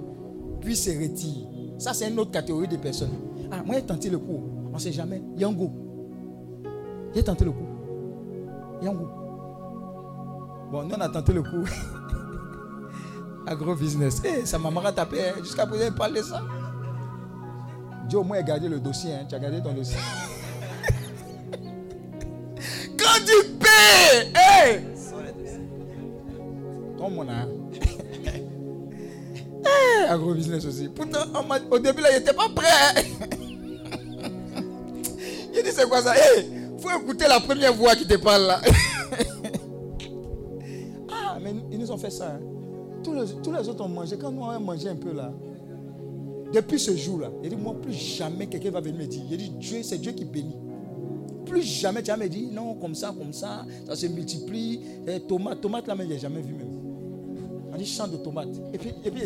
puis 0.66 0.76
se 0.76 0.90
retirent. 0.90 1.48
Ça, 1.78 1.94
c'est 1.94 2.10
une 2.10 2.20
autre 2.20 2.32
catégorie 2.32 2.68
de 2.68 2.78
personnes. 2.78 3.12
Ah, 3.52 3.62
moi, 3.66 3.76
j'ai 3.76 3.84
tenté 3.84 4.10
le 4.10 4.18
coup. 4.18 4.42
On 4.72 4.74
ne 4.74 4.80
sait 4.80 4.92
jamais. 4.92 5.22
Yango. 5.38 5.70
J'ai 7.14 7.24
tenté 7.24 7.46
le 7.46 7.52
coup. 7.52 7.68
Yango. 8.82 9.08
Bon, 10.72 10.84
nous, 10.84 10.96
on 10.98 11.02
a 11.02 11.08
tenté 11.10 11.32
le 11.34 11.44
coup. 11.44 11.64
Agro-business. 13.48 14.22
Eh, 14.26 14.46
ça 14.46 14.58
m'a 14.58 14.72
marre 14.72 14.94
tapé. 14.96 15.18
hein. 15.22 15.34
Jusqu'à 15.44 15.66
présent, 15.68 15.86
il 15.88 15.94
parle 15.94 16.16
de 16.16 16.22
ça. 16.22 16.42
Dieu, 18.10 18.18
au 18.20 18.24
moins, 18.24 18.38
a 18.38 18.44
gardé 18.44 18.68
le 18.68 18.80
dossier. 18.80 19.14
hein. 19.14 19.26
Tu 19.30 19.36
as 19.36 19.40
gardé 19.40 19.62
ton 19.62 19.74
dossier. 19.74 19.98
Quand 22.98 23.20
tu 23.26 23.50
paies, 23.60 24.32
hey! 24.36 24.82
Ton 26.98 27.10
mon 27.12 27.28
Eh, 29.66 30.04
Agro-business 30.10 30.66
aussi. 30.66 30.90
Pourtant, 30.90 31.20
au 31.72 31.80
début, 31.80 32.02
là, 32.02 32.10
il 32.12 32.20
n'était 32.20 32.34
pas 32.34 32.50
prêt. 32.50 33.06
il 35.56 35.64
dit, 35.64 35.72
c'est 35.72 35.88
quoi 35.90 36.02
ça? 36.02 36.14
Eh, 36.38 36.46
faut 36.80 36.90
écouter 37.02 37.26
la 37.28 37.40
première 37.40 37.74
voix 37.74 37.96
qui 37.96 38.06
te 38.06 38.16
parle 38.16 38.44
là. 38.48 38.62
ah, 41.10 41.38
mais 41.42 41.54
ils 41.72 41.80
nous 41.80 41.92
ont 41.92 41.98
fait 41.98 42.12
ça. 42.12 42.28
hein. 42.36 42.40
Tous, 43.04 43.14
les, 43.14 43.26
tous 43.44 43.52
les 43.52 43.68
autres 43.70 43.84
ont 43.84 43.90
mangé. 43.90 44.18
Quand 44.18 44.32
nous, 44.32 44.42
on 44.42 44.50
a 44.50 44.60
mangé 44.60 44.90
un 44.90 44.96
peu 44.96 45.14
là, 45.14 45.32
depuis 46.54 46.80
ce 46.80 46.96
jour-là, 46.96 47.30
il 47.44 47.50
dit, 47.50 47.56
moi, 47.56 47.76
plus 47.82 47.94
jamais 47.94 48.48
quelqu'un 48.48 48.72
va 48.72 48.82
venir 48.82 49.00
me 49.02 49.06
dire. 49.08 49.24
Il 49.30 49.38
dit, 49.38 49.50
Dieu, 49.50 49.82
c'est 49.84 49.98
Dieu 49.98 50.12
qui 50.12 50.26
bénit. 50.26 50.58
Plus 51.46 51.62
jamais 51.64 52.02
tu 52.02 52.12
vas 52.12 52.18
me 52.18 52.28
dire, 52.28 52.50
non, 52.52 52.76
comme 52.76 52.96
ça, 52.96 53.14
comme 53.18 53.34
ça, 53.34 53.66
ça 53.88 53.96
se 53.96 54.08
multiplie. 54.08 54.82
Eh, 55.08 55.20
tomate, 55.22 55.62
tomate 55.62 55.88
là, 55.88 55.96
mais 55.96 56.08
j'ai 56.08 56.20
jamais 56.20 56.42
vu 56.42 56.54
même. 56.54 56.70
On 57.74 57.78
dit 57.78 57.86
champ 57.86 58.08
de 58.08 58.18
tomates. 58.18 58.56
Et 58.74 58.78
puis, 58.78 58.94
et 59.04 59.12
puis 59.12 59.24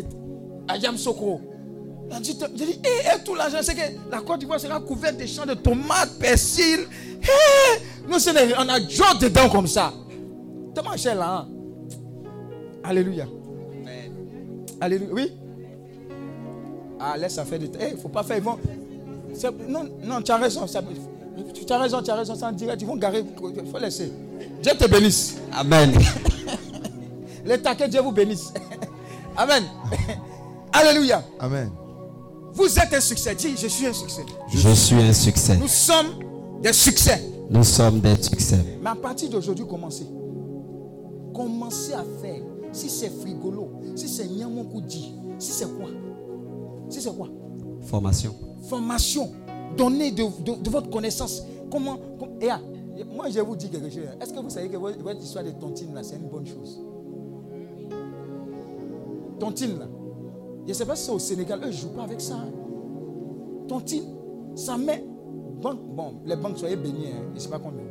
On 2.12 2.18
dit, 2.20 2.36
j'ai 2.56 2.66
dit, 2.66 2.80
eh, 2.84 3.22
tout 3.24 3.34
l'argent, 3.36 3.58
c'est 3.62 3.74
que 3.74 4.10
la 4.10 4.20
Côte 4.20 4.40
d'Ivoire 4.40 4.58
sera 4.58 4.80
couverte 4.80 5.16
de 5.18 5.26
champs 5.26 5.46
de 5.46 5.54
tomates, 5.54 6.18
persil. 6.18 6.80
Eh, 7.22 8.08
nous, 8.08 8.16
on 8.58 8.68
a 8.68 8.80
joie 8.88 9.14
dedans 9.20 9.48
comme 9.48 9.66
ça. 9.68 9.92
Tellement 10.74 10.96
cher 10.96 11.14
là. 11.14 11.46
hein. 11.46 11.48
Alléluia. 12.82 13.26
Alléluia. 14.80 15.08
Oui. 15.12 15.32
Ah, 16.98 17.16
laisse 17.16 17.34
ça 17.34 17.44
faire 17.44 17.58
des. 17.58 17.70
Eh, 17.80 17.96
faut 17.96 18.08
pas 18.08 18.22
faire. 18.22 18.38
Ils 18.38 18.42
vont. 18.42 18.58
Non, 19.68 19.88
non, 20.02 20.22
tu 20.22 20.32
as 20.32 20.36
raison. 20.36 20.66
ça- 20.66 20.82
Tu 21.54 21.72
as 21.72 21.78
raison, 21.78 22.02
tu 22.02 22.10
as 22.10 22.14
raison. 22.16 22.34
C'est 22.34 22.44
en 22.44 22.52
direct. 22.52 22.80
Ils 22.82 22.86
vont 22.88 22.96
garer. 22.96 23.22
Il 23.56 23.70
faut 23.70 23.78
laisser. 23.78 24.10
Dieu 24.62 24.72
te 24.76 24.88
bénisse. 24.88 25.36
Amen. 25.52 25.92
Les 27.44 27.58
taquets, 27.60 27.88
Dieu 27.88 28.00
vous 28.00 28.12
bénisse. 28.12 28.52
Amen. 29.36 29.64
Alléluia. 30.72 31.22
Amen. 31.38 31.70
Vous 32.52 32.78
êtes 32.78 32.92
un 32.92 33.00
succès. 33.00 33.34
Dis, 33.34 33.56
je 33.56 33.66
suis 33.68 33.86
un 33.86 33.92
succès. 33.92 34.24
Je 34.48 34.68
suis 34.70 34.96
un 34.96 35.12
succès. 35.12 35.56
Nous 35.56 35.68
sommes 35.68 36.60
des 36.62 36.72
succès. 36.72 37.22
Nous 37.48 37.64
sommes 37.64 38.00
des 38.00 38.20
succès. 38.22 38.58
Mais 38.82 38.90
à 38.90 38.94
partir 38.94 39.28
d'aujourd'hui, 39.30 39.66
commencez. 39.66 40.06
Commencez 41.34 41.92
à 41.92 42.04
faire. 42.20 42.40
Si 42.72 42.88
c'est 42.88 43.10
frigolo, 43.10 43.72
si 43.96 44.08
c'est 44.08 44.28
Nyamonkoudi, 44.28 45.12
si 45.40 45.50
c'est 45.52 45.66
quoi? 45.76 45.88
Si 46.88 47.00
c'est 47.00 47.16
quoi? 47.16 47.28
Formation. 47.82 48.34
Formation. 48.68 49.32
Donnez 49.76 50.12
de, 50.12 50.22
de- 50.44 50.62
de 50.62 50.70
votre 50.70 50.88
connaissance. 50.90 51.42
Comment. 51.70 51.96
com- 52.18 52.28
et 52.40 52.48
ah, 52.50 52.60
moi, 53.12 53.28
je 53.28 53.34
vais 53.34 53.40
vous 53.42 53.56
dire 53.56 53.70
quelque 53.70 53.90
chose. 53.90 54.02
Est-ce 54.20 54.32
que 54.32 54.38
vous 54.40 54.50
savez 54.50 54.68
que 54.68 54.76
votre, 54.76 55.02
votre 55.02 55.20
histoire 55.20 55.44
de 55.44 55.50
tontine, 55.50 55.94
là, 55.94 56.02
c'est 56.04 56.16
une 56.16 56.28
bonne 56.28 56.46
chose? 56.46 56.80
Tontine, 59.40 59.78
là. 59.78 59.86
Je 60.64 60.68
ne 60.68 60.74
sais 60.74 60.86
pas 60.86 60.96
si 60.96 61.06
c'est 61.06 61.12
au 61.12 61.18
Sénégal, 61.18 61.60
eux, 61.62 61.66
ne 61.66 61.72
jouent 61.72 61.88
pas 61.90 62.02
avec 62.04 62.20
ça. 62.20 62.34
hein. 62.34 62.50
Tontine, 63.68 64.04
ça 64.54 64.76
met. 64.76 65.04
Banque, 65.60 65.80
bon, 65.94 66.14
les 66.24 66.36
banques, 66.36 66.58
soyez 66.58 66.76
bénis, 66.76 67.08
hein, 67.08 67.22
je 67.30 67.34
ne 67.34 67.38
sais 67.40 67.48
pas 67.50 67.58
combien. 67.58 67.84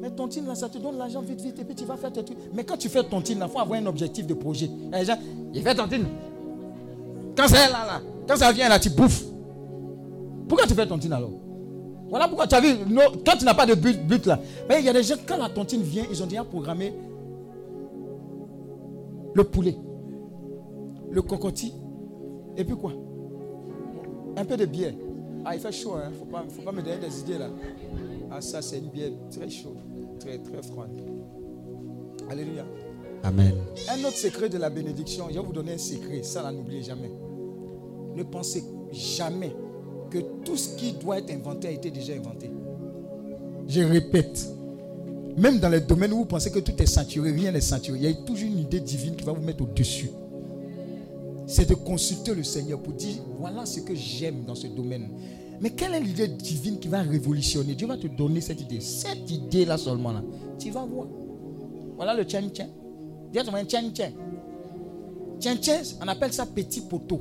Mais 0.00 0.10
tontine, 0.10 0.46
là, 0.46 0.54
ça 0.54 0.68
te 0.68 0.76
donne 0.76 0.98
l'argent 0.98 1.22
vite, 1.22 1.40
vite, 1.40 1.58
et 1.58 1.64
puis 1.64 1.74
tu 1.74 1.84
vas 1.84 1.96
faire 1.96 2.12
tes 2.12 2.22
trucs. 2.22 2.36
Mais 2.52 2.64
quand 2.64 2.76
tu 2.76 2.88
fais 2.88 3.02
tontine, 3.02 3.38
il 3.42 3.48
faut 3.48 3.58
avoir 3.58 3.80
un 3.80 3.86
objectif 3.86 4.26
de 4.26 4.34
projet. 4.34 4.68
Les 4.92 5.04
gens, 5.04 5.16
il 5.54 5.62
fait 5.62 5.74
tontine. 5.74 6.04
Quand 7.36 7.48
c'est 7.48 7.70
là, 7.70 7.86
là, 7.86 8.00
quand 8.28 8.36
ça 8.36 8.52
vient 8.52 8.68
là, 8.68 8.78
tu 8.78 8.90
bouffes. 8.90 9.24
Pourquoi 10.48 10.66
tu 10.66 10.74
fais 10.74 10.86
tontine 10.86 11.12
alors? 11.14 11.30
Voilà 12.08 12.28
pourquoi 12.28 12.46
tu 12.46 12.54
as 12.54 12.60
vu, 12.60 12.68
non, 12.88 13.02
quand 13.24 13.36
tu 13.38 13.44
n'as 13.44 13.54
pas 13.54 13.66
de 13.66 13.74
but, 13.74 14.06
but 14.06 14.26
là. 14.26 14.38
Mais 14.68 14.78
il 14.80 14.84
y 14.84 14.88
a 14.88 14.92
des 14.92 15.02
gens, 15.02 15.16
quand 15.26 15.38
la 15.38 15.48
tontine 15.48 15.82
vient, 15.82 16.04
ils 16.10 16.22
ont 16.22 16.26
déjà 16.26 16.44
programmé 16.44 16.92
le 19.34 19.44
poulet, 19.44 19.76
le 21.16 21.22
cocotier, 21.22 21.72
et 22.58 22.64
puis 22.64 22.76
quoi? 22.76 22.92
Un 24.36 24.44
peu 24.44 24.54
de 24.58 24.66
bière. 24.66 24.92
Ah, 25.46 25.54
il 25.54 25.60
fait 25.60 25.72
chaud, 25.72 25.94
hein. 25.94 26.12
Faut 26.18 26.26
pas, 26.26 26.44
faut 26.46 26.60
pas 26.60 26.72
me 26.72 26.82
donner 26.82 26.98
des 26.98 27.20
idées 27.20 27.38
là. 27.38 27.48
Ah, 28.30 28.42
ça, 28.42 28.60
c'est 28.60 28.76
une 28.78 28.90
bière 28.90 29.12
très 29.30 29.48
chaude, 29.48 29.78
très, 30.20 30.36
très 30.38 30.62
froide. 30.62 30.90
Alléluia. 32.28 32.66
Amen. 33.22 33.54
Un 33.88 34.04
autre 34.04 34.18
secret 34.18 34.50
de 34.50 34.58
la 34.58 34.68
bénédiction, 34.68 35.28
je 35.30 35.38
vais 35.38 35.46
vous 35.46 35.54
donner 35.54 35.72
un 35.72 35.78
secret, 35.78 36.22
ça 36.22 36.42
là 36.42 36.52
n'oubliez 36.52 36.82
jamais. 36.82 37.10
Ne 38.14 38.22
pensez 38.22 38.62
jamais 38.92 39.56
que 40.10 40.18
tout 40.44 40.58
ce 40.58 40.76
qui 40.76 40.92
doit 40.92 41.18
être 41.18 41.30
inventé 41.30 41.68
a 41.68 41.70
été 41.70 41.90
déjà 41.90 42.12
inventé. 42.12 42.50
Je 43.66 43.80
répète, 43.80 44.50
même 45.38 45.60
dans 45.60 45.70
les 45.70 45.80
domaines 45.80 46.12
où 46.12 46.18
vous 46.18 46.26
pensez 46.26 46.50
que 46.50 46.58
tout 46.58 46.74
est 46.78 46.86
saturé, 46.86 47.32
rien 47.32 47.52
n'est 47.52 47.62
saturé, 47.62 47.98
il 47.98 48.04
y 48.04 48.06
a 48.06 48.12
toujours 48.12 48.48
une 48.48 48.58
idée 48.58 48.80
divine 48.80 49.16
qui 49.16 49.24
va 49.24 49.32
vous 49.32 49.42
mettre 49.42 49.62
au-dessus. 49.62 50.10
C'est 51.46 51.68
de 51.68 51.74
consulter 51.74 52.34
le 52.34 52.42
Seigneur 52.42 52.80
pour 52.80 52.92
dire, 52.92 53.16
voilà 53.38 53.64
ce 53.66 53.80
que 53.80 53.94
j'aime 53.94 54.44
dans 54.44 54.54
ce 54.54 54.66
domaine. 54.66 55.10
Mais 55.60 55.70
quelle 55.70 55.94
est 55.94 56.00
l'idée 56.00 56.28
divine 56.28 56.78
qui 56.78 56.88
va 56.88 57.02
révolutionner? 57.02 57.74
Dieu 57.74 57.86
va 57.86 57.96
te 57.96 58.08
donner 58.08 58.40
cette 58.40 58.60
idée. 58.60 58.80
Cette 58.80 59.30
idée-là 59.30 59.78
seulement, 59.78 60.12
là, 60.12 60.22
tu 60.58 60.70
vas 60.70 60.84
voir. 60.84 61.06
Voilà 61.96 62.14
le 62.14 62.26
tien 62.26 62.46
tien. 62.48 62.68
Dis 63.32 63.38
à 63.38 63.44
tien 63.64 63.90
tien. 63.90 64.12
Tien 65.38 65.56
tien, 65.56 65.80
on 66.02 66.08
appelle 66.08 66.32
ça 66.32 66.46
petit 66.46 66.82
poteau. 66.82 67.20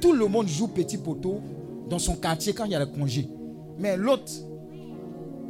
Tout 0.00 0.12
le 0.12 0.26
monde 0.26 0.48
joue 0.48 0.68
petit 0.68 0.98
poteau 0.98 1.40
dans 1.88 1.98
son 1.98 2.16
quartier 2.16 2.52
quand 2.52 2.64
il 2.64 2.72
y 2.72 2.74
a 2.74 2.80
le 2.80 2.86
congé. 2.86 3.28
Mais 3.78 3.96
l'autre, 3.96 4.32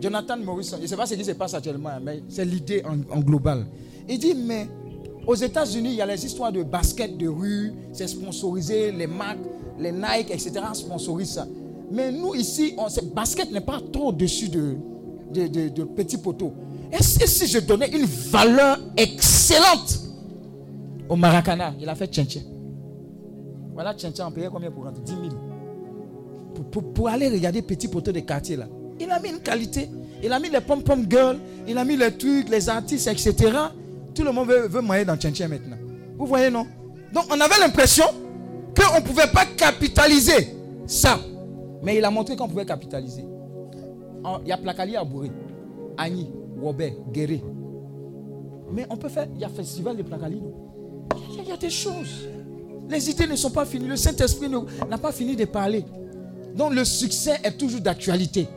Jonathan 0.01 0.37
Morrison, 0.37 0.77
je 0.77 0.83
ne 0.83 0.87
sais 0.87 0.97
pas 0.97 1.07
ce 1.07 1.15
qui 1.15 1.25
se 1.25 1.33
passe 1.33 1.55
actuellement, 1.55 1.89
hein, 1.89 2.01
mais 2.03 2.23
c'est 2.29 2.45
l'idée 2.45 2.83
en, 2.85 2.99
en 3.17 3.21
global. 3.21 3.67
Il 4.09 4.19
dit, 4.19 4.35
mais 4.35 4.69
aux 5.29 5.35
États-Unis, 5.35 5.91
il 5.91 5.95
y 5.97 6.03
a 6.03 6.07
les 6.07 6.25
histoires 6.27 6.51
de 6.51 6.63
basket 6.63 7.17
de 7.17 7.29
rue, 7.29 7.73
c'est 7.93 8.09
sponsorisé, 8.09 8.91
les 8.91 9.07
marques, 9.07 9.39
les 9.79 9.93
Nike, 9.93 10.31
etc. 10.31 10.53
sponsorisent 10.73 11.33
ça. 11.35 11.47
Mais 11.93 12.11
nous, 12.11 12.35
ici, 12.35 12.75
on, 12.79 12.87
basket 13.15 13.53
n'est 13.53 13.61
pas 13.61 13.79
trop 13.93 14.09
au-dessus 14.09 14.49
de, 14.49 14.77
de, 15.33 15.47
de- 15.47 15.69
de 15.69 15.85
petits 15.85 16.17
poteaux. 16.19 16.53
Et 16.91 17.03
si, 17.03 17.27
si 17.29 17.47
je 17.47 17.59
donnais 17.61 17.89
une 17.91 18.07
valeur 18.07 18.79
excellente 18.97 20.01
au 21.09 21.17
Maracana, 21.17 21.75
il 21.81 21.89
a 21.89 21.95
fait 21.95 22.07
tchèn 22.11 22.27
Voilà, 23.75 23.95
tchèn 23.95 24.13
on 24.27 24.31
payait 24.31 24.49
combien 24.51 24.71
pour 24.71 24.85
rentrer? 24.85 25.03
10 25.05 25.13
000. 25.13 25.23
Pour, 26.73 26.83
pour- 26.93 27.09
aller 27.09 27.29
regarder 27.29 27.63
petits 27.63 27.89
poteaux 27.89 28.13
de 28.13 28.21
quartier 28.21 28.57
là. 28.57 28.67
Il 28.99 29.11
a 29.11 29.21
mis 29.21 29.29
une 29.29 29.41
qualité. 29.41 29.89
Il 30.23 30.33
a 30.33 30.41
mis 30.41 30.49
les 30.51 30.61
pom-pom 30.61 31.07
girls, 31.09 31.39
il 31.69 31.79
a 31.79 31.85
mis 31.85 31.97
les 31.97 32.11
trucs, 32.17 32.49
les 32.49 32.69
artistes, 32.69 33.07
etc. 33.07 33.53
Tout 34.19 34.25
le 34.25 34.33
monde 34.33 34.49
veut, 34.49 34.67
veut 34.67 35.05
dans 35.05 35.17
tchèn 35.17 35.49
maintenant. 35.49 35.77
Vous 36.19 36.27
voyez, 36.27 36.51
non? 36.51 36.67
Donc 37.15 37.27
on 37.31 37.41
avait 37.41 37.61
l'impression 37.61 38.05
qu'on 38.77 38.99
ne 38.99 39.05
pouvait 39.07 39.29
pas 39.33 39.45
capitaliser 39.57 40.57
ça. 40.89 41.21
Mais 41.85 41.99
il 41.99 42.05
a 42.05 42.11
montré 42.11 42.35
qu'on 42.35 42.49
pouvait 42.49 42.67
capitaliser. 42.67 43.25
Il 44.43 44.49
y 44.49 44.51
a 44.51 44.57
Placali 44.57 44.97
à 44.97 45.05
Bourré, 45.05 45.31
Agni, 45.97 46.29
Wobé, 46.61 46.97
Guéré. 47.13 47.45
Mais 48.73 48.87
on 48.91 48.97
peut 48.97 49.09
faire, 49.09 49.29
il 49.33 49.41
y 49.41 49.45
a 49.45 49.49
festival 49.49 49.97
de 49.97 50.03
Placali. 50.03 50.41
non? 50.41 50.53
Il 51.31 51.37
y 51.37 51.39
a- 51.39 51.43
il 51.45 51.49
y 51.51 51.53
a 51.53 51.57
des 51.57 51.71
choses. 51.71 52.27
Les 52.91 53.09
idées 53.11 53.29
ne 53.29 53.37
sont 53.37 53.51
pas 53.53 53.65
finies. 53.67 53.87
Le 53.87 53.95
Saint-Esprit 53.95 54.49
n'a 54.91 54.99
pas 54.99 55.13
fini 55.13 55.37
de 55.37 55.45
parler. 55.45 55.85
Donc 56.57 56.75
le 56.75 56.85
succès 56.85 57.37
est 57.45 57.57
toujours 57.57 57.81
d'actualité. 57.83 58.49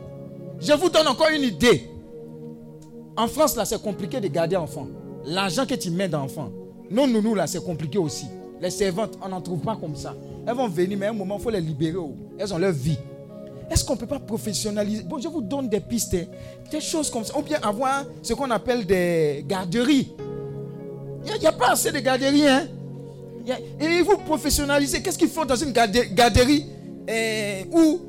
Je 0.58 0.72
vous 0.72 0.88
donne 0.90 1.06
encore 1.06 1.28
une 1.32 1.42
idée. 1.44 1.88
En 3.16 3.28
France, 3.28 3.54
là, 3.54 3.64
c'est 3.64 3.80
compliqué 3.80 4.20
de 4.20 4.26
garder 4.26 4.56
enfant. 4.56 4.88
L'argent 5.26 5.66
que 5.66 5.74
tu 5.74 5.90
mets 5.90 6.08
dans 6.08 6.20
l'enfant. 6.20 6.50
Non, 6.90 7.06
nous, 7.06 7.22
nous, 7.22 7.34
là, 7.34 7.46
c'est 7.46 7.62
compliqué 7.64 7.98
aussi. 7.98 8.26
Les 8.60 8.70
servantes, 8.70 9.18
on 9.24 9.28
n'en 9.28 9.40
trouve 9.40 9.60
pas 9.60 9.76
comme 9.76 9.96
ça. 9.96 10.14
Elles 10.46 10.54
vont 10.54 10.68
venir, 10.68 10.98
mais 10.98 11.06
à 11.06 11.10
un 11.10 11.14
moment, 11.14 11.36
il 11.38 11.42
faut 11.42 11.50
les 11.50 11.60
libérer. 11.60 11.96
oh. 11.96 12.14
Elles 12.38 12.52
ont 12.52 12.58
leur 12.58 12.72
vie. 12.72 12.98
Est-ce 13.70 13.84
qu'on 13.84 13.94
ne 13.94 13.98
peut 13.98 14.06
pas 14.06 14.18
professionnaliser? 14.18 15.02
Bon, 15.04 15.18
je 15.18 15.28
vous 15.28 15.40
donne 15.40 15.68
des 15.68 15.80
pistes, 15.80 16.14
hein. 16.14 16.24
des 16.70 16.80
choses 16.80 17.08
comme 17.10 17.24
ça. 17.24 17.38
Ou 17.38 17.42
bien 17.42 17.58
avoir 17.62 18.04
ce 18.22 18.34
qu'on 18.34 18.50
appelle 18.50 18.84
des 18.84 19.44
garderies. 19.48 20.12
Il 21.24 21.40
n'y 21.40 21.46
a, 21.46 21.52
pas 21.52 21.70
assez 21.72 21.90
de 21.92 21.98
garderies. 22.00 22.46
Hein? 22.46 22.66
A- 23.48 23.58
et 23.84 23.98
il 23.98 24.04
faut 24.04 24.18
professionnaliser. 24.18 25.00
Qu'est-ce 25.02 25.18
qu'il 25.18 25.28
faut 25.28 25.44
dans 25.44 25.56
une 25.56 25.72
garde- 25.72 25.96
garderie? 26.14 26.66
Eh, 27.08 27.64
où 27.72 28.00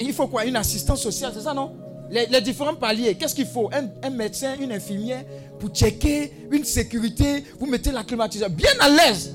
il 0.00 0.12
faut 0.12 0.26
quoi? 0.26 0.44
Une 0.44 0.56
assistance 0.56 1.00
sociale, 1.00 1.32
c'est 1.34 1.42
ça, 1.42 1.54
non? 1.54 1.72
Les, 2.10 2.26
les 2.26 2.40
différents 2.40 2.74
paliers, 2.74 3.14
qu'est-ce 3.16 3.34
qu'il 3.34 3.46
faut? 3.46 3.68
Un, 3.72 3.88
un 4.06 4.10
médecin, 4.10 4.54
une 4.60 4.70
infirmière 4.72 5.24
pour 5.58 5.70
checker, 5.70 6.32
une 6.50 6.64
sécurité, 6.64 7.44
vous 7.58 7.66
mettez 7.66 7.92
la 7.92 8.04
climatisation 8.04 8.54
bien 8.54 8.70
à 8.80 8.88
l'aise. 8.88 9.34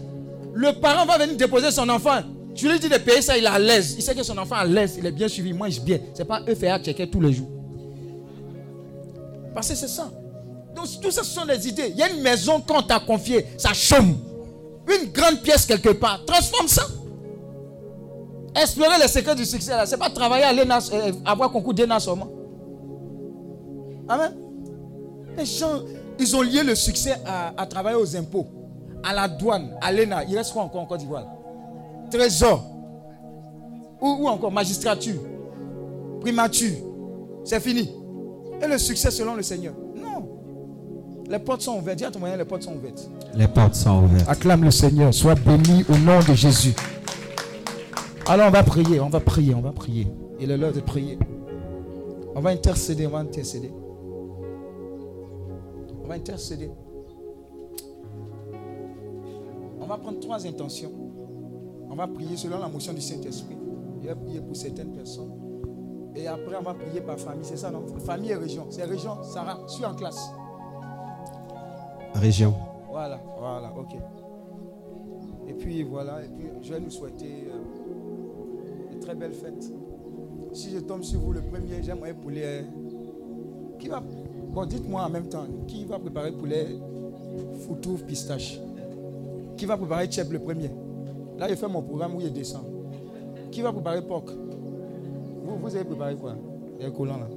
Le 0.54 0.74
parent 0.74 1.06
va 1.06 1.18
venir 1.18 1.38
déposer 1.38 1.72
son 1.72 1.88
enfant. 1.90 2.20
Tu 2.54 2.70
lui 2.70 2.80
dis 2.80 2.90
de 2.90 2.98
payer 2.98 3.22
ça, 3.22 3.38
il 3.38 3.44
est 3.44 3.48
à 3.48 3.58
l'aise. 3.58 3.96
Il 3.98 4.04
sait 4.04 4.14
que 4.14 4.24
son 4.24 4.38
enfant 4.38 4.56
est 4.58 4.60
à 4.60 4.66
l'aise, 4.66 4.96
il 4.98 5.06
est 5.06 5.12
bien 5.12 5.28
suivi, 5.28 5.50
il 5.50 5.56
mange 5.56 5.80
bien. 5.82 6.00
C'est 6.14 6.26
pas 6.26 6.42
eux 6.48 6.56
faire 6.56 6.82
checker 6.84 7.10
tous 7.10 7.22
les 7.22 7.34
jours. 7.34 7.50
Parce 9.54 9.70
que 9.70 9.76
c'est 9.76 9.88
ça. 9.88 10.10
Donc 10.76 10.86
tout 11.02 11.12
ça, 11.12 11.24
ce 11.24 11.32
sont 11.32 11.46
des 11.46 11.68
idées. 11.68 11.90
Il 11.90 11.98
y 11.98 12.04
a 12.04 12.10
une 12.10 12.22
maison 12.22 12.62
qu'on 12.62 12.82
t'a 12.82 13.00
confiée, 13.00 13.46
ça 13.58 13.74
chôme. 13.74 14.18
Une 14.88 15.12
grande 15.12 15.42
pièce 15.42 15.66
quelque 15.66 15.90
part. 15.90 16.24
Transforme 16.26 16.68
ça. 16.68 16.84
Explorer 18.56 18.98
les 19.00 19.08
secrets 19.08 19.36
du 19.36 19.46
succès, 19.46 19.72
là. 19.72 19.86
C'est 19.86 19.98
pas 19.98 20.10
travailler 20.10 20.46
l'ENA, 20.54 20.80
euh, 20.92 21.12
avoir 21.26 21.52
concours 21.52 21.74
d'ENA 21.74 22.00
seulement. 22.00 22.30
Amen. 24.10 24.36
Les 25.38 25.46
gens, 25.46 25.82
ils 26.22 26.36
ont 26.36 26.42
lié 26.42 26.64
le 26.64 26.76
succès 26.76 27.16
à, 27.26 27.52
à 27.58 27.66
travailler 27.66 27.98
aux 27.98 28.16
impôts, 28.16 28.48
à 29.04 29.14
la 29.14 29.28
douane, 29.28 29.72
à 29.82 29.92
l'ENA. 29.92 30.24
Il 30.26 30.38
reste 30.38 30.54
quoi 30.54 30.64
encore 30.64 30.82
en 30.82 30.86
Côte 30.86 31.00
d'Ivoire? 31.00 31.26
Trésor. 32.12 32.64
Ou, 34.00 34.08
ou 34.22 34.28
encore 34.28 34.52
magistrature. 34.52 35.22
Primature. 36.22 36.76
C'est 37.44 37.60
fini. 37.60 37.92
Et 38.62 38.68
le 38.68 38.78
succès 38.78 39.10
selon 39.10 39.36
le 39.36 39.42
Seigneur? 39.42 39.74
Non. 39.96 40.30
Les 41.28 41.40
portes 41.40 41.62
sont 41.62 41.78
ouvertes. 41.78 41.98
Dis 41.98 42.06
à 42.06 42.12
ton 42.12 42.20
moyen, 42.20 42.38
les 42.38 42.46
portes 42.46 42.64
sont 42.64 42.76
ouvertes. 42.76 43.10
Les 43.34 43.48
portes 43.48 43.74
sont 43.74 44.04
ouvertes. 44.04 44.30
Acclame 44.30 44.64
le 44.64 44.72
Seigneur. 44.72 45.14
Sois 45.14 45.36
béni 45.36 45.84
au 45.90 45.98
nom 45.98 46.20
de 46.20 46.34
Jésus. 46.36 46.76
Alors 48.28 48.48
on 48.48 48.52
va 48.52 48.62
prier, 48.62 49.00
on 49.00 49.10
va 49.10 49.20
prier, 49.20 49.56
on 49.56 49.62
va 49.62 49.72
prier. 49.72 50.08
Il 50.40 50.52
est 50.52 50.58
l'heure 50.58 50.72
de 50.72 50.80
prier. 50.80 51.18
On 52.36 52.40
va 52.40 52.52
intercéder, 52.52 53.08
on 53.08 53.10
va 53.10 53.20
intercéder. 53.20 53.72
Va 56.12 56.18
intercéder. 56.18 56.70
On 59.80 59.86
va 59.86 59.98
prendre 59.98 60.20
trois 60.20 60.46
intentions. 60.46 60.92
On 61.90 61.96
va 61.96 62.06
prier 62.06 62.36
selon 62.36 62.60
la 62.60 62.68
motion 62.68 62.92
du 62.92 63.00
Saint-Esprit. 63.00 63.56
Il 64.02 64.10
va 64.10 64.16
prier 64.18 64.42
pour 64.42 64.54
certaines 64.54 64.92
personnes. 64.92 65.32
Et 66.14 66.28
après, 66.28 66.58
on 66.60 66.64
va 66.64 66.74
prier 66.74 67.00
par 67.00 67.18
famille. 67.18 67.46
C'est 67.46 67.56
ça, 67.56 67.72
non? 67.72 67.86
Famille 68.00 68.32
et 68.32 68.36
région. 68.36 68.66
C'est 68.72 68.84
région. 68.84 69.24
Sarah, 69.24 69.58
suis 69.68 69.86
en 69.86 69.96
classe. 69.96 70.22
Région. 72.16 72.56
Voilà, 72.90 73.22
voilà, 73.40 73.74
ok. 73.74 73.96
Et 75.48 75.54
puis 75.54 75.84
voilà, 75.84 76.26
et 76.26 76.28
puis 76.28 76.50
je 76.62 76.74
vais 76.74 76.82
nous 76.82 76.92
souhaiter 76.92 77.48
euh, 77.48 78.94
de 78.94 79.00
très 79.00 79.16
belles 79.16 79.32
fêtes. 79.32 79.72
Si 80.52 80.72
je 80.72 80.80
tombe 80.80 81.04
sur 81.04 81.22
vous 81.22 81.32
le 81.32 81.42
premier, 81.42 81.82
j'aimerais 81.82 82.14
poulet. 82.14 82.66
Qui 83.80 83.88
va. 83.88 84.04
Bon, 84.54 84.66
dites-moi 84.66 85.04
en 85.04 85.10
même 85.10 85.28
temps, 85.30 85.46
qui 85.68 85.86
va 85.86 85.98
préparer 85.98 86.32
poulet 86.32 86.68
foutouf 87.66 88.04
pistache 88.04 88.60
Qui 89.56 89.66
va 89.66 89.78
préparer 89.78 90.08
tchèp 90.08 90.32
le 90.32 90.40
premier? 90.40 90.70
Là, 91.38 91.48
je 91.50 91.56
fais 91.56 91.68
mon 91.68 91.82
programme 91.82 92.16
où 92.16 92.22
il 92.22 92.32
descend. 92.34 92.64
Qui 93.52 93.62
va 93.62 93.72
préparer 93.72 94.02
porc 94.02 94.26
vous, 95.44 95.58
vous 95.58 95.76
avez 95.76 95.84
préparé 95.86 96.16
quoi? 96.16 96.36
Les 96.80 96.92
collants 96.92 97.18
là. 97.18 97.28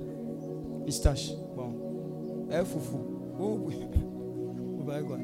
Pistache. 0.84 1.32
Bon. 1.56 1.72
Eh, 2.50 2.64
foufou. 2.64 2.98
Vous, 3.38 3.56
vous 3.56 3.70
préparez 4.84 5.02
quoi? 5.02 5.18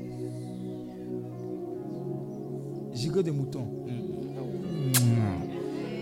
Gigot 2.92 3.22
de 3.22 3.30
mouton. 3.30 3.60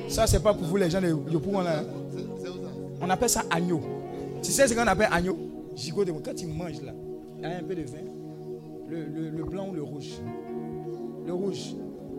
Ça, 0.09 0.27
c'est 0.27 0.43
pas 0.43 0.55
pour 0.55 0.65
vous, 0.67 0.77
les 0.77 0.89
gens 0.89 1.01
de 1.03 1.09
Yopougon 1.09 1.61
là. 1.61 1.83
On 3.03 3.11
appelle 3.11 3.29
ça 3.29 3.43
agneau. 3.51 3.81
Tu 4.43 4.51
sais 4.51 4.67
ce 4.67 4.75
qu'on 4.75 4.87
appelle 4.87 5.09
agneau? 5.13 5.37
Gigot 5.79 6.05
de 6.05 6.13
mouton. 6.13 6.31
Quand 6.31 6.37
tu 6.37 6.47
manges 6.47 6.83
là, 6.85 6.93
il 7.39 7.43
y 7.43 7.47
a 7.47 7.57
un 7.57 7.63
peu 7.63 7.75
de 7.75 7.83
vin. 7.83 7.99
Le, 8.89 9.31
le- 9.31 9.45
blanc 9.45 9.69
ou 9.71 9.75
le 9.75 9.83
rouge? 9.83 10.11
Le 11.27 11.33
rouge. 11.33 11.75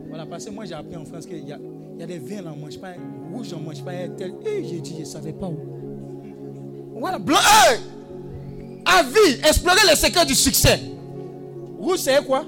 Voilà, 0.08 0.26
parce 0.26 0.46
que 0.46 0.52
moi 0.52 0.66
j'ai 0.66 0.74
appris 0.76 0.96
en 0.96 1.04
France 1.06 1.26
qu'il 1.26 1.48
y 1.48 1.52
a, 1.52 1.58
il 1.96 2.00
y 2.00 2.04
a 2.04 2.08
des 2.08 2.20
vins 2.20 2.42
là, 2.42 2.52
on 2.54 2.58
ne 2.58 2.62
mange 2.62 2.80
pas. 2.80 2.94
Rouge, 3.34 3.48
on 3.56 3.60
ne 3.60 3.66
mange 3.66 3.84
pas. 3.84 3.92
Tel. 4.18 4.34
Et 4.46 4.64
j'ai 4.66 4.80
dit, 4.80 4.94
je 4.96 5.00
ne 5.02 5.06
savais 5.06 5.34
pas 5.34 5.48
où. 5.48 5.58
Voilà, 7.00 7.20
blanc. 7.20 7.38
Hey! 7.38 7.80
À 8.86 9.04
vie, 9.04 9.40
explorer 9.48 9.82
les 9.90 9.96
secrets 9.96 10.26
du 10.26 10.36
succès. 10.36 10.80
Rouge, 11.80 12.00
c'est 12.00 12.24
quoi? 12.26 12.46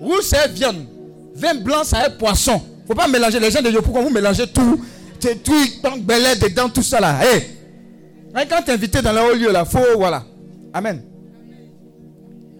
Rouge, 0.00 0.22
c'est 0.22 0.48
viande. 0.52 0.86
Vin 1.34 1.54
blanc, 1.56 1.82
c'est 1.84 2.16
poisson. 2.18 2.60
faut 2.86 2.94
pas 2.94 3.08
mélanger. 3.08 3.38
Les 3.40 3.50
gens 3.50 3.62
de 3.62 3.70
Yopou, 3.70 3.92
quand 3.92 4.02
vous 4.02 4.10
mélangez 4.10 4.46
tout, 4.46 4.80
c'est 5.20 5.42
tout, 5.42 5.52
tant 5.82 5.96
dedans, 5.96 6.68
tout 6.68 6.82
ça 6.82 7.00
là. 7.00 7.18
Hey. 7.22 7.57
Quand 8.46 8.62
tu 8.62 8.70
es 8.70 8.74
invité 8.74 9.02
dans 9.02 9.12
le 9.12 9.20
haut 9.20 9.34
lieu 9.34 9.50
là, 9.50 9.64
faut, 9.64 9.96
voilà. 9.96 10.24
Amen. 10.72 11.02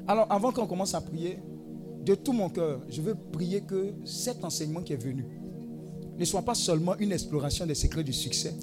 Alors, 0.06 0.26
avant 0.30 0.50
qu'on 0.52 0.66
commence 0.66 0.94
à 0.94 1.00
prier, 1.00 1.38
de 2.04 2.14
tout 2.14 2.32
mon 2.32 2.48
cœur, 2.48 2.80
je 2.88 3.02
veux 3.02 3.14
prier 3.14 3.60
que 3.60 3.92
cet 4.04 4.42
enseignement 4.44 4.80
qui 4.80 4.94
est 4.94 5.02
venu 5.02 5.26
ne 6.18 6.24
soit 6.24 6.42
pas 6.42 6.54
seulement 6.54 6.96
une 6.98 7.12
exploration 7.12 7.66
des 7.66 7.74
secrets 7.74 8.02
du 8.02 8.14
succès, 8.14 8.54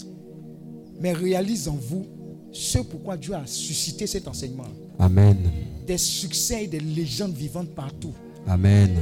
mais 0.99 1.13
réalise 1.13 1.67
en 1.67 1.75
vous 1.75 2.05
ce 2.51 2.79
pourquoi 2.79 3.17
Dieu 3.17 3.33
a 3.33 3.45
suscité 3.45 4.07
cet 4.07 4.27
enseignement. 4.27 4.65
Amen. 4.97 5.37
Des 5.85 5.97
succès 5.97 6.63
et 6.63 6.67
des 6.67 6.79
légendes 6.79 7.33
vivantes 7.33 7.69
partout. 7.69 8.13
Amen. 8.47 8.95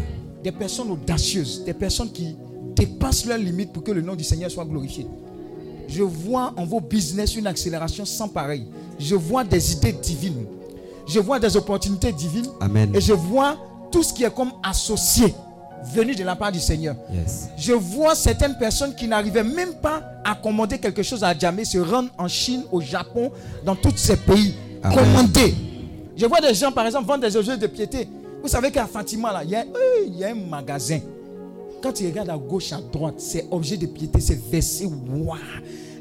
Des 0.43 0.51
personnes 0.51 0.91
audacieuses, 0.91 1.63
des 1.63 1.73
personnes 1.73 2.11
qui 2.11 2.35
dépassent 2.75 3.25
leurs 3.25 3.37
limites 3.37 3.71
pour 3.71 3.83
que 3.83 3.91
le 3.91 4.01
nom 4.01 4.15
du 4.15 4.23
Seigneur 4.23 4.51
soit 4.51 4.65
glorifié. 4.65 5.05
Je 5.87 6.03
vois 6.03 6.53
en 6.57 6.65
vos 6.65 6.79
business 6.79 7.35
une 7.35 7.47
accélération 7.47 8.05
sans 8.05 8.27
pareil. 8.27 8.65
Je 8.99 9.15
vois 9.15 9.43
des 9.43 9.73
idées 9.73 9.93
divines. 9.93 10.45
Je 11.07 11.19
vois 11.19 11.39
des 11.39 11.55
opportunités 11.57 12.11
divines. 12.11 12.47
Amen. 12.59 12.91
Et 12.95 13.01
je 13.01 13.13
vois 13.13 13.57
tout 13.91 14.03
ce 14.03 14.13
qui 14.13 14.23
est 14.23 14.33
comme 14.33 14.51
associé 14.63 15.33
venu 15.93 16.15
de 16.15 16.23
la 16.23 16.35
part 16.35 16.51
du 16.51 16.59
Seigneur. 16.59 16.95
Yes. 17.13 17.49
Je 17.57 17.73
vois 17.73 18.15
certaines 18.15 18.57
personnes 18.57 18.95
qui 18.95 19.07
n'arrivaient 19.07 19.43
même 19.43 19.73
pas 19.75 20.01
à 20.23 20.33
commander 20.35 20.77
quelque 20.77 21.03
chose 21.03 21.23
à 21.23 21.37
Djamé 21.37 21.65
se 21.65 21.77
rendre 21.77 22.09
en 22.17 22.27
Chine, 22.27 22.63
au 22.71 22.79
Japon, 22.79 23.31
dans 23.65 23.75
tous 23.75 23.97
ces 23.97 24.15
pays. 24.15 24.55
Amen. 24.81 24.97
Commander. 24.97 25.53
Je 26.15 26.25
vois 26.25 26.39
des 26.39 26.53
gens, 26.53 26.71
par 26.71 26.85
exemple, 26.85 27.07
vendre 27.07 27.21
des 27.27 27.35
objets 27.35 27.57
de 27.57 27.67
piété. 27.67 28.07
Vous 28.41 28.47
savez 28.47 28.71
qu'à 28.71 28.85
Fatima, 28.85 29.31
là, 29.33 29.43
il 29.43 29.49
y, 29.49 29.55
a, 29.55 29.61
euh, 29.61 30.05
il 30.07 30.17
y 30.17 30.23
a 30.23 30.29
un 30.29 30.35
magasin. 30.35 30.99
Quand 31.83 31.91
tu 31.91 32.05
regardes 32.07 32.29
à 32.29 32.37
gauche, 32.37 32.71
à 32.71 32.79
droite, 32.79 33.15
c'est 33.17 33.45
objets 33.51 33.75
de 33.75 33.87
piété, 33.87 34.21
c'est 34.21 34.39
versé. 34.49 34.85
Waouh! 34.85 35.37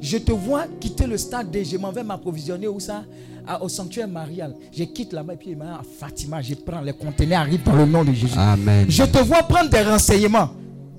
Je 0.01 0.17
te 0.19 0.31
vois 0.33 0.65
quitter 0.81 1.07
le 1.09 1.19
stade 1.19 1.55
et 1.57 1.65
je 1.65 1.77
m'en 1.77 1.91
vais 1.91 2.05
m'approvisionner 2.05 2.69
où 2.69 2.79
ça? 2.79 3.03
À- 3.47 3.61
Au 3.63 3.69
sanctuaire 3.69 4.07
marial. 4.07 4.55
Je 4.73 4.85
quitte 4.85 5.13
là-bas 5.13 5.33
et 5.35 5.37
puis 5.37 5.55
à 5.61 5.81
Fatima. 5.99 6.41
Je 6.41 6.55
prends 6.55 6.81
les 6.81 6.93
conteneurs, 6.93 7.41
arrivent 7.41 7.65
dans 7.65 7.75
le 7.75 7.85
nom 7.87 8.05
de 8.05 8.13
Jésus. 8.13 8.35
Amen. 8.37 8.87
Je 8.89 9.03
te 9.03 9.19
vois 9.19 9.43
prendre 9.43 9.69
des 9.71 9.83
renseignements 9.83 10.51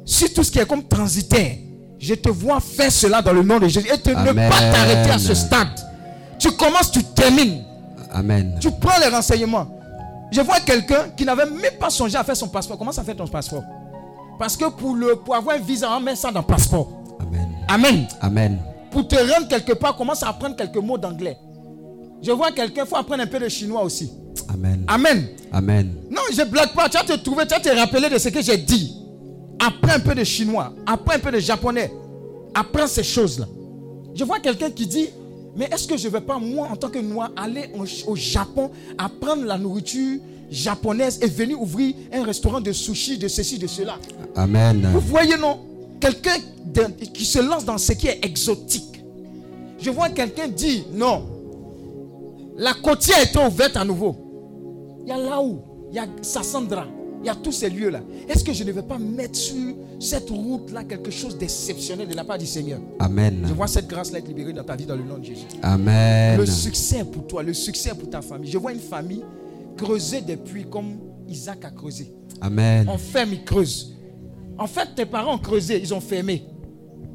sur 0.04 0.34
tout 0.34 0.44
ce 0.44 0.52
qui 0.52 0.60
est 0.60 0.66
comme 0.68 0.84
transitaire. 0.84 1.56
Je 1.98 2.16
te 2.16 2.28
vois 2.30 2.60
faire 2.60 2.92
cela 2.92 3.22
dans 3.22 3.32
le 3.32 3.44
nom 3.44 3.60
de 3.60 3.68
Jésus 3.70 3.88
et 3.88 3.98
te, 3.98 4.10
ne 4.10 4.16
pas 4.34 4.60
t'arrêter 4.60 5.12
à 5.12 5.20
ce 5.20 5.34
stade. 5.34 5.70
Tu 6.38 6.52
commences, 6.52 6.92
tu 6.92 7.02
termines. 7.04 7.64
Amen. 8.12 8.58
Tu 8.60 8.70
prends 8.72 9.00
les 9.00 9.08
renseignements. 9.16 9.80
Je 10.30 10.42
vois 10.42 10.60
quelqu'un 10.60 11.10
qui 11.16 11.24
n'avait 11.24 11.46
même 11.46 11.78
pas 11.80 11.90
songé 11.90 12.18
à 12.18 12.24
faire 12.26 12.36
son 12.36 12.50
passeport. 12.50 12.78
Comment 12.78 12.92
ça 12.92 13.04
fait 13.04 13.16
ton 13.16 13.28
passeport? 13.28 13.64
Parce 14.40 14.58
que 14.58 14.70
pour, 14.70 14.96
le, 14.96 15.16
pour 15.16 15.36
avoir 15.36 15.56
un 15.56 15.60
visa, 15.60 15.90
on 15.96 16.00
met 16.00 16.16
ça 16.16 16.32
dans 16.32 16.42
le 16.42 16.46
passeport. 16.46 16.90
Amen. 17.20 17.50
Amen. 17.68 18.08
Amen. 18.22 18.60
Pour 18.92 19.08
te 19.08 19.16
rendre 19.16 19.48
quelque 19.48 19.74
part, 19.74 19.96
commence 19.96 20.24
à 20.24 20.30
apprendre 20.30 20.56
quelques 20.56 20.78
mots 20.78 20.98
d'anglais. 20.98 21.38
Je 22.22 22.32
vois 22.32 22.52
quelqu'un, 22.52 22.84
il 22.86 22.88
faut 22.88 22.96
apprendre 22.96 23.24
un 23.24 23.28
peu 23.28 23.40
de 23.40 23.50
chinois 23.50 23.84
aussi. 23.84 24.12
Amen. 24.50 24.84
Amen. 24.88 25.28
Amen. 25.52 25.94
Non, 26.10 26.22
je 26.32 26.44
blague 26.44 26.74
pas. 26.74 26.90
Tu 26.90 26.98
vas 26.98 27.04
te 27.04 27.14
trouver, 27.22 27.46
tu 27.46 27.54
vas 27.54 27.60
te 27.60 27.70
rappeler 27.70 28.10
de 28.10 28.18
ce 28.18 28.30
que 28.30 28.42
j'ai 28.42 28.58
dit. 28.58 28.96
Apprends 29.60 29.96
un 29.96 30.00
peu 30.00 30.16
de 30.16 30.24
chinois, 30.24 30.74
apprends 30.86 31.16
un 31.16 31.20
peu 31.20 31.32
de 31.32 31.40
japonais. 31.40 31.92
Apprends 32.54 32.88
ces 32.88 33.04
choses-là. 33.04 33.46
Je 34.14 34.24
vois 34.24 34.40
quelqu'un 34.40 34.70
qui 34.70 34.86
dit, 34.86 35.10
mais 35.56 35.66
est-ce 35.72 35.88
que 35.88 35.98
je 35.98 36.08
ne 36.08 36.14
vais 36.14 36.22
pas, 36.22 36.38
moi, 36.38 36.68
en 36.72 36.76
tant 36.76 36.90
que 36.90 37.00
noir, 37.00 37.32
aller 37.36 37.70
au, 37.76 38.12
au 38.12 38.16
Japon, 38.16 38.72
apprendre 38.98 39.44
la 39.46 39.58
nourriture 39.58 40.20
japonaise 40.54 41.20
et 41.22 41.28
venir 41.28 41.60
ouvrir 41.60 41.96
un 42.14 42.24
restaurant 42.24 42.62
de 42.62 42.72
sushi, 42.72 43.18
de 43.18 43.28
ceci, 43.28 43.58
de 43.58 43.68
cela 43.68 43.98
Amen. 44.36 44.88
Vous 44.94 45.00
voyez, 45.00 45.38
non? 45.38 45.60
Quelqu'un 46.00 46.36
qui 47.14 47.26
se 47.26 47.40
lance 47.40 47.66
dans 47.66 47.78
ce 47.78 47.94
qui 47.94 48.08
est 48.08 48.24
exotique. 48.24 49.04
Je 49.80 49.90
vois 49.90 50.10
quelqu'un 50.10 50.48
dire, 50.48 50.84
non, 50.94 51.24
la 52.58 52.74
côtière 52.74 53.20
est 53.20 53.36
ouverte 53.38 53.78
à 53.78 53.84
nouveau. 53.84 54.16
Il 55.04 55.10
y 55.10 55.12
a 55.12 55.18
là 55.18 55.42
où, 55.42 55.60
il 55.90 55.96
y 55.96 56.00
a 56.00 56.06
Sassandra, 56.22 56.88
il 57.22 57.28
y 57.28 57.30
a 57.30 57.36
tous 57.36 57.52
ces 57.52 57.70
lieux-là. 57.70 58.02
Est-ce 58.30 58.44
que 58.44 58.54
je 58.54 58.64
ne 58.64 58.72
vais 58.72 58.82
pas 58.82 58.98
mettre 58.98 59.38
sur 59.38 59.76
cette 60.00 60.30
route-là, 60.30 60.84
quelque 60.84 61.12
chose 61.12 61.38
d'exceptionnel 61.38 62.08
de 62.08 62.16
la 62.16 62.24
part 62.24 62.38
du 62.38 62.46
Seigneur? 62.46 62.80
Amen. 63.00 63.46
Je 63.48 63.54
vois 63.54 63.68
cette 63.68 63.88
grâce-là 63.88 64.20
être 64.20 64.28
libérée 64.28 64.54
dans 64.54 64.64
ta 64.64 64.76
vie 64.76 64.86
dans 64.86 64.96
le 64.96 65.04
nom 65.04 65.18
de 65.18 65.26
Jésus. 65.26 65.46
Amen. 65.62 66.38
Le 66.38 66.46
succès 66.46 67.00
est 67.00 67.06
pour 67.06 67.28
toi, 67.28 67.44
le 67.44 67.54
succès 67.54 67.90
est 67.90 67.96
pour 67.96 68.10
ta 68.10 68.22
famille. 68.22 68.50
Je 68.50 68.58
vois 68.58 68.72
une 68.72 68.80
famille 68.80 69.24
creuser 69.78 70.22
des 70.22 70.38
puits 70.38 70.66
comme 70.70 71.00
Isaac 71.28 71.66
a 71.66 71.72
creusé. 71.72 72.14
Amen. 72.42 72.88
On 72.90 72.98
ferme, 72.98 73.34
ils 73.34 73.44
creusent. 73.44 73.94
En 74.58 74.68
fait, 74.68 74.90
tes 74.96 75.06
parents 75.06 75.36
ont 75.36 75.40
creusé, 75.40 75.80
ils 75.82 75.94
ont 75.94 76.02
fermé. 76.02 76.44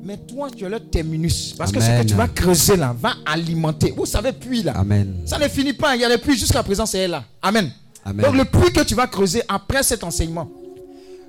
Mais 0.02 0.16
toi, 0.16 0.48
tu 0.54 0.64
es 0.64 0.68
leur 0.68 0.88
terminus. 0.90 1.54
Parce 1.56 1.72
que 1.72 1.80
ce 1.80 2.02
que 2.02 2.06
tu 2.06 2.14
vas 2.14 2.28
creuser 2.28 2.76
là 2.76 2.94
va 2.98 3.14
alimenter. 3.26 3.92
Vous 3.96 4.06
savez, 4.06 4.32
puits 4.32 4.62
là. 4.62 4.72
Amen. 4.76 5.22
Ça 5.24 5.38
ne 5.38 5.48
finit 5.48 5.72
pas. 5.72 5.96
Il 5.96 6.02
y 6.02 6.04
a 6.04 6.08
des 6.08 6.18
puits 6.18 6.36
jusqu'à 6.36 6.62
présent, 6.62 6.86
c'est 6.86 7.08
là. 7.08 7.24
Amen. 7.42 7.70
Amen. 8.04 8.24
Donc 8.24 8.36
le 8.36 8.44
puits 8.44 8.72
que 8.72 8.82
tu 8.84 8.94
vas 8.94 9.06
creuser 9.06 9.42
après 9.48 9.82
cet 9.82 10.04
enseignement, 10.04 10.48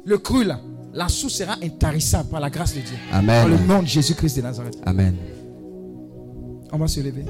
le 0.05 0.17
cru 0.17 0.43
là, 0.43 0.59
la 0.93 1.07
source 1.07 1.33
sera 1.33 1.55
intarissable 1.61 2.29
par 2.29 2.39
la 2.39 2.49
grâce 2.49 2.73
de 2.73 2.81
Dieu. 2.81 2.97
Amen. 3.11 3.43
Dans 3.43 3.57
le 3.57 3.57
nom 3.65 3.81
de 3.81 3.87
Jésus-Christ 3.87 4.37
de 4.37 4.41
Nazareth. 4.43 4.77
Amen. 4.85 5.15
On 6.71 6.77
va 6.77 6.87
se 6.87 6.99
lever. 6.99 7.25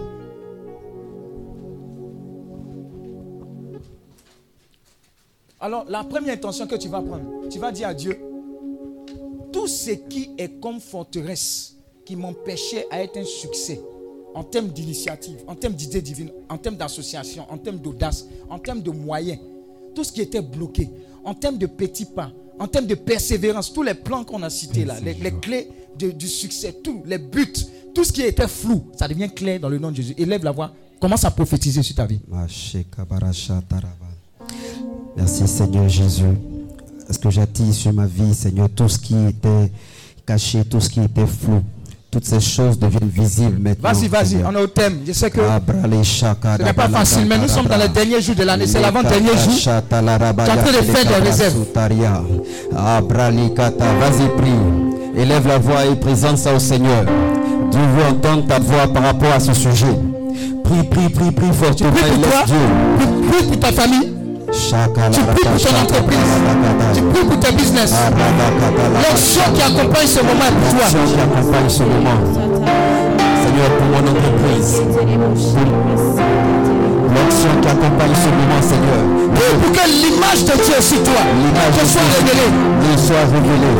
Alors, 5.62 5.86
la 5.90 6.04
première 6.04 6.34
intention 6.36 6.68
que 6.68 6.76
tu 6.76 6.88
vas 6.88 7.02
prendre, 7.02 7.48
tu 7.50 7.60
vas 7.60 7.72
dire 7.72 7.90
à 7.90 7.94
Dieu, 7.94 8.18
tout 9.52 9.68
ce 9.68 9.92
qui 9.92 10.32
est 10.38 10.60
comme 10.62 10.80
forteresse 10.80 11.76
qui 12.06 12.16
m'empêchait 12.16 12.86
à 12.92 13.02
être 13.04 13.18
un 13.18 13.26
succès 13.26 13.82
en 14.34 14.44
termes 14.44 14.70
d'initiative, 14.70 15.38
en 15.48 15.56
termes 15.56 15.74
d'idées 15.74 16.02
divines, 16.02 16.32
en 16.48 16.58
termes 16.58 16.78
d'association, 16.78 17.46
en 17.50 17.58
termes 17.58 17.80
d'audace, 17.80 18.26
en 18.50 18.58
termes 18.58 18.82
de 18.82 18.92
moyens, 18.92 19.40
tout 19.94 20.04
ce 20.04 20.12
qui 20.14 20.22
était 20.22 20.42
bloqué, 20.42 20.90
en 21.26 21.34
termes 21.34 21.58
de 21.58 21.66
petits 21.66 22.06
pas, 22.06 22.32
en 22.58 22.68
termes 22.68 22.88
de 22.88 22.96
persévérance, 22.96 23.74
tous 23.74 23.84
les 23.84 23.96
plans 23.96 24.24
qu'on 24.24 24.42
a 24.44 24.50
cités 24.50 24.86
là, 24.86 24.96
les, 25.02 25.16
clés 25.42 25.68
du 25.98 26.28
succès, 26.28 26.74
tous 26.84 27.04
les 27.06 27.18
buts, 27.18 27.54
tout 27.94 28.04
ce 28.06 28.14
qui 28.14 28.22
était 28.22 28.48
flou, 28.48 28.86
ça 28.98 29.08
devient 29.10 29.30
clair 29.30 29.60
dans 29.60 29.70
le 29.70 29.78
nom 29.78 29.92
de 29.92 29.98
Jésus. 29.98 30.14
Élève 30.18 30.44
la 30.44 30.52
voix, 30.52 30.72
commence 31.02 31.26
à 31.26 31.32
prophétiser 31.32 31.84
sur 31.84 31.96
ta 31.96 32.06
vie. 32.06 32.20
Merci 35.20 35.48
Seigneur 35.48 35.88
Jésus. 35.90 36.24
Est-ce 37.10 37.20
que 37.20 37.30
j'attire 37.30 37.74
sur 37.74 37.92
ma 37.94 38.06
vie, 38.06 38.34
Seigneur, 38.34 38.70
tout 38.70 38.88
ce 38.88 38.98
qui 39.00 39.16
était 39.28 39.72
caché, 40.26 40.64
tout 40.64 40.80
ce 40.80 40.90
qui 40.90 41.02
était 41.02 41.26
flou. 41.26 41.62
Toutes 42.12 42.26
ces 42.26 42.40
choses 42.40 42.80
deviennent 42.80 43.10
visibles 43.10 43.60
maintenant. 43.60 43.92
Vas-y, 43.92 44.08
vas-y, 44.08 44.38
on 44.44 44.52
est 44.58 44.62
au 44.64 44.68
thème. 44.68 45.00
Je 45.06 45.12
sais 45.14 45.30
que 45.30 45.40
Ce 45.42 46.64
n'est 46.64 46.74
pas 46.74 46.90
facile, 46.90 47.26
mais 47.30 47.38
nous 47.38 47.48
sommes 47.48 47.68
dans 47.68 47.78
les 47.78 47.88
derniers 47.90 48.20
jours 48.22 48.34
de 48.36 48.44
l'année. 48.44 48.66
C'est 48.66 48.82
l'avant-dernier 48.82 49.30
jour. 49.38 49.54
Tu 49.60 49.70
es 49.70 50.52
en 50.52 50.58
train 50.64 50.72
de 50.72 50.86
faire 50.86 51.06
des 51.22 51.30
réserves. 51.30 51.66
Vas-y, 54.00 54.28
prie. 54.38 55.22
Élève 55.22 55.48
la 55.48 55.58
voix 55.60 55.86
et 55.86 55.96
présente 55.96 56.38
ça 56.40 56.54
au 56.56 56.60
Seigneur. 56.60 57.06
Dieu 57.72 57.82
veut 57.96 58.06
entendre 58.10 58.48
ta 58.48 58.58
voix 58.60 58.88
par 58.92 59.04
rapport 59.04 59.32
à 59.34 59.40
ce 59.40 59.54
sujet. 59.54 59.86
Prie, 60.64 60.84
prie, 60.90 61.10
prie, 61.10 61.32
prie 61.32 61.52
fortement 61.54 61.92
Prie 61.92 62.10
pour 62.12 62.22
toi, 62.32 62.44
prie- 63.32 63.48
pour 63.48 63.60
ta 63.60 63.72
famille, 63.72 64.12
tu 64.52 65.22
pries 65.22 65.46
pour 65.46 65.62
ton 65.62 65.76
entreprise, 65.82 66.18
tu 66.94 67.02
pries 67.02 67.26
pour 67.26 67.40
tes 67.40 67.52
business. 67.52 67.94
L'action 69.02 69.42
qui 69.54 69.62
accompagne 69.62 70.08
ce 70.08 70.20
moment 70.20 70.46
est 70.48 70.52
pour 70.52 70.70
toi. 70.70 70.80
L'action 70.82 71.00
qui 71.06 71.22
accompagne 71.22 71.70
ce 71.70 71.84
moment. 71.84 72.18
Seigneur, 73.44 73.70
pour 73.78 73.88
mon 73.88 74.02
entreprise. 74.10 74.82
Qui 77.40 77.48
accompagne 77.48 78.12
ce 78.20 78.28
moment, 78.36 78.60
Seigneur. 78.60 79.00
Pour 79.32 79.72
que 79.72 79.86
l'image 79.88 80.44
de 80.44 80.60
Dieu 80.60 80.76
sur 80.82 81.02
toi 81.04 81.24
te 81.24 81.86
soit 81.88 82.04
révélée. 82.20 82.52
nous 82.52 83.00
soit 83.00 83.24
révélée. 83.32 83.76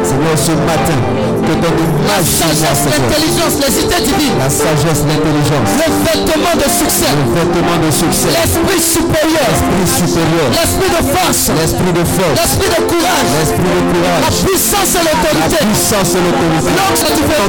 Seigneur, 0.00 0.32
ce 0.32 0.52
matin, 0.64 0.96
que 1.44 1.52
ton 1.60 1.72
La 2.08 2.24
image 2.24 2.24
sagesse, 2.24 2.88
l'intelligence, 2.88 3.54
les 3.60 3.74
idées 3.84 4.04
divines, 4.08 4.38
La 4.40 4.48
sagesse, 4.48 5.04
l'intelligence, 5.04 5.68
le 5.76 5.88
vêtement 6.08 6.56
de 6.56 6.68
succès, 6.72 7.12
le 7.12 7.26
vêtement 7.36 7.78
de 7.84 7.90
succès, 7.92 8.32
l'esprit 8.32 8.80
supérieur, 8.80 9.50
l'esprit 9.52 10.08
supérieur, 10.08 10.48
l'esprit 10.56 10.90
de 10.90 11.02
force, 11.12 11.42
l'esprit 11.52 11.92
de 11.92 12.04
force, 12.08 12.36
l'esprit 12.40 12.70
de 12.72 12.80
courage, 12.88 13.28
l'esprit 13.36 13.76
de 13.92 14.00
la 14.24 14.32
puissance 14.32 14.90
et 14.96 15.04
la 15.04 15.12
l'autorité. 15.12 15.60
puissance 15.68 16.10
et 16.16 16.22
l'autorité. 16.24 16.70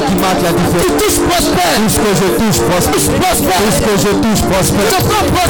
Qui 0.04 0.16
marque 0.20 0.42
la 0.44 0.52
différence. 0.52 0.94
touches 1.00 1.20
prospère. 1.24 1.74
Tout 1.80 1.88
ce 1.88 1.98
que 2.04 2.12
je 2.18 2.28
touche 2.38 2.60
prospère. 2.60 2.92
Touche 2.92 3.10
prospère. 3.18 3.60
Tout 3.64 3.72
ce 3.72 3.80
que 3.80 3.94
je 4.04 4.10
touche 4.20 4.42
prospère. 4.44 4.90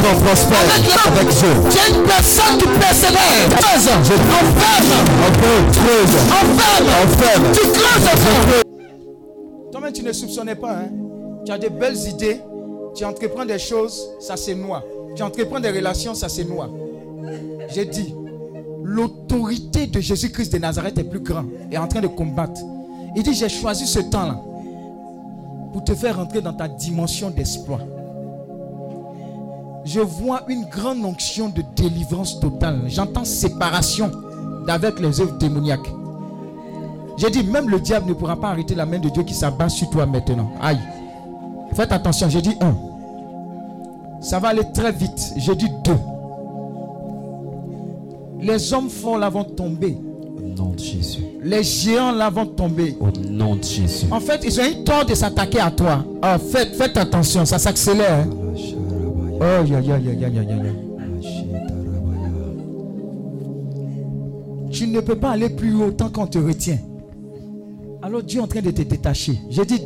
Avec 0.06 1.28
Dieu. 1.28 1.48
Es 1.48 1.94
une 1.94 2.02
personne 2.02 2.58
qui 2.58 2.66
persévère. 2.78 3.48
Je 3.74 4.12
Enferme. 4.12 4.92
Creuse. 5.72 6.14
Enferme. 6.28 6.88
Enferme. 7.04 7.52
Tu 7.54 7.60
creuses. 7.60 8.04
enferme. 8.04 8.62
Toi-même, 9.72 9.92
tu 9.92 10.02
ne 10.02 10.12
soupçonnais 10.12 10.56
pas. 10.56 10.72
Hein? 10.72 10.90
Tu 11.46 11.52
as 11.52 11.58
de 11.58 11.68
belles 11.68 11.96
idées. 12.06 12.40
Tu 12.94 13.04
entreprends 13.04 13.46
des 13.46 13.58
choses, 13.58 14.10
ça 14.20 14.36
c'est 14.36 14.54
noir. 14.54 14.82
Tu 15.16 15.22
entreprends 15.22 15.58
des 15.58 15.70
relations, 15.70 16.14
ça 16.14 16.28
c'est 16.28 16.44
noir. 16.44 16.68
J'ai 17.72 17.86
dit, 17.86 18.14
l'autorité 18.84 19.86
de 19.86 20.00
Jésus-Christ 20.00 20.52
de 20.52 20.58
Nazareth 20.58 20.98
est 20.98 21.04
plus 21.04 21.20
grande 21.20 21.48
et 21.72 21.78
en 21.78 21.88
train 21.88 22.00
de 22.00 22.06
combattre. 22.06 22.60
Il 23.16 23.22
dit, 23.22 23.34
j'ai 23.34 23.48
choisi 23.48 23.86
ce 23.86 24.00
temps-là 24.00 24.38
pour 25.72 25.82
te 25.82 25.94
faire 25.94 26.20
entrer 26.20 26.40
dans 26.40 26.52
ta 26.52 26.68
dimension 26.68 27.30
d'espoir. 27.30 27.80
Je 29.84 30.00
vois 30.00 30.42
une 30.48 30.64
grande 30.64 31.04
onction 31.04 31.48
de 31.50 31.62
délivrance 31.76 32.40
totale. 32.40 32.82
J'entends 32.86 33.24
séparation 33.24 34.10
d'avec 34.66 34.98
les 34.98 35.20
œuvres 35.20 35.36
démoniaques. 35.38 35.92
J'ai 37.18 37.30
dit, 37.30 37.44
même 37.44 37.68
le 37.68 37.78
diable 37.78 38.08
ne 38.08 38.14
pourra 38.14 38.36
pas 38.36 38.48
arrêter 38.48 38.74
la 38.74 38.86
main 38.86 38.98
de 38.98 39.08
Dieu 39.08 39.22
qui 39.22 39.34
s'abat 39.34 39.68
sur 39.68 39.88
toi 39.90 40.06
maintenant. 40.06 40.50
Aïe. 40.60 40.78
Faites 41.74 41.92
attention, 41.92 42.28
j'ai 42.28 42.42
dit 42.42 42.56
un. 42.60 42.74
Ça 44.20 44.38
va 44.38 44.48
aller 44.48 44.64
très 44.72 44.90
vite. 44.90 45.34
J'ai 45.36 45.54
dit 45.54 45.68
deux. 45.84 45.98
Les 48.40 48.72
hommes 48.72 48.88
forts 48.88 49.18
là 49.18 49.28
vont 49.28 49.44
tomber. 49.44 49.96
Au 50.38 50.42
nom 50.62 50.70
de 50.70 50.78
Jésus. 50.78 51.24
Les 51.42 51.62
géants 51.62 52.12
là 52.12 52.30
vont 52.30 52.46
tomber. 52.46 52.96
Au 53.00 53.10
nom 53.30 53.56
de 53.56 53.62
Jésus. 53.62 54.06
En 54.10 54.20
fait, 54.20 54.40
ils 54.44 54.60
ont 54.60 54.64
eu 54.64 54.82
tort 54.84 55.04
de 55.04 55.14
s'attaquer 55.14 55.60
à 55.60 55.70
toi. 55.70 56.04
Ah, 56.22 56.38
faites, 56.38 56.74
faites 56.74 56.96
attention, 56.96 57.44
ça 57.44 57.58
s'accélère. 57.58 58.20
hein. 58.20 58.30
Tu 64.70 64.88
ne 64.88 65.00
peux 65.00 65.16
pas 65.16 65.30
aller 65.30 65.50
plus 65.50 65.74
haut 65.74 65.90
tant 65.92 66.08
qu'on 66.08 66.26
te 66.26 66.38
retient. 66.38 66.78
Alors 68.02 68.22
Dieu 68.22 68.40
est 68.40 68.42
en 68.42 68.46
train 68.46 68.60
de 68.60 68.70
te 68.70 68.82
détacher. 68.82 69.38
J'ai 69.48 69.64
dit 69.64 69.82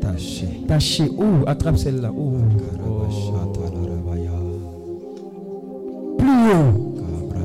Taché. 0.00 0.46
détacher. 0.62 1.10
Oh, 1.18 1.44
attrape 1.46 1.76
celle-là. 1.76 2.10
Plus 6.18 6.28
haut. 6.28 6.72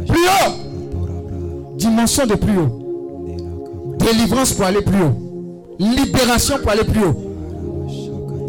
Plus 0.08 0.28
haut. 0.28 1.78
Dimension 1.78 2.26
de 2.26 2.36
plus 2.36 2.58
haut. 2.58 3.98
Délivrance 3.98 4.54
pour 4.54 4.66
aller 4.66 4.82
plus 4.82 5.02
haut. 5.02 5.76
Libération 5.80 6.58
pour 6.62 6.72
aller 6.72 6.84
plus 6.84 7.04
haut. 7.04 7.16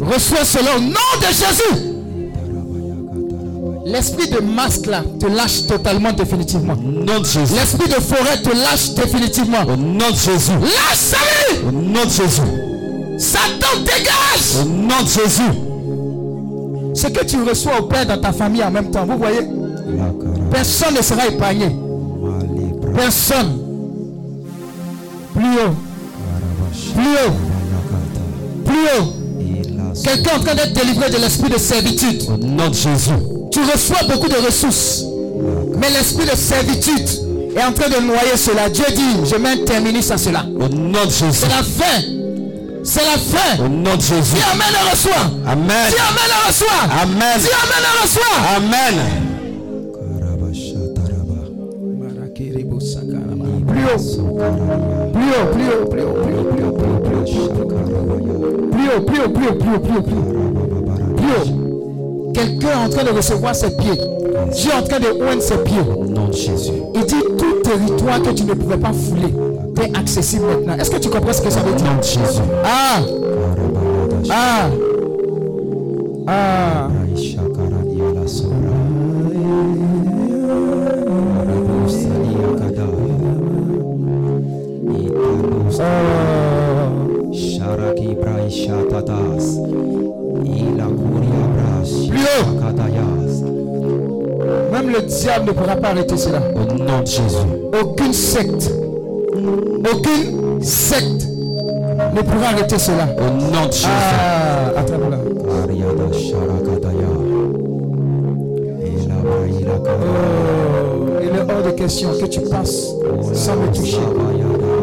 Reçois 0.01 0.45
cela 0.45 0.77
au 0.77 0.81
nom 0.81 1.19
de 1.19 1.25
Jésus. 1.27 1.92
L'esprit 3.85 4.29
de 4.29 4.39
masque 4.39 4.85
là 4.85 5.03
te 5.19 5.25
lâche 5.25 5.67
totalement 5.67 6.13
définitivement. 6.13 6.73
Au 6.73 7.05
nom 7.05 7.19
de 7.19 7.25
Jésus. 7.25 7.53
L'esprit 7.53 7.89
de 7.89 7.95
forêt 7.95 8.41
te 8.41 8.49
lâche 8.49 8.93
définitivement. 8.93 9.63
Au 9.67 9.75
nom 9.75 10.09
de 10.09 10.15
Jésus. 10.15 10.51
Lâche 10.61 10.95
sa 10.95 11.17
vie. 11.17 11.59
Au 11.67 11.71
nom 11.71 12.05
de 12.05 12.09
Jésus. 12.09 12.41
Satan 13.17 13.79
dégage. 13.79 14.61
Au 14.61 14.65
nom 14.65 15.01
de 15.03 15.07
Jésus. 15.07 15.51
Ce 16.95 17.07
que 17.07 17.25
tu 17.25 17.41
reçois 17.41 17.79
au 17.79 17.83
Père 17.83 18.05
dans 18.05 18.19
ta 18.19 18.31
famille 18.31 18.63
en 18.63 18.71
même 18.71 18.89
temps, 18.89 19.05
vous 19.05 19.17
voyez, 19.17 19.41
personne 20.51 20.95
ne 20.95 21.01
sera 21.01 21.27
épargné. 21.27 21.75
Personne. 22.95 23.59
Plus 25.33 25.43
haut. 25.43 25.75
Plus 26.93 27.03
haut. 27.03 27.33
Plus 28.63 28.73
haut. 28.75 29.93
Quelqu'un 30.03 30.31
est 30.31 30.35
en 30.35 30.39
train 30.39 30.55
d'être 30.55 30.73
délivré 30.73 31.09
de 31.09 31.17
l'esprit 31.17 31.49
de 31.49 31.57
servitude. 31.57 32.23
Au 32.29 32.37
nom 32.37 32.69
de 32.69 32.73
Jésus. 32.73 33.11
Tu 33.53 33.59
reçois 33.59 34.01
beaucoup 34.09 34.27
de 34.27 34.35
ressources. 34.43 35.03
Mais 35.77 35.91
l'esprit 35.91 36.25
de 36.25 36.35
servitude 36.35 37.07
est 37.55 37.63
en 37.63 37.71
train 37.71 37.87
de 37.87 38.01
noyer 38.03 38.35
cela. 38.35 38.67
Dieu 38.67 38.85
dit, 38.95 39.29
je 39.31 39.35
mets 39.35 39.49
un 39.49 39.57
terminus 39.57 40.09
à 40.09 40.17
cela. 40.17 40.43
Au 40.59 40.67
nom 40.67 41.05
de 41.05 41.11
Jésus. 41.11 41.33
C'est 41.33 41.49
la 41.49 41.61
fin. 41.61 42.01
C'est 42.83 43.03
la 43.03 43.19
fin. 43.19 43.63
Au 43.63 43.69
nom 43.69 43.95
de 43.95 44.01
Jésus. 44.01 44.33
Dis 44.33 44.41
Amen 44.51 44.73
et 44.73 44.89
reçois. 44.89 45.29
Amen. 45.45 45.87
Dis 45.87 45.99
Amen 46.01 46.29
et 46.29 46.47
reçois. 46.47 46.81
Amen. 46.99 47.39
Dis 47.39 47.47
Amen 47.61 47.83
et 47.83 48.01
reçois. 48.01 48.37
Amen. 48.55 48.95
Plus 53.67 53.85
haut. 53.85 53.99
Plus 55.13 55.29
haut, 55.29 55.47
plus 55.53 55.69
haut, 55.69 55.85
plus 55.89 56.01
haut, 56.01 56.13
plus 56.13 56.33
haut, 56.33 56.41
plus 56.41 56.63
haut, 56.63 56.63
plus 56.63 56.63
haut, 56.63 56.73
plus 56.73 56.89
haut, 56.89 57.01
plus 57.03 57.13
haut. 57.13 57.61
Plus 58.71 58.87
haut, 58.89 59.01
plus 59.01 59.19
haut, 59.19 59.29
plus 59.29 59.47
haut, 59.47 59.53
plus 59.53 59.75
haut, 59.75 59.79
plus 59.79 59.97
haut, 59.97 60.01
plus 60.01 60.15
haut. 60.15 60.43
Plus 61.15 61.51
haut. 61.51 61.62
Quelqu'un 62.33 62.69
est 62.69 62.85
en 62.85 62.89
train 62.89 63.03
de 63.03 63.11
recevoir 63.11 63.55
ses 63.55 63.75
pieds. 63.75 63.99
Dieu 64.53 64.71
est 64.71 64.75
en 64.75 64.83
train 64.83 64.99
de 64.99 65.21
oindre 65.21 65.41
ses 65.41 65.57
pieds. 65.57 65.79
Au 65.97 66.05
nom 66.05 66.27
de 66.27 66.33
Jésus. 66.33 66.73
Il 66.95 67.05
dit 67.05 67.23
tout 67.37 67.61
territoire 67.63 68.21
que 68.21 68.29
tu 68.31 68.43
ne 68.43 68.53
pouvais 68.53 68.77
pas 68.77 68.93
fouler 68.93 69.33
est 69.83 69.97
accessible 69.97 70.45
maintenant. 70.45 70.75
Est-ce 70.77 70.91
que 70.91 70.97
tu 70.97 71.09
comprends 71.09 71.33
ce 71.33 71.41
que 71.41 71.49
ça 71.49 71.61
veut 71.61 71.75
dire? 71.75 71.85
Nom 71.85 71.97
de 71.97 72.03
Jésus. 72.03 72.41
Ah 72.63 73.01
Ah 74.29 74.69
Ah 76.27 76.87
brai 88.15 90.02
Même 94.71 94.89
le 94.89 95.01
diable 95.01 95.47
ne 95.47 95.51
pourra 95.51 95.75
pas 95.75 95.89
arrêter 95.89 96.17
cela. 96.17 96.39
Au 96.55 96.73
nom 96.77 97.01
de 97.01 97.05
Jésus. 97.05 97.47
Aucune 97.81 98.13
secte, 98.13 98.71
aucune 99.91 100.61
secte 100.61 101.27
ne 102.15 102.21
pourra 102.21 102.47
arrêter 102.53 102.79
cela. 102.79 103.07
Au 103.17 103.29
nom 103.31 103.65
de 103.67 103.71
Jésus. 103.71 103.87
Ah, 103.87 104.71
ila 105.71 105.93
Oh, 109.85 111.19
il 111.21 111.27
est 111.27 111.39
hors 111.39 111.63
de 111.63 111.71
question 111.71 112.09
que 112.19 112.25
tu 112.25 112.41
passes 112.41 112.93
sans 113.33 113.55
me 113.55 113.67
toucher. 113.73 113.97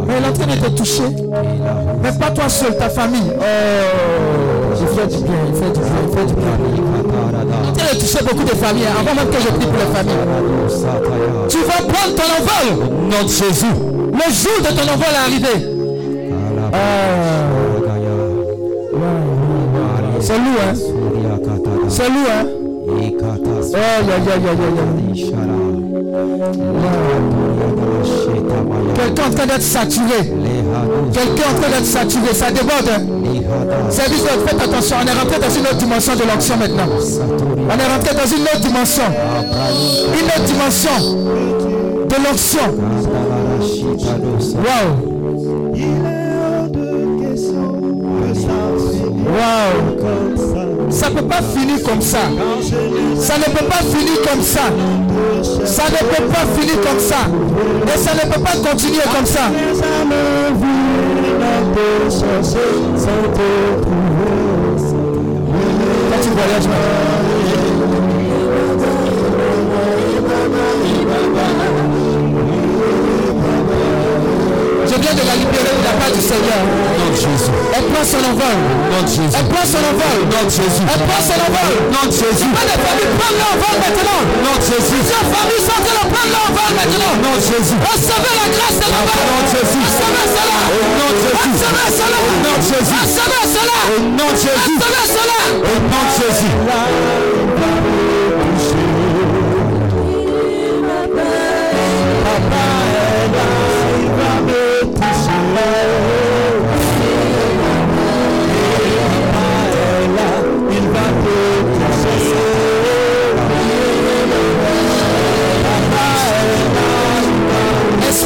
Mais 0.07 0.15
il 0.19 0.25
est 0.25 0.29
en 0.29 0.33
train 0.33 0.47
de 0.47 0.61
te 0.61 0.71
toucher. 0.77 1.03
Mais 2.03 2.13
pas 2.19 2.31
toi 2.31 2.49
seul, 2.49 2.77
ta 2.77 2.89
famille. 2.89 3.33
Oh, 3.39 3.43
il 4.81 4.87
fait 4.87 5.07
du 5.07 5.23
bien, 5.25 5.35
il 5.49 5.55
fait 5.55 5.71
du 5.73 5.81
bien, 5.81 6.01
il 6.07 6.17
fait 6.17 6.27
du 6.27 6.35
bien. 6.35 7.10
De 8.01 8.07
toucher 8.07 8.25
beaucoup 8.25 8.45
de 8.45 8.51
familles, 8.51 8.87
hein, 8.87 9.01
avant 9.01 9.15
même 9.15 9.29
que 9.29 9.41
je 9.41 9.49
prie 9.49 9.67
pour 9.67 9.75
les 9.75 9.91
familles. 9.95 10.15
Tu 11.51 11.59
vas 11.59 11.83
prendre 11.83 12.15
ton 12.15 12.23
envol. 12.23 12.69
Au 12.87 13.03
nom 13.03 13.23
de 13.25 13.29
Jésus. 13.29 13.75
Le 14.13 14.27
jour 14.33 14.59
de 14.61 14.69
ton 14.75 14.87
envol 14.91 15.13
est 15.13 15.19
arrivé. 15.27 15.55
C'est 20.21 20.39
lourd, 20.39 20.63
hein. 20.63 20.75
C'est 21.89 22.09
lourd, 22.09 22.31
hein. 22.31 22.47
Oh. 27.77 27.80
Quelqu'un 28.95 29.23
en 29.27 29.31
train 29.31 29.47
d'être 29.47 29.63
saturé. 29.63 30.33
Quelqu'un 31.13 31.51
en 31.51 31.61
train 31.61 31.71
d'être 31.71 31.87
saturé. 31.87 32.33
Ça 32.35 32.51
déborde. 32.51 32.89
hein. 32.93 33.03
Service, 33.91 34.23
de- 34.23 34.29
faites 34.47 34.61
attention. 34.63 34.97
On 35.03 35.07
est 35.07 35.13
rentré 35.19 35.39
dans 35.41 35.51
une 35.55 35.63
autre 35.63 35.77
dimension 35.77 36.15
de 36.15 36.23
l'onction 36.23 36.57
maintenant. 36.57 36.89
On 37.69 37.79
est 37.79 37.93
rentré 37.93 38.15
dans 38.15 38.27
une 38.37 38.43
autre 38.43 38.61
dimension. 38.61 39.05
Une 40.13 40.27
autre 40.27 40.45
dimension 40.45 41.17
de 42.09 42.17
l'onction. 42.25 42.67
Waouh. 44.57 46.01
Waouh. 49.27 50.30
Ça 50.91 51.09
ne 51.09 51.15
peut 51.15 51.27
pas 51.27 51.41
finir 51.57 51.83
comme 51.85 52.01
ça. 52.01 52.19
Ça 53.19 53.39
ne 53.39 53.45
peut 53.45 53.65
pas 53.67 53.77
finir 53.77 54.21
comme 54.29 54.43
ça. 54.43 54.63
Ça 55.65 55.85
ne 55.85 55.99
peut 55.99 56.25
pas 56.25 56.61
finir 56.61 56.81
comme 56.81 57.01
ça. 57.01 57.17
Et 57.95 57.99
ça 57.99 58.13
ne 58.15 58.33
peut 58.33 58.41
pas 58.41 58.71
continuer 58.71 59.03
comme 59.15 59.27
ça. 59.27 59.51
Quand 66.11 66.23
tu 66.23 66.29
voyages 66.31 66.69
du 76.21 76.29
Seigneur. 76.29 76.61
Nom 77.01 77.09
de 77.09 77.17
Jésus. 77.17 77.53
Elle 77.73 77.87
prend 77.89 78.05
son 78.05 78.21
envol. 78.21 78.59
Nom 78.93 79.01
de 79.01 79.09
Jésus. 79.09 79.37
Elle 79.41 79.49
prend 79.49 79.65
son 79.65 79.81
envol. 79.81 80.19
Nom 80.29 80.45
de 80.45 80.53
Jésus. 80.53 80.85
Elle 80.85 81.05
prend 81.09 81.23
son 81.25 81.41
envol. 81.41 81.73
Nom 81.89 82.05
de 82.05 82.13
Jésus. 82.13 82.51
Pas 82.53 82.67
les 82.69 82.81
familles 82.85 83.13
prennent 83.17 83.41
leur 83.41 83.53
envol 83.57 83.77
maintenant. 83.81 84.21
Nom 84.45 84.57
de 84.61 84.65
Jésus. 84.69 85.01
Plusieurs 85.01 85.29
familles 85.33 85.65
sont 85.65 85.81
en 85.81 85.85
train 85.85 85.97
de 85.97 86.13
prendre 86.13 86.33
leur 86.37 86.45
envol 86.53 86.71
maintenant. 86.77 87.13
Nom 87.25 87.35
de 87.41 87.45
Jésus. 87.49 87.79
Recevez 87.81 88.35
la 88.37 88.49
grâce 88.53 88.77
de 88.77 88.87
l'envol. 88.93 89.23
Nom 89.33 89.41
de 89.41 89.51
Jésus. 89.57 89.81
Recevez 89.81 90.29
cela. 90.37 90.59
nom 91.01 91.09
de 91.09 91.21
Jésus. 91.25 91.57
Recevez 91.57 91.91
cela. 91.97 92.21
nom 92.45 92.57
de 92.61 92.65
Jésus. 92.69 93.01
Recevez 93.01 93.47
cela. 93.57 93.79
Au 93.89 93.99
nom 94.05 94.29
de 94.29 94.41
Jésus. 94.45 94.77
Recevez 94.77 95.09
cela. 95.17 95.41
Au 95.57 95.77
nom 95.89 96.05
de 96.05 96.13
Jésus. 96.21 96.53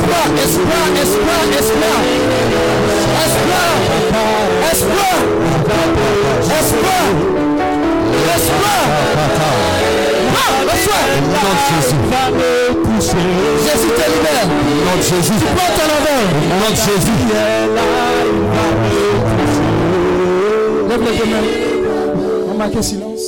Espoir, 0.04 0.28
espoir, 0.44 0.88
espoir, 1.02 1.44
espoir. 1.58 2.00
Espoir. 3.24 3.72
Espoir. 4.70 5.18
Espoir. 6.60 7.08
Espoir. 8.36 8.84
Ah, 10.36 10.52
reçois. 10.70 11.04
De 11.40 11.52
Jésus. 11.70 12.02
Jésus 13.64 13.88
te 13.88 14.04
libère. 14.12 14.48
Nom 14.84 14.96
de 14.96 15.02
Jésus. 15.02 15.38
Tu 15.38 15.46
prends 15.56 15.72
ton 15.74 15.88
envol. 15.96 16.26
Nom 16.50 16.70
de 16.70 16.76
Jésus. 16.76 17.18
Lève 20.88 21.02
les 21.02 21.14
deux 21.18 21.28
mains. 21.30 21.48
On 22.50 22.54
marque 22.58 22.82
silence. 22.84 23.26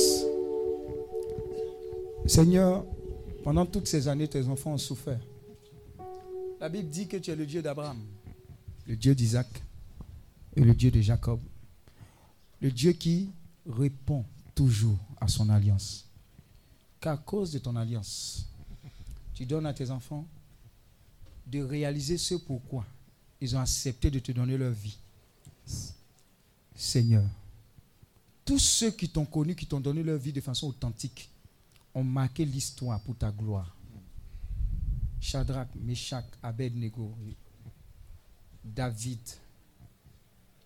Seigneur, 2.27 2.83
pendant 3.43 3.65
toutes 3.65 3.87
ces 3.87 4.07
années, 4.07 4.27
tes 4.27 4.47
enfants 4.47 4.73
ont 4.73 4.77
souffert. 4.77 5.19
La 6.67 6.73
Bible 6.73 6.89
dit 6.89 7.07
que 7.07 7.15
tu 7.15 7.31
es 7.31 7.35
le 7.37 7.45
Dieu 7.45 7.61
d'Abraham, 7.61 7.97
le 8.87 8.97
Dieu 8.97 9.15
d'Isaac 9.15 9.47
et 10.53 10.59
le 10.59 10.75
Dieu 10.75 10.91
de 10.91 10.99
Jacob. 10.99 11.39
Le 12.59 12.69
Dieu 12.69 12.91
qui 12.91 13.31
répond 13.65 14.25
toujours 14.53 14.99
à 15.21 15.29
son 15.29 15.47
alliance. 15.47 16.09
Qu'à 16.99 17.15
cause 17.15 17.53
de 17.53 17.59
ton 17.59 17.73
alliance, 17.77 18.49
tu 19.33 19.45
donnes 19.45 19.65
à 19.65 19.73
tes 19.73 19.89
enfants 19.91 20.27
de 21.45 21.61
réaliser 21.61 22.17
ce 22.17 22.35
pourquoi 22.35 22.85
ils 23.39 23.55
ont 23.55 23.61
accepté 23.61 24.11
de 24.11 24.19
te 24.19 24.33
donner 24.33 24.57
leur 24.57 24.73
vie. 24.73 24.97
Seigneur, 26.75 27.23
tous 28.43 28.59
ceux 28.59 28.91
qui 28.91 29.07
t'ont 29.07 29.23
connu, 29.23 29.55
qui 29.55 29.67
t'ont 29.67 29.79
donné 29.79 30.03
leur 30.03 30.17
vie 30.17 30.33
de 30.33 30.41
façon 30.41 30.67
authentique, 30.67 31.29
ont 31.93 32.03
marqué 32.03 32.43
l'histoire 32.43 32.99
pour 32.99 33.15
ta 33.15 33.31
gloire. 33.31 33.76
Shadrach, 35.19 35.67
Meshach, 35.75 36.25
Abednego, 36.41 37.15
David, 38.63 39.19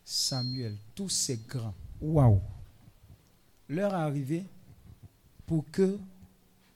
Samuel, 0.04 0.78
tous 0.94 1.10
ces 1.10 1.38
grands. 1.48 1.74
Waouh! 2.02 2.42
L'heure 3.70 3.94
est 3.94 3.96
arrivée 3.96 4.46
pour 5.46 5.70
que 5.72 5.98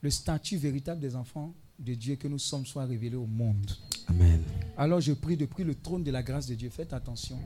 le 0.02 0.10
statut 0.10 0.58
véritable 0.58 1.02
des 1.02 1.16
enfants 1.16 1.54
de 1.78 1.94
Dieu 1.94 2.16
que 2.16 2.28
nous 2.28 2.40
sommes 2.40 2.66
soit 2.66 2.86
révélé 2.86 3.16
au 3.16 3.26
monde. 3.26 3.72
Amen. 4.08 4.42
Alors 4.78 5.02
je 5.02 5.14
prie 5.14 5.36
depuis 5.36 5.64
le 5.64 5.76
trône 5.76 6.04
de 6.04 6.12
la 6.12 6.24
grâce 6.24 6.48
de 6.48 6.56
Dieu, 6.56 6.70
faites 6.70 6.94
attention, 6.94 7.40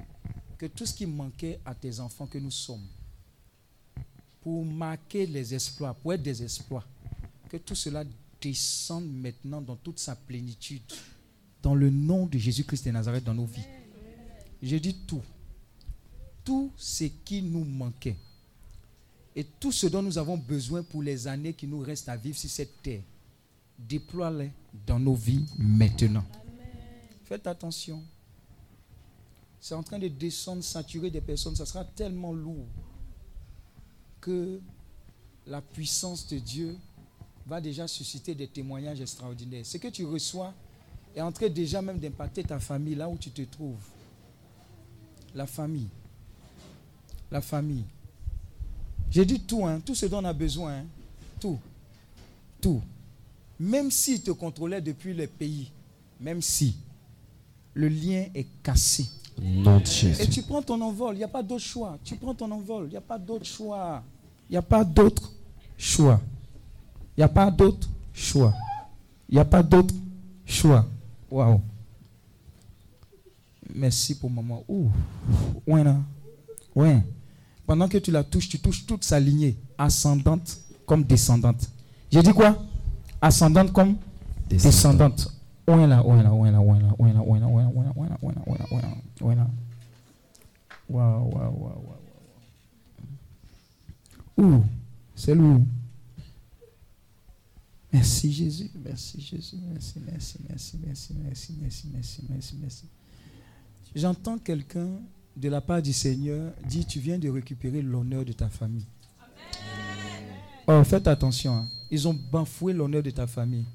que 0.57 0.65
tout 0.65 0.85
ce 0.85 0.93
qui 0.93 1.05
manquait 1.05 1.59
à 1.65 1.73
tes 1.73 1.99
enfants 1.99 2.27
que 2.27 2.37
nous 2.37 2.51
sommes, 2.51 2.85
pour 4.41 4.65
marquer 4.65 5.25
les 5.25 5.53
exploits, 5.53 5.93
pour 5.93 6.13
être 6.13 6.21
des 6.21 6.43
exploits, 6.43 6.85
que 7.47 7.57
tout 7.57 7.75
cela 7.75 8.03
descende 8.41 9.09
maintenant 9.09 9.61
dans 9.61 9.75
toute 9.75 9.99
sa 9.99 10.15
plénitude, 10.15 10.81
dans 11.61 11.75
le 11.75 11.89
nom 11.89 12.25
de 12.25 12.37
Jésus-Christ 12.37 12.85
de 12.85 12.91
Nazareth 12.91 13.23
dans 13.23 13.33
nos 13.33 13.45
vies. 13.45 13.65
Je 14.61 14.75
dis 14.77 14.95
tout, 15.07 15.21
tout 16.43 16.71
ce 16.75 17.05
qui 17.05 17.41
nous 17.41 17.63
manquait 17.63 18.17
et 19.35 19.43
tout 19.43 19.71
ce 19.71 19.87
dont 19.87 20.01
nous 20.01 20.17
avons 20.17 20.37
besoin 20.37 20.83
pour 20.83 21.03
les 21.03 21.27
années 21.27 21.53
qui 21.53 21.67
nous 21.67 21.79
restent 21.79 22.09
à 22.09 22.17
vivre 22.17 22.37
sur 22.37 22.49
cette 22.49 22.81
terre, 22.81 23.01
déploie-les 23.77 24.51
dans 24.85 24.99
nos 24.99 25.15
vies 25.15 25.45
maintenant. 25.57 26.25
Faites 27.25 27.47
attention. 27.47 28.03
C'est 29.61 29.75
en 29.75 29.83
train 29.83 29.99
de 29.99 30.07
descendre, 30.07 30.63
saturer 30.63 31.09
des 31.09 31.21
personnes. 31.21 31.55
Ça 31.55 31.65
sera 31.65 31.85
tellement 31.85 32.33
lourd 32.33 32.65
que 34.19 34.59
la 35.45 35.61
puissance 35.61 36.27
de 36.27 36.39
Dieu 36.39 36.75
va 37.45 37.59
déjà 37.61 37.87
susciter 37.87 38.35
des 38.35 38.47
témoignages 38.47 39.01
extraordinaires. 39.01 39.65
Ce 39.65 39.77
que 39.77 39.87
tu 39.87 40.05
reçois 40.05 40.53
est 41.15 41.21
en 41.21 41.31
train 41.31 41.49
déjà 41.49 41.81
même 41.81 41.99
d'impacter 41.99 42.43
ta 42.43 42.59
famille 42.59 42.95
là 42.95 43.09
où 43.09 43.17
tu 43.17 43.31
te 43.31 43.41
trouves. 43.43 43.83
La 45.35 45.45
famille. 45.45 45.87
La 47.31 47.41
famille. 47.41 47.85
J'ai 49.11 49.25
dit 49.25 49.39
tout, 49.39 49.65
hein, 49.65 49.79
tout 49.83 49.95
ce 49.95 50.05
dont 50.05 50.19
on 50.19 50.25
a 50.25 50.33
besoin. 50.33 50.73
hein, 50.79 50.85
tout. 51.39 51.59
Tout. 52.61 52.81
Même 53.59 53.89
s'ils 53.91 54.21
te 54.21 54.31
contrôlaient 54.31 54.81
depuis 54.81 55.13
les 55.13 55.27
pays, 55.27 55.71
même 56.19 56.41
si, 56.41 56.75
le 57.73 57.87
lien 57.87 58.25
est 58.33 58.47
cassé. 58.61 59.05
De 59.37 60.21
Et 60.21 60.27
tu 60.27 60.41
prends 60.43 60.61
ton 60.61 60.81
envol, 60.81 61.15
il 61.15 61.19
n'y 61.19 61.23
a 61.23 61.29
pas 61.29 61.43
d'autre 61.43 61.63
choix. 61.63 61.97
Tu 62.03 62.15
prends 62.15 62.35
ton 62.35 62.51
envol, 62.51 62.85
il 62.87 62.91
n'y 62.91 62.97
a 62.97 63.01
pas 63.01 63.17
d'autre 63.17 63.45
choix. 63.45 64.03
Il 64.49 64.53
n'y 64.53 64.57
a 64.57 64.61
pas 64.61 64.83
d'autre 64.83 65.31
choix. 65.77 66.19
Il 67.19 67.23
n'y 67.23 67.25
a 67.25 67.27
pas 67.27 67.51
d'autre 67.51 67.85
choix. 68.13 68.53
Il 69.27 69.35
n'y 69.35 69.41
a 69.41 69.43
pas 69.43 69.61
d'autre 69.61 69.93
choix. 70.45 70.85
Waouh. 71.29 71.59
Merci 73.75 74.17
pour 74.17 74.31
maman. 74.31 74.63
Ouh. 74.69 74.89
Ouais, 75.67 75.83
là. 75.83 75.97
Ouais. 76.73 77.03
Pendant 77.67 77.89
que 77.89 77.97
tu 77.97 78.09
la 78.09 78.23
touches, 78.23 78.47
tu 78.47 78.57
touches 78.57 78.85
toute 78.85 79.03
sa 79.03 79.19
lignée, 79.19 79.57
ascendante 79.77 80.61
comme 80.85 81.03
descendante. 81.03 81.69
J'ai 82.09 82.23
dit 82.23 82.31
quoi 82.31 82.55
Ascendante 83.19 83.73
comme 83.73 83.97
descendante. 84.49 85.27
Ouais 85.67 85.87
là, 85.87 86.01
ouais 86.01 86.23
là, 86.23 86.31
ouais 86.31 86.51
là, 86.51 86.61
ouais 86.61 86.79
là, 86.81 86.89
ouais 86.97 87.11
là, 87.11 87.21
ouais 87.21 87.39
là, 87.41 87.47
ouais 87.47 87.63
là, 87.67 87.67
ouais 87.67 87.83
là, 87.83 87.91
ouais 87.97 88.07
là, 88.07 88.15
ouais 88.21 88.33
là, 88.33 88.65
ouais 88.71 88.81
là, 88.81 88.95
ouais 89.27 89.35
là, 89.35 89.47
waouh, 90.89 91.29
waouh, 91.35 91.53
waouh, 91.59 91.83
waouh. 94.37 94.55
Ouh, 94.55 94.63
c'est 95.15 95.35
lourd. 95.35 95.59
Merci 97.91 98.31
Jésus, 98.31 98.69
merci 98.83 99.19
Jésus, 99.19 99.55
merci, 99.71 99.99
merci, 100.05 100.37
merci, 100.47 100.77
merci, 100.85 101.13
merci, 101.23 101.53
merci, 101.59 101.87
merci, 101.91 102.21
merci, 102.29 102.55
merci. 102.61 102.85
J'entends 103.95 104.37
quelqu'un 104.37 104.89
de 105.35 105.49
la 105.49 105.59
part 105.61 105.81
du 105.81 105.91
Seigneur 105.91 106.51
dire 106.67 106.85
tu 106.85 106.99
viens 106.99 107.17
de 107.17 107.27
récupérer 107.29 107.81
l'honneur 107.81 108.23
de 108.23 108.33
ta 108.33 108.47
famille. 108.49 108.85
Oh, 110.67 110.83
faites 110.83 111.07
attention, 111.07 111.53
hein. 111.55 111.67
ils 111.89 112.07
ont 112.07 112.13
bafoué 112.13 112.73
l'honneur 112.73 113.01
de 113.01 113.09
ta 113.09 113.25
famille. 113.25 113.65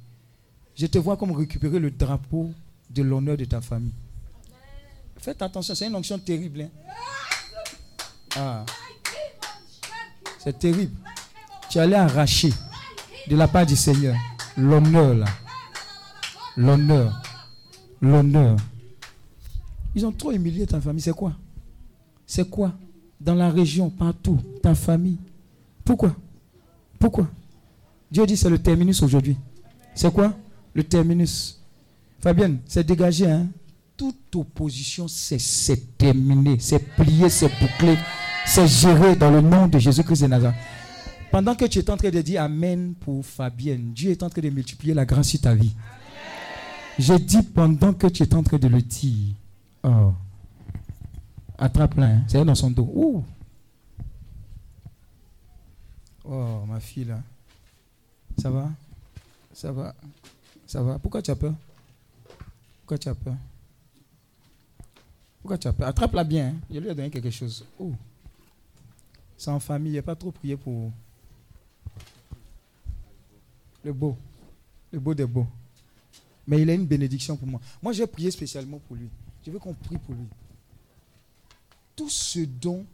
Je 0.77 0.87
te 0.87 0.99
vois 0.99 1.17
comme 1.17 1.33
récupérer 1.33 1.81
le 1.81 1.91
drapeau 1.91 2.53
de 2.91 3.03
l'honneur 3.03 3.37
de 3.37 3.45
ta 3.45 3.61
famille. 3.61 3.93
Faites 5.17 5.43
attention, 5.43 5.75
c'est 5.75 5.89
une 5.89 5.95
onction 5.97 6.19
terrible. 6.19 6.63
hein. 6.63 6.71
Ah. 8.37 8.65
C'est 10.39 10.57
terrible. 10.59 10.93
Tu 11.71 11.79
allais 11.79 11.97
arracher 11.97 12.53
de 13.29 13.37
la 13.37 13.49
part 13.49 13.67
du 13.67 13.77
Seigneur 13.77 14.15
l'honneur 14.57 15.15
là. 15.15 15.27
L'honneur. 16.57 17.21
L'honneur. 18.01 18.57
Ils 19.95 20.07
ont 20.07 20.13
trop 20.13 20.31
humilié 20.33 20.67
ta 20.67 20.81
famille. 20.81 21.01
C'est 21.03 21.13
quoi? 21.15 21.33
C'est 22.27 22.49
quoi? 22.49 22.73
Dans 23.21 23.35
la 23.35 23.51
région, 23.51 23.91
partout, 23.91 24.39
ta 24.63 24.75
famille. 24.75 25.19
Pourquoi? 25.85 26.15
Pourquoi? 26.99 27.29
Dieu 28.11 28.25
dit 28.27 28.37
c'est 28.37 28.51
le 28.51 28.59
terminus 28.59 29.03
aujourd'hui. 29.03 29.37
C'est 29.95 30.13
quoi? 30.13 30.33
Le 30.75 30.85
terminus. 30.85 31.61
Fabienne, 32.21 32.59
c'est 32.67 32.85
dégagé. 32.85 33.31
Hein? 33.31 33.47
Toute 33.97 34.35
opposition, 34.37 35.07
c'est- 35.09 35.97
terminé. 35.99 36.57
C'est 36.61 36.79
plié, 36.79 37.29
c'est 37.29 37.49
bouclé. 37.61 37.97
C'est 38.47 38.67
géré 38.67 39.17
dans 39.17 39.31
le 39.31 39.41
nom 39.41 39.67
de 39.69 39.79
Jésus-Christ 39.79 40.23
de 40.23 40.27
Nazareth. 40.29 40.57
Pendant 41.31 41.55
que 41.57 41.65
tu 41.65 41.81
es 41.81 41.91
en 41.91 41.97
train 41.97 42.11
de 42.11 42.21
dire 42.23 42.43
Amen 42.43 42.95
pour 42.95 43.25
Fabienne, 43.27 43.93
Dieu 43.93 44.11
est 44.13 44.23
en 44.23 44.31
train 44.31 44.41
de 44.43 44.51
multiplier 44.51 44.95
la 44.95 45.05
grâce 45.05 45.29
sur 45.29 45.41
ta 45.41 45.55
vie. 45.55 45.75
Je 46.99 47.15
dis 47.15 47.43
pendant 47.43 47.93
que 47.93 48.07
tu 48.07 48.23
es 48.23 48.35
en 48.35 48.43
train 48.45 48.59
de 48.59 48.69
le 48.69 48.81
dire. 48.81 49.35
Oh. 49.83 50.13
Attrape-la, 51.59 52.07
hein. 52.07 52.23
c'est 52.29 52.45
dans 52.45 52.55
son 52.55 52.71
dos. 52.71 52.89
Ouh. 52.95 53.25
Oh, 56.25 56.65
ma 56.67 56.79
fille 56.81 57.05
là. 57.05 57.21
Ça 58.39 58.51
va? 58.51 58.71
Ça 59.53 59.73
va? 59.73 59.95
Ça 60.67 60.83
va? 60.83 60.99
Pourquoi 60.99 61.21
tu 61.21 61.31
as 61.31 61.37
peur? 61.37 61.55
Pourquoi 62.81 62.99
tu 62.99 63.09
as 63.09 63.15
peur? 63.15 63.35
Pourquoi 65.43 65.59
tu 65.59 65.69
as 65.69 65.73
peur? 65.73 65.89
Attrape-la 65.89 66.25
bien. 66.25 66.47
hein. 66.49 66.55
Je 66.73 66.79
lui 66.79 66.89
ai 66.89 66.95
donné 66.95 67.11
quelque 67.11 67.31
chose. 67.31 67.65
Ouh. 67.79 67.95
C'est 69.37 69.51
en 69.51 69.61
famille, 69.61 69.91
il 69.91 69.95
n'y 69.95 69.99
a 69.99 70.03
pas 70.03 70.15
trop 70.17 70.31
prié 70.31 70.57
pour 70.57 70.91
le 73.85 73.93
beau. 73.93 74.17
Le 74.91 74.99
beau 74.99 75.15
des 75.15 75.27
beaux. 75.27 75.47
Mais 76.47 76.61
il 76.63 76.71
a 76.71 76.75
une 76.75 76.87
bénédiction 76.87 77.37
pour 77.37 77.47
moi. 77.47 77.61
Moi, 77.83 77.93
j'ai 77.93 78.07
prié 78.07 78.31
spécialement 78.31 78.79
pour 78.79 78.97
lui. 78.97 79.09
Je 79.45 79.51
veux 79.51 79.59
qu'on 79.59 79.75
prie 79.75 79.99
pour 79.99 80.15
lui. 80.15 80.27
Tout 81.95 82.09
ce 82.09 82.41
dont 82.41 82.85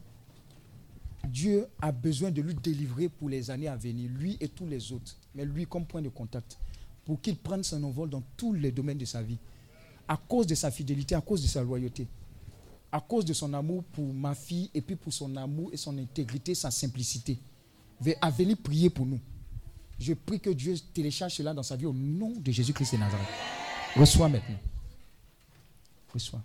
Dieu 1.26 1.66
a 1.80 1.92
besoin 1.92 2.30
de 2.30 2.42
lui 2.42 2.54
délivrer 2.54 3.08
pour 3.08 3.28
les 3.28 3.50
années 3.50 3.68
à 3.68 3.76
venir, 3.76 4.10
lui 4.10 4.36
et 4.40 4.48
tous 4.48 4.66
les 4.66 4.92
autres, 4.92 5.16
mais 5.34 5.44
lui 5.44 5.66
comme 5.66 5.86
point 5.86 6.02
de 6.02 6.08
contact, 6.08 6.58
pour 7.04 7.20
qu'il 7.20 7.36
prenne 7.36 7.62
son 7.62 7.82
envol 7.84 8.10
dans 8.10 8.22
tous 8.36 8.52
les 8.52 8.72
domaines 8.72 8.98
de 8.98 9.04
sa 9.04 9.22
vie, 9.22 9.38
à 10.08 10.16
cause 10.16 10.46
de 10.46 10.54
sa 10.54 10.70
fidélité, 10.70 11.14
à 11.14 11.20
cause 11.20 11.42
de 11.42 11.46
sa 11.46 11.62
loyauté, 11.62 12.06
à 12.90 13.00
cause 13.00 13.24
de 13.24 13.32
son 13.32 13.52
amour 13.54 13.84
pour 13.84 14.12
ma 14.12 14.34
fille 14.34 14.70
et 14.74 14.80
puis 14.80 14.96
pour 14.96 15.12
son 15.12 15.36
amour 15.36 15.70
et 15.72 15.76
son 15.76 15.96
intégrité, 15.98 16.54
sa 16.54 16.70
simplicité, 16.70 17.38
à 18.20 18.30
venir 18.30 18.56
prier 18.56 18.90
pour 18.90 19.06
nous. 19.06 19.20
Je 20.00 20.14
prie 20.14 20.40
que 20.40 20.48
Dieu 20.48 20.74
télécharge 20.94 21.34
cela 21.34 21.52
dans 21.52 21.62
sa 21.62 21.76
vie 21.76 21.84
au 21.84 21.92
nom 21.92 22.30
de 22.30 22.50
Jésus-Christ 22.50 22.94
de 22.94 22.96
Nazareth. 23.00 23.28
Reçois 23.94 24.30
maintenant. 24.30 24.58
Reçois. 26.12 26.42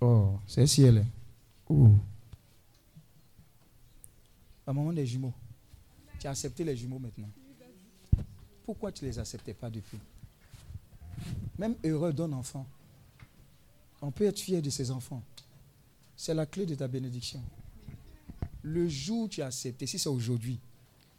Oh, 0.00 0.38
c'est 0.46 0.66
si 0.68 0.82
elle 0.82 0.98
est. 0.98 1.06
Ouh. 1.68 1.98
La 4.64 4.72
maman 4.72 4.92
des 4.92 5.04
jumeaux. 5.04 5.32
Tu 6.20 6.28
as 6.28 6.30
accepté 6.30 6.62
les 6.62 6.76
jumeaux 6.76 7.00
maintenant. 7.00 7.28
Pourquoi 8.64 8.92
tu 8.92 9.04
ne 9.04 9.10
les 9.10 9.18
acceptais 9.18 9.54
pas 9.54 9.68
depuis? 9.68 9.98
Même 11.58 11.74
heureux 11.84 12.12
d'un 12.12 12.32
enfant. 12.32 12.64
On 14.00 14.12
peut 14.12 14.24
être 14.24 14.38
fier 14.38 14.62
de 14.62 14.70
ses 14.70 14.92
enfants. 14.92 15.22
C'est 16.16 16.34
la 16.34 16.46
clé 16.46 16.64
de 16.64 16.76
ta 16.76 16.86
bénédiction. 16.86 17.42
Le 18.62 18.88
jour 18.88 19.24
où 19.24 19.28
tu 19.28 19.42
as 19.42 19.46
accepté, 19.46 19.86
si 19.86 19.98
c'est 19.98 20.08
aujourd'hui, 20.08 20.60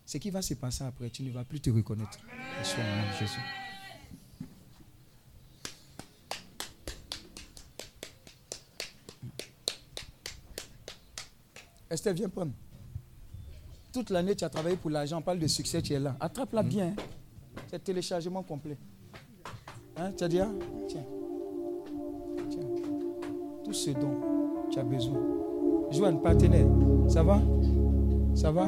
ce 0.06 0.18
qui 0.18 0.30
va 0.30 0.42
se 0.42 0.54
passer 0.54 0.84
après, 0.84 1.10
tu 1.10 1.24
ne 1.24 1.32
vas 1.32 1.44
plus 1.44 1.60
te 1.60 1.70
reconnaître. 1.70 2.20
Jésus. 3.20 3.40
Esther, 11.90 12.14
viens 12.14 12.30
prendre. 12.30 12.52
Toute 13.94 14.10
l'année, 14.10 14.36
tu 14.36 14.44
as 14.44 14.50
travaillé 14.50 14.76
pour 14.76 14.90
l'argent. 14.90 15.20
On 15.20 15.22
parle 15.22 15.40
de 15.40 15.48
succès, 15.48 15.82
tu 15.82 15.94
es 15.94 16.00
là. 16.00 16.16
Attrape-la 16.20 16.64
bien. 16.64 16.88
hein. 16.88 16.96
C'est 17.70 17.84
téléchargement 17.84 18.44
complet. 18.44 18.78
Hein, 19.98 20.12
tu 20.18 20.24
as 20.24 20.28
dit, 20.28 20.40
ah, 20.40 20.52
tiens. 20.88 21.06
Tiens. 22.50 22.68
Tout 23.64 23.74
ce 23.74 23.92
dont 23.92 24.68
tu 24.72 24.80
as 24.80 24.84
besoin. 24.84 25.20
Joanne, 25.92 26.22
partenaire, 26.22 26.68
ça 27.08 27.24
va? 27.24 27.42
Ça 28.36 28.52
va? 28.52 28.68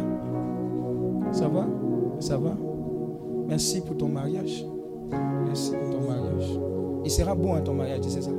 Ça 1.32 1.48
va? 1.48 1.66
Ça 2.20 2.38
va? 2.38 2.56
Merci 3.48 3.82
pour 3.82 3.98
ton 3.98 4.08
mariage. 4.08 4.66
Merci 5.46 5.72
pour 5.72 5.90
ton 5.90 6.08
mariage. 6.08 6.60
Il 7.06 7.12
sera 7.12 7.36
beau 7.36 7.54
hein, 7.54 7.62
ton 7.62 7.74
mariage, 7.74 8.02
tu 8.02 8.10
sais 8.10 8.22
ça? 8.22 8.32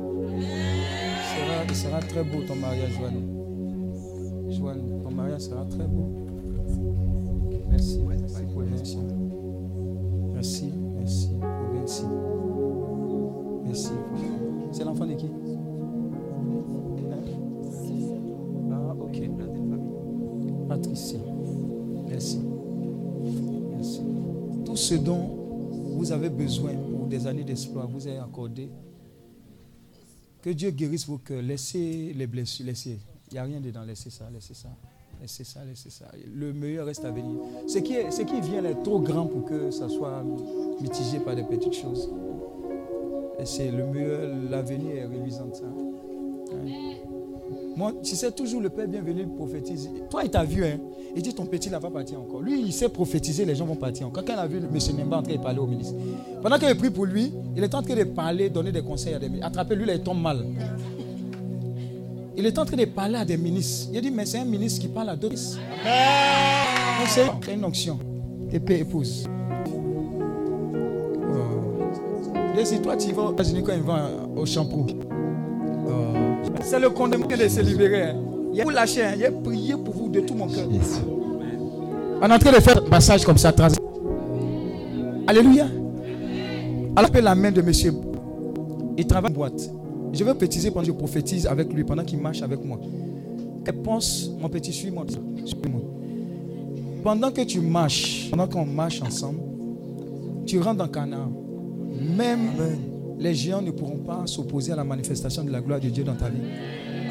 Il 1.69 1.75
sera, 1.75 2.01
très 2.01 2.23
beau 2.23 2.43
ton 2.47 2.57
mariage, 2.57 2.93
Joanne. 2.99 4.51
Joanne, 4.51 5.03
ton 5.03 5.11
mariage 5.11 5.43
sera 5.43 5.65
très 5.65 5.87
beau. 5.87 6.09
Merci, 7.71 8.03
merci 8.07 8.43
pour. 8.53 8.63
Merci, 10.35 10.73
merci 10.97 11.31
pour 11.31 11.81
Vinci. 11.81 12.05
Merci. 13.65 13.93
C'est 14.73 14.85
l'enfant 14.85 15.07
de 15.07 15.15
qui? 15.15 15.27
Hein? 15.27 15.31
Ah, 18.73 18.95
ok. 19.01 19.31
Patricie. 20.69 21.28
Ce 24.89 24.95
dont 24.95 25.21
vous 25.97 26.13
avez 26.13 26.31
besoin 26.31 26.73
pour 26.73 27.07
des 27.07 27.27
années 27.27 27.45
d'espoir 27.45 27.87
vous 27.87 28.09
est 28.09 28.17
accordé. 28.17 28.71
Que 30.41 30.49
Dieu 30.49 30.71
guérisse 30.71 31.07
vos 31.07 31.19
cœurs. 31.19 31.43
Laissez 31.43 32.15
les 32.17 32.27
blessures, 32.27 32.65
laissez. 32.65 32.99
Il 33.31 33.35
n'y 33.35 33.39
a 33.39 33.43
rien 33.43 33.61
dedans. 33.61 33.83
Laissez 33.85 34.09
ça, 34.09 34.31
laissez 34.33 34.55
ça. 34.55 34.71
Laissez 35.21 35.45
ça, 35.45 35.63
laissez 35.67 35.91
ça. 35.91 36.07
Le 36.35 36.55
meilleur 36.55 36.87
reste 36.87 37.05
à 37.05 37.11
venir. 37.11 37.39
Ce 37.67 37.79
qui, 37.81 37.95
est, 37.95 38.11
ce 38.11 38.23
qui 38.23 38.41
vient 38.41 38.65
est 38.65 38.83
trop 38.83 38.99
grand 39.01 39.27
pour 39.27 39.45
que 39.45 39.71
ça 39.71 39.91
soit 39.91 40.25
mitigé 40.81 41.19
par 41.21 41.37
des 41.37 41.43
petites 41.43 41.75
choses. 41.75 42.11
C'est 43.45 43.71
le 43.71 43.87
meilleur, 43.87 44.35
l'avenir 44.49 44.97
est 44.97 45.07
réluisant. 45.07 45.53
Ça. 45.53 45.65
Moi, 47.79 47.93
tu 48.03 48.17
sais, 48.17 48.33
toujours 48.33 48.61
le 48.61 48.71
Père 48.71 48.89
bienvenu 48.89 49.25
prophétise. 49.37 49.89
Toi, 50.11 50.23
il 50.25 50.31
t'a 50.31 50.43
vu, 50.43 50.65
hein. 50.65 50.81
Il 51.15 51.23
dit 51.23 51.33
ton 51.33 51.47
petit 51.47 51.71
là 51.71 51.79
va 51.79 51.89
partir 51.89 52.19
encore. 52.21 52.41
Lui, 52.41 52.61
il 52.61 52.73
sait 52.73 52.89
prophétiser, 52.89 53.45
les 53.45 53.55
gens 53.55 53.67
vont 53.67 53.77
partir 53.77 54.09
encore. 54.09 54.25
Quand 54.25 54.33
il 54.33 54.39
a 54.41 54.49
vu 54.49 54.57
M. 54.57 54.97
Nemba 54.97 55.19
en 55.19 55.23
train 55.23 55.35
de 55.35 55.39
parler 55.39 55.61
au 55.61 55.67
ministre, 55.69 55.95
pendant 56.43 56.59
qu'il 56.59 56.75
prie 56.75 56.91
pour 56.91 57.07
lui, 57.07 57.33
il 57.57 57.63
est 57.63 57.73
en 57.73 57.81
train 57.81 57.95
de 57.95 58.03
parler, 58.03 58.51
donner 58.51 58.73
des 58.73 58.83
conseils 58.83 59.15
à 59.15 59.21
des 59.21 59.29
ministres. 59.29 59.47
Attrapez 59.47 59.77
lui, 59.77 59.87
là, 59.87 59.95
il 59.95 60.01
tombe 60.01 60.21
mal. 60.21 60.45
Il 62.37 62.45
est 62.45 62.59
en 62.59 62.65
train 62.65 62.77
de 62.77 62.85
parler 62.87 63.15
à 63.15 63.25
des 63.25 63.37
ministres. 63.37 63.91
Il 63.93 63.99
a 63.99 64.01
dit, 64.01 64.11
mais 64.11 64.27
c'est 64.27 64.39
un 64.39 64.45
ministre 64.45 64.81
qui 64.81 64.89
parle 64.89 65.11
à 65.11 65.15
d'autres. 65.15 65.39
C'est 67.07 67.55
une 67.55 67.65
onction. 67.65 68.01
Épée 68.53 68.81
épouse. 68.81 69.25
Oh. 71.31 71.37
Dis, 72.57 72.67
si 72.67 72.83
toi, 72.83 72.97
tu 72.97 73.13
vas 73.13 73.23
aux 73.23 73.33
États-Unis 73.35 73.63
quand 73.63 73.75
ils 73.75 73.83
vont 73.83 74.35
au 74.37 74.45
shampoing, 74.45 74.87
C'est 76.63 76.79
le 76.81 76.91
condamné 76.91 77.27
de 77.37 77.49
se 77.49 77.61
libérer. 77.61 78.13
vous 78.65 78.71
il 78.71 79.25
a 79.25 79.31
prié 79.31 79.75
pour 79.75 79.95
vous 79.95 80.09
de 80.09 80.21
tout 80.21 80.35
mon 80.35 80.47
cœur. 80.49 80.67
On 82.21 82.27
est 82.29 82.33
en 82.33 82.39
train 82.39 82.51
de 82.53 82.57
faire 82.61 82.79
un 82.79 82.89
passage 82.89 83.25
comme 83.25 83.39
ça. 83.39 83.53
trans- 83.53 83.69
Alléluia. 85.27 85.67
Alors 86.97 87.11
que 87.13 87.19
la 87.19 87.35
main 87.35 87.53
de 87.53 87.61
monsieur, 87.63 87.93
il 88.97 89.07
travaille 89.07 89.31
en 89.31 89.35
boîte. 89.35 89.71
Je 90.13 90.25
veux 90.25 90.35
préciser 90.35 90.71
pendant 90.71 90.81
que 90.87 90.87
je 90.89 90.93
prophétise 90.93 91.47
avec 91.47 91.73
lui, 91.73 91.85
pendant 91.85 92.03
qu'il 92.05 92.19
marche 92.19 92.43
avec 92.43 92.65
moi. 92.65 92.81
Elle 93.67 93.75
pense, 93.83 94.31
mon 94.41 94.49
petit, 94.49 94.73
suis-moi. 94.73 95.05
Suis-moi. 95.45 95.81
Pendant 97.05 97.31
que 97.31 97.43
tu 97.43 97.61
marches, 97.61 98.29
pendant 98.31 98.49
qu'on 98.49 98.65
marche 98.65 99.01
ensemble, 99.03 99.41
tu 100.47 100.59
rentres 100.59 100.79
dans 100.79 100.89
Canaan. 100.89 101.31
Même 102.17 102.51
les 103.19 103.35
géants 103.35 103.63
ne 103.63 103.71
pourront 103.71 103.99
pas 103.99 104.23
s'opposer 104.27 104.73
à 104.73 104.77
la 104.77 104.85
manifestation 104.85 105.45
de 105.45 105.51
la 105.51 105.61
gloire 105.61 105.81
de 105.81 105.89
Dieu 105.89 106.05
dans 106.05 106.15
ta 106.15 106.29
vie. 106.29 106.39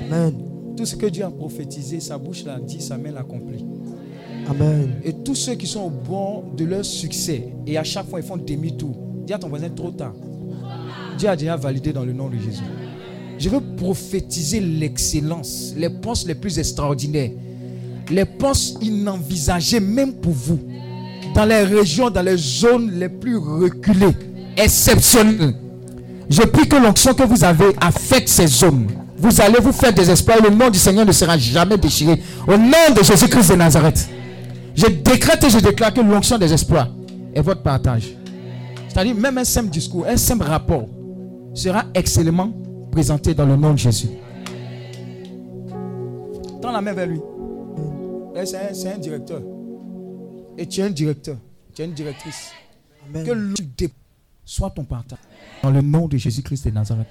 Amen. 0.05 0.33
Tout 0.75 0.85
ce 0.85 0.95
que 0.95 1.07
Dieu 1.07 1.25
a 1.25 1.31
prophétisé, 1.31 1.99
sa 1.99 2.17
bouche 2.17 2.45
l'a 2.45 2.59
dit, 2.59 2.81
sa 2.81 2.97
main 2.97 3.11
l'a 3.11 3.21
accompli. 3.21 3.65
Amen. 4.47 4.95
Et 5.03 5.11
tous 5.11 5.35
ceux 5.35 5.55
qui 5.55 5.67
sont 5.67 5.81
au 5.81 5.89
bord 5.89 6.43
de 6.55 6.65
leur 6.65 6.85
succès, 6.85 7.49
et 7.65 7.77
à 7.77 7.83
chaque 7.83 8.07
fois 8.07 8.19
ils 8.19 8.25
font 8.25 8.37
demi-tour, 8.37 8.95
dis 9.25 9.33
à 9.33 9.39
ton 9.39 9.49
voisin 9.49 9.69
trop 9.69 9.91
tard. 9.91 10.13
Dieu 11.17 11.27
a 11.27 11.35
déjà 11.35 11.55
validé 11.55 11.91
dans 11.91 12.05
le 12.05 12.13
nom 12.13 12.29
de 12.29 12.37
Jésus. 12.37 12.63
Je 13.39 13.49
veux 13.49 13.59
prophétiser 13.75 14.59
l'excellence, 14.59 15.73
les 15.75 15.89
postes 15.89 16.27
les 16.27 16.35
plus 16.35 16.57
extraordinaires, 16.59 17.31
les 18.09 18.25
postes 18.25 18.81
inenvisagés 18.83 19.79
même 19.79 20.13
pour 20.13 20.33
vous, 20.33 20.59
dans 21.35 21.45
les 21.45 21.63
régions, 21.63 22.09
dans 22.09 22.21
les 22.21 22.37
zones 22.37 22.91
les 22.97 23.09
plus 23.09 23.37
reculées, 23.37 24.15
exceptionnelles. 24.55 25.55
Je 26.30 26.41
prie 26.43 26.67
que 26.67 26.75
l'onction 26.75 27.14
que 27.14 27.23
vous 27.23 27.43
avez 27.43 27.67
affecte 27.80 28.27
ces 28.27 28.47
zones. 28.47 28.88
Vous 29.17 29.41
allez 29.41 29.59
vous 29.59 29.72
faire 29.72 29.93
des 29.93 30.09
espoirs. 30.09 30.39
Le 30.41 30.49
nom 30.49 30.69
du 30.69 30.77
Seigneur 30.77 31.06
ne 31.06 31.11
sera 31.11 31.38
jamais 31.38 31.77
déchiré. 31.77 32.22
Au 32.47 32.57
nom 32.57 32.93
de 32.95 33.03
Jésus-Christ 33.03 33.51
de 33.51 33.56
Nazareth. 33.56 34.09
Je 34.75 34.85
décrète 34.88 35.43
et 35.43 35.49
je 35.49 35.57
déclare 35.59 35.93
que 35.93 36.01
l'onction 36.01 36.38
des 36.38 36.53
espoirs 36.53 36.89
est 37.33 37.41
votre 37.41 37.64
partage. 37.64 38.14
C'est-à-dire, 38.88 39.15
même 39.15 39.38
un 39.38 39.43
simple 39.43 39.69
discours, 39.69 40.06
un 40.07 40.17
simple 40.17 40.43
rapport 40.45 40.88
sera 41.53 41.85
excellemment 41.95 42.51
présenté 42.91 43.33
dans 43.33 43.45
le 43.45 43.56
nom 43.56 43.73
de 43.73 43.80
Jésus. 43.80 44.09
Tends 46.61 46.72
la 46.72 46.81
main 46.81 46.93
vers 46.93 47.07
lui. 47.07 47.19
Eh, 48.35 48.45
C'est 48.45 48.91
un, 48.93 48.97
directeur. 48.97 49.41
Et 50.57 50.67
tu 50.67 50.81
es 50.81 50.83
un 50.83 50.89
directeur. 50.89 51.38
Tu 51.73 51.81
es 51.81 51.85
une 51.85 51.93
directrice. 51.93 52.51
Amen. 53.09 53.25
Que 53.25 53.31
soit 54.48 54.72
ton 54.72 54.85
partage. 54.85 55.19
Dans 55.61 55.69
le 55.69 55.82
nom 55.82 56.08
de 56.08 56.17
Jésus-Christ 56.17 56.66
de 56.66 56.72
Nazareth. 56.72 57.08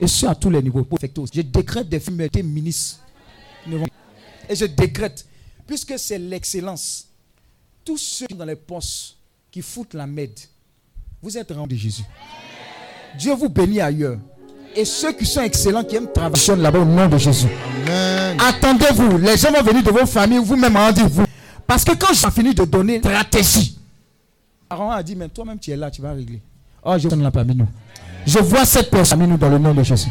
Et 0.00 0.06
ce 0.08 0.26
à 0.26 0.34
tous 0.34 0.50
les 0.50 0.60
niveaux. 0.60 0.86
Je 1.32 1.40
décrète 1.42 1.88
des 1.88 2.00
fumées 2.00 2.28
ministres. 2.42 2.98
Et 4.48 4.56
je 4.56 4.64
décrète, 4.64 5.24
puisque 5.66 5.96
c'est 5.98 6.18
l'excellence, 6.18 7.06
tous 7.84 7.98
ceux 7.98 8.26
qui 8.26 8.34
sont 8.34 8.38
dans 8.38 8.44
les 8.44 8.56
postes 8.56 9.16
qui 9.50 9.62
foutent 9.62 9.94
la 9.94 10.06
mède, 10.06 10.38
vous 11.22 11.38
êtes 11.38 11.52
rendus 11.52 11.76
de 11.76 11.80
Jésus. 11.80 12.02
Dieu 13.16 13.34
vous 13.34 13.48
bénit 13.48 13.80
ailleurs. 13.80 14.18
Et 14.74 14.84
ceux 14.84 15.12
qui 15.12 15.26
sont 15.26 15.42
excellents, 15.42 15.84
qui 15.84 15.96
aiment 15.96 16.12
travailler 16.12 16.56
là-bas 16.56 16.78
au 16.80 16.84
nom 16.84 17.08
de 17.08 17.18
Jésus. 17.18 17.48
Attendez-vous, 18.38 19.18
les 19.18 19.36
gens 19.36 19.52
vont 19.52 19.62
venir 19.62 19.82
de 19.82 19.90
vos 19.90 20.06
familles, 20.06 20.38
vous-même 20.38 20.76
rendez-vous. 20.76 21.24
Parce 21.66 21.84
que 21.84 21.92
quand 21.94 22.12
j'ai 22.12 22.30
fini 22.30 22.54
de 22.54 22.64
donner 22.64 22.98
stratégie, 22.98 23.78
Aaron 24.68 24.90
a 24.90 25.02
dit, 25.02 25.14
mais 25.14 25.28
toi-même 25.28 25.58
tu 25.58 25.70
es 25.70 25.76
là, 25.76 25.90
tu 25.90 26.00
vas 26.00 26.12
régler. 26.12 26.40
Oh, 26.82 26.96
je 26.98 27.08
mis 27.08 27.56
nous. 27.56 27.68
Je 28.26 28.38
vois 28.38 28.64
cette 28.64 28.90
personne 28.90 29.18
parmi 29.18 29.32
nous 29.32 29.38
dans 29.38 29.48
le 29.48 29.58
nom 29.58 29.74
de 29.74 29.82
Jésus. 29.82 30.10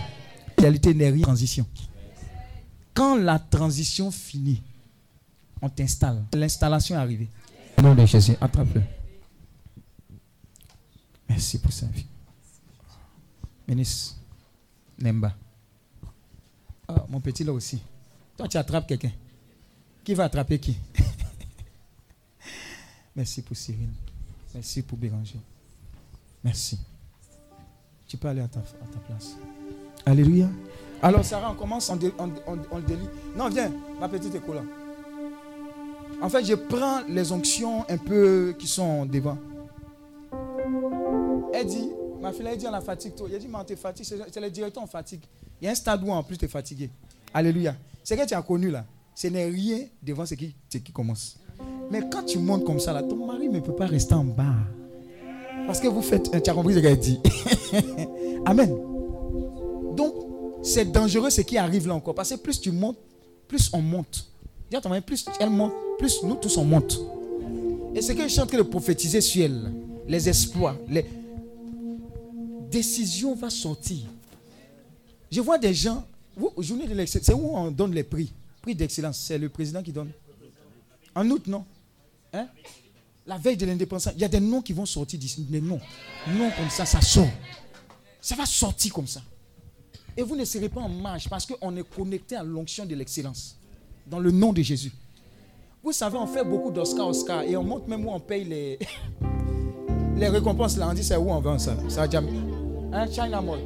La 0.57 0.71
n'est 0.71 1.21
transition. 1.21 1.65
Quand 2.93 3.15
la 3.15 3.39
transition 3.39 4.11
finit, 4.11 4.61
on 5.61 5.69
t'installe. 5.69 6.23
L'installation 6.33 6.95
est 6.95 6.99
arrivée. 6.99 7.29
Au 7.77 7.81
nom 7.81 7.95
de 7.95 8.05
Jésus, 8.05 8.35
attrape-le. 8.41 8.81
Merci 11.29 11.59
pour 11.59 11.71
sa 11.71 11.85
vie. 11.85 12.05
Ministre 13.67 14.15
Nemba. 14.99 15.33
Ah, 16.87 17.05
mon 17.07 17.21
petit 17.21 17.43
là 17.43 17.53
aussi. 17.53 17.81
Toi, 18.35 18.47
tu 18.47 18.57
attrapes 18.57 18.87
quelqu'un. 18.87 19.11
Qui 20.03 20.13
va 20.13 20.25
attraper 20.25 20.59
qui? 20.59 20.77
Merci 23.15 23.43
pour 23.43 23.55
Cyril. 23.55 23.89
Merci 24.53 24.81
pour 24.81 24.97
Béranger. 24.97 25.39
Merci. 26.43 26.79
Tu 28.07 28.17
peux 28.17 28.27
aller 28.27 28.41
à 28.41 28.47
ta, 28.47 28.59
à 28.59 28.63
ta 28.91 28.99
place. 29.07 29.35
Alléluia. 30.05 30.47
Alors, 31.01 31.23
Sarah, 31.23 31.51
on 31.51 31.55
commence, 31.55 31.89
on, 31.89 31.95
dé- 31.95 32.13
on- 32.17 32.29
on- 32.47 32.59
on 32.71 32.77
le 32.77 32.83
délie. 32.83 33.07
Non, 33.37 33.49
viens, 33.49 33.71
ma 33.99 34.09
petite 34.09 34.33
école. 34.35 34.63
En 36.21 36.27
fait, 36.29 36.43
je 36.43 36.55
prends 36.55 37.01
les 37.07 37.31
onctions 37.31 37.85
un 37.89 37.97
peu 37.97 38.53
qui 38.57 38.67
sont 38.67 39.05
devant. 39.05 39.37
Elle 41.53 41.67
dit, 41.67 41.89
ma 42.21 42.31
fille, 42.33 42.45
elle 42.47 42.57
dit, 42.57 42.67
on 42.67 42.73
a 42.73 42.81
fatigue. 42.81 43.15
toi. 43.15 43.27
Elle 43.31 43.39
dit, 43.39 43.47
mais 43.47 43.57
on 43.59 43.63
te 43.63 43.75
fatigue. 43.75 44.05
C'est 44.31 44.39
le 44.41 44.49
directeur, 44.49 44.83
on 44.83 44.87
fatigue. 44.87 45.21
Il 45.61 45.65
y 45.65 45.67
a 45.67 45.71
un 45.71 45.75
stade 45.75 46.03
où 46.03 46.11
en 46.11 46.23
plus 46.23 46.37
tu 46.37 46.45
es 46.45 46.47
fatigué. 46.47 46.89
Alléluia. 47.33 47.75
C'est 48.03 48.17
que 48.17 48.25
tu 48.25 48.33
as 48.33 48.41
connu 48.41 48.69
là. 48.71 48.85
Ce 49.13 49.27
n'est 49.27 49.45
rien 49.45 49.79
devant 50.01 50.25
ce 50.25 50.33
qui, 50.35 50.55
ce 50.69 50.77
qui 50.77 50.91
commence. 50.91 51.37
Mais 51.91 52.01
quand 52.09 52.23
tu 52.23 52.39
montes 52.39 52.63
comme 52.65 52.79
ça 52.79 52.93
là, 52.93 53.03
ton 53.03 53.25
mari 53.25 53.49
ne 53.49 53.59
peut 53.59 53.75
pas 53.75 53.85
rester 53.87 54.13
en 54.13 54.23
bas. 54.23 54.55
Parce 55.69 55.81
que 55.81 55.87
vous 55.87 56.01
faites. 56.01 56.31
Tu 56.43 56.49
as 56.49 56.53
compris 56.55 56.73
ce 56.73 56.79
qu'elle 56.79 56.97
dit. 56.97 57.19
Amen. 58.47 58.75
Donc, 59.95 60.15
c'est 60.63 60.91
dangereux 60.91 61.29
ce 61.29 61.41
qui 61.41 61.59
arrive 61.59 61.87
là 61.87 61.93
encore. 61.93 62.15
Parce 62.15 62.31
que 62.31 62.37
plus 62.37 62.59
tu 62.59 62.71
montes, 62.71 62.97
plus 63.47 63.69
on 63.71 63.79
monte. 63.79 64.27
Plus 65.05 65.25
elle 65.39 65.51
monte, 65.51 65.73
plus 65.99 66.23
nous 66.23 66.33
tous 66.37 66.57
on 66.57 66.65
monte. 66.65 66.99
Et 67.93 68.01
ce 68.01 68.13
que 68.13 68.23
je 68.23 68.29
suis 68.29 68.39
en 68.41 68.47
train 68.47 68.57
de 68.57 68.63
prophétiser 68.63 69.21
sur 69.21 69.45
elle, 69.45 69.71
les 70.07 70.27
exploits, 70.27 70.75
les 70.87 71.05
décisions 72.71 73.35
vont 73.35 73.51
sortir. 73.51 74.07
Je 75.31 75.39
vois 75.39 75.59
des 75.59 75.75
gens, 75.75 76.03
vous, 76.35 76.51
de 76.57 76.93
l'excellence, 76.95 77.27
c'est 77.27 77.33
où 77.33 77.47
on 77.55 77.69
donne 77.69 77.93
les 77.93 78.03
prix? 78.03 78.33
Prix 78.63 78.73
d'excellence, 78.73 79.19
c'est 79.19 79.37
le 79.37 79.49
président 79.49 79.83
qui 79.83 79.91
donne. 79.91 80.09
En 81.13 81.29
août, 81.29 81.45
non? 81.45 81.63
Hein? 82.33 82.47
La 83.29 83.37
veille 83.37 83.57
de 83.57 83.67
l'indépendance, 83.67 84.09
il 84.15 84.21
y 84.21 84.25
a 84.25 84.27
des 84.27 84.39
noms 84.39 84.59
qui 84.59 84.73
vont 84.73 84.87
sortir 84.87 85.19
d'ici. 85.19 85.43
Des 85.43 85.61
noms. 85.61 85.79
Noms 86.29 86.49
comme 86.57 86.69
ça, 86.71 86.83
ça 86.83 86.99
sort. 86.99 87.29
Ça 88.19 88.33
va 88.33 88.43
sortir 88.47 88.91
comme 88.91 89.05
ça. 89.05 89.21
Et 90.17 90.23
vous 90.23 90.35
ne 90.35 90.43
serez 90.43 90.67
pas 90.67 90.81
en 90.81 90.89
marge 90.89 91.29
parce 91.29 91.45
qu'on 91.45 91.77
est 91.77 91.87
connecté 91.87 92.35
à 92.37 92.41
l'onction 92.41 92.87
de 92.87 92.95
l'excellence. 92.95 93.55
Dans 94.07 94.17
le 94.17 94.31
nom 94.31 94.51
de 94.51 94.63
Jésus. 94.63 94.91
Vous 95.83 95.91
savez, 95.91 96.17
on 96.17 96.25
fait 96.25 96.43
beaucoup 96.43 96.71
d'Oscar, 96.71 97.07
Oscar. 97.07 97.43
Et 97.43 97.55
on 97.55 97.63
montre 97.63 97.87
même 97.87 98.03
où 98.03 98.09
on 98.09 98.19
paye 98.19 98.45
les, 98.45 98.79
les 100.17 100.27
récompenses. 100.27 100.75
Là, 100.77 100.87
on 100.89 100.93
dit 100.95 101.03
c'est 101.03 101.15
où 101.15 101.29
on 101.29 101.39
vend 101.39 101.59
ça. 101.59 101.77
Ça 101.87 102.01
a 102.01 102.09
jamais. 102.09 102.31
Hein, 102.91 103.05
China 103.11 103.41
Mall. 103.41 103.59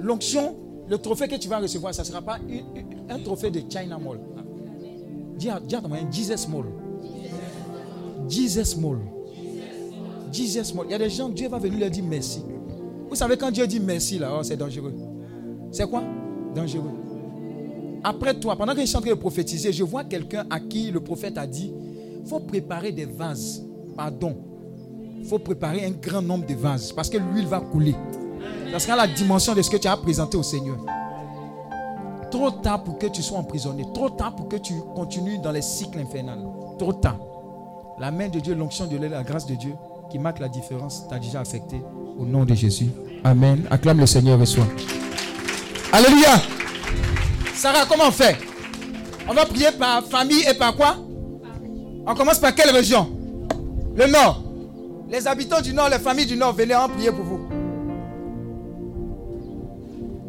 L'onction, 0.00 0.56
le 0.88 0.98
trophée 0.98 1.28
que 1.28 1.36
tu 1.36 1.46
vas 1.46 1.60
recevoir, 1.60 1.94
ça 1.94 2.02
ne 2.02 2.08
sera 2.08 2.20
pas 2.20 2.40
un 3.08 3.18
trophée 3.20 3.52
de 3.52 3.60
China 3.70 3.96
Mall. 3.96 4.18
Dis 5.36 5.50
à, 5.50 5.60
dis 5.60 5.76
à 5.76 5.80
ton 5.80 5.90
Jesus 6.10 6.48
Mall. 6.48 6.79
Jesus 8.30 8.76
Mall. 8.78 8.98
Jesus 10.32 10.72
Mall. 10.74 10.86
Il 10.88 10.92
y 10.92 10.94
a 10.94 10.98
des 10.98 11.10
gens, 11.10 11.28
Dieu 11.28 11.48
va 11.48 11.58
venir 11.58 11.80
leur 11.80 11.90
dire 11.90 12.04
merci. 12.04 12.42
Vous 13.08 13.16
savez, 13.16 13.36
quand 13.36 13.50
Dieu 13.50 13.66
dit 13.66 13.80
merci, 13.80 14.18
là, 14.18 14.32
oh, 14.38 14.42
c'est 14.42 14.56
dangereux. 14.56 14.94
C'est 15.72 15.88
quoi? 15.88 16.02
Dangereux. 16.54 16.90
Après 18.04 18.38
toi, 18.38 18.56
pendant 18.56 18.74
que 18.74 18.80
je 18.80 18.86
suis 18.86 18.96
en 18.96 19.00
train 19.00 19.10
de 19.10 19.14
prophétiser, 19.14 19.72
je 19.72 19.82
vois 19.82 20.04
quelqu'un 20.04 20.46
à 20.48 20.60
qui 20.60 20.90
le 20.90 21.00
prophète 21.00 21.36
a 21.36 21.46
dit 21.46 21.72
faut 22.26 22.40
préparer 22.40 22.92
des 22.92 23.06
vases. 23.06 23.62
Pardon. 23.96 24.36
Faut 25.24 25.38
préparer 25.38 25.84
un 25.84 25.90
grand 25.90 26.22
nombre 26.22 26.46
de 26.46 26.54
vases 26.54 26.92
parce 26.92 27.10
que 27.10 27.18
l'huile 27.18 27.46
va 27.46 27.60
couler. 27.60 27.94
Ça 28.72 28.78
sera 28.78 28.96
la 28.96 29.06
dimension 29.06 29.54
de 29.54 29.62
ce 29.62 29.70
que 29.70 29.76
tu 29.76 29.88
as 29.88 29.96
présenté 29.96 30.36
au 30.36 30.42
Seigneur. 30.42 30.78
Trop 32.30 32.50
tard 32.50 32.84
pour 32.84 32.98
que 32.98 33.08
tu 33.08 33.22
sois 33.22 33.38
emprisonné. 33.38 33.84
Trop 33.92 34.10
tard 34.10 34.36
pour 34.36 34.48
que 34.48 34.56
tu 34.56 34.74
continues 34.94 35.38
dans 35.38 35.50
les 35.50 35.62
cycles 35.62 35.98
infernaux. 35.98 36.76
Trop 36.78 36.92
tard. 36.92 37.18
La 38.00 38.10
main 38.10 38.28
de 38.28 38.40
Dieu, 38.40 38.54
l'onction 38.54 38.86
de 38.86 38.96
Dieu, 38.96 39.08
la 39.08 39.22
grâce 39.22 39.44
de 39.46 39.54
Dieu 39.54 39.74
qui 40.10 40.18
marque 40.18 40.38
la 40.38 40.48
différence 40.48 41.06
t'a 41.06 41.18
déjà 41.18 41.40
affecté. 41.40 41.82
Au 42.18 42.24
nom 42.24 42.46
de 42.46 42.54
Jésus. 42.54 42.88
Amen. 43.24 43.66
Acclame 43.70 44.00
le 44.00 44.06
Seigneur 44.06 44.38
et 44.38 44.40
reçois. 44.40 44.64
Alléluia. 45.92 46.40
Sarah, 47.54 47.84
comment 47.86 48.04
on 48.08 48.10
fait? 48.10 48.38
On 49.28 49.34
va 49.34 49.44
prier 49.44 49.70
par 49.78 50.02
famille 50.04 50.42
et 50.50 50.54
par 50.54 50.74
quoi? 50.76 50.96
On 52.06 52.14
commence 52.14 52.38
par 52.38 52.54
quelle 52.54 52.70
région? 52.70 53.06
Le 53.94 54.06
nord. 54.06 54.44
Les 55.10 55.26
habitants 55.28 55.60
du 55.60 55.74
nord, 55.74 55.90
les 55.90 55.98
familles 55.98 56.24
du 56.24 56.38
nord, 56.38 56.54
venez 56.54 56.74
en 56.74 56.88
prier 56.88 57.12
pour 57.12 57.24
vous. 57.24 57.40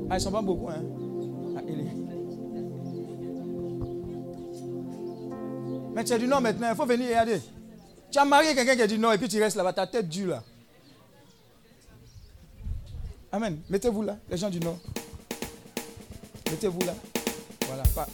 Ah, 0.09 0.16
ils 0.16 0.16
ne 0.16 0.19
sont 0.19 0.32
pas 0.32 0.41
beaucoup, 0.41 0.67
hein 0.67 0.83
Ah, 1.56 1.61
Mais 5.95 6.03
tu 6.03 6.11
es 6.11 6.19
du 6.19 6.27
nord 6.27 6.41
maintenant, 6.41 6.67
il 6.69 6.75
faut 6.75 6.85
venir 6.85 7.08
regarder. 7.08 7.40
Tu 8.11 8.19
as 8.19 8.25
marié 8.25 8.53
quelqu'un 8.53 8.75
qui 8.75 8.81
est 8.81 8.88
du 8.88 8.98
nord 8.99 9.14
et 9.14 9.17
puis 9.17 9.30
tu 9.30 9.41
restes 9.41 9.56
là-bas, 9.56 9.73
ta 9.73 9.88
tête 9.88 10.09
dure 10.09 10.31
là. 10.31 10.43
Amen. 13.31 13.59
Mettez-vous 13.69 14.03
là, 14.03 14.17
les 14.30 14.35
gens 14.38 14.49
du 14.49 14.59
nord. 14.59 14.77
Mettez-vous 16.49 16.81
là. 16.85 16.93
Voilà. 17.67 17.83
pas- 17.95 18.07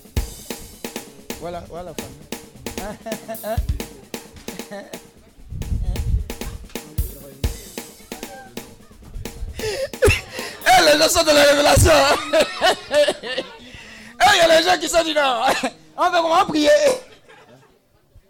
Voilà, 1.40 1.64
voilà, 1.70 1.94
famille. 1.96 3.58
Eh, 9.60 10.86
les 10.94 11.00
gens 11.00 11.10
sont 11.10 11.24
de 11.24 11.32
la 11.32 11.44
révélation. 11.44 11.92
Eh, 14.20 14.34
il 14.34 14.38
y 14.38 14.52
a 14.52 14.60
les 14.60 14.68
gens 14.68 14.78
qui 14.80 14.90
sont 14.90 15.04
du 15.04 15.14
Nord. 15.14 15.48
On 15.98 16.10
va 16.10 16.22
comment 16.22 16.44
prier. 16.48 16.70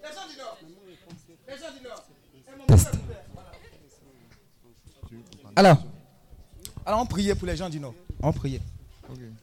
Les 0.03 0.09
gens 0.13 0.27
du 0.29 0.37
Nord. 0.37 0.57
Les 1.47 1.53
gens 1.53 1.56
du 1.56 1.56
Nord. 1.56 1.56
Test. 2.67 2.89
Alors, 5.55 5.77
alors 6.85 7.01
on 7.01 7.05
priait 7.05 7.35
pour 7.35 7.47
les 7.47 7.55
gens 7.55 7.69
du 7.69 7.79
Nord. 7.79 7.93
On 8.21 8.31
priait. 8.33 8.61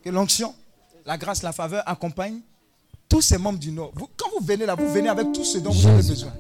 Que 0.03 0.11
l'onction, 0.11 0.55
la 1.07 1.17
grâce, 1.17 1.43
la 1.43 1.53
faveur 1.53 1.83
accompagnent 1.87 2.41
tous 3.09 3.21
ces 3.23 3.39
membres 3.39 3.59
du 3.59 3.73
Nord. 3.73 3.93
Vous- 3.95 4.09
quand 4.17 4.29
vous 4.39 4.45
venez 4.45 4.67
là, 4.67 4.75
vous 4.75 4.89
venez 4.93 5.09
avec 5.09 5.33
tout 5.33 5.45
ce 5.45 5.59
dont 5.59 5.71
vous 5.71 5.87
avez 5.87 6.03
besoin. 6.03 6.33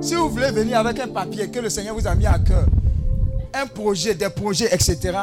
Si 0.00 0.14
vous 0.14 0.28
voulez 0.28 0.50
venir 0.50 0.78
avec 0.78 0.98
un 1.00 1.08
papier 1.08 1.50
que 1.50 1.58
le 1.58 1.70
Seigneur 1.70 1.94
vous 1.94 2.06
a 2.06 2.14
mis 2.14 2.26
à 2.26 2.38
cœur, 2.38 2.66
un 3.54 3.66
projet, 3.66 4.14
des 4.14 4.28
projets, 4.28 4.72
etc., 4.74 5.18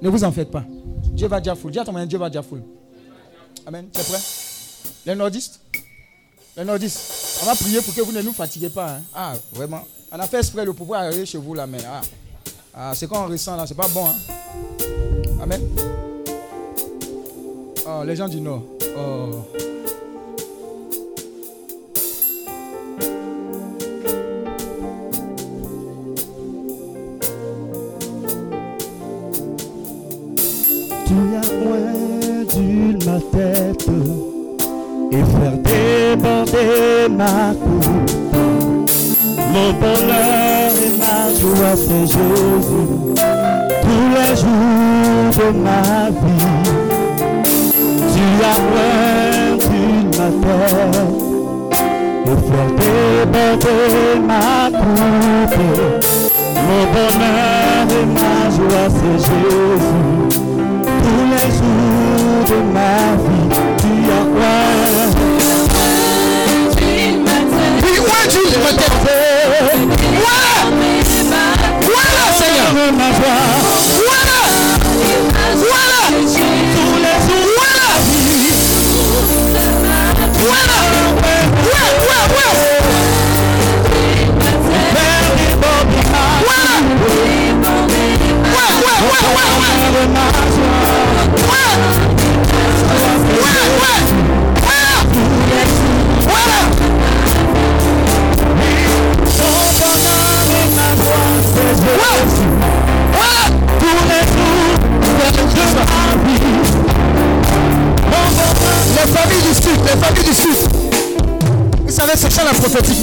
ne 0.00 0.08
vous 0.08 0.24
en 0.24 0.32
faites 0.32 0.50
pas. 0.50 0.64
Dieu 1.12 1.28
va 1.28 1.42
full. 1.54 1.72
Dis 1.72 1.78
à 1.78 1.84
ton 1.84 2.06
Dieu 2.06 2.18
va 2.18 2.30
full. 2.42 2.62
Amen. 3.66 3.88
Es 3.94 4.02
prêt? 4.04 4.20
Les 5.04 5.14
nordistes? 5.14 5.60
Les 6.56 6.64
nordistes? 6.64 7.27
On 7.42 7.46
va 7.46 7.54
prier 7.54 7.80
pour 7.80 7.94
que 7.94 8.00
vous 8.00 8.12
ne 8.12 8.22
nous 8.22 8.32
fatiguez 8.32 8.68
pas. 8.68 8.90
hein. 8.96 9.02
Ah, 9.14 9.32
vraiment. 9.52 9.86
On 10.10 10.18
a 10.18 10.26
fait 10.26 10.38
exprès 10.38 10.64
de 10.64 10.70
pouvoir 10.70 11.02
arriver 11.02 11.24
chez 11.26 11.38
vous 11.38 11.54
là, 11.54 11.66
mais 11.66 11.78
ah, 11.86 12.00
ah, 12.74 12.92
c'est 12.94 13.06
qu'on 13.06 13.26
ressent 13.26 13.56
là, 13.56 13.66
c'est 13.66 13.74
pas 13.76 13.88
bon. 13.88 14.06
hein. 14.06 14.14
Amen. 15.42 15.62
Oh, 17.86 18.02
les 18.04 18.16
gens 18.16 18.28
du 18.28 18.40
Nord. 18.40 18.62
Oh. 18.96 19.44
Ma. 37.18 37.52
Mon 39.52 39.70
bonheur 39.80 40.70
et 40.86 40.94
ma 41.02 41.18
joie, 41.38 41.74
c'est 41.74 42.06
Jésus, 42.06 42.88
tous 43.82 44.06
les 44.16 44.32
jours 44.42 45.30
de 45.38 45.48
ma 45.66 45.82
vie. 46.18 46.54
Tu 48.12 48.24
as 48.50 48.60
oint 48.76 49.58
ma 50.18 50.28
tête 50.42 51.08
et 52.26 52.38
faire 52.46 52.70
déborder 52.78 54.20
ma 54.30 54.48
coupe. 54.78 55.64
Mon 56.66 56.84
bonheur 56.94 57.86
et 58.00 58.06
ma 58.18 58.34
joie, 58.56 58.88
c'est 58.96 59.18
Jésus 59.26 60.08
tous 61.02 61.24
les 61.32 61.48
jours 61.58 62.42
de 62.50 62.58
ma 62.72 62.96
vie, 63.24 63.48
tu 63.78 63.92
as 64.12 64.26
quoi 64.34 65.17
Dieu, 68.26 68.40
ma 68.62 68.72
tête. 68.72 68.92
Voilà. 70.22 70.52
Voilà, 71.82 72.22
Seigneur. 72.36 72.68
Voilà. 72.74 73.42
Voilà. 74.06 74.38
Voilà. 75.54 76.00
Voilà. 80.38 80.78
Ouais, 81.64 81.90
ouais, 82.08 82.24
ouais. 82.34 82.58
Voilà. 86.44 86.74
Ouais, 88.54 88.70
ouais, 88.78 89.00
ouais, 89.08 89.50
ouais, 89.58 89.74
Ouais. 91.48 91.72
Ouais, 93.38 93.62
ouais. 93.82 94.00
Voilà. 94.64 94.96
Voilà. 96.28 96.58
Les 108.94 109.12
familles 109.12 109.42
du 109.42 109.54
sud, 109.54 109.78
les 109.84 110.00
familles 110.00 110.24
du 110.24 110.34
sud. 110.34 110.56
Vous 111.84 111.90
savez, 111.92 112.12
c'est 112.16 112.30
ça 112.32 112.42
la 112.44 112.50
prophétique. 112.50 112.98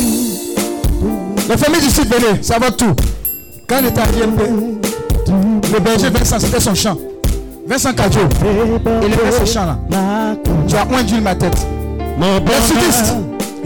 Les 1.50 1.58
familles 1.58 1.82
du 1.82 1.90
sud, 1.90 2.08
venez, 2.08 2.42
ça 2.42 2.60
va 2.60 2.72
tout. 2.72 2.94
Quand 3.68 3.78
il 3.80 3.88
était 3.88 4.02
à 4.02 4.06
IMP, 4.06 4.40
le 5.74 5.80
berger 5.80 6.10
Vincent, 6.10 6.40
c'était 6.40 6.60
son 6.60 6.76
chant. 6.76 6.98
Vincent 7.68 7.94
Cadio, 7.94 8.22
il 9.02 9.08
aimait 9.08 9.32
ce 9.40 9.52
chant-là. 9.52 9.80
ma 9.90 10.36
coupe, 10.36 10.68
Tu 10.68 10.76
as 10.76 10.86
oint 10.86 11.22
ma 11.22 11.36
tête. 11.36 11.58
Les 12.20 12.68
sudistes, 12.68 13.16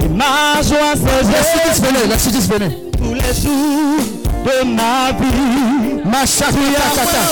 les 0.01 0.07
sudistes, 0.07 1.85
venez, 1.85 2.07
les 2.09 2.19
sudistes, 2.19 2.51
venez. 2.53 2.77
tous 2.97 3.13
les 3.13 3.33
jours 3.41 4.18
de 4.49 4.63
ma 4.65 5.11
vie. 5.19 6.01
Ma 6.05 6.25
tata. 6.25 7.23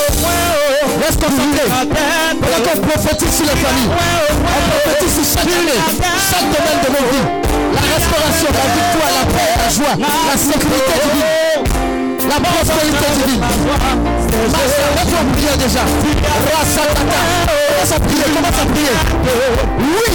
Reste 1.04 1.20
concentré. 1.20 1.64
Voilà 1.68 2.58
qu'on 2.64 2.80
prophétise 2.82 3.36
sur 3.36 3.46
les 3.46 3.60
familles. 3.62 3.90
On 3.90 4.62
prophétise 4.70 5.14
sur 5.16 5.26
chaque 5.34 5.52
année, 5.52 5.82
chaque 6.30 6.48
domaine 6.54 6.82
de 6.84 6.90
nos 6.94 7.06
vies. 7.12 7.28
La 7.74 7.82
restauration, 7.96 8.50
la 8.54 8.68
victoire, 8.78 9.14
la 9.18 9.26
paix, 9.34 9.52
la 9.58 9.70
joie, 9.70 9.96
la 9.98 10.38
sécurité 10.38 10.94
divine, 11.04 12.30
la 12.30 12.38
prospérité 12.40 13.08
divine. 13.18 14.17
Laisse 14.38 14.54
en 15.14 15.26
prière 15.34 15.58
déjà. 15.58 15.82
Commence 17.78 17.92
à 17.92 18.00
prier, 18.00 18.24
commence 18.36 18.60
à 18.62 18.66
prier. 18.72 18.96
Oui. 19.80 20.08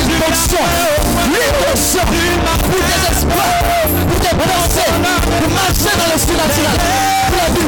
Pour 2.62 2.82
des 2.82 3.02
espoirs, 3.12 3.58
pour 4.08 4.20
des 4.20 4.34
pensées, 4.38 4.92
pour 5.40 5.50
marcher 5.50 5.94
dans 5.98 6.10
le 6.12 6.18
surnaturel. 6.18 6.78
Pour 7.28 7.36
la 7.36 7.46
vie. 7.50 7.66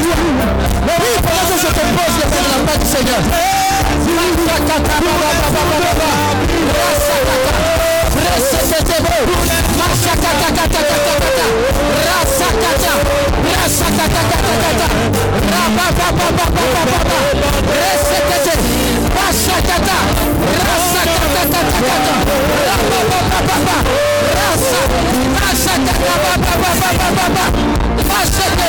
Oui, 0.84 1.10
pendant 1.22 1.46
que 1.48 1.56
je 1.60 1.66
te 1.66 1.72
pose 1.72 2.16
le 2.18 2.26
de 2.30 2.38
la 2.44 2.58
paix 2.66 2.78
du 2.78 2.86
Seigneur. 2.86 3.22
Resetebo, 8.14 9.14
Masakatakatakataka, 9.78 11.46
Rasakata, 12.08 12.92
Rasakatakatakata, 13.54 14.86
Rabababababababa, 15.52 17.18
Resetete, 17.80 18.54
Masakata, 19.16 19.96
Rasakatakatakata, 20.68 22.14
Rabababababa, 22.68 23.76
Rasa, 24.36 24.80
Masakata, 25.34 25.94
Rabababababa, 26.24 27.44
Mashake. 28.08 28.64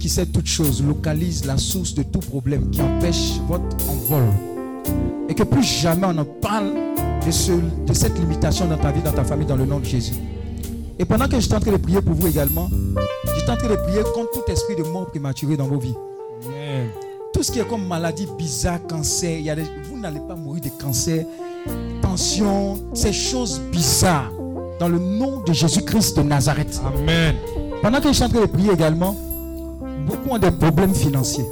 possède 0.00 0.32
toutes 0.32 0.46
choses 0.48 0.82
localise 0.82 1.44
la 1.44 1.56
source 1.56 1.94
de 1.94 2.02
tout 2.02 2.18
problème 2.18 2.68
qui 2.70 2.80
empêche 2.82 3.38
votre 3.48 3.64
envol. 3.88 4.24
Et 5.28 5.34
que 5.34 5.44
plus 5.44 5.62
jamais 5.62 6.04
on 6.06 6.18
en 6.18 6.24
parle 6.24 6.72
de, 7.24 7.30
ce- 7.30 7.52
de 7.86 7.92
cette 7.92 8.18
limitation 8.18 8.66
dans 8.66 8.76
ta 8.76 8.90
vie, 8.90 9.02
dans 9.02 9.12
ta 9.12 9.22
famille, 9.22 9.46
dans 9.46 9.54
le 9.56 9.66
nom 9.66 9.78
de 9.78 9.84
Jésus. 9.84 10.14
Et 10.98 11.04
pendant 11.04 11.28
que 11.28 11.36
je 11.36 11.42
suis 11.42 11.54
en 11.54 11.60
train 11.60 11.70
de 11.72 11.76
prier 11.76 12.02
pour 12.02 12.14
vous 12.14 12.26
également, 12.26 12.68
je 13.24 13.40
suis 13.40 13.48
en 13.50 13.56
train 13.56 13.68
de 13.68 13.76
prier 13.76 14.02
contre 14.14 14.30
tout 14.32 14.50
esprit 14.52 14.74
de 14.76 14.82
mort 14.82 15.06
prématurée 15.06 15.56
dans 15.56 15.68
vos 15.68 15.78
vies. 15.78 15.94
Tout 17.40 17.44
ce 17.44 17.52
qui 17.52 17.58
est 17.60 17.66
comme 17.66 17.86
maladie 17.86 18.28
bizarre, 18.36 18.80
cancer, 18.86 19.38
il 19.38 19.46
y 19.46 19.48
a 19.48 19.54
des- 19.56 19.64
vous 19.90 19.98
n'allez 19.98 20.20
pas 20.20 20.34
mourir 20.34 20.62
de 20.62 20.68
cancer, 20.68 21.24
tension, 22.02 22.78
ces 22.92 23.14
choses 23.14 23.62
bizarres. 23.72 24.30
Dans 24.78 24.88
le 24.88 24.98
nom 24.98 25.40
de 25.40 25.50
Jésus-Christ 25.54 26.18
de 26.18 26.22
Nazareth. 26.22 26.78
Amen. 26.84 27.34
Pendant 27.80 27.98
que 28.02 28.08
je 28.08 28.12
suis 28.12 28.24
en 28.24 28.28
train 28.28 28.42
de 28.42 28.44
prier 28.46 28.72
également, 28.72 29.16
beaucoup 30.06 30.34
ont 30.34 30.38
des 30.38 30.50
problèmes 30.50 30.94
financiers. 30.94 31.46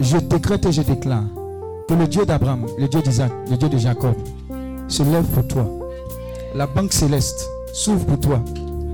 Je 0.00 0.16
décrète 0.16 0.66
et 0.66 0.72
je 0.72 0.82
déclare 0.82 1.22
que 1.86 1.94
le 1.94 2.08
Dieu 2.08 2.26
d'Abraham, 2.26 2.66
le 2.76 2.88
Dieu 2.88 3.00
d'Isaac, 3.00 3.30
le 3.48 3.56
Dieu 3.56 3.68
de 3.68 3.78
Jacob 3.78 4.14
se 4.88 5.04
lève 5.04 5.26
pour 5.26 5.46
toi. 5.46 5.64
La 6.56 6.66
banque 6.66 6.92
céleste 6.92 7.48
s'ouvre 7.72 8.04
pour 8.04 8.18
toi. 8.18 8.40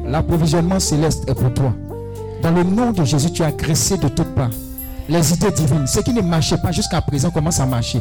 L'approvisionnement 0.07 0.81
céleste 0.81 1.25
est 1.31 1.35
pour 1.35 1.55
toi. 1.55 1.73
Dans 2.43 2.51
le 2.51 2.63
nom 2.63 2.93
de 2.93 3.05
Jésus, 3.05 3.31
tu 3.33 3.43
as 3.43 3.47
agressé 3.47 3.97
de 3.97 4.09
toutes 4.09 4.35
parts. 4.35 4.51
Les 5.09 5.33
idées 5.33 5.51
divines, 5.51 5.87
ce 5.87 6.01
qui 6.01 6.13
ne 6.13 6.23
marchait 6.23 6.57
pas 6.57 6.73
jusqu'à 6.73 7.01
présent, 7.03 7.31
commence 7.31 7.61
à 7.61 7.67
marcher. 7.67 8.01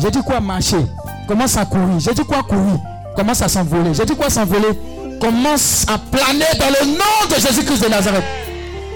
J'ai 0.00 0.10
dit 0.10 0.22
quoi 0.22 0.40
marcher? 0.40 0.84
Commence 1.28 1.56
à 1.56 1.66
courir. 1.66 1.98
J'ai 1.98 2.14
dit 2.14 2.24
quoi 2.24 2.42
courir? 2.42 2.78
Commence 3.14 3.42
à 3.42 3.48
s'envoler. 3.48 3.92
J'ai 3.92 4.06
dit 4.06 4.16
quoi 4.16 4.30
s'envoler? 4.30 4.78
Commence 5.20 5.84
à 5.88 5.98
planer 5.98 6.46
dans 6.58 6.70
le 6.80 6.86
nom 6.92 7.28
de 7.28 7.34
Jésus-Christ 7.34 7.84
de 7.84 7.88
Nazareth. 7.88 8.24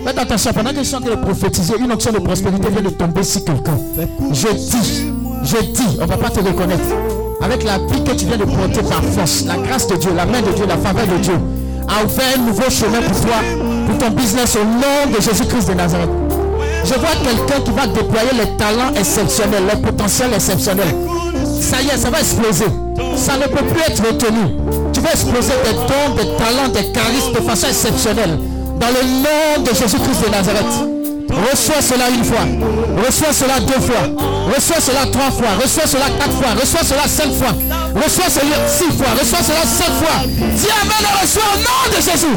Faites 0.05 0.19
attention, 0.19 0.53
pendant 0.53 0.71
que 0.71 0.79
je 0.79 0.83
suis 0.85 0.97
en 0.97 1.01
train 1.01 1.11
de 1.11 1.17
prophétiser, 1.17 1.75
une 1.79 1.93
onction 1.93 2.13
de 2.13 2.19
prospérité 2.19 2.71
vient 2.71 2.83
de 2.83 2.91
tomber 2.91 3.23
sur 3.23 3.45
quelqu'un. 3.45 3.79
Je 4.33 4.49
dis, 4.55 5.13
je 5.43 5.73
dis, 5.73 5.99
on 5.99 6.03
ne 6.03 6.07
va 6.07 6.17
pas 6.17 6.31
te 6.31 6.41
reconnaître. 6.41 6.83
Avec 7.43 7.65
la 7.65 7.79
vie 7.79 8.03
que 8.03 8.13
tu 8.13 8.25
viens 8.25 8.39
de 8.39 8.45
porter 8.45 8.83
par 8.83 9.05
force, 9.05 9.45
la 9.45 9.59
grâce 9.59 9.87
de 9.89 9.97
Dieu, 9.97 10.15
la 10.15 10.25
main 10.25 10.41
de 10.41 10.53
Dieu, 10.53 10.65
la 10.67 10.79
faveur 10.79 11.07
de 11.07 11.19
Dieu, 11.19 11.35
a 11.87 12.05
ouvert 12.05 12.25
un 12.37 12.41
nouveau 12.41 12.71
chemin 12.71 13.03
pour 13.03 13.21
toi, 13.21 13.37
pour 13.87 13.99
ton 13.99 14.11
business 14.11 14.57
au 14.57 14.65
nom 14.65 15.15
de 15.15 15.21
Jésus-Christ 15.21 15.69
de 15.69 15.75
Nazareth. 15.75 16.11
Je 16.89 16.95
vois 16.95 17.17
quelqu'un 17.23 17.61
qui 17.65 17.71
va 17.73 17.87
déployer 17.87 18.31
les 18.39 18.57
talents 18.57 18.95
exceptionnels, 18.97 19.65
les 19.69 19.81
potentiels 19.81 20.33
exceptionnels. 20.35 20.95
Ça 21.61 21.83
y 21.83 21.89
est, 21.89 21.97
ça 21.99 22.11
va 22.11 22.21
exploser. 22.21 22.67
Ça 23.17 23.37
ne 23.37 23.47
peut 23.49 23.65
plus 23.65 23.81
être 23.81 24.03
retenu. 24.07 24.55
Tu 24.93 25.01
vas 25.01 25.11
exploser 25.11 25.55
des 25.65 25.73
dons, 25.73 26.15
des 26.15 26.29
talents, 26.37 26.69
des 26.69 26.93
charismes 26.93 27.33
de 27.35 27.41
façon 27.41 27.67
exceptionnelle. 27.67 28.39
Dans 28.79 28.89
le 28.89 29.03
nom 29.03 29.63
de 29.65 29.69
Jésus-Christ 29.75 30.27
de 30.27 30.31
Nazareth. 30.31 30.97
Reçois 31.51 31.83
cela 31.83 32.09
une 32.09 32.25
fois. 32.25 32.47
Reçois 33.05 33.33
cela 33.33 33.59
deux 33.61 33.81
fois. 33.81 34.07
Reçois 34.55 34.81
cela 34.81 35.07
trois 35.11 35.31
fois. 35.31 35.59
Reçois 35.61 35.87
cela 35.87 36.07
quatre 36.19 36.33
fois. 36.33 36.55
Reçois 36.61 36.85
cela 36.85 37.09
cinq 37.09 37.33
fois. 37.33 37.55
Reçois 37.95 38.31
cela 38.31 38.57
six 38.69 38.93
fois. 38.97 39.09
Reçois 39.19 39.43
cela 39.43 39.65
sept 39.67 39.93
fois. 39.99 40.23
Dis 40.55 40.69
Amen 40.83 41.03
et 41.03 41.23
reçois 41.23 41.43
au 41.53 41.59
nom 41.59 41.97
de 41.97 42.01
Jésus. 42.01 42.37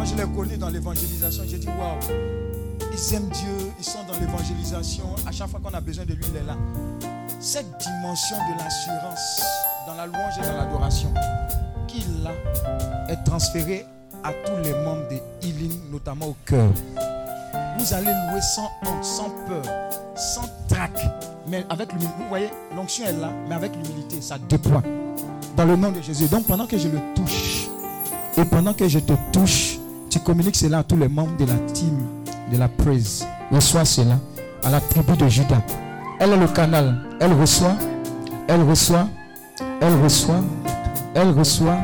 Quand 0.00 0.06
je 0.06 0.14
l'ai 0.14 0.26
connu 0.34 0.56
dans 0.56 0.70
l'évangélisation, 0.70 1.42
j'ai 1.46 1.58
dit 1.58 1.66
waouh, 1.66 1.98
ils 2.90 3.14
aiment 3.14 3.28
Dieu, 3.28 3.70
ils 3.78 3.84
sont 3.84 3.98
dans 4.08 4.18
l'évangélisation. 4.18 5.04
À 5.26 5.30
chaque 5.30 5.48
fois 5.48 5.60
qu'on 5.62 5.76
a 5.76 5.80
besoin 5.82 6.06
de 6.06 6.14
lui, 6.14 6.24
il 6.30 6.36
est 6.38 6.42
là. 6.42 6.56
Cette 7.38 7.66
dimension 7.78 8.38
de 8.38 8.58
l'assurance 8.58 9.42
dans 9.86 9.92
la 9.96 10.06
louange 10.06 10.38
et 10.38 10.46
dans 10.46 10.56
l'adoration 10.56 11.12
qu'il 11.86 12.26
a 12.26 13.12
est 13.12 13.22
transférée 13.24 13.84
à 14.24 14.32
tous 14.32 14.56
les 14.64 14.72
membres 14.72 15.06
de 15.10 15.46
Healing, 15.46 15.78
notamment 15.92 16.28
au 16.28 16.36
cœur. 16.46 16.70
Vous 17.78 17.92
allez 17.92 18.06
louer 18.06 18.40
sans 18.40 18.70
honte, 18.86 19.04
sans 19.04 19.28
peur, 19.46 19.64
sans 20.16 20.48
trac, 20.66 20.98
mais 21.46 21.66
avec 21.68 21.92
l'humilité. 21.92 22.14
Vous 22.20 22.28
voyez, 22.30 22.48
l'onction 22.74 23.04
est 23.04 23.20
là, 23.20 23.30
mais 23.50 23.54
avec 23.54 23.72
l'humilité, 23.76 24.22
ça 24.22 24.38
déploie. 24.48 24.82
Dans 25.58 25.66
le 25.66 25.76
nom 25.76 25.92
de 25.92 26.00
Jésus. 26.00 26.26
Donc 26.28 26.46
pendant 26.46 26.66
que 26.66 26.78
je 26.78 26.88
le 26.88 27.00
touche, 27.14 27.68
et 28.38 28.46
pendant 28.46 28.72
que 28.72 28.88
je 28.88 29.00
te 29.00 29.12
touche, 29.30 29.79
tu 30.10 30.18
communiques 30.18 30.56
cela 30.56 30.78
à 30.78 30.82
tous 30.82 30.96
les 30.96 31.08
membres 31.08 31.36
de 31.38 31.44
la 31.44 31.54
team 31.72 31.96
de 32.52 32.58
la 32.58 32.68
praise. 32.68 33.26
Reçois 33.50 33.84
cela 33.84 34.18
à 34.64 34.70
la 34.70 34.80
tribu 34.80 35.16
de 35.16 35.28
Judas. 35.28 35.62
Elle 36.18 36.32
est 36.32 36.36
le 36.36 36.48
canal. 36.48 36.96
Elle 37.20 37.32
reçoit, 37.32 37.76
elle 38.48 38.62
reçoit, 38.62 39.06
elle 39.80 39.94
reçoit, 40.02 40.40
elle 41.14 41.30
reçoit, 41.30 41.78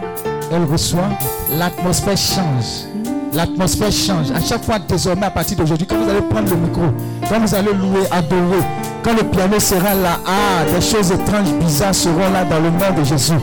elle 0.51 0.65
reçoit. 0.65 1.09
L'atmosphère 1.57 2.19
change. 2.19 2.87
L'atmosphère 3.33 3.93
change. 3.93 4.31
À 4.33 4.41
chaque 4.41 4.65
fois, 4.65 4.79
désormais, 4.79 5.27
à 5.27 5.31
partir 5.31 5.57
d'aujourd'hui, 5.57 5.87
quand 5.87 5.97
vous 5.97 6.11
allez 6.11 6.23
prendre 6.23 6.51
le 6.51 6.57
micro, 6.57 6.83
quand 7.29 7.39
vous 7.39 7.55
allez 7.55 7.73
louer, 7.73 8.07
adorer, 8.11 8.63
quand 9.05 9.15
le 9.15 9.25
piano 9.25 9.61
sera 9.61 9.95
là, 9.95 10.19
ah, 10.27 10.65
des 10.73 10.81
choses 10.81 11.13
étranges, 11.13 11.53
bizarres 11.61 11.95
seront 11.95 12.31
là 12.33 12.45
dans 12.45 12.59
le 12.59 12.71
nom 12.71 12.99
de 12.99 13.05
Jésus. 13.05 13.35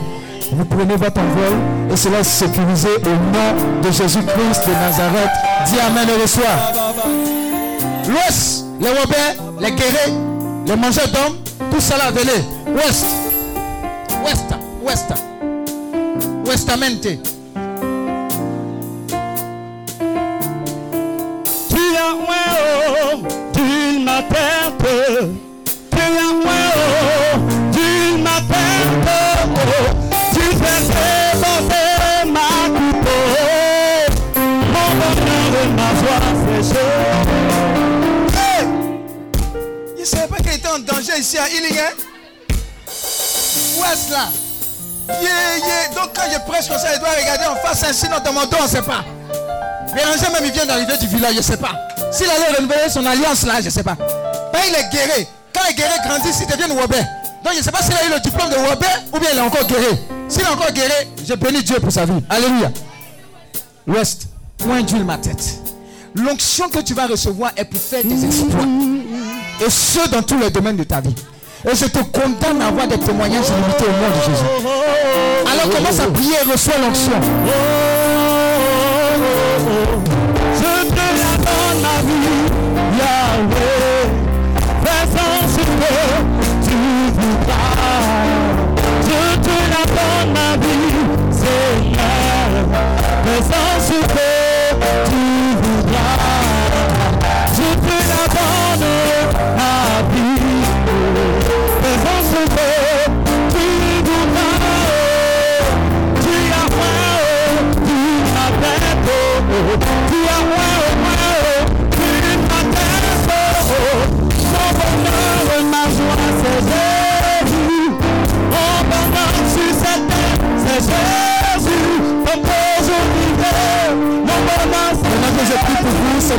Vous 0.52 0.64
prenez 0.64 0.96
votre 0.96 1.20
envol 1.20 1.58
et 1.90 1.96
cela 1.96 2.20
est 2.20 2.24
sécurisé 2.24 2.88
au 3.04 3.08
nom 3.08 3.80
de 3.82 3.90
Jésus-Christ 3.90 4.66
de 4.66 4.72
Nazareth. 4.72 5.30
Dis 5.66 5.80
Amen 5.80 6.08
et 6.08 6.22
reçois. 6.22 6.44
L'Ouest, 8.08 8.64
les 8.80 8.88
Robert, 8.88 9.36
les 9.60 9.70
guerriers, 9.72 10.14
les 10.66 10.76
mangeurs 10.76 11.08
d'hommes, 11.08 11.38
tout 11.70 11.80
là, 11.90 12.10
venez. 12.10 12.44
Ouest, 12.74 13.06
Ouest, 14.24 14.44
Ouest, 14.82 15.12
Ouestamente. 16.46 17.08
Tu 21.70 21.96
as 21.96 22.14
moins 22.14 23.28
d'une 23.54 24.04
ma 24.04 24.22
ici 41.34 41.38
à 41.38 41.86
hein? 41.86 41.92
Ouest 43.78 44.10
là. 44.10 44.28
Donc 45.94 46.10
quand 46.14 46.22
je 46.32 46.38
prêche 46.50 46.68
comme 46.68 46.78
ça, 46.78 46.94
il 46.94 47.00
doit 47.00 47.08
regarder 47.10 47.46
en 47.46 47.56
face, 47.56 47.84
hein, 47.84 47.92
sinon 47.92 48.16
dans 48.24 48.32
mon 48.32 48.46
dos, 48.46 48.56
on 48.60 48.64
ne 48.64 48.68
sait 48.68 48.82
pas. 48.82 49.04
Béranger 49.94 50.32
même, 50.32 50.44
il 50.44 50.52
vient 50.52 50.66
d'arriver 50.66 50.96
du 50.98 51.06
village, 51.06 51.32
je 51.32 51.38
ne 51.38 51.42
sais 51.42 51.56
pas. 51.56 51.72
S'il 52.10 52.28
allait 52.28 52.56
renouveler 52.56 52.88
son 52.88 53.04
alliance 53.04 53.44
là, 53.44 53.60
je 53.60 53.66
ne 53.66 53.70
sais 53.70 53.82
pas. 53.82 53.96
Ben, 54.52 54.60
il 54.68 54.74
est 54.74 54.90
guéri. 54.90 55.26
Quand 55.52 55.60
les 55.68 55.74
guéris 55.74 56.00
grandissent, 56.04 56.40
ils 56.40 56.46
deviennent 56.46 56.78
Robert. 56.78 57.06
Donc 57.44 57.52
je 57.52 57.58
ne 57.58 57.64
sais 57.64 57.72
pas 57.72 57.82
s'il 57.82 57.94
a 57.94 58.06
eu 58.06 58.10
le 58.14 58.20
diplôme 58.20 58.50
de 58.50 58.56
Robert 58.56 59.02
ou 59.12 59.18
bien 59.18 59.30
il 59.32 59.38
est 59.38 59.42
encore 59.42 59.66
guéri. 59.66 59.98
S'il 60.28 60.42
est 60.42 60.48
encore 60.48 60.72
guéri, 60.72 61.08
je 61.26 61.34
bénis 61.34 61.62
Dieu 61.62 61.78
pour 61.80 61.92
sa 61.92 62.06
vie. 62.06 62.22
Alléluia. 62.30 62.70
L'Ouest, 63.86 64.28
point 64.58 64.82
d'huile 64.82 65.04
ma 65.04 65.18
tête. 65.18 65.58
L'onction 66.14 66.68
que 66.68 66.78
tu 66.78 66.94
vas 66.94 67.06
recevoir 67.06 67.52
est 67.56 67.64
pour 67.64 67.80
faire 67.80 68.04
des 68.04 68.24
exploits. 68.24 68.64
Et 69.60 69.70
ce, 69.70 70.08
dans 70.10 70.22
tous 70.22 70.38
les 70.38 70.50
domaines 70.50 70.76
de 70.76 70.84
ta 70.84 71.00
vie. 71.00 71.14
Et 71.70 71.74
je 71.74 71.86
te 71.86 71.98
condamne 71.98 72.60
à 72.60 72.68
avoir 72.68 72.86
des 72.86 72.98
témoignages 72.98 73.48
limités 73.48 73.84
au 73.84 73.92
nom 73.92 74.10
de 74.10 74.20
Jésus. 74.20 74.50
Alors 75.50 75.70
commence 75.74 76.00
à 76.00 76.06
prier 76.10 76.34
et 76.44 76.52
reçois 76.52 76.74
l'onction. 76.82 77.20
Je 80.56 80.72
te 80.88 80.94
la 80.94 81.32
donne 81.38 81.80
ma 81.80 81.96
vie, 82.02 82.44
Yahweh. 82.98 84.06
Fais-en 84.84 85.34
ce 85.48 85.60
que 85.60 85.94
tu 86.68 86.76
voudras. 87.14 87.78
Je 89.02 89.20
te 89.40 89.56
la 89.70 89.84
donne 89.94 90.32
ma 90.34 90.50
vie, 90.56 91.00
Seigneur. 91.32 92.48
Fais-en 93.24 93.70
ce 93.80 93.98
que 94.02 94.30
tu 95.08 95.22
voudras. 95.62 96.43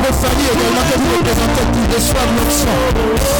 Vos 0.06 0.14
familles 0.14 0.54
également 0.54 0.86
que 0.86 0.96
vous 1.02 1.10
représentez 1.18 1.66
qui 1.74 1.82
reçoivent 1.96 2.34
l'onction. 2.38 2.78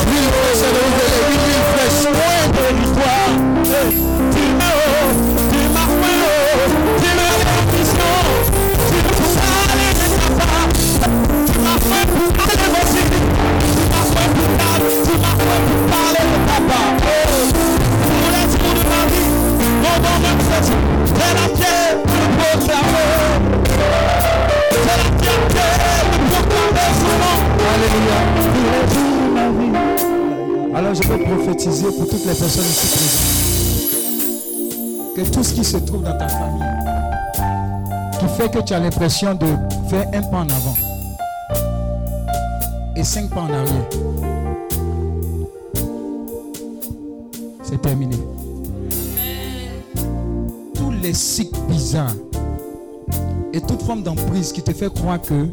L'huile 0.10 0.30
fraîche 0.34 0.64
est 0.66 0.74
renouvelée, 0.76 1.22
une 1.34 1.44
huile 1.46 1.66
fraîche. 1.72 2.02
Loin 2.16 2.42
de 2.56 2.64
l'histoire, 2.78 3.32
tu 4.34 4.44
m'as 4.58 4.74
haut, 4.82 5.14
tu 5.52 5.60
m'as 5.76 5.90
fait 6.02 6.20
haut, 6.26 6.70
tu 7.02 7.10
m'as 7.18 7.38
fait 7.46 7.66
puissant, 7.70 8.22
tu 8.90 8.98
m'as 9.06 9.30
salé 9.36 9.90
de 10.00 10.08
papa, 10.26 10.62
tu 10.74 11.58
m'as 11.62 11.80
fait 11.86 12.08
pour 12.10 12.30
aussi, 12.82 13.04
tu 13.06 13.82
m'as 13.92 14.06
fait 14.14 14.30
pour 14.36 14.50
tu 15.06 15.14
m'as 15.22 15.38
fait 15.46 15.62
pour 15.66 15.80
parler 15.94 16.26
de 16.34 16.40
papa. 16.50 16.82
Oh, 16.98 17.54
pour 18.10 18.28
l'action 18.34 18.72
de 18.74 18.84
ma 18.90 19.02
vie, 19.12 19.30
mon 19.84 19.96
bon 20.02 20.18
c'est 21.06 21.34
la 21.38 21.46
pierre 21.56 21.98
de 22.02 22.20
proclamer, 22.38 23.06
c'est 23.06 23.15
Alors 30.76 30.94
je 30.94 31.02
peux 31.08 31.18
prophétiser 31.18 31.86
pour 31.86 32.06
toutes 32.10 32.26
les 32.26 32.34
personnes 32.34 32.66
ici 32.66 32.88
présentes 32.98 33.32
que 35.16 35.22
tout 35.34 35.42
ce 35.42 35.54
qui 35.54 35.64
se 35.64 35.78
trouve 35.78 36.04
dans 36.04 36.18
ta 36.18 36.28
famille, 36.28 36.62
qui 38.20 38.28
fait 38.36 38.52
que 38.52 38.60
tu 38.60 38.74
as 38.74 38.82
l'impression 38.82 39.36
de 39.36 39.46
faire 39.88 40.06
un 40.14 40.22
pas 40.22 40.40
en 40.40 40.50
avant 40.50 40.76
et 42.94 43.06
cinq 43.06 43.30
pas 43.30 43.40
en 43.40 43.54
arrière, 43.54 43.86
c'est 47.64 47.82
terminé. 47.82 48.18
Tous 50.74 50.92
les 51.02 51.14
cycles 51.14 51.58
bizarres 51.70 52.16
et 53.54 53.62
toute 53.62 53.82
forme 53.82 54.04
d'emprise 54.04 54.52
qui 54.52 54.62
te 54.62 54.74
fait 54.74 54.94
croire 54.94 55.22
que 55.22 55.48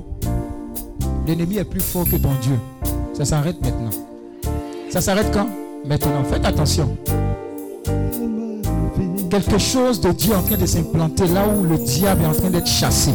l'ennemi 1.28 1.58
est 1.58 1.64
plus 1.64 1.78
fort 1.78 2.06
que 2.06 2.16
ton 2.16 2.34
Dieu, 2.42 2.58
ça 3.14 3.24
s'arrête 3.24 3.62
maintenant. 3.62 4.01
Ça 4.92 5.00
s'arrête 5.00 5.30
quand? 5.32 5.46
Maintenant. 5.86 6.22
Faites 6.30 6.44
attention. 6.44 6.94
Quelque 9.30 9.56
chose 9.56 10.02
de 10.02 10.12
Dieu 10.12 10.32
est 10.32 10.36
en 10.36 10.42
train 10.42 10.58
de 10.58 10.66
s'implanter 10.66 11.28
là 11.28 11.46
où 11.48 11.62
le 11.62 11.78
diable 11.78 12.24
est 12.24 12.26
en 12.26 12.34
train 12.34 12.50
d'être 12.50 12.66
chassé. 12.66 13.10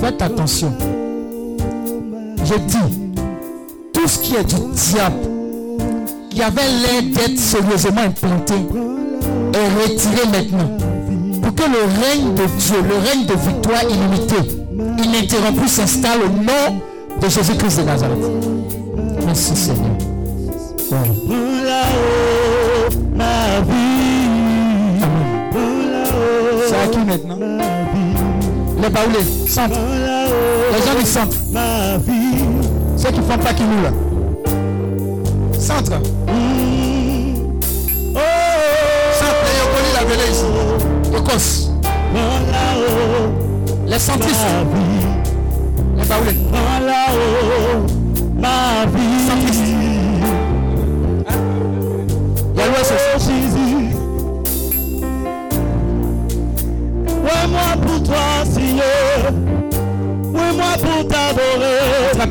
Faites 0.00 0.22
attention. 0.22 0.72
Je 2.42 2.54
dis, 2.54 3.12
tout 3.92 4.08
ce 4.08 4.18
qui 4.20 4.36
est 4.36 4.44
du 4.44 4.54
diable, 4.72 5.28
qui 6.30 6.40
avait 6.40 6.62
l'air 6.62 7.02
d'être 7.02 7.38
sérieusement 7.38 8.00
implanté, 8.00 8.54
est 9.52 9.82
retiré 9.82 10.26
maintenant. 10.32 10.70
Pour 11.42 11.54
que 11.54 11.64
le 11.64 11.82
règne 12.02 12.32
de 12.32 12.46
Dieu, 12.58 12.76
le 12.80 12.96
règne 13.10 13.26
de 13.26 13.34
victoire 13.34 13.82
illimitée, 13.90 15.04
ininterrompu 15.04 15.68
s'installe 15.68 16.20
au 16.22 16.30
nom 16.30 16.80
de 17.20 17.28
Jésus-Christ 17.28 17.80
de 17.80 17.84
Nazareth. 17.84 18.24
Merci 19.26 19.54
Seigneur. 19.54 20.13
C'est 20.90 20.96
à 26.76 26.86
qui 26.90 26.98
maintenant. 26.98 27.38
Les 28.82 28.90
baoulés, 28.90 29.24
centre. 29.48 29.78
là-haut 29.78 30.72
Les 30.72 30.82
gens 30.84 30.98
du 30.98 31.06
centre. 31.06 31.36
ma 31.52 31.96
vie. 31.98 32.44
Ceux 32.96 33.10
qui 33.10 33.20
font 33.20 33.38
pas 33.38 33.54
qui 33.54 33.62
nous 33.62 33.82
là. 33.82 33.90
Centre. 35.58 35.92
Oh, 38.14 38.18
Centre. 39.12 39.34
La 39.94 40.02
Les 43.90 43.98
centristes. 43.98 44.46
Les 45.96 46.04
baoulés. 46.04 46.38
ma 48.36 48.84
vie. 48.86 49.73
Oh. 52.76 53.18
Jésus. 53.18 53.94
Ouais, 57.22 57.46
moi 57.48 57.76
pour 57.80 58.02
toi, 58.02 58.16
Seigneur. 58.52 59.32
Ouais, 60.32 60.52
moi 60.56 60.72
pour 60.82 61.08
t'adorer. 61.08 61.78
La, 62.18 62.24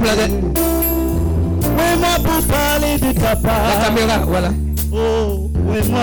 Ouais, 1.65 1.95
moi 1.97 2.15
pour 2.23 2.41
parler 2.45 2.97
de 2.97 3.19
ta 3.19 3.29
la 3.29 3.35
part. 3.37 3.85
caméra. 3.85 4.17
Voilà. 4.27 4.49
Oh, 4.91 5.49
ouais, 5.69 5.81
moi. 5.89 5.99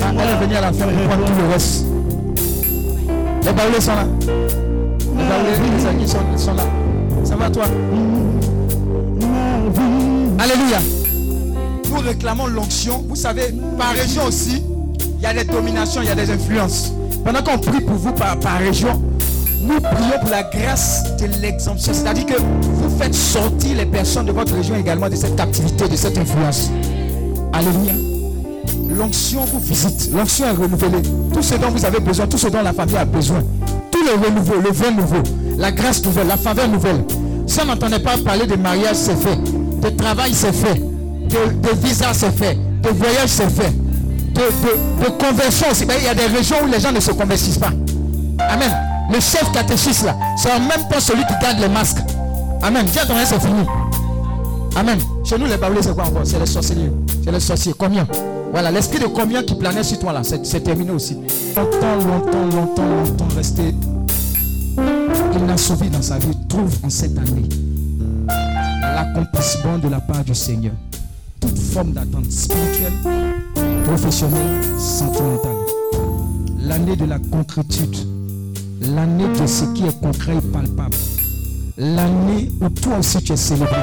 Ah. 0.00 0.12
Elle 0.12 0.28
est 0.28 0.44
venue 0.44 0.56
à 0.56 0.60
la 0.60 0.72
fin 0.72 0.86
pour 0.86 1.02
prendre 1.08 1.24
tout 1.24 1.32
le 1.42 1.52
reste. 1.52 1.86
Les 3.44 3.52
baoulés 3.52 3.80
sont 3.80 3.94
là. 3.96 4.04
Les 4.20 5.24
baoulés, 5.24 5.76
les 5.76 5.86
amis 5.86 6.08
sont, 6.08 6.18
sont 6.36 6.54
là. 6.54 6.62
Ça 7.24 7.34
va 7.36 7.50
toi? 7.50 7.64
Alléluia. 10.38 11.01
Nous 11.92 11.98
réclamons 12.00 12.46
l'onction. 12.46 13.04
Vous 13.06 13.16
savez, 13.16 13.54
par 13.76 13.92
région 13.92 14.24
aussi, 14.24 14.62
il 15.18 15.22
y 15.22 15.26
a 15.26 15.34
des 15.34 15.44
dominations, 15.44 16.00
il 16.00 16.08
y 16.08 16.10
a 16.10 16.14
des 16.14 16.30
influences. 16.30 16.90
Pendant 17.22 17.42
qu'on 17.42 17.58
prie 17.58 17.82
pour 17.82 17.96
vous 17.96 18.12
par, 18.12 18.38
par 18.40 18.58
région, 18.58 19.00
nous 19.60 19.78
prions 19.78 20.18
pour 20.20 20.30
la 20.30 20.42
grâce 20.42 21.04
de 21.18 21.26
l'exemption. 21.42 21.92
C'est-à-dire 21.92 22.24
que 22.24 22.40
vous 22.40 22.98
faites 22.98 23.14
sortir 23.14 23.76
les 23.76 23.84
personnes 23.84 24.24
de 24.24 24.32
votre 24.32 24.54
région 24.54 24.74
également 24.76 25.10
de 25.10 25.16
cette 25.16 25.36
captivité, 25.36 25.86
de 25.86 25.96
cette 25.96 26.16
influence. 26.16 26.70
Alléluia. 27.52 27.92
L'onction 28.88 29.40
vous 29.52 29.60
visite. 29.60 30.10
L'onction 30.14 30.46
est 30.46 30.52
renouvelée. 30.52 31.02
Tout 31.32 31.42
ce 31.42 31.56
dont 31.56 31.68
vous 31.68 31.84
avez 31.84 32.00
besoin, 32.00 32.26
tout 32.26 32.38
ce 32.38 32.48
dont 32.48 32.62
la 32.62 32.72
famille 32.72 32.96
a 32.96 33.04
besoin. 33.04 33.40
Tout 33.90 34.02
le 34.02 34.26
renouveau, 34.26 34.54
le 34.64 34.70
vin 34.70 34.92
nouveau, 34.92 35.22
la 35.58 35.70
grâce 35.70 36.02
nouvelle, 36.04 36.26
la 36.26 36.38
faveur 36.38 36.68
nouvelle. 36.68 37.04
Si 37.46 37.60
on 37.60 37.66
n'entendait 37.66 38.00
pas 38.00 38.16
parler 38.16 38.46
de 38.46 38.56
mariage, 38.56 38.96
c'est 38.96 39.16
fait. 39.16 39.36
De 39.82 39.90
travail, 39.90 40.32
c'est 40.32 40.54
fait. 40.54 40.91
De, 41.28 41.86
visa, 41.86 42.12
c'est 42.12 42.30
fait. 42.32 42.56
De 42.82 42.88
voyage, 42.90 43.28
c'est 43.28 43.50
fait. 43.50 43.72
De, 44.32 45.04
de, 45.04 45.10
conversion 45.10 45.66
aussi. 45.70 45.84
Il 45.98 46.04
y 46.04 46.08
a 46.08 46.14
des 46.14 46.26
régions 46.26 46.56
où 46.64 46.66
les 46.66 46.80
gens 46.80 46.92
ne 46.92 47.00
se 47.00 47.10
convertissent 47.12 47.58
pas. 47.58 47.72
Amen. 48.48 48.70
Le 49.12 49.20
chef 49.20 49.50
catéchiste 49.52 50.04
là, 50.04 50.16
c'est 50.36 50.50
en 50.50 50.60
même 50.60 50.88
temps 50.90 51.00
celui 51.00 51.24
qui 51.26 51.34
garde 51.42 51.58
les 51.60 51.68
masques. 51.68 51.98
Amen. 52.62 52.86
Viens 52.92 53.04
ton 53.06 53.14
c'est 53.24 53.40
fini. 53.40 53.64
Amen. 54.74 54.98
Chez 55.24 55.38
nous, 55.38 55.46
les 55.46 55.56
baoulés, 55.58 55.82
c'est 55.82 55.94
quoi 55.94 56.06
encore? 56.06 56.22
C'est 56.24 56.38
les 56.38 56.46
sorciers. 56.46 56.90
C'est 57.24 57.30
les 57.30 57.40
sorciers. 57.40 57.74
Combien? 57.76 58.06
Voilà, 58.52 58.70
l'esprit 58.70 58.98
de 58.98 59.06
combien 59.06 59.42
qui 59.42 59.54
planait 59.54 59.82
sur 59.82 59.98
toi 59.98 60.12
là, 60.12 60.22
c'est 60.22 60.60
terminé 60.60 60.90
aussi. 60.90 61.16
Longtemps, 61.56 61.96
longtemps, 62.06 62.56
longtemps, 62.56 62.82
longtemps 62.82 63.36
resté 63.36 63.74
inassouvi 65.42 65.88
dans 65.90 66.02
sa 66.02 66.18
vie, 66.18 66.36
trouve 66.48 66.72
en 66.82 66.90
cette 66.90 67.16
année 67.18 67.48
l'accomplissement 68.82 69.78
de 69.78 69.88
la 69.88 70.00
part 70.00 70.24
du 70.24 70.34
Seigneur. 70.34 70.72
Toute 71.42 71.58
forme 71.58 71.90
d'attente 71.90 72.30
spirituelle, 72.30 72.92
professionnelle, 73.84 74.62
sentimentale. 74.78 75.56
L'année 76.60 76.94
de 76.96 77.04
la 77.04 77.18
concrétude. 77.18 77.96
L'année 78.94 79.26
de 79.38 79.46
ce 79.46 79.64
qui 79.74 79.86
est 79.86 80.00
concret 80.00 80.36
et 80.36 80.40
palpable. 80.40 80.96
L'année 81.76 82.48
où 82.60 82.68
toi 82.68 82.98
aussi 82.98 83.22
tu 83.22 83.32
es 83.32 83.36
célébré. 83.36 83.82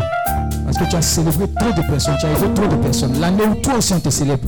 Parce 0.66 0.78
que 0.78 0.90
tu 0.90 0.96
as 0.96 1.02
célébré 1.02 1.48
trop 1.60 1.72
de 1.72 1.88
personnes, 1.88 2.16
tu 2.20 2.26
as 2.26 2.32
aidé 2.32 2.54
trop 2.56 2.68
de 2.68 2.76
personnes. 2.78 3.20
L'année 3.20 3.44
où 3.46 3.56
toi 3.56 3.76
aussi 3.78 3.94
on 3.94 4.00
te 4.00 4.10
célèbre. 4.10 4.48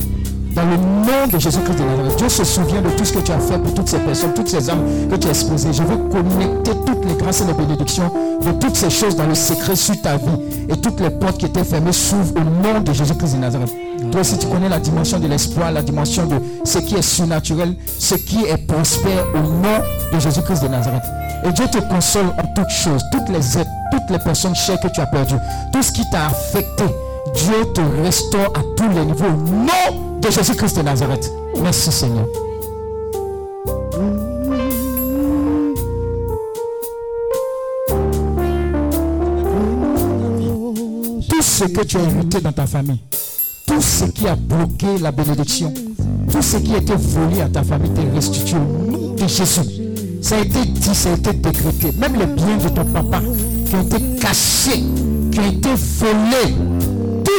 Dans 0.54 0.64
le 0.64 0.76
nom 0.76 1.26
de 1.32 1.38
Jésus-Christ 1.38 1.78
de 1.78 1.84
Nazareth, 1.84 2.16
Dieu 2.18 2.28
se 2.28 2.44
souvient 2.44 2.82
de 2.82 2.90
tout 2.90 3.04
ce 3.06 3.14
que 3.14 3.20
tu 3.20 3.32
as 3.32 3.38
fait 3.38 3.58
pour 3.58 3.72
toutes 3.72 3.88
ces 3.88 3.98
personnes, 3.98 4.34
toutes 4.34 4.48
ces 4.48 4.68
âmes 4.68 4.84
que 5.10 5.16
tu 5.16 5.26
as 5.26 5.30
exposées. 5.30 5.72
Je 5.72 5.82
veux 5.82 5.96
connecter 6.10 6.72
toutes 6.86 7.04
les 7.06 7.14
grâces 7.14 7.40
et 7.40 7.44
les 7.46 7.54
bénédictions 7.54 8.12
de 8.42 8.52
toutes 8.52 8.76
ces 8.76 8.90
choses 8.90 9.16
dans 9.16 9.26
le 9.26 9.34
secret 9.34 9.76
sur 9.76 10.00
ta 10.02 10.18
vie. 10.18 10.26
Et 10.68 10.76
toutes 10.76 11.00
les 11.00 11.08
portes 11.08 11.38
qui 11.38 11.46
étaient 11.46 11.64
fermées 11.64 11.92
s'ouvrent 11.92 12.34
au 12.36 12.44
nom 12.44 12.80
de 12.80 12.92
Jésus-Christ 12.92 13.34
de 13.34 13.38
Nazareth. 13.38 13.72
Toi 14.10 14.20
aussi, 14.20 14.36
tu 14.36 14.46
connais 14.46 14.68
la 14.68 14.78
dimension 14.78 15.18
de 15.18 15.26
l'espoir, 15.26 15.72
la 15.72 15.82
dimension 15.82 16.26
de 16.26 16.36
ce 16.64 16.78
qui 16.78 16.96
est 16.96 17.02
surnaturel, 17.02 17.74
ce 17.98 18.14
qui 18.14 18.44
est 18.44 18.66
prospère 18.66 19.24
au 19.34 19.38
nom 19.38 19.78
de 20.12 20.20
Jésus-Christ 20.20 20.64
de 20.64 20.68
Nazareth. 20.68 21.04
Et 21.44 21.52
Dieu 21.52 21.64
te 21.72 21.78
console 21.78 22.26
en 22.26 22.54
toutes 22.54 22.70
choses, 22.70 23.02
toutes 23.10 23.30
les 23.30 23.58
aides, 23.58 23.68
toutes 23.90 24.10
les 24.10 24.18
personnes 24.18 24.54
chères 24.54 24.80
que 24.80 24.88
tu 24.88 25.00
as 25.00 25.06
perdues, 25.06 25.34
tout 25.72 25.82
ce 25.82 25.92
qui 25.92 26.02
t'a 26.10 26.26
affecté. 26.26 26.84
Dieu 27.34 27.72
te 27.74 27.80
restaure 28.04 28.52
à 28.54 28.60
tous 28.76 28.88
les 28.90 29.06
niveaux 29.06 29.24
au 29.24 29.50
nom 29.50 30.11
de 30.22 30.30
Jésus-Christ 30.30 30.76
de 30.76 30.82
Nazareth. 30.82 31.32
Merci 31.60 31.90
Seigneur. 31.90 32.26
Tout 41.28 41.42
ce 41.42 41.64
que 41.64 41.84
tu 41.84 41.96
as 41.96 42.02
hérité 42.02 42.40
dans 42.40 42.52
ta 42.52 42.66
famille, 42.66 43.00
tout 43.66 43.80
ce 43.80 44.04
qui 44.04 44.28
a 44.28 44.36
bloqué 44.36 44.98
la 45.00 45.10
bénédiction, 45.10 45.72
tout 46.30 46.42
ce 46.42 46.56
qui 46.58 46.74
a 46.74 46.78
été 46.78 46.94
volé 46.96 47.40
à 47.42 47.48
ta 47.48 47.64
famille 47.64 47.90
t'est 47.90 48.08
restitué 48.14 48.56
au 48.56 48.90
nom 48.90 49.14
de 49.14 49.26
Jésus. 49.26 49.60
Ça 50.20 50.36
a 50.36 50.40
été 50.40 50.64
dit, 50.64 50.94
ça 50.94 51.10
a 51.10 51.14
été 51.14 51.32
décrété. 51.32 51.90
Même 51.98 52.14
les 52.14 52.26
biens 52.26 52.56
de 52.56 52.68
ton 52.68 52.84
papa 52.84 53.20
qui 53.66 53.74
ont 53.74 53.82
été 53.82 54.20
cachés, 54.20 54.84
qui 55.32 55.40
ont 55.40 55.50
été 55.50 55.70
volés, 55.98 56.54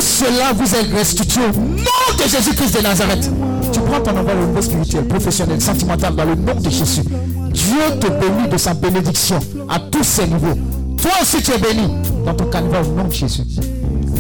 cela 0.04 0.52
vous 0.54 0.76
est 0.76 0.96
restitué 0.96 1.42
au 1.42 1.58
nom 1.58 2.18
de 2.18 2.30
Jésus-Christ 2.30 2.78
de 2.78 2.84
Nazareth. 2.84 3.30
Tu 3.72 3.80
prends 3.80 4.02
ton 4.02 4.12
envol 4.12 4.38
au 4.44 4.48
niveau 4.48 4.62
spirituel, 4.62 5.08
professionnel, 5.08 5.62
sentimental 5.62 6.16
dans 6.16 6.26
le 6.26 6.36
nom 6.36 6.56
de 6.56 6.70
Jésus. 6.70 7.04
Dieu 7.52 8.00
te 8.00 8.08
bénit 8.08 8.50
de 8.52 8.58
sa 8.58 8.74
bénédiction 8.74 9.40
à 9.70 9.80
tous 9.80 10.04
ces 10.04 10.28
niveaux. 10.28 10.58
Toi 11.02 11.12
aussi, 11.22 11.42
tu 11.42 11.52
es 11.52 11.58
béni 11.58 11.88
dans 12.26 12.34
ton 12.34 12.46
calvaire 12.46 12.82
au 12.88 12.92
nom 12.92 13.08
de 13.08 13.14
Jésus. 13.14 13.44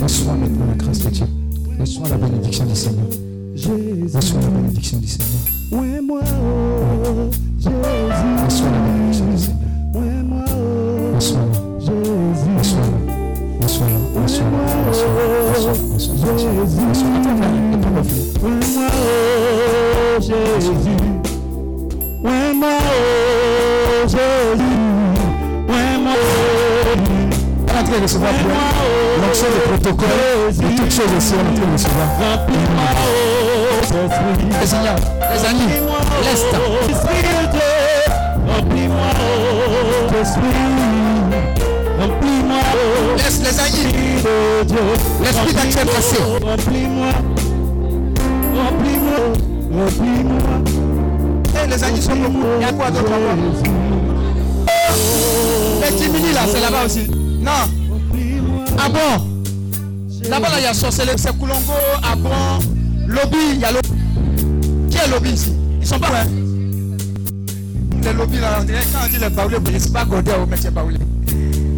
Reçois 0.01 0.33
maintenant 0.33 0.65
la 0.69 0.75
grâce 0.75 0.99
de 0.99 1.09
Dieu. 1.09 1.25
Reçois 1.79 2.09
la 2.09 2.15
bénédiction 2.15 2.65
du 2.65 2.75
Seigneur. 2.75 3.05
Reçois 4.13 4.39
la 4.41 4.47
bénédiction 4.47 4.97
du 4.97 5.07
Seigneur. 5.07 5.33
Reçois 8.45 8.69
la 8.71 8.79
bénédiction 8.79 9.27
du 9.27 9.37
Seigneur. 9.37 9.59
Ouais, 11.19 11.52
Attention, 14.23 14.45
attention, 14.79 16.15
Jésus. 16.37 16.79
Jésus. 20.21 20.93
De 29.43 29.59
protocoles 29.67 30.07
toutes 30.77 30.91
choses 30.91 31.13
aussi. 31.17 31.35
Remplis-moi. 32.17 32.91
Les 35.33 35.45
amis, 35.45 35.67
Oh, 43.13 43.17
Laisse 43.17 43.39
les 43.39 44.65
Dieu. 44.65 44.79
L'esprit 45.21 45.53
passé. 45.85 46.17
Remplis-moi, 46.41 47.11
remplis-moi, 48.55 49.19
remplis-moi. 49.71 50.39
Les 51.69 51.83
amis 51.83 52.01
sont 52.01 52.15
beaucoup. 52.15 52.45
Il 52.59 52.61
y 52.61 52.65
a 52.65 52.73
quoi 52.73 52.91
d'autre 52.91 53.11
encore? 53.11 53.37
Les 55.81 55.95
Timini 55.95 56.33
là, 56.33 56.41
c'est 56.51 56.61
là-bas 56.61 56.85
aussi. 56.85 57.07
Non. 57.41 57.51
Ah 58.77 58.89
bon 58.89 60.29
Là-bas 60.29 60.49
là, 60.49 60.55
il 60.59 60.63
y 60.63 60.67
a 60.67 60.73
sorcellerie, 60.73 61.17
c'est 61.17 61.37
Koulongo, 61.37 61.73
ah 62.01 62.15
bon 62.15 62.29
Lobby, 63.07 63.37
il 63.53 63.59
y 63.59 63.65
a 63.65 63.71
Lobby. 63.71 63.89
Qui 64.89 64.97
est 64.97 65.07
Lobby 65.09 65.31
ici? 65.31 65.53
Ils 65.81 65.87
sont 65.87 65.99
pas 65.99 66.07
hein 66.07 66.27
Les 68.03 68.13
lobbies 68.13 68.39
là, 68.39 68.59
on 68.61 68.63
dirait 68.63 68.79
quand 68.91 68.99
on 69.05 69.09
dit 69.09 69.17
les 69.19 69.29
baoulés, 69.29 69.79
c'est 69.79 69.93
pas 69.93 70.01
accordé 70.01 70.31
au 70.41 70.45
métier 70.45 70.69
baoulé. 70.69 70.97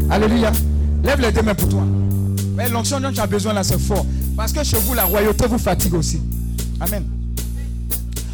Alléluia. 0.10 0.52
Lève 1.06 1.22
les 1.22 1.32
deux 1.32 1.44
mains 1.44 1.54
pour 1.54 1.70
toi. 1.70 1.84
Mais 2.56 2.68
l'onction 2.68 3.00
dont 3.00 3.12
tu 3.12 3.20
as 3.20 3.28
besoin 3.28 3.54
là, 3.54 3.64
c'est 3.64 3.80
fort. 3.80 4.06
Parce 4.36 4.52
que 4.52 4.64
chez 4.64 4.78
vous, 4.78 4.96
la 4.96 5.04
royauté 5.04 5.46
vous 5.48 5.60
fatigue 5.60 5.94
aussi. 5.94 6.20
Amen. 6.80 7.06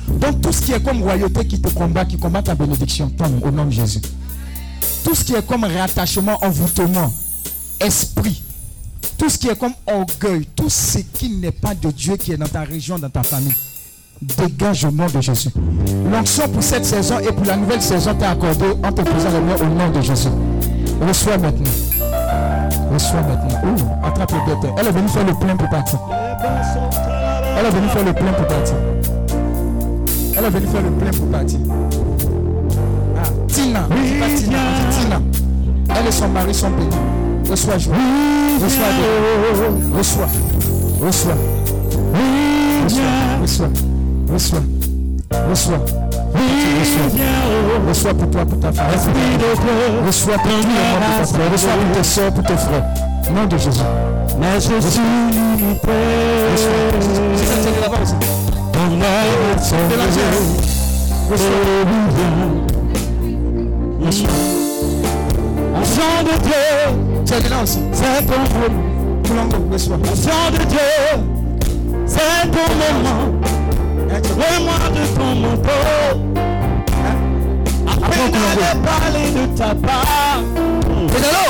Donc 0.08 0.42
tout 0.42 0.54
ce 0.54 0.62
qui 0.62 0.72
est 0.72 0.82
comme 0.82 1.02
royauté 1.02 1.46
qui 1.46 1.60
te 1.60 1.70
combat, 1.70 2.06
qui 2.06 2.18
combat 2.18 2.42
ta 2.42 2.56
bénédiction, 2.56 3.10
tombe 3.10 3.44
au 3.44 3.52
nom 3.52 3.66
de 3.66 3.72
Jésus. 3.72 4.00
Tout 5.04 5.16
ce 5.16 5.24
qui 5.26 5.34
est 5.34 5.46
comme 5.46 5.66
rattachement, 5.66 6.38
envoûtement, 6.42 7.12
esprit, 7.80 8.42
tout 9.18 9.30
ce 9.30 9.38
qui 9.38 9.50
est 9.50 9.58
comme 9.58 9.74
orgueil, 9.88 10.48
tout 10.56 10.70
ce 10.70 11.00
qui 11.00 11.30
n'est 11.30 11.52
pas 11.52 11.76
de 11.76 11.92
Dieu 11.92 12.16
qui 12.16 12.32
est 12.32 12.38
dans 12.38 12.48
ta 12.48 12.62
région, 12.62 12.98
dans 12.98 13.10
ta 13.10 13.24
famille, 13.24 13.56
dégage 14.22 14.86
au 14.86 14.92
nom 14.92 15.08
de 15.08 15.20
Jésus. 15.20 15.50
L'onction 16.10 16.48
pour 16.48 16.64
cette 16.64 16.86
saison 16.86 17.20
et 17.20 17.32
pour 17.32 17.46
la 17.46 17.58
nouvelle 17.58 17.82
saison 17.82 18.16
t'est 18.16 18.26
accordée 18.26 18.72
en 18.84 18.92
te 18.92 19.02
posant 19.02 19.32
les 19.32 19.42
mains 19.42 19.56
au 19.60 19.66
nom 19.66 19.90
de 19.92 20.02
Jésus. 20.02 20.30
Reçois 21.02 21.38
maintenant. 21.38 21.91
Reçois 22.94 23.22
maintenant. 23.22 23.60
Ouh, 23.64 24.06
attrape 24.08 24.32
le 24.32 24.62
bête. 24.62 24.72
Elle 24.78 24.88
est 24.88 24.92
venue 24.92 25.08
faire 25.08 25.26
le 25.26 25.34
plein 25.34 25.56
pour 25.56 25.70
partir. 25.70 26.00
Elle 27.58 27.66
est 27.66 27.70
venue 27.70 27.88
faire 27.88 28.04
le 28.04 28.14
plein 28.14 28.34
pour 28.34 28.48
partir. 28.48 28.76
Elle 30.38 30.46
est 30.46 30.50
venue 30.50 30.68
faire 30.68 30.82
le 30.82 30.92
plein 30.92 31.12
pour 31.12 31.28
partir. 31.28 31.60
Ah, 33.18 33.28
Tina. 33.48 33.80
pas 33.82 33.96
Tina, 34.36 34.58
Tina. 34.92 35.22
Elle 35.96 36.08
et 36.08 36.12
son 36.12 36.28
mari 36.30 36.54
sont 36.54 36.70
bénis. 36.72 36.90
Reçois 37.50 37.78
joie. 37.78 37.96
Reçois 38.62 38.86
joie. 38.92 39.98
Reçois. 39.98 40.28
Reçois. 41.02 41.34
Reçois. 42.84 43.04
Reçois. 43.42 43.70
Reçois. 44.32 44.62
Reçois. 45.50 46.01
Reçois. 47.88 48.14
Pour 48.14 48.30
toi, 48.30 48.46
pour 48.46 48.60
ta 48.60 48.72
famille. 48.72 48.98
Reçois 50.06 50.38
pour 50.38 50.52
monde, 50.52 50.66
pour. 51.32 51.52
Reçois 51.52 51.72
tes 51.94 52.04
soeurs, 52.04 52.32
pour 52.34 52.44
tes 52.44 52.58
frères. 52.58 52.84
Au 53.30 53.34
nom 53.34 53.46
de 53.46 53.58
Jésus. 53.58 53.82
Mais 54.40 54.56
je 54.56 54.60
suis 54.88 55.02
limité. 55.32 55.90
C'est 57.36 57.46
ça, 57.46 57.54
c'est 57.62 57.82
là-bas 57.82 58.00
aussi. 58.02 58.16
Ton 58.72 58.92
aide 58.98 59.56
est 59.56 59.62
C'est 59.62 59.98
là, 59.98 60.04
Reçois. 61.32 61.62
Enfant 65.76 66.24
de 66.24 66.36
Dieu, 66.44 66.66
es 67.46 67.50
là 67.50 67.60
aussi. 67.64 67.80
c'est 67.94 68.26
ton. 68.26 68.44
Tout. 69.24 69.34
Enfant 69.34 70.52
de 70.52 70.64
Dieu, 70.66 70.92
c'est 72.06 72.46
ton 72.52 72.68
moment. 73.04 73.24
Loin-moi 74.12 74.90
de 74.94 75.04
ton 75.16 75.36
manteau. 75.36 76.20
Après 77.88 78.30
d'aller 78.30 78.82
parler 78.84 79.32
de 79.32 79.58
ta 79.58 79.74
part. 79.74 80.44
Pédalo. 81.08 81.46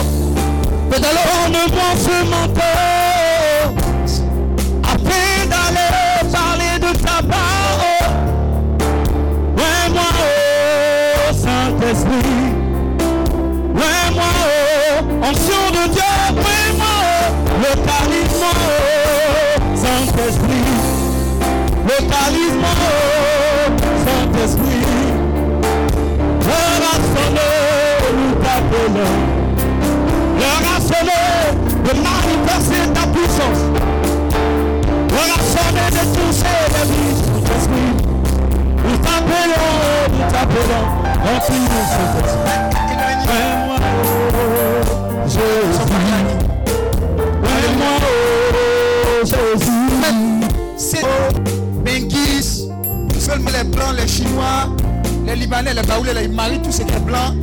Pédalo. 0.91 1.23
Donne-moi 1.48 1.90
ce 1.98 2.30
manteau. 2.30 3.00
De 31.93 31.99
manifester 31.99 32.83
ta 32.93 33.07
puissance. 33.07 33.61
Sonné 35.51 35.85
de 35.91 36.03
toucher 36.15 36.57
les 36.71 36.85
vies, 36.91 37.15
Saint-Esprit. 37.17 37.91
Nous 38.85 38.97
t'appelons, 38.97 39.71
nous 40.13 40.25
t'appelons. 40.31 40.85
Remplis-nous, 41.25 41.85
Saint-Esprit. 41.91 42.51
Fais-moi, 43.27 43.77
oh 44.33 44.47
Jésus. 45.27 45.85
Fais-moi, 47.43 47.95
Jésus. 49.25 49.81
C'est 50.77 51.05
Benguis, 51.83 52.69
seulement 53.19 53.51
les 53.51 53.63
blancs, 53.65 53.95
les 53.97 54.07
chinois, 54.07 54.69
les 55.25 55.35
libanais, 55.35 55.73
les 55.73 55.83
baoulés, 55.83 56.13
les 56.13 56.27
maris, 56.29 56.61
tous 56.63 56.71
ces 56.71 56.85
qui 56.85 56.93
est 56.93 56.99
blancs, 56.99 57.35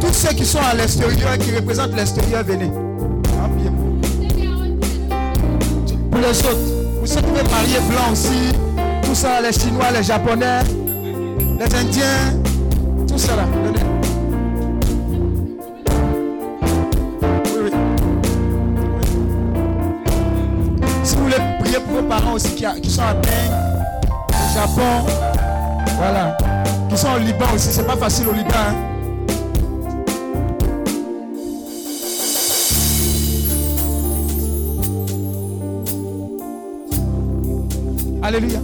tous 0.00 0.12
ceux 0.12 0.34
qui 0.34 0.44
sont 0.44 0.60
à 0.60 0.74
l'extérieur 0.74 1.36
qui 1.38 1.54
représentent 1.54 1.96
l'extérieur, 1.96 2.44
venez. 2.44 2.85
Les 6.18 6.38
autres, 6.40 6.98
pour 6.98 7.06
ceux 7.06 7.20
qui 7.20 7.26
marier 7.26 7.78
blancs 7.88 8.12
aussi, 8.12 8.52
tout 9.02 9.14
ça, 9.14 9.40
les 9.42 9.52
chinois, 9.52 9.90
les 9.92 10.02
japonais, 10.02 10.60
les 11.58 11.74
indiens, 11.76 12.32
tout 13.06 13.18
ça. 13.18 13.32
Si 21.04 21.16
vous 21.16 21.22
voulez 21.22 21.36
prier 21.60 21.78
pour 21.80 22.00
vos 22.00 22.08
parents 22.08 22.32
aussi 22.32 22.54
qui, 22.54 22.90
sont 22.90 23.02
à 23.02 23.14
Beng, 23.14 23.52
au 24.30 24.54
Japon, 24.54 25.06
voilà, 25.98 26.36
qui 26.88 26.96
sont 26.96 27.08
au 27.14 27.18
Liban 27.18 27.46
aussi, 27.54 27.68
c'est 27.70 27.86
pas 27.86 27.96
facile 27.96 28.28
au 28.28 28.32
Liban. 28.32 28.50
hein. 28.56 28.95
Alléluia. 38.26 38.60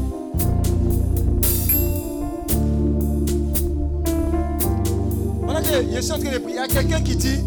Voilà 5.42 5.60
que 5.60 5.68
je 5.94 6.00
suis 6.00 6.10
en 6.10 6.18
train 6.18 6.32
de 6.32 6.38
prier. 6.38 6.56
Il 6.56 6.56
y 6.56 6.58
a 6.58 6.66
quelqu'un 6.66 7.00
qui 7.00 7.14
dit, 7.14 7.38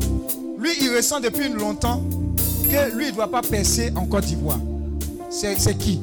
lui, 0.58 0.70
il 0.80 0.96
ressent 0.96 1.20
depuis 1.20 1.50
longtemps 1.50 2.02
que 2.64 2.96
lui, 2.96 3.08
il 3.08 3.12
ne 3.12 3.16
doit 3.16 3.30
pas 3.30 3.42
percer 3.42 3.92
en 3.98 4.06
Côte 4.06 4.24
d'Ivoire. 4.24 4.62
C'est 5.30 5.78
qui? 5.78 6.00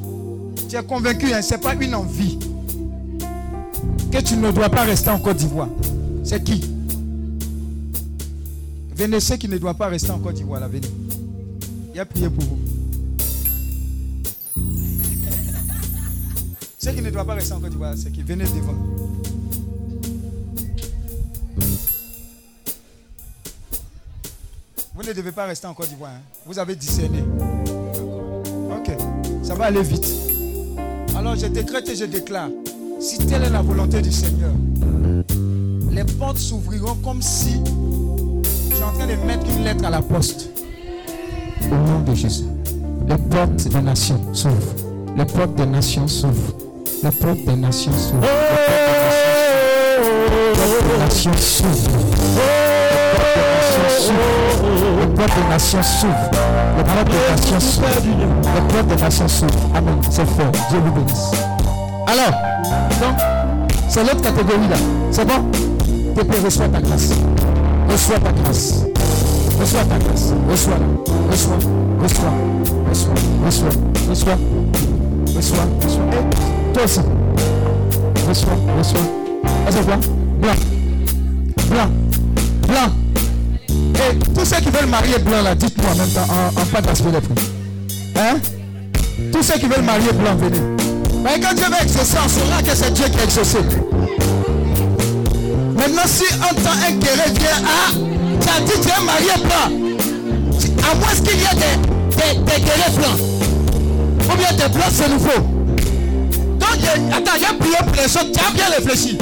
Tu 0.69 0.75
es 0.75 0.83
convaincu, 0.83 1.33
hein, 1.33 1.41
ce 1.41 1.55
n'est 1.55 1.59
pas 1.59 1.73
une 1.73 1.95
envie 1.95 2.37
que 4.11 4.21
tu 4.21 4.37
ne 4.37 4.51
dois 4.51 4.69
pas 4.69 4.83
rester 4.83 5.09
en 5.09 5.17
Côte 5.17 5.37
d'Ivoire. 5.37 5.69
C'est 6.23 6.43
qui? 6.43 6.61
Venez 8.95 9.19
ceux 9.19 9.37
qui 9.37 9.47
ne 9.47 9.57
doivent 9.57 9.77
pas 9.77 9.87
rester 9.87 10.11
en 10.11 10.19
Côte 10.19 10.35
d'Ivoire, 10.35 10.61
venez. 10.69 10.91
Il 11.95 11.99
a 11.99 12.05
prié 12.05 12.29
pour 12.29 12.43
vous. 12.43 12.72
Ceux 16.83 16.91
qui 16.91 17.01
ne 17.01 17.09
doivent 17.11 17.25
pas 17.25 17.35
rester 17.35 17.53
en 17.53 17.61
Côte 17.61 17.69
d'Ivoire, 17.69 17.93
c'est 17.95 18.11
qui 18.11 18.23
Venez 18.23 18.43
devant. 18.43 18.73
Vous 24.93 25.03
ne 25.03 25.13
devez 25.13 25.31
pas 25.31 25.45
rester 25.45 25.65
en 25.65 25.73
Côte 25.73 25.87
d'Ivoire. 25.87 26.11
hein. 26.11 26.21
Vous 26.45 26.59
avez 26.59 26.75
discerné. 26.75 27.23
Ok. 28.69 28.97
Ça 29.43 29.55
va 29.55 29.65
aller 29.67 29.81
vite. 29.81 30.05
Alors 31.15 31.37
je 31.37 31.45
décrète 31.47 31.87
et 31.87 31.95
je 31.95 32.03
déclare. 32.03 32.49
Si 32.99 33.17
telle 33.17 33.43
est 33.43 33.49
la 33.49 33.61
volonté 33.61 34.01
du 34.01 34.11
Seigneur, 34.11 34.51
les 35.89 36.03
portes 36.03 36.37
s'ouvriront 36.37 36.95
comme 36.95 37.21
si 37.21 37.61
je 38.43 38.75
suis 38.75 38.83
en 38.83 38.91
train 38.91 39.07
de 39.07 39.15
mettre 39.25 39.49
une 39.49 39.63
lettre 39.63 39.85
à 39.85 39.89
la 39.89 40.01
poste. 40.01 40.49
Au 41.71 41.75
nom 41.75 42.01
de 42.01 42.13
Jésus. 42.13 42.43
Les 43.07 43.17
portes 43.17 43.69
des 43.69 43.81
nations 43.81 44.19
s'ouvrent. 44.33 44.75
Les 45.15 45.25
portes 45.25 45.55
des 45.55 45.65
nations 45.65 46.09
s'ouvrent. 46.09 46.62
Les 47.03 47.11
portes 47.11 47.43
des 47.45 47.55
nations 47.57 47.91
s'ouvrent. 47.91 48.21
Les 50.53 50.61
portes 50.61 50.87
des 50.89 50.97
nations 51.03 51.33
s'ouvrent. 51.33 51.91
Les 55.01 55.07
portes 55.13 55.35
des 55.35 55.49
nations 55.49 55.83
s'ouvrent. 55.83 56.31
Les 56.77 56.83
portes 56.83 57.09
des 57.09 57.17
nations 57.29 57.59
s'ouvrent. 57.59 57.87
Les 58.55 58.61
portes 58.73 58.87
des 58.87 58.95
nations 58.95 59.27
s'ouvrent. 59.27 59.75
Amen. 59.75 59.97
C'est 60.09 60.25
fort. 60.25 60.51
Dieu 60.69 60.79
vous 60.79 60.91
bénisse. 60.93 61.31
Alors, 62.07 62.33
c'est 63.89 64.03
l'autre 64.03 64.21
catégorie 64.21 64.69
là. 64.69 64.77
C'est 65.11 65.25
bon? 65.25 65.51
Peux 66.15 66.23
reçois 66.41 66.69
ta 66.69 66.79
grâce. 66.79 67.09
Reçois 67.89 68.19
ta 68.19 68.31
grâce. 68.31 68.85
Reçois 69.59 69.83
ta 69.83 69.97
grâce. 69.97 70.33
Reçois. 70.49 70.73
Reçois. 71.29 71.57
Reçois. 72.01 72.33
Reçois. 72.89 73.13
Reçois. 73.45 73.69
Reçois. 74.07 74.37
Reçois. 75.35 75.67
Reçois. 75.83 76.62
Toi 76.73 76.83
aussi. 76.83 76.99
Reçois. 78.27 78.53
Reçois. 78.77 78.99
Est-ce 79.67 79.77
quoi 79.77 79.97
Blanc. 80.39 80.55
Blanc. 81.69 81.89
Blanc. 82.67 82.89
Et 83.69 84.33
tous 84.33 84.45
ceux 84.45 84.57
qui 84.57 84.69
veulent 84.69 84.89
marier 84.89 85.19
blanc 85.19 85.41
là, 85.43 85.53
dites-moi 85.55 85.91
en 85.91 85.95
même 85.95 86.09
temps, 86.09 86.27
en, 86.29 86.61
en 86.61 86.65
pas 86.65 86.81
d'aspect. 86.81 87.09
Hein? 88.15 88.37
Tous 89.31 89.43
ceux 89.43 89.59
qui 89.59 89.67
veulent 89.67 89.83
marier 89.83 90.11
blanc, 90.13 90.35
venez. 90.35 90.59
Mais 91.23 91.39
quand 91.39 91.53
Dieu 91.55 91.65
va 91.69 91.83
exaucer, 91.83 92.17
on 92.25 92.27
saura 92.27 92.61
que 92.63 92.75
c'est 92.75 92.91
Dieu 92.93 93.05
qui 93.05 93.19
a 93.19 93.23
exaucé. 93.23 93.59
Maintenant, 95.75 96.07
si 96.07 96.25
on 96.33 96.43
entend 96.43 96.75
un 96.87 96.91
guerrier 96.91 97.33
vient, 97.35 97.61
as 98.55 98.59
dit 98.61 98.79
tu 98.81 98.89
es 98.89 99.05
marié 99.05 99.35
blanc. 99.43 99.69
À 100.89 100.95
moins 100.95 101.15
qu'il 101.23 101.39
y 101.39 101.43
ait 101.43 101.55
des, 101.55 102.39
des, 102.39 102.59
des 102.59 102.97
blancs. 102.97 103.19
Ou 104.31 104.37
bien 104.37 104.51
des 104.51 104.73
blancs, 104.73 104.91
c'est 104.91 105.09
nouveau. 105.09 105.52
Attends, 107.11 107.37
j'ai 107.39 107.57
prié 107.57 107.77
pour 107.85 107.95
les 107.95 108.17
autres. 108.17 108.31
Tu 108.31 108.39
as 108.39 108.51
bien 108.53 108.65
réfléchi. 108.75 109.17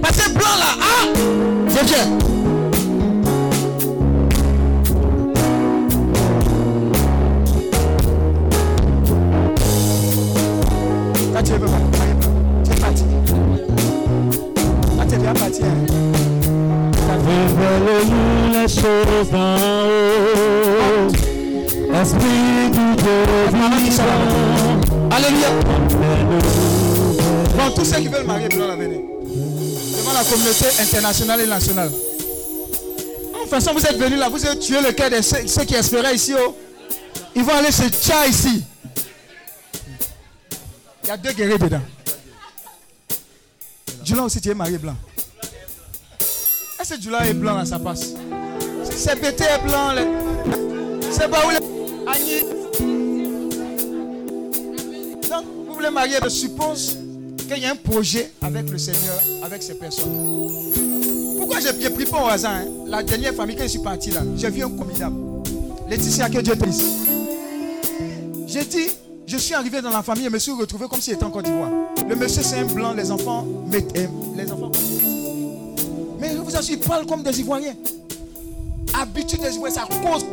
Parce 0.00 0.16
que 0.16 0.30
blanc 0.32 0.56
là, 0.58 0.76
ah, 0.80 1.06
je 1.68 1.84
viens. 1.86 2.08
Quand 11.34 11.42
tu 11.42 11.52
veux 11.52 11.68
marier 11.68 12.14
blanc, 12.20 12.34
tu 12.64 12.70
es 12.70 12.76
parti. 12.80 13.04
Tu 15.08 15.14
es 15.14 15.18
bien 15.18 15.32
parti. 15.34 15.62
Révèle-nous 17.08 18.52
les 18.52 18.68
choses 18.68 19.30
d'en 19.30 19.56
haut. 19.56 20.44
Esprit 22.00 22.70
du 22.72 22.86
Dieu 22.96 23.20
vivant. 23.52 24.14
Alléluia. 25.10 25.50
Tous 27.70 27.84
ceux 27.84 28.00
qui 28.00 28.08
veulent 28.08 28.26
marier 28.26 28.48
blanc, 28.48 28.68
là, 28.68 28.76
venez. 28.76 29.04
Devant 29.96 30.12
la 30.12 30.24
communauté 30.24 30.66
internationale 30.80 31.40
et 31.40 31.46
nationale. 31.46 31.90
Toute 33.40 33.50
façon, 33.50 33.72
vous 33.72 33.84
êtes 33.84 33.98
venus 33.98 34.18
là, 34.18 34.28
vous 34.28 34.44
avez 34.46 34.58
tué 34.58 34.80
le 34.80 34.92
cœur 34.92 35.10
de 35.10 35.20
ceux, 35.20 35.64
qui 35.64 35.74
espéraient 35.74 36.14
ici. 36.14 36.34
Oh. 36.38 36.56
Ils 37.34 37.44
vont 37.44 37.54
aller 37.54 37.70
se 37.70 37.88
tcha 37.88 38.26
ici. 38.26 38.64
Il 41.02 41.08
y 41.08 41.10
a 41.10 41.16
deux 41.16 41.32
guerriers 41.32 41.58
dedans. 41.58 41.82
Dula 44.02 44.22
aussi, 44.22 44.40
tu 44.40 44.50
es 44.50 44.54
marié 44.54 44.78
blanc. 44.78 44.96
Est-ce 46.80 46.94
que 46.94 47.00
Dula 47.00 47.26
est 47.26 47.34
blanc 47.34 47.54
là, 47.54 47.64
ça 47.64 47.78
passe? 47.78 48.14
C'est 48.96 49.20
pété 49.20 49.44
est 49.44 49.62
blanc, 49.66 49.94
c'est 51.10 51.28
pas 51.28 51.46
où 51.46 51.50
les. 51.50 51.56
Agni. 52.06 52.40
Donc, 55.28 55.44
vous 55.66 55.74
voulez 55.74 55.90
marier, 55.90 56.16
je 56.22 56.28
suppose? 56.28 57.03
Qu'il 57.46 57.58
y 57.62 57.66
a 57.66 57.72
un 57.72 57.76
projet 57.76 58.30
avec 58.42 58.68
le 58.70 58.78
Seigneur, 58.78 59.20
avec 59.42 59.62
ces 59.62 59.74
personnes. 59.74 60.12
Pourquoi 61.38 61.60
j'ai 61.60 61.68
j'ai 61.80 61.90
pris 61.90 62.04
pas 62.06 62.22
au 62.24 62.28
hasard 62.28 62.52
hein? 62.52 62.64
La 62.86 63.02
dernière 63.02 63.34
famille, 63.34 63.56
quand 63.56 63.64
je 63.64 63.68
suis 63.68 63.78
parti 63.80 64.10
là, 64.10 64.20
j'ai 64.36 64.50
vu 64.50 64.62
un 64.62 64.70
formidable. 64.76 65.16
Laetitia, 65.88 66.28
que 66.30 66.38
Dieu 66.40 66.54
te 66.54 66.60
bénisse. 66.60 66.84
J'ai 68.46 68.64
dit, 68.64 68.88
je 69.26 69.36
suis 69.36 69.54
arrivé 69.54 69.82
dans 69.82 69.90
la 69.90 70.02
famille 70.02 70.26
et 70.26 70.30
me 70.30 70.38
suis 70.38 70.52
retrouvé 70.52 70.86
comme 70.88 71.00
s'il 71.00 71.14
était 71.14 71.24
en 71.24 71.30
Côte 71.30 71.44
d'Ivoire. 71.44 71.70
Le 72.08 72.16
monsieur, 72.16 72.42
c'est 72.42 72.56
un 72.58 72.64
blanc, 72.66 72.92
les 72.94 73.10
enfants, 73.10 73.46
mais, 73.70 73.84
euh, 73.96 74.06
les 74.36 74.50
enfants. 74.50 74.70
Mais 76.20 76.30
je 76.30 76.38
vous 76.38 76.56
assure, 76.56 76.76
ils 76.76 76.80
parlent 76.80 77.06
comme 77.06 77.22
des 77.22 77.38
Ivoiriens. 77.40 77.74
Habitude 78.98 79.40
des 79.40 79.54
Ivoiriens, 79.54 79.74
ça 79.74 79.88
cause, 80.02 80.24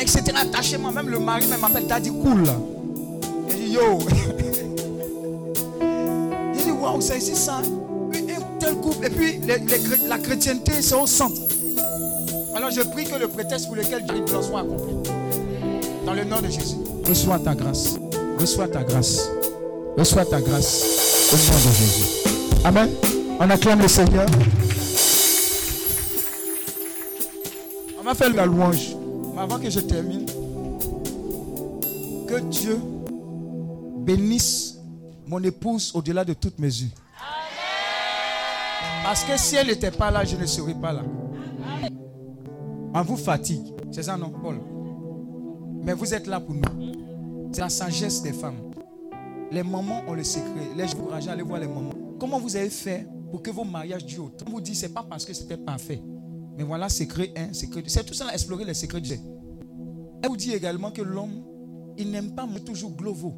etc. 0.00 0.22
Attachement, 0.36 0.92
même 0.92 1.08
le 1.08 1.18
mari 1.18 1.46
m'appelle 1.46 1.86
Daddy 1.86 2.10
Cool. 2.10 2.44
là. 2.44 2.56
J'ai 3.50 3.56
dit, 3.56 3.72
yo. 3.72 3.98
Waouh, 6.94 7.02
c'est 7.02 7.18
ici 7.18 7.34
ça. 7.34 7.56
Un 7.56 8.58
tel 8.60 8.76
couple. 8.76 9.06
Et 9.06 9.10
puis, 9.10 9.40
la 10.06 10.18
chrétienté, 10.18 10.80
c'est 10.80 10.94
au 10.94 11.08
centre. 11.08 11.40
Alors, 12.54 12.70
je 12.70 12.82
prie 12.82 13.04
que 13.04 13.16
le 13.16 13.26
prétexte 13.26 13.66
pour 13.66 13.74
lequel 13.74 14.04
Dieu 14.04 14.24
plan 14.24 14.40
soit 14.40 14.60
accompli. 14.60 14.94
Dans 16.06 16.14
le 16.14 16.22
nom 16.22 16.40
de 16.40 16.46
Jésus. 16.46 16.76
Reçois 17.04 17.40
ta 17.40 17.52
grâce. 17.56 17.96
Reçois 18.38 18.68
ta 18.68 18.84
grâce. 18.84 19.28
Reçois 19.98 20.24
ta 20.24 20.40
grâce. 20.40 21.32
Au 21.32 21.36
nom 21.36 21.58
de 21.58 21.74
Jésus. 21.74 22.28
Amen. 22.64 22.88
On 23.40 23.50
acclame 23.50 23.80
le 23.80 23.88
Seigneur. 23.88 24.26
On 27.98 28.04
va 28.04 28.14
faire 28.14 28.32
la 28.32 28.46
louange. 28.46 28.94
Mais 29.34 29.42
avant 29.42 29.58
que 29.58 29.68
je 29.68 29.80
termine, 29.80 30.26
que 32.28 32.38
Dieu 32.38 32.78
bénisse 33.98 34.63
mon 35.26 35.42
épouse 35.42 35.92
au-delà 35.94 36.24
de 36.24 36.34
toute 36.34 36.58
mesure. 36.58 36.90
Parce 39.02 39.24
que 39.24 39.36
si 39.36 39.56
elle 39.56 39.66
n'était 39.66 39.90
pas 39.90 40.10
là, 40.10 40.24
je 40.24 40.36
ne 40.36 40.46
serais 40.46 40.74
pas 40.74 40.92
là. 40.92 41.02
On 42.94 43.02
vous 43.02 43.16
fatigue. 43.16 43.66
C'est 43.92 44.04
ça, 44.04 44.16
non, 44.16 44.30
Paul? 44.30 44.60
Mais 45.82 45.92
vous 45.92 46.14
êtes 46.14 46.26
là 46.26 46.40
pour 46.40 46.54
nous. 46.54 47.50
C'est 47.52 47.60
la 47.60 47.68
sagesse 47.68 48.22
des 48.22 48.32
femmes. 48.32 48.70
Les 49.50 49.62
mamans 49.62 50.02
ont 50.08 50.14
le 50.14 50.24
secret. 50.24 50.70
Les 50.76 50.94
encourage 50.94 51.28
à 51.28 51.32
aller 51.32 51.42
voir 51.42 51.60
les 51.60 51.68
mamans. 51.68 51.92
Comment 52.18 52.38
vous 52.38 52.56
avez 52.56 52.70
fait 52.70 53.06
pour 53.30 53.42
que 53.42 53.50
vos 53.50 53.64
mariages 53.64 54.06
durent 54.06 54.26
autant? 54.26 54.46
On 54.48 54.52
vous 54.52 54.60
dit, 54.60 54.74
c'est 54.74 54.94
pas 54.94 55.04
parce 55.08 55.24
que 55.24 55.34
c'était 55.34 55.56
parfait. 55.56 56.00
Mais 56.56 56.64
voilà, 56.64 56.88
secret 56.88 57.32
1, 57.36 57.52
secret 57.52 57.82
2. 57.82 57.88
C'est 57.88 58.04
tout 58.04 58.14
ça, 58.14 58.32
explorer 58.32 58.64
les 58.64 58.74
secrets 58.74 59.00
de 59.00 59.06
Dieu. 59.06 59.18
Elle 60.22 60.28
vous 60.30 60.36
dit 60.36 60.52
également 60.52 60.90
que 60.90 61.02
l'homme, 61.02 61.42
il 61.98 62.10
n'aime 62.10 62.34
pas 62.34 62.48
toujours 62.64 62.92
glovo. 62.92 63.34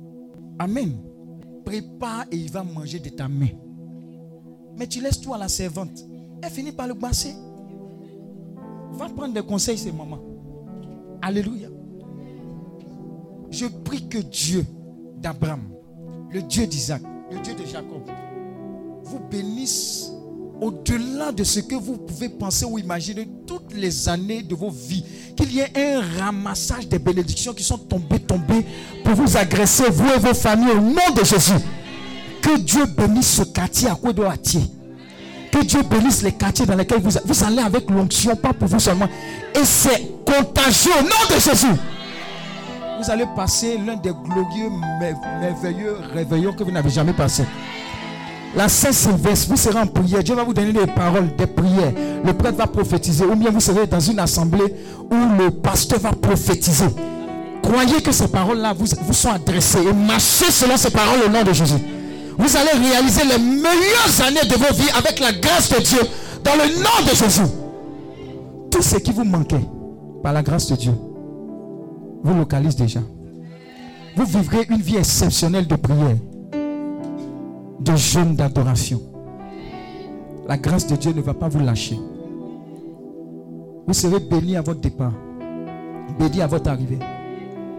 Amen. 0.58 0.96
Prépare 1.66 2.26
et 2.30 2.36
il 2.36 2.50
va 2.50 2.62
manger 2.62 3.00
de 3.00 3.08
ta 3.08 3.26
main. 3.28 3.48
Mais 4.78 4.86
tu 4.86 5.02
laisses 5.02 5.20
tout 5.20 5.34
à 5.34 5.38
la 5.38 5.48
servante. 5.48 6.04
Elle 6.40 6.50
finit 6.50 6.70
par 6.70 6.86
le 6.86 6.94
basser. 6.94 7.34
Va 8.92 9.08
prendre 9.08 9.34
des 9.34 9.42
conseils, 9.42 9.76
ces 9.76 9.90
mamans. 9.90 10.22
Alléluia. 11.20 11.68
Je 13.50 13.66
prie 13.66 14.08
que 14.08 14.18
Dieu 14.18 14.64
d'Abraham, 15.16 15.62
le 16.30 16.40
Dieu 16.42 16.66
d'Isaac, 16.66 17.02
le 17.32 17.40
Dieu 17.40 17.54
de 17.54 17.64
Jacob, 17.64 18.02
vous 19.02 19.20
bénisse 19.28 20.12
au-delà 20.60 21.32
de 21.32 21.44
ce 21.44 21.60
que 21.60 21.74
vous 21.74 21.96
pouvez 21.98 22.28
penser 22.28 22.64
ou 22.64 22.78
imaginer 22.78 23.28
toutes 23.46 23.74
les 23.74 24.08
années 24.08 24.42
de 24.42 24.54
vos 24.54 24.70
vies. 24.70 25.04
Qu'il 25.36 25.52
y 25.52 25.60
ait 25.60 25.72
un 25.76 26.02
ramassage 26.24 26.88
des 26.88 26.98
bénédictions 26.98 27.52
qui 27.52 27.62
sont 27.62 27.78
tombées, 27.78 28.20
tombées 28.20 28.64
pour 29.04 29.14
vous 29.14 29.36
agresser, 29.36 29.84
vous 29.90 30.08
et 30.14 30.18
vos 30.18 30.34
familles, 30.34 30.72
au 30.72 30.80
nom 30.80 31.14
de 31.14 31.24
Jésus. 31.24 31.52
Que 32.40 32.58
Dieu 32.58 32.86
bénisse 32.86 33.34
ce 33.36 33.42
quartier 33.42 33.88
à 33.88 33.94
quoi. 33.94 34.12
Que 34.14 35.64
Dieu 35.64 35.82
bénisse 35.82 36.22
les 36.22 36.32
quartiers 36.32 36.66
dans 36.66 36.74
lesquels 36.76 37.00
vous, 37.00 37.10
vous 37.24 37.44
allez 37.44 37.60
avec 37.62 37.90
l'onction, 37.90 38.36
pas 38.36 38.52
pour 38.52 38.68
vous 38.68 38.80
seulement. 38.80 39.08
Et 39.54 39.64
c'est 39.64 40.10
contagieux 40.24 40.92
au 40.98 41.02
nom 41.02 41.34
de 41.36 41.40
Jésus. 41.40 41.66
Vous 43.02 43.10
allez 43.10 43.26
passer 43.34 43.76
l'un 43.78 43.96
des 43.96 44.10
glorieux, 44.10 44.70
mer- 45.00 45.16
merveilleux 45.40 45.96
réveillons 46.14 46.52
que 46.54 46.64
vous 46.64 46.70
n'avez 46.70 46.88
jamais 46.90 47.12
passé. 47.12 47.44
La 48.56 48.70
Saint-Sylvestre, 48.70 49.50
vous 49.50 49.56
serez 49.56 49.78
en 49.78 49.86
prière. 49.86 50.24
Dieu 50.24 50.34
va 50.34 50.42
vous 50.42 50.54
donner 50.54 50.72
des 50.72 50.86
paroles, 50.86 51.28
des 51.36 51.46
prières. 51.46 51.92
Le 52.24 52.32
prêtre 52.32 52.56
va 52.56 52.66
prophétiser. 52.66 53.24
Ou 53.26 53.36
bien 53.36 53.50
vous 53.50 53.60
serez 53.60 53.86
dans 53.86 54.00
une 54.00 54.18
assemblée 54.18 54.74
où 55.10 55.14
le 55.38 55.50
pasteur 55.50 56.00
va 56.00 56.12
prophétiser. 56.12 56.86
Croyez 57.62 58.00
que 58.00 58.12
ces 58.12 58.28
paroles-là 58.28 58.72
vous, 58.72 58.86
vous 59.02 59.12
sont 59.12 59.30
adressées 59.30 59.80
et 59.86 59.92
marchez 59.92 60.50
selon 60.50 60.78
ces 60.78 60.90
paroles 60.90 61.20
au 61.26 61.28
nom 61.28 61.44
de 61.44 61.52
Jésus. 61.52 61.74
Vous 62.38 62.56
allez 62.56 62.88
réaliser 62.88 63.24
les 63.24 63.38
meilleures 63.38 64.26
années 64.26 64.48
de 64.48 64.54
vos 64.54 64.72
vies 64.74 64.90
avec 64.96 65.20
la 65.20 65.32
grâce 65.32 65.68
de 65.70 65.82
Dieu 65.82 66.00
dans 66.42 66.54
le 66.54 66.82
nom 66.82 67.10
de 67.10 67.14
Jésus. 67.14 67.42
Tout 68.70 68.82
ce 68.82 68.96
qui 68.96 69.12
vous 69.12 69.24
manquait, 69.24 69.64
par 70.22 70.32
la 70.32 70.42
grâce 70.42 70.68
de 70.70 70.76
Dieu, 70.76 70.92
vous 72.22 72.34
localise 72.34 72.76
déjà. 72.76 73.00
Vous 74.16 74.24
vivrez 74.24 74.66
une 74.70 74.80
vie 74.80 74.96
exceptionnelle 74.96 75.66
de 75.66 75.76
prière, 75.76 76.16
de 77.80 77.96
jeûne, 77.96 78.34
d'adoration. 78.34 79.00
La 80.48 80.56
grâce 80.56 80.86
de 80.86 80.96
Dieu 80.96 81.12
ne 81.12 81.20
va 81.20 81.34
pas 81.34 81.48
vous 81.48 81.60
lâcher. 81.60 81.98
Vous 83.86 83.94
serez 83.94 84.20
béni 84.20 84.56
à 84.56 84.62
votre 84.62 84.80
départ, 84.80 85.12
béni 86.18 86.40
à 86.40 86.46
votre 86.46 86.70
arrivée, 86.70 86.98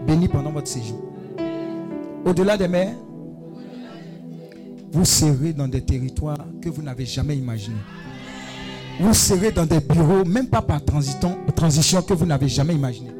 béni 0.06 0.28
pendant 0.28 0.50
votre 0.50 0.68
séjour. 0.68 1.00
Au-delà 2.24 2.56
des 2.56 2.68
mers, 2.68 2.94
vous 4.90 5.04
serez 5.04 5.52
dans 5.52 5.68
des 5.68 5.82
territoires 5.82 6.46
que 6.62 6.68
vous 6.68 6.82
n'avez 6.82 7.04
jamais 7.04 7.36
imaginés. 7.36 7.76
Vous 9.00 9.14
serez 9.14 9.52
dans 9.52 9.66
des 9.66 9.80
bureaux, 9.80 10.24
même 10.24 10.48
pas 10.48 10.62
par 10.62 10.84
transition, 10.84 12.02
que 12.02 12.14
vous 12.14 12.26
n'avez 12.26 12.48
jamais 12.48 12.74
imaginé. 12.74 13.10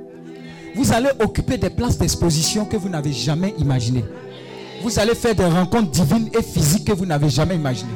Vous 0.75 0.93
allez 0.93 1.11
occuper 1.21 1.57
des 1.59 1.71
places 1.71 1.99
d'exposition 1.99 2.65
que 2.65 2.77
vous 2.77 2.89
n'avez 2.89 3.13
jamais 3.13 3.55
imaginées. 3.59 4.05
Vous 4.83 4.99
allez 4.99 5.15
faire 5.15 5.35
des 5.35 5.45
rencontres 5.45 5.91
divines 5.91 6.29
et 6.39 6.43
physiques 6.43 6.87
que 6.87 6.93
vous 6.93 7.07
n'avez 7.07 7.29
jamais 7.29 7.57
imaginées. 7.57 7.91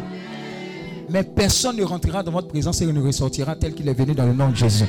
Mais 1.10 1.22
personne 1.22 1.76
ne 1.76 1.84
rentrera 1.84 2.22
dans 2.22 2.32
votre 2.32 2.48
présence 2.48 2.80
et 2.80 2.86
ne 2.86 3.00
ressortira 3.00 3.54
tel 3.54 3.74
qu'il 3.74 3.88
est 3.88 3.94
venu 3.94 4.14
dans 4.14 4.26
le 4.26 4.32
nom 4.32 4.50
de 4.50 4.56
Jésus. 4.56 4.86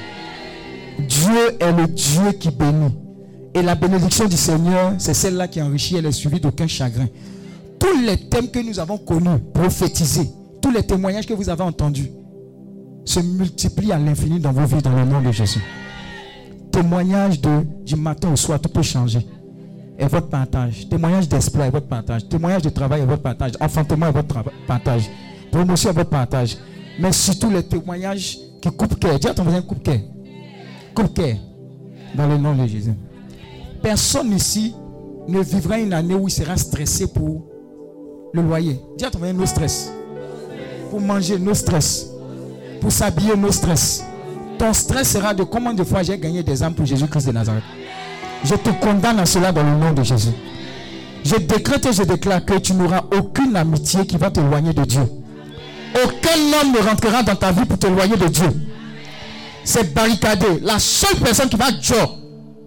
Dieu 1.00 1.58
est 1.60 1.72
le 1.72 1.88
Dieu 1.88 2.32
qui 2.40 2.50
bénit. 2.50 2.94
Et 3.54 3.62
la 3.62 3.76
bénédiction 3.76 4.26
du 4.28 4.38
Seigneur, 4.38 4.94
c'est 4.98 5.14
celle-là 5.14 5.48
qui 5.48 5.62
enrichit, 5.62 5.98
elle 5.98 6.08
est 6.08 6.12
suivie 6.12 6.40
d'aucun 6.40 6.66
chagrin. 6.66 7.08
Tous 7.80 8.00
les 8.02 8.18
thèmes 8.30 8.50
que 8.50 8.60
nous 8.60 8.80
avons 8.80 8.98
connus, 8.98 9.40
prophétisés, 9.54 10.30
tous 10.62 10.72
les 10.72 10.84
témoignages 10.84 11.28
que 11.28 11.34
vous 11.34 11.50
avez 11.50 11.62
entendus, 11.62 12.10
se 13.06 13.20
multiplient 13.20 13.92
à 13.92 14.00
l'infini 14.00 14.40
dans 14.40 14.54
vos 14.54 14.66
vies 14.66 14.82
dans 14.82 14.96
le 14.96 15.06
nom 15.06 15.22
de 15.22 15.32
Jésus. 15.32 15.62
Témoignage 16.72 17.42
de, 17.42 17.64
du 17.86 17.96
matin 17.96 18.32
au 18.32 18.36
soir, 18.36 18.60
tout 18.60 18.70
peut 18.70 18.82
changer. 18.82 19.20
Votre 20.10 20.28
partage. 20.28 20.88
Témoignage 20.90 21.28
d'espoir 21.30 21.66
et 21.66 21.70
votre 21.70 21.88
partage. 21.88 22.28
Témoignage 22.28 22.62
de 22.62 22.70
travail 22.70 23.02
et 23.02 23.06
votre 23.06 23.22
partage. 23.22 23.54
Enfantement 23.60 24.10
et 24.10 24.12
votre 24.12 24.44
partage. 24.68 25.10
Promotion 25.52 25.90
et 25.90 25.94
votre 25.94 26.10
partage. 26.10 26.58
Mais 27.00 27.12
surtout 27.12 27.50
les 27.50 27.64
témoignages 27.64 28.38
qui 28.62 28.70
coupent 28.70 29.00
cœur. 29.00 29.18
Dis 29.18 29.28
à 29.28 29.34
ton 29.34 29.44
voisin, 29.44 29.62
coupe 29.62 29.82
cœur. 29.82 30.00
Coupe 30.94 31.14
cœur. 31.14 31.36
Dans 32.16 32.28
le 32.28 32.38
nom 32.38 32.54
de 32.56 32.68
Jésus. 32.68 32.94
Personne 33.82 34.34
ici 34.34 34.76
ne 35.28 35.40
vivra 35.42 35.80
une 35.80 35.94
année 35.94 36.16
où 36.16 36.28
il 36.28 36.32
sera 36.32 36.58
stressé 36.58 37.08
pour 37.08 37.44
le 38.34 38.42
loyer. 38.42 38.80
Dis 38.98 39.06
à 39.06 39.10
ton 39.10 39.20
voisin, 39.20 39.34
no 39.34 39.46
stress. 39.46 39.92
Pour 40.90 41.02
manger, 41.02 41.40
no 41.40 41.54
stress. 41.54 42.08
Pour 42.82 42.92
s'habiller, 42.92 43.36
no 43.36 43.52
stress. 43.52 44.04
Ton 44.60 44.74
stress 44.74 45.14
sera 45.14 45.34
de 45.34 45.44
combien 45.44 45.74
de 45.74 45.84
fois 45.84 46.04
j'ai 46.04 46.18
gagné 46.20 46.44
des 46.44 46.62
âmes 46.62 46.76
pour 46.76 46.86
Jésus-Christ 46.86 47.28
de 47.28 47.32
Nazareth? 47.32 47.64
Je 48.44 48.56
te 48.56 48.70
condamne 48.70 49.20
à 49.20 49.26
cela 49.26 49.52
dans 49.52 49.64
le 49.64 49.78
nom 49.78 49.92
de 49.94 50.04
Jésus. 50.04 50.32
Je 51.24 51.36
décrète 51.38 51.86
et 51.86 51.94
je 51.94 52.04
déclare 52.04 52.44
que 52.44 52.58
tu 52.60 52.74
n'auras 52.74 53.04
aucune 53.18 53.56
amitié 53.56 54.06
qui 54.06 54.18
va 54.18 54.30
t'éloigner 54.30 54.74
de 54.74 54.84
Dieu. 54.84 55.04
Aucun 56.04 56.62
homme 56.62 56.74
ne 56.74 56.86
rentrera 56.86 57.24
dans 57.24 57.36
ta 57.36 57.52
vie 57.52 57.66
pour 57.66 57.78
t'éloigner 57.78 58.18
de 58.18 58.28
Dieu. 58.28 58.50
C'est 59.64 59.94
barricadé. 59.94 60.60
La 60.62 60.80
seule 60.80 61.18
personne 61.24 61.48
qui 61.48 61.56
va 61.56 61.68
Joe, 61.82 62.10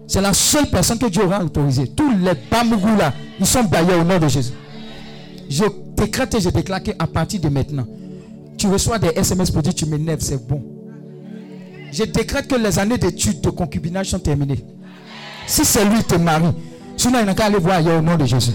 c'est 0.07 0.21
la 0.21 0.33
seule 0.33 0.67
personne 0.69 0.97
que 0.97 1.05
Dieu 1.07 1.23
aura 1.23 1.43
autorisée. 1.43 1.87
Tous 1.95 2.09
les 2.11 2.31
bamougous 2.49 2.95
là, 2.97 3.13
ils 3.39 3.45
sont 3.45 3.63
baillés 3.63 3.93
au 3.93 4.03
nom 4.03 4.17
de 4.17 4.27
Jésus. 4.27 4.53
Je 5.49 5.65
décrète 5.95 6.33
et 6.33 6.41
je 6.41 6.49
déclare 6.49 6.81
qu'à 6.81 6.93
partir 7.05 7.39
de 7.41 7.49
maintenant, 7.49 7.85
tu 8.57 8.67
reçois 8.67 8.97
des 8.97 9.09
SMS 9.09 9.51
pour 9.51 9.61
dire 9.61 9.75
tu 9.75 9.85
m'énerves, 9.85 10.21
c'est 10.21 10.47
bon. 10.47 10.63
Je 11.91 12.03
décrète 12.05 12.47
que 12.47 12.55
les 12.55 12.79
années 12.79 12.97
d'études 12.97 13.41
de 13.41 13.49
concubinage 13.49 14.09
sont 14.09 14.19
terminées. 14.19 14.63
Si 15.47 15.63
c'est 15.63 15.85
lui 15.85 16.03
te 16.03 16.15
marie, 16.15 16.53
sinon 16.97 17.19
il 17.21 17.25
n'a 17.25 17.33
qu'à 17.33 17.45
aller 17.45 17.57
voir 17.57 17.77
ailleurs 17.77 17.99
au 17.99 18.01
nom 18.01 18.15
de 18.15 18.25
Jésus. 18.25 18.51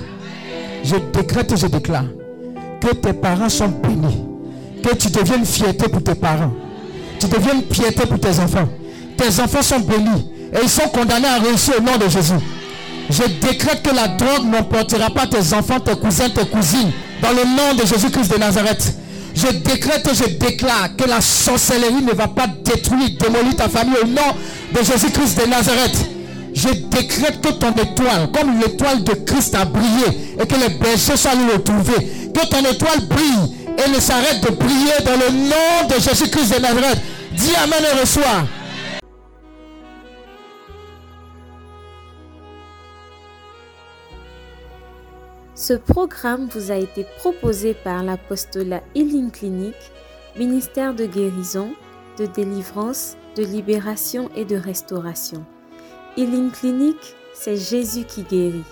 Je 0.85 0.97
décrète 1.13 1.51
et 1.53 1.57
je 1.57 1.67
déclare 1.67 2.05
que 2.81 2.95
tes 2.95 3.15
parents 3.15 3.49
sont 3.49 3.69
bénis. 3.69 4.25
Que 4.83 4.95
tu 4.95 5.09
deviennes 5.09 5.47
fierté 5.47 5.89
pour 5.89 6.03
tes 6.03 6.15
parents. 6.15 6.53
Tu 7.19 7.27
deviennes 7.29 7.63
piété 7.63 8.05
pour 8.05 8.21
tes 8.21 8.39
enfants. 8.41 8.69
Tes 9.17 9.41
enfants 9.41 9.63
sont 9.63 9.81
bénis. 9.81 10.31
Et 10.53 10.59
ils 10.63 10.69
sont 10.69 10.89
condamnés 10.89 11.29
à 11.29 11.39
réussir 11.39 11.75
au 11.79 11.83
nom 11.83 11.97
de 11.97 12.09
Jésus. 12.11 12.35
Je 13.09 13.23
décrète 13.41 13.83
que 13.83 13.95
la 13.95 14.09
drogue 14.09 14.47
n'emportera 14.53 15.09
pas 15.11 15.27
tes 15.27 15.55
enfants, 15.55 15.81
tes 15.81 15.95
cousins, 15.97 16.29
tes 16.29 16.47
cousines. 16.47 16.91
Dans 17.23 17.31
le 17.31 17.45
nom 17.45 17.81
de 17.81 17.87
Jésus-Christ 17.87 18.33
de 18.33 18.39
Nazareth. 18.39 18.97
Je 19.35 19.47
décrète 19.47 20.07
et 20.11 20.15
je 20.15 20.37
déclare 20.37 20.95
que 20.97 21.09
la 21.09 21.21
sorcellerie 21.21 22.03
ne 22.03 22.13
va 22.13 22.29
pas 22.29 22.47
détruire, 22.47 23.11
démolir 23.19 23.57
ta 23.57 23.69
famille 23.69 23.97
au 24.03 24.07
nom 24.07 24.21
de 24.75 24.85
Jésus-Christ 24.85 25.41
de 25.41 25.49
Nazareth. 25.49 26.12
Je 26.55 26.69
décrète 26.69 27.41
que 27.41 27.53
ton 27.53 27.73
étoile, 27.73 28.31
comme 28.33 28.61
l'étoile 28.61 29.03
de 29.05 29.15
Christ 29.15 29.55
a 29.55 29.65
brillé, 29.65 30.37
et 30.39 30.47
que 30.47 30.55
les 30.55 30.79
bergers 30.79 31.17
soient 31.17 31.35
le 31.35 31.55
retrouver, 31.55 32.31
que 32.33 32.47
ton 32.47 32.61
étoile 32.71 33.07
brille 33.09 33.57
et 33.79 33.91
ne 33.91 33.99
s'arrête 34.01 34.43
de 34.43 34.51
briller 34.55 35.01
dans 35.05 35.13
le 35.13 35.31
nom 35.31 35.89
de 35.89 36.01
Jésus-Christ 36.01 36.55
de 36.55 36.61
Nazareth. 36.61 36.99
Dis 37.33 37.55
Amen 37.57 37.83
et 37.83 38.01
reçois. 38.01 38.45
Ce 45.55 45.75
programme 45.75 46.49
vous 46.53 46.71
a 46.71 46.77
été 46.77 47.07
proposé 47.19 47.73
par 47.73 48.03
l'apostolat 48.03 48.83
Healing 48.95 49.31
Clinic, 49.31 49.77
ministère 50.37 50.93
de 50.93 51.07
guérison, 51.07 51.73
de 52.19 52.27
délivrance, 52.27 53.17
de 53.37 53.45
libération 53.45 54.29
et 54.35 54.45
de 54.45 54.57
restauration. 54.57 55.47
Healing 56.15 56.51
Clinic, 56.51 57.17
c'est 57.33 57.57
Jésus 57.57 58.05
qui 58.05 58.23
guérit. 58.23 58.65